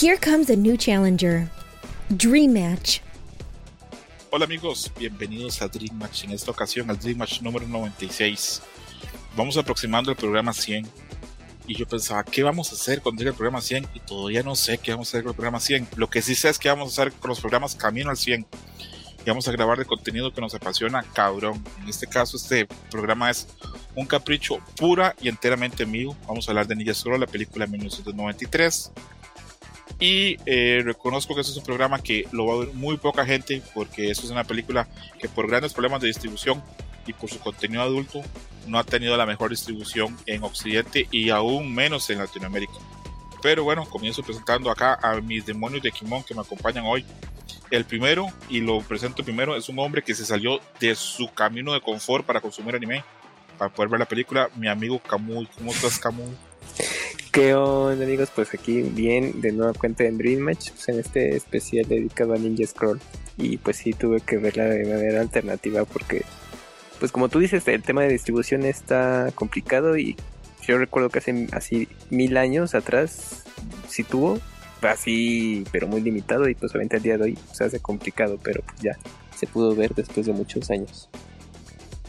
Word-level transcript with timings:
Here 0.00 0.16
comes 0.16 0.48
a 0.48 0.56
new 0.56 0.78
challenger. 0.78 1.46
Dream 2.16 2.54
Match. 2.54 3.00
Hola 4.30 4.46
amigos, 4.46 4.90
bienvenidos 4.98 5.60
a 5.60 5.68
Dream 5.68 5.94
Match. 5.98 6.24
En 6.24 6.30
esta 6.30 6.50
ocasión 6.50 6.88
al 6.88 6.98
Dream 6.98 7.18
Match 7.18 7.42
número 7.42 7.68
96. 7.68 8.62
Vamos 9.36 9.58
aproximando 9.58 10.10
el 10.10 10.16
programa 10.16 10.54
100. 10.54 10.88
Y 11.66 11.74
yo 11.74 11.86
pensaba, 11.86 12.24
¿qué 12.24 12.42
vamos 12.42 12.72
a 12.72 12.76
hacer 12.76 13.02
cuando 13.02 13.20
llegue 13.20 13.32
el 13.32 13.36
programa 13.36 13.60
100? 13.60 13.88
Y 13.92 14.00
todavía 14.00 14.42
no 14.42 14.56
sé 14.56 14.78
qué 14.78 14.92
vamos 14.92 15.08
a 15.08 15.10
hacer 15.10 15.22
con 15.24 15.32
el 15.32 15.36
programa 15.36 15.60
100. 15.60 15.88
Lo 15.96 16.08
que 16.08 16.22
sí 16.22 16.34
sé 16.34 16.48
es 16.48 16.58
que 16.58 16.70
vamos 16.70 16.88
a 16.88 17.02
hacer 17.02 17.12
con 17.12 17.28
los 17.28 17.40
programas 17.40 17.74
Camino 17.74 18.08
al 18.08 18.16
100. 18.16 18.46
Y 19.26 19.28
vamos 19.28 19.48
a 19.48 19.52
grabar 19.52 19.76
de 19.76 19.84
contenido 19.84 20.32
que 20.32 20.40
nos 20.40 20.54
apasiona, 20.54 21.02
cabrón. 21.12 21.62
En 21.82 21.90
este 21.90 22.06
caso, 22.06 22.38
este 22.38 22.66
programa 22.90 23.28
es 23.28 23.48
un 23.94 24.06
capricho 24.06 24.60
pura 24.78 25.14
y 25.20 25.28
enteramente 25.28 25.84
mío. 25.84 26.16
Vamos 26.26 26.48
a 26.48 26.52
hablar 26.52 26.66
de 26.66 26.74
Ninja 26.74 26.94
Scroll, 26.94 27.20
la 27.20 27.26
película 27.26 27.66
de 27.66 27.72
1993. 27.72 28.92
Y 29.98 30.38
eh, 30.46 30.82
reconozco 30.84 31.34
que 31.34 31.40
este 31.42 31.52
es 31.52 31.58
un 31.58 31.64
programa 31.64 32.02
que 32.02 32.26
lo 32.32 32.46
va 32.46 32.54
a 32.54 32.58
ver 32.58 32.74
muy 32.74 32.96
poca 32.96 33.26
gente 33.26 33.62
porque 33.74 34.10
eso 34.10 34.22
es 34.22 34.30
una 34.30 34.44
película 34.44 34.88
que 35.18 35.28
por 35.28 35.46
grandes 35.46 35.74
problemas 35.74 36.00
de 36.00 36.08
distribución 36.08 36.62
y 37.06 37.12
por 37.12 37.28
su 37.28 37.38
contenido 37.40 37.82
adulto 37.82 38.22
no 38.66 38.78
ha 38.78 38.84
tenido 38.84 39.16
la 39.16 39.26
mejor 39.26 39.50
distribución 39.50 40.16
en 40.26 40.42
Occidente 40.42 41.08
y 41.10 41.30
aún 41.30 41.74
menos 41.74 42.08
en 42.10 42.18
Latinoamérica. 42.18 42.74
Pero 43.42 43.64
bueno, 43.64 43.84
comienzo 43.86 44.22
presentando 44.22 44.70
acá 44.70 44.98
a 45.02 45.20
mis 45.20 45.44
demonios 45.46 45.82
de 45.82 45.90
Kimon 45.90 46.22
que 46.22 46.34
me 46.34 46.42
acompañan 46.42 46.84
hoy. 46.86 47.04
El 47.70 47.84
primero, 47.84 48.26
y 48.48 48.60
lo 48.60 48.80
presento 48.80 49.22
primero, 49.22 49.56
es 49.56 49.68
un 49.68 49.78
hombre 49.78 50.02
que 50.02 50.14
se 50.14 50.24
salió 50.24 50.60
de 50.78 50.94
su 50.94 51.32
camino 51.32 51.72
de 51.72 51.80
confort 51.80 52.26
para 52.26 52.40
consumir 52.40 52.74
anime, 52.74 53.04
para 53.56 53.72
poder 53.72 53.88
ver 53.88 54.00
la 54.00 54.06
película, 54.06 54.50
mi 54.56 54.68
amigo 54.68 54.98
Camuy. 54.98 55.48
¿Cómo 55.56 55.70
estás, 55.70 55.98
Camuy? 55.98 56.36
¿Qué 57.32 57.54
onda 57.54 58.04
amigos? 58.04 58.28
Pues 58.34 58.52
aquí 58.54 58.82
bien, 58.82 59.40
de 59.40 59.52
nueva 59.52 59.72
cuenta 59.72 60.02
en 60.02 60.18
Dream 60.18 60.40
Match, 60.40 60.70
pues 60.72 60.88
en 60.88 60.98
este 60.98 61.36
especial 61.36 61.86
dedicado 61.86 62.34
a 62.34 62.38
Ninja 62.38 62.66
Scroll. 62.66 63.00
Y 63.36 63.56
pues 63.58 63.76
sí 63.76 63.92
tuve 63.92 64.20
que 64.20 64.36
verla 64.36 64.64
de 64.64 64.84
manera 64.84 65.20
alternativa 65.20 65.84
porque, 65.84 66.24
pues 66.98 67.12
como 67.12 67.28
tú 67.28 67.38
dices, 67.38 67.68
el 67.68 67.82
tema 67.82 68.02
de 68.02 68.08
distribución 68.08 68.64
está 68.64 69.30
complicado 69.36 69.96
y 69.96 70.16
yo 70.66 70.76
recuerdo 70.76 71.08
que 71.08 71.20
hace 71.20 71.46
así 71.52 71.86
mil 72.10 72.36
años 72.36 72.74
atrás 72.74 73.44
sí 73.88 74.02
tuvo, 74.02 74.40
así, 74.82 75.64
pero 75.70 75.86
muy 75.86 76.00
limitado 76.00 76.48
y 76.48 76.56
pues 76.56 76.72
obviamente 76.72 76.96
el 76.96 77.02
día 77.04 77.16
de 77.16 77.24
hoy 77.24 77.38
se 77.52 77.62
hace 77.62 77.78
complicado, 77.78 78.40
pero 78.42 78.60
pues 78.62 78.80
ya 78.80 78.98
se 79.36 79.46
pudo 79.46 79.76
ver 79.76 79.94
después 79.94 80.26
de 80.26 80.32
muchos 80.32 80.68
años. 80.70 81.08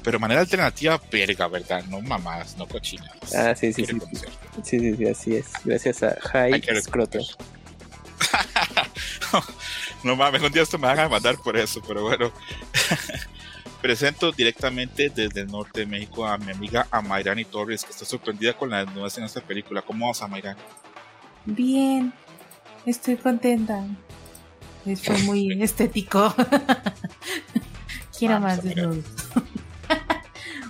Pero 0.03 0.19
manera 0.19 0.41
alternativa, 0.41 0.99
verga, 1.11 1.47
¿verdad? 1.47 1.83
No 1.85 2.02
mamadas, 2.02 2.57
no 2.57 2.67
cochinas. 2.67 3.35
Ah, 3.35 3.55
sí, 3.55 3.71
sí, 3.71 3.85
sí. 3.85 3.99
Sí, 4.63 4.80
sí, 4.80 4.95
sí, 4.95 5.08
así 5.08 5.35
es. 5.35 5.47
Gracias 5.63 6.02
a 6.03 6.16
High 6.19 6.63
Scroto. 6.81 7.19
no 10.03 10.16
mames, 10.16 10.41
un 10.41 10.52
día 10.52 10.63
esto 10.63 10.77
me 10.77 10.88
van 10.88 10.99
a 10.99 11.09
mandar 11.09 11.38
por 11.38 11.55
eso, 11.58 11.81
pero 11.88 12.03
bueno. 12.03 12.31
Presento 13.81 14.31
directamente 14.31 15.09
desde 15.09 15.41
el 15.41 15.47
norte 15.47 15.81
de 15.81 15.85
México 15.88 16.25
a 16.27 16.38
mi 16.38 16.52
amiga 16.52 16.88
Amairani 16.91 17.45
Torres, 17.45 17.83
que 17.83 17.91
está 17.91 18.05
sorprendida 18.05 18.53
con 18.53 18.69
las 18.69 18.86
nuevas 18.93 19.17
en 19.17 19.23
esta 19.23 19.41
película. 19.41 19.81
¿Cómo 19.81 20.08
vas, 20.08 20.21
Amairani? 20.21 20.61
Bien, 21.45 22.13
estoy 22.86 23.17
contenta. 23.17 23.83
Fue 25.03 25.17
muy 25.19 25.52
estético. 25.63 26.33
Quiero 28.17 28.39
más 28.39 28.63
desnudos. 28.63 29.05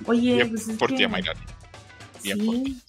Oye, 0.06 0.36
Bien 0.36 0.50
pues 0.50 0.68
es 0.68 0.78
por 0.78 0.90
que... 0.90 0.96
ti, 0.98 1.04
Amairani. 1.04 1.40
Bien 2.24 2.40
sí. 2.40 2.46
por 2.46 2.56
ti. 2.56 2.82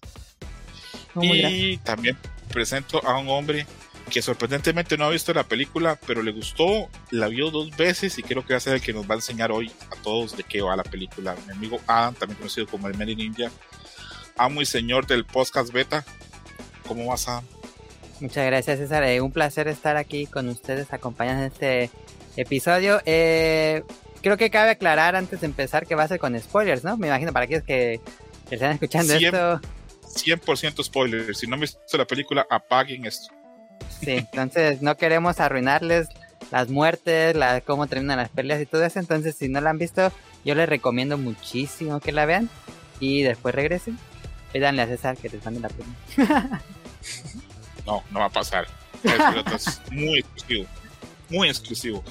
No, 1.14 1.24
y 1.24 1.40
gracias. 1.40 1.84
también 1.84 2.18
presento 2.48 3.06
a 3.06 3.18
un 3.18 3.28
hombre 3.28 3.66
que 4.10 4.20
sorprendentemente 4.20 4.98
no 4.98 5.04
ha 5.04 5.10
visto 5.10 5.32
la 5.32 5.44
película, 5.44 5.98
pero 6.06 6.22
le 6.22 6.32
gustó, 6.32 6.88
la 7.10 7.28
vio 7.28 7.50
dos 7.50 7.74
veces 7.76 8.18
y 8.18 8.22
creo 8.22 8.44
que 8.44 8.52
va 8.52 8.58
a 8.58 8.60
ser 8.60 8.74
el 8.74 8.82
que 8.82 8.92
nos 8.92 9.08
va 9.08 9.14
a 9.14 9.18
enseñar 9.18 9.52
hoy 9.52 9.70
a 9.90 10.02
todos 10.02 10.36
de 10.36 10.42
qué 10.44 10.60
va 10.60 10.76
la 10.76 10.82
película. 10.82 11.34
Mi 11.46 11.52
amigo 11.52 11.80
Adam, 11.86 12.14
también 12.14 12.36
conocido 12.36 12.66
como 12.66 12.88
el 12.88 12.98
Mary 12.98 13.16
Ninja, 13.16 13.50
amo 14.36 14.60
y 14.60 14.66
señor 14.66 15.06
del 15.06 15.24
podcast 15.24 15.72
beta. 15.72 16.04
¿Cómo 16.86 17.06
vas, 17.06 17.28
Adam? 17.28 17.44
Muchas 18.20 18.46
gracias, 18.46 18.78
César. 18.78 19.02
Eh, 19.04 19.20
un 19.20 19.32
placer 19.32 19.68
estar 19.68 19.96
aquí 19.96 20.26
con 20.26 20.48
ustedes 20.48 20.92
acompañando 20.92 21.44
en 21.44 21.52
este 21.52 21.90
episodio. 22.36 23.00
Eh, 23.04 23.82
creo 24.22 24.36
que 24.36 24.50
cabe 24.50 24.70
aclarar 24.70 25.16
antes 25.16 25.40
de 25.40 25.46
empezar 25.46 25.86
que 25.86 25.94
va 25.94 26.04
a 26.04 26.08
ser 26.08 26.18
con 26.18 26.38
spoilers, 26.38 26.84
¿no? 26.84 26.96
Me 26.96 27.08
imagino 27.08 27.32
para 27.32 27.44
aquellos 27.44 27.64
que, 27.64 28.00
que 28.48 28.54
están 28.54 28.72
escuchando 28.72 29.18
Siempre. 29.18 29.40
esto. 29.40 29.60
100% 30.14 30.84
spoiler. 30.84 31.34
Si 31.34 31.46
no 31.46 31.54
han 31.54 31.60
visto 31.60 31.96
la 31.96 32.06
película, 32.06 32.46
apaguen 32.48 33.06
esto. 33.06 33.32
Sí, 34.00 34.26
entonces 34.32 34.82
no 34.82 34.96
queremos 34.96 35.40
arruinarles 35.40 36.08
las 36.50 36.68
muertes, 36.68 37.34
la, 37.34 37.60
cómo 37.60 37.86
terminan 37.86 38.18
las 38.18 38.28
peleas 38.28 38.60
y 38.60 38.66
todo 38.66 38.84
eso. 38.84 38.98
Entonces, 38.98 39.36
si 39.36 39.48
no 39.48 39.60
la 39.60 39.70
han 39.70 39.78
visto, 39.78 40.12
yo 40.44 40.54
les 40.54 40.68
recomiendo 40.68 41.16
muchísimo 41.18 42.00
que 42.00 42.12
la 42.12 42.26
vean 42.26 42.50
y 43.00 43.22
después 43.22 43.54
regresen. 43.54 43.98
Pídanle 44.52 44.82
a 44.82 44.86
César 44.86 45.16
que 45.16 45.30
les 45.30 45.44
mande 45.44 45.60
la 45.60 45.68
pena. 45.68 46.60
No, 47.84 48.00
no 48.12 48.20
va 48.20 48.26
a 48.26 48.30
pasar. 48.30 48.68
Es 49.02 49.80
muy 49.90 50.20
exclusivo. 50.20 50.68
Muy 51.32 51.48
exclusivo. 51.48 52.04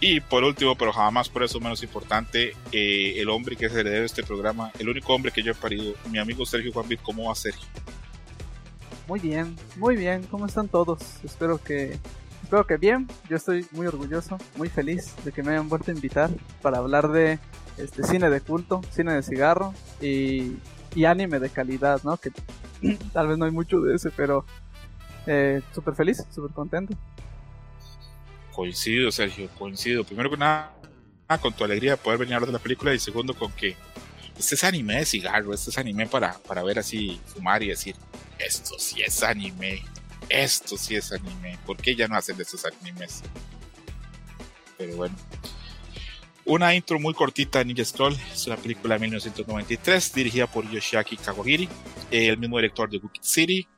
Y 0.00 0.20
por 0.20 0.44
último, 0.44 0.76
pero 0.76 0.92
jamás 0.92 1.28
por 1.28 1.42
eso 1.42 1.58
menos 1.58 1.82
importante, 1.82 2.54
eh, 2.70 3.14
el 3.16 3.28
hombre 3.28 3.56
que 3.56 3.66
es 3.66 3.72
heredero 3.72 4.00
de 4.00 4.06
este 4.06 4.22
programa, 4.22 4.70
el 4.78 4.88
único 4.88 5.12
hombre 5.12 5.32
que 5.32 5.42
yo 5.42 5.50
he 5.50 5.54
parido, 5.54 5.94
mi 6.08 6.18
amigo 6.20 6.46
Sergio 6.46 6.72
Juan 6.72 6.86
Vid, 6.86 7.00
¿cómo 7.02 7.24
va 7.24 7.34
Sergio? 7.34 7.66
Muy 9.08 9.18
bien, 9.18 9.56
muy 9.76 9.96
bien. 9.96 10.22
¿Cómo 10.30 10.46
están 10.46 10.68
todos? 10.68 11.00
Espero 11.24 11.60
que 11.60 11.98
espero 12.44 12.66
que 12.68 12.76
bien. 12.76 13.08
Yo 13.28 13.36
estoy 13.36 13.66
muy 13.72 13.88
orgulloso, 13.88 14.38
muy 14.54 14.68
feliz 14.68 15.12
de 15.24 15.32
que 15.32 15.42
me 15.42 15.50
hayan 15.50 15.68
vuelto 15.68 15.90
a 15.90 15.94
invitar 15.94 16.30
para 16.62 16.78
hablar 16.78 17.08
de 17.08 17.40
este 17.78 18.04
cine 18.04 18.30
de 18.30 18.40
culto, 18.40 18.80
cine 18.92 19.12
de 19.12 19.24
cigarro 19.24 19.74
y, 20.00 20.52
y 20.94 21.04
anime 21.04 21.40
de 21.40 21.50
calidad, 21.50 22.00
¿no? 22.04 22.16
Que 22.16 22.30
tal 23.12 23.26
vez 23.26 23.38
no 23.38 23.44
hay 23.44 23.50
mucho 23.50 23.80
de 23.80 23.96
ese, 23.96 24.10
pero 24.12 24.44
eh, 25.26 25.62
súper 25.74 25.96
feliz, 25.96 26.24
súper 26.32 26.52
contento. 26.52 26.96
Coincido, 28.58 29.12
Sergio, 29.12 29.48
coincido. 29.56 30.02
Primero 30.02 30.30
que 30.30 30.36
nada, 30.36 30.74
con 31.40 31.52
tu 31.52 31.62
alegría 31.62 31.92
de 31.92 31.96
poder 31.96 32.18
venir 32.18 32.32
a 32.32 32.36
hablar 32.38 32.48
de 32.48 32.54
la 32.54 32.58
película 32.58 32.92
y 32.92 32.98
segundo 32.98 33.32
con 33.32 33.52
que 33.52 33.76
este 34.36 34.56
es 34.56 34.64
anime 34.64 34.96
de 34.96 35.04
cigarro, 35.04 35.54
este 35.54 35.70
es 35.70 35.78
anime 35.78 36.08
para, 36.08 36.36
para 36.38 36.64
ver 36.64 36.80
así, 36.80 37.20
fumar 37.24 37.62
y 37.62 37.68
decir, 37.68 37.94
esto 38.36 38.76
sí 38.80 39.00
es 39.00 39.22
anime, 39.22 39.84
esto 40.28 40.76
sí 40.76 40.96
es 40.96 41.12
anime, 41.12 41.56
¿por 41.64 41.76
qué 41.76 41.94
ya 41.94 42.08
no 42.08 42.16
hacen 42.16 42.36
de 42.36 42.42
estos 42.42 42.64
animes? 42.64 43.22
Pero 44.76 44.96
bueno. 44.96 45.14
Una 46.44 46.74
intro 46.74 46.98
muy 46.98 47.14
cortita 47.14 47.60
de 47.60 47.66
Ninja 47.66 47.84
Scroll, 47.84 48.16
es 48.32 48.44
una 48.48 48.56
película 48.56 48.96
de 48.96 49.02
1993 49.02 50.12
dirigida 50.12 50.48
por 50.48 50.68
Yoshiaki 50.68 51.16
Kawahiri, 51.16 51.68
el 52.10 52.38
mismo 52.38 52.56
director 52.56 52.90
de 52.90 52.96
Wicked 52.96 53.22
City, 53.22 53.68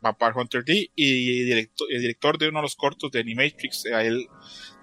Vampire 0.00 0.32
Hunter 0.36 0.64
D 0.64 0.90
y 0.94 1.42
director, 1.44 1.86
el 1.90 2.00
director 2.00 2.38
de 2.38 2.48
uno 2.48 2.58
de 2.58 2.62
los 2.62 2.76
cortos 2.76 3.10
de 3.10 3.20
Animatrix, 3.20 3.86
a 3.86 4.02
él 4.04 4.26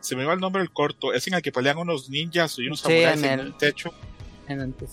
se 0.02 0.16
me 0.16 0.26
va 0.26 0.34
el 0.34 0.40
nombre 0.40 0.62
del 0.62 0.72
corto, 0.72 1.14
es 1.14 1.26
en 1.28 1.34
el 1.36 1.42
que 1.42 1.52
pelean 1.52 1.78
unos 1.78 2.10
ninjas 2.10 2.58
y 2.60 2.68
unos 2.68 2.80
Sí, 2.80 2.84
samuráis 2.88 3.24
en 3.24 3.30
en, 3.32 3.40
el- 3.40 3.58
techo. 3.58 3.94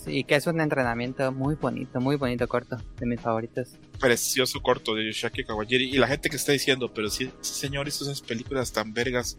Y 0.07 0.23
que 0.23 0.33
es 0.35 0.47
un 0.47 0.59
entrenamiento 0.59 1.31
muy 1.31 1.53
bonito, 1.53 2.01
muy 2.01 2.15
bonito 2.15 2.47
corto, 2.47 2.77
de 2.99 3.05
mis 3.05 3.21
favoritos. 3.21 3.77
precioso 3.99 4.59
corto 4.61 4.95
de 4.95 5.05
Yoshiaki 5.05 5.43
Kawahiri 5.43 5.89
y 5.89 5.97
la 5.97 6.07
gente 6.07 6.29
que 6.31 6.37
está 6.37 6.51
diciendo, 6.53 6.91
pero 6.91 7.07
si 7.11 7.25
ese 7.25 7.53
señor 7.53 7.87
hizo 7.87 8.03
esas 8.03 8.21
películas 8.21 8.71
tan 8.73 8.93
vergas, 8.95 9.37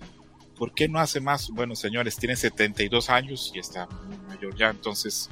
¿por 0.56 0.73
qué 0.73 0.87
no 0.88 1.00
hace 1.00 1.19
más? 1.20 1.50
Bueno, 1.50 1.75
señores, 1.75 2.17
tiene 2.17 2.37
72 2.37 3.11
años 3.11 3.50
y 3.56 3.59
está 3.59 3.87
muy 3.88 4.17
mayor 4.29 4.55
ya, 4.56 4.70
entonces 4.70 5.29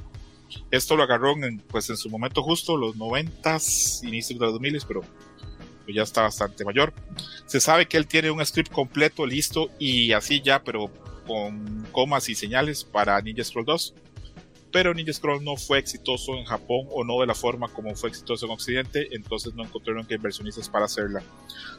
esto 0.73 0.97
lo 0.97 1.05
agarró 1.05 1.33
en, 1.37 1.59
pues 1.61 1.89
en 1.89 1.97
su 1.97 2.11
momento 2.11 2.43
justo, 2.43 2.77
los 2.77 2.97
90s, 2.97 4.03
inicios 4.07 4.37
de 4.41 4.47
los 4.47 4.53
2000 4.55 4.79
pero 4.89 5.03
pues 5.83 5.97
ya 5.97 6.03
está 6.03 6.23
bastante 6.23 6.65
mayor. 6.65 6.93
Se 7.47 7.61
sabe 7.61 7.87
que 7.87 7.97
él 7.97 8.07
tiene 8.07 8.31
un 8.31 8.45
script 8.45 8.73
completo, 8.73 9.27
listo 9.27 9.71
y 9.79 10.13
así 10.13 10.41
ya, 10.41 10.63
pero 10.63 10.91
con 11.27 11.87
comas 11.93 12.29
y 12.29 12.35
señales 12.35 12.85
para 12.85 13.21
Ninja 13.21 13.45
Scroll 13.45 13.65
2 13.65 13.95
pero 14.73 14.95
Ninja 14.95 15.13
Scroll 15.13 15.45
no 15.45 15.57
fue 15.57 15.79
exitoso 15.79 16.35
en 16.35 16.45
Japón 16.45 16.87
o 16.91 17.05
no 17.05 17.21
de 17.21 17.27
la 17.27 17.35
forma 17.35 17.69
como 17.69 17.95
fue 17.95 18.09
exitoso 18.09 18.47
en 18.47 18.53
Occidente, 18.53 19.09
entonces 19.13 19.55
no 19.55 19.63
encontraron 19.63 20.07
que 20.07 20.15
inversionistas 20.15 20.69
para 20.69 20.87
hacerla. 20.87 21.23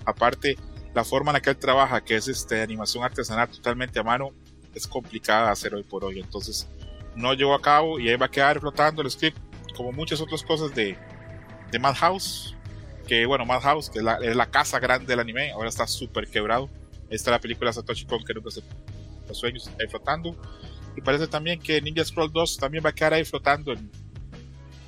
Aparte, 0.06 0.58
la 0.94 1.04
forma 1.04 1.32
en 1.32 1.34
la 1.34 1.42
que 1.42 1.50
él 1.50 1.58
trabaja, 1.58 2.02
que 2.02 2.16
es 2.16 2.28
este, 2.28 2.62
animación 2.62 3.04
artesanal 3.04 3.50
totalmente 3.50 4.00
a 4.00 4.04
mano, 4.04 4.30
es 4.76 4.88
complicada 4.88 5.48
de 5.48 5.52
hacer 5.52 5.74
hoy 5.74 5.84
por 5.84 6.06
hoy, 6.06 6.20
entonces 6.20 6.70
no 7.16 7.34
llevó 7.34 7.56
a 7.56 7.62
cabo 7.62 8.00
y 8.00 8.10
ahí 8.10 8.16
va 8.16 8.28
a 8.28 8.32
quedar 8.32 8.60
flotando 8.60 9.02
el 9.02 9.10
script, 9.10 9.38
como 9.76 9.92
muchas 9.92 10.22
otras 10.22 10.44
cosas 10.44 10.74
de, 10.76 10.96
de 11.72 11.80
Madhouse, 11.80 12.56
que 13.08 13.26
bueno, 13.26 13.46
Madhouse, 13.46 13.90
que 13.90 14.00
es 14.00 14.04
la, 14.06 14.16
es 14.16 14.36
la 14.36 14.50
casa 14.50 14.80
grande 14.80 15.08
del 15.08 15.20
anime, 15.20 15.52
ahora 15.52 15.70
está 15.70 15.88
súper 15.88 16.28
quebrado. 16.28 16.70
Está 17.10 17.32
la 17.32 17.40
película 17.40 17.72
Satoshi 17.72 18.06
Kon, 18.06 18.24
que 18.24 18.34
nunca 18.34 18.50
se 18.52 18.62
los 19.28 19.38
sueños 19.38 19.70
ahí 19.80 19.88
flotando. 19.88 20.36
Y 20.96 21.02
parece 21.02 21.28
también 21.28 21.60
que 21.60 21.82
Ninja 21.82 22.04
Scroll 22.06 22.32
2 22.32 22.58
también 22.58 22.84
va 22.86 22.90
a 22.90 22.94
quedar 22.96 23.14
ahí 23.14 23.26
flotando 23.26 23.72
en- 23.74 23.90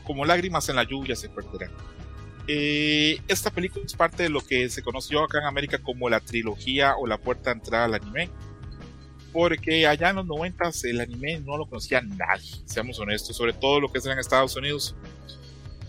como 0.03 0.23
lágrimas 0.23 0.69
en 0.69 0.75
la 0.75 0.83
lluvia 0.83 1.15
se 1.15 1.29
perderán. 1.29 1.71
Eh, 2.47 3.19
esta 3.27 3.49
película 3.49 3.83
es 3.85 3.95
parte 3.95 4.23
de 4.23 4.29
lo 4.29 4.39
que 4.41 4.69
se 4.69 4.83
conoció 4.83 5.23
acá 5.23 5.39
en 5.39 5.45
América 5.45 5.79
como 5.79 6.09
la 6.09 6.19
trilogía 6.19 6.95
o 6.95 7.07
la 7.07 7.17
puerta 7.17 7.49
de 7.49 7.59
entrada 7.59 7.85
al 7.85 7.95
anime. 7.95 8.29
Porque 9.33 9.85
allá 9.87 10.11
en 10.11 10.17
los 10.17 10.25
90 10.27 10.69
el 10.83 11.01
anime 11.01 11.39
no 11.41 11.57
lo 11.57 11.65
conocía 11.65 12.01
nadie, 12.01 12.49
seamos 12.65 12.97
honestos, 12.99 13.35
sobre 13.35 13.51
todo 13.53 13.81
lo 13.81 13.91
que 13.91 13.97
es 13.97 14.05
en 14.05 14.17
Estados 14.17 14.55
Unidos. 14.55 14.95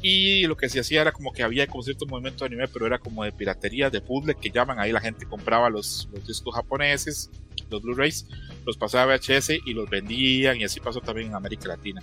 Y 0.03 0.47
lo 0.47 0.57
que 0.57 0.69
se 0.69 0.81
hacía 0.81 1.01
era 1.01 1.13
como 1.13 1.33
que 1.33 1.43
había 1.43 1.67
como 1.67 1.83
cierto 1.83 2.07
movimiento 2.07 2.45
de 2.45 2.49
anime, 2.49 2.69
pero 2.69 2.87
era 2.87 2.99
como 2.99 3.25
de 3.25 3.33
piratería, 3.33 3.91
de 3.91 4.01
puzzle 4.01 4.35
que 4.35 4.51
llaman. 4.51 4.79
Ahí 4.79 4.93
la 4.93 5.01
gente 5.01 5.27
compraba 5.27 5.71
los, 5.71 6.09
los 6.13 6.27
discos 6.27 6.55
japoneses, 6.55 7.31
los 7.71 7.83
Blu-rays, 7.83 8.27
los 8.65 8.77
pasaba 8.77 9.15
a 9.15 9.17
VHS 9.17 9.51
y 9.65 9.75
los 9.75 9.89
vendían. 9.89 10.59
Y 10.59 10.65
así 10.65 10.81
pasó 10.81 11.01
también 11.01 11.29
en 11.29 11.35
América 11.35 11.69
Latina. 11.69 12.03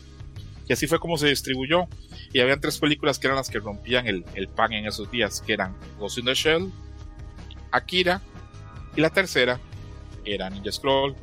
Y 0.68 0.74
así 0.74 0.88
fue 0.88 1.00
como 1.00 1.18
se 1.18 1.28
distribuyó. 1.28 1.88
Y 2.32 2.40
habían 2.40 2.60
tres 2.60 2.80
películas 2.80 3.20
que 3.20 3.28
eran 3.28 3.38
las 3.38 3.50
que 3.50 3.60
rompían 3.60 4.08
el, 4.08 4.26
el 4.34 4.48
pan 4.48 4.74
en 4.74 4.86
esos 4.86 5.10
días, 5.12 5.42
que 5.42 5.54
eran 5.54 5.76
Ghost 6.00 6.18
in 6.18 6.26
the 6.26 6.34
Shell, 6.34 6.72
Akira, 7.72 8.22
y 8.96 9.02
la 9.02 9.10
tercera 9.10 9.60
era 10.26 10.50
Ninja 10.50 10.72
Scroll. 10.72 11.16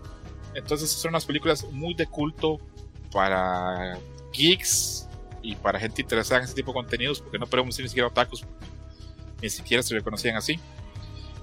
Entonces 0.55 0.91
son 0.91 1.11
unas 1.11 1.25
películas 1.25 1.65
muy 1.71 1.95
de 1.95 2.07
culto 2.07 2.59
para 3.13 3.99
geeks 4.33 5.09
y 5.43 5.57
para 5.57 5.81
gente 5.81 6.03
interesada 6.03 6.41
en 6.41 6.45
ese 6.45 6.55
tipo 6.55 6.73
de 6.73 6.75
contenidos, 6.75 7.21
porque 7.21 7.39
no 7.39 7.47
podemos 7.47 7.75
decir 7.75 7.85
ni 7.85 7.89
siquiera 7.89 8.09
otakus, 8.09 8.45
ni 9.41 9.51
siquiera 9.51 9.83
se 9.83 9.95
reconocían 9.95 10.37
así. 10.37 10.59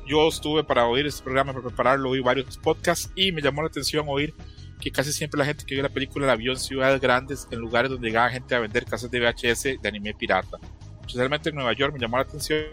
Yo 0.07 0.27
estuve 0.27 0.63
para 0.63 0.85
oír 0.87 1.05
este 1.05 1.23
programa, 1.23 1.51
para 1.51 1.65
prepararlo, 1.65 2.09
oí 2.09 2.21
varios 2.21 2.57
podcasts 2.57 3.11
y 3.15 3.31
me 3.31 3.41
llamó 3.41 3.61
la 3.61 3.67
atención 3.67 4.05
oír 4.07 4.33
que 4.79 4.91
casi 4.91 5.11
siempre 5.11 5.39
la 5.39 5.45
gente 5.45 5.65
que 5.65 5.73
vio 5.75 5.83
la 5.83 5.89
película 5.89 6.27
la 6.27 6.35
vio 6.35 6.51
en 6.51 6.59
ciudades 6.59 7.01
grandes, 7.01 7.47
en 7.51 7.59
lugares 7.59 7.89
donde 7.89 8.07
llegaba 8.07 8.29
gente 8.29 8.55
a 8.55 8.59
vender 8.59 8.85
casas 8.85 9.09
de 9.09 9.19
VHS 9.19 9.81
de 9.81 9.87
anime 9.87 10.13
pirata. 10.13 10.57
Especialmente 11.01 11.49
en 11.49 11.55
Nueva 11.55 11.73
York 11.73 11.93
me 11.93 11.99
llamó 11.99 12.17
la 12.17 12.23
atención 12.23 12.69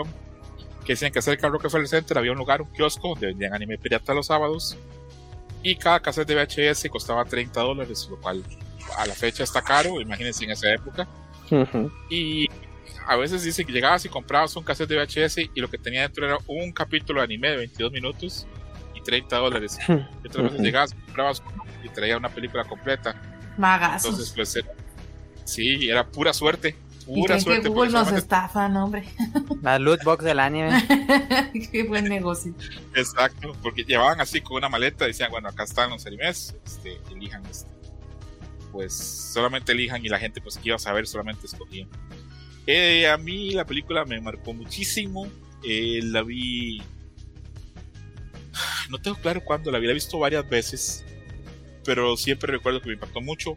que 0.85 0.93
decían 0.93 1.13
que 1.13 1.23
cerca 1.23 1.47
del 1.47 1.53
Rockefeller 1.53 1.89
Center 1.89 2.19
había 2.19 2.33
un 2.33 2.39
lugar, 2.39 2.61
un 2.61 2.71
kiosco, 2.71 3.09
donde 3.09 3.29
vendían 3.29 3.55
anime 3.55 3.79
pirata 3.79 4.13
los 4.13 4.27
sábados. 4.27 4.77
Y 5.63 5.77
cada 5.77 6.01
cassette 6.01 6.29
de 6.29 6.35
VHS 6.35 6.89
costaba 6.91 7.25
30 7.25 7.59
dólares, 7.59 8.07
lo 8.11 8.21
cual 8.21 8.45
a 8.97 9.07
la 9.07 9.15
fecha 9.15 9.43
está 9.45 9.63
caro, 9.63 10.01
imagínense 10.01 10.45
en 10.45 10.51
esa 10.53 10.73
época. 10.73 11.07
Y 12.11 12.49
a 13.07 13.17
veces 13.17 13.43
dice 13.45 13.65
que 13.65 13.73
llegabas 13.73 14.05
y 14.05 14.09
comprabas 14.09 14.57
un 14.57 14.65
cassette 14.65 14.89
de 14.89 14.97
VHS 14.97 15.39
y 15.55 15.61
lo 15.61 15.69
que 15.69 15.79
tenía 15.79 16.03
dentro 16.03 16.25
era 16.27 16.39
un 16.47 16.73
capítulo 16.73 17.21
de 17.21 17.25
anime 17.25 17.51
de 17.51 17.57
22 17.59 17.93
minutos 17.93 18.47
y 18.95 19.01
30 19.03 19.37
dólares. 19.37 19.79
Y 19.89 20.27
otras 20.27 20.45
veces 20.45 20.61
llegabas 20.61 20.93
y 20.93 20.97
comprabas 21.05 21.43
uno 21.53 21.65
y 21.83 21.89
traía 21.91 22.17
una 22.17 22.29
película 22.29 22.65
completa. 22.65 23.15
Magazos. 23.59 24.11
Entonces, 24.11 24.33
pues, 24.35 24.57
era- 24.57 24.69
sí, 25.45 25.89
era 25.89 26.07
pura 26.07 26.33
suerte. 26.33 26.77
y 27.07 27.21
Pura 27.21 27.27
creen 27.35 27.41
suerte. 27.43 27.63
que 27.65 27.69
Google 27.69 27.91
nos 27.93 28.01
solamente- 28.07 28.19
estafan, 28.21 28.77
hombre. 28.79 29.05
La 29.61 29.79
loot 29.79 30.03
box 30.05 30.25
del 30.25 30.41
anime. 30.41 30.83
Qué 31.71 31.83
buen 31.83 32.07
negocio. 32.07 32.55
Exacto, 32.95 33.55
porque 33.63 33.85
llevaban 33.85 34.23
así 34.23 34.41
con 34.41 34.57
una 34.57 34.71
maleta, 34.71 35.05
decían, 35.05 35.31
bueno, 35.31 35.51
acá 35.51 35.65
están 35.65 35.91
los 35.91 36.07
animes, 36.07 36.55
este, 36.65 36.99
elijan 37.13 37.45
este. 37.45 37.69
Pues 38.75 38.93
solamente 38.93 39.71
elijan 39.71 40.05
y 40.05 40.09
la 40.09 40.19
gente 40.19 40.41
pues 40.41 40.59
que 40.59 40.71
iba 40.71 40.75
a 40.75 40.81
saber 40.81 41.07
solamente 41.07 41.47
escogía. 41.47 41.87
Eh, 42.67 43.07
a 43.07 43.17
mí 43.17 43.53
la 43.53 43.65
película 43.65 44.05
me 44.05 44.21
marcó 44.21 44.53
muchísimo, 44.53 45.29
eh, 45.63 46.01
la 46.03 46.25
vi... 46.25 46.83
No 48.91 48.99
tengo 48.99 49.17
claro 49.17 49.45
cuándo, 49.45 49.71
la 49.71 49.79
vi, 49.79 49.87
la 49.87 49.93
he 49.93 49.95
visto 49.95 50.19
varias 50.19 50.49
veces, 50.49 51.05
pero 51.85 52.17
siempre 52.17 52.51
recuerdo 52.51 52.81
que 52.81 52.89
me 52.89 52.95
impactó 52.95 53.21
mucho. 53.21 53.57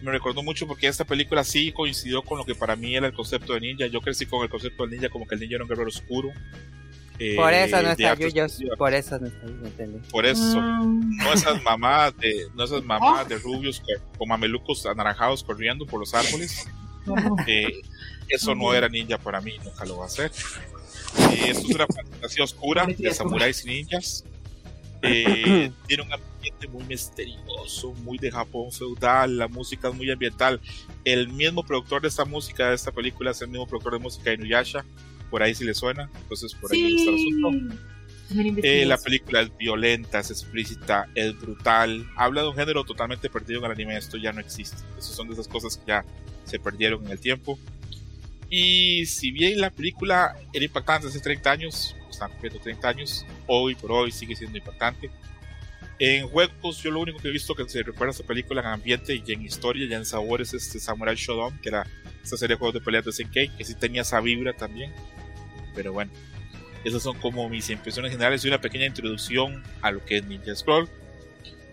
Me 0.00 0.12
recordó 0.12 0.44
mucho 0.44 0.68
porque 0.68 0.86
esta 0.86 1.04
película 1.04 1.42
sí 1.42 1.72
coincidió 1.72 2.22
con 2.22 2.38
lo 2.38 2.44
que 2.44 2.54
para 2.54 2.76
mí 2.76 2.94
era 2.94 3.08
el 3.08 3.14
concepto 3.14 3.54
de 3.54 3.60
ninja. 3.60 3.88
Yo 3.88 4.00
crecí 4.00 4.26
con 4.26 4.44
el 4.44 4.48
concepto 4.48 4.84
del 4.84 4.92
ninja 4.92 5.08
como 5.08 5.26
que 5.26 5.34
el 5.34 5.40
ninja 5.40 5.56
era 5.56 5.64
un 5.64 5.68
guerrero 5.68 5.88
oscuro. 5.88 6.30
Eh, 7.18 7.36
Por 7.36 7.52
eso 7.52 7.82
no 7.82 7.90
está 7.90 8.14
Yuyos. 8.14 8.58
Por 8.78 8.94
eso 8.94 9.18
no 9.18 9.26
está 9.26 9.46
Yuyos. 9.84 10.06
Por 10.10 10.26
eso. 10.26 10.60
Mm, 10.60 11.16
No 11.18 11.32
esas 11.32 11.62
mamás 11.62 12.16
de, 12.18 12.48
no 12.54 12.64
esas 12.64 12.84
mamás 12.84 13.28
de 13.28 13.38
rubios 13.38 13.80
con, 13.80 14.18
con 14.18 14.28
mamelucos 14.28 14.84
anaranjados 14.86 15.42
corriendo 15.42 15.86
por 15.86 16.00
los 16.00 16.14
árboles. 16.14 16.66
Eh, 17.46 17.82
eso 18.28 18.54
no 18.54 18.74
era 18.74 18.88
ninja 18.88 19.16
para 19.18 19.40
mí, 19.40 19.52
nunca 19.64 19.84
lo 19.84 19.98
va 19.98 20.04
a 20.04 20.06
hacer. 20.06 20.32
Eh, 21.30 21.50
esto 21.50 21.68
es 21.68 21.74
una 21.74 21.86
fantasía 21.86 22.44
oscura 22.44 22.86
de 22.86 23.14
samuráis 23.14 23.64
y 23.64 23.68
ninjas. 23.68 24.24
Eh, 25.02 25.70
tiene 25.86 26.02
un 26.02 26.12
ambiente 26.12 26.66
muy 26.68 26.82
misterioso, 26.84 27.92
muy 28.02 28.16
de 28.18 28.30
Japón 28.30 28.72
feudal, 28.72 29.36
la 29.36 29.46
música 29.46 29.88
es 29.88 29.94
muy 29.94 30.10
ambiental. 30.10 30.58
El 31.04 31.28
mismo 31.28 31.62
productor 31.64 32.02
de 32.02 32.08
esta 32.08 32.24
música, 32.24 32.70
de 32.70 32.74
esta 32.74 32.90
película, 32.90 33.30
es 33.30 33.40
el 33.42 33.48
mismo 33.48 33.68
productor 33.68 33.92
de 33.92 33.98
música 34.00 34.30
de 34.30 34.36
Inuyasha. 34.36 34.84
Por 35.30 35.42
ahí 35.42 35.54
sí 35.54 35.64
le 35.64 35.74
suena, 35.74 36.10
entonces 36.22 36.54
por 36.54 36.72
ahí 36.72 36.96
está 36.96 37.10
el 37.10 37.16
asunto. 37.16 37.50
Sí. 37.52 37.78
Eh, 38.62 38.84
la 38.86 38.98
película 38.98 39.40
es 39.42 39.56
violenta, 39.56 40.18
es 40.18 40.30
explícita, 40.30 41.08
es 41.14 41.38
brutal. 41.38 42.08
Habla 42.16 42.42
de 42.42 42.48
un 42.48 42.56
género 42.56 42.84
totalmente 42.84 43.30
perdido 43.30 43.60
en 43.60 43.66
el 43.66 43.72
anime. 43.72 43.96
Esto 43.96 44.16
ya 44.16 44.32
no 44.32 44.40
existe. 44.40 44.78
Esas 44.98 45.14
son 45.14 45.28
de 45.28 45.34
esas 45.34 45.46
cosas 45.46 45.76
que 45.76 45.84
ya 45.86 46.04
se 46.44 46.58
perdieron 46.58 47.04
en 47.04 47.12
el 47.12 47.20
tiempo. 47.20 47.58
Y 48.50 49.06
si 49.06 49.30
bien 49.30 49.60
la 49.60 49.70
película 49.70 50.36
era 50.52 50.64
impactante 50.64 51.08
hace 51.08 51.20
30 51.20 51.50
años, 51.50 51.96
están 52.10 52.30
cumpliendo 52.30 52.60
30 52.60 52.88
años, 52.88 53.26
hoy 53.46 53.74
por 53.74 53.92
hoy 53.92 54.10
sigue 54.10 54.36
siendo 54.36 54.58
impactante. 54.58 55.10
En 55.98 56.28
juegos, 56.28 56.82
yo 56.82 56.90
lo 56.90 57.00
único 57.00 57.18
que 57.18 57.28
he 57.28 57.32
visto 57.32 57.54
que 57.54 57.66
se 57.68 57.82
recuerda 57.82 58.08
a 58.08 58.10
esta 58.12 58.24
película 58.24 58.60
en 58.60 58.66
ambiente 58.66 59.14
y 59.14 59.32
en 59.32 59.42
historia 59.42 59.86
y 59.86 59.94
en 59.94 60.04
sabor 60.04 60.42
es 60.42 60.52
este 60.52 60.78
Samurai 60.78 61.16
Shodown, 61.16 61.58
que 61.60 61.70
era 61.70 61.86
esta 62.22 62.36
serie 62.36 62.54
de 62.54 62.58
juegos 62.58 62.74
de 62.74 62.80
peleas 62.80 63.04
de 63.04 63.12
Senkei, 63.12 63.48
que 63.48 63.64
sí 63.64 63.74
tenía 63.74 64.02
esa 64.02 64.20
vibra 64.20 64.52
también. 64.52 64.92
Pero 65.76 65.92
bueno, 65.92 66.10
esas 66.84 67.02
son 67.02 67.16
como 67.20 67.48
mis 67.48 67.70
impresiones 67.70 68.10
generales 68.10 68.44
y 68.44 68.48
una 68.48 68.60
pequeña 68.60 68.86
introducción 68.86 69.62
a 69.82 69.92
lo 69.92 70.04
que 70.04 70.16
es 70.16 70.24
Ninja 70.24 70.56
Scroll. 70.56 70.88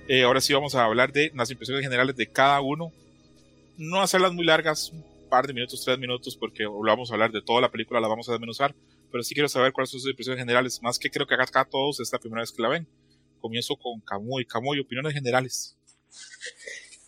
Eh, 0.08 0.24
ahora 0.24 0.42
sí 0.42 0.54
vamos 0.54 0.76
a 0.76 0.84
hablar 0.84 1.12
de 1.14 1.32
las 1.34 1.50
impresiones 1.50 1.84
generales 1.84 2.16
de 2.16 2.28
cada 2.28 2.62
uno. 2.62 2.92
No 3.78 4.02
hacerlas 4.02 4.34
muy 4.34 4.46
largas, 4.46 4.92
un 4.92 5.04
par 5.30 5.48
de 5.48 5.54
minutos, 5.54 5.84
tres 5.84 5.98
minutos, 5.98 6.36
porque 6.36 6.64
lo 6.64 6.84
vamos 6.84 7.10
a 7.10 7.14
hablar 7.14 7.32
de 7.32 7.42
toda 7.42 7.62
la 7.62 7.72
película, 7.72 8.00
la 8.00 8.08
vamos 8.08 8.28
a 8.30 8.34
desmenuzar. 8.34 8.76
Pero 9.12 9.24
sí 9.24 9.34
quiero 9.34 9.48
saber 9.48 9.72
cuáles 9.72 9.92
son 9.92 10.00
sus 10.00 10.10
impresiones 10.10 10.40
generales. 10.40 10.82
Más 10.82 11.00
que 11.00 11.10
creo 11.10 11.26
que 11.26 11.36
acá 11.36 11.66
todos 11.66 12.00
es 12.00 12.12
la 12.12 12.20
primera 12.20 12.42
vez 12.42 12.52
que 12.52 12.62
la 12.62 12.70
ven. 12.70 12.88
Comienzo 13.40 13.76
con 13.76 14.02
Camuy. 14.02 14.46
Camuy, 14.46 14.80
opiniones 14.80 15.14
generales. 15.14 15.78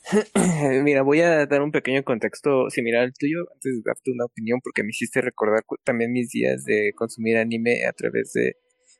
Mira, 0.83 1.01
voy 1.01 1.21
a 1.21 1.45
dar 1.45 1.61
un 1.61 1.71
pequeño 1.71 2.03
contexto 2.03 2.69
similar 2.69 3.03
al 3.03 3.13
tuyo 3.13 3.39
antes 3.53 3.75
de 3.75 3.81
darte 3.83 4.11
una 4.11 4.25
opinión 4.25 4.59
porque 4.63 4.83
me 4.83 4.89
hiciste 4.89 5.21
recordar 5.21 5.63
también 5.83 6.11
mis 6.11 6.29
días 6.29 6.63
de 6.63 6.93
consumir 6.95 7.37
anime 7.37 7.85
a 7.85 7.93
través 7.93 8.33
de... 8.33 8.55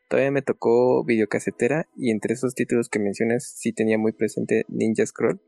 Todavía 0.07 0.31
me 0.31 0.41
tocó 0.41 1.03
videocasetera 1.03 1.87
y 1.95 2.11
entre 2.11 2.33
esos 2.33 2.53
títulos 2.53 2.89
que 2.89 2.99
mencionas 2.99 3.55
sí 3.57 3.73
tenía 3.73 3.97
muy 3.97 4.13
presente 4.13 4.65
Ninja 4.67 5.05
Scroll 5.05 5.41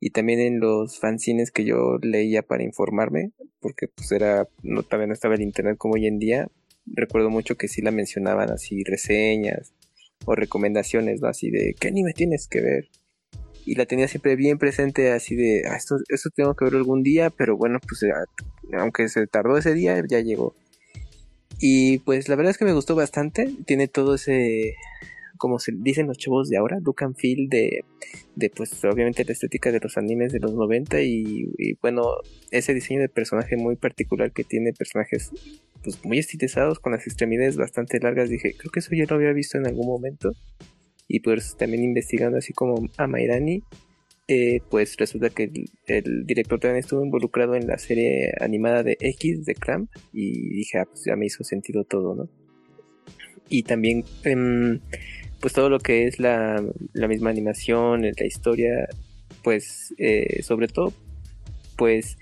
y 0.00 0.10
también 0.10 0.40
en 0.40 0.60
los 0.60 0.98
fanzines 0.98 1.50
que 1.50 1.64
yo 1.64 1.98
leía 2.02 2.42
para 2.42 2.64
informarme 2.64 3.32
porque 3.60 3.88
pues 3.88 4.10
era, 4.12 4.48
no, 4.62 4.82
todavía 4.82 5.12
estaba 5.12 5.34
el 5.34 5.42
internet 5.42 5.76
como 5.78 5.94
hoy 5.94 6.06
en 6.06 6.18
día. 6.18 6.48
Recuerdo 6.86 7.30
mucho 7.30 7.56
que 7.56 7.68
sí 7.68 7.82
la 7.82 7.92
mencionaban 7.92 8.50
así 8.50 8.82
reseñas 8.84 9.72
o 10.26 10.34
recomendaciones, 10.34 11.20
¿no? 11.20 11.28
Así 11.28 11.50
de, 11.50 11.74
¿qué 11.78 11.88
anime 11.88 12.12
tienes 12.12 12.46
que 12.48 12.60
ver? 12.60 12.88
Y 13.66 13.74
la 13.76 13.86
tenía 13.86 14.08
siempre 14.08 14.36
bien 14.36 14.58
presente 14.58 15.12
así 15.12 15.34
de 15.36 15.62
ah, 15.68 15.76
esto 15.76 15.96
esto 16.08 16.30
tengo 16.34 16.54
que 16.54 16.64
verlo 16.64 16.78
algún 16.78 17.02
día 17.02 17.30
pero 17.30 17.56
bueno 17.56 17.78
pues 17.80 18.02
ah, 18.04 18.24
aunque 18.78 19.08
se 19.08 19.26
tardó 19.26 19.56
ese 19.56 19.74
día 19.74 20.02
ya 20.08 20.20
llegó. 20.20 20.54
Y 21.60 21.98
pues 22.00 22.28
la 22.28 22.36
verdad 22.36 22.50
es 22.50 22.58
que 22.58 22.64
me 22.64 22.72
gustó 22.72 22.94
bastante. 22.94 23.48
Tiene 23.66 23.88
todo 23.88 24.16
ese 24.16 24.74
como 25.36 25.58
se 25.58 25.72
dicen 25.74 26.06
los 26.06 26.16
chavos 26.16 26.48
de 26.48 26.56
ahora 26.56 26.78
look 26.80 27.02
and 27.02 27.16
feel 27.16 27.48
de, 27.48 27.84
de 28.36 28.50
pues 28.50 28.82
obviamente 28.84 29.24
la 29.24 29.32
estética 29.32 29.72
de 29.72 29.80
los 29.80 29.98
animes 29.98 30.32
de 30.32 30.38
los 30.38 30.54
90 30.54 31.02
y, 31.02 31.50
y, 31.58 31.74
bueno 31.82 32.04
ese 32.52 32.72
diseño 32.72 33.00
de 33.00 33.08
personaje 33.08 33.56
muy 33.56 33.74
particular 33.74 34.30
que 34.32 34.44
tiene 34.44 34.72
personajes 34.72 35.30
pues 35.82 36.02
muy 36.04 36.18
estilizados 36.18 36.78
con 36.78 36.92
las 36.92 37.06
extremidades 37.06 37.56
bastante 37.56 37.98
largas. 37.98 38.30
Dije 38.30 38.54
creo 38.56 38.70
que 38.70 38.80
eso 38.80 38.94
ya 38.94 39.06
lo 39.08 39.16
había 39.16 39.32
visto 39.32 39.58
en 39.58 39.66
algún 39.66 39.86
momento 39.86 40.32
y 41.08 41.20
pues 41.20 41.56
también 41.56 41.84
investigando 41.84 42.38
así 42.38 42.52
como 42.52 42.88
a 42.96 43.06
Mairani, 43.06 43.62
eh, 44.26 44.60
pues 44.70 44.96
resulta 44.96 45.28
que 45.28 45.50
el, 45.86 46.26
director 46.26 46.58
también 46.58 46.78
estuvo 46.78 47.04
involucrado 47.04 47.54
en 47.56 47.66
la 47.66 47.76
serie 47.76 48.32
animada 48.40 48.82
de 48.82 48.96
X 48.98 49.44
de 49.44 49.54
Clamp 49.54 49.90
y 50.12 50.48
dije, 50.54 50.78
ah, 50.78 50.86
pues 50.86 51.04
ya 51.04 51.14
me 51.16 51.26
hizo 51.26 51.44
sentido 51.44 51.84
todo, 51.84 52.14
¿no? 52.14 52.28
Y 53.50 53.64
también, 53.64 54.04
eh, 54.24 54.78
pues 55.40 55.52
todo 55.52 55.68
lo 55.68 55.78
que 55.78 56.06
es 56.06 56.18
la, 56.18 56.64
la 56.94 57.08
misma 57.08 57.28
animación, 57.28 58.02
la 58.02 58.26
historia, 58.26 58.88
pues 59.42 59.94
eh, 59.98 60.42
sobre 60.42 60.68
todo, 60.68 60.94
pues 61.76 62.16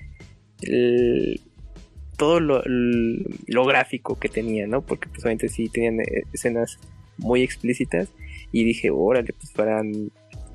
todo 2.16 2.40
lo, 2.40 2.62
lo, 2.66 3.64
gráfico 3.64 4.18
que 4.18 4.28
tenía, 4.28 4.66
¿no? 4.66 4.82
Porque 4.82 5.08
pues 5.08 5.24
obviamente 5.24 5.48
sí 5.48 5.68
tenían 5.68 6.00
eh, 6.00 6.22
escenas 6.32 6.78
muy 7.18 7.42
explícitas 7.42 8.08
y 8.52 8.64
dije, 8.64 8.90
órale, 8.90 9.32
pues 9.32 9.52
para 9.52 9.82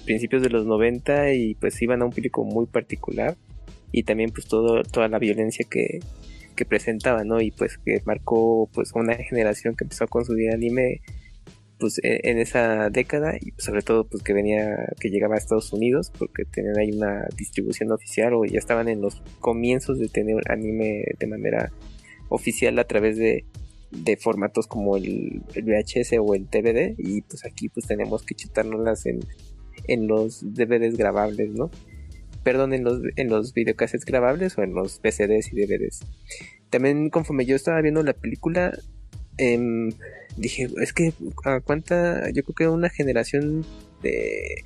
principios 0.05 0.41
de 0.41 0.49
los 0.49 0.65
90 0.65 1.33
y 1.33 1.55
pues 1.55 1.81
iban 1.81 2.01
a 2.01 2.05
un 2.05 2.11
público 2.11 2.43
muy 2.43 2.65
particular 2.67 3.35
y 3.91 4.03
también 4.03 4.31
pues 4.31 4.47
todo, 4.47 4.83
toda 4.83 5.07
la 5.09 5.19
violencia 5.19 5.65
que, 5.69 5.99
que 6.55 6.65
presentaba, 6.65 7.23
¿no? 7.23 7.41
Y 7.41 7.51
pues 7.51 7.77
que 7.77 8.01
marcó 8.05 8.69
pues 8.73 8.93
una 8.93 9.15
generación 9.15 9.75
que 9.75 9.83
empezó 9.83 10.05
a 10.05 10.07
consumir 10.07 10.51
anime 10.51 11.01
pues 11.79 11.99
e- 12.03 12.21
en 12.23 12.39
esa 12.39 12.89
década 12.89 13.35
y 13.37 13.53
sobre 13.57 13.81
todo 13.81 14.05
pues 14.05 14.23
que 14.23 14.33
venía 14.33 14.75
que 14.99 15.09
llegaba 15.09 15.35
a 15.35 15.37
Estados 15.37 15.71
Unidos 15.73 16.11
porque 16.17 16.45
tenían 16.45 16.77
ahí 16.77 16.91
una 16.91 17.27
distribución 17.37 17.91
oficial 17.91 18.33
o 18.33 18.45
ya 18.45 18.59
estaban 18.59 18.87
en 18.89 19.01
los 19.01 19.21
comienzos 19.39 19.99
de 19.99 20.09
tener 20.09 20.37
anime 20.49 21.03
de 21.19 21.27
manera 21.27 21.71
oficial 22.29 22.77
a 22.79 22.85
través 22.85 23.17
de, 23.17 23.45
de 23.91 24.17
formatos 24.17 24.67
como 24.67 24.97
el, 24.97 25.41
VHS 25.55 26.13
o 26.19 26.33
el 26.35 26.45
DVD 26.45 26.93
y 26.97 27.21
pues 27.21 27.45
aquí 27.45 27.69
pues 27.69 27.87
tenemos 27.87 28.23
que 28.23 28.35
chutárnoslas 28.35 29.05
en, 29.05 29.19
en 29.87 30.07
los 30.07 30.41
DVDs 30.53 30.97
grabables, 30.97 31.51
¿no? 31.51 31.69
Perdón, 32.43 32.73
en 32.73 32.83
los, 32.83 33.01
en 33.15 33.29
los 33.29 33.53
videocassettes 33.53 34.05
grabables 34.05 34.57
o 34.57 34.63
en 34.63 34.73
los 34.73 34.99
PCDs 34.99 35.51
y 35.53 35.61
DVDs. 35.65 36.01
También 36.69 37.09
conforme 37.09 37.45
yo 37.45 37.55
estaba 37.55 37.81
viendo 37.81 38.03
la 38.03 38.13
película, 38.13 38.77
em, 39.37 39.91
dije, 40.37 40.67
es 40.81 40.93
que 40.93 41.13
a 41.45 41.59
cuánta, 41.61 42.29
yo 42.31 42.43
creo 42.43 42.55
que 42.55 42.67
una 42.67 42.89
generación 42.89 43.65
de, 44.03 44.63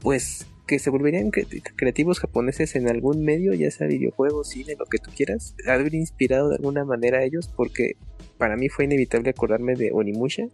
pues, 0.00 0.46
que 0.66 0.78
se 0.78 0.90
volverían 0.90 1.30
cre- 1.30 1.62
creativos 1.76 2.20
japoneses 2.20 2.76
en 2.76 2.88
algún 2.88 3.24
medio, 3.24 3.52
ya 3.52 3.70
sea 3.70 3.86
videojuegos, 3.88 4.48
cine, 4.50 4.76
lo 4.78 4.86
que 4.86 4.98
tú 4.98 5.10
quieras, 5.14 5.54
haber 5.66 5.94
inspirado 5.94 6.48
de 6.50 6.56
alguna 6.56 6.84
manera 6.84 7.18
a 7.18 7.24
ellos, 7.24 7.48
porque 7.54 7.96
para 8.42 8.56
mí 8.56 8.68
fue 8.68 8.86
inevitable 8.86 9.30
acordarme 9.30 9.76
de 9.76 9.92
Onimusha, 9.92 10.48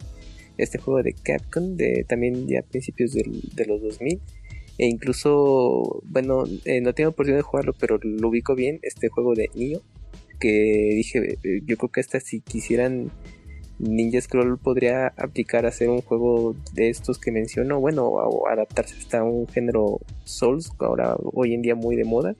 este 0.59 0.77
juego 0.77 1.01
de 1.01 1.13
Capcom, 1.13 1.75
de 1.75 2.05
también 2.07 2.47
ya 2.47 2.59
a 2.59 2.61
principios 2.61 3.13
del- 3.13 3.41
de 3.55 3.65
los 3.65 3.81
2000, 3.81 4.21
e 4.77 4.85
incluso, 4.85 5.99
bueno, 6.05 6.43
eh, 6.65 6.81
no 6.81 6.93
tengo 6.93 7.09
oportunidad 7.09 7.39
de 7.39 7.49
jugarlo, 7.49 7.73
pero 7.79 7.97
lo 8.03 8.27
ubico 8.29 8.53
bien, 8.53 8.77
este 8.83 9.09
juego 9.09 9.33
de 9.33 9.49
Nioh, 9.55 9.81
que 10.39 10.51
dije, 10.93 11.39
eh, 11.43 11.61
yo 11.65 11.77
creo 11.77 11.89
que 11.89 12.01
hasta 12.01 12.19
si 12.19 12.41
quisieran 12.41 13.09
Ninja 13.79 14.21
Scroll 14.21 14.59
podría 14.59 15.07
aplicar 15.17 15.65
a 15.65 15.69
hacer 15.69 15.89
un 15.89 16.01
juego 16.03 16.55
de 16.73 16.89
estos 16.89 17.17
que 17.17 17.31
menciono, 17.31 17.79
bueno, 17.79 18.05
o 18.05 18.47
adaptarse 18.47 18.97
hasta 18.99 19.23
un 19.23 19.47
género 19.47 19.99
Souls, 20.25 20.71
ahora 20.77 21.15
hoy 21.33 21.55
en 21.55 21.63
día 21.63 21.73
muy 21.73 21.95
de 21.95 22.03
moda, 22.03 22.35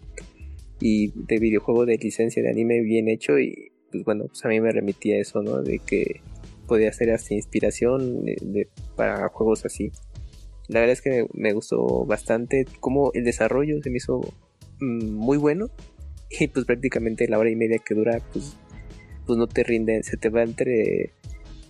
y 0.79 1.11
de 1.15 1.39
videojuego 1.39 1.87
de 1.87 1.97
licencia 1.97 2.43
de 2.43 2.49
anime 2.49 2.81
bien 2.81 3.09
hecho, 3.09 3.39
y 3.39 3.71
pues 3.91 4.03
bueno, 4.03 4.25
pues 4.27 4.43
a 4.45 4.49
mí 4.49 4.59
me 4.59 4.71
remitía 4.71 5.19
eso, 5.19 5.41
¿no? 5.41 5.61
De 5.61 5.79
que 5.79 6.21
podía 6.67 6.91
ser 6.93 7.11
hasta 7.11 7.33
inspiración 7.33 8.23
de- 8.25 8.37
de- 8.41 8.69
para 8.95 9.27
juegos 9.29 9.65
así. 9.65 9.91
La 10.67 10.81
verdad 10.81 10.93
es 10.93 11.01
que 11.01 11.25
me, 11.33 11.53
gustó 11.53 12.05
bastante, 12.05 12.65
como 12.79 13.11
el 13.13 13.23
desarrollo 13.23 13.81
se 13.81 13.89
me 13.89 13.97
hizo 13.97 14.21
mm, 14.79 15.05
muy 15.11 15.37
bueno, 15.37 15.69
y 16.29 16.47
pues 16.47 16.65
prácticamente 16.65 17.27
la 17.27 17.39
hora 17.39 17.49
y 17.49 17.55
media 17.55 17.79
que 17.79 17.95
dura, 17.95 18.21
pues, 18.33 18.55
pues 19.25 19.37
no 19.37 19.47
te 19.47 19.63
rinde, 19.63 20.03
se 20.03 20.17
te 20.17 20.29
va 20.29 20.43
entre 20.43 21.13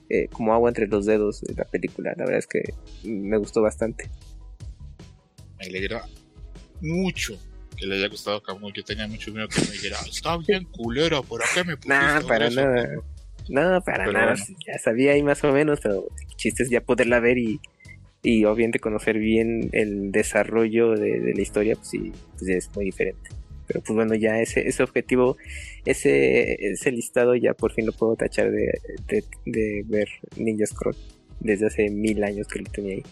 eh, 0.10 0.28
como 0.32 0.54
agua 0.54 0.70
entre 0.70 0.88
los 0.88 1.06
dedos 1.06 1.42
de 1.42 1.54
la 1.54 1.66
película. 1.66 2.14
La 2.18 2.26
verdad 2.26 2.40
es 2.40 2.48
que 2.48 2.74
me 3.04 3.38
gustó 3.38 3.62
bastante. 3.62 4.10
Me 5.60 5.66
alegra 5.66 6.04
mucho 6.82 7.38
que 7.80 7.88
le 7.88 7.96
haya 7.96 8.08
gustado 8.08 8.42
Camus. 8.42 8.74
Yo 8.74 8.84
tenía 8.84 9.08
mucho 9.08 9.32
miedo 9.32 9.48
que 9.48 9.62
me 9.62 9.72
dijera, 9.72 9.98
está 10.10 10.38
bien 10.38 10.66
culero, 10.66 11.24
¿por 11.24 11.42
qué 11.54 11.64
me 11.64 11.78
pusiste 11.78 11.94
Nah, 11.96 12.22
para 12.28 12.48
eso?" 12.48 12.62
nada. 12.62 12.90
No, 13.50 13.82
para 13.82 14.06
Pero 14.06 14.12
nada. 14.20 14.34
bueno. 14.36 14.58
Ya 14.68 14.78
sabía 14.78 15.14
ahí 15.14 15.24
más 15.24 15.44
o 15.44 15.52
menos, 15.52 15.80
pero 15.82 16.08
el 16.20 16.36
chiste 16.36 16.64
es 16.64 16.70
ya 16.70 16.82
poderla 16.82 17.20
ver 17.20 17.38
y, 17.40 17.60
y 18.22 18.46
obviamente 18.46 18.80
conocer 18.80 19.18
bien 19.18 19.70
el 19.72 20.12
desarrollo 20.12 20.92
de, 20.92 21.20
de 21.20 21.34
la 21.34 21.42
historia, 21.42 21.76
pues 21.76 21.88
sí, 21.90 22.12
pues 22.38 22.48
es 22.50 22.70
muy 22.76 22.86
diferente. 22.86 23.30
Pero 23.68 23.82
pues 23.82 23.96
bueno, 23.96 24.14
ya 24.16 24.40
ese, 24.40 24.68
ese 24.68 24.84
objetivo, 24.84 25.38
ese, 25.86 26.54
ese 26.72 26.92
listado 26.92 27.36
ya 27.36 27.54
por 27.54 27.72
fin 27.74 27.86
lo 27.86 27.92
puedo 27.92 28.16
tachar 28.16 28.52
de, 28.52 28.80
de, 29.08 29.24
de 29.46 29.84
ver 29.88 30.08
Ninja 30.38 30.66
Scroll. 30.68 30.96
Desde 31.40 31.68
hace 31.68 31.90
mil 31.90 32.24
años 32.24 32.48
que 32.48 32.60
lo 32.60 32.70
tenía 32.70 32.96
ahí. 32.96 33.04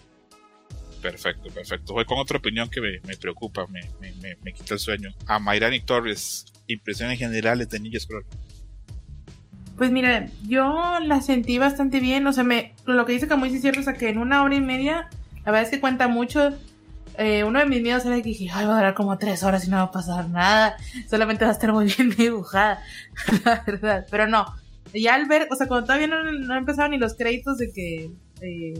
Perfecto, 1.01 1.49
perfecto. 1.49 1.93
Voy 1.93 2.05
con 2.05 2.17
otra 2.17 2.37
opinión 2.37 2.69
que 2.69 2.81
me, 2.81 2.99
me 3.05 3.15
preocupa, 3.17 3.67
me, 3.67 3.81
me, 3.99 4.11
me, 4.21 4.35
me 4.43 4.53
quita 4.53 4.73
el 4.73 4.79
sueño. 4.79 5.09
A 5.27 5.39
Mayrani 5.39 5.79
Torres, 5.81 6.45
impresiones 6.67 7.19
generales 7.19 7.69
de 7.69 7.79
Ninja 7.79 7.99
Scroll. 7.99 8.25
Pues 9.77 9.91
mira, 9.91 10.27
yo 10.47 10.99
la 11.01 11.21
sentí 11.21 11.59
bastante 11.59 11.99
bien. 11.99 12.25
O 12.25 12.33
sea, 12.33 12.43
me, 12.43 12.73
lo 12.85 13.05
que 13.05 13.13
dice 13.13 13.27
Camuy 13.27 13.53
es 13.53 13.61
cierto, 13.61 13.81
o 13.81 13.83
sea, 13.83 13.93
que 13.93 14.09
en 14.09 14.17
una 14.17 14.43
hora 14.43 14.55
y 14.55 14.61
media, 14.61 15.07
la 15.45 15.51
verdad 15.51 15.63
es 15.63 15.69
que 15.69 15.79
cuenta 15.79 16.07
mucho. 16.07 16.57
Eh, 17.19 17.43
uno 17.43 17.59
de 17.59 17.65
mis 17.65 17.81
miedos 17.81 18.05
era 18.05 18.15
que 18.17 18.23
dije, 18.23 18.49
ay, 18.51 18.65
va 18.65 18.73
a 18.73 18.77
durar 18.77 18.93
como 18.95 19.17
tres 19.17 19.43
horas 19.43 19.65
y 19.65 19.69
no 19.69 19.77
va 19.77 19.83
a 19.83 19.91
pasar 19.91 20.29
nada. 20.29 20.77
Solamente 21.09 21.45
va 21.45 21.51
a 21.51 21.53
estar 21.53 21.71
muy 21.73 21.85
bien 21.85 22.09
dibujada, 22.17 22.81
la 23.45 23.63
verdad. 23.65 24.07
Pero 24.09 24.27
no, 24.27 24.45
ya 24.93 25.13
al 25.13 25.27
ver, 25.27 25.47
o 25.51 25.55
sea, 25.55 25.67
cuando 25.67 25.85
todavía 25.85 26.07
no, 26.07 26.23
no 26.23 26.55
empezaron 26.55 26.91
ni 26.91 26.97
los 26.97 27.13
créditos 27.15 27.59
de 27.59 27.71
que, 27.71 28.11
eh, 28.41 28.73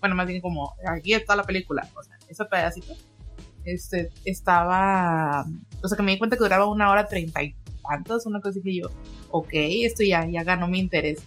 bueno, 0.00 0.14
más 0.14 0.26
bien 0.26 0.40
como 0.40 0.74
aquí 0.86 1.14
está 1.14 1.36
la 1.36 1.44
película, 1.44 1.88
o 1.96 2.02
sea, 2.02 2.16
ese 2.28 2.44
pedacito, 2.44 2.94
este, 3.64 4.10
estaba, 4.24 5.44
o 5.82 5.88
sea, 5.88 5.96
que 5.96 6.02
me 6.02 6.12
di 6.12 6.18
cuenta 6.18 6.36
que 6.36 6.44
duraba 6.44 6.66
una 6.66 6.90
hora 6.90 7.06
treinta 7.06 7.42
y 7.42 7.54
tantos, 7.88 8.26
una 8.26 8.40
cosa 8.40 8.60
que 8.62 8.74
yo, 8.74 8.90
ok, 9.30 9.50
esto 9.52 10.02
ya, 10.02 10.26
ya 10.26 10.44
ganó 10.44 10.68
mi 10.68 10.78
interés. 10.78 11.22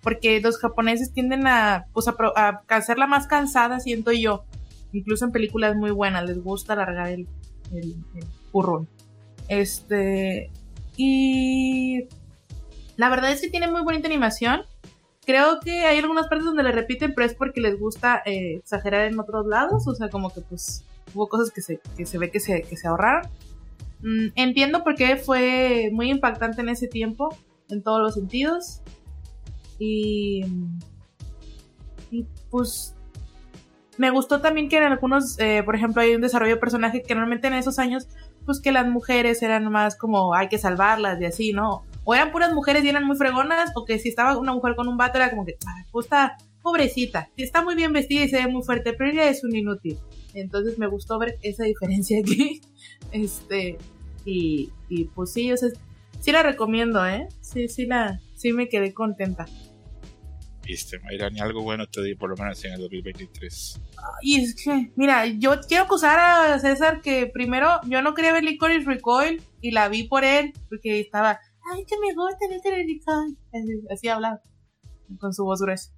Porque 0.00 0.40
los 0.40 0.58
japoneses 0.58 1.12
tienden 1.12 1.46
a, 1.48 1.86
pues, 1.92 2.06
a, 2.06 2.14
a 2.36 2.62
hacerla 2.68 3.08
más 3.08 3.26
cansada, 3.26 3.80
siento 3.80 4.12
yo. 4.12 4.44
Incluso 4.92 5.24
en 5.24 5.32
películas 5.32 5.74
muy 5.74 5.90
buenas, 5.90 6.24
les 6.24 6.42
gusta 6.42 6.74
alargar 6.74 7.08
el, 7.08 7.26
el, 7.72 7.96
el 8.14 8.24
currón. 8.52 8.88
Este, 9.48 10.50
y 10.96 12.06
la 12.96 13.08
verdad 13.10 13.32
es 13.32 13.40
que 13.40 13.50
tiene 13.50 13.68
muy 13.68 13.82
bonita 13.82 14.06
animación. 14.06 14.62
Creo 15.28 15.60
que 15.60 15.84
hay 15.84 15.98
algunas 15.98 16.26
partes 16.26 16.46
donde 16.46 16.62
le 16.62 16.72
repiten, 16.72 17.12
pero 17.14 17.26
es 17.26 17.34
porque 17.34 17.60
les 17.60 17.78
gusta 17.78 18.22
eh, 18.24 18.54
exagerar 18.54 19.04
en 19.04 19.20
otros 19.20 19.46
lados. 19.46 19.86
O 19.86 19.94
sea, 19.94 20.08
como 20.08 20.30
que 20.30 20.40
pues 20.40 20.86
hubo 21.12 21.28
cosas 21.28 21.50
que 21.50 21.60
se, 21.60 21.80
que 21.98 22.06
se 22.06 22.16
ve 22.16 22.30
que 22.30 22.40
se, 22.40 22.62
que 22.62 22.78
se 22.78 22.88
ahorraron. 22.88 23.30
Mm, 24.00 24.28
entiendo 24.36 24.82
por 24.82 24.94
qué 24.94 25.18
fue 25.18 25.90
muy 25.92 26.10
impactante 26.10 26.62
en 26.62 26.70
ese 26.70 26.88
tiempo, 26.88 27.36
en 27.68 27.82
todos 27.82 28.00
los 28.00 28.14
sentidos. 28.14 28.80
Y, 29.78 30.46
y 32.10 32.24
pues 32.48 32.96
me 33.98 34.08
gustó 34.08 34.40
también 34.40 34.70
que 34.70 34.78
en 34.78 34.84
algunos, 34.84 35.38
eh, 35.40 35.62
por 35.62 35.76
ejemplo, 35.76 36.00
hay 36.00 36.14
un 36.14 36.22
desarrollo 36.22 36.54
de 36.54 36.60
personaje 36.60 37.02
que 37.02 37.14
normalmente 37.14 37.48
en 37.48 37.52
esos 37.52 37.78
años, 37.78 38.08
pues 38.46 38.62
que 38.62 38.72
las 38.72 38.88
mujeres 38.88 39.42
eran 39.42 39.70
más 39.70 39.94
como 39.94 40.32
hay 40.32 40.48
que 40.48 40.56
salvarlas 40.56 41.20
y 41.20 41.26
así, 41.26 41.52
¿no? 41.52 41.84
O 42.10 42.14
eran 42.14 42.32
puras 42.32 42.54
mujeres 42.54 42.82
y 42.84 42.88
eran 42.88 43.04
muy 43.04 43.18
fregonas, 43.18 43.70
o 43.74 43.84
que 43.84 43.98
si 43.98 44.08
estaba 44.08 44.38
una 44.38 44.54
mujer 44.54 44.74
con 44.76 44.88
un 44.88 44.96
vato 44.96 45.18
era 45.18 45.28
como 45.28 45.44
que, 45.44 45.58
"Ay, 45.66 45.84
pues 45.92 46.06
está 46.06 46.38
pobrecita, 46.62 47.28
está 47.36 47.62
muy 47.62 47.74
bien 47.74 47.92
vestida 47.92 48.24
y 48.24 48.30
se 48.30 48.42
ve 48.42 48.50
muy 48.50 48.62
fuerte, 48.62 48.94
pero 48.94 49.10
ella 49.10 49.28
es 49.28 49.44
un 49.44 49.54
inútil. 49.54 49.98
Entonces 50.32 50.78
me 50.78 50.86
gustó 50.86 51.18
ver 51.18 51.38
esa 51.42 51.64
diferencia 51.64 52.18
aquí. 52.18 52.62
Este, 53.12 53.76
y, 54.24 54.70
y 54.88 55.04
pues 55.04 55.32
sí, 55.34 55.52
o 55.52 55.56
sea, 55.58 55.68
sí 56.20 56.32
la 56.32 56.42
recomiendo, 56.42 57.06
¿eh? 57.06 57.28
Sí, 57.42 57.68
sí 57.68 57.84
la, 57.84 58.20
sí 58.34 58.54
me 58.54 58.70
quedé 58.70 58.94
contenta. 58.94 59.46
Viste, 60.64 60.98
Mayrani, 60.98 61.40
algo 61.40 61.62
bueno 61.62 61.86
te 61.86 62.02
di 62.02 62.14
por 62.14 62.28
lo 62.28 62.36
menos 62.36 62.62
en 62.64 62.74
el 62.74 62.80
2023. 62.80 63.80
Y 64.20 64.42
es 64.42 64.54
que, 64.54 64.90
mira, 64.96 65.24
yo 65.26 65.58
quiero 65.66 65.84
acusar 65.84 66.18
a 66.18 66.58
César 66.58 67.00
que 67.00 67.26
primero 67.26 67.80
yo 67.86 68.02
no 68.02 68.12
quería 68.14 68.34
ver 68.34 68.44
Licorice 68.44 68.84
Recoil 68.84 69.40
y 69.62 69.70
la 69.70 69.88
vi 69.88 70.04
por 70.04 70.24
él 70.24 70.52
porque 70.68 71.00
estaba, 71.00 71.40
ay, 71.72 71.84
que 71.84 71.96
me 71.98 72.14
gusta 72.14 72.46
Licorice 72.50 72.70
Recoil. 72.70 73.38
Así, 73.52 73.86
así 73.90 74.08
hablaba, 74.08 74.42
con 75.20 75.32
su 75.32 75.44
voz 75.44 75.60
gruesa. 75.62 75.90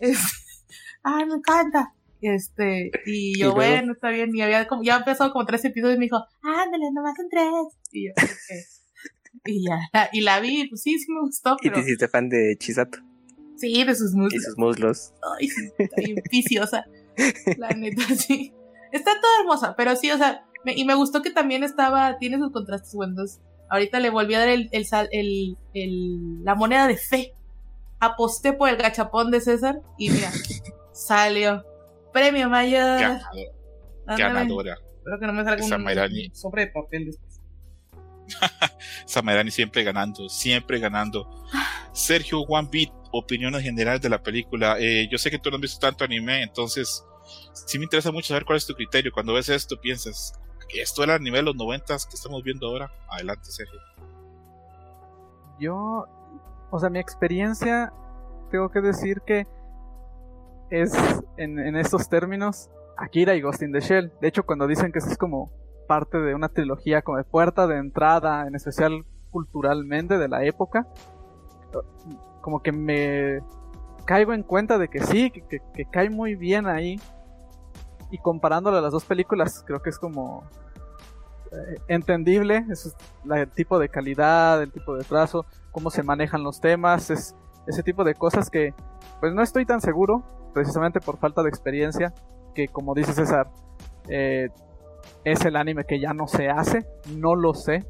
Es- 0.00 0.18
ay, 1.02 1.26
me 1.26 1.34
encanta. 1.34 1.94
Este, 2.22 2.90
y 3.06 3.38
yo, 3.38 3.50
¿Y 3.50 3.52
bueno, 3.54 3.92
está 3.94 4.10
bien. 4.10 4.34
Y 4.36 4.42
había 4.42 4.66
como, 4.68 4.82
ya 4.82 4.96
empezó 4.98 5.32
como 5.32 5.46
tres 5.46 5.64
episodios 5.64 5.96
y 5.96 5.98
me 5.98 6.04
dijo, 6.04 6.18
ándale, 6.42 6.90
nomás 6.92 7.14
son 7.16 7.28
tres. 7.30 7.46
Y 7.92 8.08
yo, 8.08 8.12
ok. 8.12 9.46
Y 9.46 9.64
ya, 9.66 10.10
y 10.12 10.20
la 10.20 10.40
vi, 10.40 10.68
pues 10.68 10.82
sí, 10.82 10.98
sí 10.98 11.06
me 11.10 11.20
gustó, 11.20 11.56
Y 11.62 11.68
pero 11.70 11.76
te 11.76 11.80
hiciste 11.82 12.08
fan 12.08 12.28
de 12.28 12.56
Chisato 12.58 12.98
sí, 13.56 13.84
de 13.84 13.94
sus 13.94 14.12
y 14.12 14.16
muslos. 14.16 14.42
sus 14.44 14.58
muslos. 14.58 15.12
Ay, 15.38 15.48
sí, 15.48 15.68
está 15.78 15.96
bien 16.02 16.16
viciosa. 16.30 16.84
La 17.58 17.68
neta, 17.70 18.02
sí. 18.16 18.52
Está 18.92 19.12
toda 19.20 19.40
hermosa, 19.40 19.74
pero 19.76 19.94
sí, 19.96 20.10
o 20.10 20.18
sea, 20.18 20.44
me- 20.64 20.74
y 20.74 20.84
me 20.84 20.94
gustó 20.94 21.22
que 21.22 21.30
también 21.30 21.62
estaba, 21.62 22.18
tiene 22.18 22.38
sus 22.38 22.52
contrastes 22.52 22.92
buenos. 22.94 23.38
Ahorita 23.70 24.00
le 24.00 24.10
volví 24.10 24.34
a 24.34 24.40
dar 24.40 24.48
el, 24.48 24.68
el, 24.72 24.86
el, 25.12 25.56
el- 25.74 26.44
la 26.44 26.54
moneda 26.54 26.86
de 26.86 26.96
fe. 26.96 27.34
Aposté 28.00 28.52
por 28.52 28.68
el 28.68 28.76
gachapón 28.76 29.30
de 29.30 29.40
César 29.40 29.80
y 29.98 30.10
mira, 30.10 30.30
salió. 30.92 31.64
Premio 32.12 32.48
mayor. 32.48 32.82
Ándale. 32.82 33.52
ganadora. 34.06 34.74
Espero 34.98 35.18
que 35.20 35.26
no 35.26 35.32
me 35.32 35.44
salga 35.44 35.64
un, 35.64 36.34
sobre 36.34 36.66
de 36.66 36.72
papel 36.72 37.06
después. 37.06 37.40
Esa 39.06 39.22
Mayrani 39.22 39.50
siempre 39.50 39.82
ganando, 39.82 40.28
siempre 40.28 40.78
ganando. 40.78 41.28
Sergio 41.92 42.40
One 42.42 42.68
Beat, 42.70 42.90
opiniones 43.12 43.62
generales 43.62 44.00
de 44.00 44.08
la 44.08 44.22
película. 44.22 44.76
Eh, 44.78 45.08
yo 45.10 45.18
sé 45.18 45.30
que 45.30 45.38
tú 45.38 45.50
no 45.50 45.56
has 45.56 45.62
visto 45.62 45.78
tanto 45.80 46.04
anime, 46.04 46.42
entonces 46.42 47.04
sí 47.52 47.78
me 47.78 47.84
interesa 47.84 48.12
mucho 48.12 48.28
saber 48.28 48.44
cuál 48.44 48.58
es 48.58 48.66
tu 48.66 48.74
criterio. 48.74 49.10
Cuando 49.12 49.34
ves 49.34 49.48
esto, 49.48 49.80
piensas 49.80 50.32
esto 50.78 51.02
era 51.02 51.16
el 51.16 51.22
nivel 51.22 51.40
de 51.40 51.52
los 51.52 51.56
noventas 51.56 52.06
que 52.06 52.14
estamos 52.14 52.42
viendo 52.42 52.68
ahora. 52.68 52.90
Adelante, 53.08 53.46
Sergio. 53.46 53.80
Yo, 55.58 56.06
o 56.70 56.78
sea, 56.78 56.88
mi 56.90 56.98
experiencia, 56.98 57.92
tengo 58.50 58.70
que 58.70 58.80
decir 58.80 59.20
que 59.22 59.46
es 60.70 60.92
en, 61.36 61.76
estos 61.76 62.08
términos 62.08 62.70
Akira 62.96 63.34
y 63.34 63.40
Ghost 63.40 63.62
in 63.62 63.72
the 63.72 63.80
Shell. 63.80 64.12
De 64.20 64.28
hecho, 64.28 64.44
cuando 64.44 64.66
dicen 64.66 64.92
que 64.92 65.00
eso 65.00 65.10
es 65.10 65.18
como 65.18 65.50
parte 65.88 66.18
de 66.18 66.34
una 66.34 66.48
trilogía 66.48 67.02
como 67.02 67.18
de 67.18 67.24
puerta 67.24 67.66
de 67.66 67.78
entrada, 67.78 68.46
en 68.46 68.54
especial 68.54 69.04
culturalmente 69.30 70.18
de 70.18 70.28
la 70.28 70.44
época, 70.44 70.86
como 72.40 72.62
que 72.62 72.72
me 72.72 73.40
caigo 74.04 74.32
en 74.32 74.42
cuenta 74.42 74.78
de 74.78 74.88
que 74.88 75.00
sí, 75.00 75.30
que, 75.30 75.42
que, 75.42 75.84
cae 75.86 76.10
muy 76.10 76.34
bien 76.34 76.66
ahí. 76.66 77.00
Y 78.10 78.18
comparándolo 78.18 78.78
a 78.78 78.80
las 78.80 78.92
dos 78.92 79.04
películas, 79.04 79.62
creo 79.66 79.82
que 79.82 79.90
es 79.90 79.98
como 79.98 80.44
eh, 81.52 81.80
entendible, 81.88 82.64
es 82.70 82.94
el 83.28 83.50
tipo 83.50 83.78
de 83.78 83.88
calidad, 83.88 84.62
el 84.62 84.70
tipo 84.70 84.96
de 84.96 85.04
trazo, 85.04 85.46
cómo 85.72 85.90
se 85.90 86.02
manejan 86.02 86.42
los 86.42 86.60
temas, 86.60 87.10
es 87.10 87.34
ese 87.66 87.82
tipo 87.82 88.04
de 88.04 88.14
cosas 88.14 88.50
que 88.50 88.74
pues 89.20 89.32
no 89.34 89.42
estoy 89.42 89.66
tan 89.66 89.80
seguro, 89.80 90.22
precisamente 90.54 91.00
por 91.00 91.18
falta 91.18 91.42
de 91.42 91.48
experiencia, 91.48 92.14
que 92.54 92.68
como 92.68 92.94
dice 92.94 93.12
César, 93.12 93.48
eh, 94.08 94.48
es 95.24 95.44
el 95.44 95.56
anime 95.56 95.84
que 95.84 96.00
ya 96.00 96.12
no 96.12 96.26
se 96.26 96.48
hace, 96.48 96.86
no 97.16 97.34
lo 97.34 97.54
sé, 97.54 97.84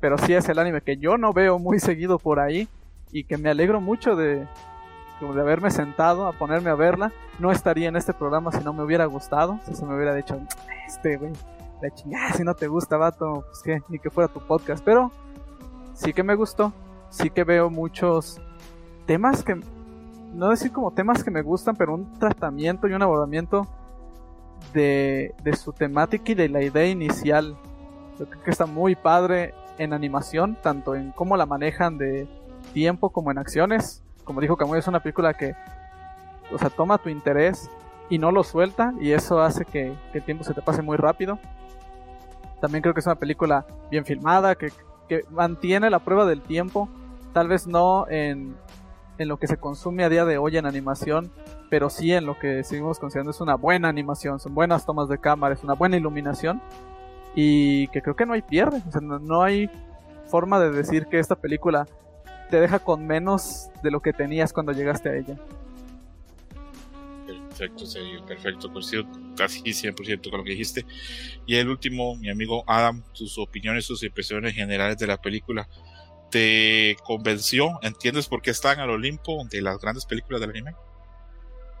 pero 0.00 0.16
sí 0.18 0.34
es 0.34 0.48
el 0.48 0.58
anime 0.58 0.80
que 0.82 0.96
yo 0.96 1.18
no 1.18 1.32
veo 1.32 1.58
muy 1.58 1.80
seguido 1.80 2.18
por 2.18 2.38
ahí 2.38 2.68
y 3.12 3.24
que 3.24 3.36
me 3.36 3.50
alegro 3.50 3.80
mucho 3.80 4.14
de, 4.16 4.46
de 5.20 5.40
haberme 5.40 5.70
sentado 5.70 6.26
a 6.26 6.32
ponerme 6.32 6.70
a 6.70 6.74
verla. 6.74 7.12
No 7.38 7.52
estaría 7.52 7.88
en 7.88 7.96
este 7.96 8.12
programa 8.12 8.52
si 8.52 8.64
no 8.64 8.72
me 8.72 8.82
hubiera 8.82 9.04
gustado, 9.06 9.58
si 9.66 9.74
se 9.74 9.84
me 9.84 9.94
hubiera 9.94 10.14
dicho, 10.14 10.40
este 10.86 11.16
güey, 11.16 11.32
la 11.80 11.90
chingada, 11.90 12.32
si 12.32 12.42
no 12.42 12.54
te 12.54 12.66
gusta, 12.66 12.96
vato, 12.96 13.44
pues 13.46 13.62
que 13.62 13.82
ni 13.88 13.98
que 13.98 14.10
fuera 14.10 14.32
tu 14.32 14.40
podcast, 14.40 14.84
pero 14.84 15.12
sí 15.94 16.12
que 16.12 16.22
me 16.22 16.34
gustó, 16.34 16.72
sí 17.10 17.30
que 17.30 17.44
veo 17.44 17.70
muchos 17.70 18.40
temas 19.06 19.42
que, 19.42 19.60
no 20.34 20.50
decir 20.50 20.72
como 20.72 20.92
temas 20.92 21.24
que 21.24 21.30
me 21.30 21.42
gustan, 21.42 21.76
pero 21.76 21.94
un 21.94 22.18
tratamiento 22.18 22.88
y 22.88 22.92
un 22.92 23.02
abordamiento 23.02 23.66
de, 24.72 25.34
de 25.42 25.56
su 25.56 25.72
temática 25.72 26.32
y 26.32 26.34
de 26.34 26.48
la 26.48 26.62
idea 26.62 26.86
inicial. 26.86 27.56
Yo 28.18 28.26
creo 28.26 28.42
que 28.42 28.50
está 28.50 28.66
muy 28.66 28.94
padre 28.94 29.54
en 29.78 29.92
animación, 29.92 30.56
tanto 30.62 30.94
en 30.94 31.10
cómo 31.12 31.36
la 31.36 31.46
manejan 31.46 31.98
de 31.98 32.28
tiempo 32.72 33.10
como 33.10 33.30
en 33.30 33.38
acciones. 33.38 34.02
Como 34.30 34.40
dijo 34.40 34.56
Camuy, 34.56 34.78
es 34.78 34.86
una 34.86 35.00
película 35.00 35.34
que, 35.34 35.56
o 36.52 36.56
sea, 36.56 36.70
toma 36.70 36.98
tu 36.98 37.08
interés 37.08 37.68
y 38.08 38.16
no 38.16 38.30
lo 38.30 38.44
suelta, 38.44 38.94
y 39.00 39.10
eso 39.10 39.40
hace 39.40 39.64
que, 39.64 39.92
el 40.14 40.22
tiempo 40.22 40.44
se 40.44 40.54
te 40.54 40.62
pase 40.62 40.82
muy 40.82 40.96
rápido. 40.96 41.36
También 42.60 42.80
creo 42.80 42.94
que 42.94 43.00
es 43.00 43.06
una 43.06 43.16
película 43.16 43.66
bien 43.90 44.04
filmada, 44.04 44.54
que, 44.54 44.70
mantiene 45.30 45.90
la 45.90 45.98
prueba 45.98 46.26
del 46.26 46.42
tiempo, 46.42 46.88
tal 47.32 47.48
vez 47.48 47.66
no 47.66 48.06
en, 48.08 48.54
en 49.18 49.26
lo 49.26 49.36
que 49.36 49.48
se 49.48 49.56
consume 49.56 50.04
a 50.04 50.08
día 50.08 50.24
de 50.24 50.38
hoy 50.38 50.58
en 50.58 50.64
animación, 50.64 51.32
pero 51.68 51.90
sí 51.90 52.12
en 52.12 52.24
lo 52.24 52.38
que 52.38 52.62
seguimos 52.62 53.00
considerando 53.00 53.32
es 53.32 53.40
una 53.40 53.56
buena 53.56 53.88
animación, 53.88 54.38
son 54.38 54.54
buenas 54.54 54.86
tomas 54.86 55.08
de 55.08 55.18
cámara, 55.18 55.56
es 55.56 55.64
una 55.64 55.74
buena 55.74 55.96
iluminación 55.96 56.62
y 57.34 57.88
que 57.88 58.00
creo 58.00 58.14
que 58.14 58.26
no 58.26 58.34
hay 58.34 58.42
pierde, 58.42 58.80
o 58.86 58.92
sea, 58.92 59.00
no, 59.00 59.42
hay 59.42 59.68
forma 60.26 60.60
de 60.60 60.70
decir 60.70 61.06
que 61.06 61.18
esta 61.18 61.34
película 61.34 61.88
te 62.50 62.60
deja 62.60 62.78
con 62.80 63.06
menos 63.06 63.68
de 63.82 63.90
lo 63.90 64.00
que 64.00 64.12
tenías 64.12 64.52
cuando 64.52 64.72
llegaste 64.72 65.08
a 65.08 65.16
ella. 65.16 65.36
Perfecto, 67.26 67.86
serio, 67.86 68.24
perfecto, 68.26 68.72
coincido 68.72 69.06
casi 69.36 69.60
100% 69.62 70.30
con 70.30 70.38
lo 70.38 70.44
que 70.44 70.50
dijiste. 70.50 70.84
Y 71.46 71.56
el 71.56 71.68
último, 71.68 72.16
mi 72.16 72.30
amigo 72.30 72.64
Adam, 72.66 73.02
sus 73.12 73.38
opiniones, 73.38 73.84
sus 73.84 74.02
impresiones 74.02 74.54
generales 74.54 74.98
de 74.98 75.06
la 75.06 75.20
película, 75.20 75.68
¿te 76.30 76.96
convenció? 77.04 77.78
¿Entiendes 77.82 78.28
por 78.28 78.42
qué 78.42 78.50
están 78.50 78.80
al 78.80 78.90
Olimpo 78.90 79.44
de 79.50 79.62
las 79.62 79.78
grandes 79.78 80.06
películas 80.06 80.40
del 80.40 80.50
anime? 80.50 80.74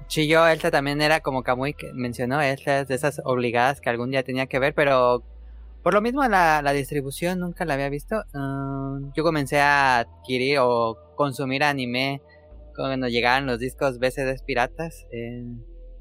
Sí, 0.08 0.26
yo, 0.26 0.46
esta 0.48 0.70
también 0.70 1.00
era 1.00 1.20
como 1.20 1.42
Kamui 1.42 1.72
que 1.72 1.92
mencionó, 1.92 2.40
esta 2.40 2.80
es 2.80 2.88
de 2.88 2.96
esas 2.96 3.20
obligadas 3.24 3.80
que 3.80 3.90
algún 3.90 4.10
día 4.10 4.24
tenía 4.24 4.46
que 4.46 4.58
ver, 4.58 4.74
pero 4.74 5.22
por 5.82 5.94
lo 5.94 6.00
mismo 6.00 6.22
la, 6.26 6.72
distribución 6.72 7.40
nunca 7.40 7.64
la 7.64 7.74
había 7.74 7.88
visto. 7.88 8.22
Uh, 8.34 9.12
yo 9.14 9.22
comencé 9.22 9.60
a 9.60 10.00
adquirir 10.00 10.58
o 10.60 10.98
consumir 11.16 11.64
anime 11.64 12.22
cuando 12.74 13.08
llegaban 13.08 13.46
los 13.46 13.58
discos 13.58 13.98
BCDs 13.98 14.42
piratas. 14.42 15.06
Eh, 15.12 15.44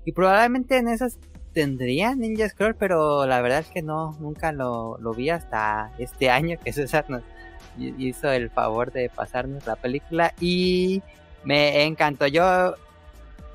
y 0.05 0.11
probablemente 0.11 0.77
en 0.77 0.87
esas 0.87 1.17
tendría 1.53 2.15
Ninja 2.15 2.47
Scroll, 2.49 2.75
pero 2.75 3.25
la 3.25 3.41
verdad 3.41 3.59
es 3.59 3.67
que 3.67 3.81
no, 3.81 4.17
nunca 4.19 4.51
lo, 4.51 4.97
lo 4.99 5.13
vi 5.13 5.29
hasta 5.29 5.91
este 5.97 6.29
año 6.29 6.57
que 6.63 6.73
César 6.73 7.05
nos 7.09 7.23
hizo 7.77 8.31
el 8.31 8.49
favor 8.49 8.91
de 8.91 9.09
pasarnos 9.09 9.65
la 9.65 9.75
película 9.75 10.33
y 10.39 11.01
me 11.43 11.83
encantó. 11.83 12.27
Yo 12.27 12.75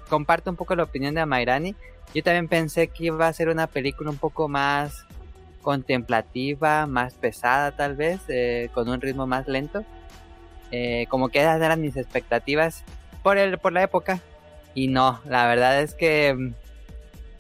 comparto 0.09 0.51
un 0.51 0.57
poco 0.57 0.75
la 0.75 0.85
opinión 0.85 1.15
de 1.15 1.21
Amairani. 1.21 1.75
Yo 2.15 2.23
también 2.23 2.49
pensé 2.49 2.89
que 2.89 3.07
iba 3.07 3.27
a 3.27 3.33
ser 3.33 3.49
una 3.49 3.67
película 3.67 4.11
un 4.11 4.19
poco 4.19 4.49
más 4.49 5.07
contemplativa, 5.65 6.87
más 6.87 7.15
pesada 7.15 7.73
tal 7.73 7.97
vez, 7.97 8.21
eh, 8.29 8.71
con 8.73 8.89
un 8.89 9.01
ritmo 9.01 9.27
más 9.27 9.49
lento. 9.49 9.85
Eh, 10.71 11.07
como 11.09 11.29
que 11.29 11.41
esas 11.41 11.61
eran 11.61 11.81
mis 11.81 11.97
expectativas 11.97 12.85
por, 13.25 13.39
el, 13.39 13.59
por 13.59 13.73
la 13.73 13.83
época. 13.83 14.21
Y 14.75 14.87
no, 14.87 15.21
la 15.29 15.49
verdad 15.49 15.81
es 15.81 15.95
que 15.95 16.53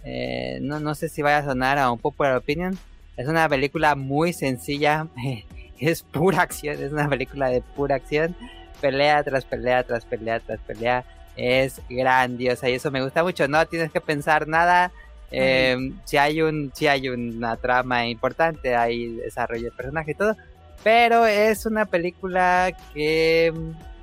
eh, 0.04 0.58
no, 0.60 0.80
no 0.80 0.96
sé 0.96 1.08
si 1.08 1.22
vaya 1.22 1.38
a 1.38 1.44
sonar 1.44 1.78
a 1.78 1.92
un 1.92 2.00
popular 2.00 2.36
opinion. 2.36 2.76
Es 3.16 3.28
una 3.28 3.48
película 3.48 3.94
muy 3.94 4.32
sencilla, 4.32 5.06
es 5.78 6.02
pura 6.02 6.42
acción, 6.42 6.82
es 6.82 6.92
una 6.92 7.08
película 7.08 7.48
de 7.48 7.60
pura 7.60 7.94
acción. 7.94 8.34
Pelea 8.80 9.22
tras 9.22 9.44
pelea, 9.44 9.84
tras 9.84 10.04
pelea, 10.04 10.40
tras 10.40 10.58
pelea 10.60 11.04
es 11.36 11.80
grandiosa 11.88 12.68
y 12.68 12.74
eso 12.74 12.90
me 12.90 13.02
gusta 13.02 13.22
mucho. 13.22 13.48
No 13.48 13.66
tienes 13.66 13.90
que 13.90 14.00
pensar 14.00 14.46
nada. 14.46 14.92
Eh, 15.30 15.92
si 16.04 16.16
hay 16.16 16.42
un, 16.42 16.72
si 16.74 16.86
hay 16.86 17.08
una 17.08 17.56
trama 17.56 18.06
importante, 18.06 18.76
hay 18.76 19.16
desarrollo 19.16 19.64
de 19.64 19.70
personaje 19.70 20.12
y 20.12 20.14
todo. 20.14 20.36
Pero 20.82 21.26
es 21.26 21.66
una 21.66 21.86
película 21.86 22.76
que 22.92 23.52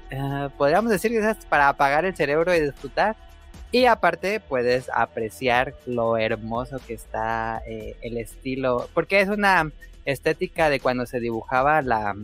eh, 0.10 0.50
podríamos 0.58 0.92
decir 0.92 1.12
que 1.12 1.20
es 1.20 1.46
para 1.46 1.70
apagar 1.70 2.06
el 2.06 2.16
cerebro 2.16 2.54
y 2.56 2.62
disfrutar. 2.62 3.16
Y 3.72 3.86
aparte 3.86 4.42
puedes 4.42 4.90
apreciar 4.94 5.74
lo 5.86 6.18
hermoso 6.18 6.80
que 6.86 6.94
está 6.94 7.62
eh, 7.68 7.96
el 8.02 8.18
estilo. 8.18 8.90
Porque 8.94 9.22
es 9.22 9.30
una 9.30 9.72
estética 10.04 10.70
de 10.70 10.80
cuando 10.80 11.06
se 11.06 11.20
dibujaba 11.20 11.82
la, 11.82 12.16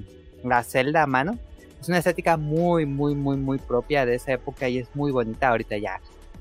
la 0.43 0.63
celda 0.63 1.03
a 1.03 1.07
mano 1.07 1.37
es 1.81 1.87
una 1.89 1.99
estética 1.99 2.37
muy, 2.37 2.85
muy, 2.85 3.15
muy, 3.15 3.37
muy 3.37 3.57
propia 3.59 4.05
de 4.05 4.15
esa 4.15 4.33
época 4.33 4.67
y 4.67 4.79
es 4.79 4.87
muy 4.95 5.11
bonita. 5.11 5.49
Ahorita 5.49 5.77
ya, 5.77 5.99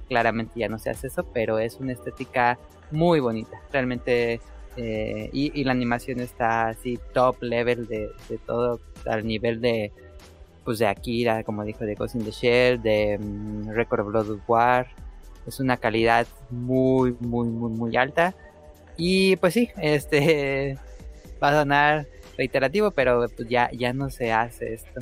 claramente 0.08 0.60
ya 0.60 0.68
no 0.68 0.78
se 0.78 0.90
hace 0.90 1.08
eso, 1.08 1.24
pero 1.32 1.58
es 1.58 1.76
una 1.80 1.92
estética 1.92 2.58
muy 2.90 3.20
bonita. 3.20 3.60
Realmente, 3.72 4.40
eh, 4.76 5.30
y, 5.32 5.64
la 5.64 5.72
animación 5.72 6.20
está 6.20 6.68
así 6.68 6.98
top 7.12 7.42
level 7.42 7.86
de, 7.86 8.10
todo, 8.46 8.80
al 9.06 9.26
nivel 9.26 9.60
de, 9.60 9.92
pues 10.64 10.78
de 10.78 10.86
Akira, 10.86 11.42
como 11.44 11.64
dijo, 11.64 11.84
de 11.84 11.94
Ghost 11.94 12.14
in 12.14 12.24
the 12.24 12.30
Shell, 12.30 12.82
de 12.82 13.18
mm, 13.18 13.70
Record 13.70 14.00
of 14.00 14.06
Blood 14.08 14.40
War. 14.46 14.86
Es 15.46 15.60
una 15.60 15.76
calidad 15.76 16.26
muy, 16.50 17.16
muy, 17.20 17.48
muy, 17.48 17.70
muy 17.70 17.96
alta. 17.96 18.34
Y 18.96 19.36
pues 19.36 19.54
sí, 19.54 19.70
este 19.80 20.78
va 21.42 21.50
a 21.50 21.60
sonar 21.60 22.06
reiterativo, 22.36 22.90
pero 22.90 23.26
pues 23.34 23.48
ya, 23.48 23.70
ya 23.72 23.92
no 23.92 24.10
se 24.10 24.32
hace 24.32 24.74
esto. 24.74 25.00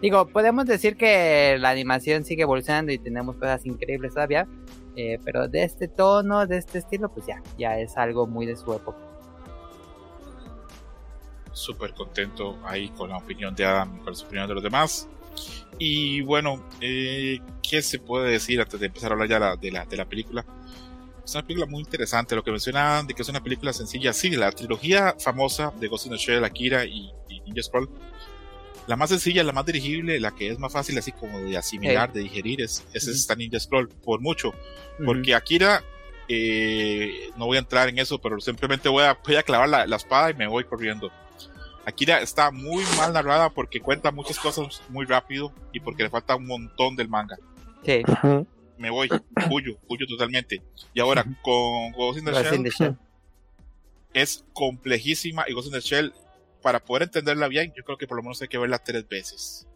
Digo, 0.00 0.28
podemos 0.28 0.66
decir 0.66 0.96
que 0.96 1.56
la 1.58 1.70
animación 1.70 2.24
sigue 2.24 2.42
evolucionando 2.42 2.92
y 2.92 2.98
tenemos 2.98 3.36
cosas 3.36 3.66
increíbles 3.66 4.14
todavía, 4.14 4.46
eh, 4.94 5.18
pero 5.24 5.48
de 5.48 5.64
este 5.64 5.88
tono, 5.88 6.46
de 6.46 6.58
este 6.58 6.78
estilo, 6.78 7.08
pues 7.08 7.26
ya, 7.26 7.42
ya 7.58 7.78
es 7.78 7.96
algo 7.96 8.26
muy 8.26 8.46
de 8.46 8.56
su 8.56 8.72
época. 8.72 8.98
Súper 11.52 11.94
contento 11.94 12.58
ahí 12.64 12.90
con 12.90 13.10
la 13.10 13.16
opinión 13.16 13.54
de 13.56 13.64
Adam 13.64 13.96
y 13.96 14.04
con 14.04 14.12
la 14.12 14.20
opinión 14.20 14.48
de 14.48 14.54
los 14.54 14.62
demás. 14.62 15.08
Y 15.78 16.20
bueno, 16.22 16.64
eh, 16.80 17.40
¿qué 17.60 17.82
se 17.82 17.98
puede 17.98 18.30
decir 18.30 18.60
antes 18.60 18.78
de 18.78 18.86
empezar 18.86 19.10
a 19.10 19.14
hablar 19.14 19.28
ya 19.28 19.56
de, 19.56 19.70
la, 19.72 19.84
de 19.84 19.96
la 19.96 20.04
película? 20.04 20.44
Es 21.24 21.34
una 21.34 21.42
película 21.42 21.66
muy 21.66 21.80
interesante, 21.80 22.36
lo 22.36 22.44
que 22.44 22.52
mencionaban 22.52 23.06
de 23.06 23.14
que 23.14 23.22
es 23.22 23.28
una 23.28 23.42
película 23.42 23.72
sencilla. 23.72 24.12
Sí, 24.12 24.30
la 24.30 24.50
trilogía 24.52 25.16
famosa 25.18 25.72
de 25.78 25.88
Ghost 25.88 26.06
in 26.06 26.12
the 26.12 26.18
Shell, 26.18 26.44
Akira 26.44 26.84
y, 26.84 27.10
y 27.28 27.40
Ninja 27.40 27.62
Scroll 27.62 27.90
la 28.88 28.96
más 28.96 29.10
sencilla, 29.10 29.44
la 29.44 29.52
más 29.52 29.66
dirigible, 29.66 30.18
la 30.18 30.34
que 30.34 30.48
es 30.48 30.58
más 30.58 30.72
fácil 30.72 30.96
así 30.96 31.12
como 31.12 31.38
de 31.40 31.58
asimilar, 31.58 32.10
de 32.10 32.20
digerir, 32.20 32.62
es, 32.62 32.86
es 32.94 33.06
esta 33.06 33.34
Ninja 33.34 33.60
Scroll, 33.60 33.90
por 33.90 34.20
mucho. 34.20 34.54
Porque 35.04 35.34
Akira, 35.34 35.84
eh, 36.26 37.30
no 37.36 37.44
voy 37.44 37.58
a 37.58 37.60
entrar 37.60 37.90
en 37.90 37.98
eso, 37.98 38.18
pero 38.18 38.40
simplemente 38.40 38.88
voy 38.88 39.04
a, 39.04 39.18
voy 39.22 39.36
a 39.36 39.42
clavar 39.42 39.68
la, 39.68 39.94
espada 39.94 40.30
y 40.30 40.34
me 40.34 40.46
voy 40.46 40.64
corriendo. 40.64 41.12
Akira 41.84 42.22
está 42.22 42.50
muy 42.50 42.82
mal 42.96 43.12
narrada 43.12 43.50
porque 43.50 43.78
cuenta 43.78 44.10
muchas 44.10 44.38
cosas 44.38 44.82
muy 44.88 45.04
rápido 45.04 45.52
y 45.70 45.80
porque 45.80 46.04
le 46.04 46.10
falta 46.10 46.36
un 46.36 46.46
montón 46.46 46.96
del 46.96 47.10
manga. 47.10 47.36
Sí. 47.84 48.02
Me 48.78 48.88
voy, 48.88 49.10
huyo, 49.50 49.76
huyo 49.86 50.06
totalmente. 50.06 50.62
Y 50.94 51.00
ahora 51.00 51.24
con 51.42 51.92
Ghost 51.92 52.20
in 52.20 52.24
the 52.24 52.70
Shell, 52.70 52.96
es 54.14 54.46
complejísima 54.54 55.44
y 55.46 55.52
Ghost 55.52 55.66
in 55.66 55.72
the 55.74 55.80
Shell 55.80 56.14
para 56.68 56.84
poder 56.84 57.04
entenderla 57.04 57.48
bien, 57.48 57.72
yo 57.74 57.82
creo 57.82 57.96
que 57.96 58.06
por 58.06 58.18
lo 58.18 58.22
menos 58.22 58.42
hay 58.42 58.48
que 58.48 58.58
verla 58.58 58.78
tres 58.78 59.08
veces. 59.08 59.66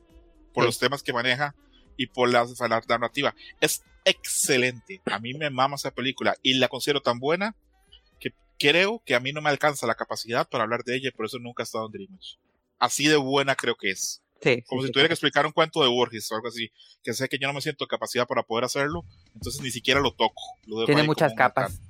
por 0.53 0.65
Sí. 0.65 0.67
los 0.69 0.79
temas 0.79 1.03
que 1.03 1.15
maneja 1.15 1.55
y 1.97 2.07
por 2.09 2.31
la, 2.31 2.47
la 2.69 2.83
narrativa. 2.87 3.35
Es 3.63 3.83
excelente. 4.05 5.01
A 5.07 5.19
mí 5.19 5.33
me 5.33 5.49
mama 5.49 5.77
esa 5.77 5.91
película 5.91 6.37
y 6.43 6.53
la 6.59 6.69
considero 6.69 7.01
tan 7.01 7.19
buena 7.19 7.57
que 8.21 8.35
creo 8.59 9.03
que 9.07 9.15
a 9.15 9.21
mí 9.21 9.33
no 9.33 9.41
me 9.41 9.49
alcanza 9.49 9.87
la 9.87 9.95
capacidad 9.95 10.47
para 10.47 10.65
hablar 10.65 10.85
de 10.85 10.97
ella 10.97 11.09
y 11.09 11.13
por 11.13 11.25
eso 11.25 11.39
nunca 11.39 11.63
he 11.63 11.65
estado 11.65 11.87
en 11.87 11.93
Dreamwatch. 11.93 12.35
Así 12.79 13.07
de 13.09 13.17
buena 13.17 13.55
creo 13.57 13.75
que 13.77 13.93
es. 13.93 14.23
Sí, 14.43 14.61
Como 14.67 14.83
sí, 14.83 14.89
si 14.89 14.93
tuviera 14.93 15.09
que 15.09 15.15
explicar 15.15 15.47
un 15.47 15.53
cuento 15.53 15.81
de 15.83 15.89
Borges 15.89 16.31
o 16.31 16.35
algo 16.35 16.49
así, 16.49 16.71
que 17.03 17.15
sé 17.15 17.31
que 17.31 17.39
yo 17.39 17.49
no 17.49 17.55
me 17.55 17.63
siento 17.63 17.87
capacidad 17.87 18.27
para 18.27 18.43
poder 18.43 18.65
hacerlo, 18.67 19.07
entonces 19.35 19.63
ni 19.63 19.71
siquiera 19.71 20.01
lo 20.01 20.13
toco. 20.13 20.43
Lo 20.67 20.85
Tiene 20.85 21.05
muchas 21.05 21.33
capas. 21.33 21.81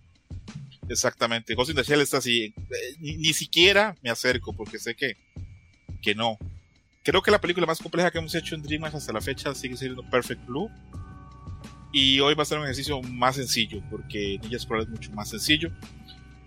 Exactamente. 0.88 1.55
Ghost 1.55 1.71
in 1.71 1.77
the 1.77 1.83
Shell 1.83 2.01
está 2.01 2.18
así. 2.18 2.55
eh, 2.57 2.97
Ni, 3.01 3.33
siquiera 3.33 3.95
me 4.03 4.11
acerco 4.11 4.55
porque 4.55 4.79
sé 4.79 4.95
que, 4.95 5.16
que 6.03 6.14
no. 6.14 6.38
Creo 7.03 7.23
que 7.23 7.31
la 7.31 7.40
película 7.40 7.66
más 7.66 7.81
compleja 7.81 8.11
que 8.11 8.18
hemos 8.18 8.35
hecho 8.35 8.55
en 8.55 8.62
DreamHack 8.62 8.95
hasta 8.95 9.12
la 9.12 9.21
fecha 9.21 9.55
sigue 9.55 9.77
siendo 9.77 10.09
Perfect 10.09 10.45
Blue. 10.47 10.71
Y 11.92 12.21
hoy 12.21 12.35
va 12.35 12.42
a 12.42 12.47
ser 12.47 12.59
un 12.59 12.64
ejercicio 12.64 13.01
más 13.03 13.37
sencillo 13.37 13.83
porque 13.90 14.38
Ninja 14.42 14.59
Scroll 14.59 14.83
es 14.83 14.88
mucho 14.88 15.12
más 15.12 15.29
sencillo. 15.29 15.71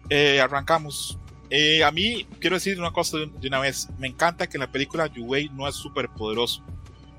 Eh, 0.10 0.39
arrancamos. 0.39 1.19
Eh, 1.50 1.84
a 1.84 1.91
mí, 1.91 2.26
quiero 2.39 2.56
decir 2.56 2.80
una 2.80 2.91
cosa 2.91 3.17
de, 3.17 3.48
una 3.48 3.60
vez. 3.60 3.88
Me 4.00 4.08
encanta 4.08 4.48
que 4.48 4.58
en 4.58 4.62
la 4.62 4.71
película 4.71 5.08
Yuwei 5.08 5.50
no 5.50 5.67
es 5.67 5.76
súper 5.76 6.10
poderoso. 6.10 6.63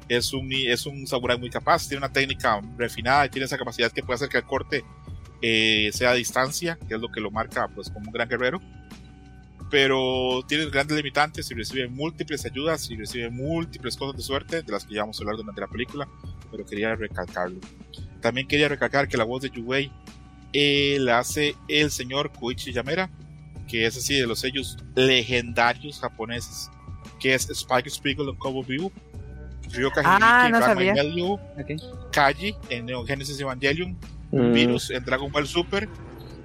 Es 0.08 0.32
un, 0.32 0.52
es 0.52 0.86
un 0.86 1.06
samurai 1.06 1.36
muy 1.36 1.50
capaz, 1.50 1.88
tiene 1.88 1.98
una 1.98 2.12
técnica 2.12 2.60
refinada 2.76 3.26
y 3.26 3.28
tiene 3.28 3.46
esa 3.46 3.58
capacidad 3.58 3.90
que 3.90 4.04
puede 4.04 4.14
hacer 4.14 4.28
que 4.28 4.38
el 4.38 4.44
corte 4.44 4.84
eh, 5.42 5.90
sea 5.92 6.10
a 6.10 6.14
distancia, 6.14 6.78
que 6.88 6.94
es 6.94 7.00
lo 7.00 7.10
que 7.10 7.20
lo 7.20 7.30
marca 7.30 7.68
pues 7.68 7.90
como 7.90 8.06
un 8.06 8.12
gran 8.12 8.28
guerrero. 8.28 8.60
Pero 9.70 10.44
tiene 10.46 10.66
grandes 10.66 10.96
limitantes 10.96 11.50
y 11.50 11.54
recibe 11.54 11.88
múltiples 11.88 12.44
ayudas 12.44 12.88
y 12.90 12.96
recibe 12.96 13.30
múltiples 13.30 13.96
cosas 13.96 14.16
de 14.16 14.22
suerte, 14.22 14.62
de 14.62 14.72
las 14.72 14.84
que 14.84 14.94
ya 14.94 15.00
vamos 15.00 15.18
a 15.18 15.22
hablar 15.22 15.36
durante 15.36 15.60
la 15.60 15.66
película, 15.66 16.08
pero 16.50 16.64
quería 16.64 16.94
recalcarlo. 16.94 17.58
También 18.20 18.46
quería 18.46 18.68
recalcar 18.68 19.08
que 19.08 19.16
la 19.16 19.24
voz 19.24 19.42
de 19.42 19.50
Yuwei 19.50 19.90
eh, 20.52 20.98
la 21.00 21.18
hace 21.18 21.56
el 21.68 21.90
señor 21.90 22.30
Koichi 22.30 22.72
Yamera, 22.72 23.10
que 23.68 23.86
es 23.86 23.96
así 23.96 24.14
de 24.14 24.26
los 24.26 24.38
sellos 24.38 24.76
legendarios 24.94 25.98
japoneses, 26.00 26.70
que 27.18 27.34
es 27.34 27.50
Spike 27.50 27.90
Spiegel 27.90 28.28
en 28.28 28.36
Cowboy 28.36 28.64
Vivo, 28.64 28.92
Ryoka 29.72 30.02
Ah, 30.04 30.48
no 30.50 31.40
en. 31.56 31.78
Kaji 32.12 32.54
en 32.70 32.86
Neon 32.86 33.06
Genesis 33.06 33.40
Evangelion, 33.40 33.96
Mm, 34.36 34.52
Virus 34.52 34.90
en 34.90 35.04
Dragon 35.04 35.30
Ball 35.32 35.46
Super 35.46 35.88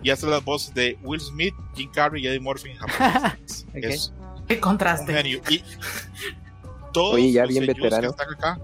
y 0.04 0.10
hace 0.10 0.26
las 0.28 0.44
voces 0.44 0.74
de 0.74 0.98
Will 1.04 1.20
Smith, 1.22 1.54
Jim 1.76 1.90
Carrey 1.92 2.24
y 2.24 2.28
Eddie 2.28 2.40
Murphy 2.40 2.70
en 2.72 2.78
japonés. 2.78 3.66
Ok. 3.70 3.76
Es 3.76 4.14
Qué 4.48 4.60
contraste. 4.60 5.14
Y 5.50 5.64
todos 6.94 7.16
Oye, 7.16 7.32
ya 7.32 7.44
los 7.44 7.50
bien 7.52 7.68
veterano. 7.68 8.02
que 8.02 8.08
están 8.08 8.34
acá, 8.34 8.60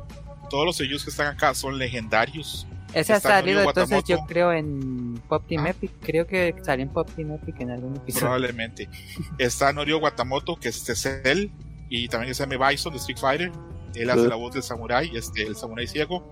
todos 0.50 0.66
los 0.66 0.76
sellos 0.76 1.04
que 1.04 1.10
están 1.12 1.28
acá 1.28 1.54
son 1.54 1.78
legendarios. 1.78 2.68
Ese 2.94 3.14
ha 3.14 3.20
salido 3.20 3.62
entonces 3.62 4.04
yo 4.06 4.18
creo 4.28 4.52
en 4.54 5.22
Pop 5.28 5.44
Team 5.48 5.66
Ah. 5.66 5.70
Epic. 5.70 5.92
Creo 6.02 6.26
que 6.26 6.56
salió 6.64 6.84
en 6.84 6.90
Pop 6.92 7.08
Team 7.16 7.32
Epic 7.34 7.60
en 7.62 7.72
algún 7.72 7.96
episodio. 7.98 8.22
Probablemente. 8.22 8.90
Está 9.38 9.72
Norio 9.74 10.00
Watamoto, 10.00 10.56
que 10.56 10.70
es 10.70 10.78
este 10.78 10.96
Cell, 10.96 11.50
y 11.90 12.08
también 12.08 12.32
está 12.32 12.46
M. 12.46 12.58
Bison 12.58 12.92
de 12.94 12.98
Street 13.00 13.18
Fighter. 13.20 13.52
Él 13.94 14.10
hace 14.10 14.22
Uh. 14.22 14.28
la 14.30 14.36
voz 14.36 14.54
del 14.54 14.64
samurai, 14.64 15.10
este, 15.16 15.44
el 15.44 15.56
samurai 15.56 15.86
ciego. 15.88 16.30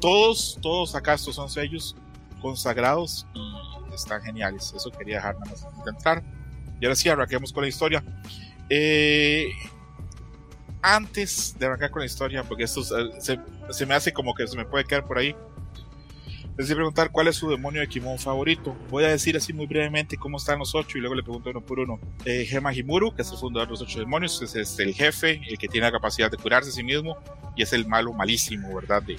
Todos, 0.00 0.58
todos 0.62 0.94
acá 0.94 1.14
estos 1.14 1.34
son 1.34 1.50
sellos 1.50 1.96
consagrados 2.40 3.26
y 3.34 3.94
están 3.94 4.22
geniales. 4.22 4.72
Eso 4.74 4.90
quería 4.90 5.16
dejar 5.16 5.38
nada 5.38 5.50
más 5.50 5.84
de 5.84 5.90
entrar. 5.90 6.22
Y 6.80 6.86
ahora 6.86 6.96
sí, 6.96 7.08
arranquemos 7.08 7.52
con 7.52 7.62
la 7.62 7.68
historia. 7.68 8.02
Eh, 8.68 9.50
antes 10.82 11.56
de 11.58 11.66
arrancar 11.66 11.90
con 11.90 12.00
la 12.00 12.06
historia, 12.06 12.42
porque 12.44 12.64
esto 12.64 12.80
eh, 12.80 13.10
se, 13.20 13.38
se 13.70 13.86
me 13.86 13.94
hace 13.94 14.12
como 14.12 14.34
que 14.34 14.46
se 14.46 14.56
me 14.56 14.64
puede 14.64 14.84
quedar 14.84 15.04
por 15.04 15.18
ahí. 15.18 15.34
Les 16.56 16.68
voy 16.68 16.72
a 16.72 16.76
preguntar 16.76 17.10
cuál 17.10 17.28
es 17.28 17.36
su 17.36 17.48
demonio 17.48 17.80
de 17.80 17.88
Kimon 17.88 18.18
favorito. 18.18 18.76
Voy 18.90 19.04
a 19.04 19.08
decir 19.08 19.36
así 19.36 19.52
muy 19.52 19.66
brevemente 19.66 20.16
cómo 20.16 20.36
están 20.36 20.58
los 20.58 20.74
ocho 20.74 20.98
y 20.98 21.00
luego 21.00 21.14
le 21.14 21.22
pregunto 21.22 21.48
uno 21.50 21.60
por 21.62 21.78
uno. 21.78 21.98
Eh, 22.24 22.44
Gema 22.44 22.74
Himuru, 22.74 23.14
que 23.14 23.22
es 23.22 23.30
el 23.32 23.38
fundador 23.38 23.68
de 23.68 23.72
los 23.72 23.82
ocho 23.82 23.98
demonios, 23.98 24.42
es 24.42 24.54
este, 24.54 24.82
el 24.82 24.94
jefe, 24.94 25.40
el 25.48 25.56
que 25.56 25.68
tiene 25.68 25.86
la 25.86 25.92
capacidad 25.92 26.30
de 26.30 26.36
curarse 26.36 26.70
a 26.70 26.72
sí 26.72 26.82
mismo 26.82 27.16
y 27.56 27.62
es 27.62 27.72
el 27.72 27.86
malo 27.86 28.12
malísimo, 28.12 28.74
¿verdad? 28.74 29.02
De, 29.02 29.18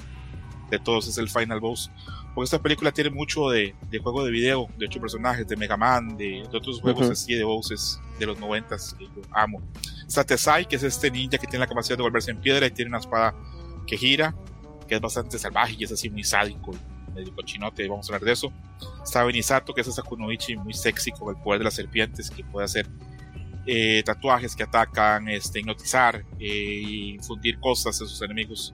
de 0.69 0.79
todos, 0.79 1.07
es 1.07 1.17
el 1.17 1.29
final 1.29 1.59
boss. 1.59 1.89
Porque 2.33 2.45
esta 2.45 2.61
película 2.61 2.91
tiene 2.91 3.09
mucho 3.09 3.49
de, 3.49 3.75
de 3.89 3.99
juego 3.99 4.23
de 4.23 4.31
video, 4.31 4.67
de 4.77 4.85
ocho 4.85 5.01
personajes, 5.01 5.47
de 5.47 5.57
Mega 5.57 5.75
Man, 5.75 6.15
de, 6.17 6.47
de 6.49 6.57
otros 6.57 6.79
juegos 6.79 7.03
Ujú. 7.03 7.11
así 7.11 7.33
de 7.35 7.43
bosses 7.43 7.99
de 8.19 8.25
los 8.25 8.39
noventas 8.39 8.95
que 8.97 9.05
yo 9.05 9.21
amo. 9.31 9.61
Está 10.07 10.23
Tesai, 10.23 10.67
que 10.67 10.77
es 10.77 10.83
este 10.83 11.11
ninja 11.11 11.37
que 11.37 11.47
tiene 11.47 11.59
la 11.59 11.67
capacidad 11.67 11.97
de 11.97 12.03
volverse 12.03 12.31
en 12.31 12.39
piedra 12.39 12.67
y 12.67 12.71
tiene 12.71 12.89
una 12.89 12.99
espada 12.99 13.35
que 13.85 13.97
gira, 13.97 14.33
que 14.87 14.95
es 14.95 15.01
bastante 15.01 15.37
salvaje 15.37 15.75
y 15.77 15.83
es 15.83 15.91
así 15.91 16.09
muy 16.09 16.23
sádico, 16.23 16.71
medio 17.13 17.33
cochinote, 17.35 17.87
vamos 17.87 18.09
a 18.09 18.13
hablar 18.13 18.25
de 18.25 18.31
eso. 18.33 18.51
Está 19.03 19.23
Benisato, 19.23 19.73
que 19.73 19.81
es 19.81 19.87
esa 19.87 20.01
Kunoichi 20.01 20.55
muy 20.55 20.73
sexy 20.73 21.11
con 21.11 21.35
el 21.35 21.41
poder 21.41 21.59
de 21.59 21.65
las 21.65 21.73
serpientes, 21.73 22.29
que 22.29 22.43
puede 22.43 22.65
hacer 22.65 22.87
eh, 23.65 24.01
tatuajes 24.05 24.55
que 24.55 24.63
atacan, 24.63 25.27
este, 25.27 25.59
hipnotizar 25.59 26.23
eh, 26.39 26.45
y 26.47 27.15
infundir 27.15 27.59
cosas 27.59 27.99
en 28.01 28.07
sus 28.07 28.21
enemigos. 28.21 28.73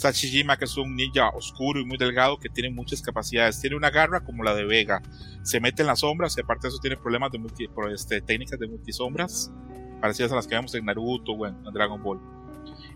Está 0.00 0.12
Shijima, 0.12 0.56
que 0.56 0.64
es 0.64 0.78
un 0.78 0.96
ninja 0.96 1.28
oscuro 1.28 1.78
y 1.78 1.84
muy 1.84 1.98
delgado 1.98 2.38
que 2.38 2.48
tiene 2.48 2.70
muchas 2.70 3.02
capacidades. 3.02 3.60
Tiene 3.60 3.76
una 3.76 3.90
garra 3.90 4.24
como 4.24 4.42
la 4.42 4.54
de 4.54 4.64
Vega. 4.64 5.02
Se 5.42 5.60
mete 5.60 5.82
en 5.82 5.88
las 5.88 6.00
sombras 6.00 6.34
y 6.38 6.40
aparte 6.40 6.62
de 6.62 6.68
eso 6.70 6.78
tiene 6.80 6.96
problemas 6.96 7.30
de 7.32 7.38
multi, 7.38 7.68
este, 7.92 8.22
técnicas 8.22 8.58
de 8.58 8.66
multisombras 8.66 9.52
parecidas 10.00 10.32
a 10.32 10.36
las 10.36 10.46
que 10.46 10.54
vemos 10.54 10.74
en 10.74 10.86
Naruto 10.86 11.32
o 11.32 11.46
en, 11.46 11.62
Dragon 11.64 12.02
Ball. 12.02 12.18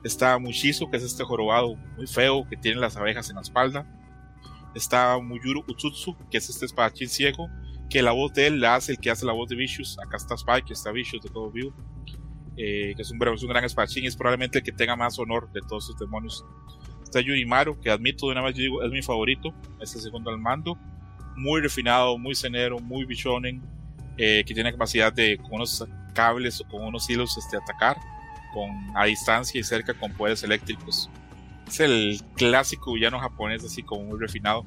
Está 0.02 0.38
Mushizo, 0.38 0.90
que 0.90 0.96
es 0.96 1.02
este 1.02 1.24
jorobado 1.24 1.76
muy 1.94 2.06
feo 2.06 2.48
que 2.48 2.56
tiene 2.56 2.80
las 2.80 2.96
abejas 2.96 3.28
en 3.28 3.36
la 3.36 3.42
espalda. 3.42 3.86
Está 4.74 5.18
Muyuru 5.18 5.62
Utsutsu, 5.68 6.16
que 6.30 6.38
es 6.38 6.48
este 6.48 6.64
espadachín 6.64 7.10
ciego, 7.10 7.50
que 7.90 8.00
la 8.00 8.12
voz 8.12 8.32
de 8.32 8.46
él 8.46 8.62
la 8.62 8.76
hace 8.76 8.92
el 8.92 8.98
que 8.98 9.10
hace 9.10 9.26
la 9.26 9.34
voz 9.34 9.50
de 9.50 9.56
Vicious. 9.56 9.98
Acá 9.98 10.16
está 10.16 10.36
Spike, 10.36 10.72
está 10.72 10.90
Vicious 10.90 11.22
de 11.22 11.28
todo 11.28 11.50
View, 11.50 11.70
eh, 12.56 12.94
que 12.96 13.02
es 13.02 13.10
un, 13.10 13.22
es 13.28 13.42
un 13.42 13.48
gran 13.50 13.62
espadachín 13.62 14.04
y 14.04 14.06
es 14.06 14.16
probablemente 14.16 14.60
el 14.60 14.64
que 14.64 14.72
tenga 14.72 14.96
más 14.96 15.18
honor 15.18 15.52
de 15.52 15.60
todos 15.60 15.84
sus 15.84 15.98
demonios. 15.98 16.42
Está 17.14 17.24
Yurimaru, 17.24 17.78
que 17.78 17.92
admito 17.92 18.26
de 18.26 18.32
una 18.32 18.42
vez 18.42 18.56
yo 18.56 18.62
digo, 18.62 18.82
es 18.82 18.90
mi 18.90 19.00
favorito, 19.00 19.54
es 19.80 19.94
el 19.94 20.00
segundo 20.00 20.30
al 20.30 20.38
mando. 20.38 20.76
Muy 21.36 21.60
refinado, 21.60 22.18
muy 22.18 22.34
cenero, 22.34 22.80
muy 22.80 23.04
bichonen, 23.04 23.62
eh, 24.18 24.42
que 24.44 24.52
tiene 24.52 24.72
capacidad 24.72 25.12
de 25.12 25.38
con 25.38 25.52
unos 25.52 25.86
cables 26.12 26.60
o 26.60 26.64
con 26.64 26.82
unos 26.82 27.08
hilos 27.08 27.38
este, 27.38 27.56
atacar 27.56 27.96
con, 28.52 28.68
a 28.96 29.04
distancia 29.04 29.60
y 29.60 29.62
cerca 29.62 29.94
con 29.94 30.12
poderes 30.14 30.42
eléctricos. 30.42 31.08
Es 31.68 31.78
el 31.78 32.20
clásico 32.34 32.94
villano 32.94 33.20
japonés, 33.20 33.62
así 33.62 33.84
como 33.84 34.02
muy 34.06 34.18
refinado. 34.18 34.66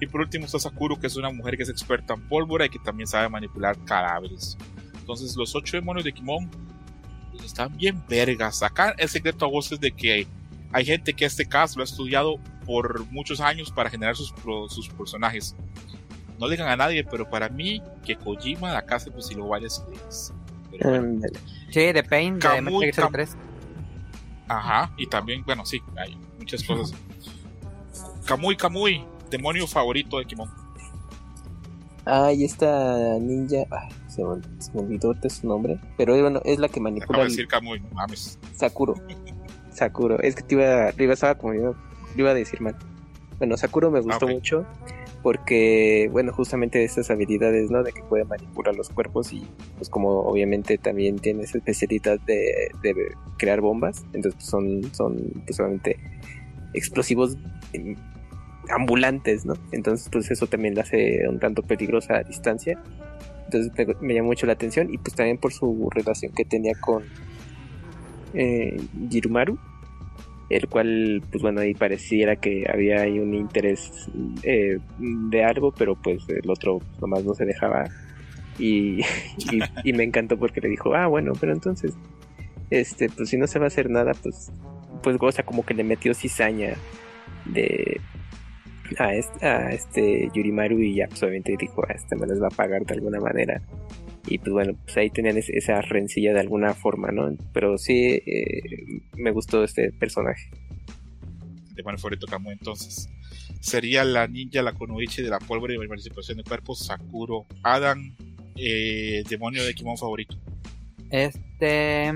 Y 0.00 0.06
por 0.06 0.22
último 0.22 0.46
está 0.46 0.58
Sakuro, 0.58 0.98
que 0.98 1.06
es 1.06 1.14
una 1.14 1.30
mujer 1.30 1.56
que 1.56 1.62
es 1.62 1.68
experta 1.68 2.14
en 2.14 2.26
pólvora 2.26 2.66
y 2.66 2.70
que 2.70 2.80
también 2.80 3.06
sabe 3.06 3.28
manipular 3.28 3.78
cadáveres. 3.84 4.58
Entonces, 4.98 5.36
los 5.36 5.54
ocho 5.54 5.76
demonios 5.76 6.04
de 6.04 6.12
Kimon 6.12 6.50
están 7.44 7.76
bien 7.76 8.02
vergas. 8.08 8.60
Acá 8.64 8.92
el 8.98 9.08
secreto 9.08 9.44
a 9.44 9.48
voces 9.48 9.78
de 9.78 9.92
que 9.92 10.26
hay 10.72 10.84
gente 10.84 11.14
que 11.14 11.24
este 11.24 11.46
caso 11.46 11.78
lo 11.78 11.82
ha 11.82 11.84
estudiado 11.84 12.38
por 12.66 13.06
muchos 13.10 13.40
años 13.40 13.70
para 13.72 13.90
generar 13.90 14.16
sus, 14.16 14.32
pro- 14.32 14.68
sus 14.68 14.88
personajes. 14.88 15.56
No 16.38 16.46
le 16.46 16.52
digan 16.56 16.68
a 16.68 16.76
nadie, 16.76 17.04
pero 17.04 17.28
para 17.28 17.48
mí, 17.48 17.82
que 18.04 18.16
Kojima 18.16 18.76
acá 18.78 18.98
se 18.98 19.10
fusiló 19.10 19.48
varias 19.48 19.84
ideas. 19.88 20.32
Pero 20.70 20.90
bueno. 20.90 21.04
ándale. 21.08 21.38
Sí, 21.70 21.92
de 21.92 22.02
Pain, 22.02 22.38
de 22.38 22.48
Gear 22.48 22.64
Solid 22.64 22.94
Kam- 22.94 23.12
3. 23.12 23.36
Ajá, 24.48 24.92
y 24.96 25.06
también, 25.06 25.44
bueno, 25.44 25.64
sí, 25.66 25.80
hay 25.96 26.16
muchas 26.38 26.62
cosas. 26.64 26.92
Kamui 28.24 28.56
Kamui, 28.56 29.04
demonio 29.30 29.66
favorito 29.66 30.18
de 30.18 30.24
Kimon. 30.24 30.50
Ah, 32.06 32.32
y 32.32 32.44
esta 32.44 33.18
ninja, 33.20 33.64
ay, 33.70 33.88
se, 34.08 34.24
me, 34.24 34.40
se 34.58 34.72
me 34.72 34.80
olvidó 34.80 35.14
su 35.28 35.46
nombre, 35.46 35.78
pero 35.96 36.18
bueno, 36.20 36.40
es 36.44 36.58
la 36.58 36.68
que 36.68 36.80
Acabo 36.80 36.84
manipula 36.84 37.18
de 37.18 37.24
el 37.24 37.30
decir 37.30 37.46
Kamui, 37.48 37.80
no 37.80 37.88
mames. 37.92 38.38
Sakuro. 38.54 38.94
Sakuro, 39.80 40.20
es 40.20 40.34
que 40.34 40.42
te 40.42 40.56
iba, 40.56 40.92
te 40.92 41.04
iba, 41.04 41.14
estaba 41.14 41.36
como 41.36 41.54
yo, 41.54 41.74
te 42.14 42.20
iba 42.20 42.30
a 42.30 42.34
decir 42.34 42.60
mal. 42.60 42.76
Bueno, 43.38 43.56
Sakuro 43.56 43.90
me 43.90 44.00
gustó 44.00 44.28
mucho 44.28 44.66
porque, 45.22 46.10
bueno, 46.12 46.34
justamente 46.34 46.84
estas 46.84 47.10
habilidades, 47.10 47.70
¿no? 47.70 47.82
De 47.82 47.92
que 47.92 48.02
puede 48.02 48.24
manipular 48.26 48.76
los 48.76 48.90
cuerpos 48.90 49.32
y, 49.32 49.46
pues, 49.78 49.88
como 49.88 50.20
obviamente 50.20 50.76
también 50.76 51.18
tiene 51.18 51.44
esa 51.44 51.56
especialidad 51.56 52.20
de, 52.20 52.70
de 52.82 52.94
crear 53.38 53.62
bombas, 53.62 54.04
entonces 54.12 54.34
pues, 54.34 54.44
son, 54.44 54.82
son, 54.92 55.16
pues, 55.46 55.58
obviamente 55.58 55.98
explosivos 56.74 57.38
em, 57.72 57.96
ambulantes, 58.68 59.46
¿no? 59.46 59.54
Entonces, 59.72 60.10
pues, 60.12 60.30
eso 60.30 60.46
también 60.46 60.74
la 60.74 60.82
hace 60.82 61.26
un 61.26 61.38
tanto 61.38 61.62
peligrosa 61.62 62.16
a 62.16 62.22
distancia. 62.22 62.78
Entonces, 63.46 63.72
me, 63.78 64.08
me 64.08 64.14
llamó 64.14 64.28
mucho 64.28 64.44
la 64.44 64.52
atención 64.52 64.92
y, 64.92 64.98
pues, 64.98 65.16
también 65.16 65.38
por 65.38 65.54
su 65.54 65.88
relación 65.90 66.32
que 66.32 66.44
tenía 66.44 66.74
con 66.78 67.04
eh, 68.34 68.76
Jirumaru, 69.10 69.58
el 70.50 70.68
cual, 70.68 71.22
pues 71.30 71.42
bueno, 71.42 71.60
ahí 71.60 71.74
pareciera 71.74 72.36
que 72.36 72.66
había 72.70 73.02
ahí 73.02 73.18
un 73.18 73.34
interés 73.34 74.10
eh, 74.42 74.78
de 74.98 75.44
algo, 75.44 75.72
pero 75.72 75.94
pues 75.94 76.28
el 76.28 76.50
otro 76.50 76.80
nomás 77.00 77.24
no 77.24 77.34
se 77.34 77.46
dejaba. 77.46 77.84
Y, 78.58 79.00
y, 79.00 79.60
y 79.84 79.92
me 79.94 80.04
encantó 80.04 80.38
porque 80.38 80.60
le 80.60 80.68
dijo, 80.68 80.94
ah, 80.94 81.06
bueno, 81.06 81.32
pero 81.40 81.52
entonces, 81.52 81.94
este, 82.68 83.08
pues 83.08 83.30
si 83.30 83.38
no 83.38 83.46
se 83.46 83.58
va 83.58 83.66
a 83.66 83.68
hacer 83.68 83.88
nada, 83.88 84.12
pues 84.22 84.52
pues, 85.02 85.16
sea, 85.34 85.44
como 85.44 85.64
que 85.64 85.74
le 85.74 85.84
metió 85.84 86.14
cizaña 86.14 86.74
de 87.46 88.00
a 88.98 89.14
este, 89.14 89.46
a 89.46 89.70
este 89.70 90.30
Yurimaru 90.34 90.80
y 90.80 90.96
ya 90.96 91.06
pues 91.06 91.22
obviamente 91.22 91.56
dijo, 91.58 91.84
a 91.88 91.92
este 91.92 92.16
me 92.16 92.26
les 92.26 92.42
va 92.42 92.48
a 92.48 92.56
pagar 92.56 92.84
de 92.84 92.94
alguna 92.94 93.20
manera. 93.20 93.62
Y 94.30 94.38
pues 94.38 94.52
bueno, 94.52 94.74
pues 94.84 94.96
ahí 94.96 95.10
tenían 95.10 95.36
es- 95.36 95.48
esa 95.50 95.82
rencilla 95.82 96.32
de 96.32 96.40
alguna 96.40 96.72
forma, 96.72 97.10
¿no? 97.10 97.36
Pero 97.52 97.76
sí 97.76 98.22
eh, 98.24 98.62
me 99.16 99.30
gustó 99.32 99.62
este 99.64 99.92
personaje. 99.92 100.48
demonio 101.74 101.98
favorito 101.98 102.26
Kamui 102.26 102.52
entonces 102.52 103.08
sería 103.60 104.04
la 104.04 104.26
ninja 104.26 104.62
la 104.62 104.72
kunoichi 104.72 105.22
de 105.22 105.30
la 105.30 105.38
pólvora 105.38 105.74
y 105.74 105.78
la 105.78 105.86
participación 105.88 106.38
de 106.38 106.44
cuerpos 106.44 106.86
Sakuro 106.86 107.46
Adam 107.62 108.14
eh, 108.56 109.22
demonio 109.28 109.64
de 109.64 109.74
Kimon 109.74 109.96
favorito 109.98 110.36
Este. 111.10 112.12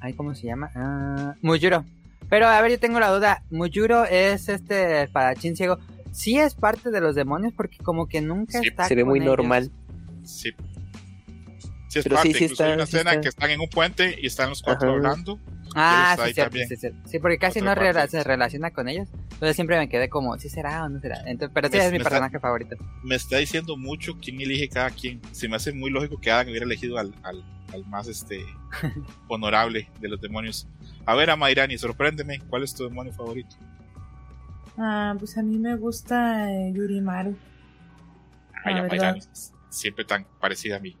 Ay, 0.00 0.12
¿cómo 0.14 0.34
se 0.34 0.46
llama? 0.46 0.70
Ah, 0.74 1.34
Muyuro. 1.42 1.84
Pero 2.28 2.46
a 2.46 2.60
ver, 2.60 2.70
yo 2.72 2.78
tengo 2.80 3.00
la 3.00 3.10
duda. 3.10 3.42
Muyuro 3.50 4.04
es 4.04 4.48
este 4.48 5.02
espadachín 5.02 5.56
ciego. 5.56 5.78
Sí 6.12 6.38
es 6.38 6.54
parte 6.54 6.90
de 6.90 7.00
los 7.00 7.14
demonios 7.14 7.52
porque 7.56 7.78
como 7.78 8.06
que 8.06 8.20
nunca 8.20 8.60
Sí, 8.60 8.68
está 8.68 8.86
Se 8.86 8.94
ve 8.94 9.02
con 9.02 9.10
muy 9.10 9.18
ellos. 9.20 9.36
normal. 9.36 9.70
Sí 10.24 10.50
sí 11.88 11.98
es 12.00 12.04
Pero 12.04 12.16
parte 12.16 12.28
sí, 12.32 12.34
sí 12.38 12.44
incluso 12.44 12.64
hay 12.64 12.70
está, 12.70 12.76
una 12.82 12.86
sí 12.86 12.96
escena 12.96 13.10
está. 13.12 13.20
que 13.22 13.28
están 13.28 13.50
en 13.50 13.60
un 13.60 13.68
puente 13.68 14.18
y 14.20 14.26
están 14.26 14.48
los 14.50 14.62
cuatro 14.62 14.88
Ajá. 14.88 14.96
hablando 14.96 15.38
Ah, 15.76 16.14
sí, 16.16 16.22
cierto, 16.34 16.42
también. 16.50 16.68
sí, 16.68 16.76
cierto. 16.76 17.08
Sí, 17.08 17.18
porque 17.18 17.36
casi 17.38 17.58
Otra 17.58 17.74
no 17.74 17.80
rela- 17.80 17.94
parte. 17.94 18.10
se 18.10 18.22
relaciona 18.22 18.70
con 18.70 18.88
ellos. 18.88 19.08
Entonces 19.32 19.56
siempre 19.56 19.76
me 19.76 19.88
quedé 19.88 20.08
como, 20.08 20.38
¿sí 20.38 20.48
será 20.48 20.84
o 20.84 20.88
no 20.88 21.00
será? 21.00 21.16
Entonces, 21.26 21.50
pero 21.52 21.66
sí 21.68 21.76
Me- 21.76 21.84
es 21.84 21.86
mi 21.86 21.90
me 21.92 21.96
está- 21.98 22.10
personaje 22.10 22.38
favorito. 22.38 22.76
me 23.02 23.16
está 23.16 23.38
diciendo 23.38 23.76
mucho 23.76 24.12
quién 24.20 24.40
elige 24.40 24.68
cada 24.68 24.90
quien 24.90 25.20
se 25.32 25.48
me 25.48 25.56
hace 25.56 25.72
muy 25.72 25.90
lógico 25.90 26.20
que 26.20 26.30
Adam 26.30 26.48
hubiera 26.48 26.64
elegido 26.64 26.96
al, 26.98 27.12
al, 27.24 27.42
al 27.72 27.84
más 27.86 28.06
este 28.06 28.44
honorable 29.28 29.88
de 30.00 30.08
los 30.08 30.20
demonios 30.20 30.68
a 31.06 31.14
ver 31.16 31.30
Amairani 31.30 31.76
sorpréndeme 31.76 32.38
¿cuál 32.48 32.62
es 32.62 32.72
tu 32.74 32.84
demonio 32.84 33.12
favorito? 33.12 33.56
Ah, 34.78 35.14
pues 35.18 35.36
a 35.38 35.42
mí 35.42 35.58
me 35.58 35.74
gusta 35.76 36.50
eh, 36.52 36.72
Yurimaru. 36.72 37.36
Ay, 38.64 38.78
Amairani. 38.78 39.20
Siempre 39.74 40.04
tan 40.04 40.26
parecida 40.40 40.76
a 40.76 40.80
mí 40.80 40.96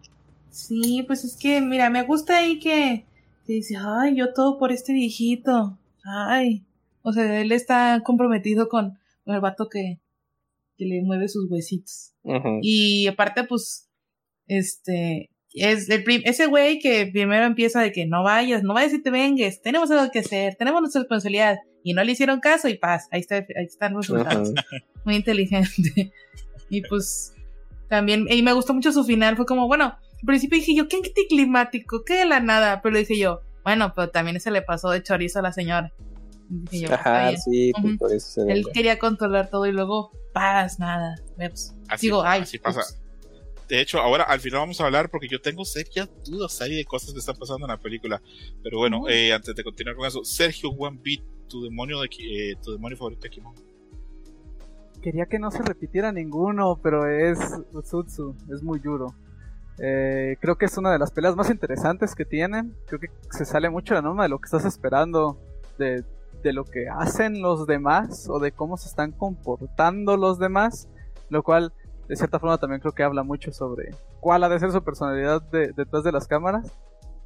Sí, 0.50 1.02
pues 1.06 1.24
es 1.24 1.36
que, 1.36 1.60
mira, 1.60 1.90
me 1.90 2.02
gusta 2.04 2.38
ahí 2.38 2.60
que, 2.60 3.06
que 3.44 3.52
dice, 3.54 3.74
ay, 3.76 4.14
yo 4.16 4.32
todo 4.32 4.56
por 4.56 4.70
este 4.70 4.92
viejito. 4.92 5.80
Ay. 6.04 6.64
O 7.02 7.12
sea, 7.12 7.40
él 7.40 7.50
está 7.50 8.00
comprometido 8.04 8.68
con, 8.68 8.96
con 9.24 9.34
el 9.34 9.40
vato 9.40 9.68
que, 9.68 9.98
que 10.76 10.84
le 10.84 11.02
mueve 11.02 11.26
sus 11.26 11.50
huesitos. 11.50 12.12
Y 12.62 13.08
aparte, 13.08 13.42
pues, 13.42 13.90
este, 14.46 15.28
es 15.54 15.90
el 15.90 16.04
prim- 16.04 16.22
ese 16.24 16.46
güey 16.46 16.78
que 16.78 17.06
primero 17.06 17.46
empieza 17.46 17.80
de 17.80 17.90
que 17.90 18.06
no 18.06 18.22
vayas, 18.22 18.62
no 18.62 18.74
vayas 18.74 18.92
y 18.94 19.02
te 19.02 19.10
vengues, 19.10 19.60
tenemos 19.60 19.90
algo 19.90 20.12
que 20.12 20.20
hacer, 20.20 20.54
tenemos 20.54 20.80
nuestra 20.80 21.00
responsabilidad. 21.00 21.58
Y 21.82 21.94
no 21.94 22.04
le 22.04 22.12
hicieron 22.12 22.38
caso 22.38 22.68
y 22.68 22.78
paz, 22.78 23.08
ahí 23.10 23.20
está, 23.20 23.38
ahí 23.38 23.64
están 23.66 23.92
los 23.94 24.06
resultados. 24.08 24.52
Muy 25.04 25.16
inteligente. 25.16 26.12
y 26.70 26.80
pues, 26.82 27.33
también, 27.88 28.26
y 28.30 28.42
me 28.42 28.52
gustó 28.52 28.74
mucho 28.74 28.92
su 28.92 29.04
final, 29.04 29.36
fue 29.36 29.46
como, 29.46 29.66
bueno, 29.66 29.84
al 29.84 30.26
principio 30.26 30.58
dije 30.58 30.74
yo, 30.74 30.88
qué 30.88 30.96
anticlimático, 30.96 32.04
qué 32.04 32.14
de 32.14 32.24
la 32.26 32.40
nada, 32.40 32.80
pero 32.82 32.98
dije 32.98 33.18
yo, 33.18 33.40
bueno, 33.64 33.92
pero 33.94 34.10
también 34.10 34.40
se 34.40 34.50
le 34.50 34.62
pasó 34.62 34.90
de 34.90 35.02
chorizo 35.02 35.38
a 35.38 35.42
la 35.42 35.52
señora. 35.52 35.92
Dije 36.48 36.86
yo, 36.88 36.94
Ajá, 36.94 37.36
sí, 37.36 37.72
pues 37.72 37.84
Ujú. 37.84 37.98
por 37.98 38.12
eso 38.12 38.26
se 38.44 38.52
Él 38.52 38.64
ve. 38.64 38.72
quería 38.72 38.98
controlar 38.98 39.48
todo 39.50 39.66
y 39.66 39.72
luego, 39.72 40.12
paz, 40.32 40.78
nada. 40.78 41.14
Ups. 41.38 41.74
Así, 41.88 42.06
Digo, 42.08 42.22
ay, 42.22 42.42
así 42.42 42.58
pasa. 42.58 42.80
ups. 42.80 43.00
De 43.68 43.80
hecho, 43.80 43.98
ahora 43.98 44.24
al 44.24 44.40
final 44.40 44.60
vamos 44.60 44.78
a 44.80 44.84
hablar 44.84 45.10
porque 45.10 45.26
yo 45.26 45.40
tengo 45.40 45.64
serias 45.64 46.10
dudas 46.26 46.60
ahí 46.60 46.74
de 46.74 46.84
cosas 46.84 47.12
que 47.14 47.18
están 47.18 47.36
pasando 47.36 47.64
en 47.66 47.70
la 47.70 47.78
película. 47.78 48.20
Pero 48.62 48.78
bueno, 48.78 48.98
Ujú. 48.98 49.08
eh, 49.08 49.32
antes 49.32 49.54
de 49.54 49.64
continuar 49.64 49.96
con 49.96 50.06
eso, 50.06 50.22
Sergio 50.22 50.70
Juan 50.70 51.00
Beat, 51.02 51.22
tu 51.48 51.62
demonio 51.62 52.00
de 52.02 52.08
eh, 52.20 52.56
tu 52.62 52.72
demonio 52.72 52.96
favorito 52.98 53.22
de 53.22 53.30
Kimon. 53.30 53.54
Quería 55.04 55.26
que 55.26 55.38
no 55.38 55.50
se 55.50 55.62
repitiera 55.62 56.12
ninguno, 56.12 56.78
pero 56.82 57.06
es 57.06 57.38
Utsutsu, 57.74 58.34
es 58.50 58.62
muy 58.62 58.78
duro. 58.78 59.08
Eh, 59.78 60.38
creo 60.40 60.56
que 60.56 60.64
es 60.64 60.78
una 60.78 60.90
de 60.90 60.98
las 60.98 61.10
peleas 61.10 61.36
más 61.36 61.50
interesantes 61.50 62.14
que 62.14 62.24
tienen. 62.24 62.74
Creo 62.86 62.98
que 62.98 63.08
se 63.30 63.44
sale 63.44 63.68
mucho 63.68 63.92
la 63.92 64.00
norma 64.00 64.22
de 64.22 64.30
lo 64.30 64.38
que 64.38 64.46
estás 64.46 64.64
esperando, 64.64 65.38
de, 65.76 66.04
de 66.42 66.52
lo 66.54 66.64
que 66.64 66.88
hacen 66.88 67.42
los 67.42 67.66
demás 67.66 68.30
o 68.30 68.38
de 68.38 68.52
cómo 68.52 68.78
se 68.78 68.88
están 68.88 69.12
comportando 69.12 70.16
los 70.16 70.38
demás, 70.38 70.88
lo 71.28 71.42
cual 71.42 71.74
de 72.08 72.16
cierta 72.16 72.38
forma 72.38 72.56
también 72.56 72.80
creo 72.80 72.92
que 72.94 73.02
habla 73.02 73.24
mucho 73.24 73.52
sobre 73.52 73.90
cuál 74.20 74.42
ha 74.44 74.48
de 74.48 74.58
ser 74.58 74.72
su 74.72 74.82
personalidad 74.82 75.42
de- 75.42 75.72
detrás 75.72 76.02
de 76.02 76.12
las 76.12 76.26
cámaras. 76.26 76.72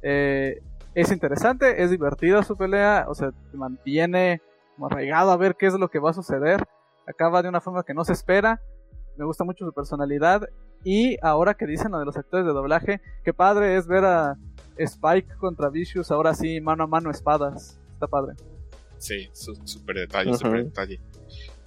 Eh, 0.01 0.61
es 0.95 1.13
interesante, 1.13 1.81
es 1.81 1.91
divertida 1.91 2.43
su 2.43 2.57
pelea, 2.57 3.05
o 3.07 3.15
sea, 3.15 3.31
te 3.31 3.55
mantiene 3.57 4.41
como 4.75 4.87
arraigado 4.87 5.31
a 5.31 5.37
ver 5.37 5.55
qué 5.55 5.67
es 5.67 5.75
lo 5.75 5.87
que 5.89 5.99
va 5.99 6.09
a 6.09 6.13
suceder. 6.13 6.67
Acaba 7.09 7.41
de 7.41 7.49
una 7.49 7.59
forma 7.59 7.83
que 7.83 7.93
no 7.93 8.05
se 8.05 8.13
espera. 8.13 8.61
Me 9.17 9.25
gusta 9.25 9.43
mucho 9.43 9.65
su 9.65 9.73
personalidad. 9.73 10.47
Y 10.83 11.17
ahora 11.21 11.55
que 11.55 11.65
dicen 11.65 11.91
lo 11.91 11.99
de 11.99 12.05
los 12.05 12.15
actores 12.15 12.45
de 12.45 12.53
doblaje, 12.53 13.01
qué 13.25 13.33
padre 13.33 13.75
es 13.75 13.87
ver 13.87 14.05
a 14.05 14.37
Spike 14.77 15.35
contra 15.37 15.69
Vicious, 15.69 16.09
ahora 16.11 16.33
sí, 16.33 16.61
mano 16.61 16.83
a 16.85 16.87
mano 16.87 17.11
espadas. 17.11 17.77
Está 17.93 18.07
padre. 18.07 18.35
Sí, 18.97 19.27
su- 19.33 19.55
súper 19.65 19.97
detalle, 19.97 20.29
Ujú. 20.29 20.39
súper 20.39 20.63
detalle. 20.65 21.01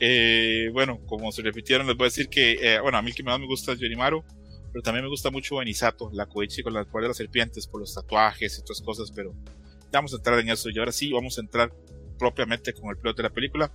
Eh, 0.00 0.70
bueno, 0.72 0.98
como 1.06 1.30
se 1.32 1.42
repitieron, 1.42 1.86
les 1.86 1.96
voy 1.96 2.04
a 2.06 2.08
decir 2.08 2.28
que, 2.28 2.52
eh, 2.60 2.80
bueno, 2.80 2.96
a 2.98 3.02
mí 3.02 3.10
el 3.10 3.14
que 3.14 3.22
más 3.22 3.38
me 3.38 3.46
gusta 3.46 3.72
es 3.72 3.78
Yorimaru, 3.78 4.24
pero 4.72 4.82
también 4.82 5.04
me 5.04 5.10
gusta 5.10 5.30
mucho 5.30 5.56
Benisato, 5.56 6.08
la 6.12 6.26
Koichi 6.26 6.62
con 6.62 6.72
la 6.72 6.84
cual 6.86 7.02
de 7.02 7.08
las 7.08 7.16
serpientes, 7.18 7.66
por 7.66 7.80
los 7.80 7.94
tatuajes 7.94 8.56
y 8.58 8.60
otras 8.62 8.80
cosas, 8.80 9.10
pero 9.14 9.32
ya 9.92 9.98
vamos 9.98 10.14
a 10.14 10.16
entrar 10.16 10.38
en 10.38 10.48
eso. 10.48 10.70
Y 10.70 10.78
ahora 10.78 10.92
sí, 10.92 11.12
vamos 11.12 11.36
a 11.36 11.42
entrar 11.42 11.70
propiamente 12.18 12.72
con 12.72 12.88
el 12.90 12.96
plot 12.96 13.16
de 13.16 13.22
la 13.24 13.30
película. 13.30 13.70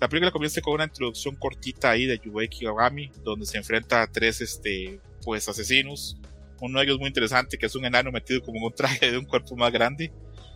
La 0.00 0.08
película 0.08 0.30
comienza 0.30 0.60
con 0.60 0.74
una 0.74 0.84
introducción 0.84 1.36
cortita 1.36 1.90
ahí 1.90 2.06
de 2.06 2.18
Yubei 2.18 2.48
Kiyogami, 2.48 3.10
donde 3.24 3.46
se 3.46 3.56
enfrenta 3.56 4.02
a 4.02 4.06
tres 4.06 4.40
este, 4.40 5.00
pues, 5.22 5.48
asesinos. 5.48 6.18
Uno 6.60 6.78
de 6.78 6.86
ellos 6.86 6.98
muy 6.98 7.08
interesante, 7.08 7.56
que 7.58 7.66
es 7.66 7.74
un 7.74 7.84
enano 7.84 8.12
metido 8.12 8.42
como 8.42 8.58
en 8.58 8.64
un 8.64 8.74
traje 8.74 9.10
de 9.10 9.18
un 9.18 9.24
cuerpo 9.24 9.56
más 9.56 9.72
grande. 9.72 10.12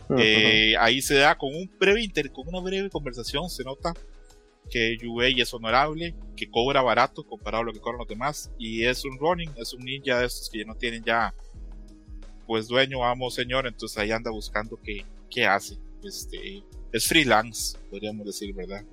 Ujú. 0.08 0.18
Eh, 0.18 0.74
ahí 0.78 1.00
se 1.00 1.14
da 1.14 1.36
con 1.38 1.54
un 1.54 1.70
breve 1.78 2.02
inter- 2.02 2.32
con 2.32 2.48
una 2.48 2.60
breve 2.60 2.90
conversación, 2.90 3.48
se 3.48 3.64
nota 3.64 3.94
que 4.70 4.96
Yubei 4.98 5.40
es 5.40 5.52
honorable, 5.52 6.14
que 6.36 6.48
cobra 6.50 6.82
barato 6.82 7.24
comparado 7.24 7.62
a 7.62 7.66
lo 7.66 7.72
que 7.72 7.80
cobran 7.80 7.98
los 7.98 8.08
demás, 8.08 8.50
y 8.58 8.84
es 8.84 9.04
un 9.04 9.18
running, 9.18 9.50
es 9.56 9.72
un 9.72 9.84
ninja 9.84 10.18
de 10.20 10.26
estos 10.26 10.48
que 10.48 10.58
ya 10.58 10.64
no 10.64 10.74
tienen 10.74 11.02
ya 11.02 11.34
pues 12.46 12.68
dueño, 12.68 13.04
amo, 13.04 13.30
señor, 13.30 13.66
entonces 13.66 13.96
ahí 13.98 14.10
anda 14.10 14.30
buscando 14.30 14.78
qué, 14.82 15.04
qué 15.30 15.46
hace. 15.46 15.76
Este, 16.02 16.62
es 16.92 17.06
freelance, 17.06 17.78
podríamos 17.90 18.26
decir, 18.26 18.52
¿verdad? 18.54 18.84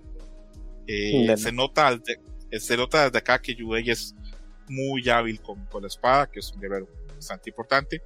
Eh, 0.88 1.36
se 1.38 1.52
nota 1.52 1.88
al 1.88 2.02
de- 2.02 2.19
eh, 2.50 2.60
se 2.60 2.78
nota 2.78 3.04
desde 3.06 3.17
acá 3.17 3.39
que 3.41 3.54
Yubei 3.54 3.89
es 3.89 4.15
muy 4.69 5.08
hábil 5.10 5.41
con, 5.41 5.65
con 5.65 5.82
la 5.82 5.88
espada, 5.88 6.28
que 6.30 6.39
es 6.39 6.52
un 6.52 6.62
guerrero 6.62 6.88
bastante 7.13 7.50
importante. 7.50 8.02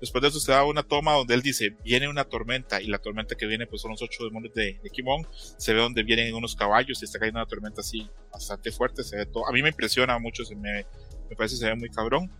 Después 0.00 0.20
de 0.20 0.28
eso 0.28 0.40
se 0.40 0.50
da 0.50 0.64
una 0.64 0.82
toma 0.82 1.12
donde 1.12 1.32
él 1.34 1.42
dice, 1.42 1.76
viene 1.84 2.08
una 2.08 2.24
tormenta, 2.24 2.82
y 2.82 2.86
la 2.88 2.98
tormenta 2.98 3.36
que 3.36 3.46
viene 3.46 3.66
pues 3.66 3.82
son 3.82 3.92
los 3.92 4.02
ocho 4.02 4.24
demonios 4.24 4.52
de, 4.52 4.80
de 4.82 4.90
Kimon, 4.90 5.26
se 5.32 5.72
ve 5.72 5.80
donde 5.80 6.02
vienen 6.02 6.34
unos 6.34 6.56
caballos 6.56 7.00
y 7.00 7.04
está 7.04 7.20
cayendo 7.20 7.38
una 7.38 7.46
tormenta 7.46 7.82
así 7.82 8.10
bastante 8.32 8.72
fuerte, 8.72 9.04
se 9.04 9.16
ve 9.16 9.26
todo, 9.26 9.46
a 9.48 9.52
mí 9.52 9.62
me 9.62 9.68
impresiona 9.68 10.18
mucho, 10.18 10.44
se 10.44 10.56
me, 10.56 10.84
me 11.30 11.36
parece 11.36 11.54
que 11.54 11.60
se 11.60 11.66
ve 11.66 11.76
muy 11.76 11.88
cabrón. 11.88 12.30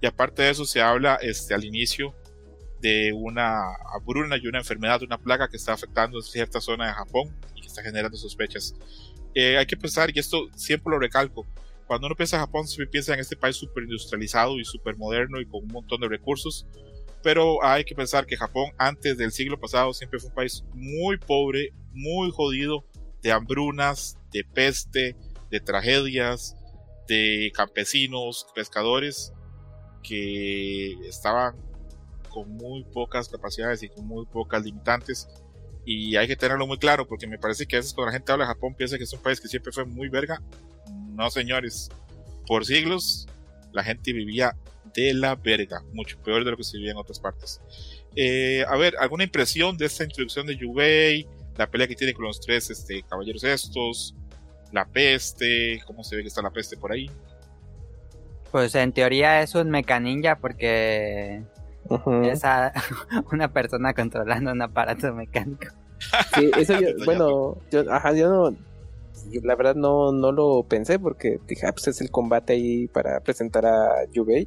Y 0.00 0.06
aparte 0.06 0.42
de 0.42 0.50
eso 0.50 0.64
se 0.64 0.80
habla 0.80 1.16
este, 1.20 1.52
al 1.52 1.64
inicio 1.64 2.14
de 2.80 3.12
una 3.12 3.74
hambruna 3.94 4.36
y 4.38 4.46
una 4.46 4.58
enfermedad, 4.58 5.02
una 5.02 5.18
plaga 5.18 5.48
que 5.48 5.56
está 5.58 5.74
afectando 5.74 6.20
cierta 6.22 6.60
zona 6.60 6.86
de 6.88 6.92
Japón 6.94 7.34
está 7.74 7.82
generando 7.82 8.16
sospechas. 8.16 8.74
Eh, 9.34 9.58
hay 9.58 9.66
que 9.66 9.76
pensar, 9.76 10.10
y 10.14 10.18
esto 10.18 10.48
siempre 10.54 10.92
lo 10.92 10.98
recalco, 10.98 11.44
cuando 11.86 12.06
uno 12.06 12.16
piensa 12.16 12.36
en 12.36 12.42
Japón, 12.42 12.66
siempre 12.66 12.86
piensa 12.86 13.14
en 13.14 13.20
este 13.20 13.36
país 13.36 13.56
súper 13.56 13.82
industrializado 13.82 14.58
y 14.58 14.64
súper 14.64 14.96
moderno 14.96 15.40
y 15.40 15.46
con 15.46 15.64
un 15.64 15.72
montón 15.72 16.00
de 16.00 16.08
recursos, 16.08 16.66
pero 17.22 17.62
hay 17.64 17.84
que 17.84 17.94
pensar 17.94 18.26
que 18.26 18.36
Japón 18.36 18.70
antes 18.78 19.18
del 19.18 19.32
siglo 19.32 19.58
pasado 19.58 19.92
siempre 19.92 20.18
fue 20.18 20.28
un 20.28 20.34
país 20.34 20.64
muy 20.72 21.18
pobre, 21.18 21.72
muy 21.92 22.30
jodido, 22.30 22.84
de 23.22 23.32
hambrunas, 23.32 24.18
de 24.32 24.44
peste, 24.44 25.16
de 25.50 25.60
tragedias, 25.60 26.56
de 27.08 27.50
campesinos, 27.54 28.46
pescadores 28.54 29.32
que 30.02 30.92
estaban 31.08 31.56
con 32.28 32.50
muy 32.50 32.84
pocas 32.84 33.28
capacidades 33.28 33.82
y 33.82 33.88
con 33.88 34.06
muy 34.06 34.26
pocas 34.26 34.62
limitantes 34.62 35.28
y 35.84 36.16
hay 36.16 36.26
que 36.26 36.36
tenerlo 36.36 36.66
muy 36.66 36.78
claro 36.78 37.06
porque 37.06 37.26
me 37.26 37.38
parece 37.38 37.66
que 37.66 37.76
a 37.76 37.78
veces 37.78 37.92
cuando 37.92 38.10
la 38.10 38.18
gente 38.18 38.32
habla 38.32 38.44
de 38.44 38.48
Japón 38.48 38.74
piensa 38.74 38.96
que 38.96 39.04
es 39.04 39.12
un 39.12 39.20
país 39.20 39.40
que 39.40 39.48
siempre 39.48 39.72
fue 39.72 39.84
muy 39.84 40.08
verga. 40.08 40.40
No 41.10 41.30
señores. 41.30 41.90
Por 42.46 42.64
siglos 42.64 43.26
la 43.72 43.82
gente 43.82 44.12
vivía 44.12 44.56
de 44.94 45.14
la 45.14 45.34
verga. 45.34 45.82
Mucho 45.92 46.18
peor 46.22 46.44
de 46.44 46.50
lo 46.50 46.56
que 46.56 46.64
se 46.64 46.76
vivía 46.76 46.92
en 46.92 46.98
otras 46.98 47.20
partes. 47.20 47.60
Eh, 48.16 48.64
a 48.68 48.76
ver 48.76 48.94
alguna 48.98 49.24
impresión 49.24 49.76
de 49.76 49.86
esta 49.86 50.04
introducción 50.04 50.46
de 50.46 50.56
Yubei 50.56 51.26
la 51.56 51.70
pelea 51.70 51.86
que 51.86 51.94
tiene 51.94 52.14
con 52.14 52.24
los 52.24 52.40
tres 52.40 52.70
este, 52.70 53.02
caballeros 53.02 53.44
estos. 53.44 54.14
La 54.72 54.84
peste. 54.86 55.80
Cómo 55.86 56.02
se 56.02 56.16
ve 56.16 56.22
que 56.22 56.28
está 56.28 56.42
la 56.42 56.50
peste 56.50 56.76
por 56.76 56.90
ahí 56.90 57.08
Pues 58.50 58.74
en 58.74 58.92
teoría 58.92 59.40
es 59.40 59.54
un 59.54 59.70
mecha 59.70 60.00
ninja 60.00 60.38
porque 61.88 62.10
Ujú. 62.10 62.24
es 62.24 62.44
a- 62.44 62.72
una 63.32 63.52
persona 63.52 63.94
controlando 63.94 64.52
un 64.52 64.62
aparato 64.62 65.12
mecánico. 65.14 65.66
Sí, 66.34 66.50
eso 66.58 66.78
yo, 66.80 66.88
bueno, 67.04 67.56
yo, 67.70 67.90
ajá, 67.92 68.12
yo 68.12 68.28
no, 68.28 68.50
yo 69.30 69.40
la 69.42 69.54
verdad 69.56 69.74
no, 69.74 70.12
no 70.12 70.32
lo 70.32 70.64
pensé 70.68 70.98
porque 70.98 71.38
dije, 71.46 71.66
ah, 71.66 71.72
pues 71.72 71.88
es 71.88 72.00
el 72.00 72.10
combate 72.10 72.52
ahí 72.54 72.88
para 72.88 73.20
presentar 73.20 73.64
a 73.66 74.04
Yubei 74.12 74.46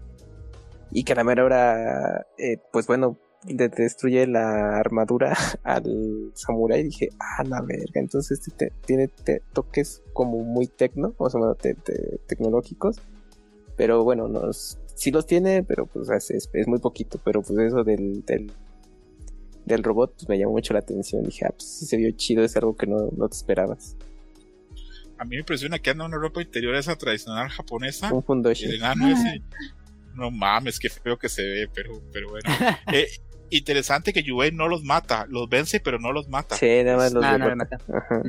y 0.91 1.03
que 1.03 1.13
a 1.13 1.15
la 1.15 1.23
mera 1.23 1.43
hora, 1.45 2.25
eh, 2.37 2.57
pues 2.71 2.85
bueno, 2.87 3.17
le 3.47 3.69
destruye 3.69 4.27
la 4.27 4.77
armadura 4.77 5.35
al 5.63 6.31
samurái. 6.33 6.83
Dije, 6.83 7.09
ah, 7.19 7.43
la 7.43 7.61
verga, 7.61 7.99
entonces 8.01 8.41
te- 8.41 8.51
te- 8.51 8.73
tiene 8.85 9.07
te- 9.07 9.41
toques 9.53 10.01
como 10.13 10.39
muy 10.43 10.67
tecno, 10.67 11.13
o 11.17 11.29
sea, 11.29 11.39
bueno, 11.39 11.55
te- 11.55 11.73
te- 11.75 12.19
tecnológicos, 12.27 12.97
pero 13.75 14.03
bueno, 14.03 14.27
no, 14.27 14.49
s- 14.49 14.77
sí 14.97 15.11
los 15.11 15.25
tiene, 15.25 15.63
pero 15.63 15.85
pues 15.85 16.09
es, 16.09 16.31
es- 16.31 16.49
es 16.53 16.67
muy 16.67 16.79
poquito, 16.79 17.19
pero 17.23 17.41
pues 17.41 17.57
eso 17.59 17.83
del, 17.83 18.25
del, 18.25 18.51
del 19.65 19.83
robot 19.83 20.13
pues, 20.15 20.27
me 20.29 20.37
llamó 20.37 20.53
mucho 20.53 20.73
la 20.73 20.79
atención. 20.79 21.23
Dije, 21.23 21.45
ah, 21.45 21.51
pues 21.55 21.63
sí 21.69 21.85
se 21.85 21.97
vio 21.97 22.11
chido, 22.11 22.43
es 22.43 22.55
algo 22.57 22.75
que 22.75 22.87
no, 22.87 23.09
no 23.15 23.29
te 23.29 23.35
esperabas. 23.37 23.95
A 25.19 25.23
mí 25.23 25.31
me 25.31 25.39
impresiona 25.39 25.79
que 25.79 25.89
anda 25.89 26.05
una 26.05 26.17
ropa 26.17 26.41
interior 26.41 26.75
esa 26.75 26.95
tradicional 26.95 27.49
japonesa. 27.49 28.13
Un 28.13 28.19
Y 28.19 28.23
fundoshi. 28.23 28.65
el 28.65 28.75
enano 28.75 29.07
ese. 29.07 29.41
No 30.13 30.29
mames, 30.31 30.79
qué 30.79 30.89
feo 30.89 31.17
que 31.17 31.29
se 31.29 31.41
ve, 31.43 31.69
pero, 31.73 32.01
pero 32.11 32.29
bueno. 32.29 32.47
Eh, 32.93 33.07
interesante 33.49 34.13
que 34.13 34.23
Yubei 34.23 34.51
no 34.51 34.67
los 34.67 34.83
mata, 34.83 35.25
los 35.29 35.47
vence, 35.49 35.79
pero 35.79 35.99
no 35.99 36.11
los 36.11 36.27
mata. 36.27 36.55
Sí, 36.55 36.83
nada 36.83 36.97
más 36.97 37.13
los 37.13 37.23
No, 37.23 37.37
no 37.37 37.55
mata. 37.55 37.77
Ajá. 37.93 38.21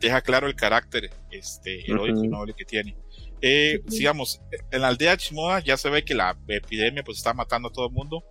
Deja 0.00 0.20
claro 0.20 0.46
el 0.48 0.54
carácter 0.56 1.10
este, 1.30 1.88
heroico 1.90 2.16
y 2.24 2.26
Ujú. 2.26 2.30
noble 2.30 2.54
que 2.54 2.64
tiene. 2.64 2.96
Eh, 3.44 3.82
sigamos, 3.88 4.40
en 4.70 4.80
la 4.82 4.88
aldea 4.88 5.16
Chimoda 5.16 5.58
ya 5.58 5.76
se 5.76 5.90
ve 5.90 6.04
que 6.04 6.14
la 6.14 6.38
epidemia 6.46 7.02
pues 7.02 7.18
está 7.18 7.34
matando 7.34 7.68
a 7.68 7.72
todo 7.72 7.86
el 7.88 7.92
mundo. 7.92 8.24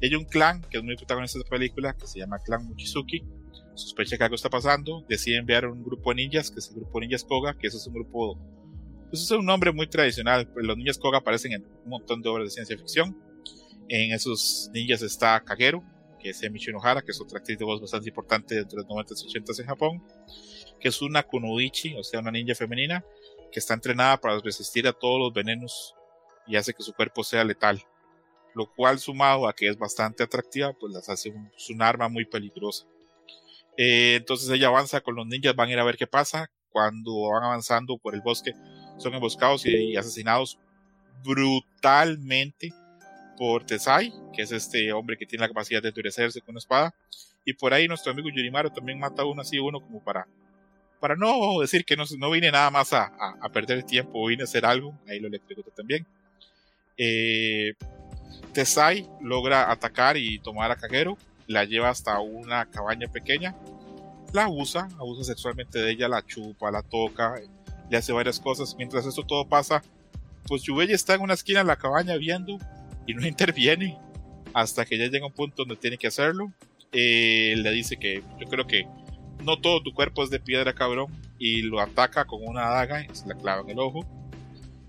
Y 0.00 0.06
hay 0.06 0.14
un 0.16 0.24
clan 0.24 0.60
que 0.62 0.78
es 0.78 0.82
muy 0.82 0.96
protagonista 0.96 1.38
de 1.38 1.44
esta 1.44 1.50
película 1.50 1.96
que 1.96 2.06
se 2.06 2.18
llama 2.18 2.38
Clan 2.44 2.66
Mochizuki. 2.66 3.24
Sospecha 3.76 4.18
que 4.18 4.24
algo 4.24 4.34
está 4.34 4.50
pasando. 4.50 5.04
Decide 5.08 5.36
enviar 5.36 5.66
un 5.66 5.84
grupo 5.84 6.10
de 6.10 6.16
ninjas, 6.16 6.50
que 6.50 6.58
es 6.58 6.68
el 6.70 6.76
grupo 6.76 6.98
Ninjas 7.00 7.24
Koga, 7.24 7.56
que 7.56 7.68
eso 7.68 7.76
es 7.76 7.86
un 7.86 7.94
grupo. 7.94 8.38
Pues 9.08 9.22
es 9.22 9.30
un 9.30 9.46
nombre 9.46 9.70
muy 9.70 9.86
tradicional. 9.86 10.48
pues, 10.52 10.66
Los 10.66 10.76
ninjas 10.76 10.98
Koga 10.98 11.18
aparecen 11.18 11.52
en 11.52 11.64
un 11.84 11.90
montón 11.90 12.20
de 12.20 12.28
obras 12.28 12.46
de 12.46 12.50
ciencia 12.50 12.76
ficción. 12.76 13.16
En 13.88 14.12
esos 14.12 14.68
ninjas 14.72 15.02
está 15.02 15.40
Kagero, 15.44 15.84
que 16.18 16.30
es 16.30 16.42
Emi 16.42 16.58
Shinohara, 16.58 17.02
que 17.02 17.12
es 17.12 17.20
otra 17.20 17.38
actriz 17.38 17.56
de 17.56 17.64
voz 17.64 17.80
bastante 17.80 18.08
importante 18.08 18.58
entre 18.58 18.78
los 18.78 18.86
90s 18.86 19.24
y 19.24 19.38
80s 19.38 19.60
en 19.60 19.66
Japón. 19.66 20.02
Que 20.80 20.88
es 20.88 21.00
una 21.02 21.22
kunoichi, 21.22 21.94
o 21.96 22.02
sea, 22.02 22.20
una 22.20 22.32
ninja 22.32 22.54
femenina, 22.54 23.04
que 23.56 23.60
está 23.60 23.72
entrenada 23.72 24.20
para 24.20 24.38
resistir 24.38 24.86
a 24.86 24.92
todos 24.92 25.18
los 25.18 25.32
venenos 25.32 25.94
y 26.46 26.56
hace 26.56 26.74
que 26.74 26.82
su 26.82 26.92
cuerpo 26.92 27.24
sea 27.24 27.42
letal. 27.42 27.82
Lo 28.54 28.70
cual, 28.70 28.98
sumado 28.98 29.48
a 29.48 29.54
que 29.54 29.66
es 29.66 29.78
bastante 29.78 30.22
atractiva, 30.22 30.74
pues 30.74 30.92
las 30.92 31.08
hace 31.08 31.30
un, 31.30 31.82
arma 31.82 32.10
muy 32.10 32.26
peligrosa. 32.26 32.84
Eh, 33.78 34.16
entonces 34.16 34.50
ella 34.50 34.66
avanza 34.66 35.00
con 35.00 35.14
los 35.14 35.26
ninjas, 35.26 35.56
van 35.56 35.70
a 35.70 35.72
ir 35.72 35.78
a 35.78 35.84
ver 35.84 35.96
qué 35.96 36.06
pasa. 36.06 36.50
Cuando 36.68 37.30
van 37.30 37.44
avanzando 37.44 37.96
por 37.96 38.14
el 38.14 38.20
bosque, 38.20 38.52
son 38.98 39.14
emboscados 39.14 39.64
y, 39.64 39.74
y 39.74 39.96
asesinados 39.96 40.58
brutalmente 41.24 42.74
por 43.38 43.64
Tesai, 43.64 44.12
que 44.34 44.42
es 44.42 44.52
este 44.52 44.92
hombre 44.92 45.16
que 45.16 45.24
tiene 45.24 45.44
la 45.44 45.48
capacidad 45.48 45.80
de 45.80 45.88
endurecerse 45.88 46.42
con 46.42 46.50
una 46.50 46.58
espada. 46.58 46.94
Y 47.46 47.54
por 47.54 47.72
ahí 47.72 47.88
nuestro 47.88 48.12
amigo 48.12 48.28
Yurimaru 48.28 48.68
también 48.68 48.98
mata 48.98 49.22
a 49.22 49.24
uno 49.24 49.40
así, 49.40 49.58
uno 49.58 49.80
como 49.80 50.04
para, 50.04 50.28
para 51.00 51.16
no 51.16 51.60
decir 51.60 51.84
que 51.84 51.96
no, 51.96 52.04
no 52.18 52.30
vine 52.30 52.50
nada 52.50 52.70
más 52.70 52.92
a, 52.92 53.04
a, 53.04 53.36
a 53.40 53.48
perder 53.48 53.82
tiempo, 53.82 54.26
vine 54.26 54.42
a 54.42 54.44
hacer 54.44 54.64
algo. 54.64 54.98
Ahí 55.08 55.20
lo 55.20 55.28
electrocuta 55.28 55.70
también. 55.70 56.06
Eh, 56.96 57.74
Tesai 58.52 59.06
logra 59.20 59.70
atacar 59.70 60.16
y 60.16 60.38
tomar 60.38 60.70
a 60.70 60.76
Kagero, 60.76 61.18
la 61.46 61.64
lleva 61.64 61.90
hasta 61.90 62.18
una 62.20 62.66
cabaña 62.66 63.06
pequeña, 63.08 63.54
la 64.32 64.44
abusa, 64.44 64.88
abusa 64.98 65.24
sexualmente 65.24 65.78
de 65.78 65.90
ella, 65.90 66.08
la 66.08 66.24
chupa, 66.24 66.70
la 66.70 66.82
toca, 66.82 67.34
le 67.90 67.96
hace 67.96 68.12
varias 68.12 68.40
cosas. 68.40 68.74
Mientras 68.76 69.04
esto 69.06 69.22
todo 69.24 69.46
pasa, 69.46 69.82
pues 70.46 70.62
Yubei 70.62 70.90
está 70.92 71.14
en 71.14 71.20
una 71.20 71.34
esquina 71.34 71.60
de 71.60 71.66
la 71.66 71.76
cabaña 71.76 72.16
viendo 72.16 72.58
y 73.06 73.14
no 73.14 73.26
interviene 73.26 73.98
hasta 74.54 74.86
que 74.86 74.96
ya 74.96 75.06
llega 75.06 75.26
un 75.26 75.32
punto 75.32 75.64
donde 75.64 75.76
tiene 75.76 75.98
que 75.98 76.06
hacerlo. 76.06 76.52
Eh, 76.92 77.54
le 77.58 77.70
dice 77.72 77.98
que 77.98 78.22
yo 78.40 78.48
creo 78.48 78.66
que 78.66 78.86
no 79.46 79.58
todo 79.60 79.80
tu 79.80 79.94
cuerpo 79.94 80.24
es 80.24 80.30
de 80.30 80.40
piedra, 80.40 80.74
cabrón, 80.74 81.06
y 81.38 81.62
lo 81.62 81.80
ataca 81.80 82.24
con 82.24 82.40
una 82.44 82.68
daga 82.68 83.02
y 83.04 83.14
se 83.14 83.28
la 83.28 83.36
clava 83.36 83.62
en 83.62 83.70
el 83.70 83.78
ojo. 83.78 84.04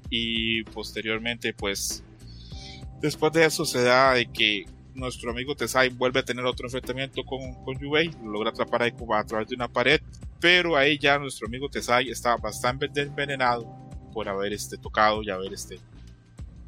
Y 0.10 0.64
posteriormente, 0.64 1.54
pues, 1.54 2.04
después 3.00 3.32
de 3.34 3.46
eso 3.46 3.66
se 3.66 3.84
da 3.84 4.14
de 4.14 4.26
que 4.26 4.66
nuestro 4.96 5.30
amigo 5.30 5.56
Tesai 5.56 5.90
vuelve 5.90 6.22
a 6.22 6.26
tener 6.26 6.44
otro 6.44 6.66
enfrentamiento 6.66 7.24
con, 7.24 7.54
con 7.64 7.78
Yubei, 7.78 8.10
lo 8.24 8.32
logra 8.32 8.50
atrapar 8.50 8.92
como 8.96 9.14
a 9.14 9.24
través 9.24 9.48
de 9.48 9.56
una 9.56 9.68
pared, 9.68 10.02
pero 10.40 10.76
ahí 10.76 10.98
ya 10.98 11.20
nuestro 11.20 11.46
amigo 11.46 11.70
Tesai 11.70 12.10
está 12.10 12.36
bastante 12.38 12.90
envenenado 13.00 13.68
por 14.12 14.28
haber 14.28 14.54
este, 14.54 14.78
tocado 14.78 15.22
y 15.22 15.30
haber 15.30 15.54
este, 15.54 15.80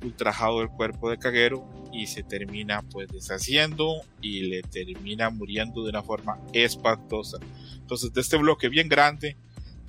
ultrajado 0.04 0.62
el 0.62 0.70
cuerpo 0.70 1.10
de 1.10 1.18
Kagero 1.18 1.68
y 1.92 2.08
se 2.08 2.24
termina 2.24 2.82
pues 2.84 3.08
deshaciendo 3.10 4.02
y 4.22 4.42
le 4.42 4.62
termina 4.62 5.30
muriendo 5.30 5.84
de 5.84 5.90
una 5.90 6.04
forma 6.04 6.38
espantosa. 6.54 7.38
Entonces 7.76 8.14
de 8.14 8.22
este 8.22 8.38
bloque 8.38 8.70
bien 8.70 8.88
grande 8.88 9.36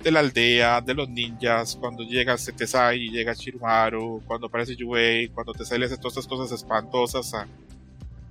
de 0.03 0.11
la 0.11 0.19
aldea, 0.21 0.81
de 0.81 0.93
los 0.93 1.09
ninjas, 1.09 1.75
cuando 1.75 2.03
llega 2.03 2.35
Tesai 2.35 2.99
y 2.99 3.09
llega 3.11 3.33
Shirumaru, 3.33 4.23
cuando 4.25 4.47
aparece 4.47 4.75
Yubei, 4.75 5.29
cuando 5.29 5.53
Tesai 5.53 5.79
le 5.79 5.85
hace 5.85 5.97
todas 5.97 6.17
estas 6.17 6.27
cosas 6.27 6.51
espantosas 6.51 7.33
a, 7.33 7.47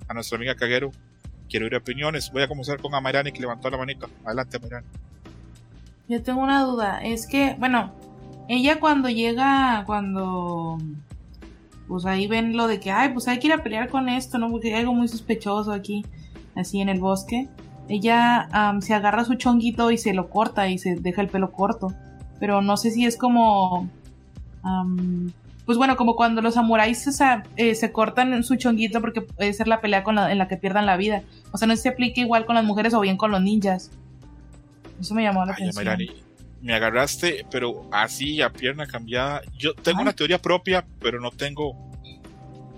a 0.09 0.14
nuestra 0.14 0.37
amiga 0.37 0.57
Kagero, 0.57 0.90
quiero 1.49 1.66
ir 1.66 1.75
a 1.75 1.79
opiniones. 1.79 2.31
Voy 2.33 2.43
a 2.43 2.49
comenzar 2.49 2.81
con 2.81 2.95
Amairani 2.95 3.33
que 3.33 3.40
levantó 3.40 3.71
la 3.71 3.77
manita. 3.77 4.09
Adelante 4.25 4.57
Amairani. 4.57 4.87
Yo 6.09 6.23
tengo 6.23 6.40
una 6.43 6.64
duda. 6.64 7.01
Es 7.05 7.27
que, 7.27 7.55
bueno, 7.59 7.93
ella 8.49 8.81
cuando 8.81 9.09
llega, 9.09 9.85
cuando. 9.87 10.79
Pues 11.90 12.07
ahí 12.07 12.29
ven 12.29 12.57
lo 12.57 12.68
de 12.68 12.79
que, 12.79 12.92
ay, 12.92 13.09
pues 13.12 13.26
hay 13.26 13.40
que 13.40 13.48
ir 13.48 13.53
a 13.53 13.64
pelear 13.64 13.88
con 13.88 14.09
esto, 14.09 14.38
¿no? 14.38 14.48
Porque 14.48 14.68
hay 14.72 14.81
algo 14.81 14.94
muy 14.94 15.09
sospechoso 15.09 15.72
aquí, 15.72 16.05
así 16.55 16.81
en 16.81 16.88
el 16.88 17.00
bosque. 17.00 17.48
Ella 17.88 18.48
am, 18.53 18.81
se 18.81 18.94
agarra 18.94 19.24
su 19.24 19.35
chonguito 19.35 19.90
y 19.90 19.98
se 19.98 20.14
lo 20.14 20.31
corta 20.31 20.68
y 20.68 20.79
se 20.79 20.94
deja 20.94 21.20
el 21.20 21.26
pelo 21.29 21.50
corto. 21.50 21.92
Pero 22.38 22.62
no 22.62 22.76
sé 22.76 22.92
si 22.92 23.05
es 23.07 23.16
como. 23.16 23.88
am, 24.62 25.33
pues 25.66 25.79
bueno, 25.79 25.96
como 25.96 26.14
cuando 26.14 26.42
los 26.42 26.55
samuráis 26.55 27.07
o 27.09 27.12
sea, 27.12 27.42
eh, 27.57 27.74
se 27.74 27.90
cortan 27.92 28.42
su 28.44 28.55
chonguito 28.57 29.00
porque 29.00 29.22
puede 29.22 29.53
ser 29.53 29.66
la 29.68 29.81
pelea 29.81 30.03
con 30.05 30.14
la- 30.14 30.31
en 30.33 30.38
la 30.38 30.46
que 30.48 30.57
pierdan 30.57 30.87
la 30.87 30.96
vida. 30.96 31.22
O 31.53 31.59
sea, 31.59 31.66
no 31.66 31.72
sé 31.72 31.79
si 31.79 31.83
se 31.85 31.88
aplica 31.90 32.20
igual 32.20 32.46
con 32.46 32.55
las 32.55 32.64
mujeres 32.64 32.94
o 32.94 33.00
bien 33.00 33.16
con 33.16 33.31
los 33.33 33.42
ninjas. 33.42 33.90
Eso 35.00 35.14
me 35.14 35.22
llamó 35.24 35.44
la 35.44 35.55
Ay, 35.59 35.68
atención. 35.68 35.85
Me 36.61 36.75
agarraste, 36.75 37.46
pero 37.51 37.88
así 37.90 38.42
a 38.42 38.51
pierna 38.51 38.87
cambiada. 38.87 39.42
Yo 39.57 39.75
tengo 39.75 40.03
una 40.03 40.12
teoría 40.12 40.40
propia, 40.40 40.87
pero 41.01 41.20
no 41.20 41.31
tengo 41.31 41.75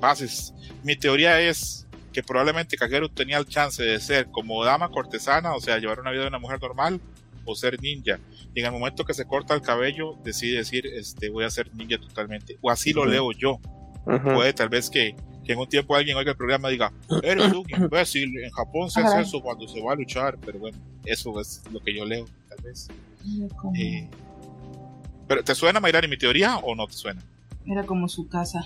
bases. 0.01 0.55
Mi 0.85 0.97
teoría 0.97 1.40
es 1.40 1.87
que 2.12 2.23
probablemente 2.23 2.77
Kagero 2.77 3.09
tenía 3.09 3.38
el 3.38 3.47
chance 3.47 3.83
de 3.83 3.99
ser 4.01 4.27
como 4.31 4.64
dama 4.64 4.90
cortesana, 4.90 5.55
o 5.55 5.61
sea, 5.61 5.79
llevar 5.79 5.99
una 6.01 6.11
vida 6.11 6.23
de 6.23 6.29
una 6.29 6.38
mujer 6.38 6.61
normal, 6.61 7.01
o 7.45 7.55
ser 7.57 7.81
ninja. 7.81 8.18
Y 8.55 8.61
en 8.61 8.66
el 8.66 8.73
momento 8.73 9.05
que 9.05 9.14
se 9.14 9.25
corta 9.25 9.55
el 9.55 9.62
cabello, 9.62 10.14
decide 10.23 10.59
decir, 10.59 10.87
este, 10.87 11.31
voy 11.31 11.45
a 11.45 11.51
ser 11.51 11.75
ninja 11.75 11.99
totalmente. 11.99 12.59
O 12.61 12.71
así 12.71 12.92
lo 12.92 13.03
Ujú. 13.03 13.11
leo 13.11 13.33
yo. 13.33 13.59
Ujú. 14.07 14.35
Puede 14.35 14.53
tal 14.53 14.68
vez 14.68 14.90
que, 14.90 15.16
que 15.45 15.53
en 15.55 15.59
un 15.59 15.68
tiempo 15.68 15.97
alguien 15.97 16.16
oiga 16.16 16.33
el 16.33 16.37
programa 16.37 16.68
y 16.68 16.73
diga, 16.73 16.92
eres 17.23 17.53
un 17.53 17.64
imbécil, 17.68 18.38
en 18.45 18.51
Japón 18.51 18.90
se 18.90 19.01
hace 19.01 19.14
Ajá. 19.14 19.21
eso 19.23 19.40
cuando 19.40 19.66
se 19.66 19.81
va 19.81 19.92
a 19.92 19.97
luchar, 19.97 20.38
pero 20.45 20.59
bueno, 20.59 20.79
eso 21.05 21.40
es 21.40 21.63
lo 21.73 21.81
que 21.81 21.94
yo 21.96 22.04
leo, 22.04 22.27
tal 22.48 22.59
vez. 22.63 22.88
Como- 23.56 23.75
Eh, 23.77 24.08
pero 25.29 25.42
¿te 25.44 25.54
suena 25.54 25.81
Mayrani 25.81 26.08
mi 26.08 26.16
teoría 26.18 26.58
o 26.58 26.75
no 26.75 26.87
te 26.87 26.94
suena? 26.94 27.23
Era 27.66 27.85
como 27.85 28.08
su 28.08 28.29
casa. 28.29 28.60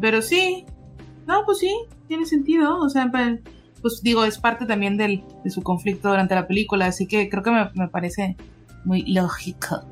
Pero 0.00 0.22
sí. 0.22 0.64
No, 1.26 1.44
pues 1.44 1.58
sí, 1.58 1.72
tiene 2.08 2.26
sentido. 2.26 2.78
O 2.78 2.88
sea, 2.88 3.10
pues 3.82 4.02
digo, 4.02 4.24
es 4.24 4.38
parte 4.38 4.66
también 4.66 4.96
del, 4.96 5.22
de 5.44 5.50
su 5.50 5.62
conflicto 5.62 6.08
durante 6.08 6.34
la 6.34 6.46
película. 6.46 6.86
Así 6.86 7.06
que 7.06 7.28
creo 7.28 7.42
que 7.42 7.50
me, 7.50 7.70
me 7.74 7.88
parece 7.88 8.36
muy 8.84 9.02
lógico. 9.02 9.86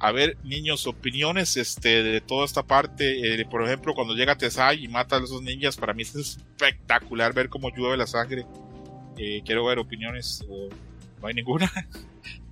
A 0.00 0.12
ver, 0.12 0.36
niños, 0.44 0.86
opiniones 0.86 1.56
este, 1.56 2.04
de 2.04 2.20
toda 2.20 2.44
esta 2.44 2.62
parte. 2.62 3.40
eh, 3.40 3.44
por 3.46 3.64
ejemplo, 3.64 3.94
cuando 3.94 4.14
llega 4.14 4.36
Tesai 4.38 4.84
y 4.84 4.88
mata 4.88 5.16
a 5.16 5.24
esos 5.24 5.42
ninjas, 5.42 5.76
para 5.76 5.92
mí 5.94 6.02
es 6.02 6.14
espectacular 6.14 7.32
ver 7.34 7.48
cómo 7.48 7.70
llueve 7.74 7.96
la 7.96 8.06
sangre. 8.06 8.46
Eh, 9.16 9.42
quiero 9.44 9.64
ver 9.64 9.80
opiniones 9.80 10.44
o 10.48 10.68
no 11.20 11.26
hay 11.26 11.34
ninguna. 11.34 11.68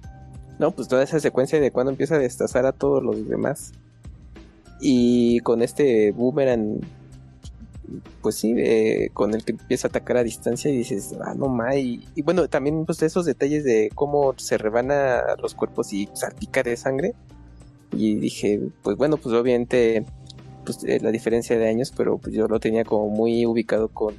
No, 0.58 0.70
pues 0.70 0.88
toda 0.88 1.02
esa 1.02 1.20
secuencia 1.20 1.60
de 1.60 1.70
cuando 1.70 1.90
empieza 1.90 2.16
a 2.16 2.18
destazar 2.18 2.66
a 2.66 2.72
todos 2.72 3.02
los 3.02 3.28
demás. 3.28 3.72
Y 4.80 5.40
con 5.40 5.62
este 5.62 6.12
boomerang, 6.12 6.80
pues 8.22 8.36
sí, 8.36 8.54
eh, 8.56 9.10
con 9.12 9.34
el 9.34 9.44
que 9.44 9.52
empieza 9.52 9.88
a 9.88 9.90
atacar 9.90 10.16
a 10.16 10.22
distancia 10.22 10.70
y 10.70 10.78
dices, 10.78 11.14
ah, 11.24 11.34
no 11.34 11.48
ma. 11.48 11.76
Y, 11.76 12.06
bueno, 12.24 12.48
también 12.48 12.86
pues 12.86 13.02
esos 13.02 13.26
detalles 13.26 13.64
de 13.64 13.90
cómo 13.94 14.34
se 14.38 14.58
rebana 14.58 15.22
los 15.40 15.54
cuerpos 15.54 15.92
y 15.92 16.08
salpica 16.14 16.62
de 16.62 16.76
sangre. 16.76 17.14
Y 17.92 18.16
dije, 18.16 18.60
pues 18.82 18.96
bueno, 18.96 19.16
pues 19.16 19.34
obviamente 19.34 20.04
pues, 20.64 20.84
eh, 20.84 21.00
la 21.00 21.10
diferencia 21.10 21.58
de 21.58 21.68
años, 21.68 21.92
pero 21.96 22.18
pues 22.18 22.34
yo 22.34 22.48
lo 22.48 22.60
tenía 22.60 22.84
como 22.84 23.08
muy 23.08 23.46
ubicado 23.46 23.88
con 23.88 24.14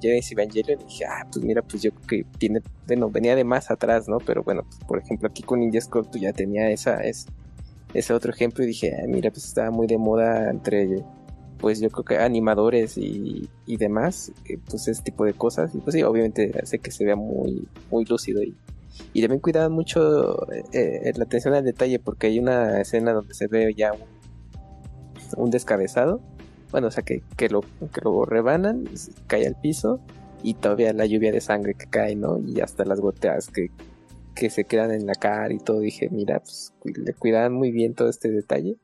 Genesis 0.00 0.32
Evangelion 0.32 0.80
y 0.80 0.84
dije, 0.84 1.04
ah, 1.06 1.26
pues 1.30 1.44
mira, 1.44 1.62
pues 1.62 1.82
yo 1.82 1.92
creo 1.92 2.06
que 2.06 2.38
tiene, 2.38 2.60
bueno, 2.86 3.10
venía 3.10 3.36
de 3.36 3.44
más 3.44 3.70
atrás, 3.70 4.08
¿no? 4.08 4.18
Pero 4.18 4.42
bueno, 4.42 4.62
pues, 4.64 4.78
por 4.86 4.98
ejemplo, 4.98 5.28
aquí 5.28 5.42
con 5.42 5.60
Ninja 5.60 5.80
Scroll 5.80 6.10
tú 6.10 6.18
ya 6.18 6.32
tenía 6.32 6.70
esa, 6.70 7.02
es, 7.02 7.26
ese 7.92 8.12
otro 8.12 8.32
ejemplo 8.32 8.64
y 8.64 8.68
dije, 8.68 8.94
ah, 8.96 9.06
mira, 9.06 9.30
pues 9.30 9.44
estaba 9.44 9.70
muy 9.70 9.86
de 9.86 9.98
moda 9.98 10.50
entre, 10.50 11.04
pues 11.58 11.80
yo 11.80 11.90
creo 11.90 12.04
que 12.04 12.18
animadores 12.18 12.96
y, 12.98 13.48
y 13.66 13.76
demás, 13.76 14.32
eh, 14.48 14.58
pues 14.68 14.88
ese 14.88 15.02
tipo 15.02 15.24
de 15.24 15.34
cosas. 15.34 15.74
Y 15.74 15.78
pues 15.78 15.94
sí, 15.94 16.02
obviamente 16.02 16.52
hace 16.62 16.78
que 16.78 16.90
se 16.90 17.04
vea 17.04 17.16
muy, 17.16 17.66
muy 17.90 18.04
lúcido 18.04 18.42
y, 18.42 18.54
y 19.12 19.20
también 19.20 19.40
cuidaban 19.40 19.72
mucho 19.72 20.50
eh, 20.52 20.64
eh, 20.72 21.12
la 21.16 21.24
atención 21.24 21.54
al 21.54 21.64
detalle 21.64 21.98
porque 21.98 22.28
hay 22.28 22.38
una 22.38 22.80
escena 22.80 23.12
donde 23.12 23.34
se 23.34 23.46
ve 23.46 23.74
ya 23.74 23.92
un, 23.92 24.00
un 25.44 25.50
descabezado 25.50 26.20
bueno, 26.74 26.88
o 26.88 26.90
sea, 26.90 27.04
que, 27.04 27.22
que, 27.36 27.48
lo, 27.48 27.60
que 27.60 28.00
lo 28.02 28.24
rebanan, 28.24 28.88
cae 29.28 29.46
al 29.46 29.54
piso 29.54 30.00
y 30.42 30.54
todavía 30.54 30.92
la 30.92 31.06
lluvia 31.06 31.30
de 31.30 31.40
sangre 31.40 31.74
que 31.74 31.86
cae, 31.86 32.16
¿no? 32.16 32.40
Y 32.40 32.60
hasta 32.62 32.84
las 32.84 32.98
goteas 32.98 33.46
que, 33.46 33.70
que 34.34 34.50
se 34.50 34.64
quedan 34.64 34.90
en 34.90 35.06
la 35.06 35.14
cara 35.14 35.54
y 35.54 35.58
todo. 35.58 35.78
Dije, 35.78 36.08
mira, 36.10 36.40
pues 36.40 36.72
le 36.82 37.14
cuidaban 37.14 37.52
muy 37.52 37.70
bien 37.70 37.94
todo 37.94 38.08
este 38.08 38.28
detalle. 38.28 38.76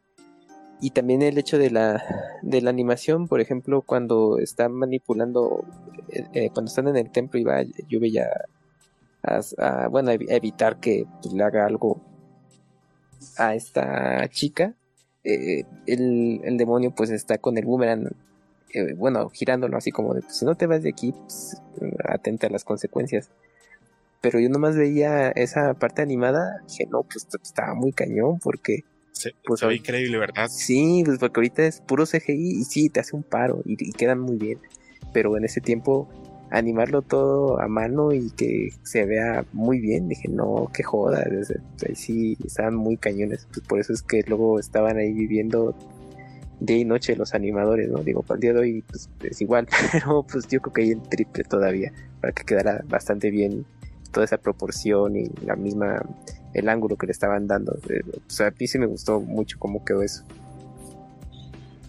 Y 0.80 0.91
también 0.91 1.20
el 1.22 1.36
hecho 1.36 1.59
de 1.59 1.72
la, 1.72 2.01
de 2.43 2.62
la 2.62 2.70
animación, 2.70 3.26
por 3.26 3.41
ejemplo, 3.41 3.82
cuando 3.82 4.38
están 4.38 4.70
manipulando, 4.70 5.64
eh, 6.11 6.28
eh, 6.32 6.51
cuando 6.51 6.68
están 6.68 6.86
en 6.86 6.97
el 6.97 7.11
templo 7.11 7.41
y 7.41 7.43
va 7.43 7.64
lluvia 7.88 8.30
a, 9.24 9.41
a, 9.59 9.88
bueno, 9.88 10.12
a 10.12 10.14
evitar 10.14 10.78
que 10.78 11.07
pues, 11.22 11.34
le 11.34 11.43
haga 11.43 11.66
algo 11.66 12.01
a 13.36 13.57
esta 13.57 14.28
chica, 14.28 14.76
eh, 15.25 15.64
el, 15.87 16.41
el, 16.45 16.57
demonio 16.57 16.93
pues 16.93 17.11
está 17.11 17.39
con 17.39 17.59
el 17.59 17.64
boomerang, 17.64 18.11
eh, 18.73 18.95
bueno, 18.95 19.29
girándolo 19.31 19.77
así 19.77 19.91
como 19.91 20.14
de, 20.14 20.23
pues, 20.23 20.39
si 20.39 20.45
no 20.45 20.55
te 20.55 20.66
vas 20.66 20.83
de 20.83 20.91
aquí, 20.91 21.12
pues, 21.12 21.61
atente 22.05 22.47
a 22.47 22.51
las 22.51 22.64
consecuencias. 22.64 23.31
Pero 24.21 24.39
yo 24.39 24.49
nomás 24.49 24.77
veía 24.77 25.31
esa 25.31 25.75
parte 25.75 26.03
animada, 26.03 26.61
dije, 26.68 26.87
no, 26.87 27.03
pues 27.03 27.27
estaba 27.43 27.75
muy 27.75 27.93
cañón 27.93 28.39
porque... 28.39 28.85
Se, 29.12 29.35
pues, 29.45 29.61
se 29.61 29.66
ve 29.66 29.77
increíble, 29.77 30.18
¿verdad? 30.18 30.49
Sí, 30.49 31.03
pues 31.05 31.18
porque 31.18 31.41
ahorita 31.41 31.64
es 31.66 31.81
puro 31.81 32.07
CGI 32.07 32.61
y 32.61 32.64
sí, 32.64 32.89
te 32.89 33.01
hace 33.01 33.16
un 33.16 33.23
paro 33.23 33.62
y, 33.64 33.77
y 33.79 33.93
quedan 33.93 34.21
muy 34.21 34.37
bien. 34.37 34.59
Pero 35.12 35.37
en 35.37 35.45
ese 35.45 35.61
tiempo 35.61 36.09
animarlo 36.51 37.03
todo 37.03 37.61
a 37.61 37.68
mano 37.68 38.12
y 38.12 38.30
que 38.30 38.70
se 38.82 39.07
vea 39.07 39.44
muy 39.53 39.80
bien. 39.80 40.09
Dije, 40.09 40.28
no, 40.28 40.70
qué 40.72 40.82
joda. 40.82 41.24
Ahí 41.86 41.94
sí 41.94 42.36
estaban 42.44 42.74
muy 42.74 42.96
cañones. 42.96 43.46
Pues 43.53 43.66
por 43.66 43.80
eso 43.80 43.92
es 43.92 44.03
que 44.03 44.22
luego 44.26 44.59
estaban 44.59 44.96
ahí 44.96 45.12
viviendo 45.12 45.74
día 46.61 46.78
y 46.78 46.84
noche 46.84 47.16
los 47.16 47.34
animadores, 47.34 47.88
¿no? 47.88 47.98
Digo, 48.03 48.22
para 48.22 48.36
el 48.36 48.40
día 48.40 48.53
de 48.53 48.59
hoy 48.61 48.82
pues, 48.82 49.09
es 49.22 49.40
igual, 49.40 49.66
pero 49.92 50.24
pues 50.30 50.46
yo 50.48 50.61
creo 50.61 50.72
que 50.72 50.82
hay 50.82 50.90
el 50.90 51.03
triple 51.03 51.44
todavía 51.44 51.92
para 52.20 52.32
que 52.32 52.44
quedara 52.44 52.84
bastante 52.86 53.30
bien 53.30 53.64
toda 54.12 54.24
esa 54.24 54.36
proporción 54.36 55.16
y 55.16 55.30
la 55.44 55.57
misma, 55.57 56.03
el 56.53 56.68
ángulo 56.68 56.96
que 56.96 57.07
le 57.07 57.12
estaban 57.12 57.46
dando. 57.46 57.72
O 57.72 58.30
sea, 58.30 58.48
a 58.48 58.51
mí 58.51 58.66
sí 58.66 58.78
me 58.78 58.86
gustó 58.86 59.20
mucho 59.20 59.59
cómo 59.59 59.84
quedó 59.84 60.03
eso. 60.03 60.24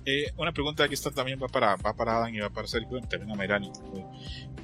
Eh, 0.06 0.32
una 0.38 0.52
pregunta 0.52 0.88
que 0.88 0.95
está 0.95 1.12
también 1.12 1.39
va 1.41 1.47
para, 1.47 1.76
va 1.76 1.93
para 1.93 2.18
Adam 2.18 2.34
y 2.34 2.39
va 2.39 2.49
para 2.49 2.68
Sergio, 2.68 2.99
también 3.02 3.32
a 3.32 3.36
Mayrani. 3.36 3.72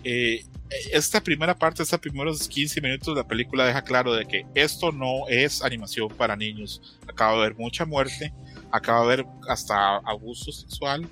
Eh, 0.03 0.43
esta 0.91 1.21
primera 1.21 1.55
parte, 1.55 1.83
estos 1.83 1.99
primeros 1.99 2.47
15 2.47 2.81
minutos 2.81 3.15
de 3.15 3.21
la 3.21 3.27
película 3.27 3.65
deja 3.65 3.83
claro 3.83 4.13
de 4.13 4.25
que 4.25 4.45
esto 4.55 4.91
no 4.91 5.27
es 5.29 5.61
animación 5.61 6.09
para 6.09 6.35
niños. 6.35 6.97
Acaba 7.07 7.33
de 7.33 7.37
haber 7.45 7.55
mucha 7.57 7.85
muerte, 7.85 8.33
acaba 8.71 8.99
de 8.99 9.05
haber 9.05 9.25
hasta 9.47 9.97
abuso 9.97 10.51
sexual. 10.51 11.07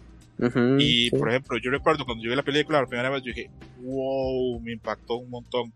y 0.79 1.11
por 1.11 1.29
ejemplo, 1.29 1.57
yo 1.59 1.71
recuerdo 1.71 2.03
cuando 2.05 2.23
yo 2.23 2.29
vi 2.29 2.35
la 2.35 2.43
película 2.43 2.81
la 2.81 2.87
primera 2.87 3.09
vez, 3.09 3.21
yo 3.21 3.33
dije, 3.33 3.49
wow, 3.81 4.59
me 4.59 4.73
impactó 4.73 5.15
un 5.17 5.29
montón. 5.29 5.71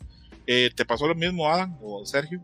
Eh, 0.47 0.71
¿Te 0.75 0.83
pasó 0.83 1.07
lo 1.07 1.15
mismo, 1.15 1.47
Adam 1.47 1.77
o 1.81 2.03
Sergio? 2.05 2.43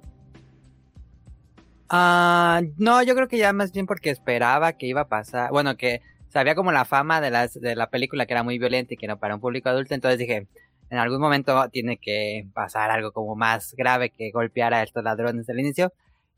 Ah, 1.90 2.62
no, 2.78 3.04
yo 3.04 3.16
creo 3.16 3.28
que 3.28 3.38
ya 3.38 3.54
más 3.54 3.72
bien 3.72 3.86
porque 3.86 4.10
esperaba 4.10 4.74
que 4.74 4.88
iba 4.88 5.02
a 5.02 5.08
pasar, 5.08 5.52
bueno, 5.52 5.78
que 5.78 6.02
sabía 6.30 6.56
como 6.56 6.72
la 6.72 6.86
fama 6.86 7.22
de, 7.22 7.30
las, 7.30 7.54
de 7.54 7.76
la 7.76 7.90
película 7.90 8.26
que 8.26 8.34
era 8.34 8.44
muy 8.44 8.58
violenta 8.58 8.94
y 8.94 8.98
que 8.98 9.06
era 9.06 9.18
para 9.18 9.36
un 9.36 9.42
público 9.42 9.70
adulto, 9.70 9.94
entonces 9.94 10.20
dije, 10.20 10.48
en 10.90 10.98
algún 10.98 11.20
momento 11.20 11.70
tiene 11.70 11.98
que 11.98 12.48
pasar 12.54 12.92
algo 12.92 13.12
como 13.12 13.36
más 13.36 13.74
grave 13.76 14.10
que 14.10 14.32
golpear 14.32 14.74
a 14.74 14.84
estos 14.84 15.04
ladrones 15.04 15.46
del 15.46 15.60
inicio. 15.60 15.94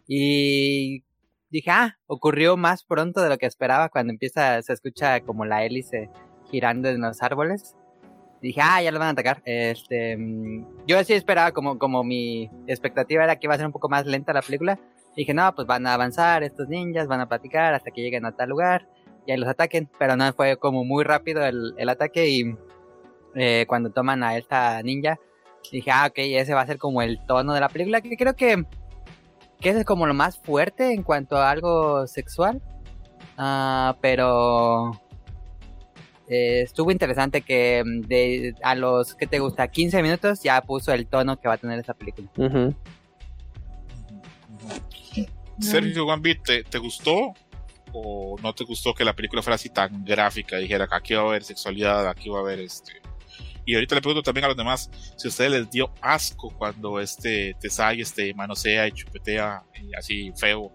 Y 0.08 1.04
dije, 1.50 1.72
ah, 1.72 1.98
ocurrió 2.08 2.58
más 2.58 2.84
pronto 2.84 3.22
de 3.22 3.30
lo 3.30 3.38
que 3.38 3.46
esperaba 3.46 3.90
cuando 3.90 4.12
empieza, 4.12 4.62
se 4.62 4.74
escucha 4.74 5.22
como 5.22 5.46
la 5.46 5.66
hélice 5.66 6.10
girando 6.50 6.90
en 6.90 7.02
los 7.02 7.22
árboles. 7.22 7.76
Dije, 8.42 8.62
ah, 8.64 8.82
ya 8.82 8.92
lo 8.92 9.00
van 9.00 9.10
a 9.10 9.12
atacar. 9.12 9.42
Este, 9.46 10.16
mm, 10.18 10.86
yo 10.88 11.04
sí 11.04 11.14
esperaba 11.14 11.52
como, 11.52 11.78
como 11.78 12.04
mi 12.04 12.50
expectativa 12.68 13.24
era 13.24 13.38
que 13.38 13.48
iba 13.48 13.56
a 13.56 13.58
ser 13.58 13.66
un 13.66 13.74
poco 13.74 13.90
más 13.90 14.06
lenta 14.06 14.34
la 14.34 14.42
película 14.42 14.80
dije, 15.18 15.34
no, 15.34 15.54
pues 15.54 15.68
van 15.68 15.86
a 15.88 15.96
avanzar 15.96 16.44
estos 16.44 16.70
ninjas, 16.70 17.08
van 17.08 17.20
a 17.20 17.28
platicar 17.28 17.74
hasta 17.74 17.92
que 17.92 18.02
lleguen 18.02 18.26
a 18.26 18.32
tal 18.32 18.50
lugar 18.50 18.88
y 19.26 19.32
ahí 19.32 19.38
los 19.38 19.50
ataquen. 19.50 19.90
Pero 19.98 20.16
no, 20.16 20.32
fue 20.32 20.58
como 20.58 20.86
muy 20.86 21.04
rápido 21.04 21.44
el, 21.44 21.74
el 21.78 21.90
ataque 21.90 22.30
y 22.30 22.56
eh, 23.36 23.66
cuando 23.68 23.90
toman 23.90 24.24
a 24.24 24.38
esta 24.38 24.82
ninja, 24.84 25.20
dije, 25.72 25.92
ah, 25.92 26.06
ok, 26.08 26.18
ese 26.18 26.54
va 26.54 26.62
a 26.62 26.68
ser 26.68 26.78
como 26.78 27.02
el 27.02 27.20
tono 27.26 27.54
de 27.54 27.60
la 27.60 27.68
película, 27.68 28.00
que 28.02 28.16
creo 28.16 28.36
que, 28.36 28.64
que 29.60 29.70
es 29.70 29.86
como 29.86 30.06
lo 30.06 30.14
más 30.14 30.38
fuerte 30.38 30.94
en 30.94 31.02
cuanto 31.02 31.38
a 31.38 31.50
algo 31.50 32.06
sexual. 32.06 32.62
Uh, 33.40 33.94
pero 34.02 34.92
eh, 36.28 36.62
estuvo 36.62 36.92
interesante 36.92 37.42
que 37.42 37.84
de, 37.86 38.56
a 38.64 38.76
los 38.76 39.16
que 39.16 39.28
te 39.28 39.40
gusta 39.40 39.68
15 39.68 40.02
minutos 40.02 40.42
ya 40.42 40.62
puso 40.62 40.92
el 40.94 41.08
tono 41.08 41.40
que 41.40 41.48
va 41.48 41.56
a 41.56 41.58
tener 41.58 41.80
esa 41.80 41.96
película. 41.96 42.30
Uh 42.38 42.74
Sergio 45.60 46.06
Gambit, 46.06 46.44
¿te, 46.44 46.64
¿te, 46.64 46.78
gustó 46.78 47.34
o 47.94 48.36
no 48.42 48.54
te 48.54 48.64
gustó 48.64 48.94
que 48.94 49.04
la 49.04 49.16
película 49.16 49.42
fuera 49.42 49.56
así 49.56 49.70
tan 49.70 50.04
gráfica? 50.04 50.58
Dijera 50.58 50.88
que 50.88 50.96
aquí 50.96 51.14
va 51.14 51.22
a 51.22 51.26
haber 51.26 51.44
sexualidad, 51.44 52.08
aquí 52.08 52.30
va 52.30 52.40
a 52.40 52.42
haber 52.42 52.60
este. 52.60 53.02
Y 53.66 53.76
ahorita 53.76 53.96
le 53.96 54.02
pregunto 54.02 54.24
también 54.24 54.46
a 54.46 54.48
los 54.48 54.58
demás 54.58 54.90
si 55.18 55.28
a 55.28 55.30
ustedes 55.30 55.52
les 55.52 55.70
dio 55.70 55.92
asco 56.02 56.54
cuando 56.58 57.00
este 57.00 57.54
Tesai 57.60 58.02
este 58.02 58.34
manosea 58.34 58.88
y 58.88 58.92
chupetea 58.94 59.64
y 59.82 59.94
así 59.94 60.32
feo 60.38 60.72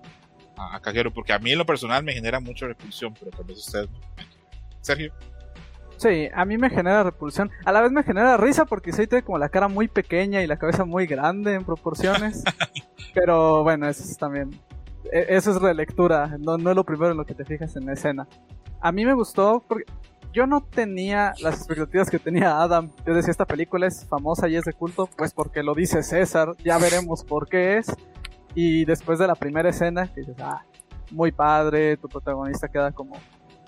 a, 0.56 0.76
a 0.76 0.80
Cajero, 0.80 1.12
porque 1.12 1.32
a 1.32 1.38
mí 1.38 1.52
en 1.52 1.58
lo 1.58 1.66
personal 1.66 2.04
me 2.04 2.12
genera 2.12 2.38
mucha 2.40 2.66
repulsión, 2.66 3.14
pero 3.14 3.30
tal 3.30 3.44
vez 3.44 3.58
ustedes 3.58 3.88
no. 3.90 3.98
Sergio. 4.82 5.14
Sí, 6.02 6.28
a 6.34 6.44
mí 6.44 6.58
me 6.58 6.68
genera 6.68 7.04
repulsión. 7.04 7.52
A 7.64 7.70
la 7.70 7.80
vez 7.80 7.92
me 7.92 8.02
genera 8.02 8.36
risa 8.36 8.64
porque 8.64 8.90
se 8.90 9.06
tiene 9.06 9.22
como 9.22 9.38
la 9.38 9.50
cara 9.50 9.68
muy 9.68 9.86
pequeña 9.86 10.42
y 10.42 10.48
la 10.48 10.56
cabeza 10.56 10.84
muy 10.84 11.06
grande 11.06 11.54
en 11.54 11.64
proporciones. 11.64 12.42
Pero 13.14 13.62
bueno, 13.62 13.88
eso 13.88 14.02
es 14.02 14.18
también. 14.18 14.50
E, 15.12 15.26
eso 15.28 15.52
es 15.52 15.62
relectura, 15.62 16.36
no, 16.40 16.58
no 16.58 16.70
es 16.70 16.76
lo 16.76 16.82
primero 16.82 17.12
en 17.12 17.18
lo 17.18 17.24
que 17.24 17.34
te 17.34 17.44
fijas 17.44 17.76
en 17.76 17.86
la 17.86 17.92
escena. 17.92 18.26
A 18.80 18.90
mí 18.90 19.06
me 19.06 19.14
gustó 19.14 19.62
porque 19.68 19.84
yo 20.32 20.44
no 20.48 20.60
tenía 20.64 21.34
las 21.40 21.58
expectativas 21.58 22.10
que 22.10 22.18
tenía 22.18 22.60
Adam. 22.60 22.90
Yo 23.06 23.14
decía, 23.14 23.30
esta 23.30 23.46
película 23.46 23.86
es 23.86 24.04
famosa 24.04 24.48
y 24.48 24.56
es 24.56 24.64
de 24.64 24.72
culto, 24.72 25.08
pues 25.16 25.32
porque 25.32 25.62
lo 25.62 25.72
dice 25.72 26.02
César, 26.02 26.56
ya 26.64 26.78
veremos 26.78 27.22
por 27.22 27.48
qué 27.48 27.78
es. 27.78 27.94
Y 28.56 28.86
después 28.86 29.20
de 29.20 29.28
la 29.28 29.36
primera 29.36 29.70
escena, 29.70 30.12
que 30.12 30.22
dices, 30.22 30.34
ah, 30.40 30.64
muy 31.12 31.30
padre, 31.30 31.96
tu 31.96 32.08
protagonista 32.08 32.66
queda 32.66 32.90
como 32.90 33.14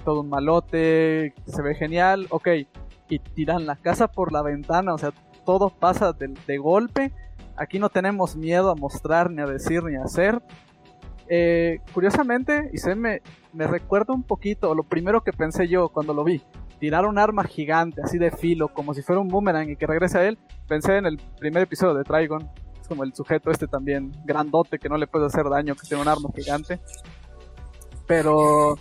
todo 0.04 0.20
un 0.20 0.28
malote, 0.28 1.34
se 1.46 1.62
ve 1.62 1.74
genial, 1.74 2.26
ok, 2.30 2.48
y 3.08 3.18
tiran 3.18 3.66
la 3.66 3.76
casa 3.76 4.08
por 4.08 4.32
la 4.32 4.42
ventana, 4.42 4.94
o 4.94 4.98
sea, 4.98 5.12
todo 5.44 5.70
pasa 5.70 6.12
de, 6.12 6.58
golpe, 6.58 7.12
aquí 7.56 7.78
no 7.78 7.88
tenemos 7.88 8.36
miedo 8.36 8.70
a 8.70 8.74
mostrar, 8.74 9.30
ni 9.30 9.42
a 9.42 9.46
decir, 9.46 9.82
ni 9.84 9.96
a 9.96 10.04
hacer. 10.04 10.42
Eh, 11.28 11.80
curiosamente, 11.92 12.70
y 12.72 12.78
se 12.78 12.94
me, 12.94 13.22
me 13.52 13.66
recuerda 13.66 14.12
un 14.12 14.22
poquito 14.22 14.74
lo 14.74 14.82
primero 14.82 15.22
que 15.22 15.32
pensé 15.32 15.68
yo 15.68 15.88
cuando 15.88 16.14
lo 16.14 16.24
vi. 16.24 16.42
Tirar 16.78 17.06
un 17.06 17.18
arma 17.18 17.44
gigante, 17.44 18.02
así 18.02 18.18
de 18.18 18.30
filo, 18.30 18.68
como 18.68 18.92
si 18.94 19.02
fuera 19.02 19.20
un 19.20 19.28
boomerang 19.28 19.70
y 19.70 19.76
que 19.76 19.86
regrese 19.86 20.18
a 20.18 20.28
él. 20.28 20.38
Pensé 20.68 20.96
en 20.96 21.06
el 21.06 21.18
primer 21.38 21.62
episodio 21.62 21.94
de 21.94 22.04
Trigon. 22.04 22.50
Es 22.80 22.88
como 22.88 23.04
el 23.04 23.14
sujeto 23.14 23.50
este 23.50 23.66
también, 23.66 24.12
grandote, 24.24 24.78
que 24.78 24.88
no 24.88 24.98
le 24.98 25.06
puede 25.06 25.26
hacer 25.26 25.48
daño, 25.48 25.74
que 25.76 25.86
tiene 25.86 26.02
un 26.02 26.08
arma 26.08 26.28
gigante. 26.34 26.80
Pero 28.06 28.76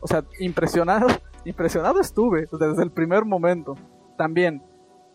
o 0.00 0.06
sea, 0.06 0.24
impresionado, 0.38 1.06
impresionado 1.44 2.00
estuve 2.00 2.46
desde 2.52 2.82
el 2.82 2.90
primer 2.90 3.24
momento. 3.24 3.74
También, 4.16 4.62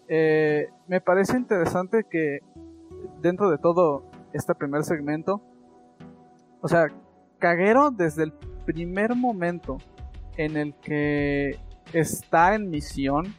eh, 0.08 0.70
me 0.88 1.02
parece 1.02 1.38
interesante 1.38 2.06
que 2.10 2.40
dentro 3.22 3.50
de 3.50 3.58
todo 3.58 4.04
este 4.34 4.54
primer 4.56 4.84
segmento, 4.84 5.42
o 6.62 6.68
sea, 6.68 6.88
Kagero 7.40 7.92
desde 7.92 8.24
el 8.24 8.34
primer 8.66 9.16
momento 9.16 9.78
en 10.38 10.58
el 10.58 10.74
que 10.76 11.58
está 11.94 12.56
en 12.56 12.70
misión, 12.70 13.34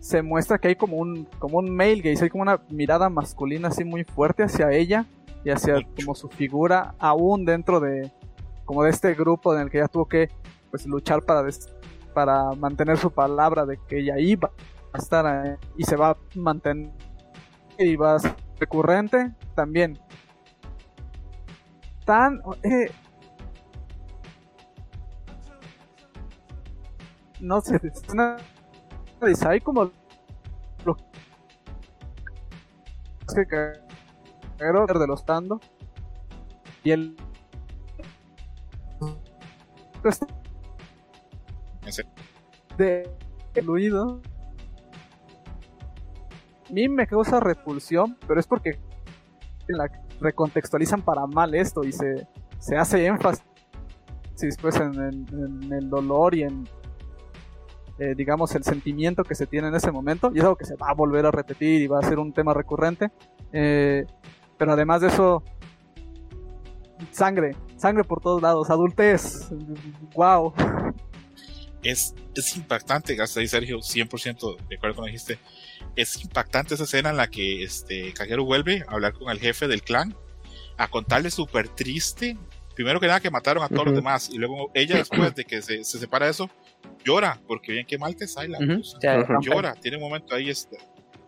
se 0.00 0.20
muestra 0.22 0.58
que 0.58 0.68
hay 0.68 0.76
como 0.76 0.96
un, 0.96 1.26
como 1.38 1.58
un 1.58 1.74
male 1.74 2.00
gaze, 2.00 2.24
hay 2.24 2.30
como 2.30 2.42
una 2.42 2.60
mirada 2.70 3.08
masculina 3.08 3.68
así 3.68 3.84
muy 3.84 4.04
fuerte 4.04 4.42
hacia 4.42 4.72
ella 4.72 5.06
y 5.44 5.50
hacia 5.50 5.76
como 5.96 6.14
su 6.14 6.28
figura, 6.28 6.94
aún 6.98 7.44
dentro 7.44 7.78
de, 7.78 8.10
como 8.64 8.82
de 8.82 8.90
este 8.90 9.14
grupo 9.14 9.54
en 9.54 9.62
el 9.62 9.70
que 9.70 9.78
ella 9.78 9.88
tuvo 9.88 10.06
que 10.06 10.28
pues 10.72 10.86
luchar 10.86 11.22
para, 11.22 11.46
para 12.14 12.52
mantener 12.54 12.96
su 12.96 13.10
palabra 13.10 13.66
de 13.66 13.78
que 13.86 14.00
ella 14.00 14.18
iba 14.18 14.50
estar 14.94 15.26
ahí 15.26 15.54
y 15.76 15.84
se 15.84 15.96
va 15.96 16.10
a 16.10 16.16
mantener 16.34 16.90
y 17.78 17.94
va 17.94 18.14
a 18.14 18.18
ser 18.18 18.34
recurrente 18.58 19.32
también. 19.54 19.98
Tan. 22.06 22.40
eh, 22.62 22.90
no 27.40 27.60
sé, 27.60 27.78
es 27.82 28.02
una 28.10 28.38
design 29.20 29.60
como 29.60 29.90
que 33.34 33.72
de 34.98 35.06
los 35.06 35.24
Tando 35.24 35.60
y 36.84 36.90
el 36.90 37.16
De 42.78 43.08
fluido. 43.54 44.20
A 46.68 46.72
mí 46.72 46.88
me 46.88 47.06
causa 47.06 47.38
repulsión 47.40 48.16
pero 48.26 48.40
es 48.40 48.46
porque 48.46 48.78
la 49.68 49.90
recontextualizan 50.20 51.02
para 51.02 51.26
mal 51.26 51.54
esto 51.54 51.84
y 51.84 51.92
se, 51.92 52.26
se 52.58 52.76
hace 52.76 53.04
énfasis 53.06 53.42
pues 54.60 54.76
en, 54.76 54.94
en- 54.94 55.26
en 55.64 55.72
el 55.72 55.88
dolor 55.90 56.34
y 56.34 56.42
en 56.44 56.66
eh, 57.98 58.14
digamos 58.16 58.54
el 58.54 58.64
sentimiento 58.64 59.22
que 59.22 59.34
se 59.34 59.46
tiene 59.46 59.68
en 59.68 59.74
ese 59.74 59.92
momento. 59.92 60.30
Y 60.34 60.38
es 60.38 60.44
algo 60.44 60.56
que 60.56 60.64
se 60.64 60.74
va 60.76 60.88
a 60.90 60.94
volver 60.94 61.26
a 61.26 61.30
repetir 61.30 61.82
y 61.82 61.86
va 61.86 61.98
a 61.98 62.02
ser 62.02 62.18
un 62.18 62.32
tema 62.32 62.54
recurrente. 62.54 63.10
Eh, 63.52 64.06
pero 64.58 64.72
además 64.72 65.02
de 65.02 65.08
eso 65.08 65.42
sangre 67.10 67.54
sangre 67.76 68.04
por 68.04 68.20
todos 68.20 68.40
lados 68.40 68.70
adultez 68.70 69.50
wow 70.14 70.52
es, 71.82 72.14
es 72.34 72.56
impactante, 72.56 73.20
hasta 73.20 73.40
ahí 73.40 73.48
Sergio, 73.48 73.78
100% 73.78 74.68
de 74.68 74.76
acuerdo 74.76 74.96
con 74.96 75.04
lo 75.04 75.06
que 75.06 75.12
dijiste. 75.12 75.38
Es 75.96 76.22
impactante 76.22 76.74
esa 76.74 76.84
escena 76.84 77.10
en 77.10 77.16
la 77.16 77.28
que 77.28 77.62
este 77.62 78.12
Kagero 78.12 78.44
vuelve 78.44 78.84
a 78.86 78.92
hablar 78.92 79.12
con 79.12 79.30
el 79.30 79.38
jefe 79.38 79.68
del 79.68 79.82
clan, 79.82 80.16
a 80.76 80.88
contarle 80.88 81.30
súper 81.30 81.68
triste, 81.68 82.38
primero 82.74 83.00
que 83.00 83.06
nada 83.06 83.20
que 83.20 83.30
mataron 83.30 83.62
a 83.62 83.68
todos 83.68 83.86
los 83.86 83.94
demás, 83.94 84.30
y 84.30 84.38
luego 84.38 84.70
ella 84.74 84.96
después 84.96 85.34
de 85.34 85.44
que 85.44 85.60
se, 85.60 85.84
se 85.84 85.98
separa 85.98 86.26
de 86.26 86.32
eso, 86.32 86.50
llora, 87.04 87.40
porque 87.46 87.72
bien 87.72 87.86
que 87.86 87.98
mal 87.98 88.16
te 88.16 88.26
sale 88.26 88.48
la 88.48 88.58
cosa. 88.58 88.98
llora, 89.40 89.74
tiene 89.74 89.96
un 89.98 90.02
momento 90.04 90.34
ahí, 90.34 90.48
este, 90.48 90.78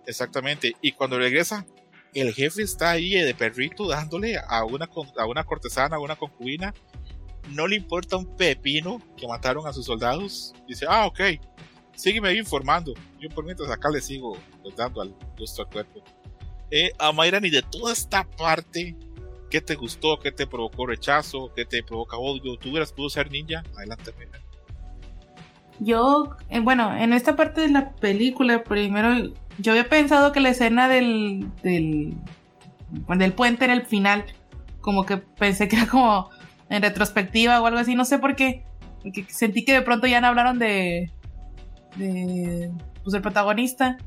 exactamente, 0.07 0.75
y 0.81 0.93
cuando 0.93 1.19
regresa, 1.19 1.67
el 2.15 2.33
jefe 2.33 2.63
está 2.63 2.91
ahí 2.93 3.11
de 3.11 3.35
perrito 3.35 3.89
dándole 3.89 4.39
a 4.39 4.65
una, 4.65 4.89
a 5.19 5.27
una 5.27 5.45
cortesana, 5.45 5.97
a 5.97 5.99
una 5.99 6.17
concubina, 6.17 6.73
no 7.51 7.67
le 7.67 7.77
importa 7.77 8.17
un 8.17 8.27
pepino 8.37 9.01
que 9.17 9.27
mataron 9.27 9.67
a 9.67 9.73
sus 9.73 9.87
soldados, 9.87 10.55
dice, 10.67 10.87
ah, 10.89 11.07
ok, 11.07 11.21
sígueme 11.95 12.35
informando, 12.35 12.95
yo 13.21 13.29
por 13.31 13.45
mientras 13.45 13.71
acá 13.71 13.91
le 13.91 14.01
sigo 14.01 14.37
pues, 14.63 14.77
dando 14.77 15.03
al 15.03 15.15
gusto 15.39 15.63
al 15.63 15.69
cuerpo. 15.69 16.03
Eh, 16.71 16.93
a 16.99 17.13
Mayrani, 17.13 17.51
de 17.51 17.63
toda 17.63 17.93
esta 17.93 18.25
parte, 18.25 18.97
¿qué 19.51 19.61
te 19.61 19.75
gustó? 19.75 20.19
¿Qué 20.19 20.33
te 20.33 20.47
provocó 20.47 20.87
rechazo? 20.87 21.53
¿Qué 21.55 21.65
te 21.65 21.83
provoca 21.83 22.17
odio? 22.17 22.57
¿Tú 22.57 22.71
hubieras 22.71 22.93
podido 22.93 23.11
ser 23.11 23.31
ninja? 23.31 23.63
Adelante, 23.77 24.13
Mayrani. 24.17 24.45
Yo, 25.81 26.37
eh, 26.49 26.61
bueno, 26.61 26.97
en 26.97 27.13
esta 27.13 27.37
parte 27.37 27.61
de 27.61 27.69
la 27.69 27.93
película, 27.93 28.65
primero, 28.65 29.33
yo 29.59 29.73
había 29.73 29.89
pensado 29.89 30.33
que 30.33 30.41
la 30.41 30.51
escena 30.51 30.89
del, 30.89 31.49
del, 31.63 32.15
del 33.09 33.33
puente 33.33 33.65
era 33.65 33.75
el 33.75 33.85
final. 33.85 34.25
Como 34.81 35.05
que 35.05 35.17
pensé 35.17 35.69
que 35.69 35.77
era 35.77 35.87
como 35.87 36.31
en 36.69 36.83
retrospectiva 36.83 37.61
o 37.61 37.67
algo 37.67 37.79
así, 37.79 37.95
no 37.95 38.05
sé 38.05 38.19
por 38.19 38.37
qué. 38.37 38.65
Porque 39.03 39.25
sentí 39.29 39.65
que 39.65 39.73
de 39.73 39.83
pronto 39.83 40.07
ya 40.07 40.21
no 40.21 40.29
hablaron 40.29 40.59
de. 40.59 41.11
de. 41.97 42.71
pues 43.03 43.13
del 43.13 43.23
protagonista. 43.23 43.99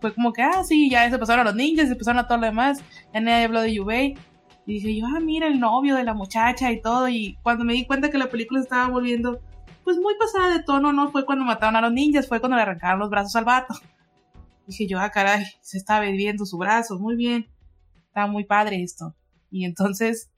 Fue 0.00 0.12
como 0.12 0.32
que, 0.32 0.42
ah, 0.42 0.64
sí, 0.64 0.90
ya 0.90 1.08
se 1.08 1.18
pasaron 1.18 1.46
a 1.46 1.50
los 1.50 1.54
ninjas, 1.54 1.88
se 1.88 1.96
pasaron 1.96 2.18
a 2.18 2.26
todo 2.26 2.38
lo 2.38 2.46
demás. 2.46 2.82
Ya 3.12 3.20
nadie 3.20 3.44
habló 3.44 3.60
de 3.60 3.74
Yubei. 3.74 4.14
Y 4.66 4.74
dije 4.74 4.96
yo, 4.96 5.06
ah, 5.06 5.20
mira 5.20 5.46
el 5.46 5.60
novio 5.60 5.94
de 5.94 6.04
la 6.04 6.14
muchacha 6.14 6.70
y 6.72 6.80
todo. 6.82 7.08
Y 7.08 7.38
cuando 7.42 7.64
me 7.64 7.72
di 7.72 7.86
cuenta 7.86 8.10
que 8.10 8.18
la 8.18 8.28
película 8.28 8.60
estaba 8.60 8.88
volviendo 8.88 9.40
pues 9.88 9.96
muy 9.96 10.14
pasada 10.18 10.52
de 10.52 10.62
tono, 10.62 10.92
no 10.92 11.10
fue 11.10 11.24
cuando 11.24 11.46
mataron 11.46 11.76
a 11.76 11.80
los 11.80 11.92
ninjas, 11.92 12.28
fue 12.28 12.40
cuando 12.40 12.56
le 12.56 12.62
arrancaron 12.62 13.00
los 13.00 13.08
brazos 13.08 13.34
al 13.36 13.46
vato. 13.46 13.74
Dije 14.66 14.86
yo, 14.86 15.00
ah, 15.00 15.08
caray, 15.08 15.46
se 15.62 15.78
estaba 15.78 16.00
viviendo 16.00 16.44
su 16.44 16.58
brazo, 16.58 16.98
muy 16.98 17.16
bien. 17.16 17.48
Estaba 18.06 18.26
muy 18.26 18.44
padre 18.44 18.82
esto. 18.82 19.14
Y 19.50 19.64
entonces, 19.64 20.30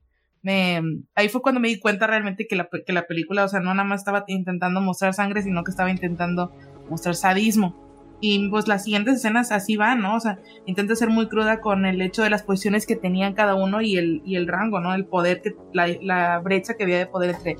me, 0.42 0.80
ahí 1.14 1.28
fue 1.28 1.42
cuando 1.42 1.60
me 1.60 1.68
di 1.68 1.78
cuenta 1.78 2.06
realmente 2.06 2.46
que 2.46 2.56
la, 2.56 2.68
que 2.86 2.92
la 2.92 3.06
película, 3.06 3.44
o 3.44 3.48
sea, 3.48 3.60
no 3.60 3.74
nada 3.74 3.88
más 3.88 4.00
estaba 4.00 4.24
intentando 4.26 4.80
mostrar 4.80 5.14
sangre, 5.14 5.42
sino 5.42 5.64
que 5.64 5.70
estaba 5.70 5.90
intentando 5.90 6.52
mostrar 6.88 7.14
sadismo. 7.14 7.88
Y 8.22 8.48
pues 8.50 8.68
las 8.68 8.84
siguientes 8.84 9.16
escenas 9.16 9.50
así 9.50 9.76
van, 9.76 10.00
¿no? 10.00 10.14
O 10.14 10.20
sea, 10.20 10.38
intenta 10.66 10.94
ser 10.94 11.08
muy 11.08 11.28
cruda 11.28 11.60
con 11.60 11.86
el 11.86 12.02
hecho 12.02 12.22
de 12.22 12.28
las 12.28 12.42
posiciones 12.42 12.86
que 12.86 12.96
tenían 12.96 13.32
cada 13.32 13.54
uno 13.54 13.80
y 13.80 13.96
el, 13.96 14.20
y 14.26 14.36
el 14.36 14.46
rango, 14.46 14.80
¿no? 14.80 14.94
El 14.94 15.06
poder, 15.06 15.40
que, 15.40 15.56
la, 15.72 15.88
la 16.02 16.38
brecha 16.38 16.74
que 16.74 16.84
había 16.84 16.98
de 16.98 17.06
poder 17.06 17.30
entre 17.30 17.56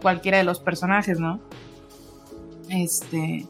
cualquiera 0.00 0.38
de 0.38 0.44
los 0.44 0.60
personajes, 0.60 1.18
¿no? 1.18 1.40
Este. 2.70 3.46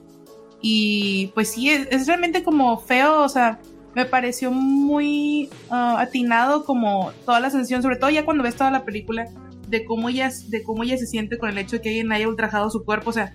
Y 0.62 1.32
pues 1.34 1.52
sí, 1.52 1.68
es, 1.68 1.86
es 1.90 2.06
realmente 2.06 2.42
como 2.42 2.78
feo, 2.78 3.22
o 3.22 3.28
sea, 3.28 3.60
me 3.94 4.04
pareció 4.04 4.50
muy 4.50 5.50
ah, 5.70 6.00
atinado 6.00 6.64
como 6.64 7.12
toda 7.24 7.40
la 7.40 7.50
sensación, 7.50 7.82
sobre 7.82 7.96
todo 7.96 8.10
ya 8.10 8.24
cuando 8.24 8.42
ves 8.42 8.56
toda 8.56 8.70
la 8.70 8.84
película, 8.84 9.26
de 9.68 9.84
cómo 9.84 10.08
ella, 10.08 10.30
de 10.48 10.62
cómo 10.62 10.82
ella 10.82 10.98
se 10.98 11.06
siente 11.06 11.38
con 11.38 11.48
el 11.48 11.58
hecho 11.58 11.76
de 11.76 11.82
que 11.82 11.88
alguien 11.90 12.12
haya 12.12 12.28
ultrajado 12.28 12.70
su 12.70 12.84
cuerpo, 12.84 13.10
o 13.10 13.12
sea, 13.12 13.34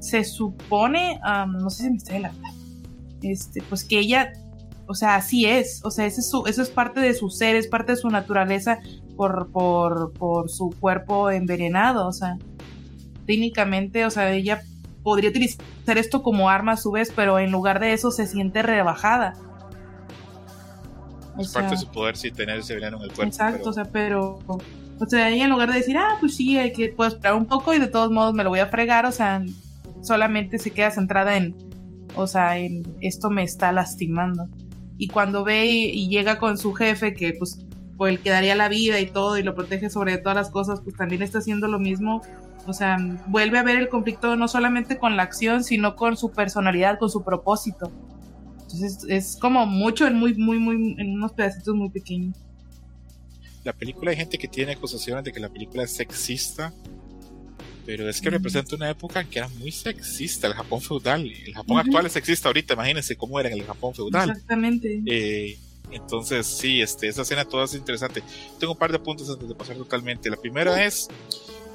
se 0.00 0.24
supone, 0.24 1.20
ah, 1.22 1.46
no 1.46 1.70
sé 1.70 1.84
si 1.84 1.90
me 1.90 1.96
está 1.96 2.12
adelantando, 2.12 2.58
este, 3.22 3.62
pues 3.68 3.84
que 3.84 3.98
ella, 3.98 4.32
o 4.86 4.94
sea, 4.94 5.14
así 5.14 5.46
es, 5.46 5.80
o 5.84 5.90
sea, 5.90 6.06
ese 6.06 6.20
es 6.20 6.30
su, 6.30 6.44
eso 6.46 6.62
es 6.62 6.70
parte 6.70 7.00
de 7.00 7.14
su 7.14 7.30
ser, 7.30 7.56
es 7.56 7.68
parte 7.68 7.92
de 7.92 7.96
su 7.96 8.10
naturaleza 8.10 8.80
por, 9.16 9.50
por, 9.50 10.12
por 10.12 10.50
su 10.50 10.70
cuerpo 10.78 11.30
envenenado, 11.30 12.06
o 12.08 12.12
sea, 12.12 12.36
técnicamente, 13.26 14.04
o 14.04 14.10
sea, 14.10 14.32
ella 14.32 14.62
podría 15.02 15.30
utilizar 15.30 15.98
esto 15.98 16.22
como 16.22 16.48
arma 16.48 16.72
a 16.72 16.76
su 16.76 16.90
vez, 16.90 17.12
pero 17.14 17.38
en 17.38 17.50
lugar 17.50 17.80
de 17.80 17.92
eso 17.92 18.10
se 18.10 18.26
siente 18.26 18.62
rebajada. 18.62 19.34
O 21.36 21.40
Es 21.42 21.50
sea, 21.50 21.62
parte 21.62 21.76
de 21.76 21.80
su 21.82 21.88
poder 21.90 22.16
sí 22.16 22.30
tener 22.30 22.58
ese 22.58 22.74
veneno 22.74 22.96
en 22.98 23.04
el 23.04 23.08
cuerpo. 23.12 23.24
Exacto, 23.24 23.58
pero- 23.58 23.70
o 23.70 23.72
sea, 23.72 23.84
pero. 23.84 24.38
O 25.00 25.06
sea, 25.08 25.30
ella 25.30 25.44
en 25.44 25.50
lugar 25.50 25.68
de 25.70 25.78
decir, 25.78 25.96
ah, 25.96 26.16
pues 26.20 26.36
sí, 26.36 26.58
hay 26.58 26.72
que 26.72 26.88
puedo 26.90 27.08
esperar 27.10 27.34
un 27.34 27.46
poco 27.46 27.74
y 27.74 27.78
de 27.80 27.88
todos 27.88 28.10
modos 28.12 28.34
me 28.34 28.44
lo 28.44 28.50
voy 28.50 28.60
a 28.60 28.66
fregar, 28.66 29.04
o 29.06 29.10
sea, 29.12 29.42
solamente 30.02 30.58
se 30.58 30.70
queda 30.70 30.90
centrada 30.90 31.36
en, 31.36 31.56
o 32.14 32.26
sea, 32.26 32.58
en 32.58 32.82
esto 33.00 33.30
me 33.30 33.42
está 33.42 33.72
lastimando. 33.72 34.48
Y 34.98 35.08
cuando 35.08 35.42
ve 35.42 35.66
y, 35.66 35.84
y 35.90 36.08
llega 36.08 36.38
con 36.38 36.56
su 36.58 36.72
jefe, 36.74 37.14
que 37.14 37.34
pues 37.38 37.64
por 37.96 38.08
el 38.08 38.20
que 38.20 38.30
daría 38.30 38.54
la 38.54 38.68
vida 38.68 39.00
y 39.00 39.06
todo 39.06 39.38
y 39.38 39.42
lo 39.42 39.54
protege 39.54 39.90
sobre 39.90 40.18
todas 40.18 40.36
las 40.36 40.50
cosas, 40.50 40.80
pues 40.82 40.96
también 40.96 41.22
está 41.22 41.38
haciendo 41.38 41.66
lo 41.68 41.78
mismo. 41.78 42.22
O 42.66 42.72
sea, 42.72 42.96
vuelve 43.26 43.58
a 43.58 43.62
ver 43.64 43.76
el 43.78 43.88
conflicto 43.88 44.36
no 44.36 44.46
solamente 44.46 44.98
con 44.98 45.16
la 45.16 45.24
acción, 45.24 45.64
sino 45.64 45.96
con 45.96 46.16
su 46.16 46.30
personalidad, 46.30 46.98
con 46.98 47.10
su 47.10 47.24
propósito. 47.24 47.90
Entonces 48.72 49.04
es 49.08 49.36
como 49.40 49.66
mucho 49.66 50.06
en 50.06 50.14
muy, 50.14 50.34
muy, 50.34 50.58
muy, 50.58 50.94
en 50.98 51.12
unos 51.14 51.32
pedacitos 51.32 51.74
muy 51.74 51.90
pequeños. 51.90 52.36
la 53.64 53.72
película 53.72 54.10
hay 54.10 54.16
gente 54.16 54.38
que 54.38 54.48
tiene 54.48 54.72
acusaciones 54.72 55.22
de 55.24 55.32
que 55.32 55.38
la 55.38 55.48
película 55.48 55.84
es 55.84 55.92
sexista, 55.92 56.72
pero 57.86 58.08
es 58.08 58.20
que 58.20 58.28
Ujú. 58.28 58.36
representa 58.38 58.74
una 58.76 58.90
época 58.90 59.20
en 59.20 59.28
que 59.28 59.38
era 59.38 59.48
muy 59.48 59.70
sexista 59.70 60.46
el 60.46 60.54
Japón 60.54 60.80
feudal. 60.80 61.20
El 61.30 61.54
Japón 61.54 61.76
Ujú. 61.78 61.86
actual 61.86 62.06
es 62.06 62.12
sexista 62.12 62.48
ahorita, 62.48 62.74
imagínense 62.74 63.16
cómo 63.16 63.38
era 63.38 63.48
en 63.50 63.58
el 63.58 63.64
Japón 63.64 63.94
feudal. 63.94 64.30
Exactamente. 64.30 65.00
Eh, 65.06 65.56
entonces, 65.90 66.46
sí, 66.46 66.80
este, 66.80 67.08
esa 67.08 67.22
escena 67.22 67.44
toda 67.44 67.64
es 67.66 67.74
interesante. 67.74 68.22
Tengo 68.58 68.72
un 68.72 68.78
par 68.78 68.90
de 68.90 68.98
puntos 68.98 69.28
antes 69.28 69.48
de 69.48 69.54
pasar 69.54 69.76
totalmente. 69.76 70.30
La 70.30 70.36
primera 70.36 70.84
es 70.84 71.08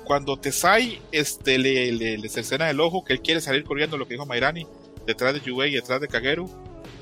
cuando 0.05 0.37
Tesai 0.37 0.99
este, 1.11 1.57
le, 1.57 1.91
le, 1.91 2.17
le 2.17 2.29
cercena 2.29 2.69
el 2.69 2.79
ojo, 2.79 3.03
que 3.03 3.13
él 3.13 3.21
quiere 3.21 3.41
salir 3.41 3.63
corriendo, 3.63 3.97
lo 3.97 4.07
que 4.07 4.15
dijo 4.15 4.25
Mairani, 4.25 4.65
detrás 5.05 5.33
de 5.33 5.41
Yubei 5.41 5.71
y 5.71 5.75
detrás 5.75 6.01
de 6.01 6.07
Kageru. 6.07 6.49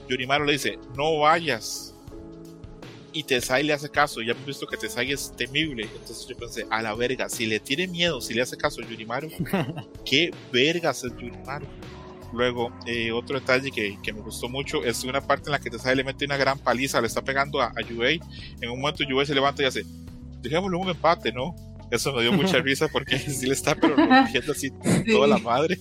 Yurimaru 0.07 0.45
le 0.45 0.53
dice, 0.53 0.79
no 0.95 1.19
vayas. 1.19 1.93
Y 3.13 3.23
Tesai 3.23 3.63
le 3.63 3.73
hace 3.73 3.89
caso. 3.89 4.21
Ya 4.21 4.33
hemos 4.33 4.45
visto 4.45 4.67
que 4.67 4.75
Tesai 4.75 5.11
es 5.11 5.33
temible. 5.35 5.83
Entonces 5.83 6.27
yo 6.27 6.35
pensé, 6.35 6.65
a 6.69 6.81
la 6.81 6.93
verga, 6.95 7.29
si 7.29 7.45
le 7.45 7.59
tiene 7.59 7.87
miedo, 7.87 8.19
si 8.19 8.33
le 8.33 8.41
hace 8.41 8.57
caso 8.57 8.81
a 8.81 8.89
Yurimaru, 8.89 9.29
¿qué 10.05 10.31
vergas 10.51 11.03
es 11.03 11.11
Yurimaru? 11.13 11.65
Luego, 12.33 12.73
eh, 12.85 13.11
otro 13.13 13.39
detalle 13.39 13.71
que, 13.71 13.97
que 14.03 14.11
me 14.11 14.19
gustó 14.19 14.49
mucho 14.49 14.83
es 14.83 15.03
una 15.05 15.21
parte 15.21 15.47
en 15.47 15.53
la 15.53 15.59
que 15.59 15.69
Tesai 15.69 15.95
le 15.95 16.03
mete 16.03 16.25
una 16.25 16.35
gran 16.35 16.59
paliza, 16.59 16.99
le 16.99 17.07
está 17.07 17.21
pegando 17.21 17.61
a, 17.61 17.71
a 17.75 17.81
Yubei. 17.81 18.19
En 18.59 18.69
un 18.69 18.81
momento 18.81 19.03
Yubei 19.03 19.25
se 19.25 19.33
levanta 19.33 19.63
y 19.63 19.65
hace, 19.65 19.85
dejémosle 20.41 20.77
un 20.77 20.89
empate, 20.89 21.31
¿no? 21.31 21.55
Eso 21.91 22.13
me 22.13 22.21
dio 22.21 22.33
mucha 22.33 22.57
risa 22.61 22.87
porque 22.87 23.17
sí 23.19 23.45
le 23.45 23.53
está 23.53 23.75
pero 23.75 23.95
rompiendo 23.95 24.51
así 24.51 24.71
toda 25.09 25.27
la 25.27 25.37
madre. 25.37 25.79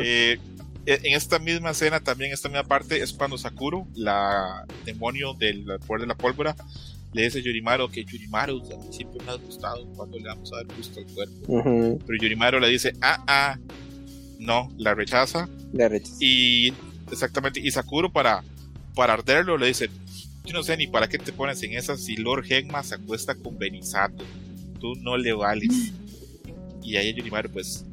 Eh, 0.00 0.38
en 0.86 1.14
esta 1.14 1.38
misma 1.38 1.70
escena, 1.70 2.00
también 2.00 2.32
esta 2.32 2.48
misma 2.48 2.64
parte, 2.64 3.02
es 3.02 3.12
cuando 3.12 3.38
Sakuro, 3.38 3.86
la 3.94 4.64
demonio 4.84 5.34
del 5.34 5.64
poder 5.86 6.02
de 6.02 6.06
la 6.08 6.16
pólvora, 6.16 6.56
le 7.12 7.24
dice 7.24 7.38
a 7.38 7.42
Yurimaru 7.42 7.90
que 7.90 8.04
Yurimaru 8.04 8.62
siempre 8.90 9.22
me 9.24 9.32
ha 9.32 9.34
gustado 9.34 9.86
cuando 9.94 10.18
le 10.18 10.28
vamos 10.28 10.50
a 10.52 10.56
dar 10.56 10.66
gusto 10.76 11.00
al 11.00 11.06
cuerpo. 11.06 11.34
Ujú. 11.46 11.98
Pero 12.06 12.18
Yurimaru 12.22 12.58
le 12.58 12.68
dice, 12.68 12.94
ah, 13.02 13.22
ah, 13.26 13.58
no, 14.38 14.70
la 14.76 14.94
rechaza 14.94 15.48
La 15.72 15.88
rechazo. 15.88 16.16
y 16.20 16.72
exactamente. 17.10 17.60
Y 17.60 17.70
Sakuro 17.70 18.10
para, 18.10 18.42
para 18.94 19.12
arderlo 19.12 19.58
le 19.58 19.66
dice, 19.66 19.90
yo 20.44 20.54
no 20.54 20.62
sé 20.62 20.76
ni 20.76 20.86
para 20.86 21.08
qué 21.08 21.18
te 21.18 21.32
pones 21.32 21.62
en 21.62 21.74
esas 21.74 22.00
si 22.00 22.16
Lord 22.16 22.44
Genma 22.44 22.82
se 22.82 22.94
acuesta 22.96 23.34
con 23.34 23.58
Benisato. 23.58 24.24
Tú 24.80 24.94
no 24.96 25.16
le 25.16 25.32
vales. 25.32 25.92
Y 26.84 26.96
ahí 26.96 27.14
Yunimaru 27.14 27.48
pues 27.48 27.84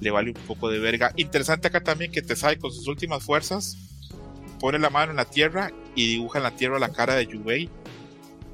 le 0.00 0.10
vale 0.10 0.30
un 0.30 0.46
poco 0.46 0.68
de 0.68 0.78
verga. 0.78 1.12
Interesante 1.16 1.68
acá 1.68 1.82
también 1.82 2.12
que 2.12 2.22
Tesai 2.22 2.58
con 2.58 2.72
sus 2.72 2.86
últimas 2.86 3.22
fuerzas 3.22 3.76
pone 4.60 4.78
la 4.78 4.90
mano 4.90 5.12
en 5.12 5.16
la 5.16 5.24
tierra 5.24 5.70
y 5.94 6.08
dibuja 6.08 6.38
en 6.38 6.44
la 6.44 6.56
tierra 6.56 6.78
la 6.78 6.92
cara 6.92 7.14
de 7.14 7.26
Yubei 7.26 7.68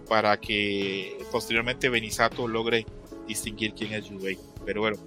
para 0.09 0.39
que 0.39 1.19
posteriormente 1.33 1.89
Benisato 1.89 2.47
logre 2.47 2.87
distinguir 3.27 3.75
quién 3.75 3.93
es 3.95 4.09
Yubei. 4.09 4.39
Pero 4.65 4.83
bueno, 4.83 4.99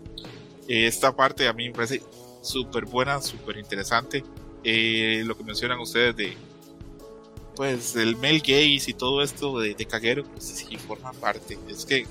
esta 0.68 1.16
parte 1.16 1.48
a 1.48 1.54
mí 1.54 1.68
me 1.68 1.76
parece 1.76 2.02
súper 2.42 2.86
buena, 2.86 3.22
súper 3.22 3.58
interesante. 3.58 4.24
Eh, 4.64 5.24
lo 5.26 5.38
que 5.38 5.44
mencionan 5.44 5.80
ustedes 5.80 6.16
de 6.16 6.36
pues 7.56 7.96
el 7.96 8.16
male 8.18 8.38
gaze 8.40 8.92
y 8.92 8.94
todo 8.94 9.24
esto 9.24 9.60
de, 9.60 9.74
de 9.74 9.86
pues 10.24 10.44
sí 10.44 10.78
forma 10.78 11.12
parte. 11.14 11.58
Es 11.68 11.86
que, 11.86 12.06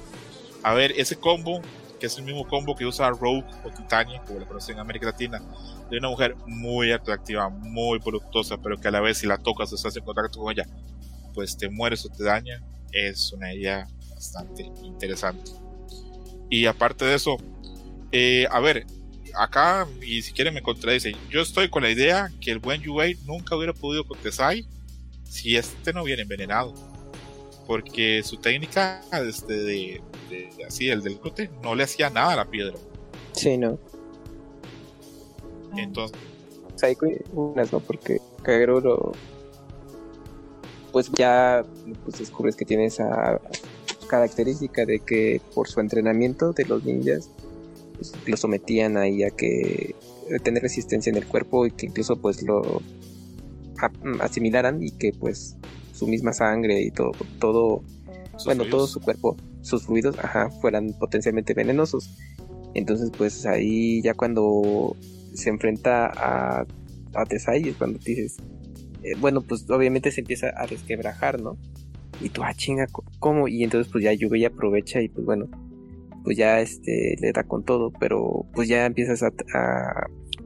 a 0.63 0.75
ver, 0.75 0.93
ese 0.97 1.17
combo, 1.17 1.63
que 1.99 2.07
es 2.07 2.19
el 2.19 2.25
mismo 2.25 2.47
combo 2.47 2.75
que 2.75 2.85
usa 2.85 3.11
Rogue 3.11 3.45
o 3.65 3.71
Titania, 3.71 4.23
como 4.27 4.41
lo 4.41 4.47
conocen 4.47 4.75
en 4.77 4.81
América 4.81 5.07
Latina, 5.07 5.43
de 5.91 5.99
una 5.99 6.09
mujer 6.09 6.37
muy 6.47 6.93
atractiva, 6.93 7.49
muy 7.49 7.99
voluptuosa, 7.99 8.57
pero 8.59 8.79
que 8.79 8.89
a 8.89 8.91
la 8.91 9.01
vez 9.01 9.19
si 9.19 9.27
la 9.27 9.39
tocas 9.39 9.73
o 9.73 9.77
estás 9.77 9.97
en 9.97 10.05
contacto 10.05 10.41
con 10.41 10.53
ella, 10.53 10.67
pues 11.35 11.57
te 11.57 11.69
mueres 11.69 12.05
o 12.05 12.09
te 12.09 12.25
daña, 12.25 12.63
es 12.93 13.33
una 13.33 13.53
idea 13.53 13.87
bastante 14.11 14.71
interesante. 14.83 15.51
Y 16.49 16.67
aparte 16.67 17.05
de 17.05 17.15
eso, 17.15 17.37
eh, 18.13 18.47
a 18.51 18.61
ver, 18.61 18.87
acá, 19.37 19.87
y 20.03 20.23
si 20.23 20.33
quieren 20.33 20.55
me 20.55 20.63
contradicen, 20.63 21.17
yo 21.31 21.43
estoy 21.43 21.69
con 21.69 21.83
la 21.83 21.91
idea 21.91 22.31
que 22.41 22.51
el 22.51 22.59
buen 22.59 22.81
Yuei 22.83 23.17
nunca 23.25 23.57
hubiera 23.57 23.73
podido 23.73 24.05
con 24.05 24.19
si 25.25 25.57
este 25.57 25.93
no 25.93 26.05
viene 26.05 26.23
envenenado. 26.23 26.75
Porque 27.67 28.23
su 28.23 28.37
técnica 28.37 29.03
este, 29.13 29.55
de, 29.55 30.03
así, 30.67 30.89
el 30.89 31.03
del 31.03 31.19
glute, 31.19 31.51
no 31.63 31.75
le 31.75 31.85
hacía 31.85 32.11
nada 32.11 32.33
a 32.33 32.37
la 32.37 32.45
piedra. 32.45 32.75
Sí, 33.33 33.57
no. 33.57 33.79
Entonces. 35.77 36.17
Psycho 36.77 37.07
unas, 37.33 37.73
¿no? 37.73 37.81
Porque 37.81 38.21
Kagero 38.43 38.81
lo. 38.81 39.13
Pues 40.93 41.11
ya 41.13 41.65
pues 42.05 42.19
descubres 42.19 42.57
que 42.57 42.65
tiene 42.65 42.87
esa 42.87 43.41
característica 44.07 44.87
de 44.87 45.01
que 45.01 45.41
por 45.55 45.69
su 45.69 45.81
entrenamiento 45.81 46.53
de 46.53 46.65
los 46.65 46.85
ninjas 46.85 47.29
pues, 47.97 48.15
lo 48.27 48.37
sometían 48.37 48.97
ahí 48.97 49.25
a 49.25 49.31
que 49.31 49.95
tener 50.43 50.63
resistencia 50.63 51.11
en 51.11 51.17
el 51.17 51.27
cuerpo 51.27 51.67
y 51.67 51.71
que 51.71 51.87
incluso 51.87 52.17
pues 52.17 52.43
lo 52.43 52.83
asimilaran 54.21 54.83
y 54.83 54.91
que 54.93 55.13
pues 55.13 55.57
su 55.97 56.07
misma 56.07 56.33
sangre 56.33 56.81
y 56.83 56.91
todo, 56.91 57.13
todo 57.39 57.83
bueno, 58.45 58.65
todo 58.65 58.87
su 58.87 59.01
cuerpo, 59.01 59.37
sus 59.63 59.87
fluidos, 59.87 60.19
ajá, 60.19 60.51
fueran 60.61 60.93
potencialmente 60.99 61.55
venenosos. 61.55 62.17
Entonces, 62.75 63.11
pues 63.17 63.47
ahí 63.47 64.03
ya 64.03 64.15
cuando 64.15 64.95
se 65.33 65.49
enfrenta 65.49 66.07
a, 66.07 66.67
a 67.15 67.25
Tesai 67.25 67.69
es 67.69 67.77
cuando 67.77 67.99
dices, 67.99 68.37
eh, 69.03 69.15
bueno, 69.19 69.41
pues 69.41 69.69
obviamente 69.71 70.11
se 70.11 70.21
empieza 70.21 70.53
a 70.57 70.67
desquebrajar, 70.67 71.41
¿no? 71.41 71.57
Y 72.21 72.29
tú, 72.29 72.43
ah, 72.43 72.55
chinga, 72.55 72.87
¿cómo? 73.19 73.49
Y 73.49 73.63
entonces 73.63 73.91
pues 73.91 74.05
ya 74.05 74.13
Yubei 74.13 74.45
aprovecha 74.45 75.01
y 75.01 75.09
pues 75.09 75.25
bueno, 75.25 75.49
pues 76.25 76.37
ya 76.37 76.61
este 76.61 77.17
le 77.21 77.33
da 77.33 77.45
con 77.45 77.65
todo, 77.65 77.93
pero 77.99 78.47
pues 78.55 78.69
ya 78.69 78.85
empiezas 78.87 79.23
a, 79.23 79.31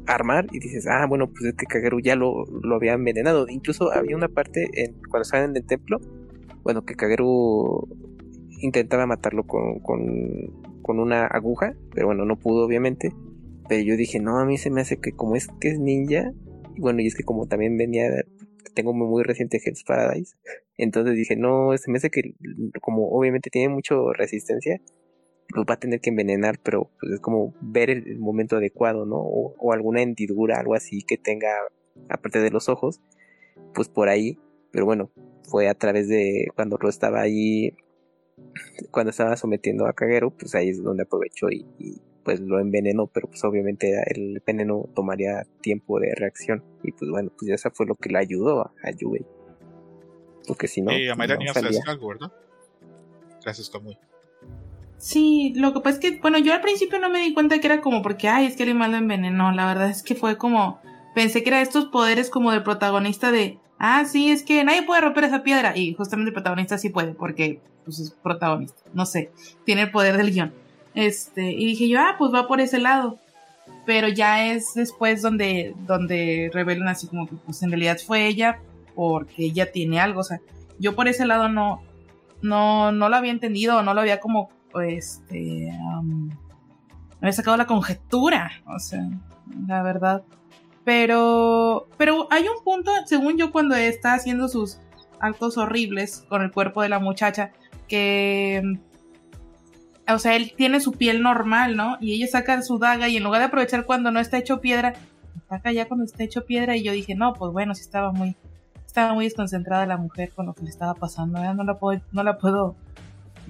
armar 0.07 0.47
y 0.53 0.59
dices, 0.59 0.87
ah, 0.87 1.07
bueno, 1.07 1.31
pues 1.31 1.45
es 1.45 1.55
que 1.55 1.67
Kagero 1.67 1.99
ya 1.99 2.17
lo, 2.17 2.45
lo 2.47 2.77
había 2.77 2.95
envenenado. 2.95 3.47
Incluso 3.49 3.93
había 3.93 4.17
una 4.17 4.29
parte 4.29 4.69
en, 4.75 4.95
cuando 5.09 5.25
salen 5.25 5.53
del 5.53 5.65
templo, 5.65 6.01
bueno, 6.63 6.85
que 6.85 6.95
Kagero 6.95 7.89
intentaba 8.61 9.07
matarlo 9.07 9.45
con, 9.47 9.81
con, 9.81 10.99
una 10.99 11.25
aguja, 11.25 11.77
pero 11.95 12.09
bueno, 12.09 12.25
no 12.25 12.37
pudo 12.37 12.67
obviamente. 12.67 13.13
Pero 13.69 13.83
yo 13.83 13.97
dije, 13.97 14.19
no, 14.19 14.41
a 14.41 14.45
mí 14.45 14.59
se 14.59 14.71
me 14.71 14.81
hace 14.81 14.97
que 14.97 15.13
como 15.13 15.37
es 15.37 15.47
que 15.61 15.69
es 15.69 15.79
ninja, 15.79 16.33
y 16.75 16.81
bueno, 16.81 17.01
y 17.01 17.07
es 17.07 17.15
que 17.15 17.23
como 17.23 17.47
también 17.47 17.77
venía, 17.77 18.11
tengo 18.75 18.93
muy, 18.93 19.23
reciente 19.23 19.61
Hell's 19.65 19.85
Paradise, 19.85 20.35
entonces 20.77 21.15
dije, 21.15 21.37
no, 21.37 21.77
se 21.79 21.91
me 21.93 21.99
hace 21.99 22.11
que 22.11 22.35
como 22.81 23.09
obviamente 23.09 23.51
tiene 23.51 23.73
mucho 23.73 24.13
resistencia, 24.13 24.81
pues 25.53 25.67
va 25.69 25.75
a 25.75 25.81
tener 25.81 26.01
que 26.01 26.11
envenenar, 26.11 26.59
pero 26.63 26.91
pues 27.01 27.13
es 27.13 27.21
como 27.21 27.55
ver 27.61 27.91
el, 27.91 28.19
momento 28.19 28.57
adecuado, 28.57 29.07
¿no? 29.07 29.17
O, 29.19 29.73
alguna 29.73 30.03
hendidura, 30.03 30.59
algo 30.59 30.75
así 30.75 31.03
que 31.03 31.17
tenga, 31.17 31.51
aparte 32.09 32.41
de 32.41 32.51
los 32.51 32.69
ojos, 32.69 33.01
pues 33.75 33.89
por 33.89 34.09
ahí, 34.09 34.39
pero 34.71 34.85
bueno, 34.85 35.11
fue 35.45 35.69
a 35.69 35.75
través 35.75 36.09
de 36.09 36.49
cuando 36.55 36.79
lo 36.81 36.89
estaba 36.89 37.21
ahí, 37.21 37.75
cuando 38.91 39.11
estaba 39.11 39.37
sometiendo 39.37 39.87
a 39.87 39.93
Kagero, 39.93 40.31
pues 40.31 40.55
ahí 40.55 40.69
es 40.69 40.83
donde 40.83 41.03
aprovechó 41.03 41.51
y, 41.51 41.67
pues 42.25 42.41
lo 42.41 42.61
envenenó, 42.61 43.07
pero 43.07 43.29
pues 43.29 43.43
obviamente 43.45 43.95
el 44.15 44.43
veneno 44.47 44.89
tomaría 44.95 45.47
tiempo 45.63 45.99
de 45.99 46.15
reacción 46.15 46.63
y 46.83 46.93
pues 46.93 47.11
bueno, 47.11 47.33
pues 47.37 47.49
ya 47.49 47.55
eso 47.55 47.71
fue 47.73 47.87
lo 47.87 47.95
que 47.95 48.11
le 48.11 48.19
ayudó 48.19 48.61
a, 48.61 48.75
a 48.83 48.91
Yubei. 48.91 49.25
Porque 50.47 50.69
si 50.69 50.83
no... 50.83 50.91
Eh, 50.91 51.11
a 51.11 51.15
Mayra 51.15 51.37
no 51.37 51.43
algo, 51.87 52.09
¿verdad? 52.09 52.33
Gracias, 53.43 53.71
Kamui. 53.71 53.97
Sí, 55.01 55.55
lo 55.57 55.73
que 55.73 55.81
pasa 55.81 55.95
es 55.97 56.01
que, 56.01 56.19
bueno, 56.21 56.37
yo 56.39 56.53
al 56.53 56.61
principio 56.61 56.99
no 56.99 57.09
me 57.09 57.21
di 57.21 57.33
cuenta 57.33 57.59
que 57.59 57.67
era 57.67 57.81
como 57.81 58.03
porque, 58.03 58.29
ay, 58.29 58.45
es 58.45 58.55
que 58.55 58.65
el 58.65 58.71
animal 58.71 58.91
lo 58.91 58.97
envenenó. 58.99 59.51
La 59.51 59.65
verdad 59.67 59.89
es 59.89 60.03
que 60.03 60.15
fue 60.15 60.37
como, 60.37 60.79
pensé 61.15 61.43
que 61.43 61.49
era 61.49 61.63
estos 61.63 61.87
poderes 61.87 62.29
como 62.29 62.53
del 62.53 62.63
protagonista 62.63 63.33
de, 63.33 63.59
ah, 63.79 64.05
sí, 64.05 64.31
es 64.31 64.43
que 64.43 64.63
nadie 64.63 64.83
puede 64.83 65.01
romper 65.01 65.25
esa 65.25 65.43
piedra. 65.43 65.75
Y 65.75 65.95
justamente 65.95 66.29
el 66.29 66.35
protagonista 66.35 66.77
sí 66.77 66.91
puede, 66.91 67.15
porque, 67.15 67.63
pues 67.87 67.99
es 67.99 68.11
protagonista. 68.11 68.83
No 68.93 69.07
sé, 69.07 69.33
tiene 69.65 69.83
el 69.83 69.91
poder 69.91 70.19
del 70.19 70.33
guion. 70.33 70.53
Este, 70.95 71.51
y 71.51 71.65
dije 71.65 71.89
yo, 71.89 71.99
ah, 72.01 72.17
pues 72.19 72.31
va 72.35 72.47
por 72.47 72.61
ese 72.61 72.79
lado. 72.79 73.19
Pero 73.87 74.07
ya 74.09 74.53
es 74.53 74.75
después 74.75 75.23
donde, 75.23 75.75
donde 75.87 76.51
revelan 76.53 76.89
así 76.89 77.07
como 77.07 77.27
que, 77.27 77.37
pues 77.37 77.63
en 77.63 77.71
realidad 77.71 77.99
fue 78.07 78.27
ella, 78.27 78.61
porque 78.95 79.47
ella 79.47 79.73
tiene 79.73 79.99
algo. 79.99 80.21
O 80.21 80.25
sea, 80.25 80.41
yo 80.79 80.95
por 80.95 81.09
ese 81.09 81.25
lado 81.25 81.49
no, 81.49 81.83
no, 82.43 82.93
no 82.93 83.09
lo 83.09 83.17
había 83.17 83.33
entendido, 83.33 83.83
no 83.83 83.95
lo 83.95 84.03
había 84.03 84.21
como 84.21 84.51
este, 84.83 85.71
um, 85.99 86.31
había 87.21 87.33
sacado 87.33 87.57
la 87.57 87.67
conjetura, 87.67 88.51
o 88.67 88.79
sea, 88.79 89.09
la 89.67 89.83
verdad. 89.83 90.23
Pero, 90.85 91.89
pero 91.97 92.27
hay 92.31 92.45
un 92.45 92.65
punto, 92.65 92.91
según 93.07 93.37
yo, 93.37 93.53
cuando 93.53 93.75
está 93.75 94.15
haciendo 94.15 94.49
sus 94.49 94.79
actos 95.21 95.59
horribles 95.59 96.25
con 96.29 96.43
el 96.43 96.51
cuerpo 96.51 96.83
de 96.83 96.89
la 96.89 96.99
muchacha, 96.99 97.53
que, 97.87 98.63
o 100.09 100.19
sea, 100.19 100.37
él 100.37 100.55
tiene 100.57 100.81
su 100.81 100.93
piel 100.93 101.23
normal, 101.23 101.77
¿no? 101.77 101.99
Y 102.01 102.15
ella 102.15 102.27
saca 102.27 102.63
su 102.63 102.79
daga 102.79 103.09
y 103.09 103.17
en 103.17 103.25
lugar 103.25 103.41
de 103.41 103.47
aprovechar 103.47 103.85
cuando 103.85 104.11
no 104.11 104.21
está 104.21 104.39
hecho 104.39 104.61
piedra, 104.61 104.95
saca 105.49 105.73
ya 105.73 105.87
cuando 105.87 106.05
está 106.05 106.25
hecho 106.25 106.47
piedra 106.47 106.77
y 106.77 106.83
yo 106.83 106.93
dije, 106.93 107.15
no, 107.15 107.35
pues 107.35 107.53
bueno, 107.53 107.75
sí 107.75 107.83
estaba 107.83 108.13
muy, 108.13 108.37
estaba 108.87 109.13
muy 109.13 109.27
desconcentrada 109.27 109.85
la 109.87 109.99
mujer 109.99 110.33
con 110.33 110.47
lo 110.47 110.55
que 110.55 110.63
le 110.63 110.71
estaba 110.71 110.95
pasando, 110.95 111.39
no 111.55 111.65
la 111.65 111.79
puedo, 111.79 112.01
no 112.13 112.23
la 112.23 112.39
puedo 112.39 112.77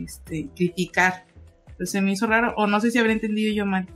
este, 0.03 0.49
criticar. 0.55 1.27
Pues 1.77 1.91
se 1.91 2.01
me 2.01 2.13
hizo 2.13 2.27
raro, 2.27 2.55
o 2.57 2.67
no 2.67 2.81
sé 2.81 2.91
si 2.91 2.99
habría 2.99 3.15
entendido 3.15 3.53
yo 3.55 3.65
mal. 3.65 3.87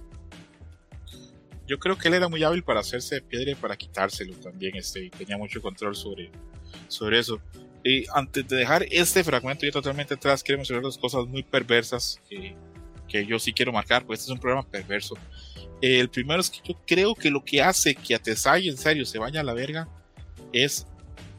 Yo 1.66 1.78
creo 1.78 1.96
que 1.96 2.08
él 2.08 2.14
era 2.14 2.28
muy 2.28 2.42
hábil 2.42 2.62
para 2.62 2.80
hacerse 2.80 3.16
de 3.16 3.22
piedra 3.22 3.50
y 3.50 3.54
para 3.54 3.76
quitárselo 3.76 4.34
también, 4.36 4.76
este, 4.76 5.04
y 5.04 5.10
tenía 5.10 5.38
mucho 5.38 5.62
control 5.62 5.96
sobre, 5.96 6.30
sobre 6.88 7.18
eso. 7.18 7.40
Y 7.82 8.04
antes 8.14 8.46
de 8.48 8.56
dejar 8.56 8.86
este 8.90 9.22
fragmento 9.24 9.66
ya 9.66 9.72
totalmente 9.72 10.14
atrás, 10.14 10.42
quiero 10.42 10.58
mencionar 10.58 10.82
dos 10.82 10.98
cosas 10.98 11.26
muy 11.26 11.42
perversas 11.42 12.20
que, 12.28 12.54
que 13.08 13.26
yo 13.26 13.38
sí 13.38 13.52
quiero 13.52 13.72
marcar, 13.72 14.02
porque 14.02 14.14
este 14.14 14.26
es 14.26 14.30
un 14.30 14.40
programa 14.40 14.66
perverso. 14.68 15.14
El 15.80 16.08
primero 16.08 16.40
es 16.40 16.50
que 16.50 16.60
yo 16.66 16.80
creo 16.86 17.14
que 17.14 17.30
lo 17.30 17.44
que 17.44 17.62
hace 17.62 17.94
que 17.94 18.14
a 18.14 18.18
Tesai 18.18 18.68
en 18.68 18.76
serio 18.76 19.04
se 19.04 19.18
vaya 19.18 19.40
a 19.40 19.44
la 19.44 19.52
verga 19.52 19.88
es 20.52 20.86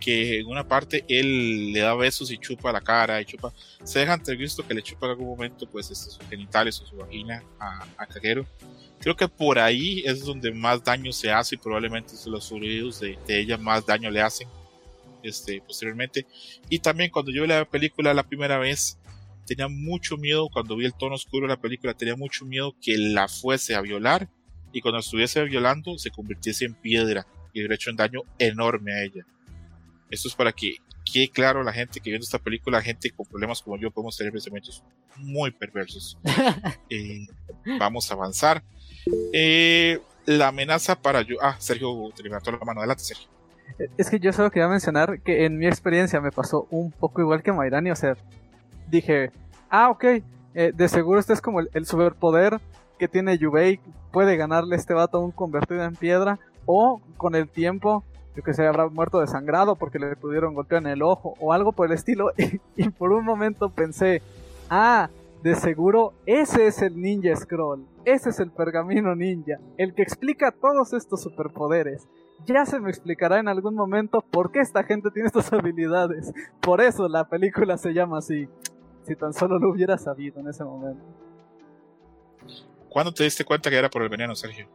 que 0.05 0.41
en 0.41 0.45
una 0.45 0.67
parte 0.67 1.03
él 1.09 1.73
le 1.73 1.79
da 1.79 1.95
besos 1.95 2.29
y 2.29 2.37
chupa 2.37 2.71
la 2.71 2.79
cara 2.79 3.19
y 3.19 3.25
chupa, 3.25 3.51
se 3.83 3.97
deja 3.97 4.13
entrevisto 4.13 4.65
que 4.65 4.75
le 4.75 4.83
chupa 4.83 5.07
en 5.07 5.13
algún 5.13 5.29
momento 5.29 5.67
pues 5.67 5.89
este, 5.89 6.11
sus 6.11 6.29
genitales 6.29 6.79
o 6.79 6.85
su 6.85 6.95
vagina 6.95 7.43
a, 7.59 7.87
a 7.97 8.07
Creo 8.99 9.15
que 9.15 9.27
por 9.27 9.57
ahí 9.57 10.03
es 10.05 10.23
donde 10.23 10.51
más 10.51 10.83
daño 10.83 11.11
se 11.11 11.31
hace 11.31 11.55
y 11.55 11.57
probablemente 11.57 12.13
los 12.27 12.51
oídos 12.51 12.99
de, 12.99 13.17
ella 13.27 13.57
más 13.57 13.83
daño 13.83 14.11
le 14.11 14.21
hacen 14.21 14.47
este, 15.23 15.59
posteriormente. 15.61 16.27
Y 16.69 16.77
también 16.77 17.09
cuando 17.09 17.31
yo 17.31 17.41
vi 17.41 17.47
la 17.47 17.65
película 17.65 18.13
la 18.13 18.27
primera 18.27 18.59
vez, 18.59 18.99
tenía 19.47 19.67
mucho 19.67 20.17
miedo, 20.17 20.49
cuando 20.53 20.75
vi 20.75 20.85
el 20.85 20.93
tono 20.93 21.15
oscuro 21.15 21.47
de 21.47 21.55
la 21.55 21.59
película, 21.59 21.95
tenía 21.95 22.15
mucho 22.15 22.45
miedo 22.45 22.75
que 22.79 22.95
la 22.99 23.27
fuese 23.27 23.73
a 23.73 23.81
violar 23.81 24.29
y 24.71 24.81
cuando 24.81 24.99
estuviese 24.99 25.43
violando 25.45 25.97
se 25.97 26.11
convirtiese 26.11 26.65
en 26.65 26.75
piedra 26.75 27.25
y 27.53 27.61
hubiera 27.61 27.73
hecho 27.73 27.89
un 27.89 27.97
daño 27.97 28.21
enorme 28.37 28.93
a 28.93 29.03
ella. 29.03 29.25
Esto 30.09 30.27
es 30.27 30.35
para 30.35 30.51
que 30.51 30.77
quede 31.11 31.29
claro 31.29 31.61
a 31.61 31.63
la 31.63 31.73
gente 31.73 31.99
que 31.99 32.09
viendo 32.09 32.23
esta 32.23 32.39
película, 32.39 32.81
gente 32.81 33.11
con 33.11 33.25
problemas 33.25 33.61
como 33.61 33.77
yo, 33.77 33.91
podemos 33.91 34.17
tener 34.17 34.31
pensamientos 34.31 34.83
muy 35.17 35.51
perversos. 35.51 36.17
Eh, 36.89 37.27
vamos 37.79 38.11
a 38.11 38.13
avanzar. 38.13 38.63
Eh, 39.33 39.99
la 40.25 40.49
amenaza 40.49 40.95
para 40.95 41.21
yo. 41.21 41.37
Ah, 41.41 41.55
Sergio 41.59 42.11
te 42.15 42.23
levantó 42.23 42.51
la 42.51 42.59
mano. 42.59 42.81
Adelante, 42.81 43.03
Sergio. 43.03 43.27
Es 43.97 44.09
que 44.09 44.19
yo 44.19 44.31
solo 44.31 44.51
quería 44.51 44.67
mencionar 44.67 45.21
que 45.21 45.45
en 45.45 45.57
mi 45.57 45.65
experiencia 45.65 46.21
me 46.21 46.31
pasó 46.31 46.67
un 46.69 46.91
poco 46.91 47.21
igual 47.21 47.41
que 47.41 47.51
Mairani, 47.51 47.91
o 47.91 47.95
sea, 47.95 48.15
dije, 48.87 49.31
ah, 49.69 49.89
ok, 49.89 50.03
eh, 50.03 50.71
de 50.73 50.87
seguro 50.87 51.19
este 51.19 51.33
es 51.33 51.41
como 51.41 51.59
el, 51.59 51.69
el 51.73 51.85
superpoder 51.85 52.59
que 52.99 53.07
tiene 53.07 53.37
Yubei, 53.37 53.79
puede 54.11 54.37
ganarle 54.37 54.75
a 54.75 54.77
este 54.77 54.93
vato 54.93 55.19
un 55.19 55.31
convertido 55.31 55.83
en 55.83 55.95
piedra, 55.95 56.39
o 56.65 57.01
con 57.17 57.35
el 57.35 57.49
tiempo, 57.49 58.03
yo 58.35 58.43
que 58.43 58.53
sé, 58.53 58.67
habrá 58.67 58.87
muerto 58.87 59.19
desangrado 59.19 59.75
porque 59.75 59.99
le 59.99 60.15
pudieron 60.15 60.53
golpear 60.53 60.81
en 60.81 60.89
el 60.89 61.01
ojo, 61.01 61.35
o 61.39 61.53
algo 61.53 61.71
por 61.71 61.87
el 61.87 61.93
estilo, 61.93 62.31
y, 62.37 62.59
y 62.75 62.89
por 62.89 63.11
un 63.11 63.23
momento 63.23 63.69
pensé, 63.69 64.21
ah, 64.69 65.09
de 65.43 65.55
seguro 65.55 66.13
ese 66.25 66.67
es 66.67 66.81
el 66.81 66.99
Ninja 66.99 67.35
Scroll, 67.35 67.85
ese 68.03 68.29
es 68.29 68.39
el 68.39 68.51
pergamino 68.51 69.15
ninja, 69.15 69.59
el 69.77 69.93
que 69.93 70.01
explica 70.01 70.51
todos 70.51 70.93
estos 70.93 71.21
superpoderes. 71.21 72.07
Ya 72.45 72.65
se 72.65 72.79
me 72.79 72.89
explicará 72.89 73.39
en 73.39 73.47
algún 73.47 73.75
momento 73.75 74.21
por 74.21 74.51
qué 74.51 74.59
esta 74.59 74.83
gente 74.83 75.09
tiene 75.11 75.27
estas 75.27 75.51
habilidades. 75.53 76.31
Por 76.61 76.81
eso 76.81 77.07
la 77.07 77.27
película 77.27 77.77
se 77.77 77.93
llama 77.93 78.19
así. 78.19 78.47
Si 79.03 79.15
tan 79.15 79.33
solo 79.33 79.59
lo 79.59 79.69
hubiera 79.69 79.97
sabido 79.97 80.39
en 80.39 80.47
ese 80.47 80.63
momento. 80.63 81.03
¿Cuándo 82.89 83.13
te 83.13 83.23
diste 83.23 83.45
cuenta 83.45 83.69
que 83.69 83.77
era 83.77 83.89
por 83.89 84.01
el 84.01 84.09
veneno, 84.09 84.35
Sergio? 84.35 84.67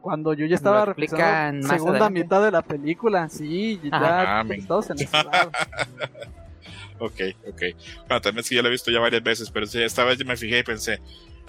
Cuando 0.00 0.32
yo 0.32 0.46
ya 0.46 0.54
estaba 0.54 0.84
reflexionando 0.86 1.68
segunda 1.68 1.90
adelante. 1.98 2.20
mitad 2.20 2.42
de 2.42 2.50
la 2.50 2.62
película, 2.62 3.28
sí, 3.28 3.80
ya 3.82 4.42
men. 4.46 4.66
todos 4.66 4.90
en. 4.90 4.96
Ok, 7.00 7.20
ok. 7.46 7.62
Bueno, 8.08 8.20
también 8.20 8.44
sí, 8.44 8.56
ya 8.56 8.62
lo 8.62 8.68
he 8.68 8.72
visto 8.72 8.90
ya 8.90 8.98
varias 8.98 9.22
veces, 9.22 9.50
pero 9.50 9.66
sí, 9.66 9.80
esta 9.80 10.04
vez 10.04 10.18
yo 10.18 10.24
me 10.24 10.36
fijé 10.36 10.58
y 10.58 10.62
pensé, 10.64 11.00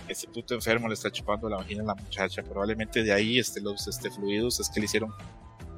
este 0.08 0.28
puto 0.28 0.54
enfermo 0.54 0.88
le 0.88 0.94
está 0.94 1.12
chupando 1.12 1.50
la 1.50 1.58
vagina 1.58 1.82
a 1.82 1.88
la 1.88 1.96
muchacha. 1.96 2.44
Probablemente 2.44 3.04
de 3.04 3.12
ahí 3.12 3.40
este, 3.40 3.62
los 3.62 3.88
este, 3.88 4.12
fluidos 4.12 4.60
es 4.60 4.70
que 4.70 4.80
le 4.80 4.86
hicieron 4.86 5.12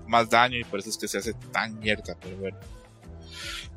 más 0.07 0.29
daño 0.29 0.57
y 0.57 0.63
por 0.63 0.79
eso 0.79 0.89
es 0.89 0.97
que 0.97 1.07
se 1.07 1.19
hace 1.19 1.33
tan 1.53 1.79
mierda, 1.79 2.17
pero 2.21 2.35
bueno. 2.37 2.57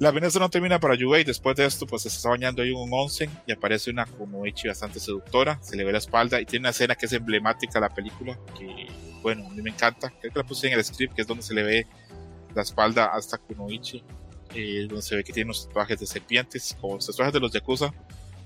La 0.00 0.10
Venezuela 0.10 0.46
no 0.46 0.50
termina 0.50 0.80
para 0.80 0.96
Yubei. 0.96 1.22
Después 1.22 1.56
de 1.56 1.64
esto, 1.64 1.86
pues 1.86 2.02
se 2.02 2.08
está 2.08 2.28
bañando 2.28 2.62
ahí 2.62 2.70
un 2.70 2.90
onsen 2.92 3.30
y 3.46 3.52
aparece 3.52 3.90
una 3.90 4.06
Kunoichi 4.06 4.66
bastante 4.66 4.98
seductora. 4.98 5.58
Se 5.62 5.76
le 5.76 5.84
ve 5.84 5.92
la 5.92 5.98
espalda 5.98 6.40
y 6.40 6.46
tiene 6.46 6.64
una 6.64 6.70
escena 6.70 6.96
que 6.96 7.06
es 7.06 7.12
emblemática 7.12 7.74
de 7.74 7.80
la 7.80 7.94
película. 7.94 8.38
Que, 8.58 8.88
bueno, 9.22 9.46
a 9.46 9.50
mí 9.50 9.62
me 9.62 9.70
encanta. 9.70 10.10
Creo 10.20 10.32
que 10.32 10.38
la 10.38 10.44
puse 10.44 10.66
en 10.66 10.72
el 10.74 10.84
script, 10.84 11.14
que 11.14 11.22
es 11.22 11.28
donde 11.28 11.44
se 11.44 11.54
le 11.54 11.62
ve 11.62 11.86
la 12.54 12.62
espalda 12.62 13.06
hasta 13.06 13.38
Kunoichi. 13.38 14.02
Eh, 14.54 14.86
donde 14.88 15.02
se 15.02 15.16
ve 15.16 15.24
que 15.24 15.32
tiene 15.32 15.46
unos 15.46 15.66
tatuajes 15.66 15.98
de 15.98 16.06
serpientes, 16.06 16.76
como 16.80 16.94
los 16.94 17.06
tatuajes 17.06 17.32
de 17.32 17.40
los 17.40 17.52
Yakuza. 17.52 17.92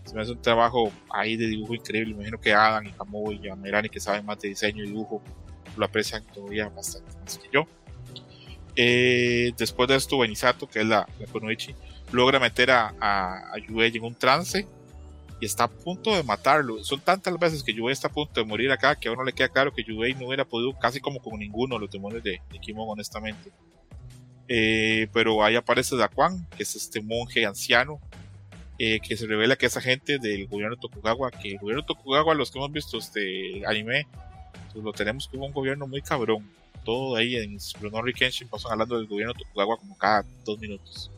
Se 0.04 0.14
me 0.14 0.22
hace 0.22 0.32
un 0.32 0.40
trabajo 0.40 0.90
ahí 1.10 1.36
de 1.36 1.46
dibujo 1.46 1.74
increíble. 1.74 2.14
Me 2.14 2.20
imagino 2.20 2.40
que 2.40 2.52
Adam 2.52 2.86
y 2.86 2.92
Kamui 2.92 3.40
y 3.42 3.48
Amerani, 3.48 3.88
que 3.88 4.00
saben 4.00 4.24
más 4.24 4.38
de 4.38 4.48
diseño 4.48 4.84
y 4.84 4.86
dibujo, 4.86 5.22
lo 5.76 5.84
aprecian 5.84 6.24
todavía 6.26 6.68
bastante 6.68 7.14
más 7.18 7.38
que 7.38 7.48
yo. 7.52 7.66
Eh, 8.80 9.52
después 9.58 9.88
de 9.88 9.96
esto, 9.96 10.18
Benisato, 10.18 10.68
que 10.68 10.78
es 10.78 10.86
la, 10.86 11.08
la 11.18 11.26
logra 12.12 12.38
meter 12.38 12.70
a, 12.70 12.94
a, 13.00 13.52
a 13.52 13.56
en 13.56 14.04
un 14.04 14.14
trance 14.14 14.68
y 15.40 15.46
está 15.46 15.64
a 15.64 15.68
punto 15.68 16.14
de 16.14 16.22
matarlo. 16.22 16.84
Son 16.84 17.00
tantas 17.00 17.36
veces 17.40 17.64
que 17.64 17.74
Yubei 17.74 17.92
está 17.92 18.06
a 18.06 18.12
punto 18.12 18.40
de 18.40 18.46
morir 18.46 18.70
acá 18.70 18.94
que 18.94 19.08
a 19.08 19.12
uno 19.12 19.24
le 19.24 19.32
queda 19.32 19.48
claro 19.48 19.74
que 19.74 19.82
Yubei 19.82 20.14
no 20.14 20.28
hubiera 20.28 20.44
podido, 20.44 20.78
casi 20.78 21.00
como 21.00 21.18
con 21.18 21.40
ninguno 21.40 21.74
de 21.74 21.80
los 21.80 21.90
demonios 21.90 22.22
de, 22.22 22.40
de 22.52 22.58
Kimon, 22.60 22.88
honestamente. 22.88 23.50
Eh, 24.46 25.08
pero 25.12 25.42
ahí 25.42 25.56
aparece 25.56 25.96
Daquan, 25.96 26.46
que 26.56 26.62
es 26.62 26.76
este 26.76 27.02
monje 27.02 27.46
anciano, 27.46 28.00
eh, 28.78 29.00
que 29.00 29.16
se 29.16 29.26
revela 29.26 29.56
que 29.56 29.66
es 29.66 29.76
agente 29.76 30.20
del 30.20 30.46
gobierno 30.46 30.76
de 30.76 30.82
Tokugawa, 30.82 31.32
que 31.32 31.50
el 31.50 31.58
gobierno 31.58 31.82
de 31.82 31.88
Tokugawa, 31.88 32.32
los 32.36 32.52
que 32.52 32.58
hemos 32.60 32.70
visto 32.70 32.96
este 32.96 33.66
anime, 33.66 34.06
pues 34.72 34.84
lo 34.84 34.92
tenemos 34.92 35.26
como 35.26 35.46
un 35.46 35.52
gobierno 35.52 35.88
muy 35.88 36.00
cabrón. 36.00 36.48
Todo 36.88 37.16
ahí 37.16 37.36
en 37.36 37.58
Rurouni 37.82 38.14
Kenshin 38.14 38.48
pasan 38.48 38.72
hablando 38.72 38.96
del 38.96 39.06
gobierno 39.06 39.34
de 39.34 39.40
Tokugawa 39.40 39.76
como 39.76 39.98
cada 39.98 40.24
dos 40.42 40.58
minutos. 40.58 41.10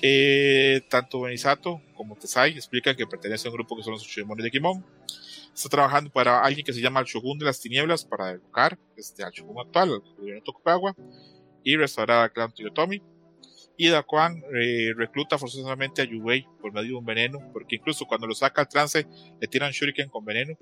Eh, 0.00 0.80
tanto 0.88 1.22
Benisato 1.22 1.80
como 1.96 2.14
Tesai 2.14 2.52
explican 2.52 2.94
que 2.94 3.04
pertenece 3.04 3.48
a 3.48 3.50
un 3.50 3.56
grupo 3.56 3.76
que 3.76 3.82
son 3.82 3.94
los 3.94 4.04
ocho 4.04 4.20
demonios 4.20 4.44
de 4.44 4.52
Kimon. 4.52 4.86
Está 5.52 5.68
trabajando 5.68 6.08
para 6.08 6.40
alguien 6.40 6.64
que 6.64 6.72
se 6.72 6.80
llama 6.80 7.00
el 7.00 7.06
Shogun 7.06 7.36
de 7.36 7.46
las 7.46 7.60
Tinieblas 7.60 8.04
para 8.04 8.26
derrocar 8.26 8.78
este, 8.96 9.24
al 9.24 9.32
Shogun 9.32 9.58
actual, 9.58 9.90
al 9.90 10.14
gobierno 10.18 10.40
de 10.40 10.44
Tokugawa, 10.44 10.94
y 11.64 11.76
restaurar 11.76 12.22
al 12.22 12.32
clan 12.32 12.52
Toyotomi. 12.52 13.02
Y 13.76 13.88
Daquan 13.88 14.40
eh, 14.54 14.92
recluta 14.96 15.36
forzosamente 15.36 16.02
a 16.02 16.04
Yubei 16.04 16.46
por 16.62 16.72
medio 16.72 16.90
de 16.90 16.94
un 16.94 17.04
veneno, 17.04 17.40
porque 17.52 17.74
incluso 17.74 18.06
cuando 18.06 18.28
lo 18.28 18.36
saca 18.36 18.60
al 18.60 18.68
trance 18.68 19.04
le 19.40 19.48
tiran 19.48 19.72
shuriken 19.72 20.08
con 20.10 20.24
veneno 20.24 20.56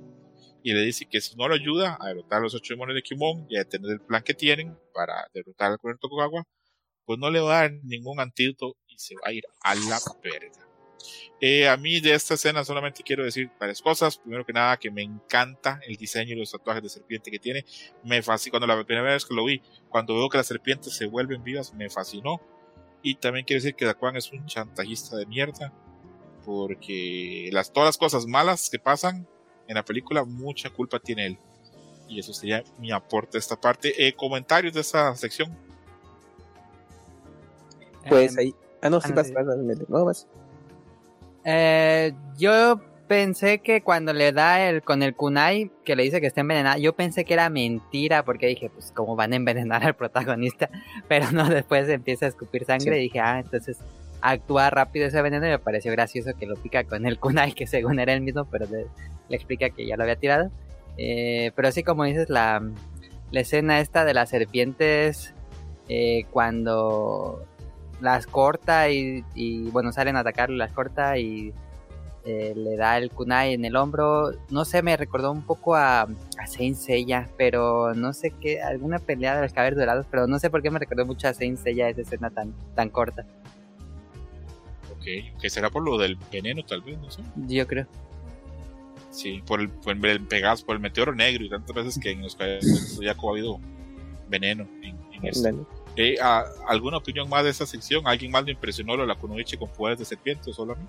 y 0.64 0.72
le 0.72 0.80
dice 0.80 1.04
que 1.04 1.20
si 1.20 1.36
no 1.36 1.46
lo 1.46 1.54
ayuda 1.54 1.98
a 2.00 2.08
derrotar 2.08 2.38
a 2.38 2.44
los 2.44 2.54
ocho 2.54 2.72
demonios 2.72 2.94
de 2.96 3.02
Kimon 3.02 3.46
y 3.50 3.56
a 3.56 3.58
detener 3.60 3.90
el 3.90 4.00
plan 4.00 4.22
que 4.22 4.32
tienen 4.32 4.74
para 4.94 5.28
derrotar 5.34 5.70
al 5.72 5.78
de 5.82 5.98
Tokugawa, 6.00 6.42
pues 7.04 7.18
no 7.18 7.30
le 7.30 7.40
va 7.40 7.58
a 7.58 7.60
dar 7.60 7.72
ningún 7.82 8.18
antídoto 8.18 8.74
y 8.88 8.98
se 8.98 9.14
va 9.16 9.28
a 9.28 9.32
ir 9.34 9.44
a 9.62 9.74
la 9.74 10.00
verga. 10.22 10.66
Eh, 11.38 11.68
a 11.68 11.76
mí 11.76 12.00
de 12.00 12.14
esta 12.14 12.32
escena 12.32 12.64
solamente 12.64 13.02
quiero 13.02 13.24
decir 13.24 13.50
varias 13.60 13.82
cosas. 13.82 14.16
Primero 14.16 14.46
que 14.46 14.54
nada, 14.54 14.78
que 14.78 14.90
me 14.90 15.02
encanta 15.02 15.80
el 15.86 15.96
diseño 15.96 16.32
y 16.32 16.38
los 16.38 16.50
tatuajes 16.50 16.82
de 16.82 16.88
serpiente 16.88 17.30
que 17.30 17.38
tiene. 17.38 17.66
Me 18.02 18.22
fascinó. 18.22 18.52
Cuando 18.52 18.66
la 18.66 18.82
primera 18.86 19.12
vez 19.12 19.26
que 19.26 19.34
lo 19.34 19.44
vi, 19.44 19.60
cuando 19.90 20.14
veo 20.14 20.30
que 20.30 20.38
las 20.38 20.46
serpientes 20.46 20.96
se 20.96 21.04
vuelven 21.04 21.44
vivas, 21.44 21.74
me 21.74 21.90
fascinó. 21.90 22.40
Y 23.02 23.16
también 23.16 23.44
quiero 23.44 23.62
decir 23.62 23.74
que 23.74 23.84
Daquan 23.84 24.16
es 24.16 24.32
un 24.32 24.46
chantajista 24.46 25.18
de 25.18 25.26
mierda. 25.26 25.74
Porque 26.46 27.50
las, 27.52 27.70
todas 27.70 27.88
las 27.88 27.98
cosas 27.98 28.24
malas 28.24 28.70
que 28.70 28.78
pasan 28.78 29.28
en 29.68 29.74
la 29.74 29.84
película, 29.84 30.24
mucha 30.24 30.70
culpa 30.70 30.98
tiene 30.98 31.26
él. 31.26 31.38
Y 32.08 32.18
eso 32.20 32.32
sería 32.34 32.62
mi 32.78 32.92
aporte 32.92 33.38
a 33.38 33.40
esta 33.40 33.56
parte. 33.56 34.06
Eh, 34.06 34.12
comentarios 34.14 34.74
de 34.74 34.80
esta 34.80 35.14
sección. 35.16 35.50
Pues 38.08 38.36
Eh, 38.36 38.40
ahí. 38.40 38.54
Ah, 38.82 38.90
no, 38.90 39.00
sí, 39.00 39.12
vas, 39.12 39.32
vas, 39.32 39.46
vas, 39.46 39.56
vas, 39.66 39.88
no, 39.88 40.04
vas. 40.04 40.26
Eh, 41.44 42.12
yo 42.36 42.80
pensé 43.08 43.60
que 43.60 43.82
cuando 43.82 44.12
le 44.12 44.32
da 44.32 44.68
el 44.68 44.82
con 44.82 45.02
el 45.02 45.14
kunai 45.14 45.70
que 45.84 45.96
le 45.96 46.02
dice 46.02 46.20
que 46.20 46.26
está 46.26 46.40
envenenada, 46.42 46.78
yo 46.78 46.94
pensé 46.94 47.24
que 47.24 47.34
era 47.34 47.48
mentira 47.50 48.24
porque 48.24 48.46
dije, 48.46 48.70
pues 48.70 48.92
cómo 48.94 49.16
van 49.16 49.32
a 49.32 49.36
envenenar 49.36 49.84
al 49.84 49.94
protagonista, 49.94 50.68
pero 51.08 51.30
no, 51.32 51.48
después 51.48 51.88
empieza 51.88 52.26
a 52.26 52.28
escupir 52.28 52.64
sangre 52.66 52.92
Sí. 52.94 52.98
y 52.98 53.02
dije, 53.04 53.20
ah, 53.20 53.40
entonces 53.40 53.78
actúa 54.20 54.70
rápido 54.70 55.06
ese 55.06 55.20
veneno 55.20 55.46
y 55.46 55.50
me 55.50 55.58
pareció 55.58 55.92
gracioso 55.92 56.30
que 56.38 56.46
lo 56.46 56.56
pica 56.56 56.84
con 56.84 57.04
el 57.06 57.18
kunai 57.18 57.52
que 57.52 57.66
según 57.66 57.98
era 57.98 58.12
el 58.14 58.20
mismo, 58.22 58.46
pero 58.46 58.66
le 59.28 59.36
explica 59.36 59.70
que 59.70 59.86
ya 59.86 59.96
lo 59.96 60.02
había 60.02 60.16
tirado. 60.16 60.50
Eh, 60.96 61.52
pero 61.56 61.72
sí, 61.72 61.82
como 61.82 62.04
dices, 62.04 62.28
la, 62.30 62.62
la 63.30 63.40
escena 63.40 63.80
esta 63.80 64.04
de 64.04 64.14
las 64.14 64.30
serpientes 64.30 65.34
eh, 65.88 66.24
cuando 66.30 67.44
las 68.00 68.26
corta 68.26 68.90
y, 68.90 69.24
y, 69.34 69.64
bueno, 69.70 69.92
salen 69.92 70.16
a 70.16 70.20
atacarlo, 70.20 70.56
las 70.56 70.72
corta 70.72 71.18
y 71.18 71.52
eh, 72.24 72.54
le 72.56 72.76
da 72.76 72.96
el 72.96 73.10
kunai 73.10 73.54
en 73.54 73.64
el 73.64 73.76
hombro. 73.76 74.32
No 74.50 74.64
sé, 74.64 74.82
me 74.82 74.96
recordó 74.96 75.30
un 75.30 75.42
poco 75.42 75.74
a, 75.74 76.02
a 76.02 76.46
Saint 76.46 76.76
Seiya, 76.76 77.28
pero 77.36 77.94
no 77.94 78.12
sé 78.12 78.30
qué, 78.30 78.62
alguna 78.62 78.98
pelea 78.98 79.36
de 79.36 79.42
los 79.42 79.52
caballeros 79.52 79.78
dorados, 79.78 80.06
pero 80.10 80.26
no 80.26 80.38
sé 80.38 80.50
por 80.50 80.62
qué 80.62 80.70
me 80.70 80.78
recordó 80.78 81.06
mucho 81.06 81.28
a 81.28 81.34
Saint 81.34 81.58
Seiya 81.58 81.88
esa 81.88 82.02
escena 82.02 82.30
tan, 82.30 82.54
tan 82.74 82.88
corta. 82.88 83.24
Ok, 84.92 85.04
que 85.40 85.50
será 85.50 85.70
por 85.70 85.82
lo 85.82 85.98
del 85.98 86.16
veneno, 86.32 86.62
tal 86.64 86.80
vez, 86.80 86.98
no 86.98 87.10
sé. 87.10 87.22
Yo 87.46 87.66
creo. 87.66 87.86
Sí, 89.14 89.42
por 89.46 89.60
el, 89.60 89.68
por 89.68 89.94
el 90.06 90.20
Pegasus, 90.26 90.64
por 90.64 90.74
el 90.74 90.82
meteoro 90.82 91.14
negro 91.14 91.44
y 91.44 91.48
tantas 91.48 91.74
veces 91.74 91.98
que 92.02 92.10
en 92.10 92.22
los 92.22 92.36
del 92.36 92.60
Zodiaco 92.62 93.28
ha 93.28 93.32
habido 93.32 93.60
veneno 94.28 94.66
en, 94.82 94.96
en 95.12 95.26
esto. 95.26 95.42
Dale. 95.44 95.58
Eh, 95.96 96.16
¿a- 96.20 96.44
¿Alguna 96.68 96.96
opinión 96.96 97.28
más 97.28 97.44
de 97.44 97.50
esta 97.50 97.64
sección? 97.66 98.06
¿Alguien 98.08 98.32
más 98.32 98.44
le 98.44 98.50
impresionó 98.52 98.96
lo 98.96 99.02
de 99.02 99.08
la 99.08 99.14
Kunoichi 99.14 99.56
con 99.56 99.68
poderes 99.70 100.00
de 100.00 100.04
serpiente 100.04 100.50
o 100.50 100.52
solo 100.52 100.72
a 100.72 100.76
mí? 100.76 100.84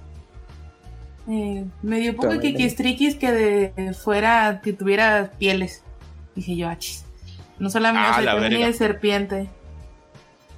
Eh, 1.28 1.66
me 1.84 2.00
dio 2.00 2.12
un 2.12 2.18
poco 2.18 2.40
kikistriquis 2.40 3.16
que 3.16 3.32
de 3.32 3.94
fuera, 3.94 4.62
que 4.64 4.74
tuviera 4.74 5.32
pieles. 5.38 5.84
Dije 6.36 6.56
yo, 6.56 6.68
achis. 6.68 7.06
No 7.60 7.70
solamente 7.70 8.08
Ah, 8.08 8.12
o 8.12 8.24
sea, 8.24 8.34
la 8.40 8.50
de 8.50 8.74
serpiente. 8.74 9.48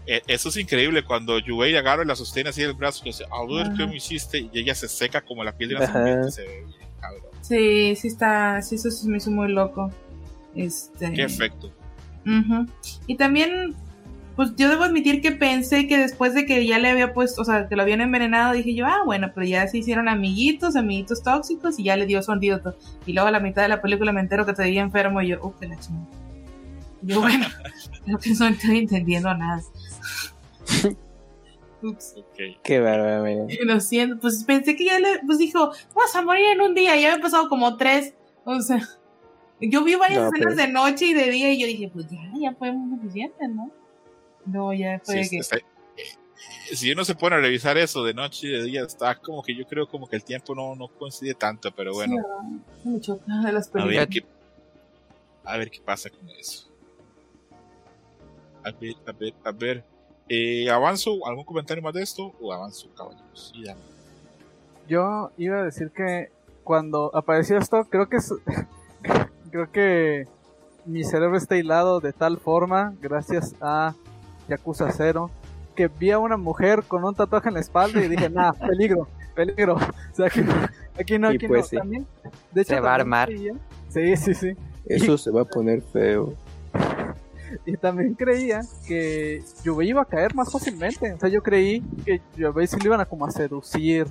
Eh, 0.07 0.21
eso 0.27 0.47
es 0.49 0.55
increíble 0.57 1.03
cuando 1.03 1.37
Yubei 1.39 1.75
agarra 1.75 2.03
y 2.03 2.07
la 2.07 2.15
sostiene 2.15 2.49
así 2.49 2.61
el 2.61 2.73
brazo 2.73 3.01
y 3.03 3.09
dice, 3.09 3.25
a 3.25 3.45
ver 3.45 3.67
Ajá. 3.67 3.73
qué 3.77 3.87
me 3.87 3.97
hiciste 3.97 4.39
y 4.39 4.49
ella 4.53 4.73
se 4.73 4.87
seca 4.87 5.21
como 5.21 5.43
la 5.43 5.51
piel 5.57 5.69
de 5.71 5.75
una 5.75 5.85
Ajá. 5.85 5.93
serpiente. 5.93 6.31
Se 6.31 6.41
ve 6.43 6.63
bien, 6.65 6.89
cabrón. 7.01 7.23
Sí, 7.47 7.95
sí 7.95 8.09
está, 8.09 8.61
sí, 8.61 8.75
eso 8.75 8.91
se 8.91 9.07
me 9.07 9.17
hizo 9.17 9.31
muy 9.31 9.49
loco. 9.49 9.89
Este. 10.55 11.13
Qué 11.13 11.23
efecto. 11.23 11.71
Y 13.05 13.15
también, 13.15 13.73
pues 14.35 14.53
yo 14.57 14.69
debo 14.69 14.83
admitir 14.83 15.21
que 15.21 15.31
pensé 15.31 15.87
que 15.87 15.97
después 15.97 16.33
de 16.33 16.45
que 16.45 16.67
ya 16.67 16.77
le 16.77 16.89
había 16.89 17.13
puesto, 17.13 17.41
o 17.41 17.45
sea, 17.45 17.69
que 17.69 17.77
lo 17.77 17.83
habían 17.83 18.01
envenenado, 18.01 18.51
dije 18.51 18.75
yo, 18.75 18.85
ah, 18.85 19.03
bueno, 19.05 19.31
pero 19.33 19.47
ya 19.47 19.65
se 19.69 19.77
hicieron 19.77 20.09
amiguitos, 20.09 20.75
amiguitos 20.75 21.23
tóxicos 21.23 21.79
y 21.79 21.83
ya 21.83 21.95
le 21.95 22.05
dio 22.05 22.21
su 22.21 22.33
antídoto. 22.33 22.75
Y 23.05 23.13
luego 23.13 23.29
a 23.29 23.31
la 23.31 23.39
mitad 23.39 23.61
de 23.61 23.69
la 23.69 23.81
película 23.81 24.11
me 24.11 24.19
entero 24.19 24.45
que 24.45 24.51
te 24.51 24.63
veía 24.63 24.81
enfermo 24.81 25.21
y 25.21 25.29
yo, 25.29 25.39
uff, 25.41 25.57
que 25.57 25.67
la 25.67 25.79
chingada. 25.79 26.07
Yo, 27.01 27.21
bueno, 27.21 27.45
creo 28.05 28.17
que 28.17 28.31
no 28.31 28.47
estoy 28.47 28.79
entendiendo 28.79 29.33
nada. 29.33 29.61
Ups. 31.81 32.15
Qué 32.63 32.79
bárbaro. 32.79 33.47
Lo 33.65 33.79
siento, 33.79 34.19
pues 34.19 34.43
pensé 34.43 34.75
que 34.75 34.85
ya 34.85 34.99
le, 34.99 35.19
pues 35.25 35.37
dijo, 35.37 35.71
vas 35.95 36.15
a 36.15 36.21
morir 36.21 36.45
en 36.53 36.61
un 36.61 36.73
día, 36.73 36.95
ya 36.95 37.09
me 37.09 37.13
han 37.15 37.21
pasado 37.21 37.49
como 37.49 37.77
tres. 37.77 38.13
O 38.45 38.59
sea, 38.61 38.81
Yo 39.59 39.83
vi 39.83 39.95
varias 39.95 40.21
No, 40.21 40.27
escenas 40.29 40.53
pero- 40.55 40.67
de 40.67 40.73
noche 40.73 41.05
y 41.05 41.13
de 41.13 41.29
día 41.31 41.51
y 41.51 41.59
yo 41.59 41.67
dije, 41.67 41.89
pues 41.93 42.07
ya, 42.09 42.19
ya 42.39 42.53
fue 42.55 42.71
muy 42.71 42.97
suficiente, 42.97 43.47
¿no? 43.47 43.71
No, 44.45 44.71
ya 44.73 44.99
fue 45.03 45.23
Sí, 45.23 45.29
que... 45.31 45.37
está- 45.37 45.57
si 46.73 46.91
uno 46.91 47.03
se 47.05 47.15
pone 47.15 47.35
a 47.37 47.39
revisar 47.39 47.77
eso 47.77 48.03
de 48.03 48.13
noche 48.13 48.47
y 48.47 48.51
de 48.51 48.63
día, 48.63 48.81
está 48.83 49.15
como 49.15 49.41
que 49.41 49.55
yo 49.55 49.65
creo 49.65 49.87
como 49.87 50.07
que 50.07 50.15
el 50.17 50.23
tiempo 50.23 50.53
no, 50.53 50.75
no 50.75 50.87
coincide 50.89 51.33
tanto, 51.33 51.71
pero 51.71 51.93
bueno, 51.93 52.15
Sí, 52.83 52.89
de 53.45 53.51
las 53.51 53.67
a 53.69 53.71
películas. 53.71 53.97
ver 53.97 54.09
qué, 54.09 54.25
a 55.43 55.57
ver 55.57 55.71
qué 55.71 55.79
pasa 55.81 56.09
con 56.09 56.29
eso. 56.29 56.69
A 58.63 58.71
ver, 58.71 58.95
a 59.05 59.11
ver, 59.13 59.33
a 59.45 59.51
ver. 59.51 59.83
Eh, 60.29 60.69
¿Avanzo? 60.69 61.25
¿Algún 61.25 61.45
comentario 61.45 61.81
más 61.81 61.93
de 61.93 62.03
esto? 62.03 62.33
¿O 62.41 62.51
avanzo, 62.51 62.89
caballeros? 62.95 63.53
Dame. 63.65 63.79
Yo 64.87 65.31
iba 65.37 65.59
a 65.59 65.63
decir 65.63 65.91
que 65.91 66.29
cuando 66.63 67.11
apareció 67.15 67.57
esto, 67.57 67.85
creo 67.89 68.09
que 68.09 68.17
es, 68.17 68.33
creo 69.51 69.71
que 69.71 70.27
mi 70.85 71.03
cerebro 71.03 71.37
está 71.37 71.57
hilado 71.57 71.99
de 71.99 72.13
tal 72.13 72.37
forma, 72.37 72.93
gracias 73.01 73.55
a 73.61 73.93
Yakuza 74.47 74.91
0, 74.91 75.29
que 75.75 75.87
vi 75.87 76.11
a 76.11 76.19
una 76.19 76.37
mujer 76.37 76.83
con 76.87 77.03
un 77.03 77.13
tatuaje 77.15 77.49
en 77.49 77.55
la 77.55 77.59
espalda 77.59 78.03
y 78.03 78.07
dije, 78.07 78.29
nah, 78.31 78.51
peligro, 78.53 79.07
peligro. 79.35 79.75
O 80.11 80.15
sea, 80.17 80.27
aquí, 80.27 80.41
aquí 80.99 81.19
no, 81.19 81.31
Y 81.31 81.35
aquí 81.35 81.47
pues 81.47 81.61
no. 81.61 81.67
sí. 81.67 81.77
También, 81.77 82.07
de 82.51 82.61
hecho, 82.61 82.75
Se 82.75 82.79
va 82.79 82.91
a 82.91 82.95
armar. 82.95 83.29
Sí, 83.89 84.17
sí, 84.17 84.33
sí. 84.33 84.53
Eso 84.85 85.17
se 85.17 85.29
va 85.31 85.41
a 85.41 85.45
poner 85.45 85.81
feo. 85.81 86.33
Y 87.65 87.77
también 87.77 88.13
creía 88.13 88.61
que 88.87 89.43
Yubei 89.63 89.89
iba 89.89 90.01
a 90.01 90.05
caer 90.05 90.35
más 90.35 90.51
fácilmente. 90.51 91.13
O 91.13 91.19
sea, 91.19 91.29
yo 91.29 91.41
creí 91.41 91.81
que 92.05 92.21
Yubei 92.35 92.67
sí 92.67 92.77
lo 92.77 92.85
iban 92.85 93.01
a 93.01 93.05
como 93.05 93.25
a 93.25 93.31
seducir. 93.31 94.07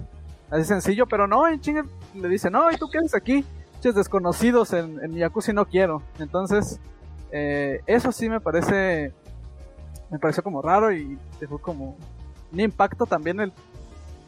Así 0.51 0.65
sencillo, 0.65 1.07
pero 1.07 1.27
no, 1.27 1.49
en 1.49 1.61
chinga 1.61 1.85
le 2.15 2.29
dice, 2.29 2.51
no, 2.51 2.71
¿y 2.71 2.77
tú 2.77 2.89
qué 2.89 2.99
haces 2.99 3.15
aquí? 3.15 3.45
Pinches 3.73 3.95
desconocidos 3.95 4.73
en, 4.73 5.03
en 5.03 5.19
jacuzzi 5.19 5.53
no 5.53 5.67
quiero. 5.67 6.03
Entonces, 6.19 6.81
eh, 7.33 7.83
eso 7.87 8.13
sí 8.13 8.29
me 8.29 8.41
parece, 8.41 9.13
me 10.11 10.19
pareció 10.19 10.43
como 10.43 10.63
raro 10.63 10.93
y 10.93 11.19
dejó 11.41 11.59
como 11.59 11.97
un 12.53 12.61
impacto 12.61 13.07
también 13.07 13.41
el, 13.41 13.53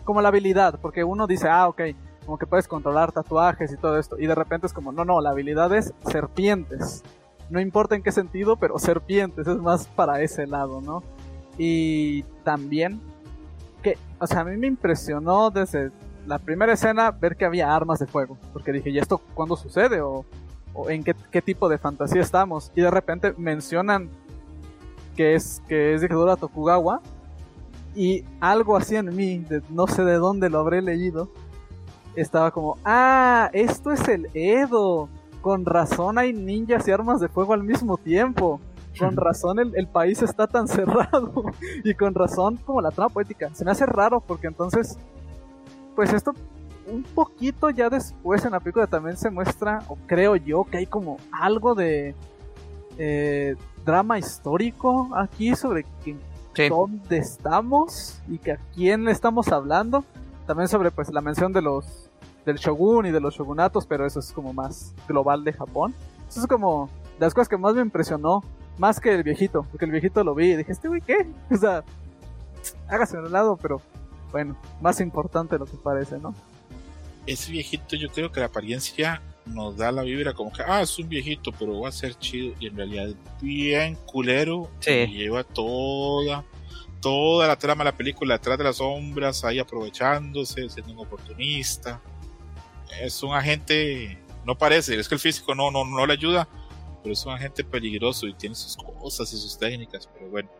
como 0.04 0.20
la 0.20 0.28
habilidad, 0.28 0.78
porque 0.80 1.04
uno 1.04 1.26
dice, 1.26 1.48
ah, 1.48 1.68
ok, 1.68 1.82
como 2.24 2.38
que 2.38 2.46
puedes 2.46 2.68
controlar 2.68 3.12
tatuajes 3.12 3.72
y 3.72 3.76
todo 3.76 3.98
esto, 3.98 4.18
y 4.18 4.26
de 4.26 4.34
repente 4.34 4.66
es 4.66 4.72
como, 4.72 4.92
no, 4.92 5.04
no, 5.04 5.20
la 5.20 5.30
habilidad 5.30 5.72
es 5.74 5.94
serpientes. 6.10 7.02
No 7.50 7.60
importa 7.60 7.94
en 7.94 8.02
qué 8.02 8.12
sentido, 8.12 8.56
pero 8.56 8.78
serpientes 8.78 9.46
es 9.46 9.56
más 9.56 9.86
para 9.86 10.20
ese 10.22 10.46
lado, 10.46 10.80
¿no? 10.80 11.02
Y 11.56 12.22
también 12.44 13.00
que, 13.82 13.96
o 14.18 14.26
sea, 14.26 14.40
a 14.40 14.44
mí 14.44 14.56
me 14.56 14.66
impresionó 14.66 15.50
desde 15.50 15.90
la 16.26 16.38
primera 16.38 16.72
escena 16.74 17.10
ver 17.10 17.36
que 17.36 17.44
había 17.44 17.74
armas 17.74 17.98
de 17.98 18.06
fuego, 18.06 18.36
porque 18.52 18.72
dije, 18.72 18.90
¿y 18.90 18.98
esto 18.98 19.18
cuándo 19.34 19.56
sucede? 19.56 20.00
¿O, 20.00 20.24
o 20.74 20.90
en 20.90 21.02
qué, 21.02 21.14
qué 21.30 21.40
tipo 21.40 21.68
de 21.68 21.78
fantasía 21.78 22.20
estamos? 22.20 22.70
Y 22.74 22.82
de 22.82 22.90
repente 22.90 23.34
mencionan 23.38 24.10
que 25.16 25.34
es, 25.34 25.62
que 25.68 25.94
es 25.94 26.00
dictadura 26.00 26.36
Tokugawa, 26.36 27.00
y 27.94 28.24
algo 28.40 28.76
así 28.76 28.94
en 28.94 29.14
mí, 29.16 29.38
de, 29.38 29.62
no 29.70 29.86
sé 29.86 30.04
de 30.04 30.14
dónde 30.14 30.50
lo 30.50 30.60
habré 30.60 30.82
leído, 30.82 31.30
estaba 32.14 32.50
como, 32.50 32.78
ah, 32.84 33.50
esto 33.52 33.90
es 33.92 34.06
el 34.08 34.28
Edo. 34.34 35.08
Con 35.40 35.64
razón 35.64 36.18
hay 36.18 36.32
ninjas 36.32 36.86
y 36.88 36.90
armas 36.90 37.20
de 37.20 37.28
fuego 37.28 37.52
al 37.54 37.62
mismo 37.64 37.96
tiempo. 37.96 38.60
Con 38.98 39.16
razón 39.16 39.58
el, 39.58 39.72
el 39.76 39.86
país 39.86 40.22
está 40.22 40.46
tan 40.46 40.68
cerrado. 40.68 41.44
y 41.84 41.94
con 41.94 42.14
razón 42.14 42.56
como 42.64 42.80
la 42.80 42.90
trama 42.90 43.10
poética. 43.10 43.50
Se 43.54 43.64
me 43.64 43.70
hace 43.70 43.86
raro 43.86 44.20
porque 44.20 44.46
entonces, 44.48 44.98
pues 45.94 46.12
esto 46.12 46.32
un 46.90 47.02
poquito 47.02 47.68
ya 47.70 47.90
después 47.90 48.44
en 48.46 48.52
la 48.52 48.60
película 48.60 48.86
también 48.86 49.16
se 49.18 49.30
muestra, 49.30 49.82
o 49.88 49.98
creo 50.06 50.36
yo, 50.36 50.64
que 50.64 50.78
hay 50.78 50.86
como 50.86 51.18
algo 51.30 51.74
de 51.74 52.14
eh, 52.96 53.56
drama 53.84 54.18
histórico 54.18 55.08
aquí 55.14 55.54
sobre 55.54 55.84
que 56.04 56.16
Sí. 56.54 56.68
dónde 56.70 57.18
estamos 57.18 58.20
y 58.26 58.38
que 58.38 58.52
a 58.52 58.58
quién 58.74 59.04
le 59.04 59.12
estamos 59.12 59.48
hablando. 59.48 60.02
También 60.46 60.66
sobre 60.66 60.90
pues 60.90 61.12
la 61.12 61.20
mención 61.20 61.52
de 61.52 61.62
los 61.62 62.07
del 62.44 62.56
shogun 62.56 63.06
y 63.06 63.10
de 63.10 63.20
los 63.20 63.34
shogunatos, 63.34 63.86
pero 63.86 64.06
eso 64.06 64.20
es 64.20 64.32
como 64.32 64.52
más 64.52 64.94
global 65.06 65.44
de 65.44 65.52
Japón. 65.52 65.94
Eso 66.28 66.40
es 66.40 66.46
como 66.46 66.88
de 67.18 67.26
las 67.26 67.34
cosas 67.34 67.48
que 67.48 67.56
más 67.56 67.74
me 67.74 67.82
impresionó, 67.82 68.42
más 68.78 69.00
que 69.00 69.14
el 69.14 69.22
viejito, 69.22 69.64
porque 69.70 69.84
el 69.84 69.90
viejito 69.90 70.22
lo 70.24 70.34
vi 70.34 70.52
y 70.52 70.56
dije, 70.56 70.72
este 70.72 70.88
güey 70.88 71.00
qué? 71.00 71.26
O 71.50 71.56
sea, 71.56 71.84
hágase 72.88 73.16
a 73.16 73.20
un 73.20 73.32
lado, 73.32 73.56
pero 73.56 73.80
bueno, 74.30 74.56
más 74.80 75.00
importante 75.00 75.54
de 75.54 75.60
lo 75.60 75.66
que 75.66 75.76
parece, 75.76 76.18
¿no? 76.18 76.34
Ese 77.26 77.52
viejito, 77.52 77.96
yo 77.96 78.08
creo 78.08 78.32
que 78.32 78.40
la 78.40 78.46
apariencia 78.46 79.20
nos 79.46 79.76
da 79.76 79.92
la 79.92 80.02
vibra 80.02 80.32
como 80.32 80.52
que, 80.52 80.62
ah, 80.66 80.82
es 80.82 80.98
un 80.98 81.08
viejito, 81.08 81.52
pero 81.58 81.80
va 81.80 81.88
a 81.88 81.92
ser 81.92 82.14
chido. 82.14 82.54
Y 82.60 82.66
en 82.66 82.76
realidad 82.76 83.08
es 83.08 83.16
bien 83.40 83.96
culero. 84.06 84.70
Sí. 84.80 84.90
Y 84.90 85.18
lleva 85.18 85.44
toda, 85.44 86.44
toda 87.00 87.46
la 87.46 87.56
trama 87.56 87.84
de 87.84 87.90
la 87.90 87.96
película 87.96 88.34
detrás 88.34 88.58
de 88.58 88.64
las 88.64 88.76
sombras, 88.76 89.44
ahí 89.44 89.58
aprovechándose, 89.58 90.68
siendo 90.68 90.92
un 90.92 91.00
oportunista. 91.00 92.00
Es 93.00 93.22
un 93.22 93.34
agente, 93.34 94.18
no 94.44 94.56
parece, 94.56 94.98
es 94.98 95.08
que 95.08 95.14
el 95.14 95.20
físico 95.20 95.54
no, 95.54 95.70
no, 95.70 95.84
no 95.84 96.06
le 96.06 96.14
ayuda, 96.14 96.48
pero 97.02 97.12
es 97.12 97.24
un 97.24 97.32
agente 97.32 97.64
peligroso 97.64 98.26
y 98.26 98.34
tiene 98.34 98.54
sus 98.54 98.76
cosas 98.76 99.32
y 99.32 99.36
sus 99.36 99.58
técnicas, 99.58 100.08
pero 100.12 100.28
bueno. 100.30 100.50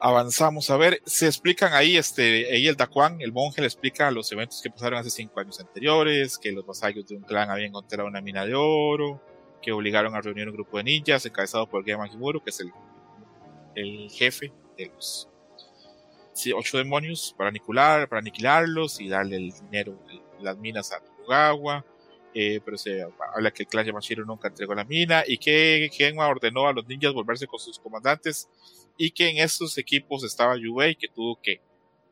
Avanzamos 0.00 0.70
a 0.70 0.76
ver, 0.76 1.02
se 1.06 1.26
explican 1.26 1.72
ahí, 1.72 1.96
este, 1.96 2.52
ahí 2.52 2.68
el 2.68 2.76
Daquan, 2.76 3.20
el 3.20 3.32
monje 3.32 3.60
le 3.60 3.66
explica 3.66 4.12
los 4.12 4.30
eventos 4.30 4.62
que 4.62 4.70
pasaron 4.70 5.00
hace 5.00 5.10
cinco 5.10 5.40
años 5.40 5.58
anteriores, 5.58 6.38
que 6.38 6.52
los 6.52 6.64
vasallos 6.64 7.06
de 7.08 7.16
un 7.16 7.22
clan 7.22 7.50
habían 7.50 7.70
encontrado 7.70 8.08
una 8.08 8.20
mina 8.20 8.46
de 8.46 8.54
oro, 8.54 9.20
que 9.60 9.72
obligaron 9.72 10.14
a 10.14 10.20
reunir 10.20 10.46
un 10.46 10.54
grupo 10.54 10.76
de 10.76 10.84
ninjas 10.84 11.26
encabezado 11.26 11.68
por 11.68 11.84
Gema 11.84 12.06
Himuro, 12.06 12.42
que 12.42 12.50
es 12.50 12.60
el, 12.60 12.70
el 13.74 14.10
jefe 14.10 14.52
de 14.76 14.86
los 14.86 15.28
ocho 16.54 16.78
demonios, 16.78 17.34
para 17.36 17.48
aniquilar, 17.48 18.08
para 18.08 18.20
aniquilarlos 18.20 19.00
y 19.00 19.08
darle 19.08 19.36
el 19.36 19.50
dinero, 19.50 19.98
las 20.40 20.56
minas 20.58 20.92
a 20.92 21.00
Tokugawa. 21.00 21.84
Eh, 22.34 22.60
pero 22.64 22.76
se 22.76 23.02
habla 23.34 23.50
que 23.50 23.62
el 23.62 23.68
clan 23.68 23.86
Yamashiro 23.86 24.24
nunca 24.24 24.48
entregó 24.48 24.74
la 24.74 24.84
mina 24.84 25.24
y 25.26 25.38
que 25.38 25.88
Genma 25.92 26.28
ordenó 26.28 26.68
a 26.68 26.72
los 26.72 26.86
ninjas 26.86 27.14
volverse 27.14 27.46
con 27.46 27.58
sus 27.58 27.78
comandantes 27.78 28.48
y 28.98 29.10
que 29.10 29.30
en 29.30 29.38
estos 29.38 29.78
equipos 29.78 30.22
estaba 30.24 30.56
Yubei 30.56 30.94
que 30.94 31.08
tuvo 31.08 31.40
que 31.40 31.60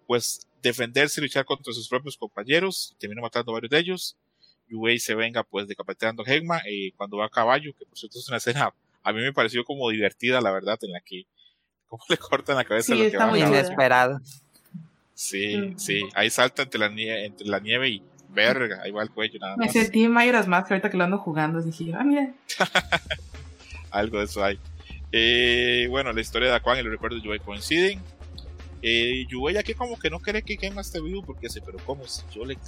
pues 0.07 0.41
defenderse 0.62 1.20
y 1.20 1.24
luchar 1.24 1.45
contra 1.45 1.72
sus 1.72 1.89
propios 1.89 2.16
compañeros 2.16 2.95
y 2.95 2.99
terminó 2.99 3.22
matando 3.22 3.53
a 3.53 3.55
varios 3.55 3.70
de 3.70 3.79
ellos. 3.79 4.16
Yubei 4.68 4.99
se 4.99 5.14
venga 5.14 5.45
pues 5.45 5.68
decapitando 5.68 6.22
a 6.22 6.27
Genma 6.27 6.61
eh, 6.66 6.93
cuando 6.97 7.18
va 7.18 7.27
a 7.27 7.31
caballo, 7.31 7.72
que 7.79 7.85
por 7.85 7.97
cierto 7.99 8.18
es 8.18 8.27
una 8.29 8.39
escena 8.39 8.74
a 9.03 9.12
mí 9.12 9.20
me 9.20 9.33
pareció 9.33 9.64
como 9.64 9.89
divertida 9.91 10.41
la 10.41 10.51
verdad 10.51 10.79
en 10.83 10.93
la 10.93 11.01
que 11.01 11.27
como 11.87 12.03
le 12.09 12.16
cortan 12.16 12.57
la 12.57 12.64
cabeza 12.64 12.87
Sí, 12.87 12.93
a 12.93 12.97
lo 12.97 13.03
que 13.03 13.07
está 13.09 13.27
va 13.27 13.31
muy. 13.31 13.41
Inesperado. 13.43 14.20
Sí, 15.14 15.74
sí, 15.77 16.03
ahí 16.14 16.29
salta 16.31 16.62
entre 16.62 16.81
la 16.81 16.89
nieve, 16.89 17.24
entre 17.24 17.47
la 17.47 17.61
nieve 17.61 17.89
y 17.89 18.03
verga, 18.29 18.81
ahí 18.83 18.91
va 18.91 19.03
el 19.03 19.11
cuello 19.11 19.39
nada 19.41 19.57
Me 19.57 19.66
más. 19.66 19.72
sentí 19.72 20.07
Mayoras 20.09 20.47
más 20.49 20.66
que 20.66 20.74
ahorita 20.74 20.91
que 20.91 20.97
lo 20.97 21.05
ando 21.05 21.18
jugando. 21.18 21.62
Dije, 21.62 21.93
ah, 21.99 22.05
mira. 22.05 22.33
Algo 23.91 24.18
de 24.18 24.24
eso 24.24 24.45
hay. 24.45 24.59
Eh, 25.12 25.87
bueno, 25.89 26.12
la 26.12 26.20
historia 26.20 26.49
de 26.51 26.55
Aquan 26.57 26.79
y 26.79 26.83
los 26.83 26.93
recuerdos 26.93 27.20
de 27.20 27.27
Yubei 27.27 27.39
coinciden. 27.41 28.01
Eh, 28.83 29.24
Yubei 29.29 29.57
aquí 29.57 29.74
como 29.74 29.99
que 29.99 30.11
no 30.11 30.20
cree 30.20 30.43
que 30.43 30.57
Genma 30.59 30.81
esté 30.83 31.01
vivo 31.01 31.22
porque 31.22 31.47
dice, 31.49 31.61
pero 31.64 31.79
¿cómo? 31.85 32.07
Si 32.07 32.22
yo 32.35 32.45
le, 32.45 32.59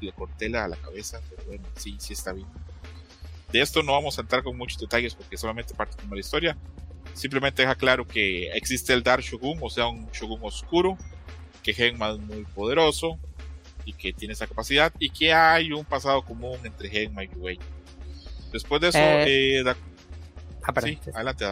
le 0.00 0.12
corté 0.12 0.48
la, 0.48 0.66
la 0.68 0.76
cabeza, 0.76 1.20
pero 1.28 1.44
bueno, 1.46 1.64
sí, 1.76 1.96
sí 1.98 2.14
está 2.14 2.32
vivo. 2.32 2.50
De 3.52 3.60
esto 3.60 3.82
no 3.82 3.92
vamos 3.92 4.16
a 4.18 4.22
entrar 4.22 4.42
con 4.42 4.56
muchos 4.56 4.78
detalles 4.80 5.14
porque 5.14 5.36
solamente 5.36 5.74
parte 5.74 5.96
como 6.00 6.14
la 6.14 6.20
historia. 6.20 6.56
Simplemente 7.14 7.62
deja 7.62 7.74
claro 7.74 8.06
que 8.06 8.48
existe 8.52 8.92
el 8.92 9.02
Dark 9.02 9.22
Shogun, 9.22 9.58
o 9.60 9.68
sea, 9.68 9.88
un 9.88 10.08
Shogun 10.12 10.38
oscuro, 10.42 10.96
que 11.62 11.74
Genma 11.74 12.10
es 12.12 12.18
muy 12.20 12.44
poderoso 12.44 13.18
y 13.84 13.92
que 13.92 14.12
tiene 14.12 14.32
esa 14.34 14.46
capacidad 14.46 14.92
y 14.98 15.10
que 15.10 15.32
hay 15.32 15.72
un 15.72 15.84
pasado 15.84 16.22
común 16.22 16.58
entre 16.64 16.88
Genma 16.88 17.24
y 17.24 17.28
Yubei. 17.28 17.58
Después 18.52 18.80
de 18.80 18.88
eso, 18.88 18.98
Eh, 18.98 19.58
eh, 19.58 19.62
Da- 19.64 19.76
Ah, 20.62 20.80
sí, 20.82 20.98
adelante. 21.14 21.46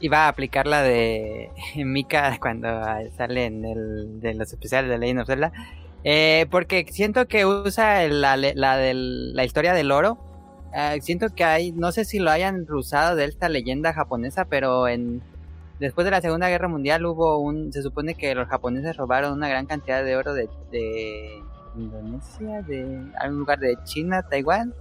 Iba 0.00 0.26
a 0.26 0.28
aplicar 0.28 0.66
la 0.66 0.82
de 0.82 1.50
Mika 1.76 2.38
cuando 2.40 2.68
sale 3.16 3.46
en 3.46 3.64
el 3.64 4.20
de 4.20 4.34
los 4.34 4.52
especiales 4.52 4.90
de 4.90 4.98
Legend 4.98 5.20
of 5.20 5.26
Zelda. 5.26 5.52
Eh, 6.04 6.46
porque 6.50 6.84
siento 6.90 7.26
que 7.26 7.46
usa 7.46 8.06
la, 8.08 8.36
la, 8.36 8.76
del- 8.76 9.34
la 9.34 9.44
historia 9.44 9.72
del 9.72 9.90
oro. 9.90 10.18
Eh, 10.76 10.98
siento 11.00 11.28
que 11.34 11.44
hay, 11.44 11.72
no 11.72 11.92
sé 11.92 12.04
si 12.04 12.18
lo 12.18 12.30
hayan 12.30 12.66
usado 12.70 13.16
de 13.16 13.24
esta 13.24 13.48
leyenda 13.48 13.92
japonesa, 13.94 14.44
pero 14.44 14.88
en 14.88 15.22
después 15.80 16.04
de 16.04 16.10
la 16.10 16.20
Segunda 16.20 16.48
Guerra 16.50 16.68
Mundial 16.68 17.06
hubo 17.06 17.38
un, 17.38 17.72
se 17.72 17.82
supone 17.82 18.14
que 18.14 18.34
los 18.34 18.48
japoneses 18.48 18.96
robaron 18.96 19.32
una 19.32 19.48
gran 19.48 19.66
cantidad 19.66 20.04
de 20.04 20.16
oro 20.16 20.34
de, 20.34 20.48
de 20.70 21.42
Indonesia, 21.76 22.62
de 22.62 23.04
algún 23.20 23.40
lugar 23.40 23.58
de 23.58 23.76
China, 23.84 24.22
Taiwán, 24.22 24.74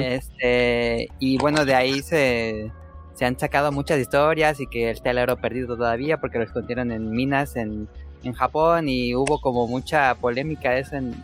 este, 0.00 1.08
y 1.20 1.38
bueno, 1.38 1.64
de 1.64 1.74
ahí 1.74 2.02
se, 2.02 2.72
se 3.14 3.24
han 3.24 3.38
sacado 3.38 3.70
muchas 3.70 3.98
historias 4.00 4.60
y 4.60 4.66
que 4.66 4.90
está 4.90 5.10
el 5.10 5.18
oro 5.18 5.36
perdido 5.36 5.76
todavía 5.76 6.20
porque 6.20 6.38
lo 6.38 6.44
escondieron 6.44 6.90
en 6.90 7.10
minas 7.10 7.54
en, 7.54 7.88
en 8.24 8.32
Japón 8.32 8.88
y 8.88 9.14
hubo 9.14 9.40
como 9.40 9.68
mucha 9.68 10.14
polémica 10.16 10.76
eso 10.76 10.96
en, 10.96 11.14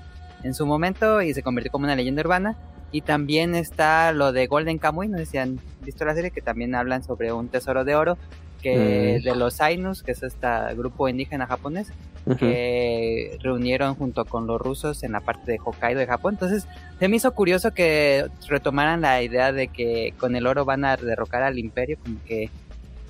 en 0.45 0.55
su 0.55 0.67
momento 0.67 1.21
y 1.21 1.35
se 1.35 1.43
convirtió 1.43 1.73
como 1.73 1.85
una 1.85 1.97
leyenda 1.97 2.23
urbana. 2.23 2.57
Y 2.93 3.01
también 3.01 3.57
está 3.57 4.13
lo 4.13 4.31
de 4.31 4.47
Golden 4.47 4.79
Kamuy, 4.79 5.09
no 5.09 5.19
sé 5.19 5.27
si 5.27 5.39
han 5.39 5.59
visto 5.83 6.05
la 6.05 6.15
serie, 6.15 6.31
que 6.31 6.41
también 6.41 6.77
hablan 6.77 7.03
sobre 7.03 7.33
un 7.33 7.49
tesoro 7.49 7.85
de 7.85 7.97
oro 7.97 8.17
que 8.65 9.19
Mm. 9.21 9.25
de 9.25 9.37
los 9.37 9.61
Ainus, 9.61 10.03
que 10.03 10.13
es 10.13 10.23
este 10.23 10.49
grupo 10.75 11.07
indígena 11.09 11.47
japonés, 11.47 11.93
que 12.39 13.37
reunieron 13.43 13.95
junto 13.95 14.25
con 14.25 14.47
los 14.47 14.59
rusos 14.61 15.03
en 15.03 15.13
la 15.13 15.21
parte 15.21 15.53
de 15.53 15.59
Hokkaido 15.63 16.01
de 16.01 16.07
Japón. 16.07 16.35
Entonces, 16.35 16.67
se 16.99 17.09
me 17.09 17.17
hizo 17.17 17.31
curioso 17.35 17.75
que 17.75 18.27
retomaran 18.49 19.03
la 19.03 19.23
idea 19.23 19.53
de 19.53 19.69
que 19.69 20.15
con 20.19 20.35
el 20.35 20.47
oro 20.47 20.65
van 20.65 20.87
a 20.87 20.97
derrocar 20.97 21.43
al 21.43 21.59
imperio, 21.59 21.99
como 22.03 22.17
que 22.25 22.49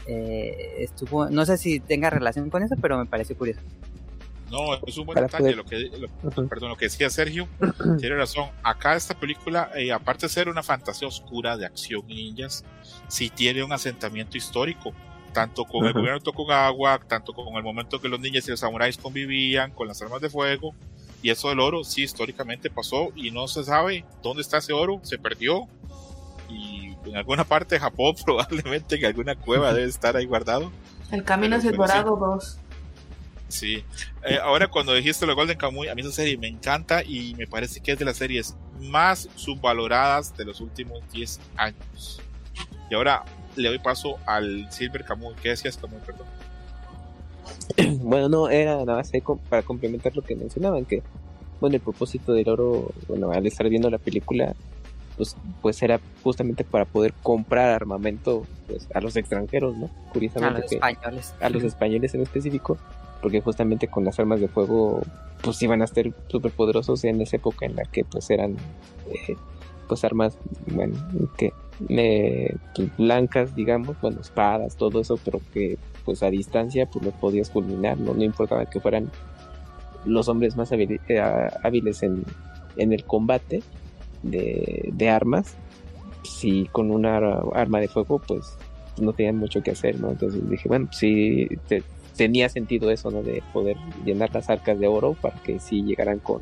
eh, 0.06 0.74
estuvo, 0.80 1.30
no 1.30 1.46
sé 1.46 1.56
si 1.56 1.80
tenga 1.80 2.10
relación 2.10 2.50
con 2.50 2.62
eso, 2.62 2.74
pero 2.82 2.98
me 2.98 3.06
pareció 3.06 3.36
curioso. 3.38 3.60
No, 4.50 4.74
es 4.86 4.98
un 4.98 5.06
buen 5.06 5.14
Para 5.14 5.26
detalle 5.28 5.54
poder- 5.54 5.56
lo 5.56 5.64
que 5.64 6.36
lo- 6.42 6.48
perdón, 6.48 6.68
lo 6.70 6.76
que 6.76 6.84
decía 6.86 7.08
Sergio, 7.08 7.48
tiene 7.98 8.14
razón. 8.16 8.48
Acá 8.62 8.94
esta 8.96 9.14
película, 9.14 9.70
eh, 9.74 9.92
aparte 9.92 10.26
de 10.26 10.30
ser 10.30 10.48
una 10.48 10.62
fantasía 10.62 11.08
oscura 11.08 11.56
de 11.56 11.64
acción 11.66 12.02
y 12.08 12.14
ninjas, 12.32 12.64
sí 13.08 13.30
tiene 13.30 13.62
un 13.64 13.72
asentamiento 13.72 14.36
histórico, 14.36 14.92
tanto 15.34 15.66
con 15.66 15.84
el 15.84 15.90
Ujú. 15.90 15.98
gobierno 15.98 16.18
de 16.20 16.24
Tokugawa, 16.24 17.00
tanto 17.00 17.34
con 17.34 17.54
el 17.56 17.62
momento 17.62 18.00
que 18.00 18.08
los 18.08 18.18
ninjas 18.20 18.46
y 18.46 18.52
los 18.52 18.60
samuráis 18.60 18.96
convivían 18.96 19.72
con 19.72 19.86
las 19.86 20.00
armas 20.00 20.22
de 20.22 20.30
fuego, 20.30 20.74
y 21.22 21.28
eso 21.28 21.50
del 21.50 21.60
oro 21.60 21.84
sí 21.84 22.04
históricamente 22.04 22.70
pasó 22.70 23.10
y 23.14 23.30
no 23.30 23.48
se 23.48 23.64
sabe 23.64 24.04
dónde 24.22 24.40
está 24.40 24.58
ese 24.58 24.72
oro, 24.72 25.00
se 25.02 25.18
perdió, 25.18 25.68
y 26.48 26.94
en 27.04 27.16
alguna 27.16 27.44
parte 27.44 27.74
de 27.74 27.80
Japón 27.80 28.14
probablemente 28.24 28.96
en 28.96 29.04
alguna 29.04 29.34
cueva 29.34 29.74
debe 29.74 29.88
estar 29.88 30.16
ahí 30.16 30.24
guardado. 30.24 30.72
El 31.10 31.24
camino 31.24 31.56
es 31.56 31.64
el 31.64 31.76
dorado 31.76 32.16
2. 32.16 32.58
Sí. 33.48 33.84
Eh, 34.24 34.38
ahora 34.42 34.68
cuando 34.68 34.94
dijiste 34.94 35.26
lo 35.26 35.34
Golden 35.34 35.58
Kamuy, 35.58 35.88
a 35.88 35.94
mí 35.94 36.00
esa 36.00 36.12
serie 36.12 36.36
me 36.38 36.48
encanta 36.48 37.04
y 37.04 37.34
me 37.36 37.46
parece 37.46 37.80
que 37.80 37.92
es 37.92 37.98
de 37.98 38.04
las 38.04 38.16
series 38.16 38.56
más 38.80 39.28
subvaloradas 39.36 40.36
de 40.36 40.44
los 40.44 40.60
últimos 40.60 41.00
10 41.12 41.40
años. 41.56 42.20
Y 42.90 42.94
ahora 42.94 43.24
le 43.56 43.68
doy 43.68 43.78
paso 43.78 44.18
al 44.26 44.70
Silver 44.70 45.04
Kamuy. 45.04 45.34
¿Qué 45.42 45.50
decías 45.50 45.76
Kamuy? 45.76 46.00
Perdón. 46.04 46.26
Bueno, 48.02 48.28
no, 48.28 48.48
era 48.48 48.76
nada 48.84 48.98
más 48.98 49.10
para 49.48 49.62
complementar 49.62 50.14
lo 50.14 50.22
que 50.22 50.36
mencionaban, 50.36 50.84
que, 50.84 51.02
bueno, 51.60 51.76
el 51.76 51.82
propósito 51.82 52.32
del 52.32 52.48
oro, 52.48 52.92
bueno, 53.08 53.30
al 53.30 53.46
estar 53.46 53.68
viendo 53.68 53.90
la 53.90 53.98
película, 53.98 54.54
pues, 55.16 55.36
pues 55.62 55.82
era 55.82 56.00
justamente 56.22 56.64
para 56.64 56.84
poder 56.84 57.12
comprar 57.22 57.70
armamento 57.70 58.46
pues, 58.66 58.88
a 58.94 59.00
los 59.00 59.16
extranjeros, 59.16 59.76
¿no? 59.76 59.86
A 59.86 60.12
Curiosamente, 60.12 60.60
los 60.60 60.70
que 60.70 60.76
españoles. 60.76 61.34
a 61.40 61.48
los 61.50 61.62
españoles 61.62 62.14
en 62.14 62.22
específico, 62.22 62.78
porque 63.22 63.40
justamente 63.40 63.88
con 63.88 64.04
las 64.04 64.18
armas 64.18 64.40
de 64.40 64.48
fuego, 64.48 65.02
pues 65.42 65.60
iban 65.62 65.82
a 65.82 65.86
ser 65.86 66.12
súper 66.28 66.52
poderosos 66.52 67.04
en 67.04 67.20
esa 67.20 67.36
época 67.36 67.66
en 67.66 67.76
la 67.76 67.84
que 67.84 68.04
pues 68.04 68.28
eran, 68.30 68.56
eh, 69.10 69.36
pues 69.88 70.04
armas, 70.04 70.36
bueno, 70.66 70.96
que 71.36 71.52
eh, 71.88 72.56
pues, 72.74 72.96
blancas, 72.96 73.54
digamos, 73.54 74.00
bueno, 74.00 74.20
espadas, 74.20 74.76
todo 74.76 75.00
eso, 75.00 75.18
pero 75.24 75.40
que 75.52 75.78
pues 76.04 76.22
a 76.22 76.30
distancia 76.30 76.86
pues 76.86 77.04
los 77.04 77.14
podías 77.14 77.50
fulminar, 77.50 77.98
no, 77.98 78.14
no 78.14 78.22
importaba 78.22 78.66
que 78.66 78.80
fueran 78.80 79.10
los 80.04 80.28
hombres 80.28 80.56
más 80.56 80.70
eh, 80.72 81.20
hábiles 81.62 82.02
en, 82.02 82.22
en 82.76 82.92
el 82.92 83.04
combate 83.04 83.62
de, 84.22 84.90
de 84.92 85.08
armas, 85.08 85.54
si 86.22 86.66
con 86.72 86.90
una 86.90 87.16
ar- 87.16 87.42
arma 87.54 87.80
de 87.80 87.88
fuego 87.88 88.18
pues 88.26 88.56
no 89.00 89.12
tenían 89.12 89.36
mucho 89.36 89.62
que 89.62 89.70
hacer, 89.72 89.98
¿no? 90.00 90.10
Entonces 90.10 90.48
dije, 90.48 90.68
bueno, 90.68 90.88
sí 90.92 91.48
te- 91.68 91.82
tenía 92.16 92.48
sentido 92.48 92.90
eso, 92.90 93.10
¿no? 93.10 93.22
De 93.22 93.42
poder 93.52 93.76
llenar 94.04 94.32
las 94.32 94.48
arcas 94.50 94.78
de 94.78 94.86
oro 94.86 95.14
para 95.20 95.36
que 95.42 95.58
sí 95.58 95.82
llegaran 95.82 96.18
con, 96.20 96.40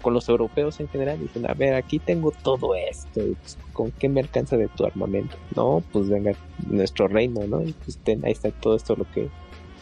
con 0.00 0.14
los 0.14 0.28
europeos 0.28 0.80
en 0.80 0.88
general. 0.88 1.20
Dicen, 1.20 1.48
a 1.48 1.54
ver, 1.54 1.74
aquí 1.74 1.98
tengo 1.98 2.32
todo 2.42 2.74
esto, 2.74 3.20
pues, 3.42 3.58
¿con 3.72 3.90
qué 3.92 4.08
me 4.08 4.20
alcanza 4.20 4.56
de 4.56 4.68
tu 4.68 4.84
armamento? 4.84 5.36
No, 5.56 5.82
pues 5.92 6.08
venga, 6.08 6.32
nuestro 6.68 7.08
reino, 7.08 7.46
¿no? 7.46 7.62
Y 7.62 7.72
pues 7.72 7.98
ten, 7.98 8.24
ahí 8.24 8.32
está 8.32 8.50
todo 8.50 8.76
esto 8.76 8.96
lo 8.96 9.04
que 9.10 9.28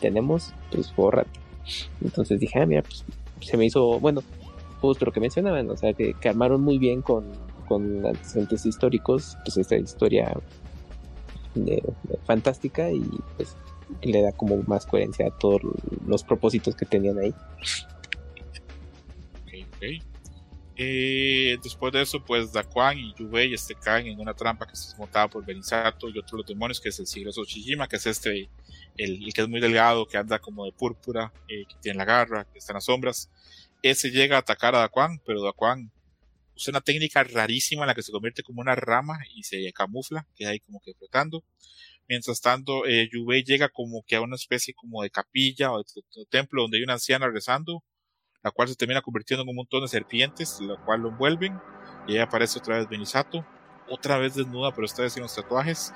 tenemos, 0.01 0.55
pues 0.71 0.93
fórrate. 0.93 1.41
Entonces 2.03 2.41
dije, 2.41 2.59
ah, 2.61 2.67
mira, 2.67 2.83
pues 2.83 3.05
se 3.41 3.57
me 3.57 3.67
hizo, 3.67 4.01
bueno, 4.01 4.23
justo 4.81 5.05
lo 5.05 5.13
que 5.13 5.21
mencionaban, 5.21 5.69
o 5.71 5.77
sea, 5.77 5.93
que, 5.93 6.15
armaron 6.25 6.63
muy 6.63 6.79
bien 6.79 7.03
con, 7.03 7.25
con 7.67 8.07
antecedentes 8.07 8.67
históricos, 8.67 9.37
pues 9.45 9.57
esta 9.57 9.77
historia 9.77 10.35
de- 11.55 11.83
fantástica 12.25 12.91
y 12.91 13.03
pues 13.37 13.57
le 14.03 14.23
da 14.23 14.33
como 14.33 14.63
más 14.67 14.87
coherencia 14.87 15.27
a 15.27 15.31
todos 15.31 15.61
los 16.07 16.23
propósitos 16.23 16.77
que 16.77 16.87
tenían 16.87 17.19
ahí. 17.19 17.35
Ok, 19.43 19.67
ok. 19.77 20.08
Eh, 20.81 21.59
después 21.61 21.93
de 21.93 22.03
eso, 22.03 22.25
pues 22.25 22.53
Daquan 22.53 22.97
y 22.97 23.13
Yubei 23.15 23.53
este, 23.53 23.75
caen 23.75 24.07
en 24.07 24.21
una 24.21 24.33
trampa 24.33 24.65
que 24.65 24.75
es 24.75 24.95
montada 24.97 25.27
por 25.27 25.45
Benisato 25.45 26.09
y 26.09 26.17
otros 26.17 26.39
los 26.39 26.47
demonios, 26.47 26.81
que 26.81 26.91
es 26.91 27.01
el 27.01 27.09
sigloso 27.09 27.45
Shijima, 27.45 27.89
que 27.89 27.97
es 27.97 28.07
este, 28.07 28.49
el, 28.97 29.25
el 29.25 29.33
que 29.35 29.41
es 29.41 29.49
muy 29.49 29.61
delgado, 29.61 30.07
que 30.07 30.17
anda 30.17 30.39
como 30.39 30.65
de 30.65 30.71
púrpura, 30.71 31.33
eh, 31.49 31.65
que 31.69 31.75
tiene 31.83 31.99
la 31.99 32.05
garra, 32.05 32.45
que 32.45 32.61
está 32.61 32.73
en 32.73 32.77
las 32.77 32.85
sombras. 32.85 33.29
Ese 33.83 34.11
llega 34.13 34.37
a 34.37 34.41
atacar 34.41 34.77
a 34.77 34.79
Daquan, 34.79 35.21
pero 35.27 35.43
Daquan 35.43 35.91
usa 36.55 36.71
una 36.71 36.81
técnica 36.81 37.25
rarísima 37.25 37.83
en 37.83 37.89
la 37.89 37.95
que 37.97 38.03
se 38.03 38.13
convierte 38.13 38.45
como 38.45 38.61
una 38.61 38.77
rama 38.77 39.19
y 39.35 39.43
se 39.43 39.73
camufla, 39.73 40.29
queda 40.37 40.51
ahí 40.51 40.61
como 40.61 40.81
que 40.81 40.95
flotando. 40.95 41.43
Mientras 42.09 42.41
tanto, 42.41 42.87
eh, 42.87 43.09
Yubei 43.13 43.43
llega 43.43 43.69
como 43.69 44.05
que 44.07 44.15
a 44.15 44.21
una 44.21 44.37
especie 44.37 44.75
como 44.75 45.03
de 45.03 45.11
capilla 45.11 45.73
o 45.73 45.79
de, 45.79 45.85
de 46.15 46.27
templo 46.27 46.63
donde 46.63 46.79
hay 46.79 46.85
una 46.85 46.95
anciana 46.95 47.29
rezando 47.29 47.83
la 48.43 48.51
cual 48.51 48.69
se 48.69 48.75
termina 48.77 49.03
convirtiendo 49.03 49.43
en 49.43 49.49
un 49.51 49.57
montón 49.57 49.83
de 49.83 49.89
serpientes, 49.89 50.61
la 50.61 50.77
cual 50.77 51.01
lo 51.03 51.09
envuelven, 51.09 51.59
y 52.07 52.13
ahí 52.13 52.19
aparece 52.19 52.59
otra 52.59 52.79
vez 52.79 52.89
Benisato, 52.89 53.45
otra 53.89 54.19
vez 54.19 54.35
desnuda, 54.35 54.73
pero 54.73 54.85
esta 54.87 55.03
vez 55.03 55.13
sin 55.15 55.23
los 55.23 55.35
tatuajes. 55.35 55.93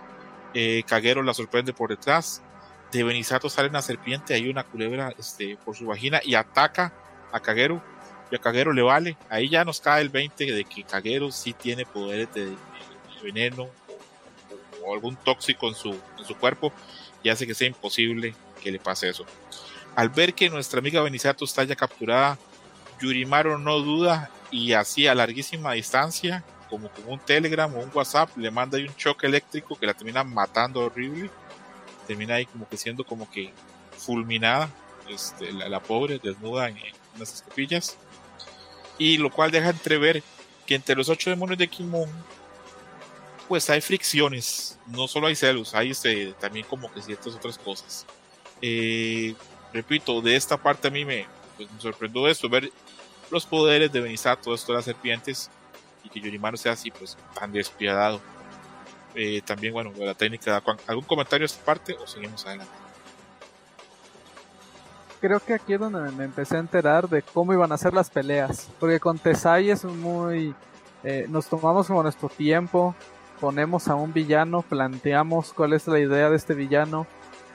Eh, 0.55 0.83
la 1.23 1.35
sorprende 1.35 1.73
por 1.73 1.91
detrás. 1.91 2.43
De 2.91 3.03
Benisato 3.05 3.49
sale 3.49 3.69
una 3.69 3.81
serpiente, 3.81 4.35
hay 4.35 4.49
una 4.51 4.65
culebra 4.65 5.15
este, 5.19 5.57
por 5.65 5.75
su 5.77 5.87
vagina 5.87 6.21
y 6.23 6.35
ataca 6.35 6.93
a 7.33 7.41
Kagero. 7.41 7.83
Y 8.31 8.37
a 8.37 8.39
le 8.73 8.83
vale. 8.83 9.17
Ahí 9.31 9.49
ya 9.49 9.65
nos 9.65 9.81
cae 9.81 10.03
el 10.03 10.09
20 10.11 10.53
de 10.53 10.65
que 10.65 10.85
Kagero 10.85 11.31
sí 11.31 11.53
tiene 11.55 11.85
poderes 11.87 12.33
de, 12.35 12.47
de- 12.47 12.51
de 12.51 13.23
veneno 13.23 13.65
o, 14.83 14.87
o 14.87 14.95
algún 14.95 15.17
tóxico 15.17 15.69
en 15.69 15.75
su, 15.75 15.91
en 16.19 16.25
su 16.25 16.35
cuerpo 16.37 16.73
y 17.23 17.29
hace 17.29 17.47
que 17.47 17.55
sea 17.55 17.69
imposible 17.69 18.35
que 18.63 18.71
le 18.73 18.79
pase 18.79 19.09
eso. 19.09 19.25
Al 19.95 20.09
ver 20.09 20.35
que 20.35 20.49
nuestra 20.49 20.79
amiga 20.79 21.03
Benisato 21.03 21.45
está 21.45 21.65
ya 21.65 21.77
capturada, 21.77 22.39
Yurimaru 23.01 23.59
no 23.59 23.79
duda 23.81 24.31
y 24.51 24.73
así 24.73 25.07
a 25.07 25.15
larguísima 25.15 25.73
distancia, 25.73 26.45
como 26.71 26.89
con 26.91 27.09
un 27.09 27.19
telegram 27.19 27.75
o 27.75 27.81
un 27.81 27.91
WhatsApp, 27.93 28.37
le 28.37 28.51
manda 28.51 28.79
ahí 28.79 28.87
un 28.87 28.97
choque 28.97 29.27
eléctrico 29.27 29.77
que 29.77 29.87
la 29.87 29.95
termina 29.95 30.25
matando 30.25 30.81
horrible. 30.81 31.31
Termina 32.07 32.37
ahí 32.37 32.47
como 32.47 32.69
que 32.69 32.77
siendo 32.77 33.05
como 33.05 33.31
que 33.31 33.53
fulminada, 33.99 34.71
este, 35.09 35.53
la, 35.53 35.69
la 35.69 35.81
pobre, 35.81 36.19
desnuda 36.19 36.69
en, 36.69 36.79
en 36.79 36.95
unas 37.17 37.35
escapillas. 37.35 37.97
Y 38.99 39.19
lo 39.19 39.31
cual 39.31 39.51
deja 39.51 39.71
entrever 39.71 40.23
que 40.67 40.75
entre 40.75 40.95
los 40.95 41.09
ocho 41.09 41.31
demonios 41.31 41.59
de 41.59 41.69
Kimon, 41.69 42.09
pues 43.49 43.69
hay 43.69 43.81
fricciones. 43.81 44.79
No 44.87 45.07
solo 45.09 45.27
hay 45.27 45.37
celos, 45.37 45.75
hay 45.75 45.91
este, 45.91 46.33
también 46.41 46.67
como 46.67 46.91
que 46.93 47.03
ciertas 47.03 47.35
otras 47.35 47.59
cosas. 47.59 48.07
Eh, 48.63 49.35
repito, 49.73 50.21
de 50.21 50.37
esta 50.37 50.57
parte 50.57 50.89
a 50.89 50.91
mí 50.91 51.05
me, 51.05 51.27
pues, 51.57 51.71
me 51.71 51.81
sorprendió 51.81 52.29
esto, 52.29 52.49
ver 52.49 52.71
los 53.31 53.47
poderes 53.47 53.93
de 53.93 54.01
Benisato, 54.01 54.55
esto 54.55 54.73
de 54.73 54.77
las 54.77 54.85
serpientes, 54.85 55.51
y 56.05 56.09
que 56.09 56.21
Yorimaru 56.21 56.57
sea 56.57 56.73
así, 56.73 56.91
pues 56.91 57.17
tan 57.35 57.53
despiadado. 57.53 58.21
Eh, 59.15 59.43
también, 59.45 59.73
bueno, 59.73 59.93
la 59.97 60.15
técnica 60.15 60.61
de. 60.61 60.77
¿Algún 60.87 61.05
comentario 61.05 61.45
a 61.45 61.47
esta 61.47 61.65
parte 61.65 61.95
o 61.95 62.07
seguimos 62.07 62.47
adelante? 62.47 62.73
Creo 65.21 65.39
que 65.39 65.55
aquí 65.55 65.75
es 65.75 65.81
donde 65.81 66.11
me 66.13 66.25
empecé 66.25 66.57
a 66.57 66.61
enterar 66.61 67.09
de 67.09 67.23
cómo 67.23 67.53
iban 67.53 67.71
a 67.71 67.79
ser 67.79 67.95
las 67.95 68.11
peleas. 68.11 68.69
Porque 68.81 68.99
con 68.99 69.19
Tesai 69.19 69.71
es 69.71 69.85
muy... 69.85 70.55
eh, 71.05 71.27
nos 71.29 71.47
tomamos 71.47 71.87
como 71.87 72.03
nuestro 72.03 72.29
tiempo, 72.29 72.95
ponemos 73.41 73.87
a 73.89 73.95
un 73.95 74.13
villano, 74.13 74.63
planteamos 74.63 75.53
cuál 75.53 75.75
es 75.75 75.87
la 75.87 76.01
idea 76.01 76.29
de 76.29 76.37
este 76.37 76.55
villano, 76.55 77.07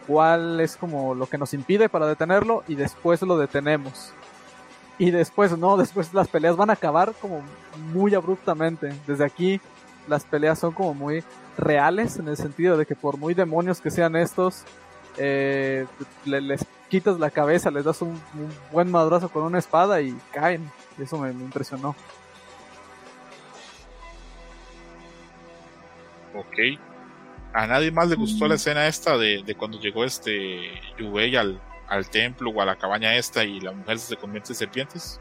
cuál 0.07 0.59
es 0.61 0.77
como 0.77 1.13
lo 1.13 1.27
que 1.27 1.37
nos 1.37 1.53
impide 1.53 1.89
para 1.89 2.07
detenerlo 2.07 2.63
y 2.67 2.75
después 2.75 3.21
lo 3.21 3.37
detenemos. 3.37 4.13
Y 4.97 5.11
después 5.11 5.55
no, 5.57 5.77
después 5.77 6.13
las 6.13 6.27
peleas 6.27 6.55
van 6.55 6.69
a 6.71 6.73
acabar 6.73 7.13
como 7.21 7.41
muy 7.93 8.15
abruptamente. 8.15 8.95
Desde 9.05 9.25
aquí 9.25 9.61
las 10.07 10.23
peleas 10.23 10.57
son 10.57 10.71
como 10.73 10.93
muy 10.95 11.23
reales 11.57 12.17
en 12.17 12.27
el 12.29 12.37
sentido 12.37 12.77
de 12.77 12.85
que 12.85 12.95
por 12.95 13.17
muy 13.17 13.33
demonios 13.33 13.79
que 13.81 13.91
sean 13.91 14.15
estos, 14.15 14.63
eh, 15.17 15.85
le- 16.25 16.41
les 16.41 16.65
quitas 16.89 17.19
la 17.19 17.29
cabeza, 17.29 17.69
les 17.69 17.83
das 17.83 18.01
un, 18.01 18.19
buen 18.71 18.89
madrazo 18.89 19.29
con 19.29 19.43
una 19.43 19.59
espada 19.59 20.01
y 20.01 20.17
caen. 20.31 20.71
Eso 20.97 21.17
me, 21.19 21.31
me 21.33 21.43
impresionó. 21.43 21.95
Ok. 26.33 26.79
¿A 27.53 27.65
nadie 27.67 27.91
más 27.91 28.09
le 28.09 28.15
gustó 28.15 28.47
la 28.47 28.55
escena 28.55 28.87
esta 28.87 29.17
de, 29.17 29.41
de 29.43 29.55
cuando 29.55 29.79
llegó 29.79 30.03
este 30.03 30.71
Yubei 30.99 31.35
al, 31.35 31.59
al 31.87 32.09
templo 32.09 32.51
o 32.51 32.61
a 32.61 32.65
la 32.65 32.75
cabaña 32.75 33.15
esta 33.15 33.43
y 33.43 33.59
la 33.59 33.71
mujer 33.71 33.99
se 33.99 34.15
convierte 34.15 34.51
en 34.51 34.55
serpientes? 34.55 35.19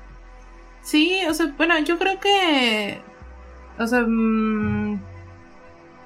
Sí, 0.83 1.21
o 1.29 1.35
sea, 1.35 1.53
bueno, 1.57 1.79
yo 1.81 1.99
creo 1.99 2.21
que 2.21 3.01
O 3.79 3.87
sea, 3.87 4.03
mm, 4.07 5.01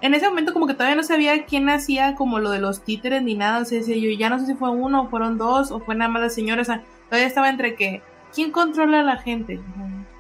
en 0.03 0.15
ese 0.15 0.29
momento 0.29 0.53
como 0.53 0.67
que 0.67 0.75
todavía 0.75 0.97
no 0.97 1.03
sabía 1.03 1.45
quién 1.45 1.69
hacía 1.69 2.15
como 2.15 2.39
lo 2.39 2.51
de 2.51 2.61
los 2.61 2.83
títeres 2.83 3.23
ni 3.23 3.35
nada. 3.35 3.61
O 3.61 3.65
sea, 3.65 3.81
yo 3.81 4.11
ya 4.11 4.31
no 4.31 4.39
sé 4.39 4.47
si 4.47 4.55
fue 4.55 4.71
uno 4.71 5.03
o 5.03 5.09
fueron 5.09 5.39
dos 5.39 5.71
o 5.71 5.81
fue 5.81 5.95
nada 5.95 6.11
más 6.11 6.23
la 6.23 6.31
señora. 6.31 6.63
O 6.63 6.65
sea, 6.65 6.83
todavía 7.09 7.29
estaba 7.29 7.51
entre 7.51 7.75
que, 7.75 8.03
¿quién 8.35 8.51
controla 8.53 9.01
a 9.01 9.03
la 9.05 9.19
gente? 9.19 9.61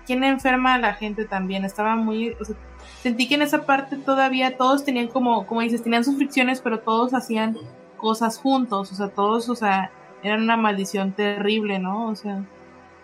¿Quién 0.06 0.24
enferma 0.24 0.74
a 0.74 0.78
la 0.78 0.94
gente 0.94 1.24
también? 1.24 1.64
Estaba 1.64 1.96
muy, 1.96 2.30
o 2.40 2.44
sea, 2.44 2.56
sentí 3.02 3.28
que 3.28 3.34
en 3.34 3.42
esa 3.42 3.64
parte 3.64 3.96
todavía 3.96 4.56
todos 4.56 4.84
tenían 4.84 5.08
como, 5.08 5.46
como 5.46 5.60
dices, 5.60 5.82
tenían 5.82 6.04
sus 6.04 6.16
fricciones, 6.16 6.60
pero 6.60 6.80
todos 6.80 7.14
hacían 7.14 7.56
cosas 7.96 8.38
juntos. 8.38 8.92
O 8.92 8.94
sea, 8.94 9.08
todos, 9.08 9.48
o 9.48 9.54
sea, 9.54 9.90
eran 10.22 10.42
una 10.42 10.56
maldición 10.56 11.12
terrible, 11.12 11.78
¿no? 11.78 12.08
O 12.08 12.16
sea, 12.16 12.44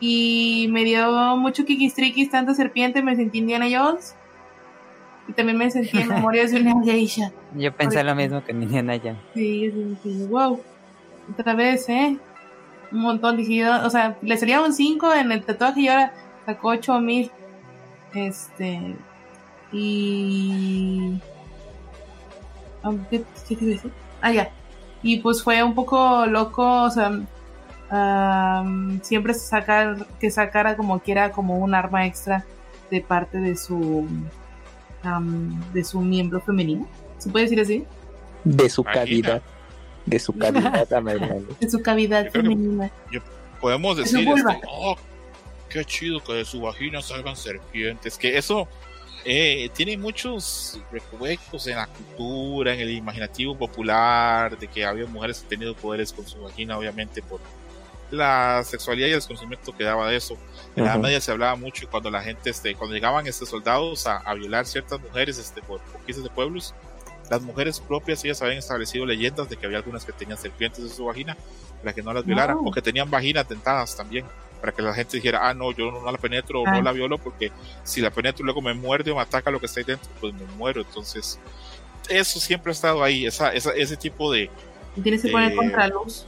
y 0.00 0.68
me 0.70 0.84
dio 0.84 1.36
mucho 1.36 1.64
kikistrikis, 1.64 2.30
tanta 2.30 2.54
serpiente, 2.54 3.02
me 3.02 3.16
sentí 3.16 3.38
Indiana 3.38 3.66
Jones. 3.70 4.14
Y 5.28 5.32
también 5.32 5.58
me 5.58 5.70
sentí 5.70 5.98
en 5.98 6.08
Memorias 6.08 6.52
de 6.52 6.60
una 6.60 6.80
geisha. 6.84 7.32
Yo 7.54 7.72
pensé 7.72 8.04
lo 8.04 8.14
mismo 8.14 8.44
que 8.44 8.52
Indiana 8.52 8.98
Jones. 9.02 9.18
Sí, 9.34 9.70
sí, 9.72 9.96
sí, 10.02 10.26
wow. 10.28 10.60
Otra 11.32 11.54
vez, 11.54 11.88
¿eh? 11.88 12.16
Un 12.92 13.00
montón. 13.00 13.36
Dije, 13.36 13.56
yo, 13.56 13.84
o 13.84 13.90
sea, 13.90 14.16
le 14.22 14.36
salía 14.36 14.60
un 14.60 14.72
5 14.72 15.14
en 15.14 15.32
el 15.32 15.42
tatuaje 15.42 15.80
y 15.80 15.88
ahora 15.88 16.12
sacó 16.44 16.68
8 16.68 17.00
mil. 17.00 17.30
Este. 18.14 18.94
Y. 19.72 21.18
Ah, 22.82 22.92
¿Qué, 23.10 23.22
qué 23.48 23.56
decir? 23.56 23.90
Ah, 24.20 24.32
ya. 24.32 24.50
Y 25.02 25.18
pues 25.18 25.42
fue 25.42 25.62
un 25.62 25.74
poco 25.74 26.26
loco, 26.26 26.84
o 26.84 26.90
sea, 26.90 27.20
am, 27.90 29.00
siempre 29.02 29.34
sacar, 29.34 30.06
que 30.18 30.30
sacara 30.30 30.76
como 30.76 30.98
quiera 31.00 31.30
como 31.32 31.58
un 31.58 31.74
arma 31.74 32.06
extra 32.06 32.44
de 32.90 33.00
parte 33.00 33.38
de 33.38 33.56
su 33.56 34.06
am, 35.02 35.60
de 35.72 35.84
su 35.84 36.00
miembro 36.00 36.40
femenino. 36.40 36.86
¿Se 37.18 37.30
puede 37.30 37.44
decir 37.44 37.60
así? 37.60 37.84
De 38.44 38.68
su 38.68 38.82
Imagina. 38.82 39.00
cavidad. 39.04 39.42
De 40.06 40.18
su 40.18 40.32
cavidad. 40.32 40.86
De 41.60 41.70
su 41.70 41.82
cavidad 41.82 42.24
Yo 42.26 42.30
creo 42.30 42.42
que- 42.42 42.48
femenina. 42.48 42.90
Podemos 43.60 43.96
decir, 43.96 44.28
este, 44.28 44.60
oh, 44.68 44.96
qué 45.70 45.84
chido 45.84 46.22
que 46.22 46.34
de 46.34 46.44
su 46.44 46.60
vagina 46.60 47.00
salgan 47.00 47.34
serpientes. 47.36 48.16
Que 48.18 48.36
eso 48.38 48.68
eh, 49.26 49.68
tiene 49.74 49.96
muchos 49.98 50.78
recovecos 50.92 51.66
en 51.66 51.76
la 51.76 51.86
cultura, 51.88 52.72
en 52.74 52.80
el 52.80 52.90
imaginativo 52.90 53.56
popular, 53.58 54.56
de 54.58 54.68
que 54.68 54.84
había 54.84 55.06
mujeres 55.06 55.40
que 55.40 55.48
tenido 55.48 55.74
poderes 55.74 56.12
con 56.12 56.26
su 56.26 56.40
vagina, 56.40 56.78
obviamente 56.78 57.22
por 57.22 57.40
la 58.10 58.62
sexualidad 58.64 59.08
y 59.08 59.10
el 59.10 59.16
desconocimiento 59.16 59.76
que 59.76 59.82
daba 59.84 60.08
de 60.08 60.16
eso. 60.16 60.36
En 60.76 60.84
la 60.84 60.90
Ajá. 60.92 60.98
media 61.00 61.20
se 61.20 61.32
hablaba 61.32 61.56
mucho 61.56 61.88
cuando 61.90 62.08
la 62.10 62.22
gente, 62.22 62.50
este, 62.50 62.74
cuando 62.76 62.94
llegaban 62.94 63.26
estos 63.26 63.48
soldados 63.48 64.06
a, 64.06 64.18
a 64.18 64.34
violar 64.34 64.64
ciertas 64.64 65.00
mujeres 65.00 65.38
este, 65.38 65.60
por 65.62 65.80
conquistas 65.92 66.22
de 66.22 66.30
pueblos, 66.30 66.72
las 67.28 67.42
mujeres 67.42 67.80
propias 67.80 68.24
ellas 68.24 68.40
habían 68.42 68.58
establecido 68.58 69.04
leyendas 69.04 69.48
de 69.48 69.56
que 69.56 69.66
había 69.66 69.78
algunas 69.78 70.04
que 70.04 70.12
tenían 70.12 70.38
serpientes 70.38 70.78
en 70.84 70.88
su 70.90 71.04
vagina 71.06 71.36
para 71.82 71.92
que 71.92 72.00
no 72.02 72.12
las 72.12 72.24
violaran, 72.24 72.58
Wow. 72.58 72.68
o 72.68 72.70
que 72.72 72.80
tenían 72.80 73.10
vaginas 73.10 73.48
dentadas 73.48 73.96
también, 73.96 74.24
para 74.66 74.76
que 74.76 74.82
la 74.82 74.94
gente 74.94 75.16
dijera, 75.18 75.48
ah, 75.48 75.54
no, 75.54 75.70
yo 75.72 75.92
no, 75.92 76.10
la 76.10 76.18
penetro 76.18 76.62
o 76.62 76.64
Ah. 76.66 76.72
no 76.72 76.82
la 76.82 76.90
violo 76.90 77.18
porque 77.18 77.52
si 77.84 78.00
la 78.00 78.10
penetro 78.10 78.44
luego 78.44 78.60
me 78.60 78.74
muerde 78.74 79.12
o 79.12 79.14
me 79.14 79.20
ataca 79.22 79.48
lo 79.50 79.60
que 79.60 79.66
está 79.66 79.78
ahí 79.80 79.84
dentro, 79.84 80.10
pues 80.20 80.34
me 80.34 80.44
muero. 80.56 80.80
Entonces, 80.80 81.38
eso 82.08 82.40
siempre 82.40 82.70
ha 82.70 82.74
estado 82.74 83.04
ahí, 83.04 83.26
esa, 83.26 83.52
esa- 83.52 83.72
ese 83.74 83.96
tipo 83.96 84.32
de, 84.32 84.50
Tienes 85.00 85.22
que 85.22 85.28
poner 85.30 85.52
Eh, 85.52 85.56
contraluz. 85.56 86.24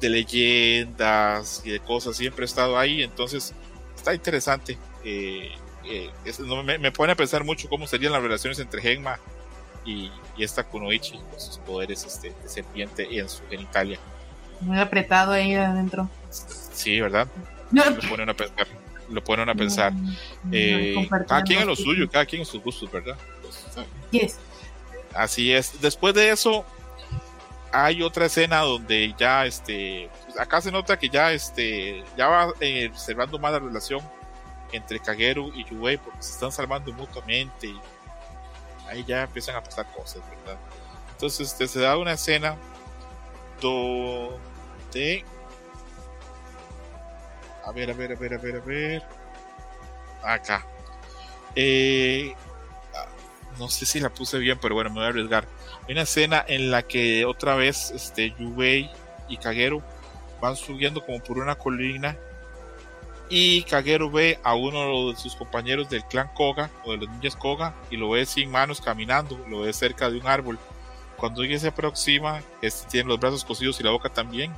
de 0.00 0.08
leyendas 0.10 1.62
y 1.64 1.70
de 1.70 1.80
cosas 1.80 2.16
siempre 2.16 2.44
ha 2.44 2.46
estado 2.46 2.78
ahí, 2.78 3.02
entonces 3.02 3.52
está 3.96 4.14
interesante. 4.14 4.78
Eh, 5.04 5.50
eh, 5.84 6.10
es- 6.24 6.38
no, 6.40 6.62
me, 6.62 6.78
me 6.78 6.92
pone 6.92 7.12
a 7.12 7.16
pensar 7.16 7.42
mucho 7.44 7.68
cómo 7.68 7.86
serían 7.88 8.12
las 8.12 8.22
relaciones 8.22 8.58
entre 8.60 8.80
Genma 8.82 9.18
y, 9.84 10.12
y 10.36 10.44
esta 10.44 10.62
Kunoichi 10.62 11.18
con 11.30 11.40
sus 11.40 11.58
poderes 11.58 12.04
este, 12.04 12.28
de 12.42 12.48
serpiente 12.48 13.08
en 13.18 13.28
su 13.28 13.42
genitalia. 13.48 13.98
Muy 14.60 14.78
apretado 14.78 15.32
ahí 15.32 15.54
adentro. 15.54 16.08
Sí, 16.72 17.00
¿verdad? 17.00 17.26
Lo 17.72 18.08
ponen 18.08 18.28
a 18.30 18.34
pensar. 18.34 18.66
Lo 19.10 19.24
ponen 19.24 19.48
a 19.48 19.54
pensar. 19.54 19.92
Mm, 19.92 20.14
Eh, 20.52 20.92
compartían 20.94 21.28
cada 21.28 21.42
quien 21.42 21.60
en 21.60 21.66
lo 21.66 21.76
suyo, 21.76 22.10
cada 22.10 22.26
quien 22.26 22.42
en 22.42 22.46
sus 22.46 22.62
gustos, 22.62 22.90
¿verdad? 22.90 23.16
Yes. 24.10 24.38
Así 25.14 25.52
es. 25.52 25.80
Después 25.80 26.14
de 26.14 26.30
eso, 26.30 26.64
hay 27.72 28.02
otra 28.02 28.26
escena 28.26 28.60
donde 28.60 29.14
ya, 29.18 29.46
este, 29.46 30.08
acá 30.38 30.60
se 30.60 30.70
nota 30.70 30.98
que 30.98 31.08
ya, 31.08 31.32
este, 31.32 32.04
ya 32.16 32.28
va 32.28 32.52
eh, 32.60 32.90
cerrando 32.94 33.38
más 33.38 33.52
la 33.52 33.58
relación 33.58 34.00
entre 34.72 35.00
Kageru 35.00 35.50
y 35.54 35.64
Yubei 35.64 35.96
porque 35.96 36.22
se 36.22 36.32
están 36.32 36.52
salvando 36.52 36.92
mutuamente 36.92 37.68
y 37.68 37.80
ahí 38.88 39.04
ya 39.06 39.22
empiezan 39.22 39.56
a 39.56 39.62
pasar 39.62 39.86
cosas, 39.92 40.22
¿verdad? 40.28 40.58
Entonces, 41.12 41.48
este, 41.52 41.66
se 41.66 41.80
da 41.80 41.96
una 41.96 42.12
escena 42.12 42.56
donde, 44.88 45.24
a 47.64 47.72
ver, 47.72 47.90
a 47.90 47.94
ver, 47.94 48.12
a 48.12 48.14
ver, 48.16 48.34
a 48.34 48.38
ver, 48.38 48.56
a 48.56 48.60
ver, 48.60 49.02
acá. 50.22 50.66
Eh, 51.54 52.34
no 53.58 53.68
sé 53.68 53.86
si 53.86 54.00
la 54.00 54.10
puse 54.10 54.38
bien, 54.38 54.58
pero 54.60 54.74
bueno, 54.74 54.90
me 54.90 54.96
voy 54.96 55.04
a 55.04 55.08
arriesgar. 55.08 55.46
Hay 55.86 55.92
una 55.92 56.02
escena 56.02 56.44
en 56.46 56.70
la 56.70 56.82
que 56.82 57.24
otra 57.24 57.56
vez 57.56 57.90
este, 57.90 58.34
Yubei 58.38 58.90
y 59.28 59.36
Kagero 59.36 59.82
van 60.40 60.54
subiendo 60.56 61.04
como 61.04 61.18
por 61.20 61.38
una 61.38 61.56
colina 61.56 62.16
y 63.28 63.62
Kagero 63.64 64.10
ve 64.10 64.38
a 64.44 64.54
uno 64.54 65.10
de 65.10 65.16
sus 65.16 65.34
compañeros 65.34 65.90
del 65.90 66.04
clan 66.04 66.30
Koga 66.34 66.70
o 66.84 66.92
de 66.92 66.98
los 66.98 67.10
ninjas 67.10 67.36
Koga 67.36 67.74
y 67.90 67.96
lo 67.96 68.10
ve 68.10 68.24
sin 68.24 68.50
manos 68.50 68.80
caminando, 68.80 69.38
lo 69.48 69.60
ve 69.60 69.72
cerca 69.72 70.08
de 70.08 70.18
un 70.18 70.26
árbol. 70.26 70.58
Cuando 71.16 71.42
ella 71.42 71.58
se 71.58 71.68
aproxima, 71.68 72.42
este 72.62 72.88
tiene 72.88 73.08
los 73.08 73.18
brazos 73.18 73.44
cosidos 73.44 73.80
y 73.80 73.82
la 73.82 73.90
boca 73.90 74.08
también 74.08 74.52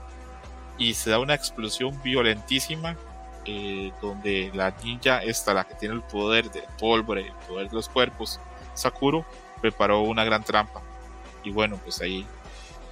y 0.81 0.95
se 0.95 1.11
da 1.11 1.19
una 1.21 1.35
explosión 1.35 2.03
violentísima 2.03 2.97
eh, 3.45 3.93
donde 4.01 4.51
la 4.55 4.75
ninja 4.83 5.23
esta, 5.23 5.53
la 5.55 5.65
que 5.65 5.75
tiene 5.75 5.95
el 5.95 6.03
poder 6.03 6.51
del 6.51 6.65
pólvora, 6.79 7.21
el 7.21 7.33
poder 7.47 7.69
de 7.69 7.75
los 7.77 7.89
cuerpos, 7.89 8.41
Sakuro 8.75 9.25
preparó 9.61 10.01
una 10.01 10.25
gran 10.25 10.43
trampa. 10.43 10.81
Y 11.45 11.51
bueno, 11.51 11.79
pues 11.85 12.01
ahí 12.01 12.27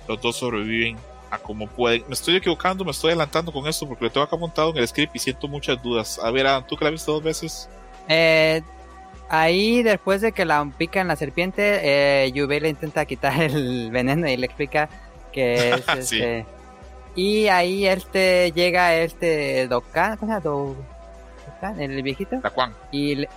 los 0.07 0.21
dos 0.21 0.37
sobreviven 0.37 0.99
a 1.31 1.39
como 1.39 1.67
pueden. 1.67 2.05
Me 2.09 2.15
estoy 2.15 2.37
equivocando, 2.37 2.85
me 2.85 2.91
estoy 2.91 3.11
adelantando 3.11 3.53
con 3.53 3.67
esto 3.67 3.89
porque 3.89 4.05
lo 4.05 4.11
tengo 4.13 4.25
acá 4.27 4.37
montado 4.37 4.71
en 4.71 4.77
el 4.79 4.89
script 4.89 5.17
y 5.17 5.19
siento 5.19 5.49
muchas 5.49 5.83
dudas. 5.83 6.19
A 6.23 6.31
ver, 6.31 6.47
Adam, 6.47 6.67
tú 6.67 6.77
que 6.77 6.85
la 6.85 6.91
viste 6.91 7.11
dos 7.11 7.23
veces. 7.23 7.71
Eh, 8.07 8.61
ahí, 9.31 9.83
después 9.83 10.21
de 10.21 10.33
que 10.33 10.45
la 10.45 10.71
pican 10.77 11.09
la 11.09 11.17
serpiente, 11.17 11.81
eh, 11.83 12.33
Yubei 12.33 12.61
le 12.61 12.69
intenta 12.69 13.07
quitar 13.07 13.41
el 13.41 13.91
veneno 13.91 14.29
y 14.29 14.37
le 14.37 14.45
explica 14.45 14.91
que 15.33 15.71
es 15.71 15.85
Sí. 16.07 16.17
este. 16.23 16.58
Y 17.15 17.49
ahí 17.49 17.87
este 17.87 18.53
llega 18.53 18.95
este 18.95 19.67
Dokkan, 19.69 20.17
¿cómo 20.17 20.33
se 20.33 20.39
llama? 20.39 20.45
Do- 20.45 20.77
Dokkan, 21.47 21.81
el 21.81 22.03
viejito, 22.03 22.37
y 22.93 23.15
le, 23.17 23.29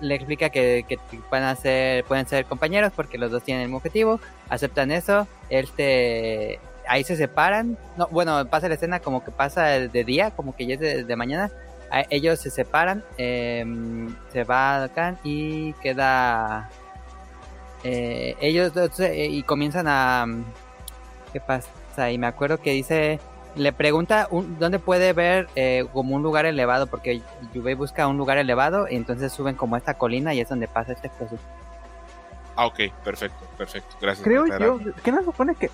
le 0.00 0.14
explica 0.16 0.50
que, 0.50 0.84
que 0.88 0.98
van 1.30 1.44
a 1.44 1.54
ser, 1.54 2.04
pueden 2.04 2.26
ser 2.26 2.44
compañeros 2.46 2.92
porque 2.96 3.18
los 3.18 3.30
dos 3.30 3.42
tienen 3.44 3.62
el 3.62 3.68
mismo 3.68 3.76
objetivo, 3.78 4.20
aceptan 4.48 4.90
eso, 4.90 5.28
este 5.48 6.58
ahí 6.88 7.04
se 7.04 7.14
separan, 7.16 7.78
no, 7.96 8.08
bueno, 8.10 8.44
pasa 8.48 8.66
la 8.68 8.74
escena 8.74 8.98
como 8.98 9.22
que 9.24 9.30
pasa 9.30 9.62
de 9.66 10.04
día, 10.04 10.32
como 10.32 10.56
que 10.56 10.66
ya 10.66 10.74
es 10.74 10.80
de, 10.80 11.04
de 11.04 11.16
mañana, 11.16 11.50
a- 11.92 12.04
ellos 12.10 12.40
se 12.40 12.50
separan, 12.50 13.04
em, 13.16 14.12
se 14.32 14.42
va 14.42 14.80
Dokkan 14.80 15.18
y 15.22 15.72
queda 15.74 16.68
eh, 17.84 18.34
ellos 18.40 18.74
dos 18.74 18.98
eh, 19.00 19.26
y 19.26 19.42
comienzan 19.44 19.86
a 19.88 20.26
¿qué 21.32 21.40
pasa? 21.40 21.68
Y 21.98 22.18
me 22.18 22.26
acuerdo 22.26 22.58
que 22.58 22.72
dice 22.72 23.18
le 23.56 23.72
pregunta 23.72 24.28
un- 24.30 24.58
dónde 24.60 24.78
puede 24.78 25.12
ver 25.12 25.48
eh, 25.56 25.84
como 25.92 26.14
un 26.14 26.22
lugar 26.22 26.46
elevado 26.46 26.86
porque 26.86 27.20
Yubei 27.52 27.74
busca 27.74 28.06
un 28.06 28.16
lugar 28.16 28.38
elevado 28.38 28.86
y 28.88 28.94
entonces 28.94 29.32
suben 29.32 29.56
como 29.56 29.74
a 29.74 29.78
esta 29.78 29.94
colina 29.94 30.32
y 30.34 30.40
es 30.40 30.48
donde 30.48 30.68
pasa 30.68 30.92
esta 30.92 31.08
explosión. 31.08 31.40
Ah, 32.56 32.66
ok, 32.66 32.78
perfecto, 33.02 33.44
perfecto. 33.58 33.96
Gracias. 34.00 34.24
Creo 34.24 34.46
yo. 34.46 34.78
¿qué 35.02 35.10
no 35.10 35.18
se 35.18 35.24
supone 35.24 35.54
que, 35.56 35.68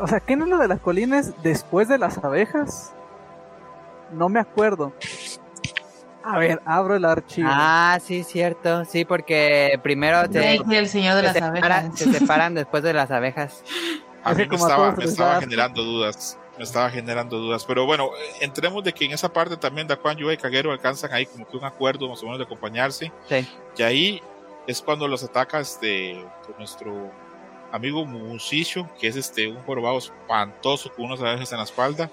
o 0.00 0.06
sea, 0.06 0.20
qué 0.20 0.36
no 0.36 0.44
es 0.44 0.50
lo 0.50 0.58
de 0.58 0.68
las 0.68 0.78
colinas 0.80 1.32
después 1.42 1.88
de 1.88 1.98
las 1.98 2.22
abejas? 2.22 2.92
No 4.12 4.28
me 4.28 4.38
acuerdo. 4.38 4.92
A 6.22 6.38
ver, 6.38 6.60
abro 6.64 6.96
el 6.96 7.04
archivo. 7.04 7.48
Ah, 7.50 7.98
sí, 8.02 8.22
cierto, 8.24 8.84
sí, 8.84 9.04
porque 9.04 9.78
primero 9.82 10.26
Drake, 10.28 10.64
el 10.78 10.88
señor 10.88 11.14
de 11.14 11.20
se 11.20 11.26
las 11.26 11.34
separan, 11.34 11.72
abejas. 11.86 11.98
se 11.98 12.12
separan 12.12 12.54
después 12.54 12.82
de 12.82 12.92
las 12.92 13.10
abejas. 13.10 13.62
A 14.30 14.34
mí 14.34 14.46
me 14.50 14.56
estaba, 14.56 14.92
me 14.92 15.04
estaba 15.04 15.40
generando 15.40 15.82
dudas. 15.82 16.38
Me 16.58 16.64
estaba 16.64 16.88
generando 16.90 17.38
dudas. 17.38 17.64
Pero 17.66 17.84
bueno, 17.84 18.10
entremos 18.40 18.82
de 18.82 18.92
que 18.92 19.04
en 19.04 19.12
esa 19.12 19.30
parte 19.32 19.56
también 19.58 19.86
Daquan, 19.86 20.16
Yubei 20.16 20.34
y 20.36 20.38
Kagero 20.38 20.72
alcanzan 20.72 21.12
ahí 21.12 21.26
como 21.26 21.46
que 21.46 21.56
un 21.56 21.64
acuerdo 21.64 22.08
más 22.08 22.20
o 22.22 22.24
menos 22.24 22.38
de 22.38 22.44
acompañarse. 22.44 23.12
Sí. 23.28 23.46
Y 23.76 23.82
ahí 23.82 24.22
es 24.66 24.80
cuando 24.80 25.06
los 25.06 25.22
ataca 25.22 25.60
este 25.60 26.24
nuestro 26.58 27.10
amigo 27.72 28.06
Musisho, 28.06 28.88
que 28.98 29.08
es 29.08 29.16
este 29.16 29.48
un 29.48 29.62
jorobado 29.64 29.98
espantoso 29.98 30.90
con 30.94 31.04
unas 31.06 31.20
abejas 31.20 31.52
en 31.52 31.58
la 31.58 31.64
espalda. 31.64 32.10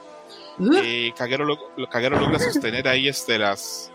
Uh, 0.60 0.74
Eh, 0.76 1.14
lo- 1.46 1.88
logra 2.20 2.40
sostener 2.40 2.88
ahí 2.88 3.08
este 3.08 3.40
las 3.40 3.93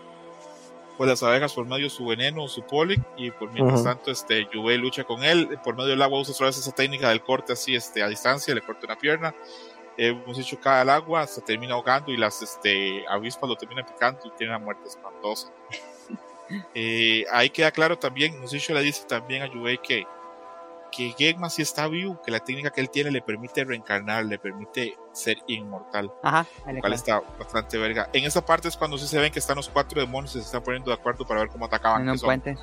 pues 0.99 1.09
las 1.09 1.23
abejas 1.23 1.53
por 1.53 1.65
medio 1.65 1.85
de 1.85 1.89
su 1.89 2.05
veneno, 2.05 2.45
su 2.49 2.61
polen, 2.63 3.01
y 3.15 3.31
por 3.31 3.49
mientras 3.53 3.85
tanto, 3.85 4.11
este, 4.11 4.49
Yubei 4.53 4.77
lucha 4.77 5.05
con 5.05 5.23
él, 5.23 5.57
por 5.63 5.73
medio 5.73 5.91
del 5.91 6.01
agua 6.01 6.19
usa 6.19 6.33
otra 6.33 6.47
vez 6.47 6.57
esa 6.57 6.73
técnica 6.73 7.07
del 7.07 7.21
corte 7.23 7.53
así, 7.53 7.73
este, 7.73 8.03
a 8.03 8.09
distancia, 8.09 8.53
le 8.53 8.59
corta 8.59 8.85
una 8.85 8.97
pierna, 8.97 9.33
eh, 9.95 10.09
hemos 10.09 10.35
dicho 10.35 10.59
cae 10.59 10.81
al 10.81 10.89
agua, 10.89 11.25
se 11.25 11.39
termina 11.39 11.75
ahogando 11.75 12.11
y 12.11 12.17
las, 12.17 12.41
este, 12.41 13.05
avispas 13.07 13.49
lo 13.49 13.55
terminan 13.55 13.85
picando 13.85 14.19
y 14.25 14.31
tiene 14.31 14.51
una 14.53 14.59
muerte 14.59 14.89
espantosa. 14.89 15.49
Eh, 16.73 17.25
ahí 17.31 17.51
queda 17.51 17.69
claro 17.69 17.99
también, 17.99 18.39
Musicho 18.39 18.73
le 18.73 18.81
dice 18.81 19.05
también 19.07 19.43
a 19.43 19.53
Yubei 19.53 19.77
que, 19.77 20.03
que 20.91 21.13
Gegma 21.17 21.49
sí 21.49 21.61
está 21.61 21.87
vivo, 21.87 22.21
que 22.21 22.31
la 22.31 22.39
técnica 22.39 22.71
que 22.71 22.81
él 22.81 22.89
tiene 22.89 23.11
le 23.11 23.21
permite 23.21 23.63
reencarnar, 23.63 24.25
le 24.25 24.39
permite 24.39 24.95
ser 25.13 25.37
inmortal 25.47 26.11
Ajá, 26.23 26.45
lo 26.65 26.79
cual 26.79 26.81
queda. 26.81 26.95
está 26.95 27.21
bastante 27.37 27.77
verga. 27.77 28.09
En 28.13 28.25
esa 28.25 28.43
parte 28.45 28.67
es 28.67 28.75
cuando 28.77 28.97
sí 28.97 29.07
se 29.07 29.19
ven 29.19 29.31
que 29.31 29.39
están 29.39 29.55
los 29.57 29.69
cuatro 29.69 29.99
demonios 30.01 30.35
y 30.35 30.39
se 30.39 30.45
están 30.45 30.63
poniendo 30.63 30.89
de 30.91 30.95
acuerdo 30.95 31.25
para 31.25 31.41
ver 31.41 31.49
cómo 31.49 31.65
atacaban. 31.65 32.01
En 32.03 32.09
un 32.09 32.19
puente. 32.19 32.57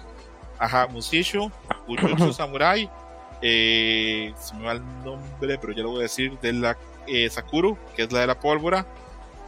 Ajá, 0.59 0.86
Mushisho, 0.89 1.51
Ujutsu 1.89 2.32
Samurai, 2.32 2.90
eh, 3.43 4.32
se 4.39 4.55
me 4.57 4.65
va 4.65 4.73
el 4.73 4.82
nombre, 5.05 5.59
pero 5.59 5.73
ya 5.73 5.82
lo 5.82 5.90
voy 5.90 6.01
a 6.01 6.03
decir, 6.03 6.39
de 6.40 6.53
la 6.53 6.77
eh, 7.07 7.28
Sakuro, 7.31 7.78
que 7.94 8.03
es 8.05 8.12
la 8.12 8.20
de 8.20 8.27
la 8.27 8.39
pólvora, 8.40 8.86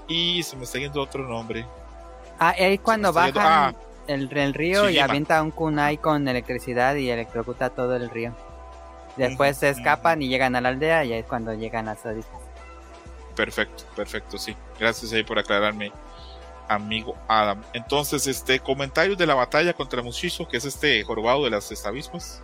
y 0.06 0.42
se 0.42 0.56
me 0.56 0.64
está 0.64 0.78
yendo 0.78 1.02
otro 1.02 1.26
nombre. 1.26 1.66
Ah, 2.38 2.54
ahí 2.58 2.78
cuando 2.78 3.08
está 3.08 3.26
yendo- 3.26 3.40
bajan 3.40 3.76
el, 4.06 4.32
el 4.36 4.54
río 4.54 4.88
y 4.88 4.98
avienta 4.98 5.42
un 5.42 5.50
kunai 5.50 5.96
con 5.98 6.28
electricidad 6.28 6.94
y 6.94 7.10
electrocuta 7.10 7.70
todo 7.70 7.96
el 7.96 8.08
río. 8.10 8.34
Después 9.18 9.56
se 9.58 9.68
escapan 9.70 10.22
y 10.22 10.28
llegan 10.28 10.56
a 10.56 10.60
la 10.60 10.68
aldea 10.70 11.04
y 11.04 11.12
ahí 11.12 11.18
es 11.20 11.26
cuando 11.26 11.52
llegan 11.54 11.88
a 11.88 11.96
Sodistas. 11.96 12.40
Perfecto, 13.34 13.84
perfecto, 13.94 14.38
sí. 14.38 14.56
Gracias 14.80 15.12
ahí 15.12 15.22
por 15.22 15.38
aclararme, 15.38 15.92
amigo 16.68 17.14
Adam. 17.28 17.62
Entonces, 17.72 18.26
este 18.26 18.58
comentarios 18.60 19.16
de 19.16 19.26
la 19.26 19.34
batalla 19.34 19.72
contra 19.74 20.02
Mushizo, 20.02 20.48
que 20.48 20.56
es 20.56 20.64
este 20.64 21.02
jorobado 21.04 21.44
de 21.44 21.50
las 21.50 21.86
avispas. 21.86 22.40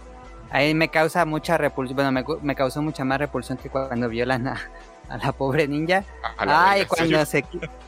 Ahí 0.50 0.72
me 0.74 0.88
causa 0.88 1.24
mucha 1.24 1.58
repulsión, 1.58 1.96
bueno, 1.96 2.12
me, 2.12 2.24
me 2.42 2.54
causó 2.54 2.80
mucha 2.80 3.04
más 3.04 3.18
repulsión 3.18 3.58
que 3.58 3.68
cuando 3.70 4.08
violan 4.08 4.46
a, 4.46 4.60
a 5.08 5.16
la 5.18 5.32
pobre 5.32 5.66
ninja. 5.66 6.04
A 6.36 6.46
la 6.46 6.70
Ay, 6.70 6.84
cuando 6.86 7.18
¿en 7.18 7.26
se, 7.26 7.44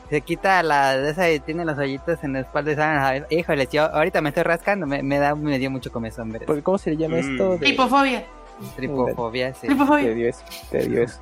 se 0.09 0.21
quita 0.21 0.61
la 0.63 0.97
de 0.97 1.11
esa 1.11 1.31
y 1.31 1.39
tiene 1.39 1.63
los 1.63 1.77
hoyitos 1.77 2.21
en 2.25 2.33
la 2.33 2.39
espalda 2.41 2.71
y 2.73 2.75
salen 2.75 2.97
a 2.99 3.13
la- 3.19 3.27
Híjole, 3.29 3.69
yo 3.71 3.83
ahorita 3.85 4.19
me 4.21 4.29
estoy 4.29 4.43
rascando, 4.43 4.85
me, 4.85 5.01
me 5.01 5.17
da, 5.17 5.33
me 5.33 5.57
dio 5.59 5.71
mucho 5.71 5.93
comezón 5.93 6.29
ver 6.33 6.41
eso. 6.43 6.47
Porque, 6.47 6.63
¿Cómo 6.63 6.77
se 6.77 6.89
le 6.89 6.97
llama 6.97 7.15
Mm. 7.17 7.31
esto? 7.31 7.51
De, 7.51 7.57
Tripofobia. 7.59 8.25
Tripofobia, 8.75 9.53
sí. 9.53 9.61
te 9.61 9.67
Tripofobia. 9.67 10.13
dio 10.13 10.29
eso, 10.29 10.43
te 10.71 10.87
dio 10.87 11.03
eso. 11.03 11.19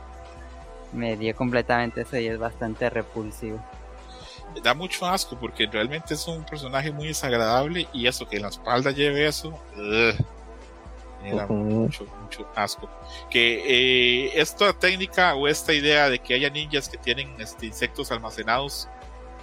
Me 0.93 1.17
dio 1.17 1.35
completamente 1.35 2.01
eso 2.01 2.17
y 2.17 2.27
es 2.27 2.39
bastante 2.39 2.89
repulsivo. 2.89 3.59
da 4.63 4.73
mucho 4.73 5.05
asco 5.05 5.37
porque 5.37 5.67
realmente 5.67 6.13
es 6.13 6.25
un 6.27 6.43
personaje 6.45 6.91
muy 6.91 7.07
desagradable 7.07 7.87
y 7.91 8.07
eso 8.07 8.25
que 8.27 8.37
en 8.37 8.43
la 8.43 8.47
espalda 8.49 8.91
lleve 8.91 9.27
eso 9.27 9.49
ugh, 9.75 10.15
me 11.21 11.33
da 11.33 11.43
Ujú. 11.45 11.53
mucho 11.55 12.05
mucho 12.21 12.47
asco 12.55 12.89
que 13.29 14.25
eh, 14.27 14.31
esta 14.39 14.71
técnica 14.71 15.35
o 15.35 15.47
esta 15.47 15.73
idea 15.73 16.09
de 16.09 16.19
que 16.19 16.35
haya 16.35 16.49
ninjas 16.49 16.87
que 16.87 16.97
tienen 16.97 17.29
este, 17.39 17.65
insectos 17.65 18.11
almacenados 18.11 18.87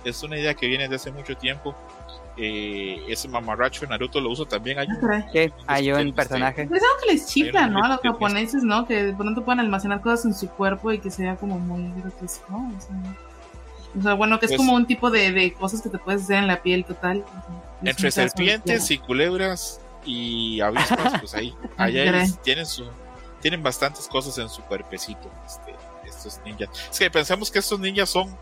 es 0.04 0.22
una 0.22 0.38
idea 0.38 0.54
que 0.54 0.66
viene 0.66 0.88
de 0.88 0.96
hace 0.96 1.10
mucho 1.12 1.36
tiempo 1.36 1.74
eh, 2.36 3.02
ese 3.08 3.28
mamarracho 3.28 3.82
de 3.82 3.88
Naruto 3.88 4.18
lo 4.20 4.30
usa 4.30 4.46
también 4.46 4.78
hay 4.78 4.86
un- 4.88 4.96
Caray. 5.00 5.24
¿Qué? 5.32 5.52
Hay 5.66 5.90
Este, 5.90 6.02
un 6.02 6.12
personaje. 6.14 6.62
Es 6.62 6.70
algo 6.70 6.84
que 7.04 7.12
les 7.12 7.26
chifla, 7.26 7.66
¿no? 7.66 7.78
A 7.84 7.88
los 7.88 8.02
límite, 8.02 8.08
japoneses, 8.08 8.62
¿no? 8.62 8.86
Que 8.86 9.04
de 9.04 9.12
pronto 9.12 9.44
puedan 9.44 9.60
almacenar 9.60 10.00
cosas 10.00 10.24
en 10.24 10.34
su 10.34 10.48
cuerpo 10.48 10.90
y 10.92 10.98
que 10.98 11.10
sea 11.10 11.36
como 11.36 11.58
muy 11.58 11.92
grotesco. 12.00 12.54
O 12.54 12.80
sea, 12.80 12.96
o 13.98 14.02
sea, 14.02 14.14
bueno, 14.14 14.38
que 14.40 14.46
es 14.46 14.52
Pues- 14.52 14.56
como 14.58 14.72
un 14.74 14.86
tipo 14.86 15.10
de, 15.10 15.30
de 15.32 15.52
cosas 15.52 15.82
que 15.82 15.90
te 15.90 15.98
puedes 15.98 16.22
hacer 16.22 16.36
en 16.38 16.46
la 16.46 16.62
piel 16.62 16.86
total. 16.86 17.22
Es 17.82 17.90
entre 17.90 18.10
serpientes 18.10 18.90
y 18.90 18.96
culebras 18.98 19.80
y 20.06 20.60
avispas 20.62 21.20
pues 21.20 21.34
ahí 21.34 21.54
Caray. 21.76 22.28
tienen 22.42 22.64
su 22.66 22.84
tienen 23.40 23.62
bastantes 23.62 24.08
cosas 24.08 24.36
en 24.38 24.48
su 24.48 24.60
cuerpecito 24.62 25.30
este, 25.46 25.74
estos 26.04 26.40
ninjas 26.44 26.68
es 26.90 26.98
que 26.98 27.08
pensamos 27.10 27.50
que 27.52 27.60
estos 27.60 27.78
ninjas 27.78 28.08
son 28.10 28.34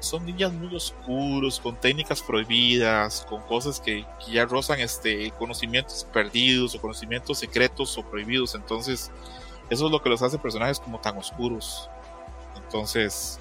son 0.00 0.24
ninjas 0.26 0.52
muy 0.52 0.74
oscuros 0.74 1.58
con 1.58 1.74
técnicas 1.76 2.22
prohibidas 2.22 3.26
con 3.28 3.42
cosas 3.42 3.80
que, 3.80 4.04
que 4.24 4.32
ya 4.32 4.44
rozan 4.44 4.80
este 4.80 5.30
conocimientos 5.32 6.06
perdidos 6.12 6.74
o 6.74 6.80
conocimientos 6.80 7.38
secretos 7.38 7.98
o 7.98 8.02
prohibidos 8.02 8.54
entonces 8.54 9.10
eso 9.70 9.86
es 9.86 9.92
lo 9.92 10.00
que 10.00 10.08
los 10.08 10.22
hace 10.22 10.38
personajes 10.38 10.78
como 10.80 10.98
tan 10.98 11.16
oscuros 11.18 11.90
entonces. 12.68 13.40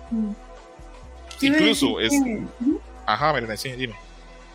Sí, 1.37 1.47
incluso 1.47 1.99
es 1.99 2.13
ajá 3.05 3.33
Melena, 3.33 3.55
sí, 3.57 3.71
dime 3.73 3.95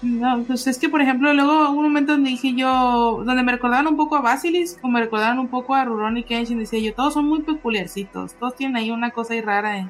No, 0.01 0.43
pues 0.45 0.67
es 0.67 0.79
que, 0.79 0.89
por 0.89 1.01
ejemplo, 1.01 1.33
luego 1.33 1.71
hubo 1.71 1.79
un 1.79 1.85
momento 1.85 2.13
donde 2.13 2.31
dije 2.31 2.55
yo, 2.55 3.23
donde 3.25 3.43
me 3.43 3.53
recordaban 3.53 3.87
un 3.87 3.97
poco 3.97 4.17
a 4.17 4.21
Basilisk, 4.21 4.85
o 4.85 4.89
me 4.89 5.01
recordaban 5.01 5.39
un 5.39 5.49
poco 5.49 5.75
a 5.75 5.85
Rurouni 5.85 6.25
Kenshin, 6.25 6.59
decía 6.59 6.81
yo, 6.81 6.93
todos 6.93 7.15
son 7.15 7.27
muy 7.27 7.43
peculiarcitos, 7.43 8.35
todos 8.35 8.57
tienen 8.57 8.77
ahí 8.77 8.91
una 8.91 9.11
cosa 9.11 9.35
ahí 9.35 9.43
rara. 9.43 9.79
eh. 9.79 9.89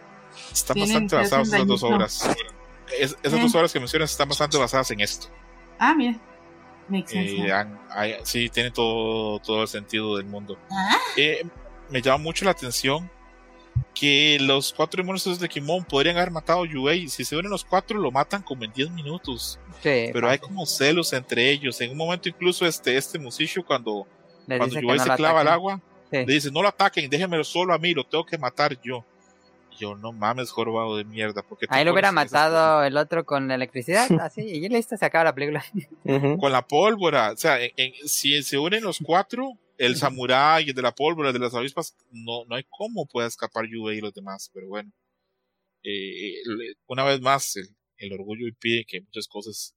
Están 0.52 0.74
Tienen- 0.74 0.92
bastante 1.08 1.16
basadas 1.16 1.48
esas 1.48 1.66
dos 1.66 1.82
obras. 1.82 2.28
Es- 2.98 3.16
esas 3.22 3.38
Eh. 3.38 3.42
dos 3.42 3.54
obras 3.54 3.72
que 3.72 3.78
mencionas 3.80 4.10
están 4.10 4.28
bastante 4.28 4.56
basadas 4.58 4.90
en 4.90 5.00
esto. 5.00 5.28
Ah, 5.78 5.94
mira. 5.94 6.18
Makes 6.88 7.08
sense. 7.12 7.36
Eh, 7.36 7.52
han- 7.52 7.80
hay- 7.90 8.16
sí, 8.24 8.48
tiene 8.50 8.70
todo, 8.70 9.38
todo 9.38 9.62
el 9.62 9.68
sentido 9.68 10.16
del 10.16 10.26
mundo. 10.26 10.58
Ah. 10.70 10.96
Eh, 11.16 11.42
me 11.90 12.02
llama 12.02 12.18
mucho 12.18 12.44
la 12.44 12.50
atención 12.50 13.10
que 13.94 14.36
los 14.40 14.72
cuatro 14.72 15.02
monstruos 15.02 15.38
de 15.40 15.48
Kimon 15.48 15.84
podrían 15.84 16.16
haber 16.16 16.30
matado 16.30 16.62
a 16.64 16.66
Yuei. 16.66 17.08
Si 17.08 17.24
se 17.24 17.36
unen 17.36 17.50
los 17.50 17.64
cuatro, 17.64 17.98
lo 17.98 18.10
matan 18.10 18.42
como 18.42 18.64
en 18.64 18.72
10 18.72 18.90
minutos. 18.90 19.58
Sí, 19.82 20.10
Pero 20.12 20.28
hay 20.28 20.38
como 20.38 20.66
celos 20.66 21.12
entre 21.12 21.50
ellos. 21.50 21.80
En 21.80 21.90
un 21.92 21.96
momento, 21.96 22.28
incluso, 22.28 22.66
este, 22.66 22.96
este 22.96 23.18
Musisho, 23.18 23.64
cuando, 23.64 24.06
le 24.46 24.58
cuando 24.58 24.80
Yuei 24.80 24.98
no 24.98 25.02
se 25.04 25.08
lo 25.08 25.16
clava 25.16 25.40
al 25.40 25.48
ataquen. 25.48 25.54
agua, 25.54 25.80
Sí. 26.10 26.16
le 26.26 26.34
dice: 26.34 26.50
No 26.50 26.60
lo 26.62 26.68
ataquen, 26.68 27.08
déjenmelo 27.08 27.44
solo 27.44 27.72
a 27.72 27.78
mí, 27.78 27.94
lo 27.94 28.04
tengo 28.04 28.26
que 28.26 28.36
matar 28.36 28.78
yo. 28.82 29.04
Yo, 29.78 29.96
no 29.96 30.12
mames, 30.12 30.50
jorobado 30.50 30.96
de 30.96 31.04
mierda. 31.04 31.42
porque 31.42 31.66
Ahí 31.68 31.84
lo 31.84 31.92
hubiera 31.92 32.12
matado 32.12 32.84
el 32.84 32.96
otro 32.96 33.24
con 33.24 33.48
la 33.48 33.54
electricidad, 33.56 34.06
así, 34.20 34.42
y 34.42 34.68
listo, 34.68 34.96
se 34.96 35.04
acaba 35.04 35.24
la 35.24 35.34
película. 35.34 35.64
Con 36.40 36.52
la 36.52 36.66
pólvora. 36.66 37.32
O 37.32 37.36
sea, 37.36 37.60
en- 37.62 37.72
en- 37.76 37.92
si 38.08 38.42
se 38.42 38.58
unen 38.58 38.82
los 38.84 38.98
cuatro, 39.02 39.52
el 39.78 39.96
samurái, 39.96 40.68
el 40.68 40.74
de 40.74 40.82
la 40.82 40.92
pólvora, 40.94 41.28
el 41.30 41.32
de 41.34 41.40
las 41.40 41.54
avispas, 41.54 41.96
no, 42.10 42.44
no 42.46 42.54
hay 42.56 42.64
cómo 42.70 43.06
pueda 43.06 43.26
escapar 43.26 43.64
Yubei 43.66 43.98
y 43.98 44.00
los 44.00 44.12
demás. 44.14 44.50
Pero 44.54 44.68
bueno, 44.68 44.90
eh, 45.82 46.34
le- 46.46 46.74
una 46.86 47.04
vez 47.04 47.20
más, 47.20 47.56
el, 47.56 47.68
el 47.96 48.12
orgullo 48.12 48.46
impide 48.46 48.84
que 48.86 49.00
muchas 49.00 49.26
cosas 49.28 49.74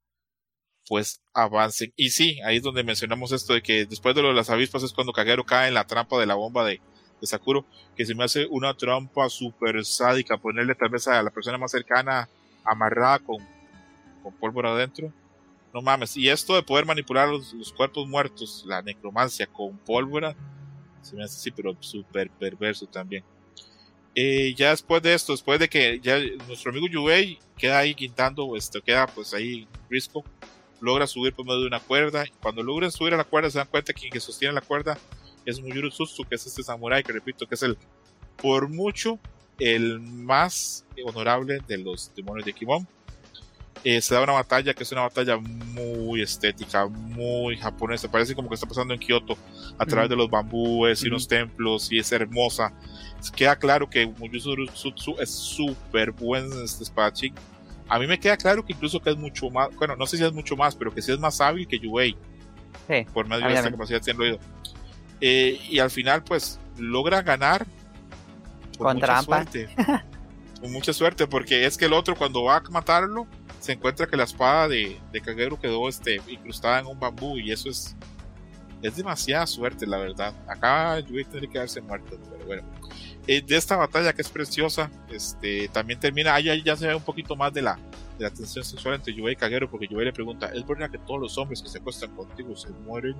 pues 0.88 1.20
avancen. 1.34 1.92
Y 1.96 2.10
sí, 2.12 2.40
ahí 2.46 2.58
es 2.58 2.64
donde 2.64 2.84
mencionamos 2.84 3.32
esto 3.32 3.54
de 3.54 3.64
que 3.64 3.86
después 3.88 4.14
de 4.16 4.22
lo 4.22 4.28
de 4.28 4.36
las 4.36 4.52
avispas 4.52 4.84
es 4.84 4.94
cuando 4.94 5.14
Kagero 5.14 5.44
cae 5.44 5.68
en 5.70 5.74
la 5.74 5.88
trampa 5.88 6.20
de 6.20 6.28
la 6.28 6.36
bomba 6.36 6.64
de, 6.64 6.80
de 7.20 7.28
Sakuro, 7.28 7.66
que 7.96 8.06
se 8.06 8.16
me 8.16 8.24
hace 8.24 8.46
una 8.50 8.74
trampa 8.74 9.30
súper 9.30 9.84
sádica, 9.86 10.38
ponerle 10.38 10.76
tal 10.76 10.90
vez 10.90 11.08
a 11.08 11.22
la 11.24 11.30
persona 11.30 11.58
más 11.58 11.72
cercana 11.72 12.28
amarrada 12.64 13.20
con, 13.20 13.38
con 14.22 14.34
pólvora 14.34 14.72
adentro. 14.72 15.12
No 15.74 15.82
mames. 15.82 16.16
Y 16.16 16.30
esto 16.30 16.56
de 16.56 16.64
poder 16.64 16.86
manipular 16.86 17.28
los, 17.28 17.54
los 17.54 17.74
cuerpos 17.74 18.08
muertos, 18.08 18.64
la 18.66 18.82
necromancia 18.82 19.46
con 19.48 19.78
pólvora, 19.80 20.36
se 21.02 21.16
me 21.16 21.24
hace 21.24 21.36
así, 21.36 21.52
pero 21.52 21.76
súper 21.80 22.30
perverso 22.30 22.88
también. 22.88 23.24
Eh, 24.16 24.54
ya 24.56 24.70
después 24.70 25.04
de 25.04 25.14
esto, 25.14 25.34
después 25.34 25.60
de 25.60 25.68
que 25.68 26.00
ya 26.00 26.18
nuestro 26.48 26.72
amigo 26.72 26.88
Yubei 26.88 27.38
queda 27.58 27.80
ahí 27.80 27.94
quintando, 27.94 28.56
esto 28.56 28.82
queda 28.82 29.08
pues 29.08 29.34
ahí 29.34 29.68
risco, 29.90 30.24
logra 30.80 31.06
subir 31.06 31.34
por 31.34 31.46
medio 31.46 31.62
de 31.62 31.68
una 31.68 31.82
cuerda. 31.82 32.24
Cuando 32.42 32.64
logran 32.64 32.92
subir 32.92 33.14
a 33.14 33.18
la 33.18 33.26
cuerda, 33.26 33.50
se 33.50 33.58
dan 33.58 33.68
cuenta 33.68 33.92
que 33.94 34.10
quien 34.10 34.22
sostiene 34.22 34.54
la 34.54 34.62
cuerda 34.62 34.98
es 35.46 35.60
Muyuru 35.62 35.90
Tsutsu, 35.90 36.24
que 36.24 36.36
es 36.36 36.46
este 36.46 36.64
samurái, 36.64 37.04
que 37.04 37.14
repito, 37.14 37.48
que 37.48 37.56
es 37.56 37.64
el, 37.64 37.78
por 38.42 38.70
mucho, 38.70 39.20
el 39.60 40.00
más 40.00 40.86
honorable 41.06 41.60
de 41.68 41.78
los 41.78 42.12
demonios 42.16 42.46
de 42.46 42.54
Kimon. 42.54 42.88
Eh, 43.84 44.02
se 44.02 44.16
da 44.16 44.24
una 44.24 44.34
batalla 44.34 44.74
que 44.74 44.82
es 44.82 44.92
una 44.92 45.02
batalla 45.02 45.38
muy 45.38 46.22
estética, 46.22 46.88
muy 46.88 47.56
japonesa. 47.56 48.10
Parece 48.10 48.34
como 48.34 48.50
que 48.50 48.56
está 48.56 48.68
pasando 48.68 48.96
en 48.96 49.00
Kioto 49.00 49.38
a 49.78 49.86
través 49.86 50.10
de 50.10 50.16
los 50.16 50.28
bambúes 50.28 51.04
y 51.04 51.08
unos 51.08 51.28
templos 51.28 51.92
y 51.92 52.00
es 52.00 52.12
hermosa. 52.12 52.74
Queda 53.36 53.56
claro 53.56 53.88
que 53.88 54.08
Muyuru 54.08 54.66
Tsutsu 54.68 55.16
es 55.20 55.30
súper 55.30 56.12
buen 56.12 56.46
este 56.64 56.84
espadachín. 56.84 57.36
A 57.88 58.00
mí 58.00 58.08
me 58.08 58.20
queda 58.20 58.38
claro 58.38 58.66
que 58.66 58.74
incluso 58.74 59.00
que 59.00 59.12
es 59.12 59.18
mucho 59.18 59.52
más, 59.52 59.70
bueno, 59.76 59.96
no 59.96 60.08
sé 60.08 60.18
si 60.18 60.24
es 60.24 60.34
mucho 60.34 60.56
más, 60.56 60.76
pero 60.76 60.92
que 60.92 61.04
sí 61.04 61.12
es 61.12 61.20
más 61.20 61.40
hábil 61.40 61.68
que 61.68 61.78
Yuei 61.78 62.18
Sí, 62.88 63.06
por 63.14 63.28
medio 63.28 63.48
de 63.48 63.54
esta 63.54 63.72
capacidad 63.72 64.02
de 64.02 64.12
oído. 64.12 64.40
Eh, 65.22 65.60
y 65.70 65.80
al 65.80 65.92
final, 65.92 66.24
pues, 66.24 66.60
logra 66.78 67.22
ganar 67.22 67.66
con 68.78 68.88
Con 68.88 68.94
mucha 68.94 69.06
trampa. 69.08 69.24
suerte. 69.24 69.70
con 70.62 70.72
mucha 70.72 70.94
suerte, 70.94 71.28
porque 71.28 71.66
es 71.66 71.78
que 71.78 71.86
el 71.86 71.94
otro, 71.94 72.16
cuando 72.16 72.44
va 72.44 72.58
a 72.58 72.62
matarlo, 72.72 73.28
se 73.60 73.74
encuentra 73.74 74.08
que 74.08 74.18
la 74.18 74.24
espada 74.26 74.68
de, 74.68 75.00
de 75.12 75.22
Kagero 75.22 75.60
quedó 75.60 75.88
este, 75.90 76.22
incrustada 76.28 76.80
en 76.80 76.88
un 76.88 77.00
bambú, 77.00 77.38
y 77.38 77.52
eso 77.52 77.70
es, 77.70 77.96
es 78.82 78.96
demasiada 78.96 79.48
suerte, 79.48 79.88
la 79.88 79.98
verdad. 79.98 80.34
Acá 80.48 81.00
Yui 81.00 81.24
tendría 81.26 81.50
que 81.50 81.58
haberse 81.60 81.82
muerto, 81.82 82.18
pero 82.32 82.46
bueno. 82.46 82.64
eh, 83.28 83.42
de 83.42 83.56
esta 83.58 83.76
batalla 83.78 84.14
que 84.14 84.22
es 84.22 84.30
preciosa, 84.30 84.92
este, 85.10 85.68
también 85.70 86.00
termina, 86.00 86.34
ahí 86.36 86.62
ya 86.64 86.76
se 86.76 86.88
ve 86.88 86.96
un 86.96 87.04
poquito 87.04 87.36
más 87.36 87.54
de 87.54 87.62
la, 87.64 87.80
de 88.18 88.24
la 88.26 88.30
tensión 88.32 88.64
sexual 88.66 88.96
entre 88.96 89.14
Yubei 89.14 89.34
y 89.34 89.38
Kagero, 89.38 89.70
porque 89.70 89.88
Yubei 89.88 90.06
le 90.06 90.14
pregunta, 90.14 90.48
¿es 90.54 90.66
verdad 90.68 90.92
que 90.92 91.00
todos 91.00 91.20
los 91.20 91.38
hombres 91.38 91.62
que 91.62 91.70
se 91.70 91.80
acuestan 91.80 92.16
contigo 92.16 92.56
se 92.56 92.70
mueren? 92.70 93.16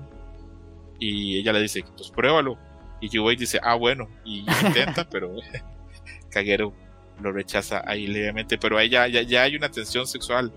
Y 0.98 1.38
ella 1.38 1.52
le 1.52 1.62
dice, 1.62 1.84
pues 1.96 2.10
pruébalo. 2.10 2.58
Y 3.00 3.08
Yubei 3.08 3.36
dice, 3.36 3.60
ah, 3.62 3.74
bueno, 3.74 4.08
y 4.24 4.40
intenta, 4.66 5.08
pero 5.08 5.34
Kagero 6.30 6.72
lo 7.20 7.32
rechaza 7.32 7.82
ahí 7.86 8.06
levemente, 8.06 8.58
pero 8.58 8.76
ahí 8.76 8.90
ya, 8.90 9.06
ya, 9.06 9.42
hay 9.42 9.56
una 9.56 9.70
tensión 9.70 10.06
sexual. 10.06 10.52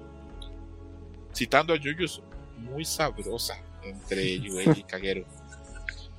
Citando 1.34 1.74
a 1.74 1.78
Yuyus, 1.78 2.22
muy 2.58 2.86
sabrosa 2.86 3.62
entre 3.84 4.40
Yubei 4.42 4.68
y 4.76 4.84
Kagero. 4.84 5.26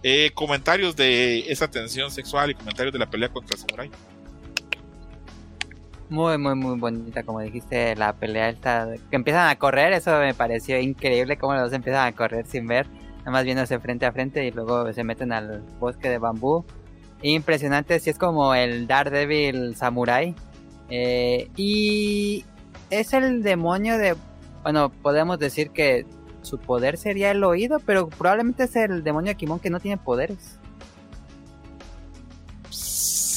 Eh, 0.02 0.30
comentarios 0.34 0.96
de 0.96 1.40
esa 1.50 1.70
tensión 1.70 2.10
sexual 2.10 2.50
y 2.50 2.54
comentarios 2.54 2.92
de 2.92 2.98
la 2.98 3.10
pelea 3.10 3.28
contra 3.28 3.56
Samurai. 3.56 3.90
Muy, 6.08 6.38
muy, 6.38 6.56
muy 6.56 6.76
bonita, 6.78 7.22
como 7.22 7.40
dijiste, 7.40 7.94
la 7.94 8.14
pelea 8.14 8.48
esta, 8.48 8.88
que 9.10 9.16
empiezan 9.16 9.48
a 9.48 9.56
correr, 9.56 9.92
eso 9.92 10.18
me 10.18 10.34
pareció 10.34 10.80
increíble, 10.80 11.36
como 11.36 11.54
los 11.54 11.64
dos 11.64 11.72
empiezan 11.72 12.08
a 12.08 12.16
correr 12.16 12.46
sin 12.46 12.66
ver, 12.66 12.88
nada 13.20 13.30
más 13.30 13.44
viéndose 13.44 13.78
frente 13.78 14.06
a 14.06 14.12
frente 14.12 14.46
y 14.46 14.50
luego 14.50 14.92
se 14.92 15.04
meten 15.04 15.32
al 15.32 15.62
bosque 15.78 16.08
de 16.08 16.18
bambú. 16.18 16.64
Impresionante, 17.22 18.00
si 18.00 18.10
es 18.10 18.18
como 18.18 18.54
el 18.54 18.86
Daredevil 18.86 19.76
Samurai. 19.76 20.34
Eh, 20.88 21.50
y 21.56 22.44
es 22.90 23.12
el 23.12 23.42
demonio 23.42 23.98
de, 23.98 24.16
bueno, 24.62 24.90
podemos 24.90 25.38
decir 25.38 25.70
que 25.70 26.06
su 26.42 26.58
poder 26.58 26.96
sería 26.96 27.30
el 27.30 27.44
oído, 27.44 27.78
pero 27.84 28.08
probablemente 28.08 28.64
es 28.64 28.74
el 28.76 29.04
demonio 29.04 29.36
Kimon 29.36 29.60
que 29.60 29.70
no 29.70 29.78
tiene 29.80 29.98
poderes 29.98 30.58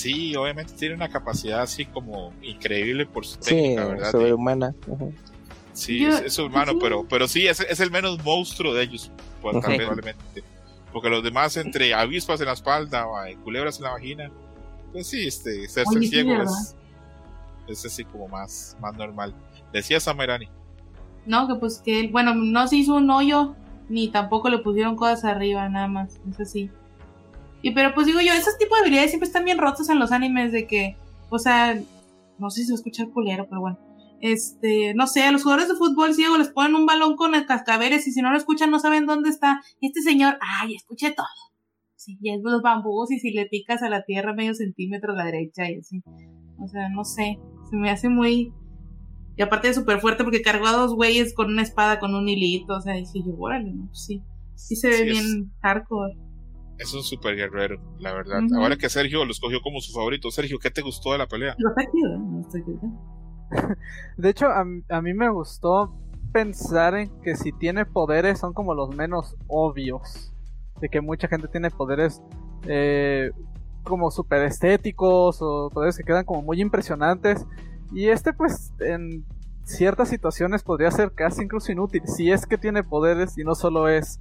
sí, 0.03 0.35
obviamente 0.35 0.73
tiene 0.73 0.95
una 0.95 1.07
capacidad 1.07 1.61
así 1.61 1.85
como 1.85 2.33
increíble 2.41 3.05
por 3.05 3.25
su 3.25 3.39
técnica, 3.39 3.85
¿verdad? 3.85 4.11
Sobrehumana. 4.11 4.75
Sí, 5.73 6.05
es, 6.05 6.37
humano, 6.37 6.73
pero, 6.79 7.05
pero 7.07 7.27
sí, 7.27 7.47
es, 7.47 7.59
es, 7.59 7.79
el 7.79 7.89
menos 7.89 8.23
monstruo 8.23 8.73
de 8.73 8.83
ellos, 8.83 9.11
probablemente. 9.41 10.43
Porque 10.91 11.09
los 11.09 11.23
demás, 11.23 11.57
entre 11.57 11.93
avispas 11.93 12.39
en 12.39 12.45
la 12.45 12.53
espalda 12.53 13.07
o 13.07 13.15
culebras 13.43 13.77
en 13.77 13.83
la 13.85 13.91
vagina, 13.91 14.31
pues 14.91 15.07
sí, 15.07 15.27
este, 15.27 15.67
ser 15.67 15.85
ciego 16.01 16.43
es, 16.43 16.75
es, 17.67 17.85
así 17.85 18.05
como 18.05 18.27
más, 18.27 18.77
más 18.79 18.95
normal. 18.95 19.33
Decía 19.73 19.99
Samerani. 19.99 20.47
No, 21.25 21.47
que 21.47 21.55
pues 21.55 21.79
que 21.79 21.99
él, 21.99 22.09
bueno, 22.11 22.35
no 22.35 22.67
se 22.67 22.75
hizo 22.75 22.95
un 22.95 23.09
hoyo, 23.09 23.55
ni 23.89 24.09
tampoco 24.09 24.49
le 24.49 24.59
pusieron 24.59 24.95
cosas 24.95 25.25
arriba, 25.25 25.67
nada 25.69 25.87
más, 25.87 26.19
es 26.29 26.39
así. 26.39 26.69
Y 27.63 27.71
pero 27.71 27.95
pues 27.95 28.05
digo 28.05 28.19
yo, 28.21 28.33
esos 28.33 28.57
tipos 28.59 28.77
de 28.77 28.81
habilidades 28.83 29.09
siempre 29.09 29.27
están 29.27 29.45
bien 29.45 29.57
rotos 29.57 29.89
en 29.89 29.97
los 29.97 30.11
animes 30.11 30.51
de 30.51 30.67
que, 30.67 30.95
o 31.29 31.39
sea, 31.39 31.79
no 32.37 32.51
sé 32.51 32.61
si 32.61 32.67
se 32.67 32.73
escucha 32.75 33.03
el 33.03 33.09
culero, 33.09 33.47
pero 33.49 33.61
bueno. 33.61 33.79
Este, 34.25 34.93
no 34.93 35.05
sé, 35.05 35.23
a 35.23 35.33
los 35.33 35.43
jugadores 35.43 35.67
de 35.67 35.75
fútbol 35.75 36.13
ciego 36.13 36.37
les 36.37 36.47
ponen 36.47 36.75
un 36.75 36.85
balón 36.85 37.17
con 37.17 37.35
el 37.35 37.45
cascabeles 37.45 38.07
y 38.07 38.13
si 38.13 38.21
no 38.21 38.31
lo 38.31 38.37
escuchan 38.37 38.71
no 38.71 38.79
saben 38.79 39.05
dónde 39.05 39.29
está. 39.29 39.61
Y 39.81 39.87
este 39.87 40.01
señor, 40.01 40.37
ay, 40.39 40.75
escuché 40.75 41.11
todo. 41.11 41.27
Sí, 41.97 42.17
y 42.21 42.31
es 42.31 42.39
los 42.41 42.61
bambús 42.61 43.11
y 43.11 43.19
si 43.19 43.31
le 43.31 43.47
picas 43.47 43.83
a 43.83 43.89
la 43.89 44.03
tierra 44.03 44.33
medio 44.33 44.55
centímetro 44.55 45.11
a 45.11 45.17
la 45.17 45.25
derecha 45.25 45.69
y 45.69 45.79
así. 45.79 46.01
O 46.57 46.69
sea, 46.69 46.87
no 46.87 47.03
sé, 47.03 47.37
se 47.69 47.75
me 47.75 47.89
hace 47.89 48.07
muy... 48.07 48.53
Y 49.35 49.41
aparte 49.41 49.67
de 49.67 49.73
súper 49.73 49.99
fuerte 49.99 50.23
porque 50.23 50.41
cargó 50.41 50.67
a 50.67 50.71
dos 50.71 50.95
güeyes 50.95 51.33
con 51.33 51.47
una 51.47 51.61
espada 51.61 51.99
con 51.99 52.15
un 52.15 52.29
hilito, 52.29 52.75
o 52.75 52.81
sea, 52.81 52.93
dije 52.93 53.19
yo, 53.25 53.35
órale, 53.37 53.73
¿no? 53.73 53.87
Pues 53.87 54.05
sí, 54.05 54.23
sí 54.55 54.77
se 54.77 54.87
ve 54.87 55.03
bien 55.03 55.51
hardcore 55.61 56.15
es 56.79 56.93
un 56.93 57.03
super 57.03 57.35
guerrero, 57.35 57.79
la 57.99 58.13
verdad. 58.13 58.39
Ahora 58.57 58.75
que 58.77 58.89
Sergio 58.89 59.25
lo 59.25 59.31
escogió 59.31 59.61
como 59.61 59.79
su 59.79 59.93
favorito. 59.93 60.31
Sergio, 60.31 60.59
¿qué 60.59 60.71
te 60.71 60.81
gustó 60.81 61.11
de 61.11 61.19
la 61.19 61.27
pelea? 61.27 61.55
de 64.17 64.29
hecho, 64.29 64.47
a, 64.47 64.63
mí 65.01 65.13
me 65.13 65.29
gustó 65.29 65.93
pensar 66.31 66.95
en 66.95 67.09
que 67.21 67.35
si 67.35 67.51
tiene 67.51 67.85
poderes 67.85 68.39
son 68.39 68.53
como 68.53 68.73
los 68.73 68.95
menos 68.95 69.35
obvios. 69.47 70.33
De 70.81 70.89
que 70.89 71.01
mucha 71.01 71.27
gente 71.27 71.47
tiene 71.47 71.69
poderes 71.69 72.21
eh, 72.67 73.31
como 73.83 74.11
super 74.11 74.41
estéticos 74.41 75.37
o 75.41 75.69
poderes 75.71 75.97
que 75.97 76.03
quedan 76.03 76.25
como 76.25 76.41
muy 76.41 76.61
impresionantes. 76.61 77.45
Y 77.93 78.07
este 78.07 78.33
pues 78.33 78.73
en 78.79 79.23
ciertas 79.63 80.09
situaciones 80.09 80.63
podría 80.63 80.91
ser 80.91 81.11
casi 81.13 81.43
incluso 81.43 81.71
inútil. 81.71 82.03
Si 82.05 82.31
es 82.31 82.45
que 82.45 82.57
tiene 82.57 82.83
poderes 82.83 83.37
y 83.37 83.43
no 83.43 83.55
solo 83.55 83.87
es 83.87 84.19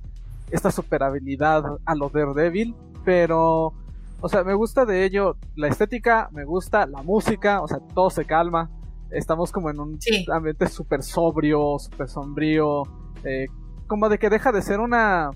esta 0.50 0.70
super 0.70 1.02
habilidad 1.02 1.64
a 1.84 1.94
lo 1.94 2.10
Daredevil, 2.10 2.74
pero, 3.04 3.72
o 4.20 4.28
sea, 4.28 4.44
me 4.44 4.54
gusta 4.54 4.84
de 4.84 5.04
ello 5.04 5.36
la 5.56 5.68
estética, 5.68 6.28
me 6.32 6.44
gusta 6.44 6.86
la 6.86 7.02
música, 7.02 7.62
o 7.62 7.68
sea, 7.68 7.78
todo 7.94 8.10
se 8.10 8.24
calma, 8.24 8.70
estamos 9.12 9.52
como 9.52 9.70
en 9.70 9.80
un 9.80 9.98
ambiente 10.32 10.66
súper 10.68 11.02
sobrio, 11.02 11.78
súper 11.78 12.08
sombrío, 12.08 12.82
eh, 13.24 13.46
como 13.86 14.08
de 14.08 14.18
que 14.18 14.30
deja 14.30 14.52
de 14.52 14.62
ser 14.62 14.80
una, 14.80 15.30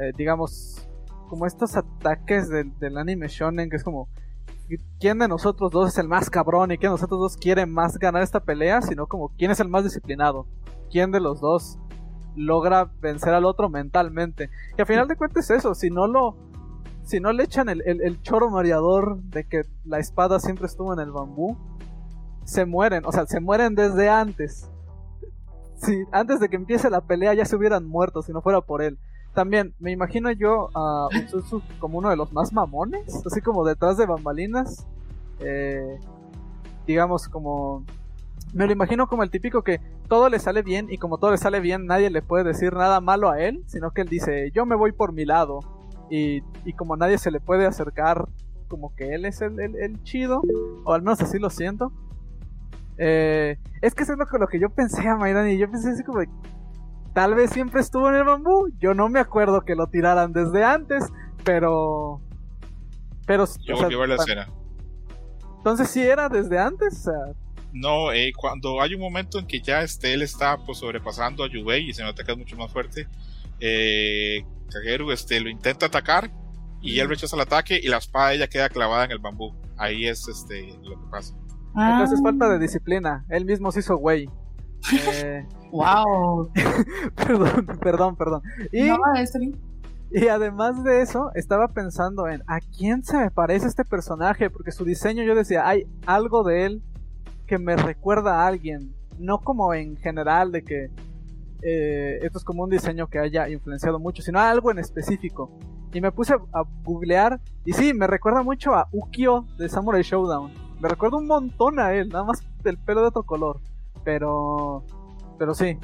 eh, 0.00 0.12
digamos, 0.16 0.88
como 1.28 1.46
estos 1.46 1.76
ataques 1.76 2.48
del, 2.48 2.78
del 2.78 2.98
anime 2.98 3.28
shonen, 3.28 3.70
que 3.70 3.76
es 3.76 3.84
como, 3.84 4.08
quién 4.98 5.18
de 5.18 5.28
nosotros 5.28 5.70
dos 5.70 5.88
es 5.88 5.98
el 5.98 6.08
más 6.08 6.30
cabrón 6.30 6.72
y 6.72 6.78
quién 6.78 6.90
de 6.90 6.94
nosotros 6.94 7.20
dos 7.20 7.36
quiere 7.36 7.66
más 7.66 7.98
ganar 7.98 8.22
esta 8.22 8.40
pelea, 8.40 8.82
sino 8.82 9.06
como 9.06 9.30
quién 9.36 9.50
es 9.50 9.60
el 9.60 9.68
más 9.68 9.84
disciplinado, 9.84 10.46
quién 10.90 11.10
de 11.10 11.20
los 11.20 11.40
dos 11.40 11.78
logra 12.36 12.90
vencer 13.00 13.34
al 13.34 13.44
otro 13.44 13.68
mentalmente. 13.68 14.50
Y 14.76 14.80
al 14.80 14.86
final 14.86 15.08
de 15.08 15.16
cuentas 15.16 15.50
es 15.50 15.58
eso, 15.58 15.74
si 15.74 15.90
no 15.90 16.06
lo... 16.06 16.36
Si 17.04 17.18
no 17.18 17.32
le 17.32 17.42
echan 17.42 17.68
el, 17.68 17.82
el, 17.84 18.22
choro 18.22 18.48
mareador 18.48 19.20
de 19.22 19.42
que 19.42 19.62
la 19.84 19.98
espada 19.98 20.38
siempre 20.38 20.66
estuvo 20.66 20.92
en 20.92 21.00
el 21.00 21.10
bambú, 21.10 21.58
se 22.44 22.64
mueren, 22.64 23.04
o 23.06 23.12
sea, 23.12 23.26
se 23.26 23.40
mueren 23.40 23.74
desde 23.74 24.08
antes. 24.08 24.68
Si 25.76 26.04
antes 26.12 26.40
de 26.40 26.48
que 26.48 26.56
empiece 26.56 26.90
la 26.90 27.00
pelea 27.00 27.34
ya 27.34 27.44
se 27.44 27.56
hubieran 27.56 27.86
muerto 27.86 28.22
si 28.22 28.32
no 28.32 28.40
fuera 28.42 28.60
por 28.60 28.82
él. 28.82 28.98
También 29.34 29.74
me 29.78 29.90
imagino 29.90 30.30
yo 30.30 30.68
a 30.74 31.08
como 31.78 31.98
uno 31.98 32.10
de 32.10 32.16
los 32.16 32.32
más 32.32 32.52
mamones, 32.52 33.22
así 33.26 33.40
como 33.40 33.64
detrás 33.64 33.96
de 33.96 34.06
bambalinas. 34.06 34.86
Eh, 35.40 35.98
digamos 36.86 37.28
como 37.28 37.84
me 38.52 38.66
lo 38.66 38.72
imagino 38.72 39.06
como 39.06 39.22
el 39.22 39.30
típico 39.30 39.62
que 39.62 39.80
todo 40.08 40.28
le 40.28 40.38
sale 40.38 40.62
bien 40.62 40.88
y 40.90 40.98
como 40.98 41.18
todo 41.18 41.30
le 41.30 41.38
sale 41.38 41.60
bien 41.60 41.86
nadie 41.86 42.10
le 42.10 42.22
puede 42.22 42.44
decir 42.44 42.74
nada 42.74 43.00
malo 43.00 43.30
a 43.30 43.40
él, 43.40 43.64
sino 43.66 43.92
que 43.92 44.02
él 44.02 44.08
dice 44.08 44.50
yo 44.52 44.66
me 44.66 44.76
voy 44.76 44.92
por 44.92 45.12
mi 45.12 45.24
lado 45.24 45.60
y, 46.10 46.42
y 46.64 46.74
como 46.74 46.96
nadie 46.96 47.18
se 47.18 47.30
le 47.30 47.40
puede 47.40 47.66
acercar 47.66 48.26
como 48.72 48.94
que 48.96 49.14
él 49.14 49.26
es 49.26 49.42
el, 49.42 49.60
el, 49.60 50.02
chido, 50.02 50.40
o 50.84 50.94
al 50.94 51.02
menos 51.02 51.20
así 51.20 51.38
lo 51.38 51.50
siento. 51.50 51.92
Eh, 53.04 53.58
es 53.80 53.96
que 53.96 54.04
eso 54.04 54.12
es 54.12 54.18
lo 54.18 54.26
que, 54.26 54.38
lo 54.38 54.46
que 54.46 54.60
yo 54.60 54.70
pensé 54.70 55.02
Mayrani, 55.18 55.58
yo 55.58 55.68
pensé 55.68 55.90
así 55.90 56.04
como 56.04 56.20
tal 57.12 57.34
vez 57.34 57.50
siempre 57.50 57.80
estuvo 57.80 58.08
en 58.08 58.14
el 58.14 58.24
bambú, 58.24 58.68
yo 58.78 58.94
no 58.94 59.08
me 59.08 59.18
acuerdo 59.18 59.62
que 59.62 59.74
lo 59.74 59.88
tiraran 59.88 60.32
desde 60.32 60.64
antes, 60.64 61.04
pero... 61.44 62.20
Pero... 63.26 63.44
Yo 63.66 63.76
o 63.76 64.06
la 64.06 64.14
escena. 64.14 64.48
Entonces 65.56 65.90
sí 65.90 66.00
era 66.00 66.28
desde 66.28 66.58
antes, 66.60 67.00
o 67.00 67.02
sea, 67.02 67.34
no, 67.72 68.12
eh, 68.12 68.32
cuando 68.36 68.82
hay 68.82 68.94
un 68.94 69.00
momento 69.00 69.38
en 69.38 69.46
que 69.46 69.60
ya 69.60 69.82
este, 69.82 70.12
él 70.12 70.22
está 70.22 70.58
pues, 70.58 70.78
sobrepasando 70.78 71.42
a 71.42 71.48
Yubei 71.48 71.88
y 71.88 71.94
se 71.94 72.02
nota 72.02 72.22
que 72.22 72.32
es 72.32 72.38
mucho 72.38 72.56
más 72.56 72.70
fuerte, 72.70 73.08
eh, 73.60 74.44
Kageru 74.70 75.10
este, 75.10 75.40
lo 75.40 75.48
intenta 75.48 75.86
atacar 75.86 76.30
y 76.82 76.98
él 76.98 77.08
rechaza 77.08 77.36
el 77.36 77.42
ataque 77.42 77.80
y 77.82 77.88
la 77.88 77.96
espada 77.98 78.30
de 78.30 78.36
ella 78.36 78.48
queda 78.48 78.68
clavada 78.68 79.04
en 79.06 79.12
el 79.12 79.20
bambú. 79.20 79.54
Ahí 79.78 80.06
es 80.06 80.28
este, 80.28 80.76
lo 80.82 81.00
que 81.00 81.10
pasa. 81.10 81.34
Entonces 81.74 82.18
es 82.18 82.22
falta 82.22 82.48
de 82.48 82.58
disciplina. 82.58 83.24
Él 83.28 83.44
mismo 83.44 83.72
se 83.72 83.80
hizo 83.80 83.96
güey. 83.96 84.28
wow. 85.70 86.50
Eh, 86.56 86.64
perdón, 87.16 87.66
perdón, 87.80 88.16
perdón. 88.16 88.42
Y, 88.72 88.88
y 90.14 90.28
además 90.28 90.84
de 90.84 91.00
eso, 91.00 91.30
estaba 91.34 91.68
pensando 91.68 92.28
en 92.28 92.42
a 92.46 92.60
quién 92.60 93.02
se 93.02 93.16
me 93.16 93.30
parece 93.30 93.66
este 93.66 93.84
personaje, 93.84 94.50
porque 94.50 94.70
su 94.70 94.84
diseño 94.84 95.22
yo 95.22 95.34
decía, 95.34 95.66
hay 95.66 95.86
algo 96.04 96.44
de 96.44 96.66
él 96.66 96.82
que 97.46 97.58
me 97.58 97.76
recuerda 97.76 98.42
a 98.42 98.46
alguien, 98.46 98.94
no 99.18 99.38
como 99.38 99.72
en 99.72 99.96
general 99.96 100.52
de 100.52 100.64
que 100.64 100.90
eh, 101.62 102.18
esto 102.22 102.38
es 102.38 102.44
como 102.44 102.64
un 102.64 102.70
diseño 102.70 103.06
que 103.06 103.18
haya 103.18 103.48
influenciado 103.48 103.98
mucho, 103.98 104.22
sino 104.22 104.38
algo 104.40 104.70
en 104.70 104.78
específico. 104.78 105.50
Y 105.94 106.00
me 106.00 106.10
puse 106.10 106.34
a, 106.34 106.64
googlear 106.82 107.40
y 107.64 107.72
sí, 107.72 107.94
me 107.94 108.06
recuerda 108.06 108.42
mucho 108.42 108.74
a 108.74 108.88
Ukio 108.92 109.46
de 109.58 109.68
Samurai 109.68 110.02
Showdown. 110.02 110.61
Me 110.82 110.88
recuerda 110.88 111.16
un 111.16 111.28
montón 111.28 111.78
a 111.78 111.94
él, 111.94 112.08
nada 112.08 112.24
más 112.24 112.42
del 112.64 112.76
pelo 112.76 113.02
de 113.02 113.06
otro 113.06 113.22
color. 113.22 113.60
Pero, 114.02 114.82
pero 115.38 115.54
sí, 115.54 115.78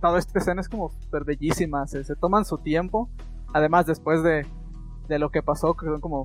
toda 0.00 0.18
esta 0.18 0.38
escena 0.38 0.62
es 0.62 0.70
como 0.70 0.88
súper 0.88 1.24
bellísima, 1.24 1.86
se, 1.86 2.02
toman 2.16 2.46
su 2.46 2.56
tiempo. 2.56 3.10
Además, 3.52 3.84
después 3.84 4.22
de, 4.22 4.46
de 5.06 5.18
lo 5.18 5.28
que 5.30 5.42
pasó, 5.42 5.74
que 5.74 5.84
son 5.84 6.00
como 6.00 6.24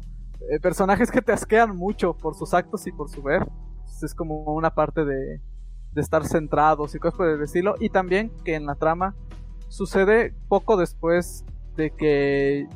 eh, 0.50 0.58
personajes 0.62 1.12
que 1.12 1.22
te 1.22 1.34
asquean 1.34 1.76
mucho 1.76 2.14
por 2.14 2.36
sus 2.36 2.54
actos 2.54 2.88
y 2.88 2.94
por 2.94 3.10
su 3.10 3.22
ver 3.22 3.46
es 4.02 4.16
como 4.16 4.44
una 4.54 4.74
parte 4.74 5.06
de, 5.06 5.42
de 5.92 6.02
estar 6.02 6.26
centrados 6.26 6.96
y 6.96 7.00
cosas 7.00 7.18
por 7.18 7.28
el 7.28 7.42
estilo. 7.42 7.76
Y 7.80 7.90
también 7.90 8.32
que 8.46 8.56
en 8.56 8.66
la 8.66 8.76
trama 8.76 9.16
sucede 9.68 10.34
poco 10.48 10.78
después 10.78 11.46
de 11.76 11.92
que 11.92 12.68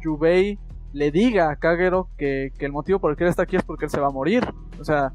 Yubei 0.00 0.58
le 0.92 1.10
diga 1.10 1.50
a 1.50 1.56
Kagero 1.56 2.08
que, 2.16 2.52
que 2.58 2.66
el 2.66 2.72
motivo 2.72 2.98
por 2.98 3.10
el 3.10 3.16
que 3.16 3.24
él 3.24 3.30
está 3.30 3.42
aquí 3.42 3.56
es 3.56 3.62
porque 3.62 3.86
él 3.86 3.90
se 3.90 4.00
va 4.00 4.08
a 4.08 4.12
morir. 4.12 4.44
O 4.80 4.84
sea, 4.84 5.12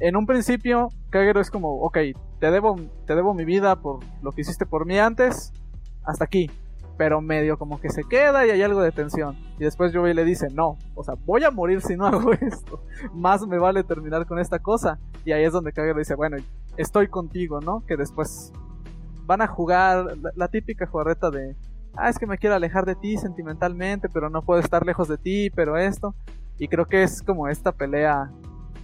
en 0.00 0.16
un 0.16 0.26
principio, 0.26 0.88
Kagero 1.10 1.40
es 1.40 1.50
como, 1.50 1.80
ok, 1.82 1.98
te 2.40 2.50
debo, 2.50 2.76
te 3.06 3.14
debo 3.14 3.34
mi 3.34 3.44
vida 3.44 3.76
por 3.76 4.00
lo 4.22 4.32
que 4.32 4.40
hiciste 4.42 4.66
por 4.66 4.86
mí 4.86 4.98
antes, 4.98 5.52
hasta 6.04 6.24
aquí. 6.24 6.50
Pero 6.98 7.20
medio 7.20 7.58
como 7.58 7.80
que 7.80 7.88
se 7.88 8.04
queda 8.04 8.46
y 8.46 8.50
hay 8.50 8.62
algo 8.62 8.82
de 8.82 8.92
tensión. 8.92 9.36
Y 9.58 9.64
después 9.64 9.92
Yubei 9.92 10.14
le 10.14 10.24
dice, 10.24 10.48
no, 10.52 10.76
o 10.94 11.02
sea, 11.02 11.14
voy 11.24 11.44
a 11.44 11.50
morir 11.50 11.80
si 11.80 11.96
no 11.96 12.06
hago 12.08 12.32
esto. 12.32 12.82
Más 13.14 13.46
me 13.46 13.58
vale 13.58 13.82
terminar 13.82 14.26
con 14.26 14.38
esta 14.38 14.58
cosa. 14.58 14.98
Y 15.24 15.32
ahí 15.32 15.44
es 15.44 15.52
donde 15.52 15.72
Kagero 15.72 15.98
dice, 15.98 16.14
bueno, 16.14 16.36
estoy 16.76 17.08
contigo, 17.08 17.60
¿no? 17.60 17.84
Que 17.86 17.96
después 17.96 18.52
van 19.24 19.40
a 19.40 19.46
jugar 19.46 20.16
la, 20.18 20.32
la 20.34 20.48
típica 20.48 20.86
jugarreta 20.86 21.30
de, 21.30 21.56
ah, 21.96 22.08
es 22.08 22.18
que 22.18 22.26
me 22.26 22.38
quiero 22.38 22.54
alejar 22.54 22.84
de 22.86 22.94
ti 22.94 23.16
sentimentalmente, 23.16 24.08
pero 24.08 24.30
no 24.30 24.42
puedo 24.42 24.60
estar 24.60 24.84
lejos 24.84 25.08
de 25.08 25.18
ti, 25.18 25.50
pero 25.50 25.76
esto. 25.76 26.14
Y 26.58 26.68
creo 26.68 26.86
que 26.86 27.02
es 27.02 27.22
como 27.22 27.48
esta 27.48 27.72
pelea 27.72 28.30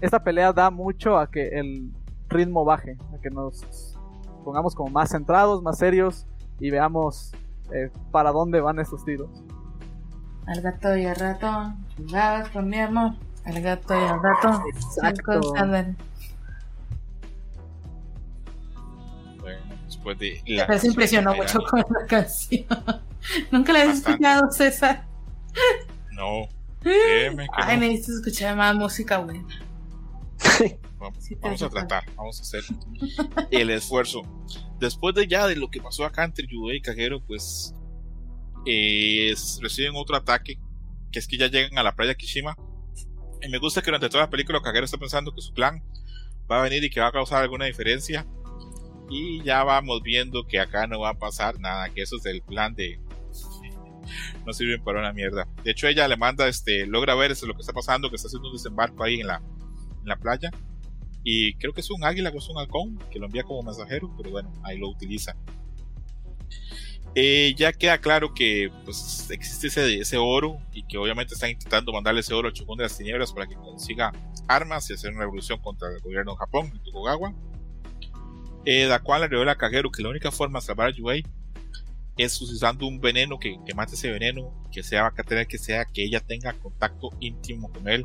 esta 0.01 0.22
pelea 0.22 0.52
da 0.52 0.70
mucho 0.70 1.18
a 1.18 1.30
que 1.30 1.48
el 1.59 1.90
ritmo 2.28 2.64
baje, 2.64 2.97
a 3.14 3.20
que 3.20 3.30
nos 3.30 3.97
pongamos 4.44 4.74
como 4.74 4.90
más 4.90 5.10
centrados, 5.10 5.62
más 5.62 5.78
serios 5.78 6.26
y 6.60 6.70
veamos 6.70 7.32
eh, 7.72 7.90
para 8.10 8.30
dónde 8.30 8.60
van 8.60 8.78
estos 8.78 9.05
tiros. 9.05 9.30
Al 10.47 10.62
gato 10.62 10.97
y 10.97 11.05
al 11.05 11.16
ratón, 11.16 11.86
jugabas 11.97 12.48
con 12.51 12.68
mi 12.68 12.78
amor. 12.78 13.12
Al 13.44 13.60
gato 13.60 13.94
y 13.94 14.05
al 14.05 14.22
ratón. 14.22 14.62
Exacto. 14.74 15.40
Después 20.09 20.18
de 20.18 20.43
la 20.55 20.66
Pero 20.66 20.78
se 20.78 20.86
impresionó 20.89 21.35
mucho 21.35 21.60
con 21.60 21.80
la 21.80 22.06
canción. 22.06 22.64
Nunca 23.51 23.72
la 23.72 23.80
habías 23.82 23.98
escuchado, 23.98 24.51
César. 24.51 25.06
No, 26.12 26.48
créeme 26.80 27.44
que 27.44 27.51
Ay, 27.52 27.76
no. 27.76 27.86
necesito 27.86 28.18
escuchar 28.18 28.56
más 28.56 28.74
música 28.74 29.18
buena. 29.18 29.47
Vamos, 30.98 31.22
Sí, 31.24 31.36
vamos 31.40 31.62
a 31.62 31.68
tratar, 31.68 32.05
vamos 32.16 32.40
a 32.40 32.43
hacer 32.43 32.64
el 33.52 33.70
esfuerzo. 33.70 34.22
Después 34.80 35.14
de 35.14 35.28
ya 35.28 35.47
de 35.47 35.55
lo 35.55 35.70
que 35.70 35.80
pasó 35.80 36.05
acá 36.05 36.24
entre 36.24 36.48
Yubei 36.48 36.78
y 36.78 36.80
Kagero, 36.80 37.20
pues 37.24 37.72
eh, 38.66 39.32
reciben 39.60 39.93
otro 39.94 40.16
ataque, 40.16 40.59
que 41.12 41.20
es 41.20 41.28
que 41.28 41.39
ya 41.39 41.47
llegan 41.47 41.78
a 41.78 41.85
la 41.85 41.94
playa 41.94 42.16
Kishima. 42.16 42.56
Y 43.40 43.48
me 43.48 43.59
gusta 43.59 43.80
que 43.80 43.86
durante 43.86 44.09
toda 44.09 44.24
la 44.24 44.30
película 44.30 44.60
Kagero 44.60 44.85
está 44.86 44.98
pensando 44.98 45.32
que 45.32 45.40
su 45.40 45.55
plan 45.55 45.85
va 46.51 46.59
a 46.59 46.62
venir 46.64 46.82
y 46.82 46.90
que 46.90 46.98
va 47.01 47.06
a 47.09 47.12
causar 47.12 47.44
alguna 47.44 47.66
diferencia. 47.66 48.26
Y 49.09 49.43
ya 49.43 49.64
vamos 49.64 50.02
viendo 50.02 50.47
que 50.47 50.60
acá 50.60 50.86
no 50.86 51.01
va 51.01 51.10
a 51.10 51.18
pasar 51.18 51.59
nada, 51.59 51.89
que 51.90 52.02
eso 52.02 52.16
es 52.16 52.26
el 52.26 52.43
plan 52.43 52.74
de... 52.74 53.01
No 54.47 54.55
sirven 54.55 54.82
para 54.82 55.01
una 55.01 55.12
mierda. 55.12 55.47
De 55.62 55.70
hecho, 55.72 55.86
ella 55.86 56.09
le 56.09 56.16
manda, 56.16 56.48
este, 56.48 56.86
logra 56.86 57.14
ver 57.14 57.36
lo 57.43 57.55
que 57.55 57.60
está 57.60 57.74
pasando, 57.74 58.09
que 58.09 58.16
está 58.16 58.28
haciendo 58.28 58.48
un 58.48 58.55
desembarco 58.55 59.05
ahí 59.05 59.20
en 59.20 59.26
la, 59.26 59.43
en 60.01 60.09
la 60.09 60.16
playa. 60.16 60.51
Y 61.22 61.52
creo 61.55 61.74
que 61.74 61.82
es 61.82 61.90
un 61.90 62.05
águila 62.05 62.30
o 62.30 62.39
es 62.39 62.48
un 62.48 62.59
halcón 62.59 62.98
que 63.10 63.18
lo 63.18 63.26
envía 63.26 63.43
como 63.43 63.62
mensajero, 63.62 64.10
pero 64.16 64.30
bueno, 64.30 64.51
ahí 64.64 64.78
lo 64.78 64.89
utiliza. 64.89 65.36
Eh, 67.14 67.55
ya 67.56 67.72
queda 67.72 67.98
claro 67.98 68.32
que 68.32 68.70
pues, 68.85 69.28
existe 69.30 69.66
ese, 69.66 69.98
ese 69.98 70.16
oro 70.18 70.59
y 70.72 70.85
que 70.85 70.98
obviamente 70.98 71.35
están 71.35 71.51
intentando 71.51 71.93
mandarle 71.93 72.20
ese 72.20 72.35
oro 72.35 72.48
al 72.48 72.55
Shogun 72.55 72.78
de 72.78 72.85
las 72.85 72.97
Tinieblas 72.97 73.32
para 73.32 73.47
que 73.47 73.56
consiga 73.56 74.12
armas 74.47 74.89
y 74.89 74.94
hacer 74.94 75.10
una 75.10 75.20
revolución 75.20 75.59
contra 75.60 75.89
el 75.89 76.01
gobierno 76.01 76.32
de 76.32 76.39
Japón, 76.39 76.70
en 76.72 76.82
Tokugawa. 76.82 77.35
Eh, 78.70 78.86
la 78.86 78.99
cual 79.01 79.23
le 79.23 79.28
revela 79.28 79.53
a 79.53 79.57
Kagero 79.57 79.90
que 79.90 80.03
la 80.03 80.11
única 80.11 80.31
forma 80.31 80.59
de 80.61 80.66
salvar 80.66 80.89
a 80.89 80.90
Yuei 80.90 81.24
es 82.19 82.40
usando 82.43 82.86
un 82.86 83.01
veneno 83.01 83.39
que, 83.39 83.57
que 83.65 83.74
mate 83.74 83.95
ese 83.95 84.11
veneno, 84.11 84.62
que 84.70 84.82
sea 84.82 85.03
va 85.03 85.12
a 85.16 85.23
tener 85.23 85.47
que 85.47 85.57
sea 85.59 85.85
que 85.86 86.05
ella 86.05 86.20
tenga 86.20 86.53
contacto 86.53 87.11
íntimo 87.20 87.73
con 87.73 87.89
él 87.89 88.05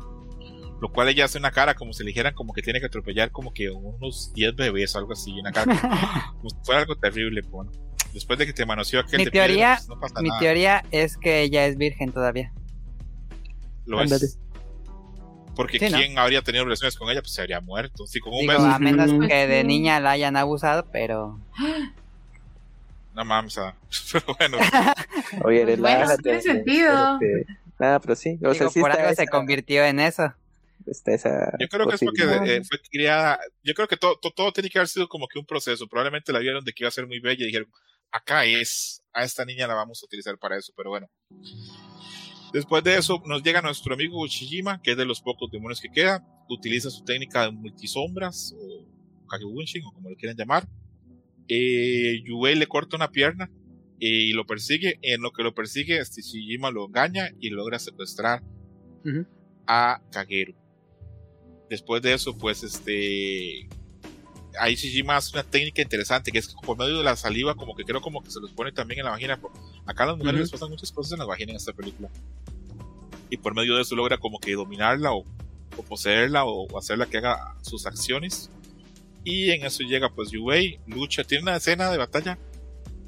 lo 0.80 0.90
cual 0.92 1.08
ella 1.08 1.24
hace 1.24 1.38
una 1.38 1.50
cara 1.50 1.74
como 1.74 1.92
si 1.92 2.02
le 2.02 2.08
dijeran 2.08 2.34
como 2.34 2.52
que 2.52 2.60
tiene 2.62 2.78
que 2.80 2.86
atropellar 2.86 3.30
como 3.30 3.52
que 3.54 3.70
unos 3.70 4.32
10 4.34 4.54
bebés 4.56 4.94
o 4.94 4.98
algo 4.98 5.12
así, 5.12 5.32
una 5.32 5.50
cara 5.52 6.32
como 6.36 6.50
si 6.50 6.56
fuera 6.62 6.80
algo 6.82 6.96
terrible, 6.96 7.40
bueno. 7.48 7.70
Después 8.12 8.38
de 8.38 8.46
que 8.46 8.52
te 8.52 8.66
manoseó 8.66 9.00
aquel 9.00 9.18
Mi 9.18 9.24
de 9.24 9.30
piedra, 9.30 9.46
teoría- 9.48 9.74
pues, 9.76 9.88
no 9.88 9.98
pasa 10.00 10.20
Mi 10.20 10.28
nada. 10.28 10.40
teoría 10.40 10.84
es 10.90 11.16
que 11.16 11.42
ella 11.42 11.66
es 11.66 11.76
virgen 11.78 12.12
todavía. 12.12 12.52
Lo 13.86 13.98
Ándale. 14.00 14.24
es. 14.26 14.38
Porque 15.54 15.78
Sí, 15.78 15.88
¿no? 15.90 15.96
quien 15.98 16.18
habría 16.18 16.42
tenido 16.42 16.64
relaciones 16.64 16.96
con 16.96 17.10
ella, 17.10 17.20
pues 17.22 17.32
se 17.32 17.40
habría 17.40 17.60
muerto. 17.60 18.06
Sí, 18.06 18.20
con 18.20 18.32
un 18.32 18.40
Digo, 18.40 18.52
beso. 18.54 18.64
a 18.66 18.78
menos 18.78 19.10
que 19.28 19.46
de 19.46 19.60
Sí. 19.62 19.66
niña 19.66 20.00
la 20.00 20.12
hayan 20.12 20.36
abusado, 20.36 20.86
pero 20.92 21.38
No 23.14 23.24
mames, 23.24 23.56
pero 24.12 24.24
bueno, 24.38 24.58
Oye, 25.44 25.64
Pues 25.64 25.80
bueno, 25.80 25.98
relájate. 25.98 26.22
tiene 26.22 26.40
sentido. 26.42 27.14
espérate. 27.14 27.58
Nada, 27.78 28.00
pero 28.00 28.14
sí. 28.16 28.38
O 28.42 28.52
sea, 28.52 28.52
digo, 28.52 28.70
sí 28.70 28.80
por 28.80 28.90
está 28.90 29.02
algo 29.02 29.12
esa, 29.12 29.22
se 29.22 29.28
convirtió 29.28 29.84
en 29.84 30.00
eso. 30.00 30.32
está 30.86 31.12
esa 31.14 31.52
yo 31.58 31.68
creo 31.68 31.86
que 31.88 31.94
es 31.96 32.00
porque 32.04 32.22
eh, 32.56 32.62
fue 32.64 32.78
criada. 32.90 33.38
Yo 33.62 33.74
creo 33.74 33.86
que 33.88 33.96
todo, 33.96 34.16
todo, 34.18 34.32
todo 34.32 34.52
tiene 34.52 34.68
que 34.70 34.78
haber 34.78 34.88
sido 34.88 35.08
como 35.08 35.26
que 35.28 35.38
un 35.38 35.46
proceso. 35.46 35.86
Probablemente 35.88 36.32
la 36.32 36.38
vieron 36.40 36.64
de 36.64 36.72
que 36.72 36.82
iba 36.84 36.88
a 36.88 36.92
ser 36.92 37.06
muy 37.06 37.20
bella 37.20 37.42
y 37.42 37.46
dijeron, 37.46 37.68
acá 38.12 38.44
es, 38.44 39.02
a 39.12 39.24
esta 39.24 39.44
niña 39.44 39.66
la 39.66 39.74
vamos 39.74 40.00
a 40.02 40.06
utilizar 40.06 40.36
para 40.38 40.56
eso, 40.56 40.72
pero 40.76 40.90
bueno. 40.90 41.08
Después 42.54 42.84
de 42.84 42.96
eso, 42.96 43.20
nos 43.26 43.42
llega 43.42 43.60
nuestro 43.60 43.94
amigo 43.94 44.22
Uchijima, 44.22 44.80
que 44.80 44.92
es 44.92 44.96
de 44.96 45.04
los 45.04 45.20
pocos 45.20 45.50
demonios 45.50 45.80
que 45.80 45.90
queda. 45.90 46.24
Utiliza 46.48 46.88
su 46.88 47.02
técnica 47.02 47.42
de 47.42 47.50
multisombras, 47.50 48.54
o 48.56 49.26
Kagebunshin, 49.26 49.82
o 49.84 49.92
como 49.92 50.10
lo 50.10 50.14
quieran 50.14 50.36
llamar. 50.36 50.68
Eh, 51.48 52.22
Yubei 52.24 52.54
le 52.54 52.68
corta 52.68 52.94
una 52.94 53.10
pierna 53.10 53.50
eh, 53.98 54.06
y 54.28 54.32
lo 54.34 54.46
persigue. 54.46 55.00
En 55.02 55.20
lo 55.20 55.32
que 55.32 55.42
lo 55.42 55.52
persigue, 55.52 55.98
este 55.98 56.22
Shijima 56.22 56.70
lo 56.70 56.86
engaña 56.86 57.32
y 57.40 57.50
logra 57.50 57.80
secuestrar 57.80 58.44
a 59.66 60.00
Kagero. 60.12 60.54
Después 61.68 62.02
de 62.02 62.14
eso, 62.14 62.38
pues 62.38 62.62
este. 62.62 63.68
Ahí 64.58 64.74
Shijima 64.76 65.16
hace 65.16 65.32
una 65.36 65.42
técnica 65.42 65.82
interesante 65.82 66.30
que 66.32 66.38
es 66.38 66.48
que 66.48 66.54
por 66.64 66.78
medio 66.78 66.98
de 66.98 67.04
la 67.04 67.16
saliva, 67.16 67.54
como 67.54 67.74
que 67.74 67.84
creo 67.84 68.00
como 68.00 68.22
que 68.22 68.30
se 68.30 68.40
los 68.40 68.50
pone 68.52 68.72
también 68.72 69.00
en 69.00 69.06
la 69.06 69.10
vagina. 69.12 69.38
Acá 69.86 70.06
las 70.06 70.16
mujeres 70.16 70.34
Ujú. 70.34 70.42
les 70.42 70.50
pasan 70.52 70.70
muchas 70.70 70.92
cosas 70.92 71.12
en 71.12 71.18
la 71.18 71.24
vagina 71.24 71.50
en 71.52 71.56
esta 71.56 71.72
película. 71.72 72.08
Y 73.30 73.36
por 73.36 73.54
medio 73.54 73.76
de 73.76 73.82
eso 73.82 73.94
logra 73.96 74.18
como 74.18 74.38
que 74.38 74.52
dominarla 74.52 75.12
o, 75.12 75.24
o 75.76 75.82
poseerla 75.82 76.44
o, 76.44 76.66
o 76.66 76.78
hacerla 76.78 77.06
que 77.06 77.18
haga 77.18 77.56
sus 77.62 77.86
acciones. 77.86 78.50
Y 79.24 79.50
en 79.50 79.64
eso 79.64 79.82
llega 79.82 80.10
pues 80.10 80.30
Yubei, 80.30 80.78
lucha, 80.86 81.24
tiene 81.24 81.42
una 81.42 81.56
escena 81.56 81.90
de 81.90 81.98
batalla 81.98 82.38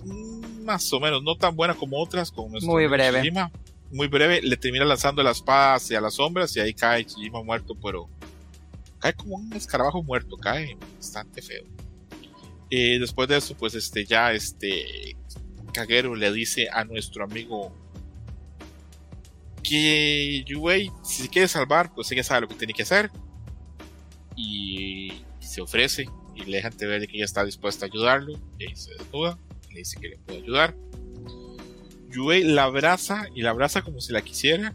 mm, 0.05 0.64
más 0.64 0.93
o 0.93 0.98
menos, 1.01 1.23
no 1.23 1.36
tan 1.36 1.55
buena 1.55 1.74
como 1.74 2.02
otras, 2.02 2.32
con 2.32 2.51
Muy 2.51 2.86
breve. 2.86 3.18
Shijima. 3.20 3.51
Muy 3.93 4.09
breve, 4.09 4.43
le 4.43 4.56
termina 4.56 4.85
lanzando 4.85 5.23
la 5.23 5.31
espada 5.31 5.74
hacia 5.74 6.01
las 6.01 6.14
sombras 6.14 6.56
y 6.56 6.60
ahí 6.60 6.74
cae 6.74 7.05
Shijima 7.05 7.43
muerto, 7.43 7.77
pero 7.81 8.09
cae 9.07 9.15
como 9.15 9.37
un 9.37 9.53
escarabajo 9.53 10.03
muerto, 10.03 10.37
cae 10.37 10.77
bastante 10.97 11.41
feo. 11.41 11.65
Después 12.70 13.28
de 13.28 13.37
eso, 13.37 13.57
pues 13.57 13.74
este 13.74 14.05
ya 14.05 14.33
este 14.33 15.16
Kagero 15.73 16.16
le 16.16 16.33
dice 16.33 16.69
a 16.73 16.85
nuestro 16.85 17.24
amigo 17.24 17.73
que 19.62 20.43
Yubei, 20.47 20.91
si 21.05 21.23
se 21.23 21.28
quiere 21.28 21.47
salvar, 21.47 21.95
pues 21.95 22.11
ella 22.11 22.24
sabe 22.24 22.43
lo 22.43 22.49
que 22.49 22.57
tiene 22.57 22.73
que 22.73 22.83
hacer. 22.83 23.11
Y 24.35 25.23
se 25.39 25.61
ofrece 25.61 26.07
y 26.35 26.45
le 26.45 26.57
dejan 26.57 26.77
ver 26.77 27.01
de 27.01 27.07
que 27.07 27.16
ella 27.16 27.24
está 27.24 27.45
dispuesta 27.45 27.87
a 27.87 27.89
ayudarlo. 27.89 28.33
Y 28.59 28.74
se 28.74 28.93
desnuda, 28.95 29.39
le 29.70 29.78
dice 29.78 30.01
que 30.01 30.09
le 30.09 30.19
puede 30.19 30.39
ayudar. 30.43 30.74
Yubei 32.11 32.43
la 32.43 32.65
abraza 32.65 33.27
y 33.35 33.43
la 33.43 33.51
abraza 33.51 33.83
como 33.83 34.01
si 34.01 34.12
la 34.12 34.23
quisiera. 34.23 34.74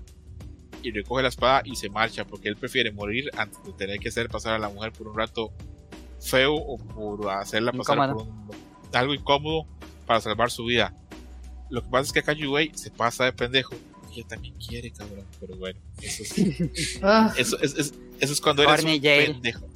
Y 0.83 0.91
recoge 0.91 1.21
la 1.23 1.29
espada 1.29 1.61
y 1.65 1.75
se 1.75 1.89
marcha 1.89 2.25
porque 2.25 2.49
él 2.49 2.55
prefiere 2.55 2.91
morir 2.91 3.29
antes 3.37 3.63
de 3.63 3.71
tener 3.73 3.99
que 3.99 4.09
hacer 4.09 4.29
pasar 4.29 4.53
a 4.55 4.59
la 4.59 4.69
mujer 4.69 4.91
por 4.91 5.07
un 5.07 5.17
rato 5.17 5.51
feo 6.19 6.53
o 6.55 6.77
por 6.77 7.29
hacerla 7.31 7.71
pasar 7.71 7.97
Incómodo. 7.97 8.25
por 8.25 8.27
un- 8.27 8.95
algo 8.95 9.13
incómodo 9.13 9.67
para 10.05 10.19
salvar 10.21 10.51
su 10.51 10.65
vida. 10.65 10.93
Lo 11.69 11.81
que 11.83 11.89
pasa 11.89 12.03
es 12.07 12.11
que 12.13 12.19
acá 12.19 12.33
Yubei 12.33 12.71
se 12.75 12.91
pasa 12.91 13.25
de 13.25 13.33
pendejo. 13.33 13.75
Ella 14.13 14.27
también 14.27 14.53
quiere, 14.55 14.91
cabrón. 14.91 15.25
Pero 15.39 15.55
bueno, 15.55 15.79
eso 16.01 16.23
es, 16.23 16.37
Ugh. 17.01 17.31
eso 17.37 17.57
es, 17.61 17.75
es- 17.77 17.93
eso 18.19 18.33
es 18.33 18.41
cuando 18.41 18.61
eres 18.63 18.83
un 18.83 19.01
Jail. 19.01 19.31
pendejo. 19.33 19.67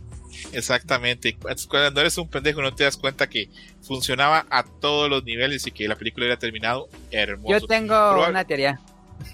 Exactamente. 0.51 1.37
Cuando 1.69 2.01
eres 2.01 2.17
un 2.17 2.27
pendejo 2.27 2.61
no 2.61 2.73
te 2.75 2.83
das 2.83 2.97
cuenta 2.97 3.27
que 3.29 3.49
funcionaba 3.81 4.45
a 4.49 4.63
todos 4.63 5.09
los 5.09 5.23
niveles 5.23 5.65
y 5.67 5.71
que 5.71 5.87
la 5.87 5.95
película 5.95 6.25
era 6.25 6.37
terminado 6.37 6.89
hermoso. 7.11 7.57
Yo 7.59 7.65
tengo 7.67 7.93
Probable- 7.93 8.29
una 8.31 8.43
teoría. 8.45 8.79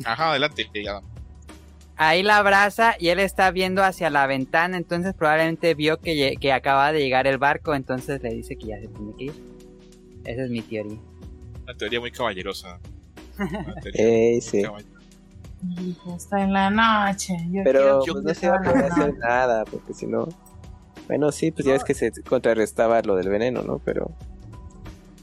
Ajá, 0.05 0.31
adelante. 0.31 0.69
Adam. 0.87 1.03
Ahí 2.03 2.23
la 2.23 2.37
abraza 2.37 2.95
y 2.97 3.09
él 3.09 3.19
está 3.19 3.51
viendo 3.51 3.83
hacia 3.83 4.09
la 4.09 4.25
ventana, 4.25 4.75
entonces 4.75 5.13
probablemente 5.13 5.75
vio 5.75 5.99
que, 5.99 6.35
que 6.41 6.51
acaba 6.51 6.91
de 6.91 6.99
llegar 6.99 7.27
el 7.27 7.37
barco, 7.37 7.75
entonces 7.75 8.23
le 8.23 8.33
dice 8.33 8.55
que 8.55 8.65
ya 8.69 8.79
se 8.79 8.87
tiene 8.87 9.13
que 9.15 9.23
ir. 9.25 9.33
Esa 10.25 10.43
es 10.45 10.49
mi 10.49 10.63
teoría. 10.63 10.97
Una 11.63 11.77
teoría 11.77 11.99
muy 11.99 12.09
caballerosa. 12.09 12.79
Una 13.37 13.75
teoría 13.81 14.01
muy 14.31 14.41
sí. 14.41 14.63
caball- 14.63 14.85
Está 16.17 16.41
en 16.41 16.53
la 16.53 16.71
noche. 16.71 17.35
Yo 17.51 17.61
Pero 17.63 17.99
quiero 17.99 18.19
pues, 18.23 18.23
que 18.23 18.27
no 18.29 18.33
se 18.33 18.49
va 18.49 18.55
a 18.57 18.61
poder 18.63 18.85
hacer 18.91 19.17
nada, 19.19 19.63
porque 19.65 19.93
si 19.93 20.07
no. 20.07 20.27
Bueno, 21.07 21.31
sí, 21.31 21.51
pues 21.51 21.67
ya 21.67 21.75
es 21.75 21.83
que 21.83 21.93
se 21.93 22.11
contrarrestaba 22.23 22.99
lo 23.03 23.15
del 23.15 23.29
veneno, 23.29 23.61
¿no? 23.61 23.77
Pero. 23.77 24.09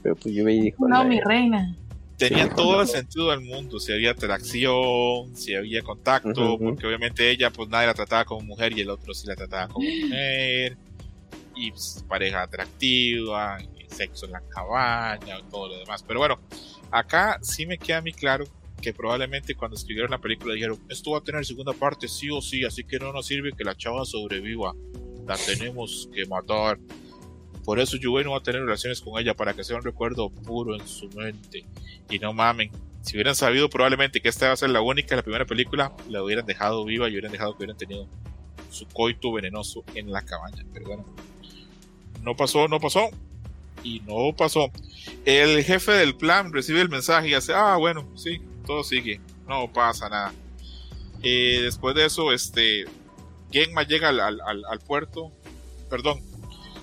Pero 0.01 0.15
pues 0.15 0.33
yo 0.33 0.45
me 0.45 0.53
dijo. 0.53 0.87
No, 0.87 1.03
mi 1.03 1.19
reina. 1.19 1.75
Tenía 2.19 2.49
todo 2.49 2.81
el 2.81 2.87
sentido 2.87 3.31
del 3.31 3.39
mundo, 3.39 3.79
si 3.79 3.93
había 3.93 4.11
atracción, 4.11 5.35
si 5.35 5.55
había 5.55 5.81
contacto, 5.81 6.59
porque 6.59 6.85
obviamente 6.85 7.31
ella 7.31 7.49
pues 7.49 7.69
nadie 7.69 7.87
la 7.87 7.93
trataba 7.93 8.25
como 8.25 8.41
mujer 8.41 8.77
y 8.77 8.81
el 8.81 8.89
otro 8.89 9.13
sí 9.13 9.25
la 9.25 9.35
trataba 9.35 9.69
como 9.69 9.87
mujer, 10.03 10.77
y 11.55 11.71
pues, 11.71 12.03
pareja 12.07 12.43
atractiva, 12.43 13.57
y 13.61 13.93
sexo 13.93 14.25
en 14.25 14.33
la 14.33 14.41
cabaña, 14.41 15.37
todo 15.49 15.69
lo 15.69 15.79
demás. 15.79 16.03
Pero 16.03 16.19
bueno, 16.19 16.39
acá 16.91 17.39
sí 17.41 17.65
me 17.65 17.77
queda 17.77 17.97
a 17.97 18.01
mí 18.01 18.11
claro 18.11 18.45
que 18.81 18.93
probablemente 18.93 19.55
cuando 19.55 19.75
escribieron 19.77 20.11
la 20.11 20.19
película 20.19 20.53
dijeron, 20.53 20.77
esto 20.89 21.11
va 21.11 21.19
a 21.19 21.21
tener 21.21 21.45
segunda 21.45 21.73
parte 21.73 22.07
sí 22.07 22.29
o 22.29 22.41
sí, 22.41 22.65
así 22.65 22.83
que 22.83 22.99
no 22.99 23.13
nos 23.13 23.27
sirve 23.27 23.53
que 23.53 23.63
la 23.63 23.75
chava 23.75 24.05
sobreviva, 24.05 24.73
la 25.25 25.37
tenemos 25.37 26.09
que 26.13 26.25
matar. 26.25 26.79
Por 27.69 27.79
eso 27.79 27.97
Yue 27.97 28.23
no 28.23 28.31
va 28.31 28.37
a 28.37 28.41
tener 28.41 28.63
relaciones 28.63 28.99
con 28.99 29.21
ella 29.21 29.35
para 29.35 29.53
que 29.53 29.63
sea 29.63 29.77
un 29.77 29.83
recuerdo 29.83 30.31
puro 30.31 30.73
en 30.73 30.87
su 30.87 31.07
mente. 31.09 31.65
Y 32.09 32.17
no 32.17 32.33
mamen, 32.33 32.71
si 33.03 33.15
hubieran 33.15 33.35
sabido 33.35 33.69
probablemente 33.69 34.21
que 34.21 34.29
esta 34.29 34.47
va 34.47 34.53
a 34.53 34.57
ser 34.57 34.71
la 34.71 34.81
única, 34.81 35.15
la 35.15 35.21
primera 35.21 35.45
película, 35.45 35.93
la 36.09 36.23
hubieran 36.23 36.47
dejado 36.47 36.83
viva 36.83 37.07
y 37.07 37.11
hubieran 37.11 37.31
dejado 37.31 37.51
que 37.51 37.57
hubieran 37.57 37.77
tenido 37.77 38.07
su 38.71 38.87
coito 38.87 39.31
venenoso 39.31 39.83
en 39.93 40.11
la 40.11 40.23
cabaña. 40.23 40.65
Pero 40.73 40.87
bueno, 40.87 41.05
no 42.23 42.35
pasó, 42.35 42.67
no 42.67 42.79
pasó. 42.79 43.11
Y 43.83 43.99
no 43.99 44.35
pasó. 44.35 44.71
El 45.23 45.63
jefe 45.63 45.91
del 45.91 46.15
plan 46.15 46.51
recibe 46.51 46.81
el 46.81 46.89
mensaje 46.89 47.29
y 47.29 47.33
hace, 47.35 47.53
ah, 47.53 47.75
bueno, 47.75 48.09
sí, 48.15 48.41
todo 48.65 48.83
sigue. 48.83 49.21
No 49.47 49.71
pasa 49.71 50.09
nada. 50.09 50.33
Eh, 51.21 51.59
después 51.61 51.93
de 51.93 52.07
eso, 52.07 52.31
este, 52.31 52.85
Genma 53.51 53.83
llega 53.83 54.09
al 54.09 54.79
puerto. 54.87 55.31
Perdón. 55.87 56.28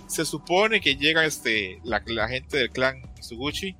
Se 0.07 0.24
supone 0.24 0.81
que 0.81 0.97
llega 0.97 1.24
este, 1.24 1.81
la, 1.85 2.03
la 2.07 2.28
gente 2.28 2.57
del 2.57 2.70
clan 2.70 3.03
Suguchi. 3.20 3.74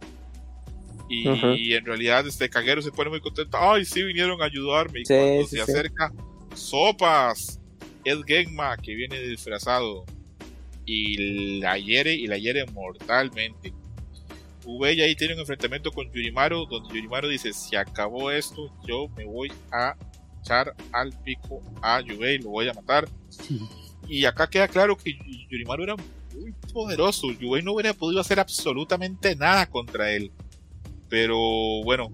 Y, 1.09 1.29
Ujú. 1.29 1.47
en 1.55 1.85
realidad 1.85 2.27
este 2.27 2.49
Kagero 2.51 2.83
se 2.83 2.91
pone 2.91 3.11
muy 3.11 3.21
contento. 3.21 3.57
Ay, 3.61 3.85
sí, 3.85 4.03
vinieron 4.03 4.43
a 4.43 4.47
ayudarme. 4.47 5.01
Y 5.01 5.05
Sí, 5.07 5.15
cuando 5.15 5.43
sí, 5.45 5.49
se 5.51 5.57
sí. 5.57 5.61
acerca, 5.73 6.13
sopas. 6.55 7.61
Es 8.05 8.19
Genma 8.27 8.77
que 8.77 8.95
viene 8.95 9.21
disfrazado. 9.21 10.05
Y 10.85 11.59
la 11.61 11.79
hiere 11.79 12.15
y 12.15 12.27
la 12.27 12.39
hiere 12.39 12.65
mortalmente. 12.67 13.73
Ubey 14.65 15.01
ahí 15.01 15.15
tiene 15.15 15.35
un 15.35 15.41
enfrentamiento 15.41 15.93
con 15.93 16.11
Yurimaru, 16.13 16.67
donde 16.67 16.89
Yurimaru 16.95 17.29
dice, 17.29 17.53
si 17.53 17.77
acabó 17.77 18.33
esto, 18.33 18.73
yo 18.87 19.09
me 19.17 19.25
voy 19.25 19.53
a 19.73 19.95
echar 20.41 20.75
al 20.93 21.13
pico 21.23 21.63
a 21.83 22.01
Yubei, 22.01 22.39
lo 22.39 22.51
voy 22.51 22.69
a 22.69 22.73
matar. 22.75 23.09
Y 24.09 24.25
acá 24.25 24.49
queda 24.49 24.69
claro 24.69 24.97
que 24.97 25.13
Yu- 25.15 25.49
Yurimaru 25.51 25.83
era 25.85 25.97
muy 25.97 26.53
poderoso, 26.73 27.31
Yubei 27.33 27.63
no 27.63 27.73
hubiera 27.73 27.93
podido 27.95 28.21
hacer 28.21 28.39
absolutamente 28.41 29.35
nada 29.37 29.67
contra 29.69 30.11
él. 30.13 30.31
Pero 31.09 31.37
bueno, 31.85 32.11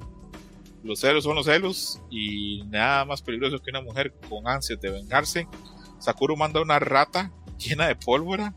los 0.85 1.01
celos 1.01 1.24
son 1.24 1.35
los 1.36 1.47
celos 1.47 2.01
y 2.10 2.62
nada 2.70 3.05
más 3.05 3.23
peligroso 3.23 3.59
que 3.60 3.70
una 3.70 3.81
mujer 3.81 4.12
con 4.28 4.47
ansias 4.48 4.81
de 4.81 4.90
vengarse. 4.90 5.47
Sakura 5.98 6.35
manda 6.36 6.60
una 6.60 6.78
rata 6.78 7.31
llena 7.59 7.86
de 7.89 7.97
pólvora, 7.97 8.55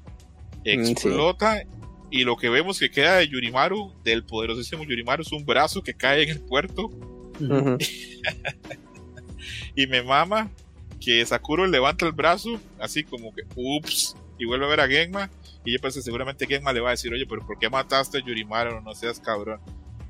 Mm, 0.66 0.84
sí. 0.86 0.92
explota 0.92 1.64
y 2.10 2.24
lo 2.24 2.38
que 2.38 2.50
vemos 2.50 2.80
que 2.80 2.90
queda 2.90 3.18
de 3.18 3.28
Yurimaru, 3.28 3.94
del 4.04 4.24
poderosísimo 4.24 4.84
Yurimaru, 4.84 5.22
es 5.22 5.32
un 5.32 5.46
brazo 5.46 5.84
que 5.84 5.94
cae 5.94 6.24
en 6.24 6.30
el 6.30 6.42
puerto 6.42 6.86
Ujú. 7.40 7.78
y 9.76 9.88
me 9.88 10.02
mama 10.02 10.50
que 11.00 11.26
Sakura 11.26 11.68
levanta 11.68 12.06
el 12.06 12.12
brazo, 12.14 12.60
así 12.80 13.04
como 13.04 13.34
que 13.34 13.44
ups, 13.56 14.16
y 14.38 14.46
vuelve 14.46 14.66
a 14.66 14.70
ver 14.70 14.80
a 14.82 14.88
Genma. 14.88 15.30
Y 15.64 15.74
yo 15.74 15.80
pensé, 15.80 16.02
seguramente 16.02 16.46
Genma 16.48 16.74
le 16.74 16.80
va 16.82 16.90
a 16.90 16.92
decir, 16.92 17.12
oye, 17.14 17.26
pero 17.28 17.46
¿por 17.46 17.58
qué 17.60 17.70
mataste 17.70 18.18
a 18.20 18.22
Yurimaru? 18.26 18.82
No 18.82 18.94
seas 18.96 19.20
cabrón. 19.20 19.60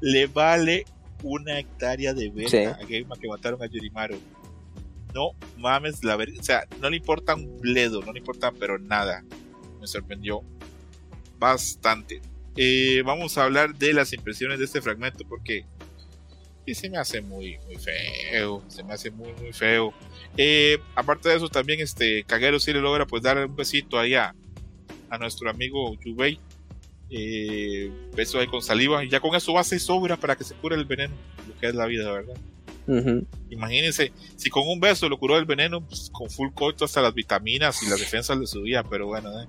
Le 0.01 0.27
vale 0.27 0.85
una 1.23 1.57
hectárea 1.59 2.13
de 2.13 2.29
verga 2.29 2.49
Sí. 2.49 2.57
a 2.83 2.85
Genma 2.87 3.15
que 3.17 3.27
mataron 3.27 3.61
a 3.63 3.67
Yurimaru. 3.67 4.17
No 5.13 5.31
mames, 5.57 6.03
la 6.03 6.15
verga. 6.17 6.39
O 6.39 6.43
sea, 6.43 6.65
no 6.81 6.89
le 6.89 6.97
importa 6.97 7.35
un 7.35 7.59
bledo, 7.61 8.01
no 8.01 8.11
le 8.11 8.19
importa, 8.19 8.51
pero 8.51 8.77
nada. 8.77 9.23
Me 9.79 9.87
sorprendió 9.87 10.41
bastante. 11.39 12.21
Eh, 12.57 13.01
vamos 13.05 13.37
a 13.37 13.43
hablar 13.43 13.75
de 13.75 13.93
las 13.93 14.13
impresiones 14.13 14.59
de 14.59 14.65
este 14.65 14.81
fragmento 14.81 15.25
porque 15.27 15.65
y 16.65 16.75
se 16.75 16.89
me 16.89 16.97
hace 16.97 17.21
muy, 17.21 17.57
muy 17.65 17.75
feo. 17.75 18.63
Se 18.67 18.83
me 18.83 18.93
hace 18.93 19.11
muy, 19.11 19.31
muy 19.33 19.53
feo. 19.53 19.93
Eh, 20.37 20.79
aparte 20.95 21.29
de 21.29 21.35
eso, 21.35 21.49
también 21.49 21.79
este 21.79 22.23
Kagero 22.23 22.59
sí 22.59 22.73
le 22.73 22.81
logra 22.81 23.05
pues 23.05 23.23
dar 23.23 23.37
un 23.37 23.55
besito 23.55 23.99
ahí 23.99 24.15
a, 24.15 24.35
a 25.09 25.17
nuestro 25.17 25.49
amigo 25.49 25.95
Yubei. 26.03 26.39
Eh, 27.09 27.91
beso 28.15 28.39
ahí 28.39 28.47
con 28.47 28.61
saliva. 28.61 29.03
Y 29.03 29.09
ya 29.09 29.19
con 29.19 29.35
eso 29.35 29.53
base 29.53 29.79
sobra 29.79 30.17
para 30.17 30.35
que 30.35 30.43
se 30.43 30.55
cure 30.55 30.75
el 30.75 30.85
veneno. 30.85 31.13
Lo 31.47 31.57
que 31.59 31.67
es 31.67 31.75
la 31.75 31.85
vida, 31.85 32.11
¿verdad? 32.11 32.35
Ujú. 32.87 33.25
Imagínense, 33.49 34.11
si 34.35 34.49
con 34.49 34.67
un 34.67 34.79
beso 34.79 35.09
lo 35.09 35.17
curó 35.17 35.37
el 35.37 35.45
veneno, 35.45 35.81
pues 35.81 36.09
con 36.11 36.29
full 36.29 36.49
coito 36.53 36.85
hasta 36.85 37.01
las 37.01 37.13
vitaminas 37.13 37.81
y 37.83 37.89
las 37.89 37.99
defensas 37.99 38.37
le 38.37 38.45
subía, 38.45 38.83
pero 38.83 39.07
bueno, 39.07 39.29
eh, 39.41 39.47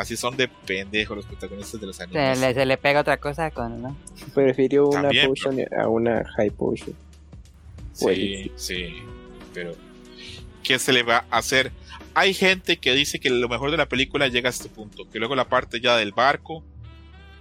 así 0.00 0.16
son 0.16 0.36
de 0.36 0.48
pendejos 0.48 1.16
los 1.16 1.26
protagonistas 1.26 1.80
de 1.80 1.86
los 1.86 1.96
Se 1.96 2.02
animes. 2.04 2.40
le, 2.40 2.54
se 2.54 2.66
le 2.66 2.76
pega 2.78 3.00
otra 3.00 3.18
cosa 3.18 3.50
con, 3.50 3.82
¿no? 3.82 3.96
Prefirió 4.34 4.88
una 4.88 5.02
También, 5.02 5.26
potion 5.28 5.58
a 5.78 5.88
una 5.88 6.24
high 6.36 6.50
potion. 6.50 6.94
Sí, 7.92 8.50
sí, 8.56 9.02
pero 9.52 9.74
¿qué 10.62 10.78
se 10.78 10.92
le 10.92 11.02
va 11.02 11.24
a 11.30 11.38
hacer? 11.38 11.70
Hay 12.14 12.32
gente 12.34 12.78
que 12.78 12.92
dice 12.94 13.20
que 13.20 13.30
lo 13.30 13.48
mejor 13.48 13.70
de 13.70 13.76
la 13.76 13.86
película 13.86 14.28
llega 14.28 14.48
a 14.48 14.50
este 14.50 14.68
punto, 14.68 15.08
que 15.10 15.18
luego 15.18 15.34
la 15.36 15.48
parte 15.48 15.80
ya 15.80 15.96
del 15.96 16.12
barco 16.12 16.64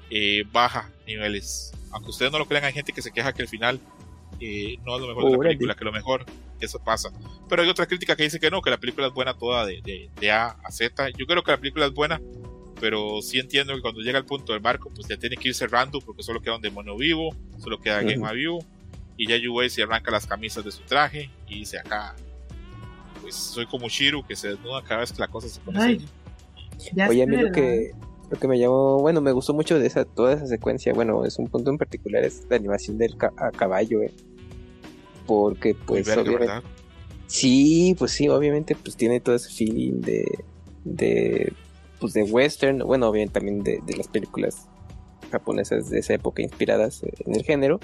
eh, 0.10 0.44
baja 0.52 0.90
niveles. 1.07 1.72
Aunque 1.91 2.10
ustedes 2.11 2.31
no 2.31 2.38
lo 2.40 2.45
crean, 2.48 2.65
hay 2.65 2.73
gente 2.73 2.91
que 2.94 3.02
se 3.02 3.11
queja 3.11 3.34
que 3.34 3.41
el 3.41 3.48
final 3.48 3.80
eh, 4.40 4.77
no 4.86 4.95
es 4.95 5.02
lo 5.02 5.07
mejor 5.07 5.26
de 5.26 5.31
la 5.31 5.38
película, 5.44 5.76
que 5.76 5.86
lo 5.86 5.91
mejor, 5.91 6.26
eso 6.60 6.77
pasa. 6.80 7.10
Pero 7.48 7.61
hay 7.64 7.69
otra 7.69 7.86
crítica 7.88 8.15
que 8.15 8.23
dice 8.23 8.40
que 8.40 8.52
no, 8.52 8.61
que 8.61 8.69
la 8.69 8.77
película 8.77 9.07
es 9.07 9.14
buena 9.14 9.34
toda 9.34 9.65
de, 9.65 9.81
de- 9.81 10.10
de 10.19 10.31
A 10.31 10.57
a 10.64 10.72
Z. 10.72 11.10
Yo 11.18 11.26
creo 11.26 11.41
que 11.44 11.52
la 11.52 11.57
película 11.57 11.86
es 11.88 11.94
buena, 11.94 12.22
pero 12.80 13.22
sí 13.22 13.39
entiendo 13.39 13.76
que 13.76 13.81
cuando 13.81 14.01
llega 14.01 14.18
al 14.18 14.26
punto 14.26 14.53
del 14.53 14.61
barco, 14.61 14.91
pues 14.95 15.07
ya 15.07 15.18
tiene 15.18 15.38
que 15.38 15.49
ir 15.49 15.56
cerrando 15.56 15.99
porque 15.99 16.23
solo 16.23 16.41
queda 16.41 16.56
un 16.56 16.61
demonio 16.61 16.95
vivo, 16.97 17.35
solo 17.57 17.80
queda 17.80 17.99
Ujú. 17.99 18.10
Genma 18.10 18.31
vivo 18.31 18.60
y 19.18 19.27
ya 19.27 19.38
Yubei 19.38 19.69
se 19.69 19.84
arranca 19.84 20.11
las 20.11 20.26
camisas 20.26 20.64
de 20.64 20.72
su 20.72 20.84
traje 20.84 21.30
y 21.47 21.60
dice 21.60 21.77
acá 21.77 22.15
pues 23.22 23.35
soy 23.35 23.65
como 23.65 23.89
Shiru 23.89 24.23
que 24.26 24.35
se 24.35 24.49
desnuda 24.49 24.81
cada 24.84 25.01
vez 25.01 25.11
que 25.11 25.19
la 25.22 25.27
cosa 25.27 25.49
se 25.49 25.60
pone 25.60 25.80
Ay. 25.81 26.10
Oye, 27.07 27.23
a 27.23 27.27
mí 27.27 27.38
lo 27.38 27.51
que, 27.51 27.91
lo 28.30 28.38
que 28.38 28.47
me 28.47 28.57
llamó, 28.57 29.01
bueno, 29.01 29.22
me 29.22 29.31
gustó 29.31 29.53
mucho 29.53 29.77
de 29.77 29.88
esa, 29.88 30.06
toda 30.06 30.34
esa 30.34 30.47
secuencia, 30.47 30.93
bueno, 30.93 31.26
es 31.26 31.38
un 31.38 31.47
punto 31.47 31.69
en 31.69 31.77
particular, 31.77 32.23
es 32.23 32.45
la 32.49 32.56
animación 32.56 32.97
del 32.97 33.18
ca- 33.18 33.34
a 33.38 33.51
caballo, 33.51 34.01
eh. 34.01 34.14
Porque, 35.26 35.76
pues, 35.85 36.07
verga, 36.07 36.22
obviamente, 36.22 36.47
¿verdad? 36.47 36.64
sí, 37.27 37.95
pues 37.99 38.11
sí, 38.11 38.30
obviamente, 38.30 38.76
pues 38.76 38.95
tiene 38.95 39.19
todo 39.19 39.35
ese 39.35 39.51
feeling 39.51 40.01
de, 40.01 40.26
de, 40.85 41.53
pues 42.00 42.14
de 42.14 42.24
western, 42.24 42.80
bueno, 42.80 43.08
obviamente 43.08 43.34
también 43.34 43.64
de, 43.64 43.82
de 43.86 43.98
las 43.98 44.08
películas 44.08 44.68
japonesas 45.32 45.90
de 45.90 46.00
esa 46.00 46.14
época 46.14 46.42
inspiradas 46.42 47.04
en 47.04 47.36
el 47.36 47.44
género, 47.44 47.80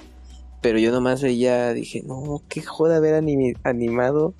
pero 0.62 0.80
yo 0.80 0.92
nomás 0.92 1.22
veía, 1.22 1.74
dije, 1.74 2.02
no, 2.04 2.42
qué 2.50 2.62
joda 2.62 2.98
haber 2.98 3.14
animado 3.14 4.34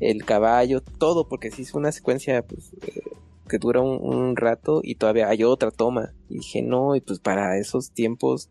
el 0.00 0.24
caballo, 0.24 0.80
todo, 0.80 1.28
porque 1.28 1.50
sí 1.50 1.62
es 1.62 1.74
una 1.74 1.92
secuencia, 1.92 2.42
pues, 2.42 2.72
eh, 2.86 3.02
que 3.48 3.58
dura 3.58 3.80
un, 3.80 4.02
un 4.02 4.36
rato 4.36 4.80
y 4.82 4.96
todavía 4.96 5.28
hay 5.28 5.44
otra 5.44 5.70
toma. 5.70 6.12
Y 6.28 6.38
dije, 6.38 6.62
no, 6.62 6.96
y 6.96 7.00
pues 7.00 7.20
para 7.20 7.58
esos 7.58 7.92
tiempos, 7.92 8.50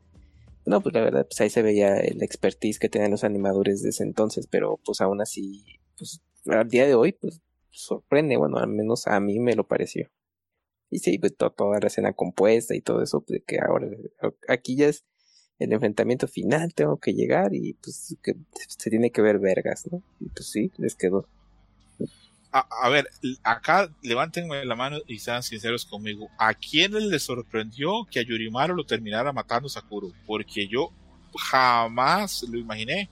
no, 0.66 0.82
pues 0.82 0.94
la 0.94 1.02
verdad, 1.02 1.26
pues 1.28 1.42
ahí 1.42 1.50
se 1.50 1.62
veía 1.62 1.98
el 1.98 2.22
expertise 2.22 2.80
que 2.80 2.90
tenían 2.90 3.12
los 3.12 3.24
animadores 3.24 3.82
de 3.82 3.90
ese 3.90 4.04
entonces, 4.04 4.48
pero 4.50 4.80
pues 4.86 5.02
aún 5.02 5.22
así, 5.22 5.66
pues 5.98 6.22
al 6.46 6.70
día 6.70 6.86
de 6.86 6.96
hoy, 6.96 7.14
pues 7.14 7.42
sorprende, 7.72 8.38
bueno, 8.38 8.58
al 8.58 8.68
menos 8.68 9.08
a 9.08 9.20
mí 9.20 9.40
me 9.40 9.56
lo 9.56 9.66
pareció. 9.68 10.10
Y 10.92 11.00
sí, 11.00 11.20
pues 11.20 11.36
to- 11.38 11.52
toda 11.52 11.80
la 11.80 11.88
escena 11.88 12.14
compuesta 12.14 12.76
y 12.76 12.82
todo 12.82 13.04
eso, 13.04 13.22
pues 13.22 13.42
que 13.46 13.60
ahora, 13.60 13.88
aquí 14.48 14.76
ya 14.76 14.88
es 14.88 15.04
el 15.60 15.72
enfrentamiento 15.74 16.28
final, 16.28 16.74
tengo 16.74 16.98
que 16.98 17.14
llegar 17.14 17.54
y 17.54 17.74
pues 17.74 18.16
que 18.24 18.36
se 18.68 18.90
tiene 18.90 19.12
que 19.12 19.22
ver 19.22 19.40
vergas, 19.40 19.88
¿no? 19.92 20.02
Y 20.20 20.30
pues 20.30 20.50
sí, 20.50 20.72
les 20.78 20.96
quedó. 20.96 21.28
A, 22.52 22.90
ver, 22.90 23.08
acá 23.44 23.94
levántenme 24.02 24.66
la 24.66 24.76
mano 24.76 24.98
y 25.06 25.20
sean 25.20 25.44
sinceros 25.44 25.86
conmigo. 25.86 26.30
¿A 26.40 26.56
quién 26.56 26.94
les 27.10 27.22
sorprendió 27.22 28.06
que 28.10 28.20
a 28.20 28.24
Yurimaru 28.24 28.76
lo 28.76 28.86
terminara 28.86 29.32
matando 29.32 29.70
Sakuro? 29.70 30.12
Porque 30.26 30.68
yo 30.68 30.92
jamás 31.38 32.42
lo 32.50 32.58
imaginé. 32.58 33.08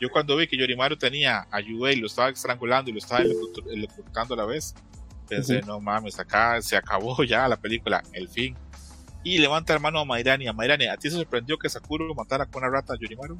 Yo 0.00 0.10
cuando 0.10 0.36
vi 0.36 0.48
que 0.48 0.56
Yorimaru 0.56 0.96
tenía 0.96 1.46
a 1.52 1.60
Yubei, 1.60 1.94
lo 1.96 2.08
estaba 2.08 2.30
estrangulando 2.30 2.90
y 2.90 2.94
lo 2.94 2.98
estaba 2.98 3.20
electro- 3.22 3.70
electrocutando 3.70 4.34
a 4.34 4.38
la 4.38 4.46
vez, 4.46 4.74
pensé, 5.30 5.58
Ujú. 5.58 5.66
no 5.66 5.80
mames, 5.80 6.18
acá 6.18 6.60
se 6.60 6.76
acabó 6.76 7.22
ya 7.24 7.48
la 7.48 7.56
película, 7.56 8.02
el 8.12 8.28
fin. 8.28 8.56
Y 9.22 9.38
levanta 9.38 9.72
la 9.74 9.78
mano 9.78 10.00
a 10.00 10.04
Mairani. 10.04 10.48
A 10.48 10.52
Mairani, 10.52 10.86
¿a 10.88 10.96
ti 10.96 11.10
se 11.10 11.16
sorprendió 11.16 11.58
que 11.58 11.68
Sakuro 11.68 12.14
matara 12.14 12.46
con 12.46 12.62
una 12.62 12.72
rata 12.72 12.94
a 12.94 12.96
Yorimaru? 12.98 13.36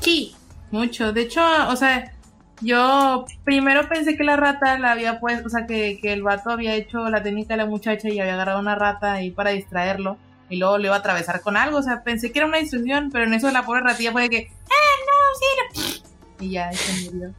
Sí, 0.00 0.34
mucho. 0.70 1.12
De 1.12 1.22
hecho, 1.22 1.42
o 1.68 1.74
sea, 1.76 2.12
yo 2.60 3.24
primero 3.44 3.88
pensé 3.88 4.16
que 4.16 4.22
la 4.24 4.36
rata 4.36 4.78
la 4.78 4.92
había 4.92 5.18
puesto, 5.18 5.46
o 5.48 5.50
sea, 5.50 5.66
que, 5.66 5.98
que 6.00 6.12
el 6.12 6.22
vato 6.22 6.50
había 6.50 6.74
hecho 6.76 7.08
la 7.10 7.22
técnica 7.22 7.54
de 7.54 7.58
la 7.58 7.66
muchacha 7.66 8.08
y 8.08 8.20
había 8.20 8.34
agarrado 8.34 8.60
una 8.60 8.76
rata 8.76 9.12
ahí 9.14 9.30
para 9.32 9.50
distraerlo. 9.50 10.16
y 10.48 10.56
luego 10.56 10.78
lo 10.78 10.86
iba 10.86 10.94
a 10.96 10.98
atravesar 10.98 11.40
con 11.42 11.56
algo. 11.56 11.78
O 11.78 11.82
sea, 11.82 12.02
pensé 12.04 12.30
que 12.32 12.38
era 12.40 12.46
una 12.48 12.60
instrucción, 12.60 13.10
pero 13.12 13.24
en 13.24 13.34
eso 13.34 13.50
la 13.50 13.64
pobre 13.64 13.80
ratilla 13.82 14.12
fue 14.12 14.22
de 14.22 14.30
que, 14.30 14.50
¡ah, 14.70 14.96
no, 15.06 15.38
sí! 15.40 16.00
no". 16.38 16.44
Y 16.46 16.50
ya, 16.50 16.72
se 16.72 17.10
murió. 17.10 17.34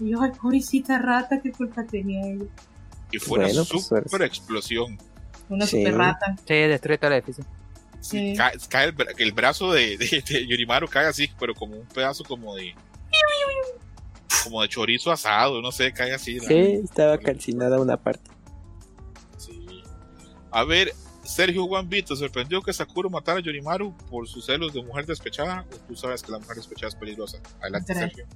Y 0.00 0.10
yo, 0.10 0.20
ay, 0.22 0.32
pobrecita 0.40 0.98
rata, 0.98 1.40
qué 1.40 1.52
culpa 1.52 1.84
tenía 1.84 2.26
ella. 2.26 2.44
Y 3.14 3.18
fue 3.18 3.38
una 3.38 3.46
Bueno, 3.48 3.64
pues, 3.70 3.82
super 3.84 4.08
suerte. 4.08 4.26
explosión. 4.26 4.98
Una 5.48 5.66
Sí. 5.66 5.78
super 5.78 5.96
rata. 5.98 6.36
Sí, 6.46 6.54
destruye 6.54 6.98
todo 6.98 7.10
el 7.10 7.16
edificio. 7.18 7.44
Sí. 8.00 8.34
Cae, 8.36 8.52
cae 8.68 8.86
el, 8.86 8.96
bra- 8.96 9.14
el 9.18 9.32
brazo 9.32 9.72
de, 9.72 9.96
de, 9.96 10.86
cae 10.90 11.06
así, 11.06 11.30
pero 11.38 11.54
como 11.54 11.76
un 11.76 11.86
pedazo 11.86 12.24
como 12.24 12.54
de. 12.54 12.74
Como 14.42 14.60
de 14.62 14.68
chorizo 14.68 15.10
asado, 15.10 15.62
no 15.62 15.72
sé, 15.72 15.92
cae 15.92 16.12
así. 16.12 16.38
Sí, 16.40 16.80
estaba 16.84 17.16
calcinada 17.18 17.80
una 17.80 17.96
parte. 17.96 18.30
Sí. 19.38 19.82
A 20.50 20.64
ver, 20.64 20.92
Sergio 21.22 21.66
Juan 21.66 21.88
Vito, 21.88 22.14
¿sorprendió 22.16 22.60
que 22.60 22.72
Sakuro 22.72 23.08
matara 23.08 23.38
a 23.38 23.42
Yorimaru 23.42 23.96
por 24.10 24.28
sus 24.28 24.44
celos 24.44 24.74
de 24.74 24.82
mujer 24.82 25.06
despechada? 25.06 25.64
¿O 25.72 25.76
tú 25.88 25.96
sabes 25.96 26.22
que 26.22 26.32
la 26.32 26.38
mujer 26.40 26.56
despechada 26.56 26.88
es 26.88 26.94
peligrosa? 26.94 27.38
Adelante. 27.62 27.94
Sergio. 27.94 28.26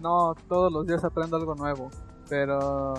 No, 0.00 0.34
todos 0.48 0.72
los 0.72 0.86
días 0.86 1.04
aprendo 1.04 1.36
algo 1.36 1.54
nuevo. 1.54 1.90
Pero 2.28 2.94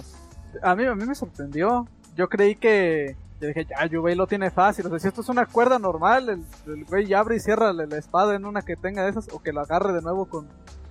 a 0.61 0.75
mí, 0.75 0.85
a 0.85 0.95
mí 0.95 1.05
me 1.05 1.15
sorprendió. 1.15 1.87
Yo 2.15 2.29
creí 2.29 2.55
que. 2.55 3.15
Yo 3.39 3.47
dije, 3.47 3.65
ya, 3.65 3.85
Yubei 3.85 4.15
lo 4.15 4.25
tiene 4.25 4.49
fácil. 4.49 4.87
O 4.87 4.89
sea, 4.89 4.99
si 4.99 5.07
esto 5.07 5.21
es 5.21 5.29
una 5.29 5.45
cuerda 5.45 5.77
normal, 5.77 6.29
el, 6.29 6.73
el 6.73 6.85
güey 6.85 7.13
abre 7.13 7.35
y 7.35 7.39
cierra 7.39 7.71
la, 7.71 7.83
espada 7.97 8.35
en 8.35 8.45
una 8.45 8.63
que 8.63 8.75
tenga 8.75 9.03
de 9.03 9.11
esas, 9.11 9.31
o 9.31 9.39
que 9.39 9.53
lo 9.53 9.61
agarre 9.61 9.93
de 9.93 10.01
nuevo 10.01 10.25
con, 10.25 10.47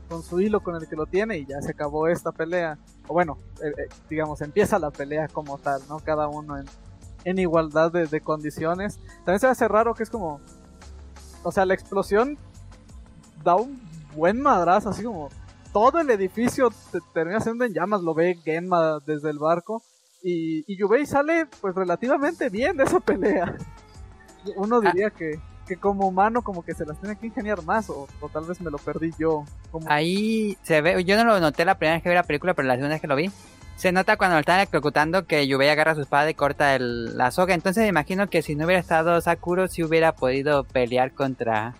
con 0.08 0.22
su 0.22 0.40
hilo 0.40 0.60
con 0.62 0.76
el 0.76 0.88
que 0.88 0.94
lo 0.94 1.06
tiene, 1.06 1.38
y 1.38 1.46
ya 1.46 1.60
se 1.60 1.72
acabó 1.72 2.06
esta 2.06 2.30
pelea. 2.30 2.78
O 3.08 3.14
bueno, 3.14 3.38
eh, 3.62 3.72
eh, 3.76 3.88
digamos, 4.08 4.40
empieza 4.42 4.78
la 4.78 4.92
pelea 4.92 5.26
como 5.28 5.58
tal, 5.58 5.82
¿no? 5.88 5.98
Cada 5.98 6.28
uno 6.28 6.56
en, 6.56 6.66
en 7.24 7.38
igualdad 7.38 7.90
de, 7.90 8.06
de 8.06 8.20
condiciones. 8.20 9.00
También 9.24 9.40
se 9.40 9.48
hace 9.48 9.66
raro 9.66 9.94
que 9.94 10.04
es 10.04 10.10
como. 10.10 10.40
O 11.42 11.50
sea, 11.50 11.66
la 11.66 11.74
explosión 11.74 12.38
da 13.42 13.56
un 13.56 13.80
buen 14.14 14.40
madrazo, 14.40 14.90
así 14.90 15.02
como 15.02 15.30
todo 15.76 16.00
el 16.00 16.08
edificio 16.08 16.70
te- 16.90 17.00
termina 17.12 17.38
siendo 17.40 17.66
en 17.66 17.74
llamas, 17.74 18.00
lo 18.00 18.14
ve 18.14 18.38
Genma 18.42 18.98
desde 19.06 19.28
el 19.28 19.38
barco 19.38 19.82
y, 20.22 20.64
y 20.66 20.78
Yubei 20.78 21.04
sale 21.04 21.44
pues 21.60 21.74
relativamente 21.74 22.48
bien 22.48 22.78
de 22.78 22.84
esa 22.84 22.98
pelea. 22.98 23.54
Uno 24.56 24.80
diría 24.80 25.10
que, 25.10 25.38
que 25.66 25.76
como 25.76 26.08
humano 26.08 26.40
como 26.40 26.62
que 26.64 26.72
se 26.72 26.86
las 26.86 26.98
tiene 26.98 27.16
que 27.16 27.26
ingeniar 27.26 27.62
más 27.62 27.90
o, 27.90 28.08
o 28.22 28.28
tal 28.30 28.46
vez 28.46 28.58
me 28.62 28.70
lo 28.70 28.78
perdí 28.78 29.10
yo. 29.18 29.44
Ahí 29.86 30.56
se 30.62 30.80
ve, 30.80 31.04
yo 31.04 31.14
no 31.18 31.24
lo 31.24 31.40
noté 31.40 31.66
la 31.66 31.76
primera 31.76 31.96
vez 31.96 32.02
que 32.02 32.08
vi 32.08 32.14
la 32.14 32.22
película, 32.22 32.54
pero 32.54 32.66
la 32.68 32.76
segunda 32.76 32.94
vez 32.94 33.02
que 33.02 33.06
lo 33.08 33.16
vi, 33.16 33.30
se 33.76 33.92
nota 33.92 34.16
cuando 34.16 34.36
lo 34.36 34.40
están 34.40 34.56
electrocutando 34.56 35.26
que 35.26 35.46
Yubei 35.46 35.68
agarra 35.68 35.94
su 35.94 36.00
espada 36.00 36.30
y 36.30 36.34
corta 36.34 36.74
el- 36.74 37.18
la 37.18 37.30
soga. 37.30 37.52
Entonces 37.52 37.82
me 37.82 37.88
imagino 37.90 38.30
que 38.30 38.40
si 38.40 38.54
no 38.56 38.64
hubiera 38.64 38.80
estado 38.80 39.20
Sakuro, 39.20 39.68
sí 39.68 39.82
hubiera 39.84 40.12
podido 40.12 40.64
pelear 40.64 41.12
contra 41.12 41.74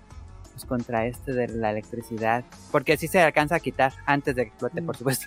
pues, 0.57 0.65
contra 0.65 1.07
este 1.07 1.35
de 1.35 1.49
la 1.49 1.71
electricidad. 1.71 2.43
Porque 2.73 2.97
sí 2.97 3.09
se 3.09 3.21
alcanza 3.21 3.57
a 3.57 3.61
quitar 3.61 3.93
antes 4.07 4.35
de 4.35 4.45
que 4.45 4.49
explote, 4.49 4.81
por 4.81 4.97
supuesto. 4.97 5.27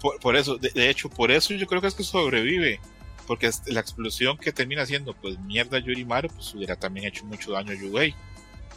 Por, 0.00 0.18
por 0.18 0.34
eso, 0.34 0.56
de, 0.56 0.70
de 0.70 0.90
hecho, 0.90 1.08
por 1.08 1.30
eso 1.30 1.54
yo 1.54 1.68
creo 1.68 1.80
que 1.80 1.86
es 1.86 1.94
que 1.94 2.02
sobrevive. 2.02 2.80
Porque 3.28 3.48
la 3.66 3.78
explosión 3.78 4.36
que 4.38 4.50
termina 4.50 4.82
haciendo, 4.82 5.14
pues 5.14 5.38
mierda 5.38 5.76
a 5.76 5.80
Yorimaru, 5.80 6.28
pues 6.30 6.52
hubiera 6.52 6.74
también 6.74 7.06
hecho 7.06 7.24
mucho 7.24 7.52
daño 7.52 7.70
a 7.70 7.74
Yubei. 7.74 8.12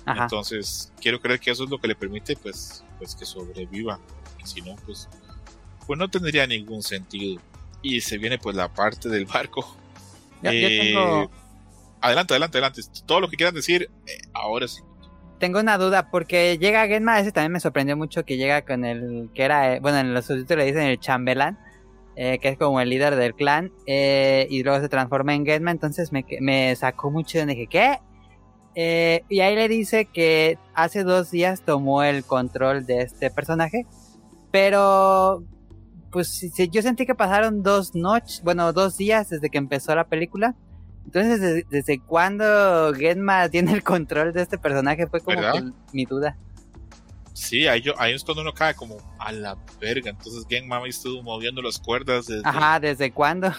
Ajá. 0.06 0.24
Entonces, 0.24 0.94
quiero 1.02 1.20
creer 1.20 1.40
que 1.40 1.50
eso 1.50 1.64
es 1.64 1.72
lo 1.72 1.80
que 1.80 1.88
le 1.88 1.96
permite, 1.96 2.36
pues, 2.36 2.84
pues 3.00 3.16
que 3.16 3.26
sobreviva. 3.26 4.00
Y 4.44 4.48
si 4.48 4.62
no, 4.62 4.76
pues, 4.86 5.10
pues 5.88 5.98
no 5.98 6.08
tendría 6.08 6.46
ningún 6.46 6.84
sentido. 6.84 7.42
Y 7.82 8.02
se 8.02 8.20
viene, 8.20 8.38
pues, 8.38 8.56
la 8.56 8.72
parte 8.72 9.10
del 9.10 9.26
barco. 9.26 9.76
Yo, 10.44 10.52
yo 10.52 10.68
Eh, 10.68 10.80
tengo, 10.94 11.32
Adelante, 12.02 12.34
adelante, 12.34 12.58
adelante. 12.60 12.82
Todo 13.06 13.20
lo 13.20 13.30
que 13.30 13.38
quieran 13.38 13.56
decir, 13.56 13.90
eh, 14.06 14.22
ahora 14.34 14.68
sí. 14.68 14.82
Tengo 15.40 15.60
una 15.60 15.78
duda, 15.78 16.10
porque 16.12 16.58
llega 16.58 16.88
Genma, 16.88 17.20
ese 17.20 17.32
también 17.32 17.54
me 17.54 17.60
sorprendió 17.60 17.98
mucho 17.98 18.26
que 18.26 18.38
llega 18.38 18.64
con 18.64 18.86
el 18.86 19.30
que 19.34 19.44
era, 19.44 19.76
eh, 19.76 19.80
bueno, 19.80 20.00
en 20.00 20.14
los 20.14 20.26
subtítulos 20.26 20.66
le 20.66 20.72
dicen 20.72 20.84
el 20.84 21.00
chambelán, 21.00 21.58
eh, 22.16 22.38
que 22.40 22.50
es 22.50 22.58
como 22.58 22.82
el 22.82 22.90
líder 22.90 23.16
del 23.16 23.34
clan, 23.34 23.72
eh, 23.86 24.48
y 24.50 24.64
luego 24.64 24.82
se 24.82 24.90
transforma 24.90 25.34
en 25.34 25.46
Genma, 25.46 25.72
entonces 25.72 26.12
me, 26.12 26.26
me 26.42 26.76
sacó 26.76 27.10
mucho 27.12 27.40
de 27.40 27.46
dije, 27.46 27.68
¿qué? 27.68 28.00
Eh, 28.76 29.24
y 29.30 29.40
ahí 29.42 29.56
le 29.56 29.68
dice 29.68 30.06
que 30.06 30.58
hace 30.74 31.04
dos 31.04 31.32
días 31.32 31.62
tomó 31.62 32.04
el 32.04 32.24
control 32.24 32.86
de 32.86 33.02
este 33.02 33.32
personaje, 33.32 33.86
pero 34.52 35.44
pues 36.12 36.50
yo 36.72 36.82
sentí 36.82 37.06
que 37.06 37.16
pasaron 37.16 37.64
dos 37.64 37.96
noches, 37.96 38.42
bueno, 38.44 38.72
dos 38.74 38.98
días 38.98 39.30
desde 39.30 39.50
que 39.50 39.58
empezó 39.58 39.96
la 39.96 40.08
película. 40.08 40.56
Entonces, 41.10 41.42
¿desde, 41.42 41.66
desde 41.72 42.00
cuándo 42.00 42.94
Genma 42.94 43.50
tiene 43.50 43.74
el 43.74 43.82
control 43.84 44.32
de 44.32 44.44
este 44.44 44.60
personaje? 44.60 45.08
Fue 45.08 45.20
como 45.22 45.42
que 45.42 45.64
mi 45.92 46.06
duda. 46.06 46.38
Sí, 47.34 47.66
ahí, 47.66 47.82
yo, 47.82 48.00
ahí 48.00 48.14
es 48.14 48.24
cuando 48.24 48.44
uno 48.44 48.54
cae 48.54 48.76
como 48.76 48.98
a 49.18 49.32
la 49.32 49.58
verga. 49.82 50.12
Entonces, 50.12 50.46
Genma 50.48 50.88
estuvo 50.88 51.24
moviendo 51.24 51.64
las 51.64 51.80
cuerdas 51.80 52.28
desde, 52.28 52.48
Ajá, 52.48 52.80
¿desde 52.80 53.12
cuándo? 53.12 53.52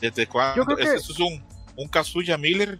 desde. 0.00 0.24
Yo 0.56 0.64
creo 0.64 0.78
que- 0.78 0.84
Eso 0.84 1.12
es 1.12 1.20
un, 1.20 1.44
un 1.76 1.88
Kazuya 1.88 2.38
Miller. 2.38 2.78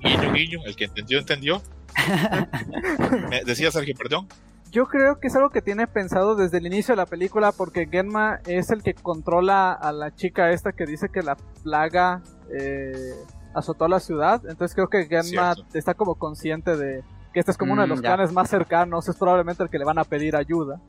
Guiño, 0.00 0.32
guiño. 0.32 0.60
El 0.64 0.74
que 0.74 0.84
entendió, 0.84 1.18
entendió. 1.18 1.62
Me 3.28 3.44
decía 3.44 3.70
Sergio, 3.70 3.94
perdón. 3.94 4.26
Yo 4.70 4.86
creo 4.86 5.20
que 5.20 5.26
es 5.28 5.36
algo 5.36 5.50
que 5.50 5.60
tiene 5.60 5.86
pensado 5.86 6.34
desde 6.34 6.58
el 6.58 6.66
inicio 6.66 6.92
de 6.92 6.96
la 6.96 7.06
película 7.06 7.52
porque 7.52 7.86
Genma 7.90 8.40
es 8.46 8.70
el 8.70 8.82
que 8.82 8.94
controla 8.94 9.72
a 9.72 9.92
la 9.92 10.14
chica 10.14 10.50
esta 10.50 10.72
que 10.72 10.86
dice 10.86 11.08
que 11.12 11.22
la 11.22 11.36
plaga 11.62 12.22
eh, 12.52 13.14
azotó 13.54 13.88
la 13.88 14.00
ciudad. 14.00 14.42
Entonces 14.48 14.74
creo 14.74 14.88
que 14.88 15.06
Genma 15.06 15.54
Cierto. 15.54 15.66
está 15.78 15.94
como 15.94 16.14
consciente 16.16 16.76
de 16.76 17.02
que 17.32 17.40
este 17.40 17.50
es 17.52 17.56
como 17.58 17.72
uno 17.74 17.82
de 17.82 17.88
Mm, 17.88 17.90
los 17.90 18.02
ya. 18.02 18.14
clanes 18.14 18.32
más 18.32 18.48
cercanos. 18.50 19.08
Es 19.08 19.16
probablemente 19.16 19.62
el 19.62 19.68
que 19.70 19.78
le 19.78 19.84
van 19.84 19.98
a 19.98 20.04
pedir 20.04 20.36
ayuda. 20.36 20.80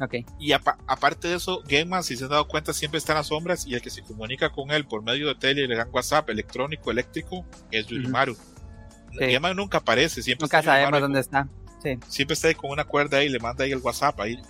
Ok. 0.00 0.14
Y 0.38 0.52
apa- 0.52 0.78
aparte 0.86 1.26
de 1.28 1.34
eso, 1.34 1.60
Genma, 1.66 2.02
si 2.02 2.16
se 2.16 2.24
han 2.24 2.30
dado 2.30 2.46
cuenta, 2.46 2.72
siempre 2.72 2.98
está 2.98 3.12
en 3.12 3.18
las 3.18 3.26
sombras 3.28 3.66
y 3.66 3.74
el 3.74 3.82
que 3.82 3.90
se 3.90 4.02
comunica 4.02 4.50
con 4.50 4.70
él 4.70 4.84
por 4.86 5.02
medio 5.02 5.26
de 5.26 5.34
tele 5.34 5.62
y 5.62 5.66
le 5.66 5.74
dan 5.76 5.88
WhatsApp 5.92 6.30
electrónico, 6.30 6.90
eléctrico, 6.92 7.44
es 7.72 7.86
Yurimaru. 7.88 8.34
Sí. 8.34 9.18
Genma 9.18 9.52
nunca 9.54 9.78
aparece, 9.78 10.22
siempre 10.22 10.44
Nunca 10.44 10.60
está 10.60 10.70
sabemos 10.72 10.94
ahí 10.94 11.00
dónde 11.00 11.20
está. 11.20 11.48
Sí. 11.82 11.96
con- 11.96 12.10
siempre 12.10 12.34
está 12.34 12.46
ahí 12.48 12.54
con 12.54 12.70
una 12.70 12.84
cuerda 12.84 13.18
ahí, 13.18 13.28
le 13.28 13.38
manda 13.40 13.64
ahí 13.64 13.72
el 13.72 13.78
WhatsApp, 13.78 14.20
ahí 14.20 14.40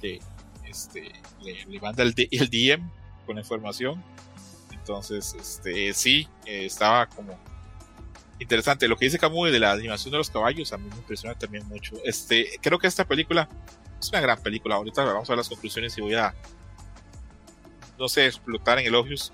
de- 0.00 0.20
este, 0.68 1.12
le, 1.42 1.64
le 1.66 1.80
manda 1.80 2.02
el, 2.02 2.12
D- 2.14 2.28
el 2.32 2.48
DM 2.50 2.90
con 3.26 3.36
la 3.36 3.42
información. 3.42 4.02
Entonces, 4.86 5.34
este, 5.34 5.92
sí, 5.94 6.28
eh, 6.44 6.66
estaba 6.66 7.06
como 7.06 7.36
interesante. 8.38 8.86
Lo 8.86 8.96
que 8.96 9.06
dice 9.06 9.18
Camuy 9.18 9.50
de 9.50 9.58
la 9.58 9.72
animación 9.72 10.12
de 10.12 10.18
los 10.18 10.30
caballos, 10.30 10.72
a 10.72 10.78
mí 10.78 10.88
me 10.88 10.94
impresiona 10.94 11.36
también 11.36 11.66
mucho. 11.66 11.96
Este, 12.04 12.52
creo 12.62 12.78
que 12.78 12.86
esta 12.86 13.04
película 13.04 13.48
es 14.00 14.08
una 14.10 14.20
gran 14.20 14.40
película. 14.40 14.76
Ahorita 14.76 15.04
vamos 15.04 15.28
a 15.28 15.32
ver 15.32 15.38
las 15.38 15.48
conclusiones 15.48 15.98
y 15.98 16.02
voy 16.02 16.14
a, 16.14 16.32
no 17.98 18.08
sé, 18.08 18.26
explotar 18.26 18.78
en 18.78 18.86
elogios. 18.86 19.32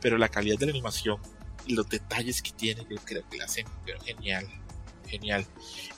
Pero 0.00 0.16
la 0.16 0.30
calidad 0.30 0.58
de 0.58 0.64
la 0.64 0.72
animación 0.72 1.18
y 1.66 1.74
los 1.74 1.86
detalles 1.86 2.40
que 2.40 2.52
tiene, 2.52 2.86
yo 2.88 2.96
creo 3.04 3.28
que 3.28 3.36
la 3.36 3.44
hacen 3.44 3.66
pero 3.84 4.00
genial. 4.00 4.48
Genial. 5.08 5.44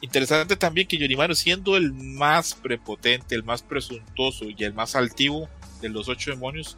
Interesante 0.01 0.56
también 0.56 0.89
que 0.89 0.97
Yorimaru, 0.97 1.36
siendo 1.36 1.77
el 1.77 1.93
más 1.93 2.55
prepotente, 2.55 3.36
el 3.36 3.44
más 3.44 3.62
presuntuoso 3.62 4.47
y 4.47 4.56
el 4.64 4.74
más 4.74 4.97
altivo 4.97 5.48
de 5.81 5.89
los 5.89 6.09
ocho 6.09 6.32
demonios, 6.32 6.77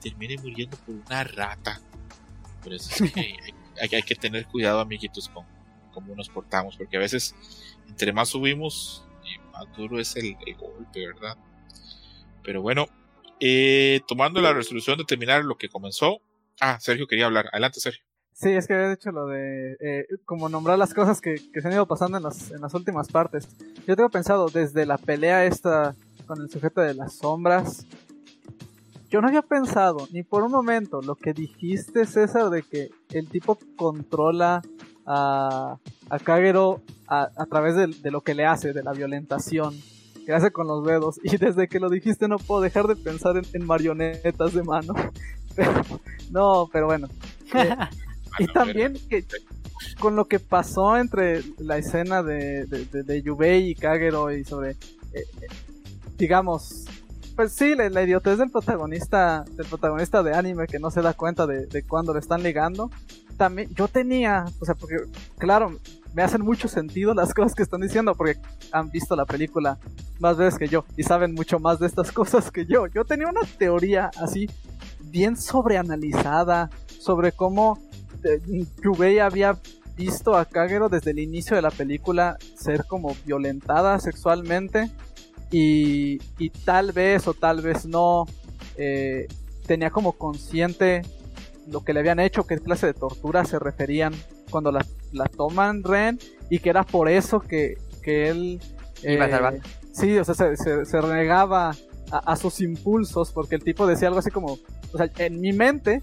termine 0.00 0.36
muriendo 0.38 0.76
por 0.78 0.94
una 0.94 1.24
rata. 1.24 1.80
Por 2.62 2.72
eso 2.72 3.04
es 3.04 3.12
que 3.12 3.36
hay, 3.96 4.02
que 4.02 4.14
tener 4.14 4.46
cuidado, 4.46 4.80
amiguitos, 4.80 5.28
con 5.28 5.44
cómo 5.92 6.14
nos 6.14 6.28
portamos, 6.28 6.76
porque 6.76 6.96
a 6.96 7.00
veces, 7.00 7.34
entre 7.88 8.12
más 8.12 8.28
subimos, 8.28 9.04
y 9.24 9.38
más 9.52 9.66
duro 9.76 9.98
es 9.98 10.16
el, 10.16 10.36
golpe, 10.56 11.06
¿verdad? 11.06 11.36
Pero 12.42 12.62
bueno, 12.62 12.86
eh, 13.40 14.00
tomando 14.06 14.40
la 14.40 14.52
resolución 14.52 14.98
de 14.98 15.04
terminar 15.04 15.44
lo 15.44 15.56
que 15.56 15.68
comenzó. 15.68 16.20
Ah, 16.60 16.78
Sergio 16.80 17.06
quería 17.06 17.26
hablar. 17.26 17.48
Adelante, 17.52 17.80
Sergio. 17.80 18.02
Sí, 18.32 18.50
es 18.50 18.68
que 18.68 18.74
había 18.74 18.90
dicho 18.90 19.10
lo 19.10 19.26
de 19.26 19.76
eh, 19.80 20.06
como 20.24 20.48
nombrar 20.48 20.78
las 20.78 20.94
cosas 20.94 21.20
que, 21.20 21.34
que 21.52 21.60
se 21.60 21.66
han 21.66 21.74
ido 21.74 21.86
pasando 21.86 22.18
en 22.18 22.22
las, 22.22 22.52
en 22.52 22.60
las 22.60 22.72
últimas 22.72 23.08
partes. 23.08 23.48
Yo 23.84 23.96
tengo 23.96 24.10
pensado 24.10 24.48
desde 24.48 24.86
la 24.86 24.96
pelea 24.96 25.44
esta 25.44 25.96
con 26.28 26.40
el 26.40 26.48
sujeto 26.48 26.80
de 26.80 26.94
las 26.94 27.14
sombras. 27.14 27.84
Yo 29.10 29.20
no 29.20 29.28
había 29.28 29.42
pensado 29.42 30.06
ni 30.12 30.22
por 30.22 30.42
un 30.42 30.52
momento 30.52 31.00
lo 31.00 31.14
que 31.14 31.32
dijiste, 31.32 32.04
César, 32.06 32.50
de 32.50 32.62
que 32.62 32.90
el 33.10 33.28
tipo 33.28 33.58
controla 33.76 34.60
a, 35.06 35.76
a 36.10 36.18
Kagero 36.18 36.82
a, 37.06 37.30
a 37.36 37.46
través 37.46 37.74
de, 37.74 37.86
de 37.86 38.10
lo 38.10 38.20
que 38.20 38.34
le 38.34 38.44
hace, 38.44 38.72
de 38.74 38.82
la 38.82 38.92
violentación 38.92 39.74
que 40.26 40.34
hace 40.34 40.50
con 40.50 40.66
los 40.68 40.84
dedos. 40.84 41.18
Y 41.24 41.38
desde 41.38 41.68
que 41.68 41.80
lo 41.80 41.88
dijiste 41.88 42.28
no 42.28 42.36
puedo 42.38 42.60
dejar 42.60 42.86
de 42.86 42.96
pensar 42.96 43.36
en, 43.38 43.44
en 43.54 43.66
marionetas 43.66 44.52
de 44.52 44.62
mano. 44.62 44.94
Pero- 45.56 45.72
no, 46.30 46.68
pero 46.70 46.86
bueno. 46.86 47.08
Eh, 47.54 47.74
y 48.38 48.46
también 48.46 48.94
que 49.08 49.24
con 49.98 50.14
lo 50.14 50.26
que 50.26 50.38
pasó 50.38 50.96
entre 50.98 51.42
la 51.58 51.78
escena 51.78 52.22
de, 52.22 52.66
de, 52.66 52.84
de, 52.84 53.02
de 53.02 53.22
Yubei 53.22 53.70
y 53.70 53.74
Kagero 53.74 54.30
y 54.30 54.44
sobre, 54.44 54.72
eh, 54.72 54.76
eh, 55.14 55.24
digamos, 56.16 56.84
pues 57.38 57.52
sí, 57.52 57.76
la, 57.76 57.88
la 57.88 58.02
idiotez 58.02 58.36
del 58.38 58.50
protagonista, 58.50 59.44
del 59.52 59.64
protagonista 59.66 60.24
de 60.24 60.34
anime 60.34 60.66
que 60.66 60.80
no 60.80 60.90
se 60.90 61.02
da 61.02 61.12
cuenta 61.12 61.46
de, 61.46 61.66
de 61.66 61.84
cuando 61.84 62.12
le 62.12 62.18
están 62.18 62.42
ligando. 62.42 62.90
también 63.36 63.72
yo 63.76 63.86
tenía, 63.86 64.44
o 64.58 64.64
sea, 64.64 64.74
porque 64.74 64.96
claro, 65.38 65.78
me 66.14 66.24
hacen 66.24 66.42
mucho 66.42 66.66
sentido 66.66 67.14
las 67.14 67.32
cosas 67.32 67.54
que 67.54 67.62
están 67.62 67.80
diciendo 67.80 68.12
porque 68.16 68.40
han 68.72 68.90
visto 68.90 69.14
la 69.14 69.24
película 69.24 69.78
más 70.18 70.36
veces 70.36 70.58
que 70.58 70.66
yo 70.66 70.84
y 70.96 71.04
saben 71.04 71.32
mucho 71.32 71.60
más 71.60 71.78
de 71.78 71.86
estas 71.86 72.10
cosas 72.20 72.50
que 72.50 72.66
yo. 72.66 72.88
Yo 72.88 73.04
tenía 73.04 73.28
una 73.28 73.42
teoría 73.56 74.10
así 74.20 74.50
bien 74.98 75.36
sobreanalizada 75.36 76.70
sobre 76.98 77.30
cómo 77.30 77.78
eh, 78.24 78.40
Yubei 78.82 79.20
había 79.20 79.56
visto 79.96 80.36
a 80.36 80.44
Kagero 80.44 80.88
desde 80.88 81.12
el 81.12 81.20
inicio 81.20 81.54
de 81.54 81.62
la 81.62 81.70
película 81.70 82.36
ser 82.56 82.84
como 82.84 83.14
violentada 83.24 84.00
sexualmente 84.00 84.90
y, 85.50 86.20
y 86.38 86.50
tal 86.50 86.92
vez 86.92 87.26
o 87.26 87.34
tal 87.34 87.60
vez 87.60 87.86
no 87.86 88.26
eh, 88.76 89.26
tenía 89.66 89.90
como 89.90 90.12
consciente 90.12 91.02
lo 91.66 91.84
que 91.84 91.92
le 91.92 92.00
habían 92.00 92.20
hecho, 92.20 92.46
qué 92.46 92.58
clase 92.58 92.86
de 92.86 92.94
tortura 92.94 93.44
se 93.44 93.58
referían 93.58 94.14
cuando 94.50 94.72
la, 94.72 94.84
la 95.12 95.26
toman 95.26 95.82
Ren 95.84 96.18
y 96.48 96.58
que 96.60 96.70
era 96.70 96.82
por 96.82 97.08
eso 97.08 97.40
que, 97.40 97.76
que 98.02 98.28
él... 98.28 98.60
Iba 99.02 99.26
a 99.26 99.30
salvar. 99.30 99.54
Eh, 99.56 99.60
sí, 99.92 100.18
o 100.18 100.24
sea, 100.24 100.34
se, 100.34 100.56
se, 100.56 100.84
se 100.84 101.00
renegaba 101.00 101.70
a, 102.10 102.18
a, 102.32 102.36
sus 102.36 102.60
impulsos 102.60 103.32
porque 103.32 103.54
el 103.54 103.62
tipo 103.62 103.86
decía 103.86 104.08
algo 104.08 104.20
así 104.20 104.30
como, 104.30 104.58
o 104.92 104.96
sea, 104.96 105.10
en 105.18 105.40
mi 105.40 105.52
mente 105.52 106.02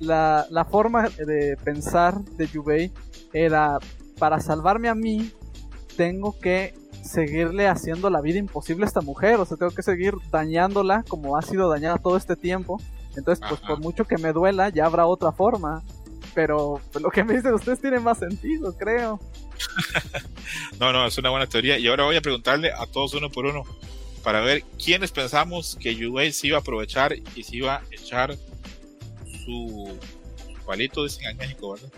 la, 0.00 0.46
la 0.50 0.64
forma 0.64 1.08
de 1.08 1.56
pensar 1.62 2.20
de 2.20 2.48
Yubei 2.48 2.92
era, 3.32 3.78
para 4.18 4.40
salvarme 4.40 4.88
a 4.88 4.94
mí, 4.94 5.30
tengo 5.96 6.38
que 6.40 6.74
seguirle 7.12 7.68
haciendo 7.68 8.10
la 8.10 8.20
vida 8.20 8.38
imposible 8.38 8.84
a 8.84 8.88
esta 8.88 9.00
mujer, 9.00 9.36
o 9.36 9.44
sea, 9.44 9.56
tengo 9.56 9.72
que 9.72 9.82
seguir 9.82 10.14
dañándola 10.30 11.04
como 11.06 11.36
ha 11.36 11.42
sido 11.42 11.68
dañada 11.68 11.98
todo 11.98 12.16
este 12.16 12.36
tiempo. 12.36 12.80
Entonces, 13.16 13.44
pues 13.46 13.60
Ajá. 13.60 13.68
por 13.68 13.80
mucho 13.80 14.04
que 14.04 14.16
me 14.16 14.32
duela, 14.32 14.70
ya 14.70 14.86
habrá 14.86 15.06
otra 15.06 15.32
forma. 15.32 15.82
Pero 16.34 16.80
pues, 16.92 17.02
lo 17.02 17.10
que 17.10 17.24
me 17.24 17.34
dicen 17.34 17.52
ustedes 17.52 17.80
tiene 17.80 18.00
más 18.00 18.18
sentido, 18.18 18.76
creo. 18.76 19.20
No, 20.80 20.92
no, 20.92 21.06
es 21.06 21.16
una 21.18 21.30
buena 21.30 21.46
teoría. 21.46 21.78
Y 21.78 21.86
ahora 21.86 22.04
voy 22.04 22.16
a 22.16 22.20
preguntarle 22.20 22.72
a 22.72 22.86
todos 22.86 23.14
uno 23.14 23.30
por 23.30 23.46
uno 23.46 23.64
para 24.22 24.40
ver 24.40 24.64
quiénes 24.82 25.12
pensamos 25.12 25.76
que 25.80 25.94
Yubei 25.94 26.32
se 26.32 26.48
iba 26.48 26.56
a 26.56 26.60
aprovechar 26.60 27.14
y 27.36 27.42
se 27.44 27.56
iba 27.56 27.76
a 27.76 27.82
echar 27.90 28.36
su, 29.44 29.96
su 30.36 30.66
palito, 30.66 31.04
dicen 31.04 31.28
en 31.28 31.36
México, 31.36 31.72
¿verdad? 31.72 31.90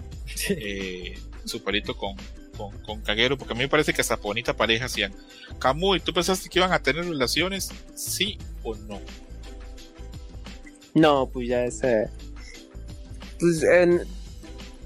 Eh, 0.51 1.19
su 1.45 1.63
palito 1.63 1.97
con, 1.97 2.17
con, 2.57 2.77
con 2.79 3.01
Kagero, 3.03 3.37
porque 3.37 3.53
a 3.53 3.57
mí 3.57 3.63
me 3.63 3.69
parece 3.69 3.93
que 3.93 4.01
hasta 4.01 4.17
bonita 4.17 4.55
pareja 4.57 4.87
hacían. 4.87 5.13
Kamui, 5.59 6.01
¿tú 6.01 6.13
pensaste 6.13 6.49
que 6.49 6.59
iban 6.59 6.73
a 6.73 6.83
tener 6.83 7.05
relaciones? 7.05 7.71
¿Sí 7.95 8.39
o 8.63 8.75
no? 8.75 9.01
No, 10.95 11.27
pues 11.27 11.49
ya 11.49 11.65
ese. 11.65 12.09
Pues 13.41 13.63
en, 13.63 14.03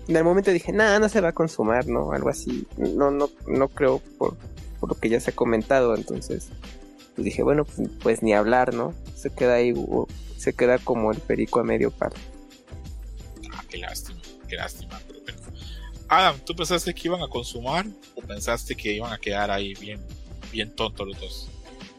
en 0.09 0.17
el 0.17 0.25
momento 0.25 0.51
dije, 0.51 0.73
nada, 0.73 0.99
no 0.99 1.09
se 1.09 1.21
va 1.21 1.29
a 1.29 1.33
consumar, 1.33 1.87
¿no? 1.87 2.13
Algo 2.13 2.31
así. 2.31 2.67
No, 2.77 3.11
no, 3.11 3.31
no 3.47 3.69
creo 3.69 4.01
por, 4.17 4.37
por 4.81 4.89
lo 4.89 4.95
que 4.95 5.11
ya 5.11 5.21
se 5.21 5.31
ha 5.31 5.35
comentado. 5.35 5.95
Entonces, 5.95 6.49
pues 7.15 7.25
dije, 7.25 7.43
bueno, 7.43 7.65
pues, 7.65 7.89
pues 8.03 8.23
ni 8.23 8.33
hablar, 8.33 8.73
¿no? 8.73 8.95
Se 9.15 9.31
queda 9.31 9.55
ahí, 9.55 9.75
se 10.39 10.55
queda 10.55 10.79
como 10.79 11.13
el 11.13 11.19
perico 11.19 11.61
a 11.61 11.65
medio 11.65 11.91
par. 11.91 12.13
Ah, 13.53 13.63
qué 13.69 13.79
lástima, 13.79 14.21
qué 14.49 14.57
lástima. 14.57 14.99
Adam, 16.09 16.37
¿tú 16.45 16.55
pensaste 16.55 16.95
que 16.95 17.09
iban 17.09 17.23
a 17.23 17.29
consumar 17.29 17.87
o 18.15 18.21
pensaste 18.23 18.75
que 18.75 18.93
iban 18.95 19.13
a 19.13 19.19
quedar 19.19 19.51
ahí 19.51 19.75
bien, 19.75 20.01
bien 20.51 20.75
tontos 20.75 21.07
los 21.07 21.21
dos? 21.21 21.51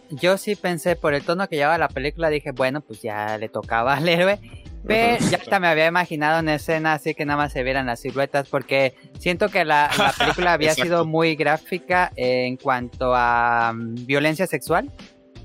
Yo 0.10 0.38
sí 0.38 0.56
pensé, 0.56 0.96
por 0.96 1.14
el 1.14 1.24
tono 1.24 1.48
que 1.48 1.56
llevaba 1.58 1.78
la 1.78 1.88
película, 1.90 2.30
dije, 2.30 2.52
bueno, 2.52 2.82
pues 2.82 3.02
ya 3.02 3.38
le 3.38 3.50
tocaba 3.50 3.96
al 3.98 4.10
héroe. 4.10 4.40
Pero 4.88 5.18
ya 5.30 5.38
hasta 5.38 5.60
me 5.60 5.68
había 5.68 5.88
imaginado 5.88 6.40
una 6.40 6.56
escena 6.56 6.94
así 6.94 7.14
que 7.14 7.26
nada 7.26 7.36
más 7.38 7.52
se 7.52 7.64
vieran 7.64 7.86
las 7.86 8.00
siluetas, 8.00 8.48
porque 8.48 8.96
siento 9.20 9.50
que 9.50 9.66
la, 9.66 9.92
la 9.98 10.14
película 10.18 10.54
había 10.54 10.74
sido 10.74 11.06
muy 11.06 11.36
gráfica 11.36 12.12
en 12.16 12.56
cuanto 12.56 13.14
a 13.14 13.74
mm, 13.76 14.06
violencia 14.06 14.48
sexual. 14.48 14.90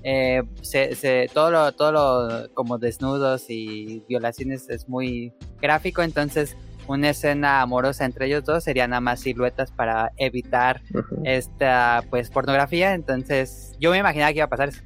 Eh, 0.04 0.42
se, 0.62 0.94
se- 0.94 1.28
todo 1.34 1.50
lo, 1.50 1.72
todo 1.72 1.90
lo 1.92 2.54
como 2.54 2.78
desnudos 2.78 3.46
y 3.50 4.04
violaciones 4.08 4.68
es 4.70 4.88
muy 4.88 5.32
gráfico, 5.60 6.02
entonces 6.02 6.56
una 6.86 7.10
escena 7.10 7.62
amorosa 7.62 8.04
entre 8.04 8.26
ellos 8.26 8.44
dos 8.44 8.64
sería 8.64 8.86
nada 8.86 9.00
más 9.00 9.20
siluetas 9.20 9.70
para 9.70 10.12
evitar 10.16 10.82
Ujú. 10.92 11.22
esta 11.24 12.04
pues 12.10 12.30
pornografía, 12.30 12.94
entonces 12.94 13.76
yo 13.80 13.90
me 13.90 13.98
imaginaba 13.98 14.32
que 14.32 14.38
iba 14.38 14.46
a 14.46 14.50
pasar 14.50 14.68
eso. 14.70 14.82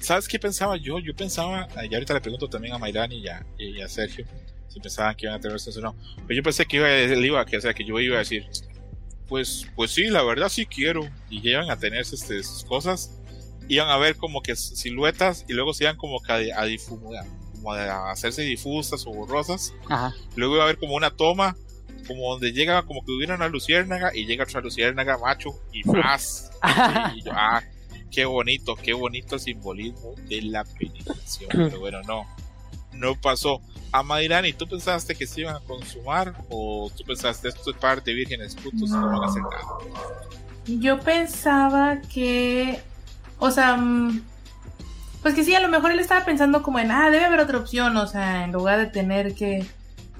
¿Sabes 0.00 0.28
qué 0.28 0.38
pensaba 0.38 0.76
yo? 0.76 0.98
Yo 0.98 1.14
pensaba, 1.14 1.68
y 1.88 1.94
ahorita 1.94 2.14
le 2.14 2.20
pregunto 2.20 2.48
también 2.48 2.74
a 2.74 2.78
Mayrani 2.78 3.18
y 3.18 3.28
a, 3.28 3.46
y 3.58 3.80
a 3.80 3.88
Sergio, 3.88 4.24
si 4.68 4.80
pensaban 4.80 5.14
que 5.14 5.26
iban 5.26 5.36
a 5.36 5.40
tener 5.40 5.52
relaciones 5.52 5.76
o 5.78 5.80
no. 5.80 5.96
Pero 6.26 6.36
yo 6.36 6.42
pensé 6.42 6.64
que 6.66 6.76
iba, 6.78 6.90
él 6.90 7.24
iba, 7.24 7.44
que, 7.44 7.56
o 7.56 7.60
sea, 7.60 7.74
que 7.74 7.84
yo 7.84 7.98
iba 8.00 8.16
a 8.16 8.20
decir, 8.20 8.46
pues, 9.28 9.66
pues 9.76 9.90
sí, 9.90 10.08
la 10.08 10.22
verdad 10.22 10.48
sí 10.48 10.66
quiero. 10.66 11.08
Y 11.28 11.46
iban 11.48 11.70
a 11.70 11.76
tener 11.76 12.00
este, 12.00 12.42
sus 12.42 12.64
cosas, 12.64 13.18
iban 13.68 13.88
a 13.88 13.96
ver 13.98 14.16
como 14.16 14.42
que 14.42 14.56
siluetas 14.56 15.44
y 15.48 15.52
luego 15.52 15.72
se 15.74 15.84
iban 15.84 15.96
como 15.96 16.20
que 16.20 16.52
a, 16.52 16.60
a 16.60 16.64
difuminar, 16.64 17.24
como 17.60 17.74
a 17.74 18.10
hacerse 18.10 18.42
difusas 18.42 19.06
o 19.06 19.12
borrosas. 19.12 19.74
Ajá. 19.88 20.14
Luego 20.36 20.54
iba 20.54 20.64
a 20.64 20.66
haber 20.66 20.78
como 20.78 20.94
una 20.94 21.10
toma, 21.10 21.56
como 22.06 22.32
donde 22.32 22.52
llega, 22.52 22.82
como 22.82 23.04
que 23.04 23.12
hubiera 23.12 23.34
una 23.34 23.48
luciérnaga 23.48 24.14
y 24.14 24.26
llega 24.26 24.44
otra 24.44 24.60
luciérnaga 24.60 25.18
macho 25.18 25.50
y 25.72 25.84
más. 25.88 26.50
y 27.14 27.22
yo, 27.22 27.32
ah, 27.34 27.62
qué 28.10 28.24
bonito, 28.24 28.76
qué 28.76 28.92
bonito 28.92 29.38
simbolismo 29.38 30.14
de 30.28 30.42
la 30.42 30.64
penetración. 30.64 31.50
Pero 31.50 31.80
bueno, 31.80 32.02
no, 32.02 32.26
no 32.94 33.14
pasó. 33.20 33.60
A 33.92 34.04
Mayrani, 34.04 34.52
¿tú 34.52 34.68
pensaste 34.68 35.16
que 35.16 35.26
se 35.26 35.40
iban 35.40 35.56
a 35.56 35.60
consumar 35.60 36.34
o 36.48 36.90
tú 36.96 37.02
pensaste 37.04 37.48
esto 37.48 37.72
es 37.72 37.76
par 37.76 38.02
de 38.04 38.14
vírgenes 38.14 38.54
putos 38.54 38.88
no 38.90 39.06
van 39.06 39.24
a 39.24 39.26
hacer 39.26 39.42
nada? 39.42 39.64
Yo 40.66 41.00
pensaba 41.00 42.00
que, 42.02 42.80
o 43.40 43.50
sea, 43.50 43.76
mm, 43.76 44.22
pues 45.22 45.34
que 45.34 45.44
sí, 45.44 45.54
a 45.54 45.60
lo 45.60 45.68
mejor 45.68 45.90
él 45.90 46.00
estaba 46.00 46.24
pensando 46.24 46.62
como 46.62 46.78
en, 46.78 46.90
ah, 46.90 47.10
debe 47.10 47.24
haber 47.24 47.40
otra 47.40 47.58
opción, 47.58 47.96
o 47.96 48.06
sea, 48.06 48.44
en 48.44 48.52
lugar 48.52 48.78
de 48.78 48.86
tener 48.86 49.34
que 49.34 49.66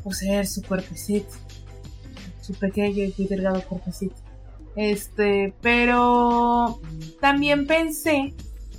poseer 0.02 0.46
su 0.46 0.62
cuerpecito, 0.62 1.34
su 2.40 2.54
pequeño 2.54 3.12
y 3.16 3.26
delgado 3.26 3.62
cuerpecito. 3.62 4.16
Este, 4.76 5.54
pero 5.60 6.80
también 7.20 7.66
pensé 7.66 8.34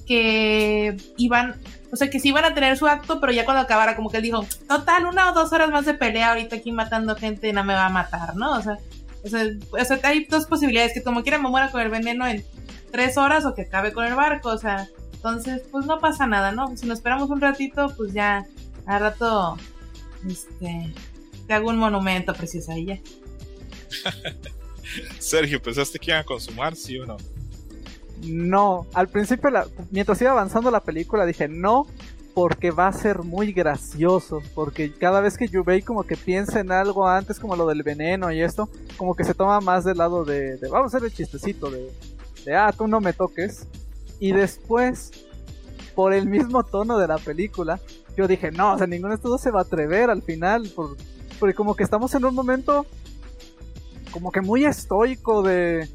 que 0.06 0.98
iban, 1.18 1.56
o 1.91 1.95
sea, 1.95 2.10
que 2.10 2.19
sí 2.19 2.30
iban 2.30 2.45
a 2.45 2.53
tener 2.53 2.77
su 2.77 2.88
acto, 2.88 3.19
pero 3.19 3.31
ya 3.31 3.45
cuando 3.45 3.61
acabara, 3.61 3.95
como 3.95 4.10
que 4.10 4.18
él 4.18 4.23
dijo, 4.23 4.45
total, 4.68 5.06
una 5.06 5.31
o 5.31 5.34
dos 5.34 5.52
horas 5.53 5.69
más 5.69 5.85
de 5.85 5.93
pelea 5.93 6.30
ahorita 6.30 6.57
aquí 6.57 6.72
matando 6.72 7.15
gente 7.15 7.52
no 7.53 7.64
me 7.64 7.73
va 7.73 7.88
a 7.88 7.89
matar, 7.89 8.35
¿no? 8.35 8.53
O 8.53 8.61
sea, 8.61 8.77
o 9.23 9.30
sea, 9.30 9.45
o 9.72 9.85
sea, 9.85 9.99
hay 10.03 10.26
dos 10.26 10.45
posibilidades, 10.45 10.93
que 10.93 11.03
como 11.03 11.23
quiera 11.23 11.38
me 11.38 11.49
muera 11.49 11.72
con 11.72 11.81
el 11.81 11.89
veneno 11.89 12.26
en 12.27 12.43
tres 12.91 13.18
horas 13.18 13.45
o 13.45 13.53
que 13.53 13.64
acabe 13.64 13.93
con 13.93 14.06
el 14.06 14.15
barco, 14.15 14.49
o 14.49 14.57
sea, 14.57 14.88
entonces, 15.23 15.61
pues 15.72 15.85
no 15.85 15.99
pasa 15.99 16.26
nada, 16.26 16.52
¿no? 16.52 16.76
Si 16.76 16.88
nos 16.88 16.98
esperamos 16.98 17.30
un 17.30 17.39
ratito, 17.39 17.93
pues 17.95 18.11
ya, 18.11 18.43
al 18.88 18.99
rato, 19.02 19.56
este, 20.27 20.91
te 21.45 21.53
hago 21.53 21.69
un 21.69 21.77
monumento 21.77 22.34
precioso 22.34 22.72
ahí 22.72 22.85
ya. 22.88 22.99
Sergio, 25.19 25.61
¿pensaste 25.61 25.99
que 25.99 26.10
iban 26.10 26.22
a 26.22 26.23
consumar, 26.23 26.76
sí 26.76 26.98
o 26.98 27.06
no? 27.06 27.18
No, 28.23 28.88
al 28.93 29.10
principio, 29.10 29.52
la- 29.52 29.68
mientras 29.91 30.19
iba 30.22 30.31
avanzando 30.31 30.72
la 30.72 30.80
película, 30.80 31.23
dije 31.27 31.48
no, 31.48 31.85
porque 32.34 32.72
va 32.72 32.88
a 32.88 32.93
ser 32.93 33.19
muy 33.19 33.53
gracioso. 33.53 34.41
Porque 34.56 34.91
cada 34.91 35.22
vez 35.22 35.38
que 35.38 35.48
Yubei 35.48 35.84
como 35.84 36.02
que 36.03 36.18
piensa 36.18 36.60
en 36.61 36.72
algo 36.72 37.07
antes, 37.07 37.39
como 37.39 37.56
lo 37.56 37.68
del 37.68 37.84
veneno 37.84 38.31
y 38.31 38.41
esto, 38.41 38.69
como 38.98 39.15
que 39.15 39.23
se 39.23 39.35
toma 39.35 39.60
más 39.61 39.84
del 39.84 39.99
lado 39.99 40.26
de, 40.26 40.57
de 40.57 40.68
vamos 40.68 40.93
a 40.93 40.98
hacer 40.98 41.07
el 41.07 41.14
chistecito 41.15 41.69
de, 41.69 41.91
de 42.43 42.56
ah, 42.56 42.73
tú 42.76 42.88
no 42.88 42.99
me 43.02 43.14
toques. 43.14 43.68
Y 44.22 44.31
después, 44.31 45.11
por 45.95 46.14
el 46.14 46.27
mismo 46.30 46.64
tono 46.64 46.98
de 46.98 47.07
la 47.07 47.18
película, 47.18 47.80
yo 48.15 48.27
dije 48.27 48.52
no, 48.52 48.73
o 48.73 48.77
sea, 48.77 48.88
ninguno 48.88 49.10
de 49.10 49.15
estos 49.15 49.31
dos 49.31 49.41
se 49.41 49.52
va 49.52 49.60
a 49.60 49.64
atrever 49.64 50.10
al 50.10 50.22
final, 50.22 50.69
por- 50.76 50.95
porque 51.39 51.56
como 51.56 51.76
que 51.76 51.84
estamos 51.84 52.14
en 52.15 52.23
un 52.23 52.35
momento 52.35 52.85
como 54.14 54.31
que 54.31 54.41
muy 54.41 54.65
estoico 54.65 55.41
de, 55.41 55.89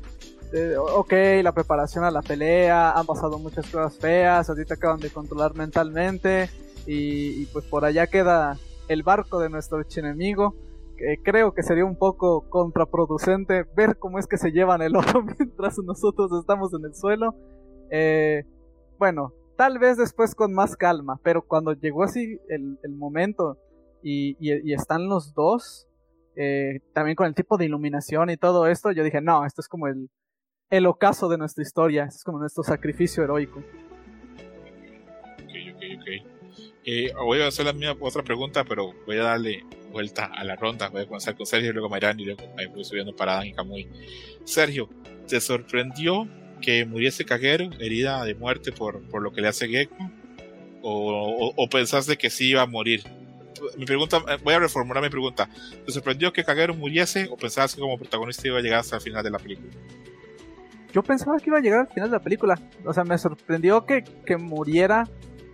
de, 0.53 0.77
ok, 0.79 1.13
la 1.43 1.53
preparación 1.53 2.03
a 2.05 2.11
la 2.11 2.23
pelea, 2.23 2.91
han 2.93 3.07
pasado 3.07 3.39
muchas 3.39 3.67
cosas 3.67 3.97
feas, 3.99 4.49
ahorita 4.49 4.75
acaban 4.75 4.99
de 5.01 5.11
controlar 5.11 5.55
mentalmente 5.55 6.51
y, 6.87 7.43
y 7.43 7.47
pues 7.53 7.65
por 7.67 7.85
allá 7.85 8.07
queda 8.07 8.59
el 8.89 9.03
barco 9.03 9.39
de 9.39 9.51
nuestro 9.51 9.79
archienemigo, 9.79 10.55
que 10.97 11.17
creo 11.23 11.53
que 11.53 11.63
sería 11.63 11.85
un 11.85 11.97
poco 11.97 12.49
contraproducente 12.49 13.65
ver 13.77 13.99
cómo 13.99 14.19
es 14.19 14.27
que 14.27 14.39
se 14.39 14.51
llevan 14.51 14.81
el 14.83 14.97
oro 14.97 15.23
mientras 15.39 15.79
nosotros 15.79 16.31
estamos 16.41 16.73
en 16.75 16.87
el 16.87 16.95
suelo. 16.95 17.35
Eh, 17.91 18.45
bueno, 18.99 19.33
tal 19.57 19.79
vez 19.79 19.97
después 19.97 20.35
con 20.35 20.53
más 20.53 20.77
calma, 20.77 21.19
pero 21.23 21.43
cuando 21.43 21.73
llegó 21.73 22.03
así 22.05 22.39
el, 22.49 22.79
el 22.83 22.93
momento 22.93 23.59
y, 24.03 24.37
y- 24.41 24.71
y 24.71 24.73
están 24.75 25.09
los 25.09 25.35
dos, 25.35 25.87
eh, 26.37 26.81
también 26.93 27.17
con 27.17 27.27
el 27.27 27.35
tipo 27.35 27.57
de 27.57 27.65
iluminación 27.65 28.31
y 28.31 28.37
todo 28.37 28.67
esto, 28.67 28.93
yo 28.93 29.03
dije, 29.05 29.21
no, 29.21 29.45
esto 29.47 29.61
es 29.63 29.69
como 29.69 29.87
el, 29.89 30.09
el 30.71 30.87
ocaso 30.87 31.29
de 31.29 31.39
nuestra 31.39 31.63
historia, 31.63 32.05
es 32.05 32.23
como 32.25 32.39
nuestro 32.39 32.63
sacrificio 32.63 33.25
heroico. 33.25 33.61
Ok, 35.45 35.53
ok, 35.75 35.83
ok. 36.01 36.09
Eh, 36.85 37.13
voy 37.25 37.41
a 37.41 37.49
hacer 37.49 37.67
la 37.67 37.73
misma 37.73 37.97
otra 38.01 38.23
pregunta, 38.23 38.65
pero 38.65 38.93
voy 39.07 39.17
a 39.19 39.25
darle 39.25 39.65
vuelta 39.91 40.27
a 40.27 40.45
la 40.45 40.57
ronda. 40.57 40.89
Voy 40.89 41.03
a 41.03 41.07
comenzar 41.07 41.37
con 41.37 41.45
Sergio, 41.47 41.73
luego 41.73 41.89
Mayrán 41.89 42.19
y 42.21 42.27
luego 42.27 42.43
voy 42.73 42.85
subiendo 42.85 43.15
para 43.15 43.35
Dan 43.35 43.47
y 43.47 43.53
Camuy. 43.53 43.89
Sergio, 44.45 44.89
¿te 45.27 45.41
sorprendió 45.41 46.29
que 46.61 46.85
muriese 46.85 47.25
Kagero, 47.25 47.71
herida 47.81 48.25
de 48.25 48.35
muerte 48.35 48.73
por, 48.73 49.01
por 49.09 49.23
lo 49.23 49.33
que 49.33 49.41
le 49.41 49.49
hace 49.49 49.69
Gecko? 49.69 49.97
¿O, 50.83 51.49
o, 51.49 51.53
o 51.57 51.69
pensaste 51.69 52.17
que 52.17 52.31
sí 52.31 52.51
iba 52.51 52.63
a 52.63 52.67
morir? 52.67 53.03
Mi 53.79 53.87
pregunta, 53.87 54.19
eh, 54.29 54.37
voy 54.45 54.55
a 54.55 54.59
reformular 54.59 55.03
mi 55.03 55.09
pregunta. 55.09 55.49
¿Te 55.85 55.91
sorprendió 55.93 56.33
que 56.33 56.45
Kagero 56.45 56.75
muriese 56.75 57.29
o 57.31 57.37
pensabas 57.37 57.75
que 57.75 57.81
como 57.81 57.99
protagonista 57.99 58.47
iba 58.47 58.59
a 58.59 58.61
llegar 58.61 58.81
hasta 58.81 58.97
el 58.97 59.03
final 59.03 59.25
de 59.25 59.31
la 59.31 59.39
película? 59.39 59.73
Yo 60.93 61.03
pensaba 61.03 61.39
que 61.39 61.51
iba 61.51 61.59
a 61.59 61.61
llegar 61.61 61.81
al 61.81 61.89
final 61.89 62.11
de 62.11 62.17
la 62.17 62.23
película. 62.23 62.59
O 62.85 62.93
sea, 62.93 63.05
me 63.05 63.19
sorprendió 63.19 63.85
que, 63.87 64.05
que 64.25 64.37
muriera. 64.37 65.09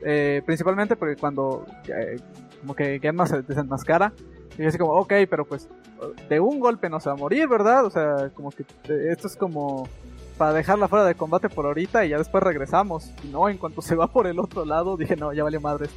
eh, 0.05 0.43
principalmente 0.45 0.97
porque 0.97 1.17
cuando 1.17 1.65
eh, 1.89 2.17
como 2.61 2.75
que 2.75 2.99
Genma 3.01 3.27
se 3.27 3.43
desenmascara. 3.43 4.13
Y 4.59 4.63
yo 4.63 4.69
así 4.69 4.79
como, 4.79 4.93
ok, 4.93 5.13
pero 5.31 5.47
pues 5.47 5.69
de 6.29 6.41
un 6.41 6.61
golpe 6.61 6.89
no 6.91 7.01
se 7.01 7.09
va 7.09 7.15
a 7.15 7.19
morir, 7.19 7.49
¿verdad? 7.49 7.87
O 7.87 7.91
sea, 7.91 8.31
como 8.35 8.51
que 8.51 8.65
eh, 8.89 9.09
esto 9.11 9.27
es 9.29 9.37
como 9.37 9.89
para 10.43 10.55
dejarla 10.55 10.89
fuera 10.89 11.05
de 11.05 11.15
combate 11.15 11.49
por 11.49 11.67
ahorita 11.67 12.05
y 12.05 12.09
ya 12.09 12.19
después 12.19 12.43
regresamos. 12.43 13.11
Y 13.23 13.29
no, 13.29 13.49
en 13.49 13.59
cuanto 13.59 13.81
se 13.81 13.95
va 13.95 14.09
por 14.09 14.27
el 14.27 14.41
otro 14.41 14.65
lado, 14.65 14.97
dije, 14.99 15.15
no, 15.15 15.33
ya 15.33 15.45
valió 15.45 15.61
madre. 15.61 15.89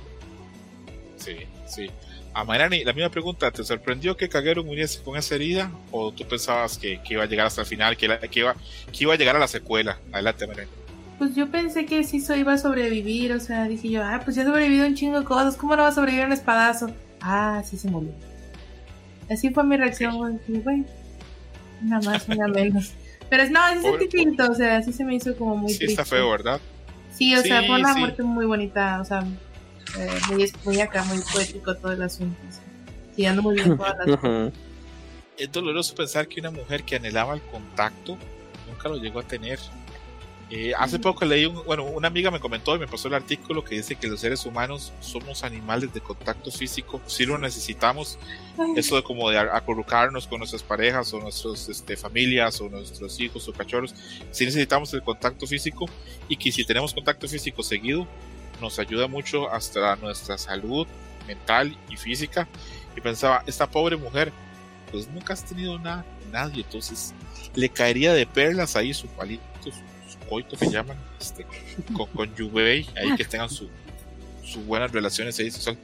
Sí, 1.18 1.36
sí. 1.66 1.90
A 2.32 2.44
Mayrani, 2.44 2.84
la 2.84 2.94
misma 2.94 3.10
pregunta, 3.10 3.50
¿te 3.50 3.64
sorprendió 3.64 4.16
que 4.16 4.30
Kagero 4.30 4.64
muriese 4.64 5.02
con 5.02 5.18
esa 5.18 5.34
herida? 5.34 5.72
¿O 5.90 6.12
tú 6.12 6.28
pensabas 6.28 6.78
que, 6.78 7.02
que 7.02 7.16
iba 7.16 7.24
a 7.24 7.26
llegar 7.26 7.48
hasta 7.48 7.62
el 7.62 7.66
final, 7.68 7.98
que, 7.98 8.08
la- 8.08 8.20
que, 8.20 8.40
iba, 8.42 8.54
que 8.92 9.04
iba 9.04 9.16
a 9.16 9.18
llegar 9.18 9.36
a 9.36 9.40
la 9.40 9.48
secuela? 9.48 9.98
Adelante, 10.14 10.46
Mayrani. 10.46 10.70
Pues 11.18 11.34
yo 11.34 11.50
pensé 11.50 11.88
que 11.88 12.04
sí 12.04 12.24
iba 12.38 12.54
a 12.54 12.58
sobrevivir, 12.60 13.34
o 13.34 13.40
sea, 13.40 13.68
dije 13.68 13.90
yo, 13.90 14.04
ah, 14.04 14.22
pues 14.24 14.36
ya 14.36 14.46
sobrevivido 14.46 14.86
un 14.86 14.94
chingo 14.94 15.18
de 15.22 15.26
cosas, 15.26 15.56
¿cómo 15.56 15.76
no 15.76 15.82
va 15.82 15.88
a 15.88 15.92
sobrevivir 15.92 16.26
a 16.26 16.28
un 16.28 16.34
espadazo? 16.34 16.92
Ah, 17.20 17.64
sí 17.66 17.78
se 17.80 17.90
murió. 17.90 18.12
Así 19.28 19.50
fue 19.50 19.64
mi 19.64 19.76
reacción, 19.76 20.18
güey, 20.18 20.38
dije, 20.46 20.60
bueno, 20.64 20.86
nada 21.82 22.12
más, 22.12 22.30
nada 22.30 22.48
menos. 22.50 22.94
Pero 23.30 23.44
es- 23.44 23.52
no, 23.52 23.60
sentí 23.82 24.08
feito, 24.10 24.50
o 24.52 24.54
sea, 24.56 24.82
sí 24.84 24.94
se 24.94 25.04
me 25.04 25.16
hizo 25.16 25.36
como 25.36 25.56
muy 25.56 25.72
Sí, 25.72 25.80
triste. 25.80 26.02
está 26.02 26.06
feo, 26.06 26.30
¿verdad? 26.32 26.60
Sí, 27.12 27.36
o 27.36 27.42
sea, 27.42 27.62
Sí, 27.62 27.68
fue 27.68 27.80
una 27.80 27.94
sí. 27.94 28.00
muerte 28.00 28.24
muy 28.24 28.46
bonita, 28.46 29.00
o 29.02 29.06
sea, 29.06 29.20
eh, 29.98 30.20
muy, 30.30 30.52
muy 30.64 30.80
acá, 30.82 31.04
muy 31.06 31.20
poético 31.34 31.76
todo 31.76 31.92
el 31.94 32.02
asunto. 32.02 32.38
o 32.48 32.52
sea, 32.52 32.62
Sí, 33.16 33.26
ando 33.26 33.42
muy 33.42 33.56
bien 33.56 33.78
todas 33.78 33.96
las. 34.06 34.52
Es 35.38 35.52
doloroso 35.52 35.96
pensar 35.96 36.28
que 36.28 36.40
una 36.40 36.52
mujer 36.52 36.84
que 36.84 36.96
anhelaba 36.98 37.34
el 37.34 37.42
contacto 37.42 38.18
nunca 38.68 38.90
lo 38.90 38.98
llegó 38.98 39.20
a 39.20 39.24
tener. 39.24 39.60
Eh, 40.52 40.74
hace 40.78 41.00
poco 41.00 41.26
leí, 41.26 41.48
un, 41.48 41.66
bueno, 41.66 41.84
una 41.86 42.08
amiga 42.08 42.30
me 42.30 42.40
comentó 42.40 42.76
y 42.76 42.80
me 42.80 42.88
pasó 42.88 43.08
el 43.08 43.16
artículo 43.16 43.64
que 43.64 43.76
dice 43.76 43.96
que 43.96 44.08
los 44.08 44.20
seres 44.20 44.46
humanos 44.46 44.94
somos 45.00 45.44
animales 45.44 45.92
de 45.92 46.02
contacto 46.02 46.52
físico, 46.52 47.02
si 47.08 47.26
lo 47.26 47.40
necesitamos, 47.40 48.20
eso 48.76 48.96
de 48.96 49.04
como 49.04 49.32
de 49.32 49.40
acurrucarnos 49.40 50.28
con 50.28 50.38
nuestras 50.38 50.62
parejas 50.62 51.12
o 51.14 51.20
nuestras 51.20 51.68
este, 51.68 51.98
familias 51.98 52.62
o 52.62 52.70
nuestros 52.70 53.20
hijos 53.20 53.48
o 53.48 53.54
cachorros, 53.54 53.96
si 54.30 54.46
necesitamos 54.46 54.94
el 54.94 55.02
contacto 55.02 55.48
físico 55.48 55.88
y 56.30 56.38
que 56.38 56.52
si 56.52 56.64
tenemos 56.64 56.94
contacto 56.94 57.28
físico 57.28 57.64
seguido, 57.64 58.08
nos 58.62 58.78
ayuda 58.78 59.08
mucho 59.08 59.50
hasta 59.50 59.96
nuestra 59.96 60.38
salud 60.38 60.88
mental 61.28 61.76
y 61.90 61.98
física. 61.98 62.48
Y 62.96 63.02
pensaba, 63.02 63.44
esta 63.46 63.70
pobre 63.70 63.98
mujer, 63.98 64.32
pues 64.92 65.08
nunca 65.10 65.34
has 65.34 65.44
tenido 65.44 65.78
nada 65.80 66.06
con 66.22 66.32
nadie, 66.32 66.64
entonces 66.64 67.14
le 67.56 67.68
caería 67.70 68.14
de 68.14 68.26
perlas 68.26 68.76
ahí 68.76 68.94
su 68.94 69.08
palito, 69.08 69.44
su, 69.64 69.72
su 69.72 69.95
coito 70.30 70.58
que 70.58 70.70
llaman, 70.70 70.98
este, 71.20 71.46
con, 71.96 72.08
con 72.08 72.36
Yubei, 72.36 72.86
ahí 72.96 73.16
que 73.16 73.24
tengan 73.26 73.50
su, 73.50 73.70
sus 74.44 74.66
buenas 74.66 74.92
relaciones 74.92 75.40
ahí, 75.40 75.52
su, 75.52 75.76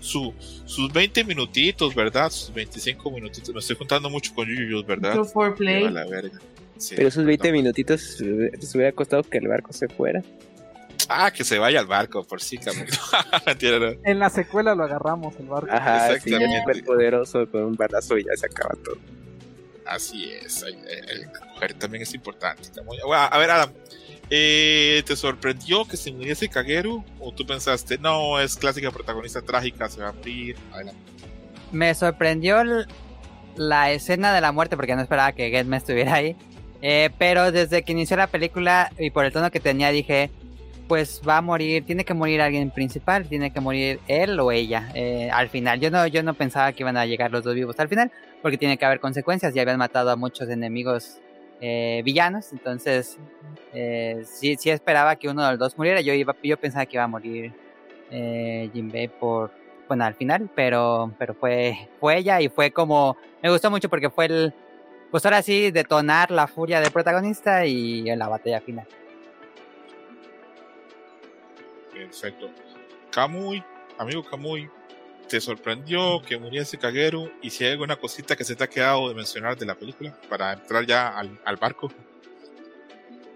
su- 0.00 0.34
sus 0.66 0.92
20 0.92 1.24
minutitos, 1.24 1.94
¿verdad? 1.94 2.30
Sus 2.30 2.52
25 2.54 3.10
minutitos, 3.10 3.52
me 3.54 3.60
estoy 3.60 3.76
juntando 3.76 4.10
mucho 4.10 4.34
con 4.34 4.46
Yuyos, 4.46 4.84
¿verdad? 4.86 5.14
Lleva 5.58 5.90
la 5.90 6.06
verga. 6.06 6.38
Sí, 6.76 6.94
Pero 6.96 7.08
esos 7.08 7.24
20 7.24 7.48
no. 7.48 7.54
minutitos 7.54 8.00
se 8.02 8.24
hubiera 8.24 8.92
costado 8.92 9.22
que 9.22 9.38
el 9.38 9.46
barco 9.48 9.72
se 9.72 9.88
fuera. 9.88 10.22
Ah, 11.08 11.30
que 11.30 11.44
se 11.44 11.58
vaya 11.58 11.80
al 11.80 11.86
barco, 11.86 12.24
por 12.24 12.40
sí. 12.40 12.58
En 14.04 14.18
la 14.18 14.30
secuela 14.30 14.74
lo 14.74 14.84
agarramos 14.84 15.34
el 15.38 15.46
barco. 15.46 15.68
Ajá, 15.70 16.18
sí, 16.18 16.34
es 16.34 16.60
súper 16.60 16.84
poderoso 16.84 17.48
con 17.50 17.62
un 17.64 17.74
balazo 17.76 18.18
y 18.18 18.24
ya 18.24 18.30
se 18.36 18.46
acaba 18.46 18.74
todo. 18.82 18.96
Así 19.86 20.32
es, 20.32 20.62
el 20.62 21.30
coger 21.30 21.74
también 21.74 22.02
es 22.02 22.14
importante. 22.14 22.70
A 23.12 23.38
ver, 23.38 23.50
Adam, 23.50 23.70
eh, 24.30 25.02
¿te 25.06 25.14
sorprendió 25.16 25.84
que 25.86 25.96
se 25.96 26.10
muriese 26.10 26.48
Kagero? 26.48 27.04
¿O 27.20 27.32
tú 27.32 27.46
pensaste, 27.46 27.98
no, 27.98 28.40
es 28.40 28.56
clásica 28.56 28.90
protagonista 28.90 29.42
trágica, 29.42 29.88
se 29.88 30.00
va 30.00 30.08
a 30.08 30.12
morir? 30.12 30.56
Me 31.72 31.94
sorprendió 31.94 32.62
la 33.56 33.92
escena 33.92 34.32
de 34.34 34.40
la 34.40 34.52
muerte 34.52 34.76
porque 34.76 34.96
no 34.96 35.02
esperaba 35.02 35.32
que 35.32 35.50
Getme 35.50 35.76
estuviera 35.76 36.14
ahí. 36.14 36.36
Eh, 36.80 37.10
pero 37.18 37.50
desde 37.50 37.82
que 37.82 37.92
inició 37.92 38.16
la 38.16 38.26
película 38.26 38.92
y 38.98 39.10
por 39.10 39.24
el 39.24 39.32
tono 39.32 39.50
que 39.50 39.60
tenía 39.60 39.90
dije, 39.90 40.30
pues 40.88 41.22
va 41.26 41.38
a 41.38 41.40
morir, 41.40 41.84
tiene 41.86 42.04
que 42.04 42.12
morir 42.12 42.42
alguien 42.42 42.70
principal, 42.70 43.26
tiene 43.26 43.52
que 43.52 43.60
morir 43.60 44.00
él 44.06 44.38
o 44.38 44.52
ella 44.52 44.90
eh, 44.94 45.30
al 45.30 45.48
final. 45.48 45.80
Yo 45.80 45.90
no, 45.90 46.06
yo 46.06 46.22
no 46.22 46.34
pensaba 46.34 46.72
que 46.72 46.82
iban 46.82 46.96
a 46.96 47.06
llegar 47.06 47.30
los 47.30 47.42
dos 47.42 47.54
vivos 47.54 47.78
al 47.78 47.88
final 47.88 48.10
porque 48.44 48.58
tiene 48.58 48.76
que 48.76 48.84
haber 48.84 49.00
consecuencias. 49.00 49.54
Ya 49.54 49.62
habían 49.62 49.78
matado 49.78 50.10
a 50.10 50.16
muchos 50.16 50.50
enemigos 50.50 51.18
eh, 51.62 52.02
villanos, 52.04 52.52
entonces 52.52 53.16
eh, 53.72 54.22
sí, 54.26 54.56
sí 54.56 54.68
esperaba 54.68 55.16
que 55.16 55.30
uno 55.30 55.42
de 55.42 55.52
los 55.52 55.58
dos 55.58 55.78
muriera. 55.78 56.02
Yo 56.02 56.12
iba, 56.12 56.36
yo 56.42 56.58
pensaba 56.58 56.84
que 56.84 56.98
iba 56.98 57.04
a 57.04 57.08
morir 57.08 57.54
eh, 58.10 58.68
Jinbei 58.74 59.08
por, 59.08 59.50
bueno, 59.88 60.04
al 60.04 60.14
final, 60.14 60.50
pero, 60.54 61.10
pero 61.18 61.32
fue, 61.32 61.88
fue 61.98 62.18
ella 62.18 62.38
y 62.42 62.50
fue 62.50 62.70
como, 62.70 63.16
me 63.42 63.48
gustó 63.48 63.70
mucho 63.70 63.88
porque 63.88 64.10
fue 64.10 64.26
el, 64.26 64.54
pues 65.10 65.24
ahora 65.24 65.40
sí, 65.40 65.70
detonar 65.70 66.30
la 66.30 66.46
furia 66.46 66.80
del 66.80 66.92
protagonista 66.92 67.64
y 67.64 68.10
en 68.10 68.18
la 68.18 68.28
batalla 68.28 68.60
final. 68.60 68.86
Perfecto. 71.94 72.50
Kamui, 73.10 73.64
amigo 73.96 74.22
Kamui, 74.22 74.68
¿te 75.28 75.40
sorprendió 75.40 76.20
que 76.22 76.38
muriese 76.38 76.78
Kagero? 76.78 77.30
¿Y 77.42 77.50
si 77.50 77.64
hay 77.64 77.72
alguna 77.72 77.96
cosita 77.96 78.36
que 78.36 78.44
se 78.44 78.54
te 78.56 78.64
ha 78.64 78.68
quedado 78.68 79.08
de 79.08 79.14
mencionar 79.14 79.56
de 79.58 79.66
la 79.66 79.74
película 79.74 80.16
para 80.28 80.52
entrar 80.52 80.86
ya 80.86 81.08
al, 81.08 81.38
al 81.44 81.56
barco? 81.56 81.90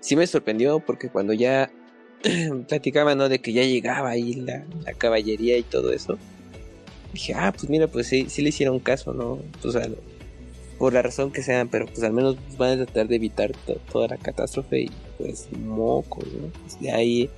Sí 0.01 0.17
me 0.17 0.27
sorprendió 0.27 0.81
porque 0.81 1.09
cuando 1.09 1.33
ya 1.33 1.71
platicaba, 2.69 3.15
¿no? 3.15 3.29
De 3.29 3.41
que 3.41 3.53
ya 3.53 3.63
llegaba 3.63 4.11
ahí 4.11 4.35
la, 4.35 4.65
la 4.85 4.93
caballería 4.95 5.57
y 5.59 5.63
todo 5.63 5.93
eso. 5.93 6.19
Dije, 7.13 7.35
ah, 7.35 7.53
pues 7.53 7.69
mira, 7.71 7.87
pues 7.89 8.07
sí, 8.07 8.27
sí 8.29 8.43
le 8.43 8.51
hicieron 8.51 8.79
caso, 8.81 9.13
¿no? 9.13 9.39
Pues 9.63 9.75
al- 9.77 9.97
por 10.79 10.93
la 10.93 11.03
razón 11.03 11.33
que 11.33 11.43
sean, 11.43 11.69
pero 11.69 11.87
pues 11.87 12.03
al 12.05 12.13
menos 12.13 12.37
van 12.57 12.73
a 12.81 12.85
tratar 12.85 13.09
de 13.09 13.17
evitar 13.17 13.51
to- 13.67 13.81
toda 13.91 14.07
la 14.09 14.17
catástrofe 14.17 14.83
y 14.83 14.91
pues 15.17 15.49
mocos, 15.53 16.25
¿no? 16.33 16.49
Pues 16.63 16.81
de 16.81 16.93
ahí 16.93 17.31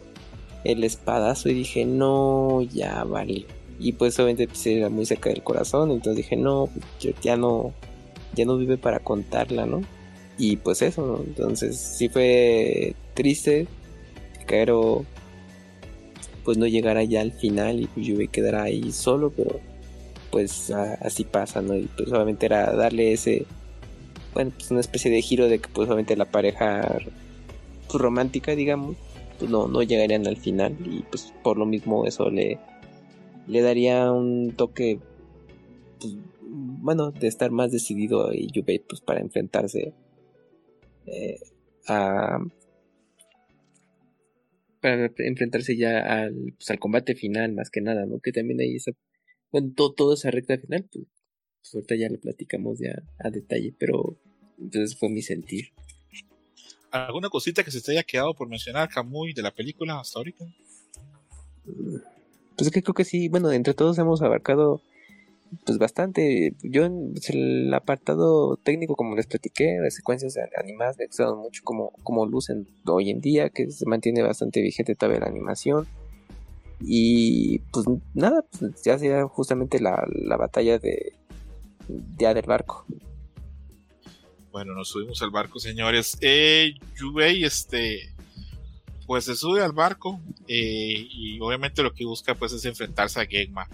el 0.65 0.85
espadazo 0.85 1.49
y 1.49 1.55
dije, 1.55 1.87
no, 1.87 2.61
ya 2.63 3.05
vale. 3.05 3.47
Y 3.81 3.93
pues 3.95 4.17
obviamente 4.19 4.47
pues, 4.47 4.67
era 4.67 4.91
muy 4.91 5.07
cerca 5.07 5.31
del 5.31 5.43
corazón, 5.43 5.91
entonces 5.91 6.17
dije, 6.19 6.37
no, 6.37 6.69
yo 7.01 7.13
ya 7.23 7.37
no, 7.39 7.73
ya 8.35 8.45
no 8.45 8.59
vive 8.59 8.77
para 8.77 8.99
contarla, 9.01 9.65
¿no? 9.65 9.81
Y 10.37 10.57
pues 10.57 10.83
eso, 10.83 11.07
¿no? 11.07 11.23
Entonces 11.25 11.79
sí 11.79 12.11
fue 12.11 12.95
triste, 13.15 13.67
pero 14.47 15.05
pues 16.45 16.59
no 16.59 16.67
llegara 16.67 17.03
ya 17.05 17.23
al 17.23 17.33
final 17.33 17.81
y 17.81 17.87
pues 17.87 18.07
yo 18.07 18.17
quedara 18.31 18.65
ahí 18.65 18.93
solo, 18.93 19.31
pero 19.31 19.61
pues 20.31 20.71
a- 20.71 20.95
así 21.01 21.25
pasa, 21.25 21.63
¿no? 21.63 21.75
Y 21.75 21.89
pues 21.97 22.11
solamente 22.11 22.47
era 22.47 22.73
darle 22.75 23.13
ese, 23.13 23.47
bueno, 24.35 24.53
pues 24.57 24.71
una 24.71 24.81
especie 24.81 25.11
de 25.11 25.23
giro 25.23 25.49
de 25.49 25.59
que 25.59 25.69
pues 25.69 25.87
obviamente 25.89 26.17
la 26.17 26.27
pareja 26.27 26.99
romántica, 27.93 28.55
digamos, 28.55 28.97
pues 29.39 29.51
no, 29.51 29.69
no 29.69 29.83
llegarían 29.83 30.27
al 30.27 30.37
final 30.37 30.77
y 30.85 31.03
pues 31.11 31.33
por 31.43 31.57
lo 31.57 31.65
mismo 31.67 32.07
eso 32.07 32.31
le, 32.31 32.59
le 33.51 33.63
daría 33.63 34.13
un 34.13 34.53
toque, 34.57 35.01
pues, 36.01 36.17
bueno, 36.41 37.11
de 37.11 37.27
estar 37.27 37.51
más 37.51 37.73
decidido 37.73 38.33
y 38.33 38.49
Yubei 38.51 38.79
pues 38.79 39.01
para 39.01 39.21
enfrentarse 39.21 39.93
eh, 41.07 41.41
a 41.87 42.39
para 44.81 45.13
enfrentarse 45.19 45.77
ya 45.77 45.99
al, 45.99 46.55
pues, 46.57 46.71
al 46.71 46.79
combate 46.79 47.15
final 47.15 47.53
más 47.53 47.71
que 47.71 47.81
nada, 47.81 48.07
¿no? 48.07 48.21
Que 48.21 48.33
también 48.33 48.61
hay 48.61 48.77
esa, 48.77 48.93
bueno, 49.53 49.73
todo, 49.77 49.93
toda 49.93 50.15
esa 50.15 50.31
recta 50.31 50.57
final, 50.57 50.89
pues, 50.91 51.07
pues 51.61 51.75
ahorita 51.75 51.97
ya 51.97 52.09
lo 52.09 52.19
platicamos 52.19 52.79
ya 52.79 53.03
a 53.19 53.31
detalle, 53.31 53.75
pero 53.79 54.17
entonces 54.59 54.97
fue 54.97 55.11
mi 55.11 55.23
sentir. 55.23 55.73
¿Alguna 56.91 57.29
cosita 57.29 57.63
que 57.63 57.71
se 57.71 57.83
te 57.83 57.93
haya 57.93 58.03
quedado 58.05 58.35
por 58.35 58.49
mencionar, 58.49 58.89
Kamui, 58.89 59.33
de 59.33 59.43
la 59.43 59.53
película 59.53 60.01
hasta 60.01 60.19
ahorita? 60.19 60.47
Pues 62.61 62.67
es 62.67 62.75
que 62.75 62.83
creo 62.83 62.93
que 62.93 63.07
sí, 63.07 63.31
bueno, 63.31 63.51
entre 63.53 63.73
todos 63.73 63.97
hemos 63.97 64.21
abarcado 64.21 64.83
pues 65.65 65.79
bastante. 65.79 66.53
Yo 66.63 66.85
en 66.85 67.13
pues, 67.13 67.31
el 67.31 67.73
apartado 67.73 68.59
técnico, 68.59 68.97
como 68.97 69.17
les 69.17 69.27
platiqué, 69.27 69.79
las 69.81 69.95
secuencias 69.95 70.37
animadas 70.59 70.99
me 70.99 71.07
gustaron 71.07 71.39
mucho 71.39 71.63
como, 71.65 71.93
como 72.03 72.27
lucen 72.27 72.69
hoy 72.85 73.09
en 73.09 73.23
día, 73.23 73.49
que 73.49 73.71
se 73.71 73.87
mantiene 73.87 74.21
bastante 74.21 74.61
vigente 74.61 74.95
todavía 74.95 75.21
la 75.21 75.29
animación. 75.29 75.89
Y 76.83 77.61
pues 77.73 77.87
nada, 78.13 78.45
pues 78.59 78.83
ya 78.83 78.99
sea 78.99 79.27
justamente 79.27 79.81
la, 79.81 80.07
la 80.13 80.37
batalla 80.37 80.79
de, 80.79 81.15
ya 82.19 82.35
del 82.35 82.45
barco. 82.45 82.85
Bueno, 84.53 84.75
nos 84.75 84.89
subimos 84.89 85.23
al 85.23 85.31
barco, 85.31 85.59
señores. 85.59 86.19
Eh, 86.21 86.75
Yubei, 86.99 87.43
este, 87.43 88.13
pues 89.11 89.25
se 89.25 89.35
sube 89.35 89.61
al 89.61 89.73
barco 89.73 90.21
eh, 90.47 91.09
y 91.11 91.41
obviamente 91.41 91.83
lo 91.83 91.93
que 91.93 92.05
busca 92.05 92.37
pues 92.37 92.53
es 92.53 92.65
enfrentarse 92.65 93.21
a 93.21 93.27
Genma. 93.27 93.67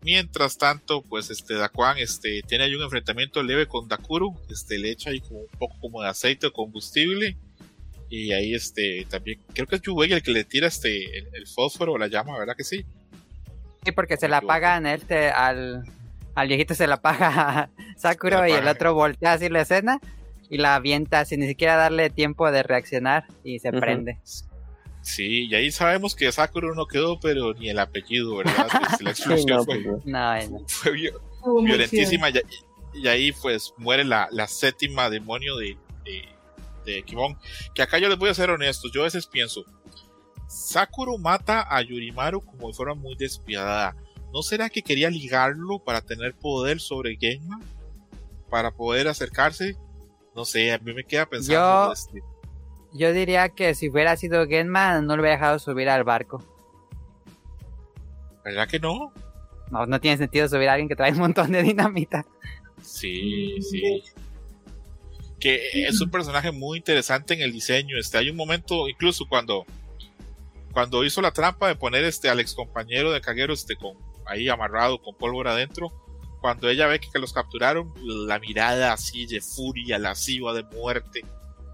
Mientras 0.00 0.56
tanto, 0.56 1.02
pues 1.02 1.28
este 1.28 1.56
Daquan 1.56 1.98
este, 1.98 2.40
tiene 2.48 2.64
ahí 2.64 2.74
un 2.74 2.82
enfrentamiento 2.82 3.42
leve 3.42 3.66
con 3.66 3.86
Dakuru, 3.86 4.34
este, 4.48 4.78
le 4.78 4.90
echa 4.90 5.10
ahí 5.10 5.20
como 5.20 5.40
un 5.40 5.58
poco 5.58 5.76
como 5.78 6.00
de 6.00 6.08
aceite 6.08 6.46
o 6.46 6.54
combustible. 6.54 7.36
Y 8.08 8.32
ahí 8.32 8.54
este 8.54 9.06
también, 9.10 9.40
creo 9.52 9.66
que 9.66 9.76
es 9.76 9.82
Yubei 9.82 10.10
el 10.10 10.22
que 10.22 10.30
le 10.30 10.42
tira 10.42 10.68
este 10.68 11.18
el, 11.18 11.46
fósforo 11.46 11.92
o 11.92 11.98
la 11.98 12.06
llama, 12.06 12.38
¿verdad 12.38 12.56
que 12.56 12.64
sí? 12.64 12.86
Sí, 13.84 13.92
porque 13.92 14.16
se 14.16 14.28
la 14.28 14.38
apagan 14.38 14.86
este 14.86 15.28
al, 15.28 15.84
al 16.34 16.48
viejito 16.48 16.74
se 16.74 16.86
la 16.86 16.94
apaga 16.94 17.68
Sakura 17.98 18.48
y 18.48 18.52
el 18.52 18.66
otro 18.66 18.94
voltea 18.94 19.34
así 19.34 19.50
la 19.50 19.60
escena 19.60 20.00
y 20.48 20.56
la 20.56 20.76
avienta 20.76 21.26
sin 21.26 21.40
ni 21.40 21.46
siquiera 21.46 21.76
darle 21.76 22.08
tiempo 22.08 22.50
de 22.50 22.62
reaccionar 22.62 23.26
y 23.44 23.58
se 23.58 23.70
prende. 23.70 24.18
Sí, 25.02 25.48
y 25.48 25.54
ahí 25.54 25.70
sabemos 25.72 26.14
que 26.14 26.30
Sakura 26.30 26.68
no 26.74 26.86
quedó, 26.86 27.18
pero 27.18 27.52
ni 27.54 27.68
el 27.68 27.78
apellido, 27.80 28.36
¿verdad? 28.36 28.68
la 29.00 29.10
explosión 29.10 29.64
fue, 29.64 30.92
violentísima 31.62 32.28
y, 32.94 33.08
ahí 33.08 33.32
pues 33.32 33.74
muere 33.78 34.04
la, 34.04 34.28
la 34.30 34.46
séptima 34.46 35.10
demonio 35.10 35.56
de, 35.56 35.76
de, 36.04 36.24
de 36.84 37.02
Kimon. 37.02 37.36
Que 37.74 37.82
acá 37.82 37.98
yo 37.98 38.08
les 38.08 38.18
voy 38.18 38.30
a 38.30 38.34
ser 38.34 38.50
honesto, 38.50 38.88
yo 38.92 39.00
a 39.00 39.04
veces 39.04 39.26
pienso, 39.26 39.64
Sakura 40.46 41.12
mata 41.18 41.66
a 41.68 41.82
Yurimaru 41.82 42.40
como 42.42 42.68
de 42.68 42.74
forma 42.74 42.94
muy 42.94 43.16
despiadada. 43.16 43.96
¿No 44.32 44.42
será 44.42 44.70
que 44.70 44.82
quería 44.82 45.10
ligarlo 45.10 45.78
para 45.78 46.00
tener 46.00 46.34
poder 46.34 46.80
sobre 46.80 47.16
Genma? 47.16 47.60
Para 48.50 48.70
poder 48.70 49.08
acercarse. 49.08 49.76
No 50.34 50.44
sé, 50.44 50.72
a 50.72 50.78
mí 50.78 50.94
me 50.94 51.04
queda 51.04 51.26
pensando. 51.26 51.86
Yo, 51.86 51.92
este. 51.92 52.22
Yo 52.92 53.12
diría 53.12 53.48
que 53.48 53.74
si 53.74 53.88
hubiera 53.88 54.16
sido 54.16 54.46
Genma, 54.46 55.00
no 55.00 55.16
lo 55.16 55.22
hubiera 55.22 55.36
dejado 55.36 55.58
subir 55.58 55.88
al 55.88 56.04
barco. 56.04 56.44
¿Verdad 58.44 58.68
que 58.68 58.78
no? 58.78 59.12
No, 59.70 59.86
no 59.86 60.00
tiene 60.00 60.18
sentido 60.18 60.48
subir 60.48 60.68
a 60.68 60.72
alguien 60.72 60.88
que 60.88 60.96
trae 60.96 61.12
un 61.12 61.18
montón 61.18 61.52
de 61.52 61.62
dinamita. 61.62 62.26
Sí, 62.82 63.56
sí. 63.62 64.02
Que 65.40 65.86
es 65.86 66.00
un 66.00 66.10
personaje 66.10 66.52
muy 66.52 66.78
interesante 66.78 67.34
en 67.34 67.40
el 67.40 67.52
diseño. 67.52 67.98
Este, 67.98 68.18
hay 68.18 68.30
un 68.30 68.36
momento, 68.36 68.88
incluso 68.88 69.26
cuando, 69.26 69.64
cuando 70.72 71.04
hizo 71.04 71.22
la 71.22 71.32
trampa 71.32 71.68
de 71.68 71.76
poner 71.76 72.04
este 72.04 72.28
al 72.28 72.40
ex 72.40 72.54
compañero 72.54 73.10
de 73.10 73.20
Kagero 73.20 73.54
este, 73.54 73.76
con, 73.76 73.96
ahí 74.26 74.48
amarrado 74.48 75.00
con 75.00 75.14
pólvora 75.16 75.52
adentro. 75.52 75.90
Cuando 76.40 76.68
ella 76.68 76.88
ve 76.88 77.00
que, 77.00 77.18
los 77.18 77.32
capturaron, 77.32 77.94
la 78.02 78.38
mirada 78.40 78.92
así 78.92 79.26
de 79.26 79.40
furia, 79.40 79.98
lasciva, 79.98 80.52
de 80.52 80.64
muerte 80.64 81.24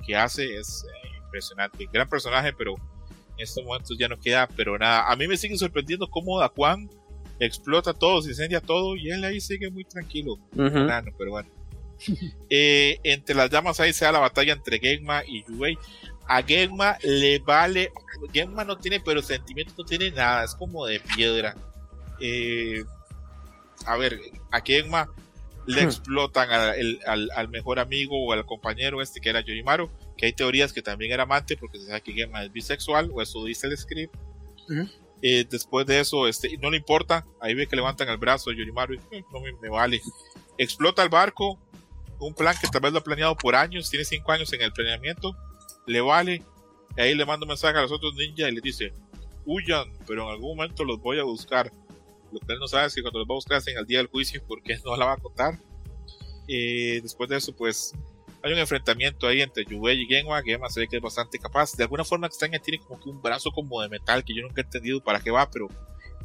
que 0.06 0.16
hace 0.16 0.58
es 0.58 0.86
impresionante. 1.28 1.88
Gran 1.92 2.08
personaje, 2.08 2.52
pero 2.52 2.74
en 2.74 3.44
estos 3.44 3.64
momentos 3.64 3.96
ya 3.98 4.08
no 4.08 4.18
queda, 4.18 4.48
pero 4.48 4.78
nada. 4.78 5.10
A 5.10 5.16
mí 5.16 5.28
me 5.28 5.36
sigue 5.36 5.56
sorprendiendo 5.56 6.08
cómo 6.08 6.40
Daquan 6.40 6.90
explota 7.38 7.94
todo, 7.94 8.20
se 8.20 8.30
incendia 8.30 8.60
todo 8.60 8.96
y 8.96 9.10
él 9.10 9.24
ahí 9.24 9.40
sigue 9.40 9.70
muy 9.70 9.84
tranquilo. 9.84 10.38
pero 10.54 11.30
bueno. 11.30 11.48
Eh, 12.48 13.00
entre 13.02 13.34
las 13.34 13.50
llamas 13.50 13.80
ahí 13.80 13.92
se 13.92 14.04
da 14.04 14.12
la 14.12 14.20
batalla 14.20 14.52
entre 14.52 14.78
Genma 14.78 15.24
y 15.26 15.44
Yuei. 15.44 15.76
A 16.28 16.42
Genma 16.42 16.96
le 17.02 17.40
vale. 17.40 17.90
Genma 18.32 18.64
no 18.64 18.78
tiene, 18.78 19.00
pero 19.00 19.20
sentimiento 19.20 19.74
no 19.76 19.84
tiene 19.84 20.12
nada. 20.12 20.44
Es 20.44 20.54
como 20.54 20.86
de 20.86 21.00
piedra. 21.00 21.56
Eh, 22.20 22.84
a 23.84 23.96
ver, 23.96 24.20
a 24.52 24.60
Genma 24.60 25.08
le 25.66 25.82
explotan 25.82 26.48
al, 26.50 27.48
mejor 27.48 27.78
amigo 27.78 28.16
o 28.24 28.32
al 28.32 28.46
compañero 28.46 29.02
este 29.02 29.20
que 29.20 29.28
era 29.28 29.40
Yorimaru, 29.40 29.90
que 30.18 30.26
hay 30.26 30.32
teorías 30.32 30.72
que 30.72 30.82
también 30.82 31.12
era 31.12 31.22
amante 31.22 31.56
porque 31.56 31.78
se 31.78 31.86
sabe 31.86 32.02
que 32.02 32.12
Genma 32.12 32.44
es 32.44 32.52
bisexual, 32.52 33.10
o 33.14 33.22
eso 33.22 33.44
dice 33.44 33.68
el 33.68 33.78
script. 33.78 34.14
Eh, 35.22 35.46
después 35.48 35.86
de 35.86 36.00
eso, 36.00 36.28
este, 36.28 36.58
no 36.58 36.70
le 36.70 36.76
importa, 36.76 37.24
ahí 37.40 37.54
ve 37.54 37.66
que 37.66 37.76
levantan 37.76 38.08
el 38.08 38.18
brazo 38.18 38.52
Yorimaru 38.52 38.94
y 38.94 39.16
eh, 39.16 39.24
no 39.32 39.40
me, 39.40 39.68
vale. 39.68 40.00
Explota 40.58 41.02
el 41.02 41.08
barco, 41.08 41.58
un 42.18 42.34
plan 42.34 42.54
que 42.60 42.66
tal 42.68 42.82
vez 42.82 42.92
lo 42.92 42.98
ha 42.98 43.04
planeado 43.04 43.36
por 43.36 43.54
años, 43.54 43.88
tiene 43.88 44.04
cinco 44.04 44.32
años 44.32 44.52
en 44.52 44.60
el 44.60 44.72
planeamiento, 44.72 45.36
le 45.86 46.00
vale. 46.00 46.42
Y 46.96 47.00
ahí 47.00 47.14
le 47.14 47.24
manda 47.24 47.44
un 47.44 47.48
mensaje 47.48 47.78
a 47.78 47.82
los 47.82 47.92
otros 47.92 48.14
ninjas 48.16 48.50
y 48.50 48.54
le 48.54 48.60
dice, 48.60 48.92
huyan, 49.46 49.92
pero 50.06 50.24
en 50.24 50.30
algún 50.30 50.56
momento 50.56 50.84
los 50.84 51.00
voy 51.00 51.20
a 51.20 51.24
buscar. 51.24 51.72
Lo 52.32 52.40
que 52.40 52.52
él 52.52 52.58
no 52.58 52.66
sabe 52.66 52.88
es 52.88 52.94
que 52.94 53.02
cuando 53.02 53.20
los 53.20 53.28
va 53.28 53.34
a 53.34 53.36
buscar 53.36 53.62
en 53.66 53.78
el 53.78 53.86
día 53.86 53.98
del 53.98 54.08
juicio, 54.08 54.42
porque 54.46 54.78
no 54.84 54.96
la 54.96 55.06
va 55.06 55.12
a 55.12 55.16
contar. 55.16 55.58
Eh, 56.48 57.00
después 57.02 57.28
de 57.28 57.36
eso, 57.36 57.54
pues 57.54 57.94
hay 58.42 58.52
un 58.52 58.58
enfrentamiento 58.58 59.26
ahí 59.26 59.42
entre 59.42 59.64
Yubei 59.64 60.02
y 60.02 60.06
Genwa. 60.06 60.42
Genwa 60.42 60.70
se 60.70 60.80
ve 60.80 60.88
que 60.88 60.96
es 60.96 61.02
bastante 61.02 61.38
capaz. 61.38 61.76
De 61.76 61.82
alguna 61.84 62.04
forma 62.04 62.26
extraña, 62.26 62.58
tiene 62.58 62.78
como 62.78 63.00
que 63.00 63.08
un 63.08 63.20
brazo 63.20 63.50
como 63.50 63.82
de 63.82 63.88
metal 63.88 64.24
que 64.24 64.34
yo 64.34 64.42
nunca 64.42 64.60
he 64.60 64.64
entendido 64.64 65.02
para 65.02 65.20
qué 65.20 65.30
va, 65.30 65.50
pero 65.50 65.68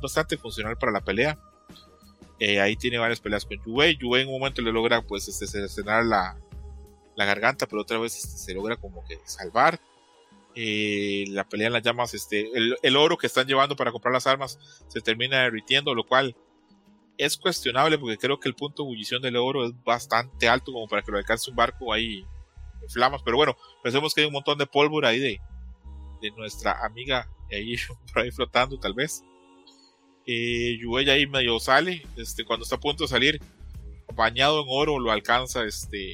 bastante 0.02 0.38
funcional 0.38 0.78
para 0.78 0.92
la 0.92 1.02
pelea. 1.02 1.40
Eh, 2.40 2.60
ahí 2.60 2.76
tiene 2.76 2.98
varias 2.98 3.20
peleas 3.20 3.46
con 3.46 3.58
Yubei. 3.66 3.98
Yubei 3.98 4.24
en 4.24 4.28
un 4.28 4.40
momento 4.40 4.62
le 4.62 4.72
logra 4.72 5.02
pues 5.02 5.28
este, 5.28 5.84
la, 5.86 6.38
la 7.16 7.26
garganta, 7.26 7.66
pero 7.68 7.82
otra 7.82 7.98
vez 7.98 8.16
este, 8.16 8.38
se 8.38 8.54
logra 8.54 8.76
como 8.76 9.04
que 9.06 9.20
salvar. 9.26 9.80
Eh, 10.56 11.26
la 11.30 11.46
pelea 11.46 11.68
en 11.68 11.74
las 11.74 11.82
llamas, 11.82 12.14
este, 12.14 12.52
el, 12.54 12.96
oro 12.96 13.18
que 13.18 13.26
están 13.26 13.48
llevando 13.48 13.76
para 13.76 13.92
comprar 13.92 14.14
las 14.14 14.28
armas 14.28 14.60
se 14.88 15.02
termina 15.02 15.42
derritiendo, 15.42 15.96
lo 15.96 16.04
cual 16.06 16.36
es 17.18 17.38
cuestionable 17.38 17.98
porque 17.98 18.18
creo 18.18 18.40
que 18.40 18.50
el 18.50 18.56
punto 18.56 18.84
de 18.84 18.90
ebullición 18.90 19.22
del 19.22 19.36
oro 19.36 19.66
es 19.66 19.74
bastante 19.84 20.48
alto 20.48 20.72
como 20.72 20.88
para 20.88 21.02
que 21.02 21.12
lo 21.12 21.18
alcance 21.18 21.50
un 21.50 21.56
barco 21.56 21.94
ahí 21.94 22.26
en 22.82 22.90
flamas, 22.90 23.22
pero 23.24 23.38
bueno, 23.38 23.56
pensemos 23.82 24.14
que 24.14 24.22
hay 24.22 24.28
un 24.28 24.34
montón 24.34 24.58
de 24.58 24.66
pólvora 24.66 25.10
ahí 25.10 25.20
de, 25.20 25.40
de 26.22 26.32
nuestra 26.32 26.84
amiga 26.86 27.30
ahí 27.52 27.76
por 28.14 28.24
ahí 28.24 28.32
flotando 28.32 28.78
tal 28.80 28.94
vez. 28.94 29.24
Eh, 30.26 30.80
ahí 31.10 31.28
medio 31.28 31.60
sale, 31.60 32.06
este, 32.16 32.46
cuando 32.46 32.64
está 32.64 32.78
a 32.78 32.80
punto 32.80 33.04
de 33.04 33.10
salir, 33.10 33.42
bañado 34.16 34.62
en 34.62 34.68
oro, 34.70 35.00
lo 35.00 35.12
alcanza 35.12 35.66
este 35.66 36.14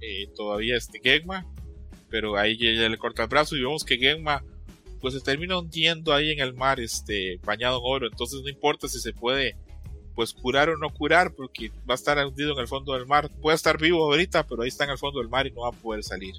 eh, 0.00 0.26
todavía 0.34 0.76
este 0.76 1.00
pero 2.10 2.36
ahí 2.36 2.56
ya, 2.58 2.88
le 2.88 2.98
corta 2.98 3.22
el 3.22 3.28
brazo 3.28 3.56
y 3.56 3.62
vemos 3.62 3.84
que 3.84 3.96
Genma 3.96 4.44
pues 5.00 5.14
se 5.14 5.20
termina 5.20 5.58
hundiendo 5.58 6.12
ahí 6.12 6.30
en 6.30 6.40
el 6.40 6.54
mar, 6.54 6.78
este, 6.78 7.38
bañado 7.44 7.78
en 7.78 7.82
oro, 7.84 8.06
entonces 8.06 8.40
no 8.42 8.48
importa 8.48 8.88
si 8.88 9.00
se 9.00 9.12
puede 9.12 9.56
pues 10.14 10.32
curar 10.32 10.68
o 10.68 10.76
no 10.76 10.90
curar, 10.90 11.34
porque 11.34 11.70
va 11.88 11.94
a 11.94 11.94
estar 11.94 12.24
hundido 12.24 12.52
en 12.52 12.58
el 12.58 12.68
fondo 12.68 12.94
del 12.94 13.06
mar, 13.06 13.30
puede 13.40 13.56
estar 13.56 13.78
vivo 13.78 14.04
ahorita, 14.04 14.46
pero 14.46 14.62
ahí 14.62 14.68
está 14.68 14.84
en 14.84 14.90
el 14.90 14.98
fondo 14.98 15.20
del 15.20 15.28
mar 15.28 15.46
y 15.46 15.50
no 15.50 15.62
va 15.62 15.68
a 15.68 15.72
poder 15.72 16.02
salir. 16.04 16.34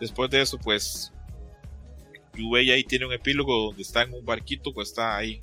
Después 0.00 0.30
de 0.30 0.42
eso, 0.42 0.58
pues 0.58 1.12
Yubei 2.34 2.70
ahí 2.70 2.84
tiene 2.84 3.06
un 3.06 3.12
epílogo 3.12 3.66
donde 3.66 3.82
está 3.82 4.02
en 4.02 4.14
un 4.14 4.24
barquito, 4.24 4.72
pues 4.72 4.88
está 4.88 5.16
ahí 5.16 5.40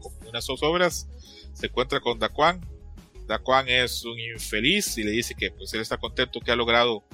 con 0.00 0.12
unas 0.28 0.48
obras. 0.48 1.08
Se 1.54 1.66
encuentra 1.66 2.00
con 2.00 2.18
Daquan, 2.18 2.60
Daquan 3.26 3.68
es 3.68 4.04
un 4.04 4.18
infeliz 4.18 4.98
y 4.98 5.02
le 5.02 5.10
dice 5.10 5.34
que 5.34 5.50
pues 5.50 5.72
él 5.74 5.80
está 5.80 5.96
contento 5.96 6.40
que 6.40 6.50
ha 6.50 6.56
logrado 6.56 7.04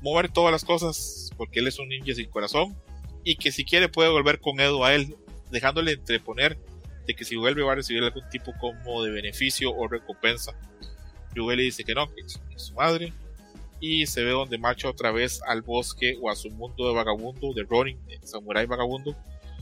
mover 0.00 0.30
todas 0.30 0.52
las 0.52 0.64
cosas 0.64 1.30
porque 1.36 1.60
él 1.60 1.68
es 1.68 1.78
un 1.78 1.88
ninja 1.88 2.14
sin 2.14 2.28
corazón 2.28 2.76
y 3.24 3.36
que 3.36 3.52
si 3.52 3.64
quiere 3.64 3.88
puede 3.88 4.10
volver 4.10 4.40
con 4.40 4.60
Edo 4.60 4.84
a 4.84 4.94
él, 4.94 5.16
dejándole 5.50 5.92
entreponer 5.92 6.58
que 7.14 7.24
si 7.24 7.36
vuelve 7.36 7.62
va 7.62 7.72
a 7.72 7.76
recibir 7.76 8.02
algún 8.02 8.28
tipo 8.30 8.52
como 8.58 9.02
de 9.02 9.10
beneficio 9.10 9.74
o 9.74 9.88
recompensa. 9.88 10.52
Yuge 11.34 11.56
le 11.56 11.62
dice 11.64 11.84
que 11.84 11.94
no, 11.94 12.12
que 12.12 12.22
es, 12.22 12.40
su 12.56 12.74
madre 12.74 13.12
y 13.80 14.06
se 14.06 14.24
ve 14.24 14.30
donde 14.30 14.58
marcha 14.58 14.88
otra 14.88 15.12
vez 15.12 15.40
al 15.46 15.62
bosque 15.62 16.18
o 16.20 16.30
a 16.30 16.36
su 16.36 16.50
mundo 16.50 16.88
de 16.88 16.94
vagabundo, 16.94 17.52
de 17.54 17.62
Ronin, 17.62 18.04
de 18.06 18.18
Samurai 18.26 18.66
vagabundo, 18.66 19.16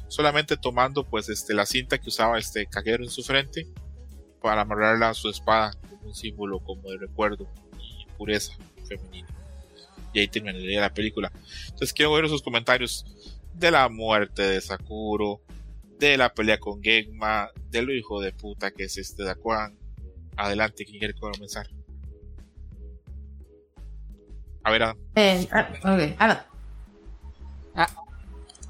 solamente 0.08 0.56
tomando 0.56 1.04
pues 1.04 1.28
este 1.28 1.52
la 1.52 1.66
cinta 1.66 1.98
que 1.98 2.08
usaba 2.08 2.38
este 2.38 2.66
caguero 2.66 3.04
en 3.04 3.10
su 3.10 3.22
frente 3.22 3.66
para 4.40 4.62
amarrarla 4.62 5.10
a 5.10 5.14
su 5.14 5.28
espada 5.28 5.72
como 5.88 6.06
un 6.06 6.14
símbolo 6.14 6.60
como 6.60 6.90
de 6.90 6.98
recuerdo 6.98 7.46
y 7.78 8.06
pureza 8.16 8.56
femenina 8.88 9.28
y 10.16 10.20
ahí 10.20 10.28
terminaría 10.28 10.80
la 10.80 10.94
película. 10.94 11.30
Entonces 11.66 11.92
quiero 11.92 12.12
ver 12.14 12.28
sus 12.28 12.42
comentarios 12.42 13.04
de 13.52 13.70
la 13.70 13.88
muerte 13.90 14.42
de 14.42 14.60
Sakuro, 14.62 15.42
de 15.98 16.16
la 16.16 16.32
pelea 16.32 16.58
con 16.58 16.82
Genma, 16.82 17.50
de 17.70 17.82
lo 17.82 17.92
hijo 17.92 18.20
de 18.20 18.32
puta 18.32 18.70
que 18.70 18.84
es 18.84 18.98
este 18.98 19.24
Daquan. 19.24 19.76
Adelante, 20.36 20.84
¿quién 20.84 20.98
quiere 20.98 21.14
comenzar? 21.14 21.66
A 24.62 24.70
ver, 24.70 24.82
Adam. 24.82 24.98
Eh, 25.14 25.48
ah, 25.52 25.68
ok, 25.82 26.16
Adam. 26.18 26.38
Ah, 27.74 27.88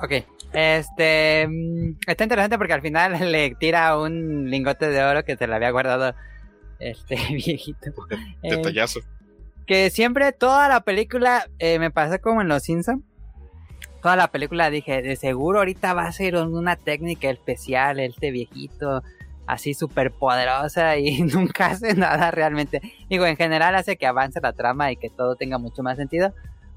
ok. 0.03 0.12
Este 0.53 1.47
mm, 1.48 1.98
está 2.07 2.24
interesante 2.24 2.59
porque 2.59 2.73
al 2.73 2.82
final 2.82 3.19
le 3.32 3.55
tira 3.57 3.98
un 3.98 4.48
lingote 4.51 4.89
de 4.89 5.03
oro 5.03 5.24
que 5.24 5.36
se 5.36 5.47
le 5.47 5.55
había 5.55 5.70
guardado 5.70 6.15
este 6.78 7.16
viejito. 7.31 7.93
Detallazo 8.43 9.01
que 9.66 9.90
siempre 9.90 10.32
toda 10.32 10.69
la 10.69 10.81
película 10.81 11.48
eh, 11.59 11.78
me 11.78 11.90
pasa 11.90 12.19
como 12.19 12.40
en 12.40 12.48
Los 12.48 12.62
Simpsons. 12.62 13.03
Toda 14.07 14.15
la 14.15 14.31
película 14.31 14.70
dije, 14.70 15.03
de 15.03 15.16
seguro 15.16 15.59
ahorita 15.59 15.93
va 15.93 16.07
a 16.07 16.12
ser 16.12 16.37
una 16.37 16.77
técnica 16.77 17.28
especial 17.28 17.99
este 17.99 18.31
viejito 18.31 19.03
así 19.49 19.74
súper 19.74 20.12
poderosa 20.12 20.97
y 20.97 21.23
nunca 21.23 21.73
hace 21.73 21.93
nada 21.95 22.31
realmente. 22.31 22.81
Digo, 23.11 23.27
en 23.27 23.37
general 23.37 23.74
hace 23.74 23.97
que 23.97 24.07
avance 24.07 24.41
la 24.41 24.53
trama 24.53 24.93
y 24.93 24.97
que 24.97 25.11
todo 25.11 25.35
tenga 25.35 25.59
mucho 25.59 25.83
más 25.83 25.97
sentido. 25.97 26.33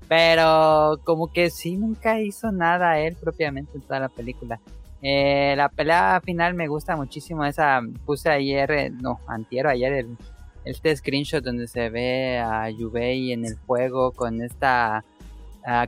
Pero 0.07 0.99
como 1.03 1.31
que 1.31 1.51
sí, 1.51 1.77
nunca 1.77 2.19
hizo 2.19 2.51
nada 2.51 2.97
él 2.97 3.15
propiamente 3.15 3.77
en 3.77 3.83
toda 3.83 3.99
la 3.99 4.09
película. 4.09 4.59
Eh, 5.03 5.53
la 5.55 5.69
pelea 5.69 6.21
final 6.25 6.55
me 6.55 6.67
gusta 6.67 6.95
muchísimo. 6.95 7.45
Esa 7.45 7.79
puse 8.07 8.31
ayer, 8.31 8.71
eh, 8.71 8.89
no, 8.89 9.19
antiero 9.27 9.69
ayer 9.69 9.93
el, 9.93 10.17
este 10.65 10.95
screenshot 10.95 11.43
donde 11.43 11.67
se 11.67 11.91
ve 11.91 12.39
a 12.39 12.71
Yubei 12.71 13.33
en 13.33 13.45
el 13.45 13.55
fuego 13.55 14.13
con 14.13 14.41
esta 14.41 15.05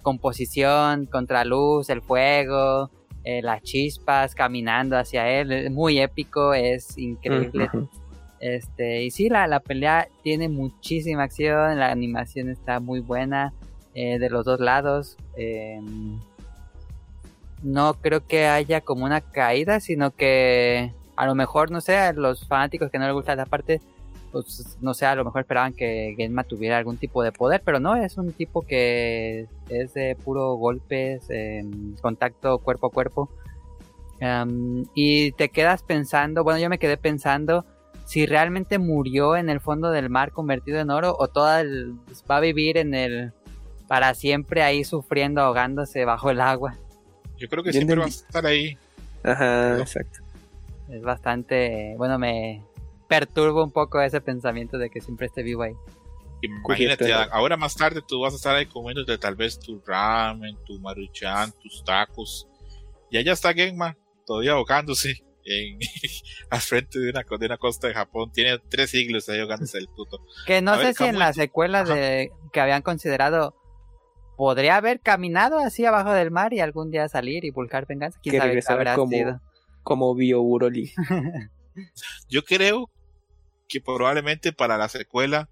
composición 0.01 1.05
contra 1.05 1.45
luz, 1.45 1.89
el 1.89 2.01
fuego, 2.01 2.89
eh, 3.23 3.41
las 3.41 3.61
chispas 3.63 4.35
caminando 4.35 4.97
hacia 4.97 5.27
él. 5.29 5.51
Es 5.51 5.71
muy 5.71 5.99
épico, 5.99 6.53
es 6.53 6.97
increíble. 6.97 7.69
Este, 8.39 9.03
y 9.03 9.11
sí, 9.11 9.29
la, 9.29 9.45
la 9.47 9.59
pelea 9.59 10.07
tiene 10.23 10.49
muchísima 10.49 11.23
acción, 11.23 11.77
la 11.77 11.91
animación 11.91 12.49
está 12.49 12.79
muy 12.79 12.99
buena 12.99 13.53
eh, 13.93 14.17
de 14.17 14.29
los 14.29 14.45
dos 14.45 14.59
lados. 14.59 15.17
eh, 15.37 15.79
no 17.63 17.93
creo 17.93 18.25
que 18.25 18.47
haya 18.47 18.81
como 18.81 19.05
una 19.05 19.21
caída, 19.21 19.79
sino 19.79 20.11
que 20.11 20.93
a 21.15 21.25
lo 21.25 21.35
mejor, 21.35 21.71
no 21.71 21.81
sé, 21.81 21.95
a 21.97 22.13
los 22.13 22.47
fanáticos 22.47 22.89
que 22.89 22.97
no 22.97 23.05
les 23.05 23.13
gusta 23.13 23.33
esa 23.33 23.45
parte, 23.45 23.81
pues 24.31 24.77
no 24.81 24.93
sé, 24.93 25.05
a 25.05 25.15
lo 25.15 25.25
mejor 25.25 25.41
esperaban 25.41 25.73
que 25.73 26.13
Genma 26.17 26.43
tuviera 26.43 26.77
algún 26.77 26.97
tipo 26.97 27.21
de 27.23 27.31
poder, 27.31 27.61
pero 27.63 27.79
no, 27.79 27.95
es 27.95 28.17
un 28.17 28.31
tipo 28.33 28.61
que 28.61 29.47
es 29.69 29.93
de 29.93 30.15
puro 30.15 30.53
golpes, 30.55 31.25
eh, 31.29 31.63
contacto 32.01 32.59
cuerpo 32.59 32.87
a 32.87 32.91
cuerpo. 32.91 33.29
Am, 34.21 34.85
y 34.93 35.31
te 35.33 35.49
quedas 35.49 35.83
pensando, 35.83 36.43
bueno, 36.43 36.59
yo 36.59 36.69
me 36.69 36.77
quedé 36.79 36.95
pensando 36.97 37.65
si 38.05 38.25
realmente 38.25 38.77
murió 38.77 39.35
en 39.35 39.49
el 39.49 39.59
fondo 39.59 39.89
del 39.91 40.09
mar 40.09 40.31
convertido 40.31 40.79
en 40.79 40.89
oro 40.89 41.15
o 41.17 41.27
toda 41.27 41.61
el, 41.61 41.95
va 42.29 42.37
a 42.37 42.41
vivir 42.41 42.77
en 42.77 42.93
el 42.93 43.31
para 43.87 44.13
siempre 44.13 44.63
ahí 44.63 44.83
sufriendo, 44.83 45.41
ahogándose 45.41 46.05
bajo 46.05 46.29
el 46.29 46.39
agua. 46.41 46.77
Yo 47.37 47.49
creo 47.49 47.63
que 47.63 47.73
siempre 47.73 47.95
va 47.97 48.05
a 48.05 48.07
estar 48.07 48.45
ahí. 48.45 48.77
Ajá, 49.23 49.75
No. 49.75 49.79
exacto. 49.81 50.19
Es 50.89 51.01
bastante, 51.01 51.95
bueno, 51.97 52.19
me 52.19 52.63
perturba 53.11 53.61
un 53.61 53.71
poco 53.73 53.99
ese 54.01 54.21
pensamiento 54.21 54.77
de 54.77 54.89
que 54.89 55.01
siempre 55.01 55.27
esté 55.27 55.43
vivo 55.43 55.63
ahí. 55.63 55.73
Imagínate, 56.41 57.11
ahora 57.13 57.57
más 57.57 57.75
tarde 57.75 58.01
tú 58.07 58.21
vas 58.21 58.31
a 58.31 58.37
estar 58.37 58.55
ahí 58.55 58.65
comiéndote 58.67 59.17
tal 59.17 59.35
vez 59.35 59.59
tu 59.59 59.81
ramen, 59.85 60.55
tu 60.65 60.79
maruchan, 60.79 61.51
tus 61.61 61.83
tacos. 61.83 62.47
Y 63.09 63.17
allá 63.17 63.33
está 63.33 63.53
Genma, 63.53 63.97
todavía 64.25 64.53
ahogándose 64.53 65.23
en, 65.43 65.77
al 66.49 66.61
frente 66.61 66.99
de 66.99 67.09
una, 67.09 67.25
co- 67.25 67.37
de 67.37 67.47
una 67.47 67.57
costa 67.57 67.87
de 67.89 67.93
Japón. 67.93 68.31
Tiene 68.31 68.57
tres 68.69 68.91
siglos 68.91 69.27
ahí 69.27 69.41
ahogándose 69.41 69.77
el 69.77 69.87
puto. 69.89 70.19
Que 70.47 70.61
no 70.61 70.71
A 70.71 70.77
sé 70.77 70.83
ver, 70.85 70.93
si 70.95 71.03
en 71.03 71.19
la 71.19 71.33
secuela 71.33 71.83
de 71.83 72.31
que 72.53 72.61
habían 72.61 72.81
considerado 72.81 73.55
podría 74.37 74.77
haber 74.77 75.01
caminado 75.01 75.59
así 75.59 75.85
abajo 75.85 76.11
del 76.13 76.31
mar 76.31 76.53
y 76.53 76.61
algún 76.61 76.89
día 76.91 77.09
salir 77.09 77.43
y 77.43 77.51
buscar 77.51 77.85
venganza. 77.87 78.17
¿Quién 78.23 78.31
Que 78.35 78.39
sabe 78.39 78.59
qué 78.61 78.73
habrá 78.73 78.95
como- 78.95 79.11
sido? 79.11 79.41
Como 79.83 80.15
Bio 80.15 80.41
Uroli. 80.41 80.91
Yo 82.29 82.43
creo 82.43 82.89
que 83.71 83.79
probablemente 83.79 84.51
para 84.51 84.77
la 84.77 84.89
secuela 84.89 85.49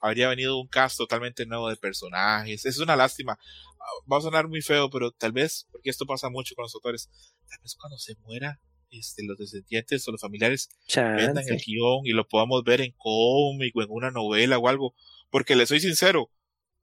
habría 0.00 0.28
venido 0.28 0.60
un 0.60 0.68
cast 0.68 0.98
totalmente 0.98 1.46
nuevo 1.46 1.70
de 1.70 1.76
personajes. 1.76 2.66
Es 2.66 2.78
una 2.78 2.94
lástima. 2.94 3.38
Ah, 3.80 4.04
Va 4.12 4.18
a 4.18 4.20
sonar 4.20 4.48
muy 4.48 4.60
feo, 4.60 4.90
pero 4.90 5.12
tal 5.12 5.32
vez, 5.32 5.66
porque 5.72 5.88
esto 5.88 6.04
pasa 6.04 6.28
mucho 6.28 6.54
con 6.54 6.64
los 6.64 6.74
autores, 6.74 7.08
tal 7.48 7.58
vez 7.62 7.74
cuando 7.74 7.96
se 7.96 8.16
muera 8.16 8.60
este, 8.90 9.22
los 9.24 9.38
descendientes 9.38 10.06
o 10.06 10.12
los 10.12 10.20
familiares 10.20 10.68
vendan 10.94 11.38
el 11.38 11.56
Chance. 11.56 11.64
guion 11.66 12.00
y 12.04 12.10
lo 12.10 12.28
podamos 12.28 12.62
ver 12.64 12.82
en 12.82 12.94
cómic 12.98 13.74
o 13.74 13.82
en 13.82 13.88
una 13.90 14.10
novela 14.10 14.58
o 14.58 14.68
algo. 14.68 14.94
Porque 15.30 15.56
le 15.56 15.66
soy 15.66 15.80
sincero, 15.80 16.30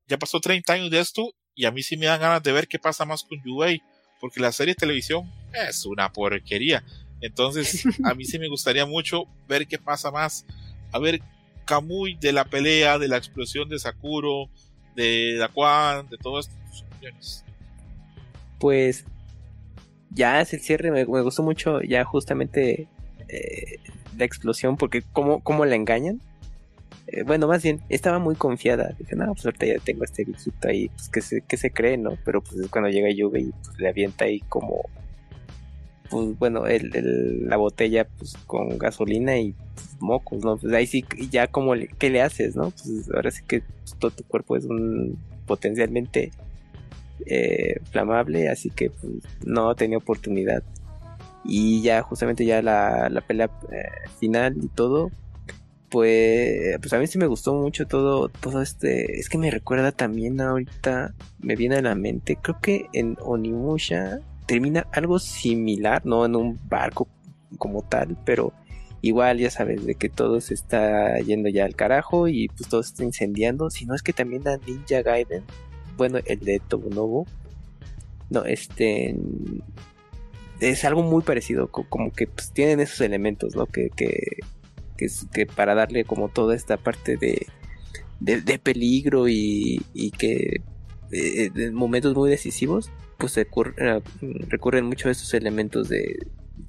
ya 0.07 0.17
pasó 0.17 0.39
30 0.39 0.73
años 0.73 0.89
de 0.89 0.99
esto 0.99 1.31
y 1.53 1.65
a 1.65 1.71
mí 1.71 1.83
sí 1.83 1.95
me 1.95 2.07
dan 2.07 2.21
ganas 2.21 2.41
de 2.41 2.51
ver 2.51 2.67
qué 2.67 2.79
pasa 2.79 3.05
más 3.05 3.23
con 3.23 3.39
Yubei. 3.45 3.83
Porque 4.19 4.39
la 4.39 4.51
serie 4.51 4.73
de 4.73 4.79
televisión 4.79 5.31
es 5.67 5.85
una 5.85 6.11
porquería. 6.11 6.83
Entonces, 7.21 7.83
a 8.03 8.13
mí 8.13 8.25
sí 8.25 8.39
me 8.39 8.49
gustaría 8.49 8.85
mucho 8.85 9.25
ver 9.47 9.67
qué 9.67 9.77
pasa 9.77 10.11
más. 10.11 10.45
A 10.91 10.99
ver, 10.99 11.21
Kamui 11.65 12.15
de 12.15 12.33
la 12.33 12.45
pelea, 12.45 12.99
de 12.99 13.07
la 13.07 13.17
explosión 13.17 13.69
de 13.69 13.79
Sakuro, 13.79 14.49
de 14.95 15.35
Daquan, 15.37 16.07
de 16.09 16.17
todo 16.17 16.39
esto. 16.39 16.53
Pues 18.59 19.05
ya 20.11 20.41
es 20.41 20.53
el 20.53 20.61
cierre, 20.61 20.91
me, 20.91 21.03
gustó 21.03 21.43
mucho 21.43 21.81
ya 21.81 22.03
justamente 22.03 22.87
eh, 23.27 23.79
la 24.17 24.25
explosión, 24.25 24.77
porque 24.77 25.03
cómo, 25.13 25.41
cómo 25.41 25.65
la 25.65 25.75
engañan. 25.75 26.21
Eh, 27.07 27.23
bueno, 27.23 27.47
más 27.47 27.61
bien, 27.61 27.81
estaba 27.89 28.17
muy 28.19 28.35
confiada. 28.35 28.95
Dije, 28.97 29.15
no, 29.15 29.33
pues 29.33 29.45
ahorita 29.45 29.65
ya 29.65 29.79
tengo 29.79 30.03
este 30.03 30.23
viejito 30.23 30.67
ahí, 30.67 30.89
pues 30.89 31.09
que 31.09 31.21
se, 31.21 31.41
que 31.41 31.57
se 31.57 31.71
cree, 31.71 31.97
¿no? 31.97 32.17
Pero 32.23 32.41
pues 32.41 32.57
es 32.57 32.69
cuando 32.69 32.89
llega 32.89 33.09
Yuga 33.11 33.39
y 33.39 33.51
pues, 33.51 33.77
le 33.77 33.89
avienta 33.89 34.25
ahí 34.25 34.39
como, 34.49 34.83
pues 36.09 36.37
bueno, 36.37 36.65
el, 36.67 36.95
el- 36.95 37.47
la 37.47 37.57
botella 37.57 38.07
pues 38.17 38.35
con 38.47 38.77
gasolina 38.77 39.37
y 39.37 39.53
mocos, 39.99 40.43
¿no? 40.43 40.57
Pues 40.57 40.73
ahí 40.73 40.87
sí, 40.87 41.05
ya 41.31 41.47
como, 41.47 41.75
le- 41.75 41.87
¿qué 41.87 42.09
le 42.09 42.21
haces, 42.21 42.55
no? 42.55 42.71
Pues 42.71 43.09
ahora 43.13 43.31
sí 43.31 43.41
que 43.47 43.61
pues, 43.61 43.95
todo 43.99 44.11
tu 44.11 44.23
cuerpo 44.23 44.55
es 44.57 44.65
un 44.65 45.17
potencialmente 45.45 46.31
eh, 47.25 47.75
flamable, 47.91 48.49
así 48.49 48.69
que 48.69 48.89
pues, 48.89 49.13
no 49.45 49.73
tenía 49.75 49.97
oportunidad. 49.97 50.63
Y 51.43 51.81
ya 51.83 52.01
justamente 52.01 52.45
ya 52.45 52.61
la, 52.61 53.07
la 53.09 53.21
pelea 53.21 53.49
eh, 53.71 53.83
final 54.19 54.57
y 54.61 54.67
todo, 54.67 55.11
pues, 55.89 56.77
pues 56.79 56.93
a 56.93 56.99
mí 56.99 57.07
sí 57.07 57.17
me 57.17 57.27
gustó 57.27 57.53
mucho 57.53 57.85
todo, 57.87 58.29
todo 58.29 58.61
este, 58.61 59.19
es 59.19 59.29
que 59.29 59.37
me 59.37 59.51
recuerda 59.51 59.91
también 59.91 60.41
ahorita, 60.41 61.13
me 61.39 61.55
viene 61.55 61.75
a 61.77 61.81
la 61.81 61.95
mente, 61.95 62.37
creo 62.41 62.57
que 62.61 62.87
en 62.93 63.17
Onimusha 63.21 64.19
termina 64.45 64.87
algo 64.91 65.19
similar, 65.19 66.05
no 66.05 66.25
en 66.25 66.35
un 66.35 66.59
barco 66.67 67.07
como 67.57 67.81
tal, 67.83 68.17
pero 68.25 68.53
igual 69.01 69.37
ya 69.37 69.49
sabes 69.51 69.85
de 69.85 69.95
que 69.95 70.09
todo 70.09 70.41
se 70.41 70.53
está 70.53 71.19
yendo 71.19 71.49
ya 71.49 71.65
al 71.65 71.75
carajo 71.75 72.27
y 72.27 72.47
pues 72.49 72.69
todo 72.69 72.83
se 72.83 72.89
está 72.89 73.03
incendiando, 73.03 73.69
si 73.69 73.85
no 73.85 73.95
es 73.95 74.01
que 74.01 74.13
también 74.13 74.47
a 74.47 74.57
Ninja 74.57 75.01
Gaiden 75.01 75.43
bueno, 75.97 76.19
el 76.25 76.39
de 76.39 76.59
Tobunobu. 76.59 77.25
No, 78.29 78.43
este. 78.45 79.15
Es 80.59 80.85
algo 80.85 81.03
muy 81.03 81.21
parecido, 81.21 81.69
co- 81.69 81.85
como 81.89 82.11
que 82.11 82.27
pues, 82.27 82.51
tienen 82.51 82.79
esos 82.79 83.01
elementos, 83.01 83.55
¿no? 83.55 83.65
Que, 83.65 83.89
que, 83.89 84.37
que, 84.97 85.45
para 85.45 85.75
darle 85.75 86.05
como 86.05 86.29
toda 86.29 86.55
esta 86.55 86.77
parte 86.77 87.17
de, 87.17 87.45
de, 88.19 88.59
peligro 88.59 89.27
y, 89.27 89.81
y 89.93 90.11
que 90.11 90.61
eh, 91.11 91.51
en 91.55 91.73
momentos 91.73 92.15
muy 92.15 92.29
decisivos, 92.29 92.89
pues 93.17 93.35
recurre- 93.37 93.75
eh, 93.77 94.01
recurren 94.49 94.85
mucho 94.85 95.09
a 95.09 95.11
estos 95.11 95.33
elementos 95.33 95.89
de, 95.89 96.17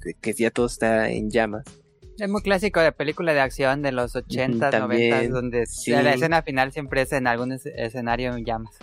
de 0.03 0.13
que 0.15 0.33
ya 0.33 0.51
todo 0.51 0.65
está 0.65 1.09
en 1.09 1.29
llamas. 1.29 1.65
Es 2.19 2.29
muy 2.29 2.41
clásico 2.41 2.79
de 2.79 2.91
película 2.91 3.33
de 3.33 3.41
acción 3.41 3.81
de 3.83 3.91
los 3.91 4.15
80, 4.15 4.69
también, 4.71 5.11
90, 5.11 5.33
donde 5.35 5.65
sí. 5.67 5.91
la 5.91 6.13
escena 6.13 6.41
final 6.41 6.71
siempre 6.71 7.01
es 7.03 7.11
en 7.11 7.27
algún 7.27 7.51
es- 7.51 7.65
escenario 7.65 8.35
en 8.35 8.43
llamas. 8.43 8.73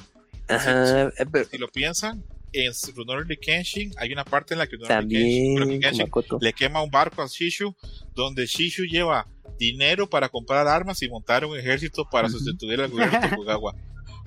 Ajá, 0.48 1.08
eh, 1.18 1.26
pero 1.32 1.44
Si 1.46 1.58
lo 1.58 1.68
piensan, 1.68 2.22
en 2.52 2.70
Rurouni 2.94 3.36
Kenshin 3.36 3.92
hay 3.96 4.12
una 4.12 4.24
parte 4.24 4.54
en 4.54 4.58
la 4.58 4.66
que 4.68 4.76
Rurouni 4.76 5.80
Kenshin, 5.80 6.10
le 6.40 6.52
quema 6.52 6.82
un 6.82 6.90
barco 6.90 7.22
a 7.22 7.26
Shishu, 7.26 7.74
donde 8.14 8.46
Shishu 8.46 8.84
lleva 8.84 9.26
dinero 9.58 10.08
para 10.08 10.28
comprar 10.28 10.66
armas 10.68 11.02
y 11.02 11.08
montar 11.08 11.44
un 11.44 11.58
ejército 11.58 12.08
para 12.08 12.28
sustituir 12.28 12.80
al 12.80 12.90
gobierno 12.90 13.20
de 13.20 13.28
Tokugawa. 13.30 13.74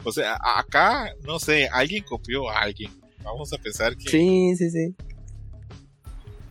O 0.03 0.11
sea, 0.11 0.37
acá, 0.57 1.11
no 1.23 1.39
sé, 1.39 1.67
alguien 1.71 2.03
copió 2.03 2.49
a 2.49 2.59
alguien. 2.59 2.91
Vamos 3.27 3.51
a 3.53 3.57
pensar 3.57 3.95
que 3.95 4.09
Sí, 4.09 4.55
sí, 4.55 4.69
sí. 4.69 4.95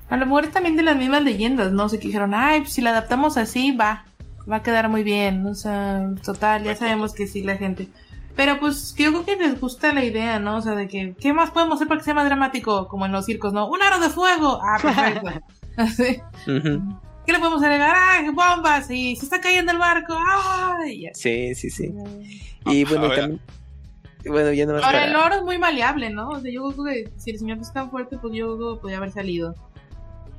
A 0.09 0.17
lo 0.17 0.27
mejor 0.27 0.45
es 0.45 0.53
también 0.53 0.77
de 0.77 0.83
las 0.83 0.97
mismas 0.97 1.23
leyendas, 1.23 1.73
¿no? 1.73 1.89
que 1.89 1.99
dijeron, 1.99 2.33
ay, 2.35 2.61
pues 2.61 2.73
si 2.75 2.81
la 2.81 2.91
adaptamos 2.91 3.37
así, 3.37 3.73
va, 3.73 4.05
va 4.51 4.57
a 4.57 4.63
quedar 4.63 4.89
muy 4.89 5.03
bien. 5.03 5.45
O 5.47 5.55
sea, 5.55 6.09
total, 6.25 6.63
ya 6.65 6.77
sabemos 6.77 7.13
que 7.13 7.27
sí, 7.27 7.43
la 7.43 7.57
gente. 7.57 7.89
Pero 8.37 8.61
pues 8.61 8.95
yo 8.97 9.11
creo 9.11 9.25
que 9.25 9.37
les 9.37 9.59
gusta 9.61 9.93
la 9.95 10.05
idea, 10.05 10.39
¿no? 10.39 10.59
O 10.59 10.63
sea, 10.63 10.75
de 10.75 10.87
que, 10.89 11.15
¿qué 11.19 11.33
más 11.33 11.51
podemos 11.51 11.77
hacer 11.77 11.89
para 11.89 11.99
que 12.01 12.05
sea 12.05 12.15
más 12.15 12.27
dramático? 12.27 12.87
Como 12.87 13.07
en 13.07 13.13
los 13.13 13.25
circos, 13.25 13.53
¿no? 13.53 13.67
¡Un 13.69 13.83
aro 13.83 13.99
de 13.99 14.11
fuego! 14.11 14.61
Ah, 14.63 14.79
perfecto. 14.83 15.31
¿Qué 17.27 17.33
le 17.33 17.39
podemos 17.41 17.63
agregar? 17.63 17.97
¡Ah, 17.97 18.23
bombas! 18.33 18.89
Y 18.91 19.17
se 19.17 19.25
está 19.25 19.41
cayendo 19.41 19.73
el 19.73 19.79
barco. 19.79 20.15
¡Ah! 20.17 20.77
Sí, 21.15 21.55
sí, 21.55 21.71
sí. 21.71 21.91
Y 22.67 22.85
bueno, 22.85 23.07
y 23.07 23.07
ahora- 23.09 23.17
también. 23.23 23.41
Bueno, 24.29 24.53
ya 24.53 24.67
no 24.67 24.75
más 24.75 24.85
Ahora, 24.85 24.99
para- 25.01 25.11
el 25.11 25.17
oro 25.17 25.35
es 25.37 25.43
muy 25.43 25.59
maleable, 25.59 26.11
¿no? 26.11 26.31
O 26.31 26.41
sea, 26.41 26.51
yo 26.51 26.69
creo 26.73 26.85
que 26.85 27.11
si 27.17 27.31
el 27.31 27.39
señor 27.39 27.59
es 27.59 27.73
tan 27.73 27.91
fuerte, 27.91 28.19
pues 28.19 28.35
yo 28.35 28.57
creo 28.57 28.75
que 28.75 28.81
podría 28.81 28.99
haber 28.99 29.13
salido. 29.13 29.55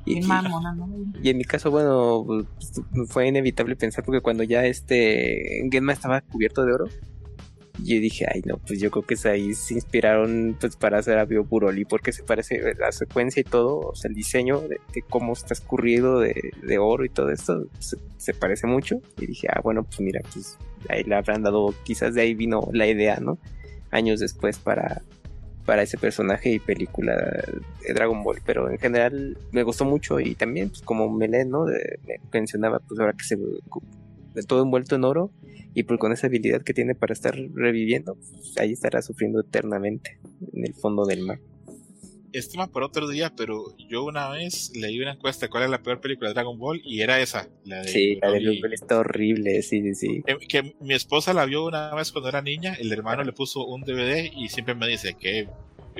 y, 0.04 0.22
mamona, 0.22 0.72
¿no? 0.74 0.88
y 1.22 1.28
en 1.28 1.36
mi 1.36 1.44
caso, 1.44 1.70
bueno, 1.70 2.24
pues, 2.26 2.80
fue 3.08 3.26
inevitable 3.28 3.76
pensar 3.76 4.04
porque 4.04 4.22
cuando 4.22 4.42
ya 4.42 4.64
este 4.64 5.68
Genma 5.70 5.92
estaba 5.92 6.22
cubierto 6.22 6.64
de 6.64 6.72
oro, 6.72 6.86
yo 7.84 8.00
dije, 8.00 8.26
ay 8.32 8.42
no, 8.44 8.58
pues 8.58 8.80
yo 8.80 8.90
creo 8.90 9.04
que 9.04 9.14
es 9.14 9.26
ahí 9.26 9.54
se 9.54 9.74
inspiraron 9.74 10.56
pues 10.58 10.76
para 10.76 10.98
hacer 10.98 11.18
a 11.18 11.24
Bio 11.24 11.44
Buroli 11.44 11.84
porque 11.84 12.12
se 12.12 12.22
parece 12.22 12.74
la 12.78 12.90
secuencia 12.90 13.40
y 13.40 13.44
todo, 13.44 13.78
o 13.80 13.94
sea, 13.94 14.08
el 14.08 14.14
diseño 14.14 14.60
de, 14.60 14.80
de 14.92 15.02
cómo 15.02 15.32
está 15.32 15.54
escurrido 15.54 16.20
de, 16.20 16.52
de, 16.62 16.78
oro 16.78 17.04
y 17.04 17.08
todo 17.08 17.30
esto 17.30 17.66
se, 17.78 17.98
se, 18.16 18.34
parece 18.34 18.66
mucho. 18.66 19.00
Y 19.18 19.26
dije, 19.26 19.46
ah, 19.50 19.60
bueno, 19.62 19.84
pues 19.84 20.00
mira, 20.00 20.20
pues 20.32 20.58
ahí 20.88 21.04
le 21.04 21.14
habrán 21.14 21.42
dado, 21.42 21.74
quizás 21.84 22.14
de 22.14 22.22
ahí 22.22 22.34
vino 22.34 22.68
la 22.72 22.86
idea, 22.86 23.18
¿no? 23.20 23.38
Años 23.90 24.20
después 24.20 24.58
para, 24.58 25.02
para 25.64 25.82
ese 25.82 25.98
personaje 25.98 26.50
y 26.50 26.58
película 26.58 27.14
de 27.86 27.92
Dragon 27.94 28.22
Ball, 28.22 28.40
pero 28.44 28.70
en 28.70 28.78
general 28.78 29.36
me 29.52 29.62
gustó 29.62 29.84
mucho 29.84 30.18
y 30.20 30.34
también 30.34 30.70
pues, 30.70 30.82
como 30.82 31.10
Melee, 31.10 31.44
¿no? 31.44 31.64
De, 31.64 31.98
me 32.06 32.18
mencionaba 32.32 32.80
pues 32.80 32.98
ahora 33.00 33.12
que 33.12 33.24
se 33.24 33.36
de 33.36 34.42
todo 34.44 34.62
envuelto 34.62 34.96
en 34.96 35.04
oro 35.04 35.30
y 35.74 35.82
pues 35.82 36.00
con 36.00 36.12
esa 36.12 36.26
habilidad 36.26 36.62
que 36.62 36.74
tiene 36.74 36.94
para 36.94 37.12
estar 37.12 37.34
reviviendo, 37.54 38.14
pues, 38.14 38.56
ahí 38.58 38.72
estará 38.72 39.02
sufriendo 39.02 39.40
eternamente 39.40 40.18
en 40.52 40.66
el 40.66 40.74
fondo 40.74 41.04
del 41.04 41.24
mar. 41.24 41.38
Este 42.32 42.52
tema 42.52 42.66
por 42.66 42.82
otro 42.82 43.08
día, 43.08 43.32
pero 43.34 43.74
yo 43.88 44.04
una 44.04 44.28
vez 44.28 44.70
leí 44.74 45.00
una 45.00 45.12
encuesta 45.12 45.46
de 45.46 45.50
cuál 45.50 45.64
es 45.64 45.70
la 45.70 45.82
peor 45.82 46.00
película 46.00 46.28
de 46.28 46.34
Dragon 46.34 46.58
Ball 46.58 46.80
y 46.84 47.00
era 47.00 47.20
esa, 47.20 47.48
la 47.64 47.82
de 47.82 47.88
Sí, 47.88 48.18
la 48.20 48.30
de 48.30 48.60
Ball 48.60 48.72
está 48.72 48.98
horrible, 48.98 49.62
sí, 49.62 49.80
sí, 49.82 49.94
sí. 49.94 50.22
Que, 50.26 50.38
que, 50.46 50.76
mi 50.80 50.94
esposa 50.94 51.32
la 51.32 51.46
vio 51.46 51.64
una 51.64 51.94
vez 51.94 52.12
cuando 52.12 52.28
era 52.28 52.42
niña, 52.42 52.74
el 52.74 52.92
hermano 52.92 53.24
le 53.24 53.32
puso 53.32 53.64
un 53.64 53.82
DVD 53.82 54.30
y 54.36 54.48
siempre 54.48 54.74
me 54.74 54.86
dice 54.86 55.14
que 55.14 55.48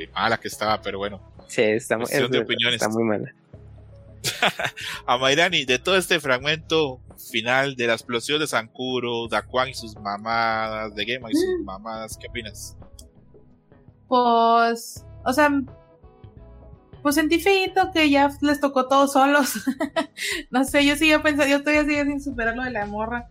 mala 0.06 0.38
que 0.38 0.48
estaba, 0.48 0.80
pero 0.80 0.98
bueno. 0.98 1.20
Sí, 1.48 1.62
está, 1.62 1.98
es, 2.02 2.30
de 2.30 2.38
opiniones. 2.38 2.76
está 2.76 2.88
muy 2.88 3.05
mala. 3.05 3.34
a 5.06 5.18
Mairani, 5.18 5.64
de 5.64 5.78
todo 5.78 5.96
este 5.96 6.20
fragmento 6.20 7.00
final 7.30 7.74
de 7.74 7.86
la 7.86 7.94
explosión 7.94 8.38
de 8.38 8.46
Sankuro, 8.46 9.28
Daquan 9.28 9.70
y 9.70 9.74
sus 9.74 9.94
mamadas, 9.96 10.94
de 10.94 11.05
Gema 11.05 11.30
y 11.30 11.34
sus 11.34 11.64
mamadas, 11.64 12.16
¿qué 12.16 12.28
opinas? 12.28 12.76
Pues, 14.06 15.05
o 15.24 15.32
sea, 15.32 15.50
pues 17.03 17.15
sentí 17.15 17.39
feito 17.39 17.91
que 17.93 18.11
ya 18.11 18.31
les 18.41 18.61
tocó 18.61 18.87
todos 18.89 19.12
solos. 19.12 19.55
no 20.51 20.65
sé, 20.65 20.85
yo 20.85 20.97
sigo 20.97 21.23
pensando, 21.23 21.51
yo 21.51 21.59
estoy 21.59 21.77
así 21.77 21.95
sin 21.95 22.20
superar 22.20 22.57
lo 22.57 22.65
de 22.65 22.70
la 22.70 22.87
morra. 22.87 23.29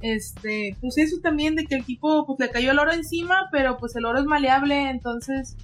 Este, 0.00 0.76
pues 0.80 0.96
eso 0.96 1.16
también 1.22 1.56
de 1.56 1.66
que 1.66 1.74
el 1.74 1.84
tipo 1.84 2.26
pues 2.26 2.38
le 2.38 2.50
cayó 2.50 2.70
el 2.70 2.78
oro 2.78 2.92
encima, 2.92 3.48
pero 3.52 3.76
pues 3.76 3.94
el 3.96 4.06
oro 4.06 4.18
es 4.18 4.24
maleable, 4.24 4.88
entonces 4.88 5.56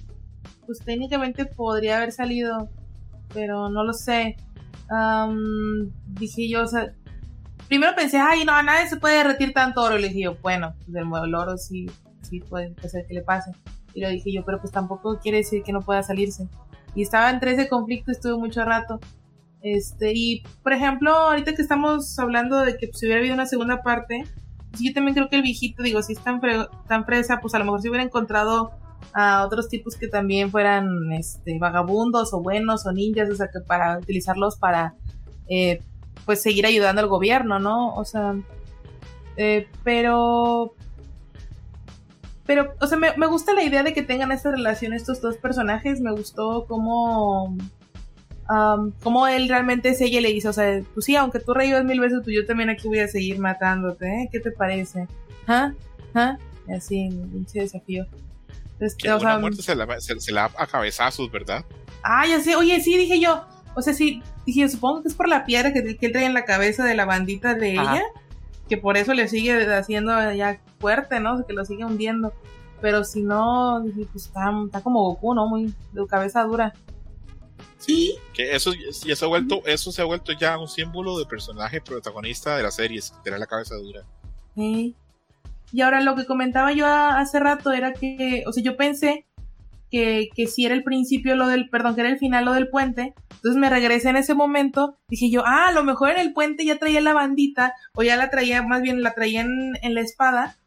pues 0.67 0.79
técnicamente 0.79 1.45
podría 1.45 1.97
haber 1.97 2.11
salido, 2.11 2.69
pero 3.33 3.69
no 3.69 3.83
lo 3.83 3.93
sé. 3.93 4.35
Um, 4.89 5.91
dije 6.19 6.47
yo, 6.49 6.63
o 6.63 6.67
sea, 6.67 6.93
primero 7.67 7.95
pensé, 7.95 8.17
ay, 8.17 8.45
no, 8.45 8.53
a 8.53 8.63
nadie 8.63 8.87
se 8.87 8.97
puede 8.97 9.17
derretir 9.17 9.53
tanto 9.53 9.81
oro. 9.81 9.97
Y 9.97 10.01
le 10.01 10.09
dije 10.09 10.21
yo, 10.21 10.37
bueno, 10.41 10.75
pues 10.85 10.95
el, 10.95 11.35
oro 11.35 11.57
sí, 11.57 11.87
sí 12.21 12.39
puede 12.41 12.73
ser 12.87 13.05
que 13.07 13.13
le 13.13 13.21
pase. 13.21 13.51
Y 13.93 14.01
lo 14.01 14.09
dije 14.09 14.31
yo, 14.31 14.43
pero 14.45 14.59
pues 14.59 14.71
tampoco 14.71 15.19
quiere 15.19 15.39
decir 15.39 15.63
que 15.63 15.71
no 15.71 15.81
pueda 15.81 16.03
salirse. 16.03 16.47
Y 16.97 17.03
estaba 17.03 17.29
entre 17.29 17.51
ese 17.51 17.69
conflicto, 17.69 18.11
estuve 18.11 18.35
mucho 18.39 18.65
rato. 18.65 18.99
Este, 19.61 20.13
y 20.15 20.41
por 20.63 20.73
ejemplo, 20.73 21.11
ahorita 21.13 21.53
que 21.53 21.61
estamos 21.61 22.17
hablando 22.17 22.61
de 22.61 22.75
que 22.75 22.87
pues, 22.87 22.97
si 22.99 23.05
hubiera 23.05 23.19
habido 23.19 23.35
una 23.35 23.45
segunda 23.45 23.83
parte, 23.83 24.23
yo 24.79 24.93
también 24.95 25.13
creo 25.13 25.29
que 25.29 25.35
el 25.35 25.43
viejito, 25.43 25.83
digo, 25.83 26.01
si 26.01 26.13
es 26.13 26.19
tan, 26.23 26.41
tan 26.87 27.05
fresa, 27.05 27.37
pues 27.39 27.53
a 27.53 27.59
lo 27.59 27.65
mejor 27.65 27.83
si 27.83 27.89
hubiera 27.89 28.03
encontrado 28.03 28.71
a 29.13 29.45
otros 29.45 29.69
tipos 29.69 29.95
que 29.95 30.07
también 30.07 30.49
fueran 30.49 31.13
este, 31.13 31.59
vagabundos 31.59 32.33
o 32.33 32.41
buenos 32.41 32.87
o 32.87 32.91
ninjas, 32.91 33.29
o 33.29 33.35
sea, 33.35 33.49
que 33.53 33.59
para 33.59 33.99
utilizarlos 33.99 34.57
para, 34.57 34.95
eh, 35.47 35.83
pues, 36.25 36.41
seguir 36.41 36.65
ayudando 36.65 36.99
al 36.99 37.07
gobierno, 37.09 37.59
¿no? 37.59 37.93
O 37.93 38.05
sea, 38.05 38.33
eh, 39.35 39.67
pero, 39.83 40.73
pero, 42.47 42.73
o 42.79 42.87
sea, 42.87 42.97
me, 42.97 43.15
me, 43.17 43.27
gusta 43.27 43.53
la 43.53 43.63
idea 43.63 43.83
de 43.83 43.93
que 43.93 44.01
tengan 44.01 44.31
esta 44.31 44.49
relación 44.49 44.93
estos 44.93 45.21
dos 45.21 45.37
personajes, 45.37 46.01
me 46.01 46.11
gustó 46.11 46.65
cómo... 46.67 47.55
Um, 48.49 48.93
como 49.03 49.27
él 49.27 49.49
realmente 49.49 49.89
es 49.89 49.99
ella 49.99 50.21
le 50.21 50.31
dice, 50.31 50.47
o 50.47 50.53
sea, 50.53 50.81
pues 50.93 51.05
sí, 51.05 51.17
aunque 51.17 51.41
tú 51.41 51.53
reyes 51.53 51.83
mil 51.83 51.99
veces, 51.99 52.21
pues 52.23 52.33
yo 52.33 52.45
también 52.45 52.69
aquí 52.69 52.87
voy 52.87 52.99
a 52.99 53.07
seguir 53.09 53.39
matándote, 53.39 54.07
¿eh? 54.07 54.29
¿Qué 54.31 54.39
te 54.39 54.51
parece? 54.51 55.05
¿Ah? 55.47 55.73
¿Ah? 56.15 56.37
Así, 56.73 57.09
un 57.09 57.45
desafío. 57.53 58.05
O 58.79 59.19
sea, 59.19 59.39
muerte 59.39 59.61
se 59.61 59.75
la, 59.75 59.99
se, 59.99 60.19
se 60.19 60.31
la 60.31 60.45
a 60.57 60.67
cabezazos, 60.67 61.31
¿verdad? 61.31 61.65
Ah, 62.03 62.25
ya 62.27 62.39
sé, 62.39 62.55
oye, 62.55 62.79
sí, 62.79 62.97
dije 62.97 63.19
yo. 63.19 63.43
O 63.75 63.81
sea, 63.81 63.93
sí, 63.93 64.21
dije, 64.45 64.67
supongo 64.69 65.01
que 65.01 65.09
es 65.09 65.15
por 65.15 65.27
la 65.27 65.45
piedra 65.45 65.73
que, 65.73 65.97
que 65.97 66.05
él 66.05 66.11
trae 66.11 66.25
en 66.25 66.33
la 66.33 66.45
cabeza 66.45 66.83
de 66.83 66.95
la 66.95 67.05
bandita 67.05 67.53
de 67.53 67.77
Ajá. 67.77 67.95
ella, 67.95 68.03
que 68.67 68.77
por 68.77 68.97
eso 68.97 69.13
le 69.13 69.27
sigue 69.27 69.73
haciendo 69.73 70.31
ya 70.33 70.61
fuerte, 70.79 71.19
¿no? 71.19 71.45
Que 71.45 71.53
lo 71.53 71.65
sigue 71.65 71.85
hundiendo. 71.85 72.33
Pero 72.81 73.03
si 73.03 73.23
no, 73.23 73.81
dije, 73.81 74.07
pues 74.11 74.25
está, 74.25 74.51
está 74.65 74.81
como 74.81 75.03
Goku, 75.03 75.33
¿no? 75.33 75.47
Muy 75.47 75.73
de 75.93 76.07
cabeza 76.07 76.43
dura. 76.43 76.73
Sí, 77.79 78.15
que 78.33 78.55
eso, 78.55 78.71
y 78.73 79.11
eso, 79.11 79.25
ha 79.25 79.29
vuelto, 79.29 79.61
eso 79.65 79.91
se 79.91 80.01
ha 80.01 80.05
vuelto 80.05 80.31
ya 80.31 80.57
un 80.57 80.67
símbolo 80.67 81.17
de 81.19 81.25
personaje 81.25 81.79
protagonista 81.79 82.57
de 82.57 82.63
las 82.63 82.75
series, 82.75 83.13
tener 83.23 83.39
la 83.39 83.45
cabeza 83.45 83.75
dura. 83.75 84.03
Sí. 84.55 84.95
Y 85.71 85.81
ahora 85.81 86.01
lo 86.01 86.15
que 86.15 86.25
comentaba 86.25 86.71
yo 86.71 86.87
hace 86.87 87.39
rato 87.39 87.71
era 87.71 87.93
que, 87.93 88.43
o 88.47 88.53
sea, 88.53 88.63
yo 88.63 88.77
pensé 88.77 89.26
que, 89.89 90.29
que 90.35 90.47
si 90.47 90.65
era 90.65 90.75
el 90.75 90.83
principio 90.83 91.35
lo 91.35 91.47
del, 91.47 91.69
perdón, 91.69 91.95
que 91.95 92.01
era 92.01 92.09
el 92.09 92.17
final 92.17 92.45
lo 92.45 92.53
del 92.53 92.69
puente, 92.69 93.13
entonces 93.31 93.55
me 93.55 93.69
regresé 93.69 94.09
en 94.09 94.17
ese 94.17 94.33
momento, 94.33 94.97
dije 95.07 95.29
yo, 95.29 95.43
ah, 95.45 95.67
a 95.67 95.71
lo 95.71 95.83
mejor 95.83 96.09
en 96.11 96.17
el 96.17 96.33
puente 96.33 96.65
ya 96.65 96.77
traía 96.77 97.01
la 97.01 97.13
bandita, 97.13 97.73
o 97.93 98.03
ya 98.03 98.17
la 98.17 98.29
traía, 98.29 98.63
más 98.63 98.81
bien 98.81 99.01
la 99.01 99.13
traía 99.13 99.41
en, 99.41 99.93
la 99.93 100.01
espada, 100.01 100.57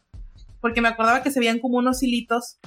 porque 0.60 0.80
me 0.80 0.88
acordaba 0.88 1.22
que 1.22 1.30
se 1.30 1.40
veían 1.40 1.58
como 1.58 1.78
unos 1.78 2.02
hilitos, 2.02 2.58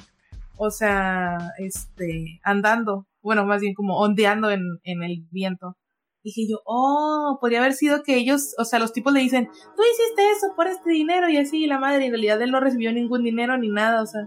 o 0.57 0.69
sea, 0.71 1.37
este, 1.57 2.39
andando, 2.43 3.07
bueno, 3.21 3.45
más 3.45 3.61
bien 3.61 3.73
como 3.73 3.97
ondeando 3.97 4.51
en, 4.51 4.61
en 4.83 5.03
el 5.03 5.25
viento 5.31 5.77
dije 6.23 6.47
yo, 6.49 6.61
oh, 6.65 7.37
podría 7.41 7.59
haber 7.59 7.73
sido 7.73 8.01
que 8.01 8.15
ellos, 8.15 8.55
o 8.57 8.65
sea, 8.65 8.79
los 8.79 8.93
tipos 8.93 9.13
le 9.13 9.19
dicen, 9.19 9.45
tú 9.45 9.83
hiciste 9.83 10.31
eso 10.31 10.55
por 10.55 10.67
este 10.67 10.91
dinero 10.91 11.29
y 11.29 11.37
así, 11.37 11.63
y 11.63 11.67
la 11.67 11.79
madre, 11.79 12.05
en 12.05 12.11
realidad 12.11 12.41
él 12.41 12.51
no 12.51 12.59
recibió 12.59 12.91
ningún 12.93 13.23
dinero 13.23 13.57
ni 13.57 13.69
nada, 13.69 14.01
o 14.01 14.05
sea, 14.05 14.21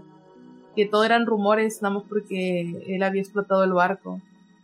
que 0.77 0.85
todo 0.85 1.03
eran 1.03 1.25
rumores, 1.25 1.81
nada 1.81 1.95
más 1.95 2.03
porque 2.07 2.83
él 2.87 3.03
había 3.03 3.21
explotado 3.21 3.63
el 3.63 3.73
barco. 3.73 4.21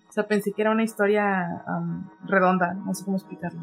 O 0.10 0.14
sea, 0.14 0.28
pensé 0.28 0.54
que 0.54 0.62
era 0.62 0.72
una 0.72 0.84
historia 0.84 1.64
um, 1.68 2.08
redonda, 2.26 2.76
no 2.76 2.94
sé 2.94 3.04
cómo 3.04 3.18
explicarlo. 3.18 3.60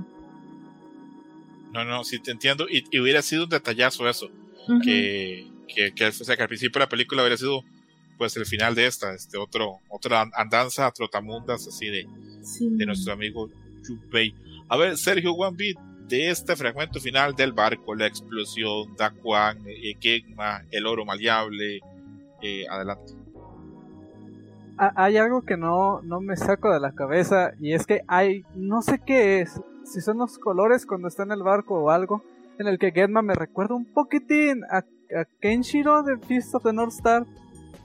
No, 1.73 1.85
no, 1.85 2.03
sí 2.03 2.19
te 2.19 2.33
entiendo, 2.33 2.67
y, 2.69 2.85
y 2.91 2.99
hubiera 2.99 3.23
sido 3.23 3.45
un 3.45 3.51
detallazo 3.51 4.09
eso, 4.09 4.27
uh 4.27 4.73
-huh. 4.73 4.83
que, 4.83 5.47
que, 5.73 5.95
que, 5.95 6.07
o 6.09 6.13
sea, 6.13 6.37
que 6.37 6.43
al 6.43 6.49
principio 6.49 6.81
de 6.81 6.87
la 6.87 6.89
película 6.89 7.23
hubiera 7.23 7.37
sido 7.37 7.63
pues 8.19 8.37
el 8.37 8.45
final 8.45 8.75
de 8.75 8.87
esta, 8.87 9.15
este 9.15 9.39
otro, 9.39 9.79
otra 9.89 10.29
andanza 10.35 10.91
trotamundas 10.91 11.67
así 11.69 11.87
de, 11.87 12.07
sí. 12.43 12.69
de 12.69 12.85
nuestro 12.85 13.13
amigo 13.13 13.49
Junpei. 13.87 14.35
A 14.69 14.77
ver, 14.77 14.99
Sergio 14.99 15.33
One 15.33 15.57
Beat, 15.57 15.79
de 16.09 16.29
este 16.31 16.57
fragmento 16.57 16.99
final 17.01 17.35
del 17.35 17.53
barco, 17.53 17.95
la 17.95 18.07
explosión, 18.07 18.97
Daquan, 18.97 19.63
eh, 19.69 19.95
Kegma, 20.01 20.65
el 20.73 20.85
oro 20.87 21.05
maleable, 21.05 21.81
eh, 22.43 22.67
adelante. 22.69 23.15
Hay 24.77 25.19
algo 25.19 25.43
que 25.43 25.59
no, 25.59 26.01
no 26.03 26.21
me 26.21 26.37
saco 26.37 26.73
de 26.73 26.81
la 26.81 26.93
cabeza 26.93 27.53
y 27.61 27.75
es 27.75 27.87
que 27.87 28.03
hay, 28.09 28.47
no 28.55 28.81
sé 28.81 28.99
qué 29.05 29.41
es, 29.41 29.61
si 29.85 30.01
son 30.01 30.17
los 30.17 30.39
colores 30.39 30.87
cuando 30.87 31.09
está 31.09 31.23
en 31.25 31.33
el 31.33 31.43
barco 31.43 31.75
o 31.75 31.91
algo, 31.91 32.23
en 32.59 32.67
el 32.67 32.79
que 32.79 32.91
Genma 32.91 33.21
me 33.21 33.35
recuerda 33.35 33.75
un 33.75 33.85
poquitín 33.85 34.65
a, 34.71 34.79
a 34.79 35.25
Kenshiro 35.41 36.03
de 36.03 36.17
Fist 36.17 36.55
of 36.55 36.63
the 36.63 36.73
North 36.73 36.93
Star 36.93 37.27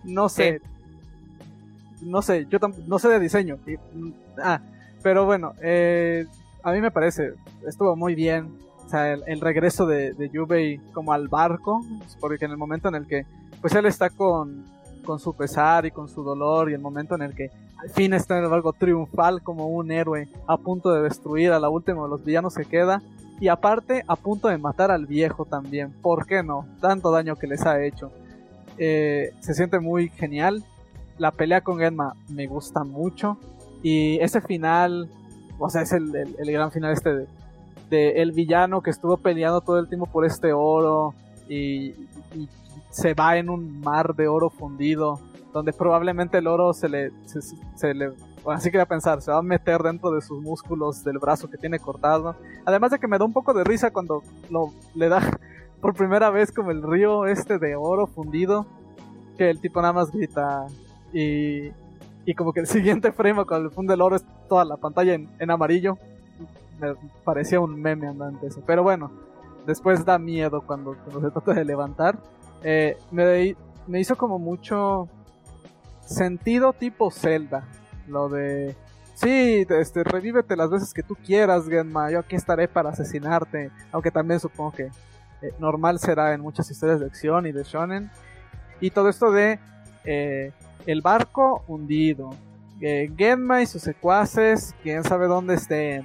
no 0.05 0.29
sé. 0.29 0.61
No 2.01 2.21
sé, 2.21 2.45
yo 2.49 2.59
no 2.87 2.99
sé 2.99 3.09
de 3.09 3.19
diseño. 3.19 3.57
Y, 3.65 3.75
ah, 4.41 4.61
pero 5.01 5.25
bueno, 5.25 5.53
eh, 5.61 6.25
a 6.63 6.71
mí 6.71 6.81
me 6.81 6.91
parece, 6.91 7.33
estuvo 7.67 7.95
muy 7.95 8.15
bien. 8.15 8.57
O 8.85 8.89
sea, 8.89 9.13
el, 9.13 9.23
el 9.25 9.41
regreso 9.41 9.87
de, 9.87 10.13
de 10.13 10.29
Yubei 10.29 10.77
como 10.93 11.11
al 11.11 11.27
barco, 11.27 11.81
porque 12.19 12.45
en 12.45 12.51
el 12.51 12.57
momento 12.57 12.87
en 12.87 12.95
el 12.95 13.07
que, 13.07 13.25
pues 13.65 13.73
él 13.73 13.87
está 13.87 14.11
con, 14.11 14.63
con 15.03 15.17
su 15.17 15.33
pesar 15.33 15.87
y 15.87 15.89
con 15.89 16.07
su 16.07 16.21
dolor, 16.21 16.69
y 16.69 16.75
el 16.75 16.81
momento 16.81 17.15
en 17.15 17.23
el 17.23 17.33
que 17.33 17.49
al 17.77 17.89
fin 17.89 18.13
está 18.13 18.37
en 18.37 18.47
barco 18.47 18.73
triunfal 18.73 19.41
como 19.41 19.69
un 19.69 19.89
héroe, 19.89 20.29
a 20.45 20.55
punto 20.55 20.91
de 20.91 21.01
destruir 21.01 21.51
a 21.51 21.59
la 21.59 21.67
última 21.67 22.03
de 22.03 22.09
los 22.09 22.23
villanos 22.23 22.53
que 22.53 22.65
queda, 22.65 23.01
y 23.39 23.47
aparte 23.47 24.03
a 24.07 24.17
punto 24.17 24.49
de 24.49 24.59
matar 24.59 24.91
al 24.91 25.07
viejo 25.07 25.45
también. 25.45 25.91
¿Por 26.03 26.27
qué 26.27 26.43
no? 26.43 26.67
Tanto 26.79 27.09
daño 27.09 27.37
que 27.37 27.47
les 27.47 27.65
ha 27.65 27.83
hecho. 27.83 28.11
Eh, 28.77 29.33
se 29.39 29.55
siente 29.55 29.79
muy 29.79 30.09
genial. 30.09 30.63
La 31.17 31.31
pelea 31.31 31.61
con 31.61 31.79
Genma 31.79 32.13
me 32.29 32.45
gusta 32.45 32.83
mucho. 32.83 33.39
Y 33.81 34.19
ese 34.19 34.41
final, 34.41 35.09
o 35.57 35.71
sea, 35.71 35.81
es 35.81 35.91
el, 35.91 36.15
el, 36.15 36.51
gran 36.51 36.71
final 36.71 36.93
este 36.93 37.25
de, 37.89 38.21
el 38.21 38.31
villano 38.31 38.83
que 38.83 38.91
estuvo 38.91 39.17
peleando 39.17 39.61
todo 39.61 39.79
el 39.79 39.87
tiempo 39.87 40.05
por 40.05 40.23
este 40.23 40.53
oro 40.53 41.15
y, 41.49 41.95
se 42.95 43.13
va 43.13 43.35
en 43.35 43.49
un 43.49 43.81
mar 43.81 44.15
de 44.15 44.29
oro 44.29 44.49
fundido, 44.49 45.19
donde 45.51 45.73
probablemente 45.73 46.37
el 46.37 46.47
oro 46.47 46.73
se 46.73 46.87
le, 46.87 47.11
se, 47.25 47.41
se 47.41 47.93
le 47.93 48.13
así 48.53 48.71
quería 48.71 48.85
pensar, 48.85 49.21
se 49.21 49.31
va 49.31 49.39
a 49.39 49.41
meter 49.41 49.81
dentro 49.81 50.11
de 50.11 50.21
sus 50.21 50.41
músculos 50.41 51.03
del 51.03 51.19
brazo 51.19 51.49
que 51.49 51.57
tiene 51.57 51.77
cortado. 51.77 52.37
Además 52.63 52.91
de 52.91 52.99
que 52.99 53.07
me 53.09 53.17
da 53.17 53.25
un 53.25 53.33
poco 53.33 53.53
de 53.53 53.65
risa 53.65 53.91
cuando 53.91 54.23
lo, 54.49 54.71
le 54.93 55.09
da 55.09 55.19
por 55.81 55.93
primera 55.93 56.29
vez 56.29 56.53
como 56.53 56.71
el 56.71 56.81
río 56.83 57.25
este 57.25 57.59
de 57.59 57.75
oro 57.75 58.07
fundido, 58.07 58.65
que 59.37 59.49
el 59.49 59.59
tipo 59.59 59.81
nada 59.81 59.91
más 59.91 60.11
grita 60.13 60.65
y, 61.11 61.71
y 62.25 62.33
como 62.33 62.53
que 62.53 62.61
el 62.61 62.67
siguiente 62.77 63.11
frame 63.11 63.43
cuando 63.45 63.67
le 63.67 63.75
funde 63.75 63.95
el 63.95 64.01
oro 64.01 64.15
es 64.15 64.23
toda 64.47 64.63
la 64.63 64.77
pantalla 64.77 65.15
en, 65.15 65.29
en 65.37 65.51
amarillo. 65.51 65.97
Me 66.79 66.95
parecía 67.25 67.59
un 67.59 67.81
meme 67.81 68.07
andante 68.07 68.47
eso. 68.47 68.63
Pero 68.65 68.83
bueno, 68.83 69.11
después 69.67 70.05
da 70.05 70.17
miedo 70.17 70.61
cuando, 70.61 70.95
cuando 71.03 71.19
se 71.19 71.31
trata 71.31 71.53
de 71.53 71.65
levantar. 71.65 72.17
Eh, 72.67 72.97
me, 73.11 73.55
me 73.85 73.99
hizo 73.99 74.17
como 74.17 74.39
mucho 74.39 75.07
sentido 76.03 76.73
tipo 76.73 77.11
Zelda. 77.11 77.63
Lo 78.07 78.27
de 78.27 78.75
Sí, 79.13 79.65
este, 79.69 80.03
revívete 80.03 80.57
las 80.57 80.71
veces 80.71 80.93
que 80.93 81.03
tú 81.03 81.15
quieras, 81.15 81.67
Genma. 81.69 82.09
Yo 82.09 82.19
aquí 82.19 82.35
estaré 82.35 82.67
para 82.67 82.89
asesinarte. 82.89 83.69
Aunque 83.91 84.09
también 84.09 84.39
supongo 84.39 84.71
que 84.71 84.85
eh, 85.41 85.53
normal 85.59 85.99
será 85.99 86.33
en 86.33 86.41
muchas 86.41 86.69
historias 86.71 86.99
de 86.99 87.05
acción 87.05 87.45
y 87.45 87.51
de 87.51 87.63
shonen. 87.63 88.09
Y 88.81 88.89
todo 88.89 89.09
esto 89.09 89.31
de 89.31 89.59
eh, 90.03 90.51
el 90.87 91.01
barco 91.01 91.63
hundido. 91.67 92.31
Genma 92.79 93.61
y 93.61 93.67
sus 93.67 93.83
secuaces, 93.83 94.75
quién 94.83 95.03
sabe 95.03 95.27
dónde 95.27 95.53
estén. 95.53 96.03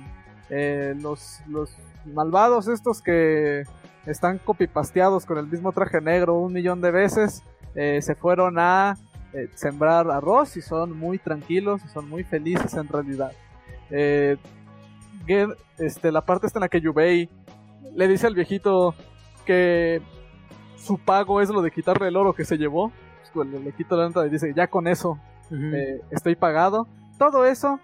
Los, 1.03 1.41
los 1.49 1.77
malvados 2.07 2.69
estos 2.69 3.03
que 3.03 3.65
están 4.07 4.39
copipasteados 4.39 5.27
con 5.27 5.39
el 5.39 5.47
mismo 5.47 5.73
traje 5.73 6.01
negro 6.01 6.39
un 6.39 6.53
millón 6.53 6.81
de 6.81 6.91
veces. 6.91 7.43
eh, 7.75 8.01
se 8.03 8.15
fueron 8.17 8.59
a 8.59 8.97
eh, 9.33 9.49
sembrar 9.55 10.11
arroz 10.11 10.57
y 10.57 10.63
son 10.63 10.99
muy 10.99 11.19
tranquilos 11.19 11.83
y 11.85 11.89
son 11.89 12.09
muy 12.09 12.25
felices 12.25 12.75
en 12.75 12.89
realidad. 12.89 13.33
Eh, 13.91 14.37
este, 15.79 16.11
la 16.11 16.23
parte 16.23 16.47
esta 16.47 16.59
en 16.59 16.63
la 16.63 16.69
que 16.69 16.81
Yubei 16.81 17.29
le 17.95 18.09
dice 18.09 18.27
al 18.27 18.35
viejito 18.35 18.95
que 19.45 20.03
su 20.77 20.99
pago 20.99 21.41
es 21.41 21.49
lo 21.51 21.63
de 21.63 21.71
quitarle 21.71 22.09
el 22.09 22.17
oro 22.17 22.33
que 22.33 22.45
se 22.45 22.57
llevó. 22.57 22.91
Pues, 23.33 23.49
Le, 23.49 23.61
le 23.61 23.73
quita 23.73 23.95
la 23.95 24.09
nota 24.09 24.27
y 24.27 24.31
dice, 24.31 24.53
ya 24.57 24.67
con 24.67 24.89
eso 24.89 25.19
eh, 25.53 26.01
estoy 26.11 26.35
pagado. 26.35 26.89
Todo 27.19 27.45
eso, 27.45 27.79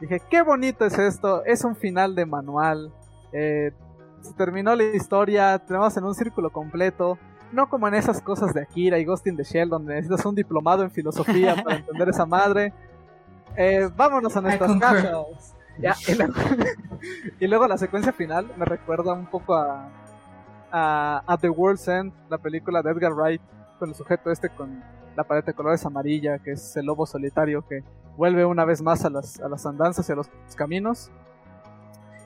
dije, 0.00 0.20
qué 0.30 0.42
bonito 0.42 0.84
es 0.84 0.98
esto, 0.98 1.44
es 1.44 1.64
un 1.64 1.74
final 1.74 2.14
de 2.14 2.26
manual. 2.26 2.92
Eh, 3.32 3.72
se 4.22 4.32
terminó 4.34 4.74
la 4.74 4.84
historia, 4.84 5.58
tenemos 5.58 5.96
en 5.96 6.04
un 6.04 6.14
círculo 6.14 6.50
completo. 6.50 7.18
No 7.52 7.68
como 7.68 7.86
en 7.86 7.94
esas 7.94 8.22
cosas 8.22 8.54
de 8.54 8.62
Akira 8.62 8.98
y 8.98 9.04
Ghost 9.04 9.26
in 9.26 9.36
the 9.36 9.44
Shell, 9.44 9.68
donde 9.68 9.94
necesitas 9.94 10.24
un 10.24 10.34
diplomado 10.34 10.82
en 10.82 10.90
filosofía 10.90 11.54
para 11.64 11.76
entender 11.76 12.08
esa 12.08 12.24
madre. 12.24 12.72
Eh, 13.56 13.90
vámonos 13.94 14.34
a 14.36 14.40
nuestras 14.40 14.78
casas. 14.78 15.54
Ya, 15.78 15.94
y, 16.06 16.14
luego, 16.14 16.34
y 17.40 17.46
luego 17.46 17.66
la 17.66 17.78
secuencia 17.78 18.12
final 18.12 18.50
me 18.56 18.64
recuerda 18.64 19.12
un 19.12 19.26
poco 19.26 19.54
a, 19.54 19.88
a, 20.70 21.22
a 21.26 21.36
The 21.38 21.48
World's 21.48 21.88
End, 21.88 22.12
la 22.28 22.38
película 22.38 22.82
de 22.82 22.90
Edgar 22.90 23.12
Wright, 23.14 23.42
con 23.78 23.88
el 23.88 23.94
sujeto 23.94 24.30
este 24.30 24.48
con 24.50 24.82
la 25.16 25.24
pared 25.24 25.44
de 25.44 25.54
colores 25.54 25.84
amarilla, 25.84 26.38
que 26.38 26.52
es 26.52 26.76
el 26.76 26.86
lobo 26.86 27.06
solitario 27.06 27.66
que 27.66 27.84
vuelve 28.16 28.44
una 28.44 28.64
vez 28.64 28.82
más 28.82 29.04
a 29.04 29.10
las, 29.10 29.40
a 29.40 29.48
las 29.48 29.66
andanzas 29.66 30.08
y 30.08 30.12
a 30.12 30.16
los 30.16 30.30
caminos. 30.56 31.10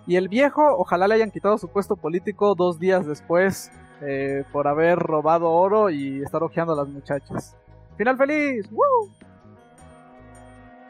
Y 0.06 0.16
el 0.16 0.28
viejo, 0.28 0.62
ojalá 0.78 1.08
le 1.08 1.14
hayan 1.16 1.30
quitado 1.30 1.58
su 1.58 1.68
puesto 1.68 1.96
político 1.96 2.54
dos 2.54 2.78
días 2.78 3.06
después 3.06 3.72
eh, 4.02 4.44
por 4.52 4.68
haber 4.68 4.98
robado 4.98 5.50
oro 5.50 5.90
y 5.90 6.22
estar 6.22 6.42
ojeando 6.42 6.72
a 6.74 6.76
las 6.76 6.88
muchachas. 6.88 7.56
Final 7.96 8.16
feliz, 8.16 8.66
¡Woo! 8.70 9.10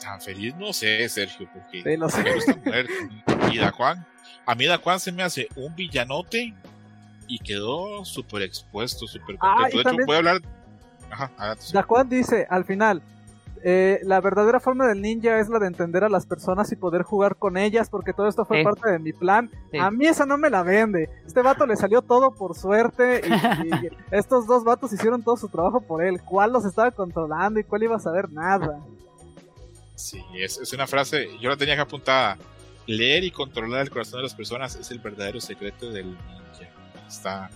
Tan 0.00 0.20
feliz 0.20 0.54
no 0.56 0.72
sé, 0.72 1.08
Sergio, 1.08 1.48
porque 1.52 1.82
Sí, 1.82 1.96
lo 1.96 2.08
sé. 2.08 2.22
me 2.22 2.34
gusta 2.34 2.56
muerto. 2.64 2.92
Y 3.52 3.58
Daquan, 3.58 4.06
a 4.44 4.54
mí 4.54 4.66
Daquan 4.66 5.00
se 5.00 5.10
me 5.12 5.22
hace 5.22 5.48
un 5.56 5.74
villanote 5.74 6.54
y 7.26 7.38
quedó 7.38 8.04
súper 8.04 8.42
expuesto, 8.42 9.06
súper 9.06 9.36
Ah, 9.40 9.56
contento. 9.62 9.68
y 9.68 9.70
de 9.72 9.80
hecho, 9.80 9.82
también- 9.88 10.06
voy 10.06 10.14
a 10.14 10.18
hablar. 10.18 10.40
Ajá. 11.10 11.30
Daquan 11.72 12.08
dice 12.08 12.46
al 12.50 12.64
final, 12.64 13.02
eh, 13.64 14.00
la 14.04 14.20
verdadera 14.20 14.60
forma 14.60 14.86
del 14.86 15.00
ninja 15.02 15.38
es 15.38 15.48
la 15.48 15.58
de 15.58 15.66
entender 15.66 16.04
a 16.04 16.08
las 16.08 16.26
personas 16.26 16.70
y 16.72 16.76
poder 16.76 17.02
jugar 17.02 17.36
con 17.36 17.56
ellas 17.56 17.88
porque 17.90 18.12
todo 18.12 18.28
esto 18.28 18.44
fue 18.44 18.58
Sí. 18.58 18.64
parte 18.64 18.90
de 18.90 18.98
mi 18.98 19.12
plan. 19.12 19.50
Sí. 19.70 19.78
A 19.78 19.90
mí 19.90 20.06
esa 20.06 20.26
no 20.26 20.38
me 20.38 20.50
la 20.50 20.62
vende. 20.62 21.08
Este 21.26 21.42
vato 21.42 21.66
le 21.66 21.76
salió 21.76 22.02
todo 22.02 22.30
por 22.32 22.56
suerte 22.56 23.22
y, 23.24 23.66
y 23.68 23.90
estos 24.10 24.46
dos 24.46 24.64
vatos 24.64 24.92
hicieron 24.92 25.22
todo 25.22 25.36
su 25.36 25.48
trabajo 25.48 25.80
por 25.80 26.04
él. 26.04 26.20
¿Cuál 26.24 26.52
los 26.52 26.64
estaba 26.64 26.90
controlando 26.90 27.58
y 27.60 27.64
cuál 27.64 27.82
iba 27.82 27.96
a 27.96 28.00
saber 28.00 28.30
nada? 28.32 28.80
Sí, 29.94 30.22
es, 30.34 30.58
es 30.58 30.72
una 30.72 30.86
frase, 30.86 31.28
yo 31.40 31.48
la 31.50 31.56
tenía 31.56 31.74
que 31.74 31.80
apuntada. 31.82 32.36
Leer 32.86 33.24
y 33.24 33.30
controlar 33.32 33.80
el 33.82 33.90
corazón 33.90 34.18
de 34.18 34.24
las 34.24 34.34
personas 34.34 34.76
es 34.76 34.90
el 34.90 34.98
verdadero 35.00 35.40
secreto 35.40 35.90
del 35.90 36.06
ninja. 36.06 36.70
Está 37.08 37.50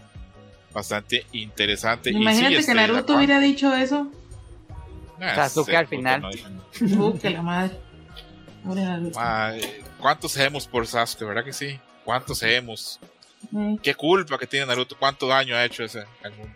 bastante 0.73 1.25
interesante. 1.33 2.11
Y 2.11 2.15
sí, 2.15 2.21
Imagínate 2.21 2.57
este, 2.57 2.73
que 2.73 2.77
Naruto 2.77 3.13
Daquan- 3.13 3.17
hubiera 3.17 3.41
dicho 3.41 3.75
eso. 3.75 4.09
Ah, 5.21 5.35
Sasuke 5.35 5.69
ese 5.69 5.77
al 5.77 5.87
final. 5.87 6.23
no 6.81 7.19
que 7.19 7.31
la 7.31 7.43
madre. 7.43 7.79
Naruto. 8.65 9.19
Ah, 9.21 9.53
¿Cuántos 9.99 10.33
sabemos 10.33 10.67
por 10.67 10.87
Sasuke, 10.87 11.25
verdad 11.25 11.45
que 11.45 11.53
sí? 11.53 11.79
¿Cuántos 12.05 12.39
sabemos? 12.39 13.01
Eh, 13.57 13.77
¿Qué 13.83 13.95
culpa 13.95 14.39
que 14.39 14.47
tiene 14.47 14.67
Naruto? 14.67 14.97
¿Cuánto 14.99 15.27
daño 15.27 15.55
ha 15.57 15.65
hecho 15.65 15.85
ese 15.85 16.05
al 16.23 16.33
mundo? 16.37 16.55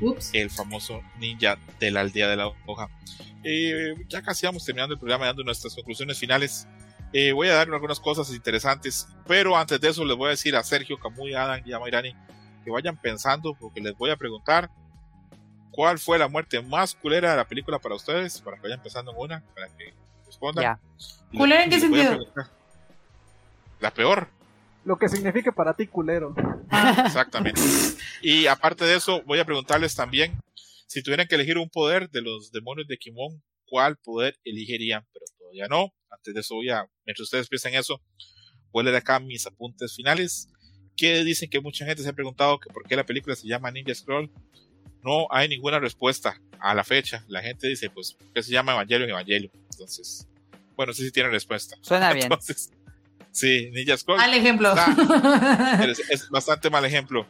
ups. 0.00 0.30
El 0.32 0.50
famoso 0.50 1.02
ninja 1.18 1.58
de 1.78 1.90
la 1.90 2.00
aldea 2.00 2.28
de 2.28 2.36
la 2.36 2.46
hoja. 2.66 2.88
Eh, 3.42 3.94
ya 4.08 4.22
casi 4.22 4.46
vamos 4.46 4.64
terminando 4.64 4.94
el 4.94 5.00
programa 5.00 5.26
dando 5.26 5.42
nuestras 5.42 5.74
conclusiones 5.74 6.18
finales. 6.18 6.66
Eh, 7.12 7.32
voy 7.32 7.48
a 7.48 7.54
dar 7.54 7.68
algunas 7.72 7.98
cosas 7.98 8.30
interesantes, 8.32 9.08
pero 9.26 9.56
antes 9.56 9.80
de 9.80 9.88
eso 9.88 10.04
les 10.04 10.16
voy 10.16 10.28
a 10.28 10.30
decir 10.30 10.54
a 10.54 10.62
Sergio, 10.62 10.98
Camuy, 10.98 11.34
Adam 11.34 11.60
y 11.64 11.72
a 11.72 11.80
Mayrani 11.80 12.14
que 12.64 12.70
vayan 12.70 12.96
pensando, 12.96 13.54
porque 13.58 13.80
les 13.80 13.96
voy 13.96 14.10
a 14.10 14.16
preguntar 14.16 14.70
cuál 15.70 15.98
fue 15.98 16.18
la 16.18 16.28
muerte 16.28 16.60
más 16.60 16.94
culera 16.94 17.30
de 17.30 17.36
la 17.36 17.48
película 17.48 17.78
para 17.78 17.94
ustedes, 17.94 18.40
para 18.40 18.56
que 18.56 18.62
vayan 18.62 18.82
pensando 18.82 19.12
en 19.12 19.18
una, 19.18 19.44
para 19.54 19.68
que 19.76 19.94
respondan. 20.26 20.62
Ya. 20.62 20.80
¿Culera 21.36 21.64
en 21.64 21.70
qué 21.70 21.80
sentido? 21.80 22.18
La 23.80 23.92
peor. 23.92 24.28
Lo 24.84 24.98
que 24.98 25.08
signifique 25.08 25.52
para 25.52 25.74
ti, 25.74 25.86
culero. 25.86 26.34
Exactamente. 27.04 27.60
Y 28.22 28.46
aparte 28.46 28.84
de 28.84 28.96
eso, 28.96 29.22
voy 29.26 29.38
a 29.38 29.44
preguntarles 29.44 29.94
también 29.94 30.38
si 30.90 31.04
tuvieran 31.04 31.28
que 31.28 31.36
elegir 31.36 31.56
un 31.56 31.70
poder 31.70 32.10
de 32.10 32.20
los 32.20 32.50
demonios 32.50 32.88
de 32.88 32.98
Kimon, 32.98 33.40
¿cuál 33.64 33.96
poder 33.96 34.36
elegirían? 34.42 35.06
Pero 35.12 35.24
todavía 35.38 35.68
no. 35.68 35.94
Antes 36.10 36.34
de 36.34 36.40
eso 36.40 36.56
voy 36.56 36.68
a, 36.68 36.84
mientras 37.06 37.26
ustedes 37.26 37.48
piensen 37.48 37.74
eso, 37.74 38.02
voy 38.72 38.82
a 38.82 38.84
leer 38.86 38.96
acá 38.96 39.20
mis 39.20 39.46
apuntes 39.46 39.94
finales. 39.94 40.48
Que 40.96 41.22
dicen 41.22 41.48
que 41.48 41.60
mucha 41.60 41.86
gente 41.86 42.02
se 42.02 42.08
ha 42.08 42.12
preguntado 42.12 42.58
que 42.58 42.70
por 42.70 42.88
qué 42.88 42.96
la 42.96 43.06
película 43.06 43.36
se 43.36 43.46
llama 43.46 43.70
Ninja 43.70 43.94
Scroll. 43.94 44.32
No 45.02 45.26
hay 45.30 45.48
ninguna 45.48 45.78
respuesta 45.78 46.40
a 46.58 46.74
la 46.74 46.84
fecha. 46.84 47.24
La 47.28 47.42
gente 47.42 47.66
dice, 47.68 47.90
pues, 47.90 48.16
que 48.34 48.42
se 48.42 48.52
llama 48.52 48.72
Evangelio 48.72 49.04
en 49.04 49.10
Evangelio. 49.10 49.50
Entonces, 49.70 50.26
bueno, 50.76 50.92
sí, 50.92 51.04
sí 51.04 51.10
tiene 51.10 51.30
respuesta. 51.30 51.76
Suena 51.80 52.12
bien. 52.12 52.24
Entonces, 52.24 52.70
sí, 53.30 53.70
Ninja 53.72 53.96
Scroll. 53.96 54.20
Al 54.20 54.34
ejemplo. 54.34 54.74
Es, 55.88 56.00
es 56.10 56.28
bastante 56.30 56.68
mal 56.70 56.84
ejemplo. 56.84 57.26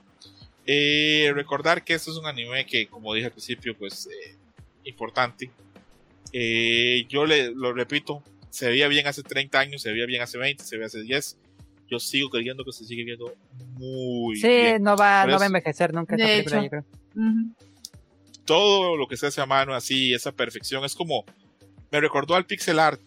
Eh, 0.67 1.33
recordar 1.35 1.85
que 1.85 1.95
esto 1.95 2.11
es 2.11 2.17
un 2.17 2.27
anime 2.27 2.67
que, 2.67 2.87
como 2.87 3.15
dije 3.15 3.27
al 3.27 3.33
principio, 3.33 3.77
pues 3.77 4.07
eh, 4.07 4.37
importante. 4.85 5.51
Eh, 6.33 7.07
yo 7.09 7.27
le, 7.27 7.51
lo 7.51 7.73
repito, 7.73 8.23
se 8.51 8.69
veía 8.69 8.89
bien 8.89 9.07
hace 9.07 9.23
30 9.23 9.59
años, 9.59 9.83
se 9.83 9.91
veía 9.93 10.07
bien 10.07 10.23
hace 10.23 10.39
20, 10.39 10.63
se 10.63 10.77
veía 10.77 10.87
hace 10.87 11.03
10. 11.03 11.37
Yo 11.91 11.99
sigo 11.99 12.31
creyendo 12.31 12.65
que 12.65 12.73
se 12.73 12.85
sigue 12.85 13.05
viendo 13.05 13.35
muy 13.75 14.37
Sí, 14.37 14.47
bien. 14.49 14.83
no 14.83 14.97
va, 14.97 15.27
no 15.27 15.37
va 15.39 15.43
a 15.43 15.47
envejecer 15.47 15.93
nunca 15.93 16.15
esta 16.17 16.27
De 16.29 16.33
película, 16.45 16.57
hecho. 16.59 16.65
yo 16.65 16.71
creo. 16.71 16.85
Ujú. 17.17 17.55
Todo 18.45 18.97
lo 18.97 19.07
que 19.07 19.17
se 19.17 19.27
hace 19.27 19.41
a 19.41 19.47
mano 19.47 19.75
así, 19.75 20.13
esa 20.15 20.33
perfección, 20.33 20.85
es 20.85 20.95
como 20.95 21.25
me 21.93 22.01
recordó 22.01 22.35
al 22.37 22.47
pixel 22.47 22.79
art 22.79 23.01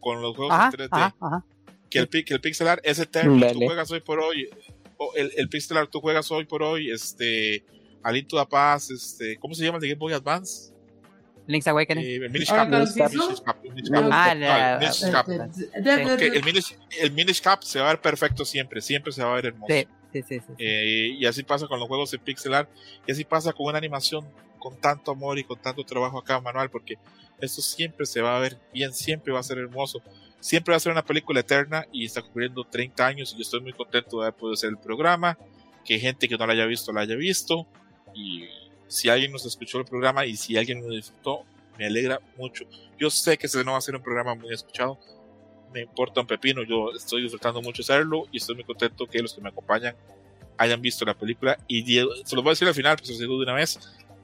con 0.00 0.22
los 0.22 0.36
juegos 0.36 0.54
Ajá, 0.54 0.66
en 0.66 0.72
3D. 0.72 0.88
ajá, 0.92 1.16
ajá. 1.20 1.44
que 1.90 1.98
el, 1.98 2.08
que 2.08 2.34
el 2.34 2.40
pixel 2.40 2.68
art 2.68 2.80
es 2.84 2.98
eterno. 2.98 3.34
Tú 3.34 3.40
Dale. 3.40 3.66
juegas 3.66 3.90
hoy 3.90 4.00
por 4.00 4.20
hoy. 4.20 4.48
o 4.96 5.12
el, 5.16 5.32
el 5.36 5.48
pixel 5.48 5.76
art 5.76 5.90
tú 5.90 6.00
juegas 6.00 6.30
hoy 6.30 6.44
por 6.44 6.62
hoy. 6.62 6.90
Este. 6.90 7.64
Alito 8.02 8.36
da 8.36 8.48
Paz. 8.48 8.90
Este. 8.90 9.36
¿Cómo 9.38 9.54
se 9.54 9.64
llama 9.64 9.76
el 9.78 9.82
de 9.82 9.88
Game 9.88 9.98
Boy 9.98 10.12
Advance? 10.12 10.72
Link's 11.50 11.66
Awakening. 11.66 12.04
Eh. 12.04 12.44
Ah, 12.50 14.34
la- 14.34 14.78
Minish 14.80 15.10
Cap. 15.10 15.28
Este, 15.28 16.26
el, 17.00 17.12
Minish, 17.12 17.40
Cap 17.40 17.62
se 17.62 17.80
va 17.80 17.86
a 17.86 17.92
ver 17.92 18.00
perfecto 18.00 18.44
siempre. 18.44 18.80
Siempre 18.80 19.12
se 19.12 19.22
va 19.22 19.32
a 19.32 19.34
ver 19.34 19.46
hermoso. 19.46 19.72
Sí, 19.72 19.86
sí, 20.12 20.22
sí. 20.22 20.40
sí. 20.40 20.52
Eh, 20.58 21.16
y 21.18 21.26
así 21.26 21.42
pasa 21.42 21.66
con 21.66 21.80
los 21.80 21.88
juegos 21.88 22.10
de 22.12 22.18
pixel 22.18 22.54
art. 22.54 22.70
Y 23.06 23.12
así 23.12 23.24
pasa 23.24 23.52
con 23.52 23.66
una 23.66 23.78
animación 23.78 24.24
con 24.58 24.76
tanto 24.80 25.10
amor 25.10 25.38
y 25.38 25.44
con 25.44 25.58
tanto 25.60 25.82
trabajo 25.84 26.18
acá 26.18 26.40
manual. 26.40 26.70
Porque 26.70 26.98
esto 27.40 27.60
siempre 27.62 28.06
se 28.06 28.20
va 28.20 28.36
a 28.36 28.40
ver 28.40 28.56
bien. 28.72 28.94
Siempre 28.94 29.32
va 29.32 29.40
a 29.40 29.42
ser 29.42 29.58
hermoso. 29.58 30.00
Siempre 30.38 30.72
va 30.72 30.76
a 30.76 30.80
ser 30.80 30.92
una 30.92 31.04
película 31.04 31.40
eterna. 31.40 31.84
Y 31.92 32.04
está 32.04 32.22
cumpliendo 32.22 32.62
30 32.62 33.04
años. 33.04 33.32
Y 33.32 33.36
yo 33.38 33.42
estoy 33.42 33.60
muy 33.60 33.72
contento 33.72 34.20
de 34.20 34.26
haber 34.28 34.38
podido 34.38 34.54
hacer 34.54 34.70
el 34.70 34.78
programa. 34.78 35.36
Que 35.84 35.98
gente 35.98 36.28
que 36.28 36.36
no 36.36 36.46
la 36.46 36.52
haya 36.52 36.66
visto 36.66 36.92
la 36.92 37.00
haya 37.00 37.16
visto. 37.16 37.66
Y 38.14 38.44
si 38.90 39.08
alguien 39.08 39.30
nos 39.30 39.46
escuchó 39.46 39.78
el 39.78 39.84
programa 39.84 40.26
y 40.26 40.36
si 40.36 40.56
alguien 40.56 40.82
lo 40.82 40.92
disfrutó, 40.92 41.44
me 41.78 41.86
alegra 41.86 42.20
mucho. 42.36 42.64
Yo 42.98 43.08
sé 43.08 43.38
que 43.38 43.46
ese 43.46 43.64
no 43.64 43.72
va 43.72 43.78
a 43.78 43.80
ser 43.80 43.94
un 43.94 44.02
programa 44.02 44.34
muy 44.34 44.52
escuchado. 44.52 44.98
Me 45.72 45.82
importa 45.82 46.20
un 46.20 46.26
pepino. 46.26 46.64
Yo 46.64 46.90
estoy 46.94 47.22
disfrutando 47.22 47.62
mucho 47.62 47.82
hacerlo. 47.82 48.26
Y 48.32 48.38
estoy 48.38 48.56
muy 48.56 48.64
contento 48.64 49.06
que 49.06 49.22
los 49.22 49.32
que 49.32 49.40
me 49.40 49.48
acompañan 49.48 49.94
hayan 50.58 50.82
visto 50.82 51.04
la 51.04 51.14
película. 51.14 51.56
Y 51.68 51.84
se 51.84 52.34
los 52.34 52.44
voy 52.44 52.48
a 52.48 52.50
decir 52.50 52.66
al 52.66 52.74
final, 52.74 52.96
pues 52.96 53.06
se 53.06 53.12
los 53.12 53.20
digo 53.20 53.36
de 53.36 53.44
una 53.44 53.54
vez. 53.54 53.78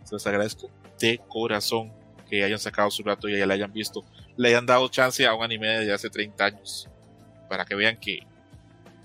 Se 0.05 0.15
los 0.15 0.27
agradezco 0.27 0.69
de 0.99 1.21
corazón 1.29 1.93
que 2.29 2.43
hayan 2.43 2.59
sacado 2.59 2.91
su 2.91 3.05
rato 3.05 3.29
y 3.29 3.39
ya 3.39 3.47
la 3.47 3.55
hayan 3.55 3.73
visto. 3.73 4.05
Le 4.37 4.49
hayan 4.49 4.67
dado 4.67 4.89
chance 4.89 5.25
a 5.25 5.33
un 5.33 5.45
anime 5.45 5.85
de 5.85 5.93
hace 5.93 6.11
30 6.11 6.45
años. 6.45 6.89
Para 7.49 7.65
que 7.65 7.77
vean 7.77 7.99
que 8.01 8.27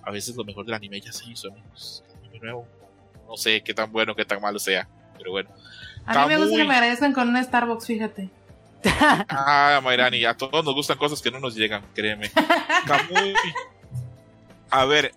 a 0.01 0.11
veces 0.11 0.35
lo 0.35 0.43
mejor 0.43 0.65
del 0.65 0.73
anime 0.73 0.99
ya 0.99 1.13
se 1.13 1.29
hizo, 1.29 1.49
amigos. 1.51 2.03
Anime 2.19 2.39
nuevo. 2.39 2.67
No 3.27 3.37
sé 3.37 3.61
qué 3.61 3.75
tan 3.75 3.91
bueno, 3.91 4.15
qué 4.15 4.25
tan 4.25 4.41
malo 4.41 4.57
sea. 4.57 4.89
Pero 5.21 5.31
bueno. 5.31 5.49
A 6.05 6.25
mí 6.25 6.33
me 6.33 6.37
gusta 6.39 6.57
que 6.57 6.63
me 6.65 6.73
agradezcan 6.73 7.13
con 7.13 7.29
una 7.29 7.43
Starbucks, 7.43 7.85
fíjate. 7.85 8.29
Ah, 9.29 9.79
Mayrani, 9.83 10.25
a 10.25 10.35
todos 10.35 10.65
nos 10.65 10.73
gustan 10.73 10.97
cosas 10.97 11.21
que 11.21 11.29
no 11.29 11.39
nos 11.39 11.53
llegan, 11.55 11.83
créeme. 11.93 12.31
Kamui. 12.87 13.33
A 14.71 14.85
ver, 14.85 15.11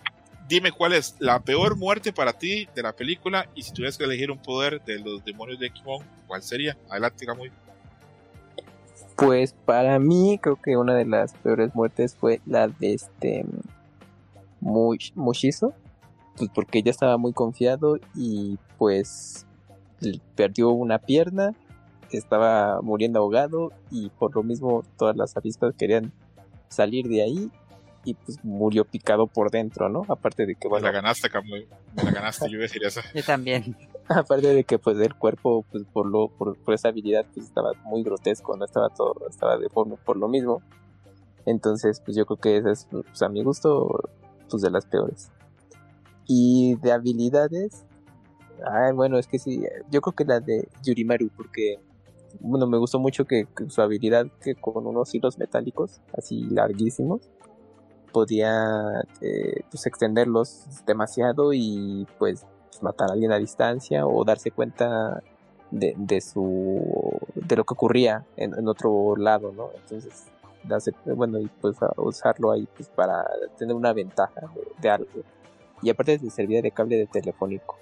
dime 0.49 0.71
cuál 0.73 0.93
es 0.93 1.15
la 1.21 1.41
peor 1.41 1.77
muerte 1.77 2.13
para 2.13 2.33
ti 2.35 2.69
de 2.75 2.83
la 2.83 2.93
película 2.93 3.49
y 3.55 3.63
si 3.63 3.73
tuvieras 3.73 3.97
que 3.97 4.05
elegir 4.05 4.31
un 4.31 4.39
poder 4.39 4.83
de 4.85 4.99
los 4.99 5.25
demonios 5.25 5.59
de 5.61 5.71
Kimon, 5.71 6.05
¿cuál 6.27 6.43
sería? 6.43 6.77
Adelante, 6.91 7.25
Kamui. 7.25 7.51
Pues 9.17 9.55
para 9.65 9.99
mí 9.99 10.39
creo 10.43 10.57
que 10.61 10.77
una 10.77 10.95
de 10.95 11.07
las 11.07 11.33
peores 11.35 11.75
muertes 11.75 12.17
fue 12.17 12.41
la 12.47 12.67
de 12.69 12.95
este 12.95 13.47
Mush- 14.61 15.13
Mushizo, 15.15 15.73
pues 16.37 16.51
porque 16.53 16.81
ella 16.81 16.91
estaba 16.91 17.17
muy 17.17 17.33
confiado 17.33 17.99
y 18.15 18.59
pues 18.77 19.47
perdió 20.35 20.71
una 20.71 20.99
pierna, 20.99 21.55
estaba 22.11 22.81
muriendo 22.83 23.21
ahogado 23.21 23.73
y 23.91 24.11
por 24.11 24.35
lo 24.35 24.43
mismo 24.43 24.85
todas 24.97 25.17
las 25.17 25.37
avispas 25.37 25.75
querían 25.77 26.13
salir 26.69 27.09
de 27.09 27.23
ahí 27.23 27.51
y 28.05 28.15
pues 28.15 28.39
murió 28.45 28.85
picado 28.85 29.27
por 29.27 29.51
dentro, 29.51 29.89
¿no? 29.89 30.05
Aparte 30.09 30.47
de 30.47 30.55
que 30.55 30.69
Me 30.69 30.71
bueno, 30.71 30.87
la 30.87 30.93
ganaste, 30.93 31.31
Kamui. 31.31 31.67
Me 31.97 32.03
la 32.03 32.11
ganaste, 32.11 32.47
yo 32.51 32.57
iba 32.57 32.61
a 32.61 32.69
decir 32.69 32.85
eso. 32.85 33.01
Yo 33.15 33.23
también. 33.23 33.77
aparte 34.09 34.49
de 34.49 34.65
que 34.65 34.79
pues 34.79 34.99
el 34.99 35.15
cuerpo 35.15 35.65
pues 35.71 35.85
por 35.93 36.07
lo 36.07 36.29
por, 36.29 36.57
por 36.59 36.75
esa 36.75 36.89
habilidad 36.89 37.25
pues 37.33 37.47
estaba 37.47 37.73
muy 37.85 38.03
grotesco 38.03 38.57
no 38.57 38.65
estaba 38.65 38.91
todo 38.91 39.15
estaba 39.29 39.57
deforme 39.57 39.97
por 39.97 40.17
lo 40.17 40.29
mismo 40.29 40.63
entonces 41.47 42.01
pues 42.05 42.17
yo 42.17 42.27
creo 42.27 42.39
que 42.39 42.57
esa 42.59 42.71
es 42.71 42.87
pues 42.91 43.23
a 43.23 43.29
mi 43.29 43.43
gusto 43.43 44.11
pues 44.51 44.63
de 44.63 44.71
las 44.71 44.87
peores 44.87 45.31
y 46.27 46.77
de 46.83 46.93
habilidades 46.93 47.84
ay 48.67 48.93
bueno 48.93 49.19
es 49.19 49.27
que 49.27 49.39
sí 49.39 49.65
yo 49.91 50.01
creo 50.01 50.15
que 50.15 50.25
la 50.25 50.41
de 50.41 50.69
Yurimaru 50.83 51.31
porque 51.37 51.79
bueno 52.41 52.67
me 52.67 52.79
gustó 52.79 52.99
mucho 52.99 53.27
que, 53.27 53.47
su 53.69 53.83
habilidad 53.83 54.27
que 54.41 54.55
con 54.55 54.87
unos 54.87 55.15
hilos 55.15 55.39
metálicos 55.39 56.01
así 56.17 56.45
larguísimos 56.51 57.31
podía 58.13 59.03
eh, 59.21 59.63
pues 59.71 59.87
extenderlos 59.87 60.67
demasiado 60.87 61.53
y 61.53 62.07
pues 62.19 62.47
matar 62.81 63.11
a 63.11 63.13
alguien 63.15 63.33
a 63.33 63.39
distancia 63.39 64.07
o 64.07 64.25
darse 64.25 64.51
cuenta 64.51 65.23
de, 65.71 65.95
de 65.97 66.21
su 66.21 67.19
de 67.35 67.57
lo 67.57 67.65
que 67.65 67.75
ocurría 67.75 68.25
en, 68.37 68.69
otro 68.69 69.17
lado, 69.17 69.53
¿no? 69.53 69.71
Entonces, 69.75 70.27
darse, 70.63 70.93
bueno, 71.05 71.39
y 71.39 71.47
pues 71.61 71.77
usarlo 71.97 72.53
ahí 72.53 72.67
pues 72.77 72.89
para 72.89 73.25
tener 73.59 73.75
una 73.75 73.93
ventaja 73.93 74.41
de, 74.55 74.63
de 74.81 74.91
algo. 74.91 75.09
Y 75.83 75.91
aparte 75.91 76.19
se 76.19 76.31
servía 76.31 76.63
de 76.63 76.71
cable 76.71 76.97
de 76.97 77.07
telefónico. 77.07 77.77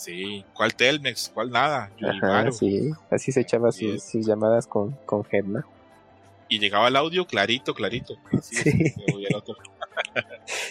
Sí. 0.00 0.44
¿Cuál 0.54 0.74
Telmex? 0.74 1.30
¿Cuál 1.34 1.50
nada? 1.50 1.90
Ajá, 2.02 2.50
sí. 2.52 2.90
Así 3.10 3.32
se 3.32 3.42
echaba 3.42 3.70
Sí. 3.70 3.92
sus, 3.92 4.02
sus 4.04 4.26
llamadas 4.26 4.66
con, 4.66 4.92
con. 5.04 5.26
Y 6.48 6.58
llegaba 6.58 6.88
el 6.88 6.96
audio 6.96 7.26
clarito, 7.26 7.74
clarito. 7.74 8.14
Así 8.32 8.56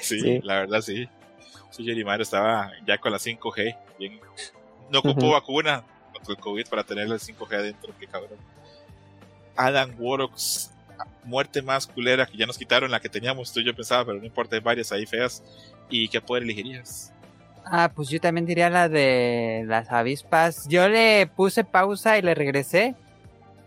Sí. 0.01 0.19
sí, 0.19 0.39
la 0.43 0.55
verdad 0.61 0.81
sí. 0.81 1.07
Sí, 1.69 1.83
Yurimaru 1.83 2.23
estaba 2.23 2.71
ya 2.87 2.97
con 2.97 3.11
la 3.11 3.19
5G. 3.19 3.77
Bien. 3.99 4.19
No 4.89 4.99
ocupó 4.99 5.29
vacuna 5.31 5.83
contra 6.11 6.33
el 6.33 6.39
COVID 6.39 6.67
para 6.67 6.83
tener 6.83 7.05
el 7.05 7.13
5G 7.19 7.53
adentro, 7.53 7.93
qué 7.99 8.07
cabrón. 8.07 8.39
Adam 9.55 9.93
Warrocks, 9.99 10.71
muerte 11.23 11.61
más 11.61 11.85
culera 11.85 12.25
que 12.25 12.35
ya 12.37 12.47
nos 12.47 12.57
quitaron 12.57 12.89
la 12.89 12.99
que 12.99 13.09
teníamos 13.09 13.53
tú 13.53 13.59
y 13.59 13.65
yo 13.65 13.75
pensaba, 13.75 14.05
pero 14.05 14.17
no 14.19 14.25
importa, 14.25 14.55
hay 14.55 14.61
varias 14.61 14.91
ahí 14.91 15.05
feas. 15.05 15.43
¿Y 15.89 16.07
qué 16.09 16.19
poder 16.19 16.43
elegirías? 16.43 17.13
Ah, 17.71 17.91
pues 17.93 18.09
yo 18.09 18.19
también 18.19 18.45
diría 18.45 18.69
la 18.69 18.89
de 18.89 19.63
las 19.67 19.91
avispas. 19.91 20.67
Yo 20.67 20.89
le 20.89 21.27
puse 21.27 21.63
pausa 21.63 22.17
y 22.17 22.21
le 22.23 22.33
regresé 22.33 22.95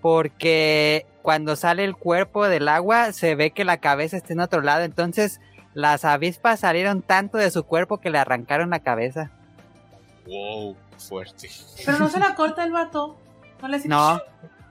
porque 0.01 1.07
cuando 1.23 1.55
sale 1.55 1.85
el 1.85 1.95
cuerpo 1.97 2.49
del 2.49 2.67
agua 2.69 3.13
se 3.13 3.37
ve 3.37 3.53
que 3.53 3.65
la 3.65 3.77
cabeza 3.77 4.17
está 4.17 4.33
en 4.33 4.41
otro 4.41 4.61
lado. 4.61 4.83
Entonces 4.85 5.41
las 5.75 6.05
avispas 6.05 6.61
salieron 6.61 7.03
tanto 7.03 7.39
de 7.39 7.51
su 7.53 7.63
cuerpo 7.65 7.99
que 7.99 8.11
le 8.11 8.19
arrancaron 8.19 8.71
la 8.71 8.81
cabeza. 8.81 9.31
Wow, 10.27 10.77
fuerte. 10.99 11.49
Pero 11.85 11.99
no 11.99 12.09
se 12.09 12.19
la 12.19 12.35
corta 12.37 12.65
el 12.65 12.73
vato. 12.73 13.17
No 13.61 13.69
le 13.69 13.79
No, 13.87 14.21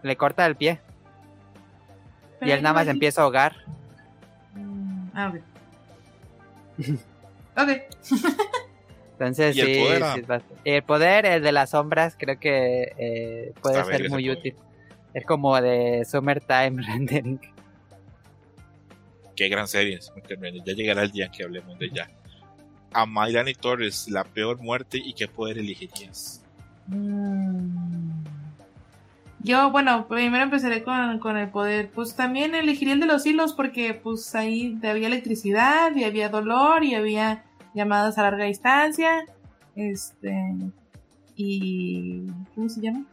le 0.03 0.17
corta 0.17 0.45
el 0.45 0.57
pie 0.57 0.81
y 2.41 2.49
él 2.51 2.61
nada 2.61 2.73
más 2.73 2.83
imagínate- 2.83 2.91
empieza 2.91 3.21
a 3.21 3.23
ahogar. 3.23 3.55
Mm, 4.55 5.09
Ah, 5.13 5.31
ok. 6.77 6.85
ok. 7.57 7.69
Entonces 9.21 9.55
¿Y 9.55 9.61
el 9.61 9.67
sí, 9.67 9.79
poder, 9.81 10.03
ah? 10.03 10.13
sí 10.15 10.21
bast- 10.21 10.43
el 10.65 10.83
poder, 10.83 11.25
el 11.25 11.43
de 11.43 11.51
las 11.51 11.69
sombras, 11.71 12.15
creo 12.17 12.39
que 12.39 12.91
eh, 12.97 13.53
puede 13.61 13.79
Está 13.79 13.91
ser 13.97 14.09
muy 14.09 14.23
poder. 14.23 14.37
útil. 14.37 14.55
Es 15.13 15.25
como 15.25 15.61
de 15.61 16.03
Summertime 16.05 16.81
Rendering. 16.87 17.39
Qué 19.35 19.47
gran 19.49 19.67
serie. 19.67 19.95
es 19.97 20.11
muy 20.11 20.21
tremendo. 20.21 20.63
Ya 20.65 20.73
llegará 20.73 21.03
el 21.03 21.11
día 21.11 21.29
que 21.29 21.43
hablemos 21.43 21.77
de 21.79 21.85
ella. 21.87 22.09
A 22.93 23.05
Mayrani 23.05 23.53
Torres, 23.53 24.09
la 24.09 24.23
peor 24.23 24.59
muerte 24.61 24.97
y 24.97 25.13
qué 25.13 25.27
poder 25.27 25.57
elegirías. 25.57 26.43
Mm. 26.87 28.23
Yo, 29.43 29.71
bueno, 29.71 30.07
primero 30.07 30.43
empezaré 30.43 30.83
con, 30.83 31.17
con 31.19 31.37
el 31.37 31.49
poder. 31.49 31.89
Pues 31.89 32.15
también 32.15 32.53
elegiría 32.53 32.93
el 32.93 32.99
de 32.99 33.05
los 33.07 33.25
hilos 33.25 33.53
porque 33.53 33.93
pues 33.93 34.35
ahí 34.35 34.77
había 34.83 35.07
electricidad 35.07 35.95
y 35.95 36.03
había 36.03 36.29
dolor 36.29 36.83
y 36.83 36.93
había 36.95 37.43
llamadas 37.73 38.17
a 38.17 38.23
larga 38.23 38.45
distancia. 38.45 39.25
Este... 39.75 40.55
Y... 41.35 42.27
¿Cómo 42.55 42.69
se 42.69 42.81
llama? 42.81 43.05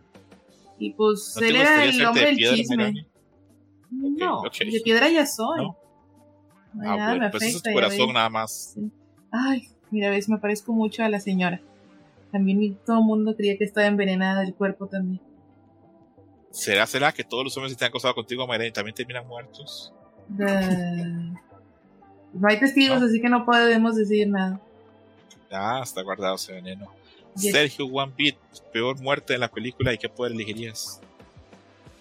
Y 0.78 0.92
pues 0.92 1.34
¿No 1.40 1.46
él 1.46 1.56
era 1.56 1.84
el 1.84 2.04
hombre 2.04 2.22
de 2.22 2.28
del 2.28 2.36
chisme. 2.38 3.06
No, 3.90 4.40
ok. 4.40 4.58
de 4.58 4.80
piedra 4.80 5.08
ya 5.08 5.26
soy. 5.26 5.64
¿No? 5.64 5.76
Ay, 6.80 6.88
Ah, 6.90 6.96
nada 6.96 7.12
me 7.12 7.18
bueno, 7.18 7.30
pues 7.30 7.42
eso 7.44 7.56
es 7.56 7.62
afecta, 7.62 7.70
ya 7.70 7.74
corazón 7.74 8.06
ves. 8.06 8.14
nada 8.14 8.28
más. 8.30 8.76
Ay, 9.30 9.68
mira, 9.90 10.10
ves, 10.10 10.28
me 10.28 10.38
parezco 10.38 10.72
mucho 10.72 11.02
a 11.02 11.08
la 11.08 11.18
señora. 11.20 11.60
También 12.30 12.76
todo 12.84 12.98
el 12.98 13.04
mundo 13.04 13.34
creía 13.34 13.56
que 13.56 13.64
estaba 13.64 13.86
envenenada 13.86 14.42
del 14.42 14.54
cuerpo 14.54 14.86
también. 14.86 15.20
¿Será, 16.50 16.86
será 16.86 17.12
que 17.12 17.24
todos 17.24 17.44
los 17.44 17.56
hombres 17.56 17.72
que 17.72 17.78
te 17.78 17.84
han 17.86 17.88
acostado 17.88 18.14
contigo, 18.14 18.46
Mayrani, 18.46 18.70
también 18.72 18.94
terminan 18.94 19.26
muertos? 19.26 19.92
Eh, 20.38 21.32
no 22.32 22.48
hay 22.48 22.58
testigos, 22.58 23.00
¿No? 23.00 23.06
así 23.06 23.20
que 23.20 23.28
no 23.28 23.44
podemos 23.44 23.96
decir 23.96 24.28
nada. 24.28 24.60
Ah, 25.50 25.80
está 25.82 26.02
guardado 26.02 26.36
ese 26.36 26.52
veneno. 26.52 26.88
Yes. 27.36 27.52
Sergio 27.52 27.86
One 27.86 28.12
Beat, 28.16 28.36
peor 28.72 29.00
muerte 29.00 29.34
en 29.34 29.40
la 29.40 29.48
película 29.48 29.92
y 29.92 29.98
qué 29.98 30.08
poder 30.08 30.32
elegirías. 30.32 31.00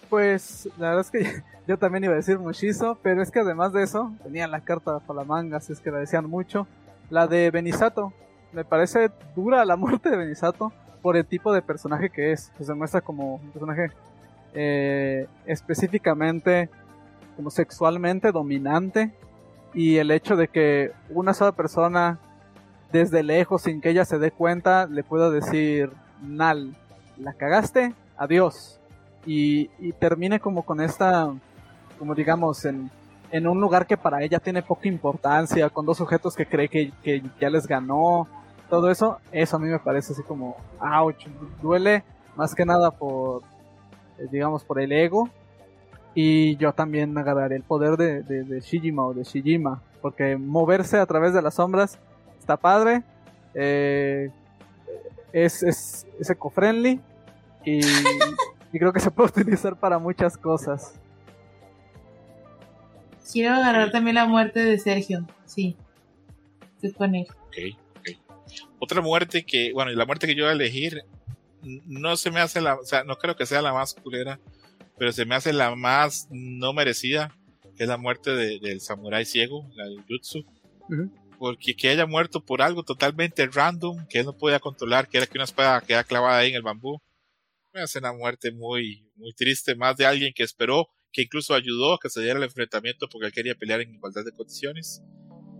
Pues 0.08 0.68
la 0.78 0.90
verdad 0.94 1.00
es 1.00 1.10
que 1.10 1.42
yo 1.66 1.78
también 1.78 2.04
iba 2.04 2.12
a 2.12 2.16
decir 2.16 2.38
Mushizo, 2.38 2.98
pero 3.02 3.22
es 3.22 3.30
que 3.30 3.40
además 3.40 3.72
de 3.72 3.82
eso, 3.82 4.12
tenían 4.22 4.50
la 4.50 4.60
carta 4.60 4.98
para 5.00 5.20
la 5.20 5.24
manga, 5.24 5.58
así 5.58 5.72
es 5.72 5.80
que 5.80 5.90
la 5.90 5.98
decían 5.98 6.28
mucho. 6.28 6.66
La 7.10 7.26
de 7.26 7.50
Benisato, 7.50 8.12
me 8.52 8.64
parece 8.64 9.10
dura 9.34 9.64
la 9.64 9.76
muerte 9.76 10.10
de 10.10 10.16
Benisato 10.16 10.72
por 11.02 11.16
el 11.16 11.24
tipo 11.24 11.52
de 11.52 11.62
personaje 11.62 12.10
que 12.10 12.32
es. 12.32 12.50
Pues 12.56 12.66
se 12.66 12.74
muestra 12.74 13.00
como 13.00 13.36
un 13.36 13.50
personaje 13.50 13.90
eh, 14.54 15.26
específicamente 15.46 16.68
como 17.36 17.50
sexualmente 17.50 18.32
dominante 18.32 19.12
y 19.74 19.96
el 19.96 20.10
hecho 20.10 20.36
de 20.36 20.48
que 20.48 20.92
una 21.10 21.34
sola 21.34 21.52
persona 21.52 22.18
desde 22.92 23.22
lejos 23.22 23.62
sin 23.62 23.80
que 23.80 23.90
ella 23.90 24.04
se 24.04 24.18
dé 24.18 24.30
cuenta 24.30 24.86
le 24.86 25.04
pueda 25.04 25.30
decir 25.30 25.90
Nal, 26.22 26.74
la 27.16 27.34
cagaste, 27.34 27.94
adiós 28.16 28.78
y, 29.26 29.70
y 29.78 29.92
termine 29.92 30.40
como 30.40 30.62
con 30.62 30.80
esta, 30.80 31.32
como 31.98 32.14
digamos, 32.14 32.64
en, 32.64 32.90
en 33.30 33.46
un 33.46 33.60
lugar 33.60 33.86
que 33.86 33.96
para 33.96 34.22
ella 34.22 34.38
tiene 34.38 34.62
poca 34.62 34.88
importancia, 34.88 35.68
con 35.70 35.84
dos 35.84 35.98
sujetos 35.98 36.34
que 36.34 36.46
cree 36.46 36.68
que, 36.68 36.92
que 37.02 37.22
ya 37.40 37.50
les 37.50 37.66
ganó, 37.66 38.26
todo 38.68 38.90
eso, 38.90 39.18
eso 39.32 39.56
a 39.56 39.58
mí 39.58 39.68
me 39.68 39.78
parece 39.78 40.12
así 40.12 40.22
como, 40.22 40.56
ouch, 40.80 41.26
duele 41.62 42.04
más 42.36 42.54
que 42.54 42.64
nada 42.64 42.90
por, 42.90 43.42
eh, 44.18 44.26
digamos, 44.30 44.64
por 44.64 44.80
el 44.80 44.92
ego. 44.92 45.28
Y 46.20 46.56
yo 46.56 46.72
también 46.72 47.16
agarraré 47.16 47.54
el 47.54 47.62
poder 47.62 47.96
de, 47.96 48.24
de, 48.24 48.42
de 48.42 48.60
Shijima 48.60 49.06
o 49.06 49.14
de 49.14 49.22
Shijima, 49.22 49.80
porque 50.02 50.36
moverse 50.36 50.96
a 50.96 51.06
través 51.06 51.32
de 51.32 51.40
las 51.40 51.54
sombras 51.54 51.96
está 52.40 52.56
padre, 52.56 53.04
eh, 53.54 54.28
es, 55.32 55.62
es, 55.62 56.08
es 56.18 56.30
eco-friendly 56.30 57.00
y, 57.64 57.78
y 58.72 58.78
creo 58.80 58.92
que 58.92 58.98
se 58.98 59.12
puede 59.12 59.28
utilizar 59.28 59.78
para 59.78 60.00
muchas 60.00 60.36
cosas. 60.36 60.98
Quiero 63.32 63.54
agarrar 63.54 63.92
también 63.92 64.16
la 64.16 64.26
muerte 64.26 64.58
de 64.58 64.76
Sergio. 64.80 65.24
Sí. 65.44 65.76
Estoy 66.74 66.94
con 66.94 67.14
él. 67.14 67.28
Ok, 67.46 67.78
ok. 67.96 68.08
Otra 68.80 69.00
muerte 69.02 69.46
que, 69.46 69.72
bueno, 69.72 69.92
y 69.92 69.94
la 69.94 70.04
muerte 70.04 70.26
que 70.26 70.34
yo 70.34 70.46
voy 70.46 70.50
a 70.50 70.54
elegir, 70.54 71.04
no 71.62 72.16
se 72.16 72.32
me 72.32 72.40
hace 72.40 72.60
la, 72.60 72.74
o 72.74 72.84
sea, 72.84 73.04
no 73.04 73.14
creo 73.18 73.36
que 73.36 73.46
sea 73.46 73.62
la 73.62 73.72
más 73.72 73.94
culera, 73.94 74.40
pero 74.98 75.12
se 75.12 75.24
me 75.24 75.34
hace 75.34 75.52
la 75.52 75.74
más 75.74 76.28
no 76.30 76.72
merecida, 76.72 77.36
que 77.76 77.84
es 77.84 77.88
la 77.88 77.96
muerte 77.96 78.34
del 78.34 78.80
samurái 78.80 79.24
ciego, 79.24 79.70
la 79.74 79.84
del 79.84 80.02
Jutsu. 80.08 80.44
Porque 81.38 81.76
que 81.76 81.88
haya 81.88 82.06
muerto 82.06 82.44
por 82.44 82.62
algo 82.62 82.82
totalmente 82.82 83.46
random, 83.46 84.06
que 84.08 84.18
él 84.18 84.26
no 84.26 84.36
podía 84.36 84.58
controlar, 84.58 85.08
que 85.08 85.18
era 85.18 85.26
que 85.26 85.38
una 85.38 85.44
espada 85.44 85.80
queda 85.80 86.02
clavada 86.02 86.38
ahí 86.38 86.50
en 86.50 86.56
el 86.56 86.62
bambú. 86.62 87.00
Me 87.72 87.80
hace 87.80 88.00
una 88.00 88.12
muerte 88.12 88.50
muy, 88.50 89.08
muy 89.14 89.32
triste, 89.34 89.76
más 89.76 89.96
de 89.96 90.06
alguien 90.06 90.32
que 90.34 90.42
esperó, 90.42 90.88
que 91.12 91.22
incluso 91.22 91.54
ayudó 91.54 91.94
a 91.94 91.98
que 92.00 92.10
se 92.10 92.20
diera 92.20 92.38
el 92.38 92.44
enfrentamiento 92.44 93.08
porque 93.08 93.26
él 93.26 93.32
quería 93.32 93.54
pelear 93.54 93.80
en 93.80 93.94
igualdad 93.94 94.24
de 94.24 94.32
condiciones. 94.32 95.02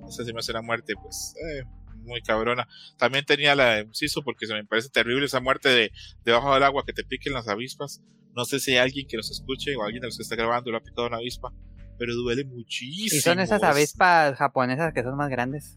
Esa 0.09 0.24
se 0.24 0.32
me 0.32 0.40
hace 0.40 0.51
una 0.51 0.62
muerte, 0.62 0.94
pues, 1.01 1.35
eh, 1.48 1.62
muy 2.02 2.23
cabrona. 2.23 2.66
También 2.97 3.24
tenía 3.24 3.55
la 3.55 3.77
de 3.77 3.89
Ciso 3.93 4.23
porque 4.23 4.47
se 4.47 4.55
me 4.55 4.65
parece 4.65 4.89
terrible 4.89 5.27
esa 5.27 5.40
muerte 5.40 5.69
de 5.69 5.93
debajo 6.24 6.52
del 6.55 6.62
agua 6.65 6.85
que 6.85 6.93
te 6.93 7.05
piquen 7.05 7.35
las 7.35 7.47
avispas. 7.47 8.02
No 8.39 8.44
sé 8.44 8.60
si 8.60 8.70
hay 8.70 8.77
alguien 8.78 9.09
que 9.09 9.16
nos 9.16 9.32
escuche 9.32 9.74
o 9.74 9.82
alguien 9.82 10.01
de 10.01 10.06
los 10.06 10.16
que 10.16 10.23
está 10.23 10.36
grabando 10.36 10.70
lo 10.70 10.77
ha 10.77 10.81
picado 10.81 11.09
una 11.09 11.16
avispa, 11.16 11.52
pero 11.98 12.15
duele 12.15 12.44
muchísimo. 12.44 13.19
Y 13.19 13.20
son 13.20 13.40
esas 13.40 13.65
avispas 13.65 14.36
japonesas 14.36 14.94
que 14.94 15.02
son 15.02 15.16
más 15.16 15.28
grandes. 15.28 15.77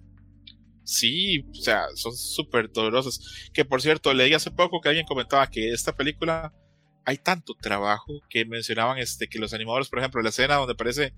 Sí, 0.83 1.43
o 1.49 1.55
sea, 1.55 1.85
son 1.95 2.15
súper 2.15 2.71
dolorosas. 2.71 3.49
Que 3.51 3.65
por 3.65 3.81
cierto, 3.81 4.13
leí 4.13 4.35
hace 4.35 4.51
poco 4.51 4.79
que 4.79 4.89
alguien 4.89 5.07
comentaba 5.07 5.47
que 5.47 5.71
esta 5.71 5.95
película 5.95 6.53
hay 7.03 7.17
tanto 7.17 7.55
trabajo 7.55 8.21
que 8.29 8.45
mencionaban 8.45 8.99
este 8.99 9.27
que 9.27 9.39
los 9.39 9.55
animadores, 9.55 9.89
por 9.89 9.97
ejemplo, 9.97 10.21
la 10.21 10.29
escena 10.29 10.57
donde 10.57 10.73
aparece 10.73 11.15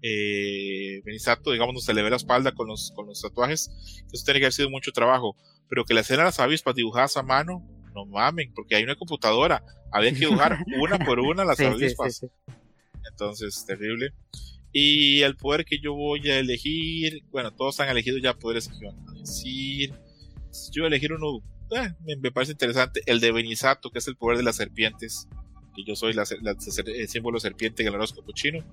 eh, 0.00 1.02
Benisato, 1.04 1.50
digamos, 1.50 1.84
se 1.84 1.92
le 1.92 2.02
ve 2.04 2.10
la 2.10 2.16
espalda 2.16 2.52
con 2.52 2.68
los, 2.68 2.92
con 2.94 3.06
los 3.08 3.20
tatuajes, 3.20 3.68
eso 4.12 4.24
tiene 4.24 4.38
que 4.38 4.46
haber 4.46 4.52
sido 4.52 4.70
mucho 4.70 4.92
trabajo, 4.92 5.34
pero 5.68 5.84
que 5.84 5.94
la 5.94 6.02
escena 6.02 6.20
de 6.20 6.26
las 6.26 6.38
avispas 6.38 6.76
dibujadas 6.76 7.16
a 7.16 7.24
mano, 7.24 7.66
no 7.94 8.06
mamen, 8.06 8.52
porque 8.54 8.76
hay 8.76 8.84
una 8.84 8.96
computadora, 8.96 9.62
había 9.92 10.12
que 10.12 10.20
dibujar 10.20 10.58
una 10.80 10.98
por 10.98 11.20
una 11.20 11.44
las 11.44 11.60
avispas. 11.60 12.26
Entonces, 13.10 13.64
terrible. 13.66 14.12
Y 14.72 15.22
el 15.22 15.36
poder 15.36 15.64
que 15.64 15.78
yo 15.78 15.94
voy 15.94 16.28
a 16.30 16.38
elegir, 16.38 17.22
bueno, 17.30 17.52
todos 17.52 17.78
han 17.80 17.88
elegido 17.88 18.18
ya 18.18 18.34
poderes 18.34 18.68
que 18.68 18.86
van 18.86 19.08
a 19.08 19.12
decir. 19.12 19.92
Yo 20.72 20.82
voy 20.82 20.84
a 20.84 20.88
elegir 20.88 21.12
uno, 21.12 21.42
eh, 21.70 21.92
me, 22.20 22.32
parece 22.32 22.52
interesante, 22.52 23.00
el 23.06 23.20
de 23.20 23.30
Benisato, 23.30 23.90
que 23.90 23.98
es 23.98 24.08
el 24.08 24.16
poder 24.16 24.38
de 24.38 24.42
las 24.44 24.56
serpientes, 24.56 25.28
que 25.76 25.84
yo 25.84 25.94
soy 25.94 26.12
la, 26.12 26.24
el 26.24 27.08
símbolo 27.08 27.38
serpiente 27.38 27.82
en 27.82 27.88
el 27.88 27.94
horóscopo 27.94 28.32
chino 28.32 28.64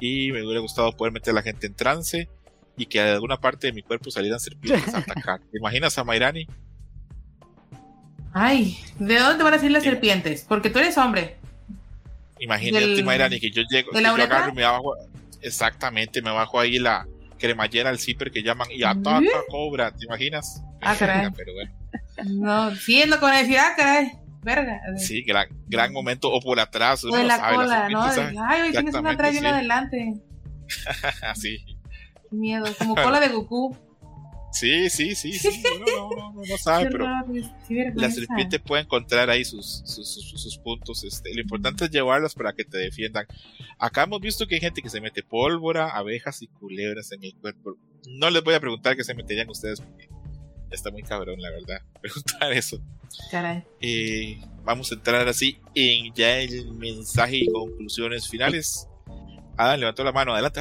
y 0.00 0.32
me 0.32 0.42
hubiera 0.42 0.60
gustado 0.60 0.92
poder 0.92 1.12
meter 1.12 1.30
a 1.30 1.34
la 1.34 1.42
gente 1.42 1.66
en 1.66 1.74
trance 1.74 2.28
y 2.76 2.86
que 2.86 3.00
de 3.00 3.10
alguna 3.10 3.38
parte 3.38 3.68
de 3.68 3.72
mi 3.72 3.82
cuerpo 3.82 4.10
salieran 4.10 4.40
serpientes 4.40 4.92
a 4.94 4.98
atacar. 4.98 5.40
¿Te 5.50 5.58
imaginas 5.58 5.96
a 5.98 6.04
Mairani? 6.04 6.46
Ay, 8.34 8.78
¿de 8.98 9.18
dónde 9.18 9.42
van 9.44 9.54
a 9.54 9.56
salir 9.56 9.72
las 9.72 9.84
serpientes? 9.84 10.44
Porque 10.46 10.68
tú 10.68 10.78
eres 10.80 10.98
hombre. 10.98 11.36
Imagínate, 12.38 13.02
Mairani, 13.02 13.40
que 13.40 13.50
yo 13.50 13.62
llego, 13.70 13.92
que 13.92 14.02
yo 14.02 14.12
agarro 14.12 14.50
y 14.50 14.54
me 14.54 14.64
bajo, 14.64 14.94
exactamente, 15.40 16.20
me 16.20 16.30
bajo 16.30 16.60
ahí 16.60 16.78
la 16.78 17.06
cremallera, 17.38 17.90
el 17.90 17.98
zipper 17.98 18.30
que 18.30 18.42
llaman 18.42 18.68
y 18.70 18.82
ataca 18.82 19.44
cobra, 19.48 19.90
¿te 19.92 20.04
imaginas? 20.04 20.62
Ah, 20.82 20.94
caray. 20.98 21.30
Pero 21.34 21.54
bueno. 21.54 21.72
No, 22.26 22.74
sí 22.76 23.00
es 23.00 23.08
lo 23.08 23.18
que 23.18 23.24
van 23.24 23.34
a 23.34 23.38
decir, 23.38 23.58
ah, 23.58 23.72
caray 23.76 24.24
verga. 24.44 24.80
Sí, 24.98 25.22
gran, 25.22 25.48
gran 25.66 25.92
momento, 25.92 26.30
o 26.30 26.40
por 26.40 26.60
atrás. 26.60 27.04
O 27.04 27.16
de 27.16 27.24
la 27.24 27.50
cola, 27.50 27.88
¿no? 27.88 28.02
Ay, 28.02 28.62
hoy 28.62 28.70
tienes 28.72 28.94
una 28.94 29.12
atrás 29.12 29.34
y 29.34 29.38
una 29.38 29.56
adelante. 29.56 30.14
sí. 31.34 31.64
miedo, 32.30 32.66
como 32.78 32.94
cola 32.94 33.20
de 33.20 33.28
Goku. 33.28 33.76
Sí, 34.54 34.88
sí, 34.88 35.16
sí, 35.16 35.32
sí. 35.32 35.62
No, 35.80 36.10
no, 36.10 36.32
no, 36.32 36.42
no, 36.48 36.58
sabe, 36.58 36.88
pero 36.88 37.06
la 37.94 38.10
serpiente 38.10 38.60
puede 38.60 38.82
encontrar 38.82 39.28
ahí 39.28 39.44
sus, 39.44 39.82
sus, 39.84 40.08
sus, 40.08 40.58
puntos. 40.58 41.02
Este, 41.02 41.34
lo 41.34 41.40
importante 41.40 41.84
es 41.84 41.90
llevarlas 41.90 42.34
para 42.34 42.52
que 42.52 42.64
te 42.64 42.78
defiendan. 42.78 43.26
Acá 43.80 44.04
hemos 44.04 44.20
visto 44.20 44.46
que 44.46 44.54
hay 44.54 44.60
gente 44.60 44.80
que 44.80 44.88
se 44.88 45.00
mete 45.00 45.24
pólvora, 45.24 45.90
abejas 45.90 46.40
y 46.40 46.46
culebras 46.46 47.10
en 47.10 47.24
el 47.24 47.34
cuerpo. 47.34 47.76
No 48.08 48.30
les 48.30 48.44
voy 48.44 48.54
a 48.54 48.60
preguntar 48.60 48.96
qué 48.96 49.02
se 49.02 49.14
meterían 49.14 49.50
ustedes 49.50 49.80
porque 49.80 50.08
está 50.70 50.92
muy 50.92 51.02
cabrón, 51.02 51.40
la 51.40 51.50
verdad, 51.50 51.82
preguntar 52.00 52.52
eso. 52.52 52.80
Caray. 53.32 53.64
Eh, 53.80 54.40
vamos 54.62 54.92
a 54.92 54.94
entrar 54.94 55.26
así 55.26 55.58
en 55.74 56.14
ya 56.14 56.38
el 56.38 56.72
mensaje 56.74 57.38
y 57.38 57.46
conclusiones 57.46 58.28
finales. 58.28 58.86
Adam 59.56 59.80
levantó 59.80 60.04
la 60.04 60.12
mano, 60.12 60.32
adelante. 60.32 60.60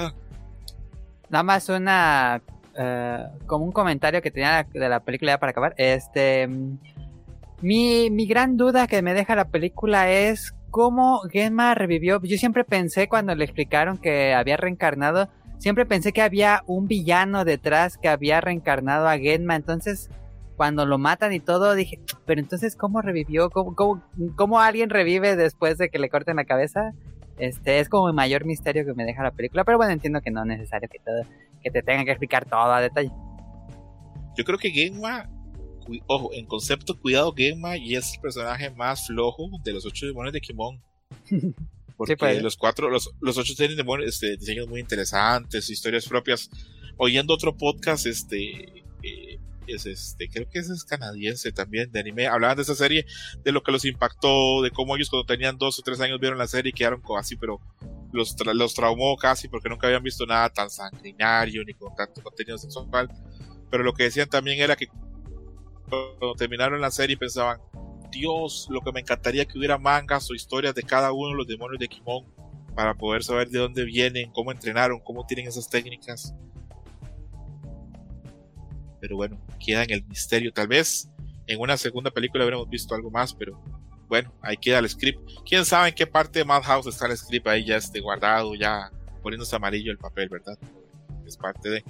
Nada 1.30 1.44
más 1.44 1.70
una 1.70 2.42
eh, 2.78 3.26
como 3.46 3.66
un 3.66 3.72
comentario 3.72 4.22
que 4.22 4.32
tenía 4.32 4.66
de 4.72 4.90
la 4.90 5.00
película 5.02 5.34
ya 5.34 5.40
para 5.40 5.52
acabar. 5.52 5.74
Este 5.78 6.48
mi, 7.62 8.10
mi 8.10 8.26
gran 8.26 8.58
duda 8.58 8.88
que 8.88 9.02
me 9.02 9.14
deja 9.14 9.36
la 9.36 9.50
película 9.50 10.12
es 10.12 10.54
cómo 10.70 11.22
Genma 11.32 11.76
revivió. 11.76 12.22
Yo 12.22 12.38
siempre 12.38 12.64
pensé 12.64 13.08
cuando 13.08 13.36
le 13.36 13.46
explicaron 13.46 13.98
que 13.98 14.34
había 14.34 14.58
reencarnado 14.58 15.30
siempre 15.64 15.86
pensé 15.86 16.12
que 16.12 16.22
había 16.22 16.62
un 16.68 16.90
villano 16.90 17.46
detrás 17.46 17.98
que 17.98 18.10
había 18.10 18.42
reencarnado 18.42 19.08
a 19.08 19.18
Genma, 19.18 19.56
entonces 19.56 20.10
cuando 20.58 20.86
lo 20.86 20.98
matan 20.98 21.32
y 21.32 21.40
todo 21.40 21.74
dije, 21.74 22.02
pero 22.26 22.42
entonces 22.42 22.76
¿cómo 22.76 23.02
revivió? 23.02 23.50
¿Cómo, 23.50 24.60
alguien 24.60 24.90
revive 24.90 25.38
después 25.38 25.78
de 25.78 25.88
que 25.88 26.00
le 26.00 26.10
corten 26.10 26.36
la 26.36 26.44
cabeza? 26.44 26.92
Este 27.38 27.80
es 27.80 27.88
como 27.88 28.10
el 28.10 28.14
mayor 28.14 28.44
misterio 28.44 28.86
que 28.86 28.94
me 28.94 29.06
deja 29.06 29.24
la 29.24 29.32
película, 29.32 29.64
pero 29.64 29.78
bueno, 29.78 29.94
entiendo 29.94 30.20
que 30.20 30.32
no 30.32 30.42
es 30.42 30.48
necesario 30.48 30.90
que 30.90 31.00
todo, 31.00 31.24
que 31.64 31.72
te 31.72 31.82
tengan 31.82 32.06
que 32.06 32.12
explicar 32.12 32.46
todo 32.46 32.72
a 32.72 32.82
detalle. 32.82 33.12
Yo 34.38 34.44
creo 34.44 34.58
que 34.58 34.72
Genma, 34.72 35.30
ojo, 36.08 36.34
en 36.34 36.46
concepto, 36.46 37.00
cuidado 37.00 37.34
Genma 37.34 37.78
y 37.78 37.96
es 37.96 38.16
el 38.16 38.22
personaje 38.22 38.70
más 38.72 39.08
flojo 39.08 39.50
de 39.64 39.74
los 39.74 39.86
ocho 39.86 40.06
demonios 40.06 40.34
de 40.34 40.42
Kimon. 40.42 40.82
Porque 41.98 42.18
pues. 42.18 42.42
los 42.42 42.58
cuatro, 42.58 42.90
los, 42.90 43.12
los 43.22 43.38
ocho 43.38 43.54
tienen 43.56 43.78
este, 44.04 44.36
diseños 44.38 44.68
muy 44.68 44.80
interesantes, 44.80 45.70
historias 45.70 46.08
propias. 46.08 46.50
Oyendo 46.98 47.34
otro 47.34 47.56
podcast, 47.56 48.08
este, 48.08 48.84
eh, 49.04 49.40
es 49.68 49.86
este, 49.86 50.28
creo 50.30 50.50
que 50.50 50.60
ese 50.60 50.74
es 50.74 50.84
canadiense 50.84 51.52
también, 51.52 51.92
de 51.92 52.00
anime, 52.00 52.28
hablaban 52.28 52.58
de 52.58 52.64
esa 52.64 52.76
serie, 52.76 53.06
de 53.44 53.52
lo 53.52 53.64
que 53.64 53.72
los 53.72 53.86
impactó, 53.86 54.62
de 54.62 54.72
cómo 54.72 54.96
ellos 54.96 55.10
cuando 55.10 55.26
tenían 55.26 55.58
dos 55.58 55.80
o 55.80 55.82
tres 55.84 56.02
años 56.02 56.20
vieron 56.20 56.38
la 56.38 56.48
serie 56.48 56.72
y 56.72 56.74
quedaron 56.74 57.02
así, 57.18 57.36
pero 57.36 57.60
los, 58.14 58.36
los 58.54 58.74
traumó 58.74 59.18
casi 59.18 59.48
porque 59.48 59.68
nunca 59.68 59.88
habían 59.88 60.04
visto 60.04 60.26
nada 60.26 60.50
tan 60.50 60.70
sanguinario 60.70 61.64
ni 61.66 61.74
con 61.74 61.94
tanto 61.96 62.22
contenido 62.22 62.58
sexual. 62.58 63.10
Pero 63.70 63.84
lo 63.84 63.94
que 63.94 64.04
decían 64.04 64.30
también 64.30 64.60
era 64.62 64.76
que 64.76 64.88
cuando 65.90 66.36
terminaron 66.38 66.80
la 66.80 66.92
serie 66.92 67.18
pensaban, 67.18 67.60
Dios, 68.12 68.68
lo 68.70 68.82
que 68.82 68.92
me 68.92 69.00
encantaría 69.00 69.46
que 69.46 69.58
hubiera 69.58 69.78
mangas 69.78 70.30
o 70.30 70.36
historias 70.36 70.76
de 70.76 70.84
cada 70.84 71.12
uno 71.12 71.30
de 71.30 71.36
los 71.36 71.48
demonios 71.48 71.80
de 71.80 71.88
Kimon 71.88 72.26
para 72.76 72.94
poder 72.94 73.24
saber 73.24 73.50
de 73.50 73.60
dónde 73.60 73.84
vienen, 73.84 74.32
cómo 74.32 74.52
entrenaron, 74.52 75.00
cómo 75.00 75.26
tienen 75.26 75.48
esas 75.48 75.70
técnicas. 75.70 76.34
Pero 79.00 79.16
bueno, 79.16 79.40
queda 79.60 79.84
en 79.84 79.92
el 79.92 80.06
misterio. 80.06 80.54
Tal 80.54 80.68
vez 80.68 81.10
en 81.48 81.60
una 81.60 81.78
segunda 81.78 82.12
película 82.12 82.44
habremos 82.44 82.70
visto 82.70 82.96
algo 82.96 83.12
más, 83.12 83.34
pero 83.34 83.62
bueno, 84.08 84.34
ahí 84.42 84.58
queda 84.58 84.80
el 84.80 84.90
script. 84.90 85.20
Quién 85.46 85.66
sabe 85.66 85.90
en 85.90 85.96
qué 85.96 86.08
parte 86.08 86.40
de 86.40 86.46
Madhouse 86.46 86.88
está 86.88 87.08
el 87.08 87.18
script 87.18 87.48
ahí 87.48 87.66
ya 87.66 87.78
esté 87.78 88.00
guardado, 88.00 88.56
ya 88.56 88.92
poniéndose 89.22 89.56
amarillo 89.56 89.92
el 89.92 89.98
papel, 89.98 90.30
¿verdad? 90.30 90.58
Es 91.26 91.38
parte 91.38 91.70
de. 91.70 91.84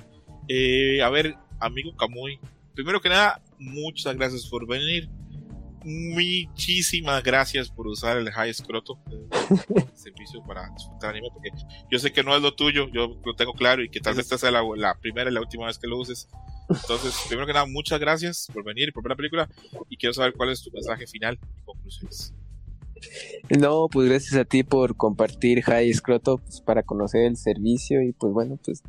Eh, 0.48 1.02
a 1.02 1.10
ver, 1.10 1.36
amigo 1.60 1.96
Camuy, 1.96 2.40
primero 2.74 3.02
que 3.02 3.10
nada, 3.10 3.42
muchas 3.58 4.16
gracias 4.16 4.48
por 4.48 4.68
venir 4.68 5.10
muchísimas 5.84 7.24
gracias 7.24 7.70
por 7.70 7.88
usar 7.88 8.18
el 8.18 8.32
High 8.32 8.54
Scroto 8.54 9.00
servicio 9.94 10.42
para 10.44 10.70
disfrutar 10.70 11.12
anime 11.12 11.28
porque 11.34 11.50
yo 11.92 12.00
sé 12.00 12.12
que 12.12 12.24
no 12.24 12.36
es 12.36 12.42
lo 12.42 12.56
tuyo, 12.56 12.88
yo 12.90 13.20
lo 13.24 13.36
tengo 13.36 13.54
claro 13.54 13.84
y 13.84 13.90
que 13.90 14.00
tal 14.00 14.16
vez 14.16 14.26
esta 14.26 14.38
sea 14.38 14.52
la, 14.52 14.96
primera 15.00 15.30
y 15.30 15.34
la 15.34 15.42
última 15.42 15.68
vez 15.68 15.78
que 15.78 15.88
lo 15.88 15.98
uses. 15.98 16.28
Entonces, 16.70 17.16
primero 17.28 17.46
que 17.46 17.54
nada, 17.54 17.66
muchas 17.66 18.00
gracias 18.00 18.48
por 18.54 18.64
venir 18.64 18.90
y 18.90 18.92
por 18.92 19.04
ver 19.04 19.12
la 19.12 19.16
película 19.16 19.50
y 19.90 19.98
quiero 19.98 20.14
saber 20.14 20.34
cuál 20.34 20.50
es 20.50 20.64
tu 20.64 20.72
mensaje 20.72 21.06
final 21.08 21.38
y 21.58 21.64
conclusiones. 21.64 22.34
No, 23.50 23.90
pues 23.92 24.08
gracias 24.08 24.36
a 24.36 24.46
ti 24.46 24.64
por 24.64 24.96
compartir 24.96 25.62
High 25.64 25.94
Scroto 25.94 26.38
pues, 26.38 26.62
para 26.62 26.84
conocer 26.84 27.26
el 27.26 27.36
servicio 27.36 28.02
y 28.02 28.14
pues 28.14 28.32
bueno, 28.32 28.58
pues 28.64 28.82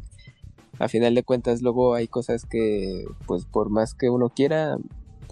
a 0.78 0.88
final 0.88 1.14
de 1.14 1.22
cuentas 1.22 1.62
luego 1.62 1.94
hay 1.94 2.08
cosas 2.08 2.44
que 2.44 3.04
pues 3.26 3.44
por 3.44 3.70
más 3.70 3.94
que 3.94 4.10
uno 4.10 4.30
quiera 4.30 4.76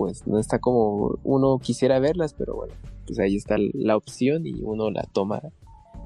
pues 0.02 0.26
no 0.26 0.40
está 0.40 0.58
como 0.58 1.20
uno 1.22 1.60
quisiera 1.60 2.00
verlas, 2.00 2.34
pero 2.34 2.56
bueno, 2.56 2.74
pues 3.06 3.20
ahí 3.20 3.36
está 3.36 3.54
la 3.72 3.96
opción 3.96 4.44
y 4.48 4.60
uno 4.60 4.90
la 4.90 5.04
toma, 5.04 5.40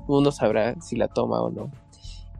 uno 0.07 0.31
sabrá 0.33 0.79
si 0.83 0.97
la 0.97 1.09
toma 1.09 1.41
o 1.41 1.51
no. 1.51 1.71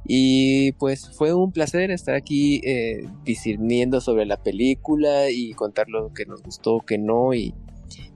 Y 0.05 0.73
pues 0.73 1.09
fue 1.17 1.33
un 1.33 1.53
placer 1.53 1.91
estar 1.91 2.15
aquí 2.15 2.61
eh, 2.63 3.09
discerniendo 3.25 4.03
sobre 4.03 4.27
la 4.27 4.37
película 4.37 5.31
y 5.31 5.55
contar 5.55 5.89
lo 5.89 6.13
que 6.13 6.27
nos 6.27 6.43
gustó, 6.43 6.81
que 6.81 6.99
no, 6.99 7.33
y, 7.33 7.55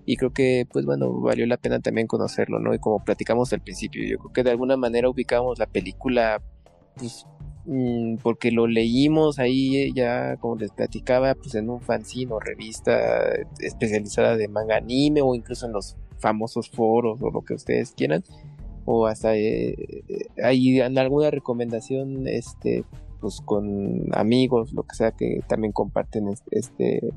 y 0.04 0.16
creo 0.16 0.34
que 0.34 0.66
pues 0.70 0.84
bueno, 0.84 1.10
valió 1.18 1.46
la 1.46 1.56
pena 1.56 1.80
también 1.80 2.06
conocerlo, 2.06 2.58
¿no? 2.58 2.74
Y 2.74 2.78
como 2.78 3.02
platicamos 3.02 3.54
al 3.54 3.62
principio, 3.62 4.06
yo 4.06 4.18
creo 4.18 4.32
que 4.34 4.42
de 4.42 4.50
alguna 4.50 4.76
manera 4.76 5.08
ubicamos 5.08 5.58
la 5.58 5.66
película 5.66 6.42
pues 6.94 7.24
porque 8.22 8.50
lo 8.50 8.66
leímos 8.66 9.38
ahí 9.38 9.92
ya, 9.94 10.36
como 10.36 10.56
les 10.56 10.72
platicaba, 10.72 11.34
pues 11.34 11.54
en 11.54 11.70
un 11.70 11.80
fanzine 11.80 12.32
o 12.32 12.40
revista 12.40 12.98
especializada 13.60 14.36
de 14.36 14.48
manga 14.48 14.76
anime 14.76 15.22
o 15.22 15.34
incluso 15.34 15.66
en 15.66 15.72
los 15.72 15.96
famosos 16.18 16.70
foros 16.70 17.22
o 17.22 17.30
lo 17.30 17.42
que 17.42 17.54
ustedes 17.54 17.92
quieran 17.92 18.22
o 18.84 19.06
hasta 19.06 19.36
eh, 19.36 19.76
ahí 20.42 20.80
en 20.80 20.98
alguna 20.98 21.30
recomendación 21.30 22.26
este 22.26 22.84
pues 23.20 23.40
con 23.44 24.06
amigos 24.12 24.72
lo 24.72 24.84
que 24.84 24.96
sea 24.96 25.12
que 25.12 25.42
también 25.46 25.72
comparten 25.72 26.28
este 26.50 27.12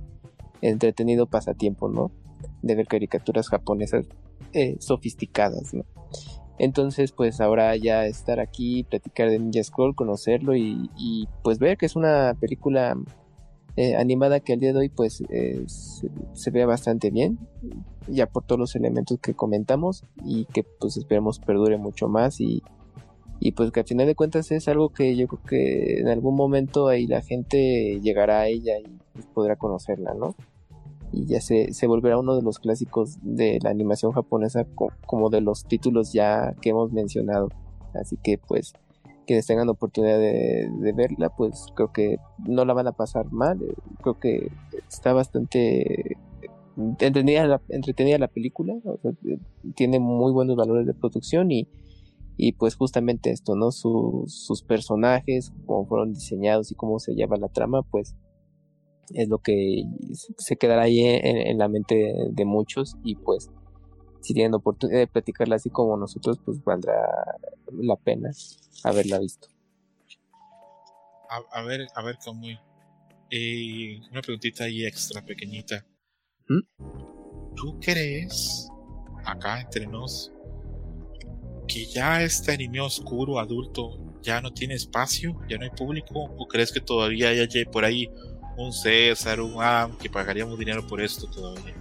entretenido 0.62 1.28
pasatiempo 1.28 1.90
no 1.90 2.12
de 2.62 2.76
ver 2.76 2.88
caricaturas 2.88 3.50
japonesas 3.50 4.06
eh, 4.54 4.76
sofisticadas 4.80 5.74
no 5.74 5.86
entonces, 6.64 7.12
pues 7.12 7.42
ahora 7.42 7.76
ya 7.76 8.06
estar 8.06 8.40
aquí, 8.40 8.84
platicar 8.84 9.30
de 9.30 9.40
Ninja 9.40 9.64
Scroll, 9.64 9.96
conocerlo 9.96 10.56
y, 10.56 11.28
pues 11.44 11.60
ver 11.60 11.78
que 11.78 11.86
es 11.86 11.96
una 11.96 12.36
película 12.40 12.96
eh, 13.76 13.96
animada 13.96 14.40
que 14.40 14.54
al 14.54 14.60
día 14.60 14.72
de 14.72 14.80
hoy 14.80 14.90
pues 14.90 15.24
se, 16.34 16.52
ve 16.52 16.66
bastante 16.66 17.10
bien, 17.10 17.40
ya 18.08 18.28
por 18.28 18.44
todos 18.46 18.60
los 18.60 18.76
elementos 18.76 19.20
que 19.20 19.34
comentamos 19.34 20.06
y 20.24 20.46
que 20.46 20.64
pues 20.64 20.98
esperemos 20.98 21.40
perdure 21.40 21.78
mucho 21.78 22.08
más 22.08 22.40
y, 22.40 22.64
pues 23.56 23.72
que 23.72 23.82
al 23.82 23.86
final 23.86 24.08
de 24.08 24.16
cuentas 24.16 24.52
es 24.52 24.70
algo 24.70 24.90
que 24.90 25.18
yo 25.18 25.28
creo 25.28 25.44
que 25.44 26.00
en 26.00 26.08
algún 26.08 26.36
momento 26.36 26.88
ahí 26.88 27.08
la 27.08 27.22
gente 27.22 28.00
llegará 28.02 28.42
a 28.42 28.48
ella 28.48 28.80
y 28.80 29.00
pues, 29.12 29.26
podrá 29.26 29.58
conocerla, 29.58 30.14
¿no? 30.14 30.36
Y 31.14 31.26
ya 31.28 31.40
se, 31.40 31.74
se 31.74 31.88
volverá 31.88 32.18
uno 32.18 32.36
de 32.36 32.42
los 32.42 32.60
clásicos 32.60 33.18
de 33.22 33.60
la 33.62 33.70
animación 33.70 34.12
japonesa 34.12 34.66
como 35.06 35.30
de 35.30 35.42
los 35.42 35.66
títulos 35.66 36.12
ya 36.12 36.56
que 36.62 36.72
hemos 36.72 36.92
mencionado. 36.92 37.50
Así 37.94 38.18
que 38.18 38.40
pues 38.40 38.74
quienes 39.26 39.46
tengan 39.46 39.70
oportunidad 39.70 40.18
de, 40.18 40.94
verla, 40.96 41.30
pues 41.30 41.68
creo 41.76 41.92
que 41.92 42.18
no 42.46 42.66
la 42.66 42.74
van 42.74 42.88
a 42.88 42.92
pasar 42.94 43.32
mal. 43.32 43.62
Eh, 43.62 43.76
creo 44.02 44.20
que 44.20 44.52
está 44.90 45.14
bastante 45.14 46.18
entretenida 47.00 47.46
la, 47.48 47.62
la 48.18 48.28
película. 48.28 48.74
Eh, 49.04 49.38
tiene 49.76 50.00
muy 50.00 50.32
buenos 50.32 50.56
valores 50.56 50.88
de 50.88 50.94
producción 50.94 51.52
y, 51.52 51.68
y 52.38 52.54
pues 52.54 52.76
justamente 52.76 53.32
esto, 53.32 53.56
¿no? 53.56 53.72
Sus, 53.72 54.34
sus 54.34 54.64
personajes, 54.64 55.54
cómo 55.66 55.86
fueron 55.86 56.14
diseñados 56.14 56.72
y 56.72 56.76
cómo 56.76 57.00
se 57.00 57.14
lleva 57.14 57.38
la 57.38 57.50
trama, 57.50 57.84
pues 57.84 58.16
es 59.14 59.28
lo 59.28 59.40
que 59.40 59.84
se 60.38 60.56
quedará 60.56 60.84
ahí 60.84 61.02
en, 61.04 61.58
la 61.58 61.68
mente 61.68 62.14
de 62.30 62.46
muchos 62.46 62.96
y 63.04 63.16
pues 63.16 63.50
si 64.22 64.34
tienen 64.34 64.54
oportunidad 64.54 65.00
de 65.00 65.08
platicarla 65.08 65.56
así 65.58 65.70
como 65.70 65.98
nosotros 65.98 66.40
pues 66.46 66.64
valdrá 66.64 66.96
la 67.72 67.96
pena 67.98 68.32
haberla 68.84 69.20
visto. 69.20 69.48
A, 71.52 71.64
ver 71.64 71.88
a 71.96 72.04
ver 72.04 72.18
cómo 72.24 72.46
eh, 73.32 74.00
una 74.12 74.22
preguntita 74.22 74.66
ahí 74.66 74.86
extra 74.86 75.26
pequeñita. 75.26 75.86
¿Mm? 76.48 76.94
¿tú 77.56 77.80
crees 77.80 78.70
acá 79.26 79.62
entre 79.62 79.88
nos 79.88 80.32
que 81.68 81.86
ya 81.86 82.22
este 82.22 82.52
anime 82.52 82.82
oscuro 82.82 83.40
adulto 83.40 83.98
ya 84.22 84.42
no 84.42 84.52
tiene 84.52 84.74
espacio, 84.74 85.40
ya 85.50 85.58
no 85.58 85.64
hay 85.64 85.70
público, 85.70 86.30
o 86.38 86.48
crees 86.48 86.72
que 86.72 86.80
todavía 86.80 87.30
hay 87.30 87.66
por 87.66 87.86
ahí 87.86 88.10
un 88.58 88.72
César, 88.72 89.42
un 89.42 89.62
AM, 89.62 89.98
que 89.98 90.10
pagaríamos 90.10 90.58
dinero 90.58 90.86
por 90.86 91.02
esto 91.02 91.28
todavía. 91.28 91.74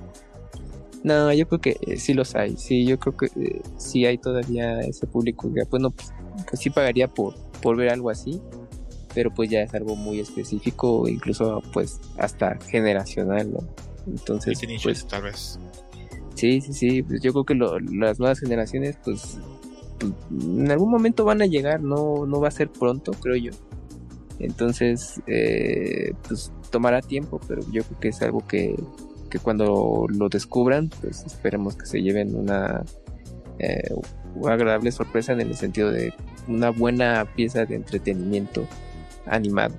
No, 1.05 1.33
yo 1.33 1.49
creo 1.49 1.61
que 1.61 1.77
eh, 1.81 1.97
sí 1.97 2.15
los 2.15 2.35
hay, 2.37 2.57
sí, 2.57 2.87
yo 2.87 2.99
creo 2.99 3.17
que 3.17 3.27
eh, 3.27 3.63
sí 3.77 4.07
hay 4.07 4.19
todavía 4.19 4.81
ese 4.81 5.07
público 5.07 5.53
que, 5.53 5.65
bueno, 5.65 5.91
pues, 5.91 6.13
pues, 6.49 6.61
sí 6.61 6.71
pagaría 6.71 7.09
por, 7.09 7.35
por 7.61 7.77
ver 7.77 7.91
algo 7.91 8.09
así, 8.09 8.41
pero 9.13 9.35
pues 9.35 9.51
ya 9.51 9.63
es 9.63 9.75
algo 9.75 9.97
muy 9.97 10.21
específico, 10.21 11.09
incluso 11.09 11.61
pues 11.73 12.01
hasta 12.19 12.57
generacional, 12.71 13.53
¿no? 13.53 13.59
Entonces, 14.07 14.61
pues, 14.83 15.07
tal 15.07 15.23
vez. 15.23 15.59
Sí, 16.35 16.61
sí, 16.61 16.73
sí, 16.73 17.03
pues 17.03 17.21
yo 17.21 17.33
creo 17.33 17.45
que 17.45 17.55
las 17.55 18.19
nuevas 18.19 18.39
generaciones, 18.39 18.97
pues, 19.05 19.39
en 20.31 20.71
algún 20.71 20.91
momento 20.91 21.25
van 21.25 21.43
a 21.43 21.47
llegar, 21.47 21.83
no, 21.83 22.27
no 22.27 22.41
va 22.41 22.49
a 22.49 22.53
ser 22.53 22.71
pronto, 22.71 23.13
creo 23.13 23.37
yo. 23.37 23.51
Entonces, 24.39 25.21
eh, 25.27 26.13
pues 26.27 26.53
tomará 26.73 27.01
tiempo, 27.01 27.41
pero 27.47 27.63
yo 27.71 27.85
creo 27.85 28.01
que 28.01 28.09
es 28.09 28.21
algo 28.23 28.45
que, 28.49 28.75
cuando 29.43 30.07
lo 30.09 30.29
descubran, 30.29 30.91
pues 31.01 31.25
esperemos 31.25 31.77
que 31.77 31.87
se 31.87 32.03
lleven 32.03 32.35
una, 32.35 32.83
eh, 33.61 33.89
agradable 34.47 34.91
sorpresa 34.91 35.33
en 35.33 35.41
el 35.41 35.55
sentido 35.55 35.91
de 35.91 36.13
una 36.49 36.71
buena 36.71 37.25
pieza 37.37 37.65
de 37.65 37.77
entretenimiento 37.77 38.67
animado. 39.27 39.75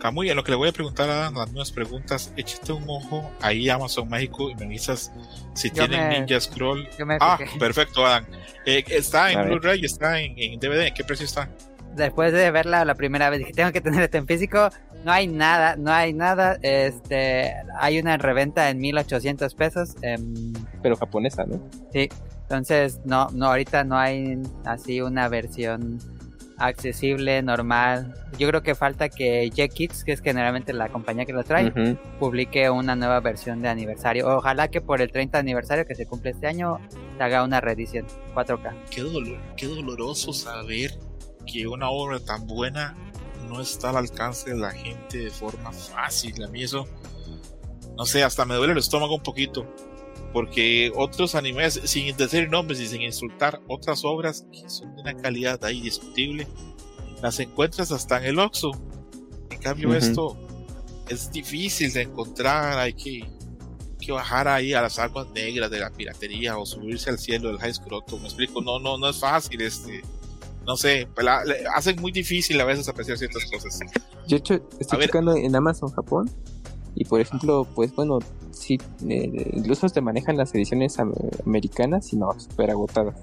Camuy, 0.00 0.30
a 0.30 0.34
lo 0.34 0.44
que 0.44 0.52
le 0.52 0.56
voy 0.56 0.68
a 0.68 0.72
preguntar 0.72 1.10
a 1.10 1.30
las 1.30 1.48
mismas 1.48 1.72
preguntas, 1.72 2.32
échate 2.36 2.72
un 2.72 2.84
ojo 2.86 3.28
ahí 3.40 3.68
a 3.68 3.74
Amazon 3.74 4.08
México 4.08 4.48
y 4.48 4.54
me 4.54 4.66
avisas 4.66 5.12
si 5.54 5.70
tienen 5.70 6.08
Ninja 6.10 6.40
Scroll. 6.40 6.88
ah, 7.20 7.38
perfecto, 7.58 8.06
Adam. 8.06 8.24
Eh, 8.64 8.84
está 8.88 9.32
en 9.32 9.48
Blu-ray, 9.48 9.84
está 9.84 10.20
en, 10.20 10.34
en 10.36 10.60
DVD, 10.60 10.86
¿en 10.86 10.94
qué 10.94 11.02
precio 11.02 11.26
está? 11.26 11.50
después 11.98 12.32
de 12.32 12.50
verla 12.50 12.84
la 12.84 12.94
primera 12.94 13.28
vez, 13.28 13.40
dije, 13.40 13.52
tengo 13.52 13.72
que 13.72 13.80
tener 13.80 14.02
esto 14.02 14.16
en 14.16 14.26
físico. 14.26 14.70
No 15.04 15.12
hay 15.12 15.26
nada, 15.26 15.76
no 15.76 15.92
hay 15.92 16.12
nada. 16.12 16.58
Este, 16.62 17.54
hay 17.78 17.98
una 17.98 18.16
reventa 18.16 18.68
en 18.70 18.78
1800 18.78 19.54
pesos. 19.54 19.94
Em, 20.02 20.52
Pero 20.82 20.96
japonesa, 20.96 21.44
¿no? 21.44 21.60
Sí. 21.92 22.08
Entonces, 22.42 23.00
no, 23.04 23.28
no, 23.32 23.46
ahorita 23.46 23.84
no 23.84 23.98
hay 23.98 24.38
así 24.64 25.00
una 25.00 25.28
versión 25.28 25.98
accesible, 26.58 27.42
normal. 27.42 28.14
Yo 28.38 28.48
creo 28.48 28.62
que 28.62 28.74
falta 28.74 29.08
que 29.08 29.48
J-Kids, 29.54 30.04
que 30.04 30.12
es 30.12 30.20
generalmente 30.20 30.72
la 30.72 30.88
compañía 30.88 31.24
que 31.24 31.32
lo 31.32 31.44
trae, 31.44 31.70
publique 32.18 32.68
una 32.70 32.96
nueva 32.96 33.20
versión 33.20 33.62
de 33.62 33.68
aniversario. 33.68 34.26
Ojalá 34.36 34.68
que 34.68 34.80
por 34.80 35.00
el 35.00 35.10
30 35.10 35.38
aniversario 35.38 35.86
que 35.86 35.94
se 35.94 36.06
cumple 36.06 36.30
este 36.30 36.46
año, 36.46 36.78
se 37.16 37.22
haga 37.22 37.44
una 37.44 37.60
reedición 37.60 38.06
4K. 38.34 38.74
Qué, 38.90 39.02
dolor, 39.02 39.38
qué 39.56 39.66
doloroso 39.66 40.32
saber 40.32 40.98
que 41.46 41.66
una 41.66 41.88
obra 41.90 42.18
tan 42.20 42.46
buena 42.46 42.96
no 43.48 43.60
está 43.60 43.90
al 43.90 43.96
alcance 43.96 44.50
de 44.50 44.56
la 44.56 44.70
gente 44.70 45.18
de 45.18 45.30
forma 45.30 45.72
fácil. 45.72 46.42
A 46.42 46.48
mí 46.48 46.62
eso, 46.62 46.86
no 47.96 48.06
sé, 48.06 48.22
hasta 48.22 48.44
me 48.44 48.54
duele 48.54 48.72
el 48.72 48.78
estómago 48.78 49.16
un 49.16 49.22
poquito. 49.22 49.66
Porque 50.32 50.92
otros 50.94 51.34
animes, 51.34 51.80
sin 51.84 52.14
decir 52.16 52.50
nombres 52.50 52.80
y 52.80 52.86
sin 52.86 53.00
insultar, 53.00 53.60
otras 53.66 54.04
obras 54.04 54.46
que 54.52 54.68
son 54.68 54.94
de 54.94 55.00
una 55.00 55.16
calidad 55.16 55.64
ahí 55.64 55.80
discutible, 55.80 56.46
las 57.22 57.40
encuentras 57.40 57.90
hasta 57.92 58.18
en 58.18 58.24
el 58.24 58.38
Oxxo. 58.38 58.70
En 59.50 59.58
cambio, 59.58 59.94
esto 59.94 60.36
es 61.08 61.32
difícil 61.32 61.92
de 61.92 62.02
encontrar, 62.02 62.78
hay 62.78 62.92
que, 62.92 63.26
que 63.98 64.12
bajar 64.12 64.48
ahí 64.48 64.74
a 64.74 64.82
las 64.82 64.98
aguas 64.98 65.28
negras 65.30 65.70
de 65.70 65.80
la 65.80 65.90
piratería 65.90 66.58
o 66.58 66.66
subirse 66.66 67.08
al 67.08 67.18
cielo 67.18 67.48
del 67.48 67.58
high 67.58 67.72
scroto. 67.72 68.18
Me 68.18 68.26
explico, 68.26 68.60
no, 68.60 68.78
no, 68.78 68.98
no 68.98 69.08
es 69.08 69.18
fácil 69.18 69.62
este 69.62 70.02
no 70.68 70.76
sé, 70.76 71.08
pues 71.14 71.26
hacen 71.74 71.98
muy 71.98 72.12
difícil 72.12 72.60
a 72.60 72.64
veces 72.66 72.86
apreciar 72.90 73.16
ciertas 73.16 73.42
cosas. 73.46 73.80
Yo 74.26 74.36
estoy 74.36 74.60
checando 75.00 75.34
en 75.34 75.56
Amazon 75.56 75.90
Japón 75.90 76.30
y 76.94 77.06
por 77.06 77.22
ejemplo, 77.22 77.66
pues 77.74 77.94
bueno, 77.94 78.18
sí, 78.50 78.78
eh, 79.08 79.50
incluso 79.54 79.88
te 79.88 80.02
manejan 80.02 80.36
las 80.36 80.54
ediciones 80.54 80.98
americanas 80.98 82.12
y 82.12 82.16
no, 82.16 82.38
súper 82.38 82.70
agotadas. 82.70 83.16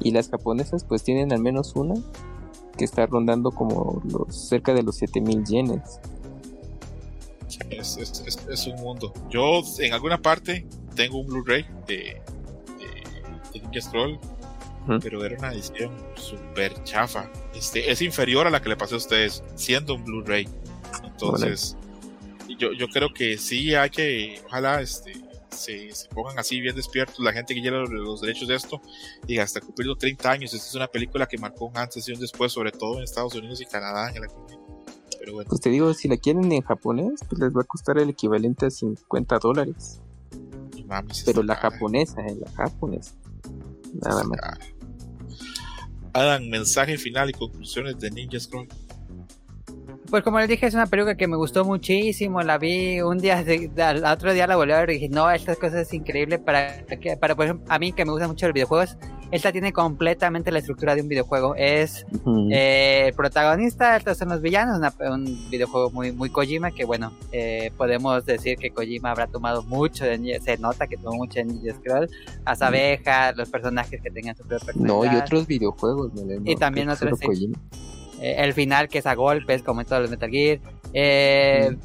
Y 0.00 0.10
las 0.10 0.28
japonesas 0.28 0.82
pues 0.82 1.04
tienen 1.04 1.32
al 1.32 1.38
menos 1.38 1.76
una 1.76 1.94
que 2.76 2.84
está 2.84 3.06
rondando 3.06 3.52
como 3.52 4.02
los, 4.04 4.34
cerca 4.48 4.74
de 4.74 4.82
los 4.82 4.96
7000 4.96 5.44
yenes. 5.44 6.00
Es, 7.70 7.96
es, 7.96 8.66
un 8.66 8.74
mundo. 8.82 9.12
Yo 9.30 9.62
en 9.78 9.92
alguna 9.92 10.20
parte 10.20 10.66
tengo 10.96 11.20
un 11.20 11.28
Blu-ray 11.28 11.64
de, 11.86 12.20
de, 13.52 13.60
de 13.70 13.80
Scroll 13.80 14.18
pero 15.00 15.24
era 15.24 15.36
una 15.38 15.52
edición 15.52 15.90
súper 16.14 16.82
chafa. 16.84 17.30
Este, 17.54 17.90
es 17.90 18.02
inferior 18.02 18.46
a 18.46 18.50
la 18.50 18.60
que 18.60 18.68
le 18.68 18.76
pasé 18.76 18.94
a 18.94 18.98
ustedes, 18.98 19.42
siendo 19.54 19.94
un 19.94 20.04
Blu-ray. 20.04 20.48
Entonces, 21.04 21.76
yo, 22.58 22.72
yo 22.72 22.88
creo 22.88 23.12
que 23.12 23.38
sí 23.38 23.74
hay 23.74 23.90
que, 23.90 24.40
ojalá 24.46 24.80
este, 24.80 25.12
se, 25.52 25.90
pongan 26.14 26.38
así 26.38 26.60
bien 26.60 26.74
despiertos 26.74 27.18
la 27.20 27.32
gente 27.32 27.54
que 27.54 27.60
lleva 27.60 27.78
los, 27.78 28.20
derechos 28.20 28.48
de 28.48 28.54
esto 28.54 28.80
y 29.26 29.38
hasta 29.38 29.60
cumplir 29.60 29.88
los 29.88 29.98
30 29.98 30.30
años. 30.30 30.54
Esta 30.54 30.68
es 30.68 30.74
una 30.74 30.88
película 30.88 31.26
que 31.26 31.38
marcó 31.38 31.66
un 31.66 31.76
antes 31.76 32.08
y 32.08 32.12
un 32.12 32.20
después, 32.20 32.52
sobre 32.52 32.72
todo 32.72 32.98
en 32.98 33.04
Estados 33.04 33.34
Unidos 33.34 33.60
y 33.60 33.66
Canadá. 33.66 34.10
En 34.10 34.22
Pero 35.18 35.34
bueno. 35.34 35.48
Pues 35.48 35.60
te 35.60 35.70
digo, 35.70 35.92
si 35.94 36.08
la 36.08 36.16
quieren 36.16 36.50
en 36.52 36.62
japonés, 36.62 37.20
pues 37.28 37.40
les 37.40 37.54
va 37.54 37.62
a 37.62 37.64
costar 37.64 37.98
el 37.98 38.10
equivalente 38.10 38.66
a 38.66 38.70
50 38.70 39.38
dólares. 39.38 40.00
Pero 41.24 41.42
la 41.42 41.56
japonesa, 41.56 42.20
eh, 42.26 42.36
la 42.38 42.50
japonesa. 42.52 43.14
Nada 43.94 44.24
más. 44.24 44.38
Adam, 46.12 46.48
mensaje 46.48 46.98
final 46.98 47.30
y 47.30 47.32
conclusiones 47.32 47.98
de 47.98 48.10
Ninja 48.10 48.38
Scroll. 48.38 48.68
Pues 50.10 50.22
como 50.22 50.38
les 50.38 50.48
dije, 50.48 50.66
es 50.66 50.74
una 50.74 50.86
película 50.86 51.16
que 51.16 51.26
me 51.26 51.36
gustó 51.36 51.64
muchísimo. 51.64 52.42
La 52.42 52.58
vi 52.58 53.00
un 53.00 53.18
día, 53.18 53.42
al 53.78 54.04
otro 54.04 54.34
día 54.34 54.46
la 54.46 54.56
volví 54.56 54.72
a 54.72 54.80
ver 54.80 54.90
y 54.90 54.94
dije, 54.94 55.08
no, 55.08 55.30
estas 55.30 55.56
cosas 55.56 55.86
es 55.86 55.94
increíble 55.94 56.38
para, 56.38 56.84
para 57.18 57.34
por 57.34 57.46
ejemplo, 57.46 57.64
a 57.68 57.78
mí 57.78 57.92
que 57.92 58.04
me 58.04 58.12
gustan 58.12 58.28
mucho 58.28 58.46
los 58.46 58.52
videojuegos. 58.52 58.96
Esta 59.32 59.50
tiene 59.50 59.72
completamente 59.72 60.52
la 60.52 60.58
estructura 60.60 60.94
de 60.94 61.02
un 61.02 61.08
videojuego. 61.08 61.54
Es 61.56 62.06
eh, 62.52 63.06
el 63.08 63.14
protagonista, 63.14 63.96
estos 63.96 64.18
son 64.18 64.28
los 64.28 64.40
villanos, 64.40 64.78
una- 64.78 64.94
un 65.12 65.50
videojuego 65.50 65.90
muy, 65.90 66.12
muy 66.12 66.30
Kojima, 66.30 66.70
que 66.70 66.84
bueno, 66.84 67.12
eh, 67.32 67.72
podemos 67.76 68.24
decir 68.24 68.56
que 68.58 68.70
Kojima 68.70 69.10
habrá 69.10 69.26
tomado 69.26 69.62
mucho 69.64 70.04
de 70.04 70.40
se 70.40 70.58
nota 70.58 70.86
que 70.86 70.96
tomó 70.96 71.16
mucho 71.16 71.40
de 71.40 71.46
Ninja 71.46 71.74
Scroll, 71.74 72.08
las 72.46 72.62
abejas, 72.62 73.36
los 73.36 73.48
personajes 73.48 74.00
que 74.00 74.10
tengan 74.10 74.36
su 74.36 74.44
propia 74.44 74.72
no, 74.76 75.04
y 75.04 75.16
otros 75.16 75.46
videojuegos, 75.46 76.12
Meleno, 76.14 76.42
Y 76.44 76.54
también 76.56 76.88
otros, 76.90 77.18
sí. 77.18 77.50
Eh, 78.20 78.36
el 78.38 78.52
final 78.52 78.88
que 78.88 78.98
es 78.98 79.06
a 79.06 79.14
golpes, 79.14 79.62
como 79.62 79.80
en 79.80 79.86
todos 79.86 80.02
los 80.02 80.10
Metal 80.10 80.30
Gear. 80.30 80.60
Eh, 80.92 81.76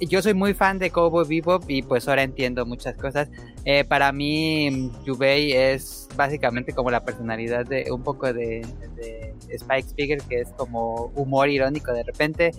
Yo 0.00 0.22
soy 0.22 0.34
muy 0.34 0.54
fan 0.54 0.78
de 0.78 0.90
Cowboy 0.90 1.26
Bebop 1.28 1.64
y 1.68 1.82
pues 1.82 2.08
ahora 2.08 2.22
entiendo 2.22 2.64
muchas 2.64 2.96
cosas. 2.96 3.28
Eh, 3.64 3.84
para 3.84 4.12
mí, 4.12 4.90
Yubei 5.04 5.52
es 5.52 6.08
básicamente 6.16 6.72
como 6.72 6.90
la 6.90 7.04
personalidad 7.04 7.66
de 7.66 7.90
un 7.90 8.02
poco 8.02 8.32
de, 8.32 8.64
de 8.94 9.34
Spike 9.50 9.88
Spiegel, 9.88 10.22
que 10.28 10.40
es 10.40 10.52
como 10.52 11.12
humor 11.16 11.48
irónico 11.48 11.92
de 11.92 12.04
repente. 12.04 12.52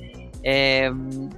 Eh, 0.43 0.89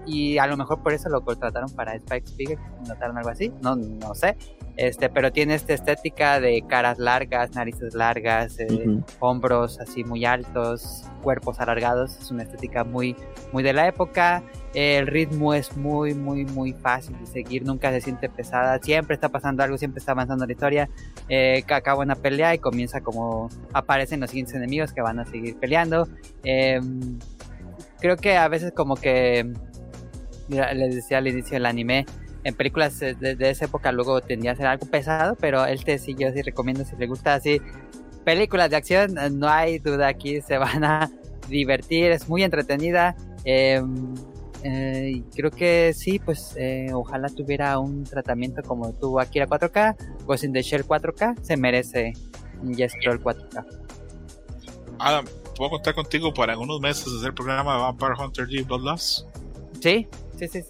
y 0.05 0.38
a 0.38 0.47
lo 0.47 0.57
mejor 0.57 0.81
por 0.83 0.93
eso 0.93 1.09
lo 1.09 1.21
contrataron 1.21 1.69
para 1.71 1.95
Spike 1.95 2.27
Spiegel, 2.27 2.59
notaron 2.88 3.17
algo 3.17 3.30
así, 3.30 3.51
no, 3.61 3.75
no 3.75 4.13
sé. 4.15 4.38
Este, 4.77 5.09
pero 5.09 5.31
tiene 5.31 5.55
esta 5.55 5.73
estética 5.73 6.39
de 6.39 6.63
caras 6.67 6.97
largas, 6.97 7.51
narices 7.55 7.93
largas, 7.93 8.59
eh, 8.59 8.85
hombros 9.19 9.80
así 9.80 10.03
muy 10.03 10.25
altos, 10.25 11.03
cuerpos 11.21 11.59
alargados. 11.59 12.17
Es 12.17 12.31
una 12.31 12.43
estética 12.43 12.83
muy, 12.83 13.15
muy 13.51 13.63
de 13.63 13.73
la 13.73 13.88
época. 13.88 14.43
El 14.74 15.08
ritmo 15.08 15.53
es 15.53 15.75
muy, 15.75 16.14
muy, 16.14 16.45
muy 16.45 16.74
fácil 16.74 17.17
de 17.19 17.25
seguir. 17.25 17.66
Nunca 17.66 17.91
se 17.91 18.01
siente 18.01 18.30
pesada. 18.30 18.80
Siempre 18.80 19.16
está 19.16 19.30
pasando 19.30 19.64
algo, 19.64 19.77
siempre 19.77 20.00
está 20.00 20.14
avanzando 20.14 20.45
la 20.45 20.51
historia. 20.51 20.90
Eh, 21.27 21.64
acaba 21.67 22.01
una 22.01 22.16
pelea 22.16 22.56
y 22.56 22.59
comienza 22.59 23.01
como 23.01 23.50
aparecen 23.74 24.22
los 24.22 24.30
siguientes 24.30 24.56
enemigos 24.56 24.93
que 24.93 25.01
van 25.01 25.19
a 25.19 25.25
seguir 25.25 25.58
peleando. 25.58 26.08
Eh, 26.43 26.80
creo 28.00 28.17
que 28.17 28.38
a 28.38 28.48
veces 28.48 28.74
como 28.74 28.95
que 28.95 29.51
les 30.50 30.95
decía 30.95 31.19
al 31.19 31.27
inicio 31.27 31.53
del 31.53 31.66
anime 31.66 32.06
en 32.43 32.56
películas 32.56 33.00
de, 33.00 33.14
de 33.14 33.50
esa 33.50 33.66
época 33.66 33.91
luego 33.91 34.19
tendría 34.22 34.51
a 34.51 34.56
ser 34.56 34.66
algo 34.66 34.85
pesado 34.88 35.38
pero 35.40 35.66
este 35.66 35.98
sí 35.98 36.16
yo 36.17 36.32
sí 36.32 36.41
recomiendo 36.41 36.83
si 36.83 36.95
les 36.98 37.08
gusta 37.08 37.35
así 37.35 37.61
películas 38.25 38.69
de 38.69 38.75
acción 38.75 39.17
eh, 39.17 39.30
no 39.30 39.48
hay 39.48 39.80
duda 39.80 40.08
aquí 40.08 40.41
se 40.41 40.58
van 40.58 40.83
a 40.83 41.11
divertir 41.48 42.11
es 42.11 42.27
muy 42.27 42.43
entretenida 42.43 43.16
eh, 43.45 43.82
eh, 44.64 45.23
creo 45.35 45.51
que 45.51 45.93
sí 45.95 46.19
pues 46.19 46.56
eh, 46.57 46.90
ojalá 46.93 47.30
tuviera 47.30 47.80
un 47.80 48.03
tratamiento 48.03 48.61
como 48.64 48.93
tuvo 48.93 49.19
Akira 49.19 49.48
4K 49.48 49.95
Ghost 50.25 50.43
in 50.43 50.53
the 50.53 50.61
Shell 50.61 50.85
4K 50.85 51.41
se 51.41 51.57
merece 51.57 52.14
Ninja 52.61 52.88
Scroll 52.90 53.22
4K 53.22 53.65
Adam, 54.99 55.25
¿puedo 55.56 55.72
contar 55.72 55.95
contigo 55.95 56.33
para 56.33 56.53
en 56.53 56.59
unos 56.59 56.80
meses 56.80 57.07
hacer 57.07 57.30
el 57.30 57.33
programa 57.33 57.73
de 57.73 57.81
Vampire 57.81 58.14
Hunter 58.19 58.48
D 58.48 58.64
Bloodlust? 58.64 59.25
sí 59.81 60.07
sí 60.38 60.48
sí. 60.48 60.61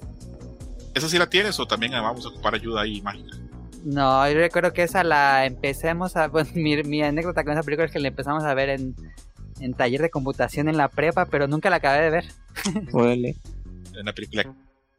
¿Esa 0.93 1.07
sí 1.07 1.17
la 1.17 1.29
tienes 1.29 1.59
o 1.59 1.65
también 1.65 1.93
vamos 1.93 2.25
a 2.25 2.29
ocupar 2.29 2.55
ayuda 2.55 2.81
ahí 2.81 3.01
mágica? 3.01 3.37
No, 3.83 4.29
yo 4.29 4.35
recuerdo 4.35 4.73
que 4.73 4.83
esa 4.83 5.03
la 5.03 5.45
empecemos 5.45 6.15
a... 6.15 6.27
Bueno, 6.31 6.49
mi, 6.53 6.81
mi 6.83 7.01
anécdota 7.01 7.43
con 7.43 7.53
esa 7.53 7.63
película 7.63 7.85
es 7.85 7.91
que 7.91 7.99
la 7.99 8.09
empezamos 8.09 8.43
a 8.43 8.53
ver 8.53 8.69
en, 8.69 8.95
en 9.59 9.73
taller 9.73 10.01
de 10.01 10.09
computación 10.09 10.69
en 10.69 10.77
la 10.77 10.87
prepa, 10.89 11.25
pero 11.25 11.47
nunca 11.47 11.69
la 11.69 11.77
acabé 11.77 12.01
de 12.03 12.09
ver. 12.09 12.25
Órale. 12.93 13.35
Una 13.99 14.13
película 14.13 14.53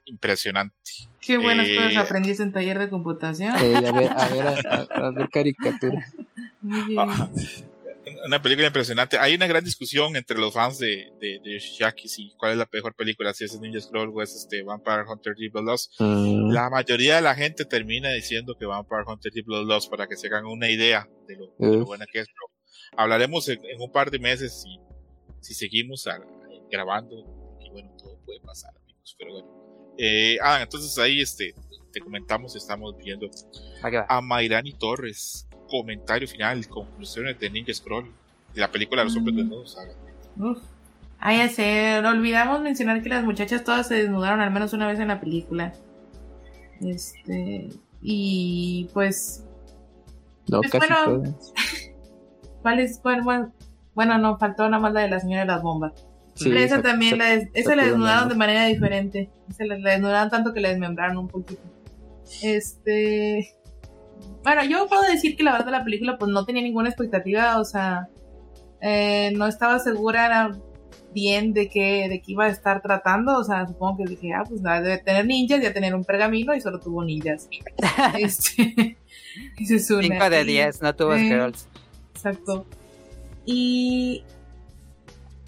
impresionante. 0.04 0.74
Qué 1.20 1.38
buenas 1.38 1.68
Eh, 1.68 1.76
cosas 1.76 1.96
aprendiste 1.96 2.42
en 2.42 2.52
taller 2.52 2.78
de 2.78 2.88
computación. 2.90 3.54
Eh, 3.56 3.76
a 3.76 3.92
ver, 3.92 4.10
a 4.12 4.28
ver, 4.28 4.66
a, 4.92 5.10
ver 5.10 5.28
caricatura. 5.30 6.04
Ajá. 6.98 7.30
Una 8.26 8.42
película 8.42 8.66
impresionante. 8.66 9.16
Hay 9.18 9.34
una 9.34 9.46
gran 9.46 9.64
discusión 9.64 10.16
entre 10.16 10.36
los 10.38 10.52
fans 10.52 10.78
de, 10.78 11.12
de, 11.20 11.38
de 11.42 11.54
Yoshiaki 11.54 12.08
si 12.08 12.32
cuál 12.36 12.52
es 12.52 12.58
la 12.58 12.68
mejor 12.72 12.94
película, 12.94 13.32
si 13.32 13.44
es 13.44 13.58
Ninja 13.60 13.80
Scroll 13.80 14.10
o 14.12 14.22
es 14.22 14.34
este 14.34 14.62
Vampire 14.62 15.04
Hunter 15.08 15.34
D 15.36 15.48
Bloodlust. 15.50 15.92
Mm, 16.00 16.50
La 16.50 16.68
mayoría 16.68 17.16
de 17.16 17.22
la 17.22 17.34
gente 17.36 17.64
termina 17.64 18.10
diciendo 18.12 18.56
que 18.58 18.66
Vampire 18.66 19.02
Hunter 19.06 19.32
D 19.32 19.42
Bloodlust 19.42 19.88
para 19.88 20.08
que 20.08 20.16
se 20.16 20.26
hagan 20.26 20.46
una 20.46 20.68
idea 20.68 21.08
de 21.28 21.36
lo, 21.36 21.46
de 21.58 21.78
lo 21.78 21.84
buena 21.86 22.04
que 22.12 22.20
es. 22.20 22.26
Pero 22.26 23.00
hablaremos 23.00 23.48
en, 23.48 23.64
en 23.64 23.80
un 23.80 23.90
par 23.92 24.10
de 24.10 24.18
meses 24.18 24.62
si, 24.62 24.78
si 25.40 25.54
seguimos 25.54 26.06
a- 26.08 26.20
grabando. 26.70 27.14
Y 27.60 27.70
bueno, 27.70 27.90
todo 27.96 28.18
puede 28.24 28.40
pasar, 28.40 28.72
amigos. 29.02 29.16
Pero 29.18 29.32
bueno. 29.32 29.48
Eh, 29.98 30.38
ah, 30.42 30.60
entonces 30.62 30.96
ahí 30.98 31.20
este, 31.20 31.54
te 31.92 32.00
comentamos, 32.00 32.56
estamos 32.56 32.96
viendo 32.96 33.28
a 34.08 34.20
Mayrani 34.20 34.72
Torres. 34.72 35.46
Comentario 35.68 36.28
final, 36.28 36.66
conclusiones 36.68 37.38
de 37.38 37.50
Ninja 37.50 37.72
Scroll. 37.72 38.10
De 38.54 38.60
la 38.60 38.70
película 38.70 39.04
los 39.04 39.16
hombres 39.16 39.34
Mm. 39.34 39.38
desnudos. 39.38 39.78
Uf. 40.38 40.58
Ah, 41.18 41.34
ya 41.34 41.48
sé, 41.48 41.98
olvidamos 42.04 42.60
mencionar 42.60 43.02
que 43.02 43.08
las 43.08 43.24
muchachas 43.24 43.64
todas 43.64 43.86
se 43.88 43.94
desnudaron 43.94 44.40
al 44.40 44.50
menos 44.50 44.72
una 44.72 44.86
vez 44.88 44.98
en 45.00 45.08
la 45.08 45.20
película. 45.20 45.72
Este. 46.80 47.68
Y 48.02 48.90
pues. 48.92 49.44
no, 50.48 50.60
Pues 50.60 50.72
casi 50.72 50.88
bueno. 50.88 51.04
todas. 51.22 51.52
¿Cuál 52.62 52.80
es? 52.80 53.00
Bueno, 53.02 53.24
bueno, 53.24 53.52
bueno, 53.94 54.18
no, 54.18 54.36
faltó 54.38 54.68
nada 54.68 54.82
más 54.82 54.92
la 54.92 55.00
de 55.02 55.08
la 55.10 55.20
señora 55.20 55.42
de 55.42 55.46
las 55.46 55.62
bombas. 55.62 55.92
Sí, 56.34 56.48
Pero 56.48 56.60
esa 56.60 56.76
se- 56.76 56.82
también, 56.82 57.10
se- 57.12 57.16
la 57.18 57.26
des- 57.26 57.48
esa 57.54 57.76
la 57.76 57.84
desnudaron 57.84 58.28
de 58.28 58.34
manera 58.34 58.64
diferente. 58.66 59.30
Se 59.56 59.64
la, 59.66 59.76
la 59.78 59.90
desnudaron 59.92 60.30
tanto 60.30 60.52
que 60.54 60.60
la 60.60 60.70
desmembraron 60.70 61.18
un 61.18 61.28
poquito. 61.28 61.60
Este. 62.42 63.54
Bueno, 64.42 64.64
yo 64.64 64.86
puedo 64.88 65.02
decir 65.02 65.36
que 65.36 65.42
la 65.42 65.52
verdad 65.52 65.70
la 65.70 65.84
película 65.84 66.16
pues 66.18 66.30
no 66.30 66.44
tenía 66.44 66.62
ninguna 66.62 66.88
expectativa, 66.88 67.58
o 67.60 67.64
sea, 67.64 68.08
eh, 68.80 69.32
no 69.36 69.46
estaba 69.46 69.78
segura 69.78 70.56
bien 71.14 71.52
de 71.52 71.68
qué, 71.68 72.08
de 72.08 72.22
qué 72.22 72.32
iba 72.32 72.46
a 72.46 72.48
estar 72.48 72.80
tratando, 72.80 73.38
o 73.38 73.44
sea, 73.44 73.66
supongo 73.66 73.98
que 73.98 74.04
dije, 74.10 74.32
ah, 74.32 74.44
pues 74.48 74.62
nada, 74.62 74.80
debe 74.80 74.98
tener 74.98 75.26
ninjas, 75.26 75.60
ya 75.62 75.72
tener 75.72 75.94
un 75.94 76.04
pergamino 76.04 76.54
y 76.54 76.60
solo 76.60 76.80
tuvo 76.80 77.04
ninjas. 77.04 77.48
este, 78.18 78.96
esa 79.60 79.74
es 79.74 79.90
una. 79.90 80.02
5 80.02 80.30
de 80.30 80.40
Y- 80.42 80.44
10, 80.46 80.82
no 80.82 80.96
tuvo 80.96 81.14
eh, 81.14 81.28
Scrolls. 81.28 81.68
Exacto. 82.14 82.66
Y. 83.44 84.24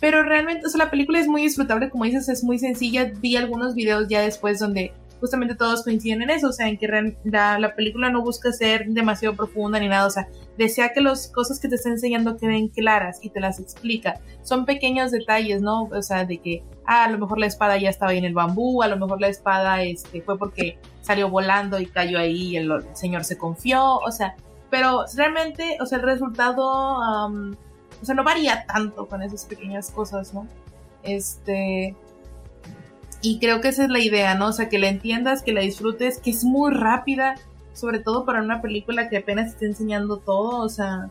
Pero 0.00 0.22
realmente, 0.22 0.66
o 0.66 0.68
sea, 0.68 0.84
la 0.84 0.90
película 0.90 1.20
es 1.20 1.28
muy 1.28 1.42
disfrutable, 1.42 1.90
como 1.90 2.04
dices, 2.04 2.28
es 2.28 2.44
muy 2.44 2.58
sencilla. 2.58 3.12
Vi 3.20 3.36
algunos 3.36 3.74
videos 3.74 4.08
ya 4.08 4.20
después 4.20 4.58
donde 4.58 4.92
justamente 5.20 5.54
todos 5.54 5.84
coinciden 5.84 6.20
en 6.20 6.28
eso, 6.28 6.48
o 6.48 6.52
sea, 6.52 6.68
en 6.68 6.76
que 6.76 6.86
la, 7.24 7.58
la 7.58 7.74
película 7.74 8.10
no 8.10 8.20
busca 8.20 8.52
ser 8.52 8.86
demasiado 8.88 9.34
profunda 9.34 9.80
ni 9.80 9.88
nada, 9.88 10.06
o 10.06 10.10
sea, 10.10 10.28
desea 10.58 10.92
que 10.92 11.00
las 11.00 11.28
cosas 11.28 11.58
que 11.60 11.68
te 11.68 11.76
está 11.76 11.88
enseñando 11.88 12.36
queden 12.36 12.68
claras 12.68 13.20
y 13.22 13.30
te 13.30 13.40
las 13.40 13.58
explica. 13.58 14.20
Son 14.42 14.66
pequeños 14.66 15.10
detalles, 15.12 15.62
¿no? 15.62 15.84
O 15.84 16.02
sea, 16.02 16.26
de 16.26 16.38
que, 16.38 16.62
ah, 16.84 17.04
a 17.04 17.10
lo 17.10 17.18
mejor 17.18 17.38
la 17.38 17.46
espada 17.46 17.78
ya 17.78 17.88
estaba 17.88 18.12
ahí 18.12 18.18
en 18.18 18.26
el 18.26 18.34
bambú, 18.34 18.82
a 18.82 18.88
lo 18.88 18.98
mejor 18.98 19.18
la 19.18 19.28
espada 19.28 19.82
este, 19.82 20.20
fue 20.20 20.38
porque 20.38 20.78
salió 21.00 21.30
volando 21.30 21.80
y 21.80 21.86
cayó 21.86 22.18
ahí 22.18 22.50
y 22.50 22.56
el, 22.58 22.70
señor 22.92 23.24
se 23.24 23.38
confió, 23.38 23.96
o 23.96 24.10
sea, 24.10 24.36
pero 24.70 25.04
realmente, 25.16 25.78
o 25.80 25.86
sea, 25.86 25.98
el 25.98 26.04
resultado, 26.04 27.30
o 28.00 28.04
sea, 28.04 28.14
no 28.14 28.24
varía 28.24 28.64
tanto 28.66 29.06
con 29.06 29.22
esas 29.22 29.44
pequeñas 29.44 29.90
cosas, 29.90 30.34
¿no? 30.34 30.46
Este. 31.02 31.96
Y 33.22 33.38
creo 33.38 33.60
que 33.60 33.68
esa 33.68 33.84
es 33.84 33.90
la 33.90 34.00
idea, 34.00 34.34
¿no? 34.34 34.48
O 34.48 34.52
sea, 34.52 34.68
que 34.68 34.78
la 34.78 34.88
entiendas, 34.88 35.42
que 35.42 35.52
la 35.52 35.62
disfrutes, 35.62 36.18
que 36.18 36.30
es 36.30 36.44
muy 36.44 36.72
rápida, 36.72 37.36
sobre 37.72 37.98
todo 37.98 38.24
para 38.24 38.42
una 38.42 38.60
película 38.60 39.08
que 39.08 39.18
apenas 39.18 39.48
está 39.48 39.64
enseñando 39.64 40.18
todo, 40.18 40.60
o 40.62 40.68
sea. 40.68 41.08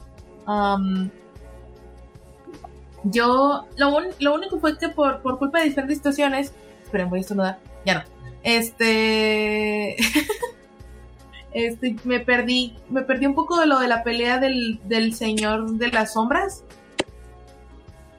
yo, 3.04 3.68
lo, 3.78 4.00
lo 4.20 4.36
único 4.36 4.60
fue 4.60 4.78
que 4.78 4.90
por, 4.90 5.22
por 5.22 5.40
culpa 5.40 5.60
de 5.60 5.66
diferentes 5.66 5.98
situaciones. 5.98 6.54
Esperen, 6.84 7.10
voy 7.10 7.20
a 7.20 7.22
estornudar. 7.22 7.60
Ya 7.86 7.96
no. 7.96 8.04
Este. 8.44 9.96
este, 11.54 11.96
me 12.04 12.20
perdí. 12.20 12.76
Me 12.90 13.02
perdí 13.02 13.26
un 13.26 13.36
poco 13.36 13.60
de 13.60 13.66
lo 13.66 13.80
de 13.80 13.88
la 13.88 14.04
pelea 14.04 14.40
del, 14.40 14.80
del 14.86 15.14
señor 15.14 15.72
de 15.74 15.90
las 15.90 16.14
sombras. 16.14 16.64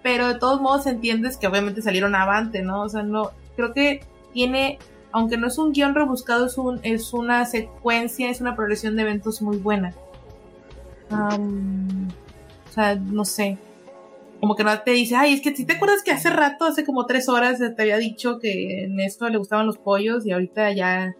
Pero 0.02 0.28
de 0.28 0.38
todos 0.38 0.60
modos 0.60 0.86
entiendes 0.86 1.36
que 1.36 1.46
obviamente 1.46 1.82
salieron 1.82 2.14
avante, 2.14 2.62
¿no? 2.62 2.82
O 2.82 2.88
sea, 2.88 3.02
no. 3.02 3.30
Creo 3.56 3.72
que 3.72 4.04
tiene. 4.32 4.78
Aunque 5.12 5.36
no 5.36 5.46
es 5.46 5.58
un 5.58 5.72
guion 5.72 5.94
rebuscado, 5.94 6.46
es, 6.46 6.58
un, 6.58 6.80
es 6.82 7.12
una 7.12 7.44
secuencia, 7.44 8.30
es 8.30 8.40
una 8.40 8.56
progresión 8.56 8.96
de 8.96 9.02
eventos 9.02 9.42
muy 9.42 9.58
buena. 9.58 9.94
Am, 11.08 12.08
o 12.68 12.72
sea, 12.72 12.96
no 12.96 13.24
sé 13.24 13.56
como 14.44 14.56
que 14.56 14.64
no 14.64 14.78
te 14.82 14.90
dice, 14.90 15.16
ay, 15.16 15.32
es 15.32 15.40
que 15.40 15.56
si 15.56 15.64
te 15.64 15.72
acuerdas 15.72 16.02
que 16.02 16.10
hace 16.10 16.28
rato, 16.28 16.66
hace 16.66 16.84
como 16.84 17.06
tres 17.06 17.30
horas, 17.30 17.58
te 17.58 17.82
había 17.82 17.96
dicho 17.96 18.38
que 18.38 18.84
en 18.84 19.00
esto 19.00 19.26
le 19.30 19.38
gustaban 19.38 19.66
los 19.66 19.78
pollos 19.78 20.26
y 20.26 20.32
ahorita 20.32 20.70
ya 20.72 21.14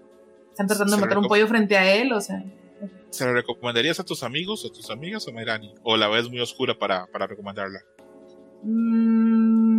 están 0.54 0.68
tratando 0.68 0.94
de 0.94 1.02
matar 1.02 1.18
un 1.18 1.26
pollo 1.26 1.48
frente 1.48 1.76
a 1.76 1.92
él, 1.96 2.12
o 2.12 2.20
sea. 2.20 2.44
¿Se 3.10 3.24
la 3.24 3.32
recomendarías 3.32 3.98
a 3.98 4.04
tus 4.04 4.22
amigos, 4.22 4.64
a 4.64 4.72
tus 4.72 4.88
amigas 4.88 5.26
o 5.26 5.32
Mayrani? 5.32 5.74
¿O 5.82 5.96
la 5.96 6.06
ves 6.08 6.30
muy 6.30 6.40
oscura 6.40 6.78
para, 6.78 7.06
para 7.06 7.26
recomendarla? 7.26 7.80
mm, 8.62 9.74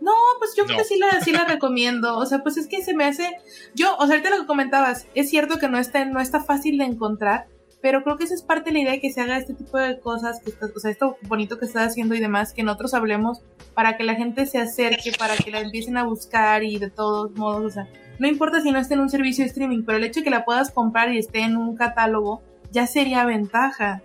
No, 0.00 0.12
pues 0.38 0.54
yo 0.56 0.66
creo 0.66 0.78
que 0.78 0.84
sí 0.84 0.98
la, 0.98 1.20
sí 1.20 1.32
la 1.32 1.44
recomiendo. 1.46 2.16
O 2.16 2.26
sea, 2.26 2.44
pues 2.44 2.56
es 2.56 2.68
que 2.68 2.80
se 2.82 2.94
me 2.94 3.04
hace. 3.04 3.28
Yo, 3.74 3.96
o 3.96 4.06
sea, 4.06 4.14
ahorita 4.14 4.30
lo 4.30 4.40
que 4.42 4.46
comentabas, 4.46 5.08
es 5.14 5.28
cierto 5.28 5.58
que 5.58 5.68
no 5.68 5.78
está, 5.78 6.04
no 6.04 6.20
está 6.20 6.40
fácil 6.44 6.78
de 6.78 6.84
encontrar, 6.84 7.48
Pero 7.86 8.02
creo 8.02 8.16
que 8.16 8.24
esa 8.24 8.34
es 8.34 8.42
parte 8.42 8.70
de 8.70 8.72
la 8.72 8.78
idea 8.80 8.92
de 8.94 9.00
que 9.00 9.12
se 9.12 9.20
haga 9.20 9.38
este 9.38 9.54
tipo 9.54 9.78
de 9.78 10.00
cosas, 10.00 10.40
que 10.40 10.50
está- 10.50 10.66
o 10.74 10.80
sea, 10.80 10.90
esto 10.90 11.18
bonito 11.28 11.56
que 11.56 11.66
estás 11.66 11.86
haciendo 11.86 12.16
y 12.16 12.20
demás, 12.20 12.52
que 12.52 12.64
nosotros 12.64 12.94
hablemos 12.94 13.42
para 13.74 13.96
que 13.96 14.02
la 14.02 14.16
gente 14.16 14.44
se 14.46 14.58
acerque, 14.58 15.12
para 15.16 15.36
que 15.36 15.52
la 15.52 15.60
empiecen 15.60 15.96
a 15.96 16.02
buscar 16.02 16.64
y 16.64 16.78
de 16.80 16.90
todos 16.90 17.30
modos, 17.36 17.64
o 17.64 17.70
sea, 17.70 17.86
no 18.18 18.26
importa 18.26 18.60
si 18.60 18.72
no 18.72 18.80
esté 18.80 18.94
en 18.94 19.00
un 19.02 19.08
servicio 19.08 19.44
de 19.44 19.50
streaming, 19.50 19.84
pero 19.86 19.98
el 19.98 20.04
hecho 20.04 20.18
de 20.18 20.24
que 20.24 20.30
la 20.30 20.44
puedas 20.44 20.72
comprar 20.72 21.12
y 21.12 21.18
esté 21.18 21.42
en 21.42 21.56
un 21.56 21.76
catálogo 21.76 22.42
ya 22.72 22.88
sería 22.88 23.24
ventaja 23.24 24.02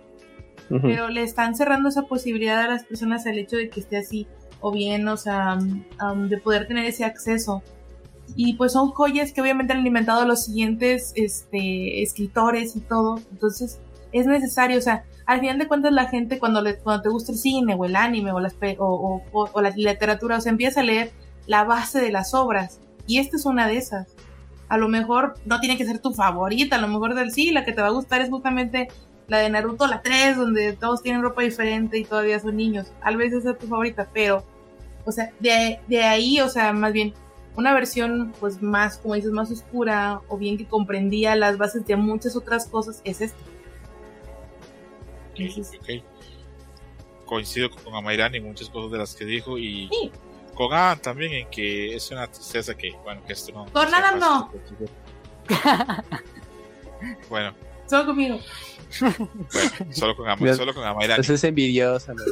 pero 0.82 1.08
le 1.08 1.24
están 1.24 1.56
cerrando 1.56 1.88
esa 1.88 2.02
posibilidad 2.02 2.60
a 2.62 2.68
las 2.68 2.84
personas 2.84 3.26
al 3.26 3.36
hecho 3.36 3.56
de 3.56 3.68
que 3.68 3.80
esté 3.80 3.96
así 3.96 4.28
o 4.60 4.70
bien, 4.70 5.08
o 5.08 5.16
sea, 5.16 5.58
um, 5.58 6.28
de 6.28 6.38
poder 6.38 6.68
tener 6.68 6.84
ese 6.86 7.04
acceso. 7.04 7.62
Y 8.36 8.54
pues 8.54 8.72
son 8.72 8.90
joyas 8.90 9.32
que 9.32 9.40
obviamente 9.42 9.72
han 9.72 9.80
alimentado 9.80 10.22
a 10.22 10.24
los 10.26 10.44
siguientes 10.44 11.12
este, 11.16 12.02
escritores 12.02 12.76
y 12.76 12.80
todo. 12.80 13.18
Entonces 13.30 13.78
es 14.12 14.26
necesario, 14.26 14.78
o 14.78 14.82
sea, 14.82 15.04
al 15.26 15.40
final 15.40 15.58
de 15.58 15.68
cuentas 15.68 15.92
la 15.92 16.06
gente 16.06 16.38
cuando, 16.38 16.60
le, 16.62 16.76
cuando 16.78 17.02
te 17.02 17.08
gusta 17.08 17.32
el 17.32 17.38
cine 17.38 17.74
o 17.74 17.84
el 17.84 17.96
anime 17.96 18.32
o, 18.32 18.40
las, 18.40 18.54
o- 18.78 19.22
o- 19.32 19.50
o 19.52 19.60
la 19.60 19.70
literatura, 19.70 20.36
o 20.38 20.40
sea, 20.40 20.50
empieza 20.50 20.80
a 20.80 20.84
leer 20.84 21.12
la 21.46 21.64
base 21.64 22.00
de 22.00 22.10
las 22.12 22.34
obras. 22.34 22.80
Y 23.06 23.18
esta 23.18 23.36
es 23.36 23.46
una 23.46 23.66
de 23.66 23.76
esas. 23.76 24.08
A 24.68 24.78
lo 24.78 24.88
mejor 24.88 25.34
no 25.44 25.60
tiene 25.60 25.76
que 25.76 25.84
ser 25.84 25.98
tu 25.98 26.12
favorita, 26.14 26.76
a 26.76 26.80
lo 26.80 26.88
mejor 26.88 27.14
del 27.14 27.32
sí, 27.32 27.50
la 27.50 27.64
que 27.64 27.72
te 27.72 27.82
va 27.82 27.88
a 27.88 27.92
gustar 27.92 28.20
es 28.22 28.30
justamente 28.30 28.88
la 29.28 29.38
de 29.38 29.50
Naruto, 29.50 29.86
la 29.86 30.02
3, 30.02 30.36
donde 30.36 30.72
todos 30.74 31.02
tienen 31.02 31.22
ropa 31.22 31.42
diferente 31.42 31.98
y 31.98 32.04
todavía 32.04 32.40
son 32.40 32.56
niños. 32.56 32.90
Tal 33.02 33.16
vez 33.16 33.32
esa 33.32 33.50
es 33.52 33.58
tu 33.58 33.66
favorita, 33.66 34.08
pero, 34.12 34.44
o 35.04 35.12
sea, 35.12 35.30
de, 35.40 35.78
de 35.88 36.02
ahí, 36.02 36.40
o 36.40 36.48
sea, 36.48 36.72
más 36.72 36.92
bien, 36.92 37.12
una 37.56 37.74
versión, 37.74 38.32
pues 38.40 38.62
más, 38.62 38.96
como 38.98 39.14
dices, 39.14 39.30
más 39.30 39.50
oscura, 39.50 40.20
o 40.28 40.38
bien 40.38 40.56
que 40.56 40.66
comprendía 40.66 41.36
las 41.36 41.58
bases 41.58 41.84
de 41.86 41.96
muchas 41.96 42.34
otras 42.36 42.66
cosas, 42.66 43.00
es 43.04 43.20
esta. 43.20 43.38
Entonces, 45.36 45.78
Ok. 45.80 46.04
Coincido 47.26 47.70
con 47.70 47.94
Amairani 47.94 48.36
en 48.38 48.44
muchas 48.44 48.68
cosas 48.68 48.90
de 48.92 48.98
las 48.98 49.14
que 49.14 49.24
dijo 49.24 49.56
y 49.56 49.88
Sí. 49.88 50.10
con 50.54 50.72
Adam 50.74 50.98
también 50.98 51.32
en 51.32 51.48
que 51.50 51.94
es 51.96 52.10
una 52.10 52.26
tristeza 52.26 52.74
que, 52.76 52.92
bueno, 53.04 53.22
que 53.26 53.32
esto 53.32 53.52
no. 53.52 53.64
Con 53.72 53.94
Adam 53.94 54.18
no. 54.18 54.52
Bueno, 57.30 57.54
solo 57.88 58.06
conmigo. 58.06 58.38
bueno, 59.00 59.92
solo 59.92 60.14
con, 60.16 60.28
Ama- 60.28 60.40
Mira, 60.42 60.54
solo 60.54 60.74
con 60.74 60.84
Amairani. 60.84 61.12
Entonces 61.14 61.34
es 61.40 61.44
envidiosa. 61.44 62.12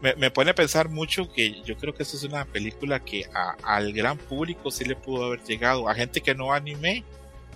me, 0.00 0.14
me 0.14 0.30
pone 0.30 0.50
a 0.50 0.54
pensar 0.54 0.88
mucho 0.88 1.30
que 1.32 1.60
yo 1.62 1.76
creo 1.76 1.92
que 1.94 2.02
esta 2.02 2.16
es 2.16 2.22
una 2.24 2.44
película 2.44 3.00
que 3.04 3.24
a- 3.34 3.56
al 3.62 3.92
gran 3.92 4.16
público 4.18 4.70
sí 4.70 4.84
le 4.84 4.94
pudo 4.96 5.24
haber 5.26 5.42
llegado. 5.42 5.88
A 5.88 5.94
gente 5.94 6.20
que 6.20 6.34
no 6.34 6.52
anime, 6.52 7.04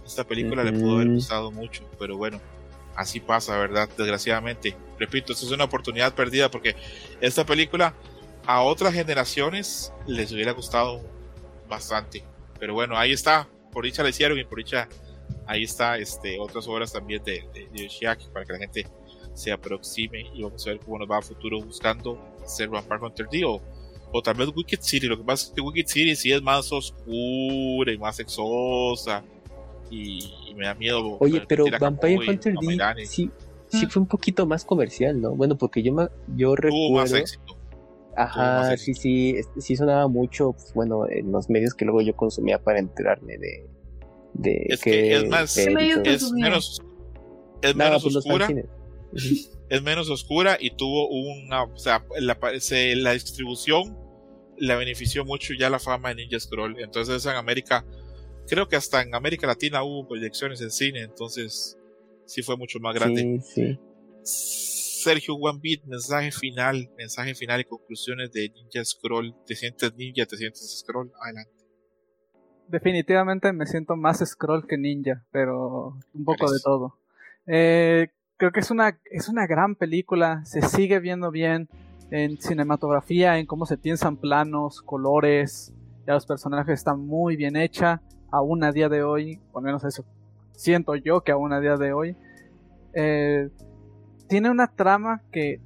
esta 0.04 0.24
película 0.24 0.64
le 0.64 0.72
pudo 0.72 0.94
haber 0.96 1.08
gustado 1.14 1.50
mucho. 1.52 1.88
Pero 1.98 2.16
bueno, 2.16 2.40
así 2.96 3.20
pasa, 3.20 3.56
¿verdad? 3.58 3.88
Desgraciadamente. 3.96 4.76
Repito, 4.98 5.32
esto 5.32 5.46
es 5.46 5.52
una 5.52 5.64
oportunidad 5.64 6.14
perdida 6.14 6.50
porque 6.50 6.74
esta 7.20 7.44
película 7.46 7.94
a 8.46 8.62
otras 8.62 8.92
generaciones 8.92 9.92
les 10.06 10.32
hubiera 10.32 10.52
gustado 10.52 11.00
bastante. 11.68 12.24
Pero 12.58 12.74
bueno, 12.74 12.96
ahí 12.98 13.12
está. 13.12 13.48
Por 13.72 13.84
dicha 13.84 14.02
la 14.02 14.08
hicieron 14.10 14.38
y 14.38 14.44
por 14.44 14.58
dicha 14.58 14.88
ahí 15.46 15.62
está 15.64 15.96
este, 15.96 16.38
otras 16.38 16.66
obras 16.68 16.92
también 16.92 17.22
de, 17.24 17.44
de, 17.54 17.68
de 17.72 17.84
Yoshiaki 17.84 18.26
para 18.32 18.44
que 18.44 18.52
la 18.52 18.58
gente 18.58 18.86
se 19.34 19.50
aproxime 19.50 20.20
y 20.34 20.42
vamos 20.42 20.66
a 20.66 20.70
ver 20.70 20.80
cómo 20.80 20.98
nos 20.98 21.10
va 21.10 21.18
a 21.18 21.22
futuro 21.22 21.60
buscando 21.62 22.20
hacer 22.44 22.68
Vampire 22.68 22.98
Hunter 23.02 23.26
D 23.30 23.44
o, 23.44 23.60
o 24.12 24.22
tal 24.22 24.34
vez 24.34 24.48
Wicked 24.54 24.80
City. 24.80 25.06
Lo 25.06 25.16
que 25.16 25.24
pasa 25.24 25.46
es 25.48 25.52
que 25.54 25.60
Wicked 25.60 25.86
City 25.86 26.14
sí 26.16 26.32
es 26.32 26.42
más 26.42 26.70
oscura 26.72 27.92
y 27.92 27.98
más 27.98 28.16
sexosa 28.16 29.22
y, 29.90 30.32
y 30.48 30.54
me 30.54 30.66
da 30.66 30.74
miedo. 30.74 31.16
Oye, 31.20 31.42
pero 31.48 31.64
Vampire 31.80 32.18
Hunter 32.28 32.54
D 32.54 33.06
sí, 33.06 33.30
sí 33.68 33.86
fue 33.86 34.02
un 34.02 34.08
poquito 34.08 34.46
más 34.46 34.64
comercial, 34.64 35.20
¿no? 35.20 35.34
Bueno, 35.34 35.56
porque 35.56 35.82
yo, 35.82 35.92
me, 35.92 36.08
yo 36.36 36.54
tuvo 36.54 36.96
más 36.96 37.10
recuerdo... 37.10 37.16
éxito. 37.16 37.44
tuvo 37.46 37.56
más 38.16 38.66
Ajá, 38.68 38.76
sí, 38.76 38.90
éxito. 38.90 39.00
sí, 39.54 39.60
sí 39.60 39.76
sonaba 39.76 40.08
mucho, 40.08 40.52
pues, 40.52 40.72
bueno, 40.74 41.08
en 41.08 41.32
los 41.32 41.48
medios 41.48 41.72
que 41.74 41.84
luego 41.86 42.02
yo 42.02 42.14
consumía 42.14 42.58
para 42.62 42.78
enterarme 42.78 43.38
de, 43.38 43.66
de 44.34 44.66
Es 44.68 44.80
que 44.82 45.16
es 45.16 45.28
más- 45.28 45.56
ver 45.56 45.64
y 45.64 45.68
¿Qué 45.68 45.74
medios 45.74 45.94
todo. 45.94 46.04
que 46.04 46.14
Es 46.14 46.32
menos, 46.32 46.82
es 47.62 47.76
Nada, 47.76 47.90
menos 47.90 48.02
pues 48.02 48.16
oscura. 48.16 48.48
Es 49.72 49.82
menos 49.82 50.10
oscura 50.10 50.58
y 50.60 50.70
tuvo 50.76 51.08
una, 51.08 51.62
o 51.64 51.78
sea, 51.78 52.04
la, 52.20 52.38
se- 52.60 52.94
la 52.94 53.12
distribución 53.12 53.96
la 54.58 54.76
benefició 54.76 55.24
mucho 55.24 55.54
ya 55.58 55.70
la 55.70 55.78
fama 55.78 56.10
de 56.10 56.16
Ninja 56.16 56.38
Scroll. 56.38 56.78
Entonces 56.78 57.24
en 57.24 57.32
América, 57.36 57.84
creo 58.46 58.68
que 58.68 58.76
hasta 58.76 59.00
en 59.00 59.14
América 59.14 59.46
Latina 59.46 59.82
hubo 59.82 60.06
proyecciones 60.06 60.60
en 60.60 60.70
cine, 60.70 61.00
entonces 61.00 61.78
sí 62.26 62.42
fue 62.42 62.56
mucho 62.58 62.78
más 62.80 62.94
grande. 62.94 63.40
Sí, 63.42 63.78
sí. 64.22 65.02
Sergio 65.04 65.34
One 65.36 65.58
Beat, 65.62 65.84
mensaje 65.84 66.30
final, 66.32 66.90
mensaje 66.98 67.34
final 67.34 67.60
y 67.62 67.64
conclusiones 67.64 68.30
de 68.30 68.50
Ninja 68.50 68.84
Scroll. 68.84 69.34
¿Te 69.46 69.56
sientes 69.56 69.94
ninja? 69.96 70.26
¿Te 70.26 70.36
sientes 70.36 70.78
scroll? 70.80 71.10
Adelante. 71.20 71.50
Definitivamente 72.68 73.52
me 73.52 73.66
siento 73.66 73.96
más 73.96 74.20
scroll 74.24 74.66
que 74.66 74.76
ninja, 74.78 75.24
pero 75.32 75.98
un 76.14 76.24
poco 76.24 76.50
de 76.52 76.60
todo. 76.60 76.98
Eh, 77.46 78.08
creo 78.42 78.50
que 78.50 78.58
es 78.58 78.72
una, 78.72 78.98
es 79.04 79.28
una 79.28 79.46
gran 79.46 79.76
película, 79.76 80.44
se 80.44 80.62
sigue 80.62 80.98
viendo 80.98 81.30
bien 81.30 81.68
en 82.10 82.40
cinematografía, 82.40 83.38
en 83.38 83.46
cómo 83.46 83.66
se 83.66 83.78
piensan 83.78 84.16
planos, 84.16 84.82
colores, 84.82 85.72
ya 86.08 86.14
los 86.14 86.26
personajes 86.26 86.74
están 86.74 87.06
muy 87.06 87.36
bien 87.36 87.54
hechas, 87.54 88.00
aún 88.32 88.64
a 88.64 88.72
día 88.72 88.88
de 88.88 89.04
hoy, 89.04 89.40
o 89.52 89.58
al 89.60 89.64
menos 89.64 89.84
eso 89.84 90.04
siento 90.56 90.96
yo 90.96 91.20
que 91.20 91.30
aún 91.30 91.52
a 91.52 91.60
día 91.60 91.76
de 91.76 91.92
hoy. 91.92 92.16
Eh, 92.94 93.48
tiene 94.28 94.50
una 94.50 94.66
trama 94.66 95.22
que 95.30 95.60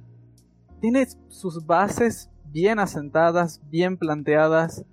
tiene 0.79 1.07
sus 1.29 1.65
bases 1.65 2.29
bien 2.51 2.77
asentadas, 2.77 3.59
bien 3.71 3.97
planteadas, 3.97 4.85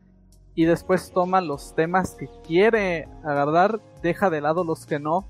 y 0.55 0.65
después 0.65 1.13
toma 1.13 1.43
los 1.43 1.75
temas 1.75 2.15
que 2.15 2.31
quiere 2.47 3.11
agarrar, 3.25 3.79
deja 4.01 4.31
de 4.31 4.41
lado 4.41 4.65
los 4.65 4.87
que 4.87 4.99
no, 4.99 5.29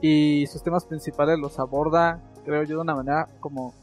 y 0.00 0.46
sus 0.46 0.62
temas 0.62 0.84
principales 0.84 1.38
los 1.38 1.58
aborda, 1.58 2.20
creo 2.44 2.62
yo, 2.62 2.76
de 2.76 2.82
una 2.82 2.94
manera 2.94 3.28
como 3.40 3.74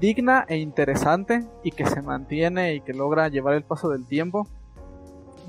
digna 0.00 0.44
e 0.48 0.58
interesante, 0.58 1.46
y 1.62 1.70
que 1.70 1.86
se 1.86 2.02
mantiene 2.02 2.74
y 2.74 2.80
que 2.80 2.92
logra 2.92 3.28
llevar 3.28 3.54
el 3.54 3.64
paso 3.64 3.88
del 3.88 4.06
tiempo. 4.06 4.46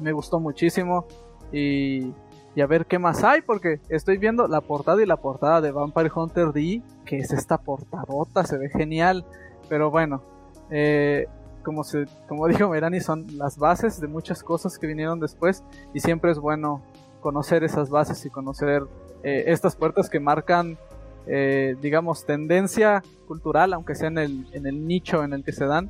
Me 0.01 0.11
gustó 0.11 0.40
muchísimo, 0.40 1.06
y, 1.51 2.14
y 2.56 2.61
a 2.61 2.67
ver 2.67 2.85
qué 2.85 2.99
más 2.99 3.24
hay, 3.24 3.41
porque 3.41 3.80
estoy 3.90 4.17
viendo 4.17 4.48
la 4.48 4.61
portada 4.61 5.01
y 5.01 5.06
la 5.06 5.17
portada 5.17 5.61
de 5.61 5.72
Vampire 5.72 6.11
Hunter 6.14 6.51
D, 6.53 6.82
que 7.06 7.17
es 7.17 7.32
esta 7.32 7.57
portadota, 7.57 8.43
se 8.45 8.57
ve 8.57 8.69
genial, 8.69 9.25
pero 9.69 9.91
bueno, 9.91 10.22
eh, 10.69 11.27
como, 11.64 11.83
se, 11.83 12.06
como 12.27 12.48
dijo 12.48 12.69
Merani, 12.69 12.99
son 13.01 13.25
las 13.38 13.57
bases 13.57 13.99
de 13.99 14.07
muchas 14.07 14.43
cosas 14.43 14.77
que 14.77 14.88
vinieron 14.88 15.19
después 15.19 15.64
y 15.93 15.99
siempre 15.99 16.32
es 16.32 16.40
bueno 16.40 16.82
conocer 17.22 17.64
esas 17.64 17.90
bases 17.90 18.25
y 18.25 18.30
conocer 18.30 18.83
eh, 19.24 19.46
estas 19.48 19.76
puertas 19.76 20.10
que 20.10 20.20
marcan, 20.20 20.78
eh, 21.28 21.76
digamos, 21.82 22.26
tendencia 22.26 23.04
cultural, 23.28 23.74
aunque 23.74 23.96
sea 23.96 24.08
en 24.08 24.18
el, 24.18 24.48
en 24.54 24.66
el 24.66 24.88
nicho 24.88 25.24
en 25.24 25.34
el 25.34 25.44
que 25.44 25.52
se 25.52 25.66
dan 25.66 25.90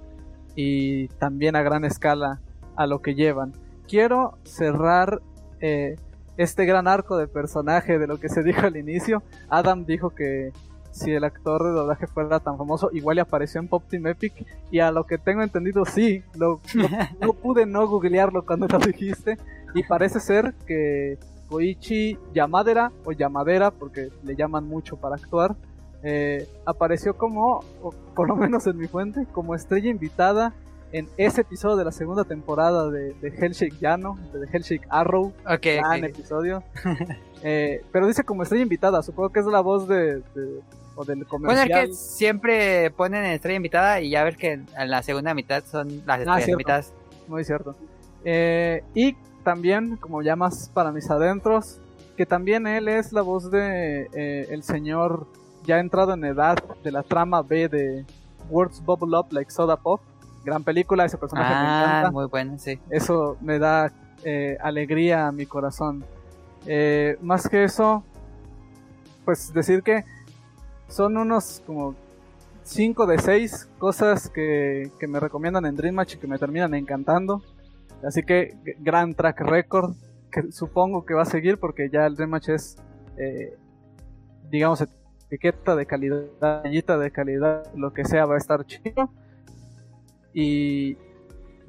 y 0.56 1.08
también 1.20 1.56
a 1.56 1.62
gran 1.62 1.86
escala 1.86 2.40
a 2.76 2.88
lo 2.88 3.02
que 3.02 3.16
llevan. 3.16 3.54
Quiero 3.88 4.38
cerrar 4.44 5.22
eh, 5.62 5.98
este 6.38 6.66
gran 6.66 6.88
arco 6.88 7.18
de 7.18 7.28
personaje 7.28 8.00
de 8.00 8.08
lo 8.08 8.20
que 8.20 8.30
se 8.30 8.44
dijo 8.44 8.62
al 8.66 8.76
inicio. 8.78 9.24
Adam 9.50 9.86
dijo 9.86 10.10
que 10.12 10.52
si 10.92 11.12
el 11.12 11.24
actor 11.24 11.64
de 11.64 11.70
doblaje 11.72 12.08
fuera 12.08 12.40
tan 12.40 12.58
famoso, 12.58 12.90
igual 12.92 13.16
le 13.16 13.22
apareció 13.22 13.62
en 13.62 13.68
Pop 13.68 13.84
Team 13.88 14.08
Epic. 14.08 14.34
Y 14.72 14.80
a 14.80 14.92
lo 14.92 15.04
que 15.06 15.18
tengo 15.20 15.44
entendido, 15.44 15.86
sí. 15.86 16.24
Lo, 16.36 16.60
lo- 16.74 16.90
no 17.22 17.34
pude 17.42 17.66
no 17.68 17.88
googlearlo 17.88 18.46
cuando 18.46 18.68
lo 18.68 18.80
dijiste. 18.80 19.38
Y 19.76 19.84
parece 19.84 20.20
ser 20.20 20.54
que 20.66 21.18
Koichi 21.50 22.18
Yamadera, 22.34 22.92
o 23.06 23.12
Yamadera, 23.12 23.72
porque 23.72 24.10
le 24.24 24.36
llaman 24.36 24.68
mucho 24.68 24.98
para 24.98 25.16
actuar, 25.16 25.56
eh, 26.04 26.48
apareció 26.66 27.18
como, 27.18 27.62
o 27.82 27.92
por 28.16 28.28
lo 28.28 28.36
menos 28.36 28.68
en 28.68 28.78
mi 28.78 28.88
fuente, 28.88 29.26
como 29.32 29.56
estrella 29.56 29.90
invitada 29.90 30.54
en 30.94 31.08
ese 31.18 31.42
episodio 31.42 31.76
de 31.76 31.84
la 31.86 31.92
segunda 31.92 32.24
temporada 32.24 32.90
de, 32.90 33.14
de 33.16 33.28
Hellshake 33.30 33.78
Yano, 33.80 34.18
de 34.34 34.48
Hellshake 34.52 34.88
Arrow 34.90 35.34
Ok, 35.46 35.64
gran 35.78 36.04
episodio. 36.04 36.64
Eh, 37.44 37.84
pero 37.92 38.08
dice 38.08 38.24
como 38.24 38.42
estrella 38.42 38.64
invitada, 38.64 39.04
supongo 39.04 39.30
que 39.30 39.42
es 39.42 39.46
la 39.46 39.62
voz 39.62 39.88
de, 39.88 40.22
de- 40.34 40.60
o 40.96 41.06
del 41.06 41.24
Bueno, 41.26 41.52
es 41.52 41.60
comercial. 41.60 41.86
que 41.88 41.94
siempre 41.94 42.90
ponen 42.90 43.24
estrella 43.26 43.58
invitada 43.58 44.02
y 44.02 44.10
ya 44.10 44.24
ver 44.24 44.38
que 44.38 44.54
en 44.54 44.66
la 44.90 45.04
segunda 45.04 45.36
mitad 45.36 45.64
son 45.64 46.02
las 46.08 46.22
estrellas 46.22 46.48
Ah, 46.48 46.52
invitadas. 46.52 46.94
Muy 47.28 47.44
cierto. 47.44 47.76
Eh, 48.26 48.84
y 48.96 49.16
también, 49.52 49.96
como 49.96 50.22
ya 50.22 50.36
más 50.36 50.70
para 50.74 50.92
mis 50.92 51.10
adentros, 51.10 51.80
que 52.18 52.26
también 52.26 52.68
él 52.68 52.90
es 52.90 53.14
la 53.14 53.22
voz 53.22 53.50
de 53.50 54.10
eh, 54.14 54.48
el 54.50 54.62
señor 54.62 55.26
ya 55.64 55.80
entrado 55.80 56.14
en 56.16 56.26
edad 56.26 56.58
de 56.84 56.92
la 56.92 57.02
trama 57.02 57.42
B 57.44 57.70
de 57.70 58.06
Words 58.50 58.84
Bubble 58.84 59.18
Up 59.18 59.28
Like 59.32 59.50
Soda 59.50 59.78
Pop. 59.78 60.02
Gran 60.44 60.66
película, 60.66 61.06
ese 61.06 61.18
personaje 61.18 61.50
me 61.54 61.60
Ah, 61.62 61.84
encanta. 61.86 62.12
muy 62.12 62.26
bueno, 62.26 62.60
sí. 62.60 62.78
Eso 62.90 63.38
me 63.40 63.58
da 63.58 63.90
eh, 64.26 64.58
alegría 64.62 65.28
a 65.28 65.32
mi 65.32 65.46
corazón. 65.46 66.04
Eh, 66.66 67.18
más 67.22 67.48
que 67.48 67.64
eso, 67.64 68.04
pues 69.24 69.54
decir 69.54 69.82
que 69.82 70.04
son 70.90 71.16
unos 71.16 71.62
como 71.66 71.96
5 72.64 73.06
de 73.06 73.18
6 73.20 73.70
cosas 73.80 74.30
que, 74.30 74.92
que 75.00 75.08
me 75.08 75.22
recomiendan 75.22 75.66
en 75.66 75.78
Dream 75.78 75.96
Match 75.96 76.16
y 76.16 76.18
que 76.18 76.28
me 76.28 76.38
terminan 76.38 76.74
encantando. 76.74 77.42
Así 78.04 78.24
que 78.24 78.58
gran 78.80 79.16
track 79.16 79.42
record 79.42 79.96
que 80.32 80.52
supongo 80.52 81.06
que 81.06 81.14
va 81.14 81.24
a 81.24 81.26
seguir 81.26 81.58
porque 81.58 81.90
ya 81.90 82.06
el 82.06 82.16
Dream 82.16 82.30
Match 82.30 82.50
es, 82.50 82.78
eh, 83.18 83.58
digamos, 84.50 84.84
etiqueta 85.30 85.76
de 85.76 85.86
calidad, 85.86 86.64
de 86.64 87.12
calidad, 87.12 87.74
lo 87.76 87.94
que 87.94 88.06
sea 88.06 88.26
va 88.26 88.36
a 88.36 88.38
estar 88.38 88.66
chido. 88.66 89.10
Y, 90.34 90.96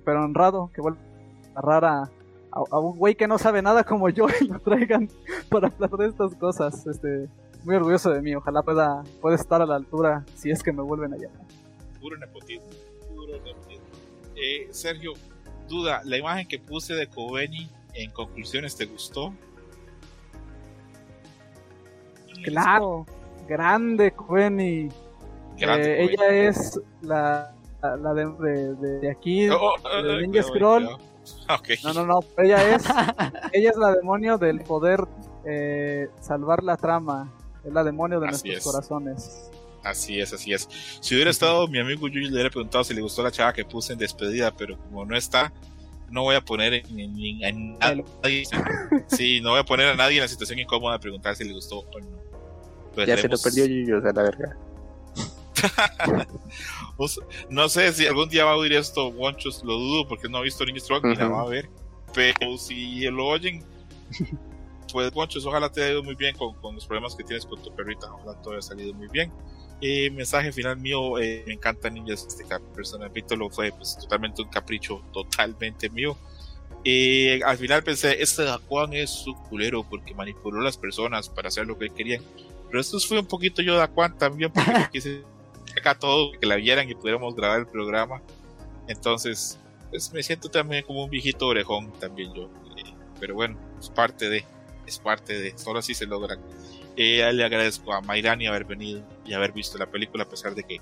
pero 0.05 0.25
honrado 0.25 0.71
que 0.75 0.81
vuelva 0.81 0.99
a 1.01 1.55
narrar 1.55 1.85
a, 1.85 2.11
a, 2.51 2.79
un 2.79 2.99
güey 2.99 3.15
que 3.15 3.27
no 3.27 3.39
sabe 3.39 3.63
nada 3.63 3.85
como 3.85 4.09
yo 4.11 4.27
y 4.41 4.47
lo 4.47 4.61
traigan 4.61 5.09
para 5.49 5.69
hablar 5.69 5.91
de 5.91 6.07
estas 6.07 6.35
cosas. 6.35 6.87
Este, 6.87 7.29
muy 7.65 7.77
orgulloso 7.77 8.11
de 8.11 8.23
mí, 8.23 8.35
ojalá 8.35 8.63
pueda, 8.63 9.03
pueda 9.21 9.37
estar 9.37 9.61
a 9.63 9.67
la 9.67 9.77
altura 9.77 10.25
si 10.35 10.51
es 10.51 10.63
que 10.63 10.73
me 10.73 10.83
vuelven 10.83 11.13
a 11.15 11.17
llamar. 11.17 11.47
Puro 12.01 12.17
nepotismo, 12.17 12.67
puro 13.09 13.33
nepotismo. 13.33 13.87
Eh, 14.37 14.69
Sergio, 14.71 15.15
duda, 15.69 16.03
la 16.05 16.17
imagen 16.17 16.49
que 16.49 16.59
puse 16.59 16.95
de 16.95 17.07
Coveni 17.07 17.71
en 17.95 18.11
conclusiones, 18.11 18.77
¿te 18.77 18.87
gustó? 18.87 19.35
Claro, 22.45 23.07
grande 23.49 24.13
Coveni. 24.13 24.89
Eh, 25.59 26.09
ella 26.11 26.29
es 26.29 26.81
la, 27.03 27.55
la 27.83 28.15
de, 28.15 28.75
de, 29.01 29.11
aquí, 29.11 29.49
oh, 29.49 29.75
oh, 29.83 30.03
de 30.03 30.23
Ninja 30.23 30.43
Scroll. 30.43 30.89
No, 31.85 31.93
no, 31.93 32.07
no, 32.07 32.21
ella 32.39 32.75
es, 32.75 32.85
ella 33.53 33.71
es 33.71 33.77
la 33.77 33.95
demonio 33.95 34.39
del 34.39 34.61
poder 34.61 35.05
eh, 35.45 36.09
salvar 36.21 36.63
la 36.63 36.77
trama. 36.77 37.31
Es 37.65 37.73
la 37.73 37.85
demonio 37.85 38.19
de 38.19 38.29
nuestros 38.29 38.65
corazones. 38.65 39.51
Así 39.89 40.21
es, 40.21 40.33
así 40.33 40.53
es. 40.53 40.69
Si 41.01 41.15
hubiera 41.15 41.31
estado 41.31 41.67
mi 41.67 41.79
amigo 41.79 42.09
Yuji, 42.09 42.27
le 42.27 42.33
hubiera 42.33 42.51
preguntado 42.51 42.85
si 42.85 42.95
le 42.95 43.01
gustó 43.01 43.23
la 43.23 43.31
chava 43.31 43.53
que 43.53 43.65
puse 43.65 43.95
en 43.95 43.99
despedida, 43.99 44.55
pero 44.55 44.77
como 44.79 45.05
no 45.07 45.17
está, 45.17 45.53
no 46.11 46.23
voy 46.23 46.37
a 46.37 46.41
poner 46.41 46.75
en, 46.75 47.79
nadie. 47.79 48.45
Sí, 49.09 49.41
no 49.41 49.51
voy 49.51 49.61
a 49.61 49.65
poner 49.65 49.89
a 49.89 49.97
nadie 49.97 50.17
en 50.17 50.23
la 50.23 50.29
situación 50.29 50.59
incómoda 50.59 50.95
de 50.95 50.99
preguntar 51.01 51.37
si 51.37 51.45
le 51.45 51.53
gustó 51.53 51.79
o 51.79 52.01
no. 52.01 52.07
Pues 52.95 53.07
ya 53.07 53.17
se 53.17 53.29
lo 53.29 53.39
perdió 53.39 53.65
Yuji, 53.67 53.93
o 53.93 54.03
sea, 54.03 54.13
la 54.13 54.23
verga. 54.23 54.57
no 57.51 57.69
sé 57.69 57.93
si 57.93 58.07
algún 58.07 58.29
día 58.29 58.45
va 58.45 58.53
a 58.53 58.57
oír 58.57 58.73
esto, 58.75 59.09
Wonchos, 59.09 59.65
lo 59.65 59.75
dudo 59.75 60.07
porque 60.07 60.29
no 60.29 60.39
ha 60.39 60.43
visto 60.43 60.65
Ninja 60.65 60.81
Strong 60.81 61.13
y 61.13 61.17
la 61.17 61.29
va 61.29 61.43
a 61.43 61.47
ver. 61.47 61.69
Pero 62.15 62.57
si 62.59 63.03
lo 63.03 63.27
oyen, 63.27 63.65
pues 64.93 65.13
Wonchos, 65.15 65.47
ojalá 65.47 65.71
te 65.71 65.83
haya 65.83 65.93
ido 65.93 66.03
muy 66.03 66.15
bien 66.15 66.37
con, 66.37 66.55
con, 66.57 66.75
los 66.75 66.87
problemas 66.87 67.15
que 67.15 67.25
tienes 67.25 67.47
con 67.47 67.63
tu 67.63 67.75
perrita. 67.75 68.13
Ojalá 68.13 68.41
todo 68.43 68.55
haya 68.55 68.63
salido 68.63 68.95
muy 68.95 69.09
bien. 69.09 69.33
Eh, 69.81 70.11
mensaje 70.11 70.53
final 70.53 70.77
mío, 70.77 71.19
eh, 71.21 71.45
me 71.47 71.53
encanta 71.53 71.89
Ninjas, 71.89 72.27
este 72.27 72.45
capítulo 72.45 73.49
fue 73.49 73.71
pues, 73.71 73.97
totalmente 73.97 74.43
un 74.43 74.49
capricho, 74.49 75.03
totalmente 75.13 75.89
mío. 75.89 76.17
Eh, 76.85 77.41
al 77.45 77.59
final 77.59 77.85
pensé, 77.85 78.21
este 78.21 78.43
Daquan 78.43 78.93
es 78.93 79.11
su 79.11 79.35
culero 79.35 79.85
porque 79.85 80.15
manipuló 80.15 80.61
a 80.61 80.65
las 80.65 80.77
personas 80.77 81.29
para 81.29 81.49
hacer 81.49 81.67
lo 81.67 81.79
que 81.79 81.91
querían. 81.91 82.23
Pero 82.67 82.81
esto 82.81 82.99
fue 82.99 83.21
un 83.21 83.27
poquito 83.27 83.63
yo 83.63 83.77
Daquan 83.77 84.19
también 84.19 84.53
porque 84.53 84.73
quise 84.93 85.23
acá 85.77 85.97
todo, 85.97 86.33
que 86.33 86.47
la 86.47 86.57
vieran 86.57 86.89
y 86.91 86.95
pudiéramos 86.95 87.37
grabar 87.37 87.61
el 87.61 87.67
programa. 87.67 88.21
Entonces, 88.89 89.59
pues 89.91 90.13
me 90.13 90.23
siento 90.25 90.49
también 90.49 90.85
como 90.85 91.05
un 91.05 91.11
viejito 91.11 91.47
orejón 91.47 91.93
también 92.01 92.35
yo. 92.35 92.51
pero 93.21 93.35
bueno, 93.35 93.57
es 93.79 93.91
parte 93.91 94.29
de, 94.29 94.45
es 94.87 94.99
parte 94.99 95.39
de, 95.39 95.57
solo 95.57 95.79
así 95.79 95.95
se 95.95 96.07
logran 96.07 96.41
eh, 97.01 97.33
le 97.33 97.45
agradezco 97.45 97.93
a 97.93 98.01
Mayrani 98.01 98.49
haber 98.49 98.65
venido 98.65 99.03
y 99.29 99.35
haber 99.35 99.53
visto 99.53 99.79
la 99.79 99.91
película, 99.91 100.25
a 100.25 100.29
pesar 100.29 100.55
de 100.55 100.65
que 100.65 100.81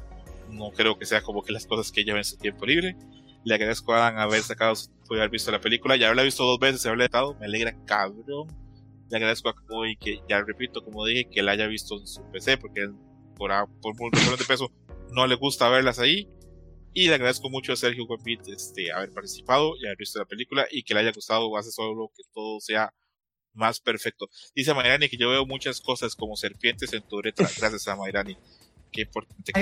no 0.51 0.71
creo 0.71 0.99
que 0.99 1.07
sea 1.07 1.23
como 1.23 1.43
que 1.43 1.53
las 1.53 1.67
cosas 1.67 1.91
que 1.91 2.03
ella 2.03 2.15
ve 2.15 2.21
en 2.21 2.25
su 2.25 2.37
tiempo 2.37 2.65
libre. 2.65 2.97
Le 3.45 3.55
agradezco 3.55 3.93
a 3.93 4.09
Adam 4.09 4.21
haber 4.21 4.43
sacado, 4.43 4.75
haber 5.11 5.31
visto 5.31 5.51
la 5.51 5.61
película 5.61 5.97
y 5.97 6.05
haberla 6.05 6.23
visto 6.23 6.45
dos 6.45 6.59
veces, 6.59 6.85
haberla 6.87 7.05
estado, 7.05 7.35
me 7.35 7.47
alegra 7.47 7.77
cabrón. 7.85 8.49
Le 9.09 9.17
agradezco 9.17 9.49
a 9.49 9.55
Koi 9.55 9.97
que, 9.97 10.21
ya 10.29 10.43
repito, 10.43 10.83
como 10.83 11.05
dije, 11.05 11.29
que 11.31 11.43
la 11.43 11.53
haya 11.53 11.67
visto 11.67 11.99
en 11.99 12.07
su 12.07 12.23
PC, 12.31 12.59
porque 12.59 12.89
por, 13.37 13.51
por 13.81 14.11
de 14.11 14.45
peso 14.45 14.73
no 15.13 15.27
le 15.27 15.37
gusta 15.37 15.69
verlas 15.69 15.99
ahí. 15.99 16.29
Y 16.93 17.09
le 17.09 17.15
agradezco 17.15 17.51
mucho 17.51 17.73
a 17.73 17.77
Sergio 17.77 18.07
Guapit 18.07 18.49
este, 18.49 18.91
haber 18.91 19.11
participado 19.11 19.77
y 19.77 19.87
haber 19.87 19.99
visto 19.99 20.19
la 20.19 20.25
película 20.25 20.67
y 20.71 20.83
que 20.83 20.95
le 20.95 21.01
haya 21.01 21.13
gustado, 21.13 21.55
hace 21.57 21.71
solo 21.71 22.11
que 22.17 22.23
todo 22.33 22.59
sea 22.59 22.93
más 23.57 23.81
perfecto. 23.81 24.29
Dice 24.55 24.75
Mayrani 24.75 25.09
que 25.09 25.17
yo 25.17 25.31
veo 25.31 25.47
muchas 25.47 25.81
cosas 25.81 26.15
como 26.15 26.37
serpientes 26.37 26.93
en 26.93 27.03
tu 27.03 27.17
uretra. 27.17 27.49
Gracias 27.59 27.89
a 27.89 27.97
Mayrani. 27.97 28.37
Qué 28.93 29.03
importante. 29.03 29.53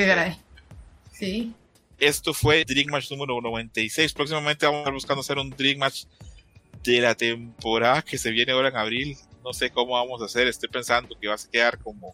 Sí. 1.12 1.52
Esto 1.98 2.34
fue 2.34 2.64
Dream 2.64 2.90
Match 2.90 3.10
número 3.10 3.40
96. 3.40 4.12
Próximamente 4.12 4.66
vamos 4.66 4.78
a 4.78 4.80
estar 4.82 4.94
buscando 4.94 5.20
hacer 5.20 5.38
un 5.38 5.50
Dream 5.50 5.78
Match 5.78 6.04
de 6.82 7.00
la 7.00 7.14
temporada 7.14 8.02
que 8.02 8.18
se 8.18 8.30
viene 8.30 8.52
ahora 8.52 8.68
en 8.68 8.76
abril. 8.76 9.16
No 9.42 9.52
sé 9.52 9.70
cómo 9.70 9.94
vamos 9.94 10.20
a 10.22 10.26
hacer. 10.26 10.46
Estoy 10.46 10.68
pensando 10.68 11.16
que 11.18 11.28
va 11.28 11.34
a 11.34 11.50
quedar 11.50 11.78
como 11.78 12.12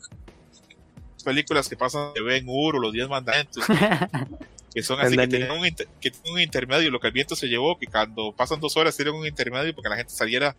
películas 1.22 1.68
que 1.68 1.76
pasan 1.76 2.12
de 2.14 2.22
Ben 2.22 2.44
Hur 2.46 2.76
o 2.76 2.78
los 2.78 2.92
10 2.92 3.08
mandamientos. 3.08 3.64
que 4.74 4.82
son 4.82 5.00
así, 5.00 5.16
que 5.16 5.26
tienen, 5.26 5.50
un 5.50 5.62
que 6.00 6.10
tienen 6.10 6.32
un 6.32 6.40
intermedio, 6.40 6.90
lo 6.90 7.00
que 7.00 7.08
el 7.08 7.12
viento 7.12 7.34
se 7.34 7.48
llevó, 7.48 7.78
que 7.78 7.86
cuando 7.86 8.32
pasan 8.32 8.60
dos 8.60 8.76
horas 8.76 8.96
tienen 8.96 9.14
un 9.14 9.26
intermedio 9.26 9.74
porque 9.74 9.88
la 9.88 9.96
gente 9.96 10.12
saliera 10.12 10.56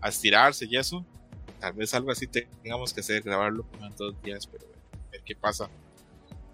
a 0.00 0.08
estirarse 0.08 0.66
y 0.68 0.76
eso. 0.76 1.04
Tal 1.60 1.72
vez 1.72 1.92
algo 1.94 2.10
así 2.10 2.26
tengamos 2.26 2.92
que 2.92 3.00
hacer, 3.00 3.22
grabarlo 3.22 3.66
en 3.80 3.94
dos 3.96 4.14
días, 4.22 4.46
pero 4.46 4.64
bueno, 4.66 4.82
a 5.08 5.10
ver 5.10 5.22
qué 5.24 5.34
pasa. 5.34 5.68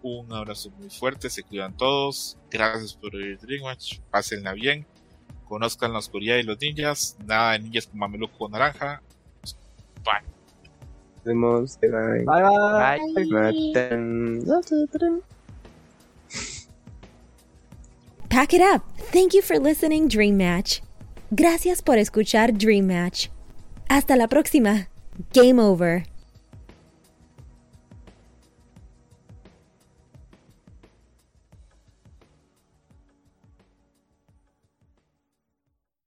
Un 0.03 0.33
abrazo 0.33 0.71
muy 0.79 0.91
fuerte, 0.91 1.31
se 1.31 1.43
cuidan 1.43 1.77
todos. 1.77 2.37
Gracias 2.51 2.95
por 2.95 3.15
oír 3.15 3.39
Dreamwatch, 3.39 4.01
pásenla 4.11 4.53
bien. 4.53 4.87
Conozcan 5.49 5.93
la 5.93 5.99
oscuridad 5.99 6.37
y 6.37 6.43
los 6.43 6.59
ninjas. 6.61 7.17
Nada 7.27 7.53
de 7.53 7.61
ninjas 7.61 7.87
con 7.87 7.99
mameluco 7.99 8.49
naranja. 8.49 9.03
Bye. 10.05 10.23
Nos 11.17 11.25
vemos. 11.25 11.79
Bye 11.81 11.91
bye. 11.91 12.25
bye. 12.25 12.99
Pack 18.29 18.53
it 18.53 18.61
up. 18.61 18.83
Thank 19.13 19.33
you 19.33 19.43
for 19.43 19.59
listening, 19.59 20.09
Dream 20.09 20.37
Match. 20.37 20.81
Gracias 21.31 21.83
por 21.83 21.99
escuchar 21.99 22.55
Dream 22.55 22.87
Match. 22.87 23.29
Hasta 23.89 24.17
la 24.17 24.29
próxima. 24.29 24.89
Game 25.33 25.61
over. 25.61 26.14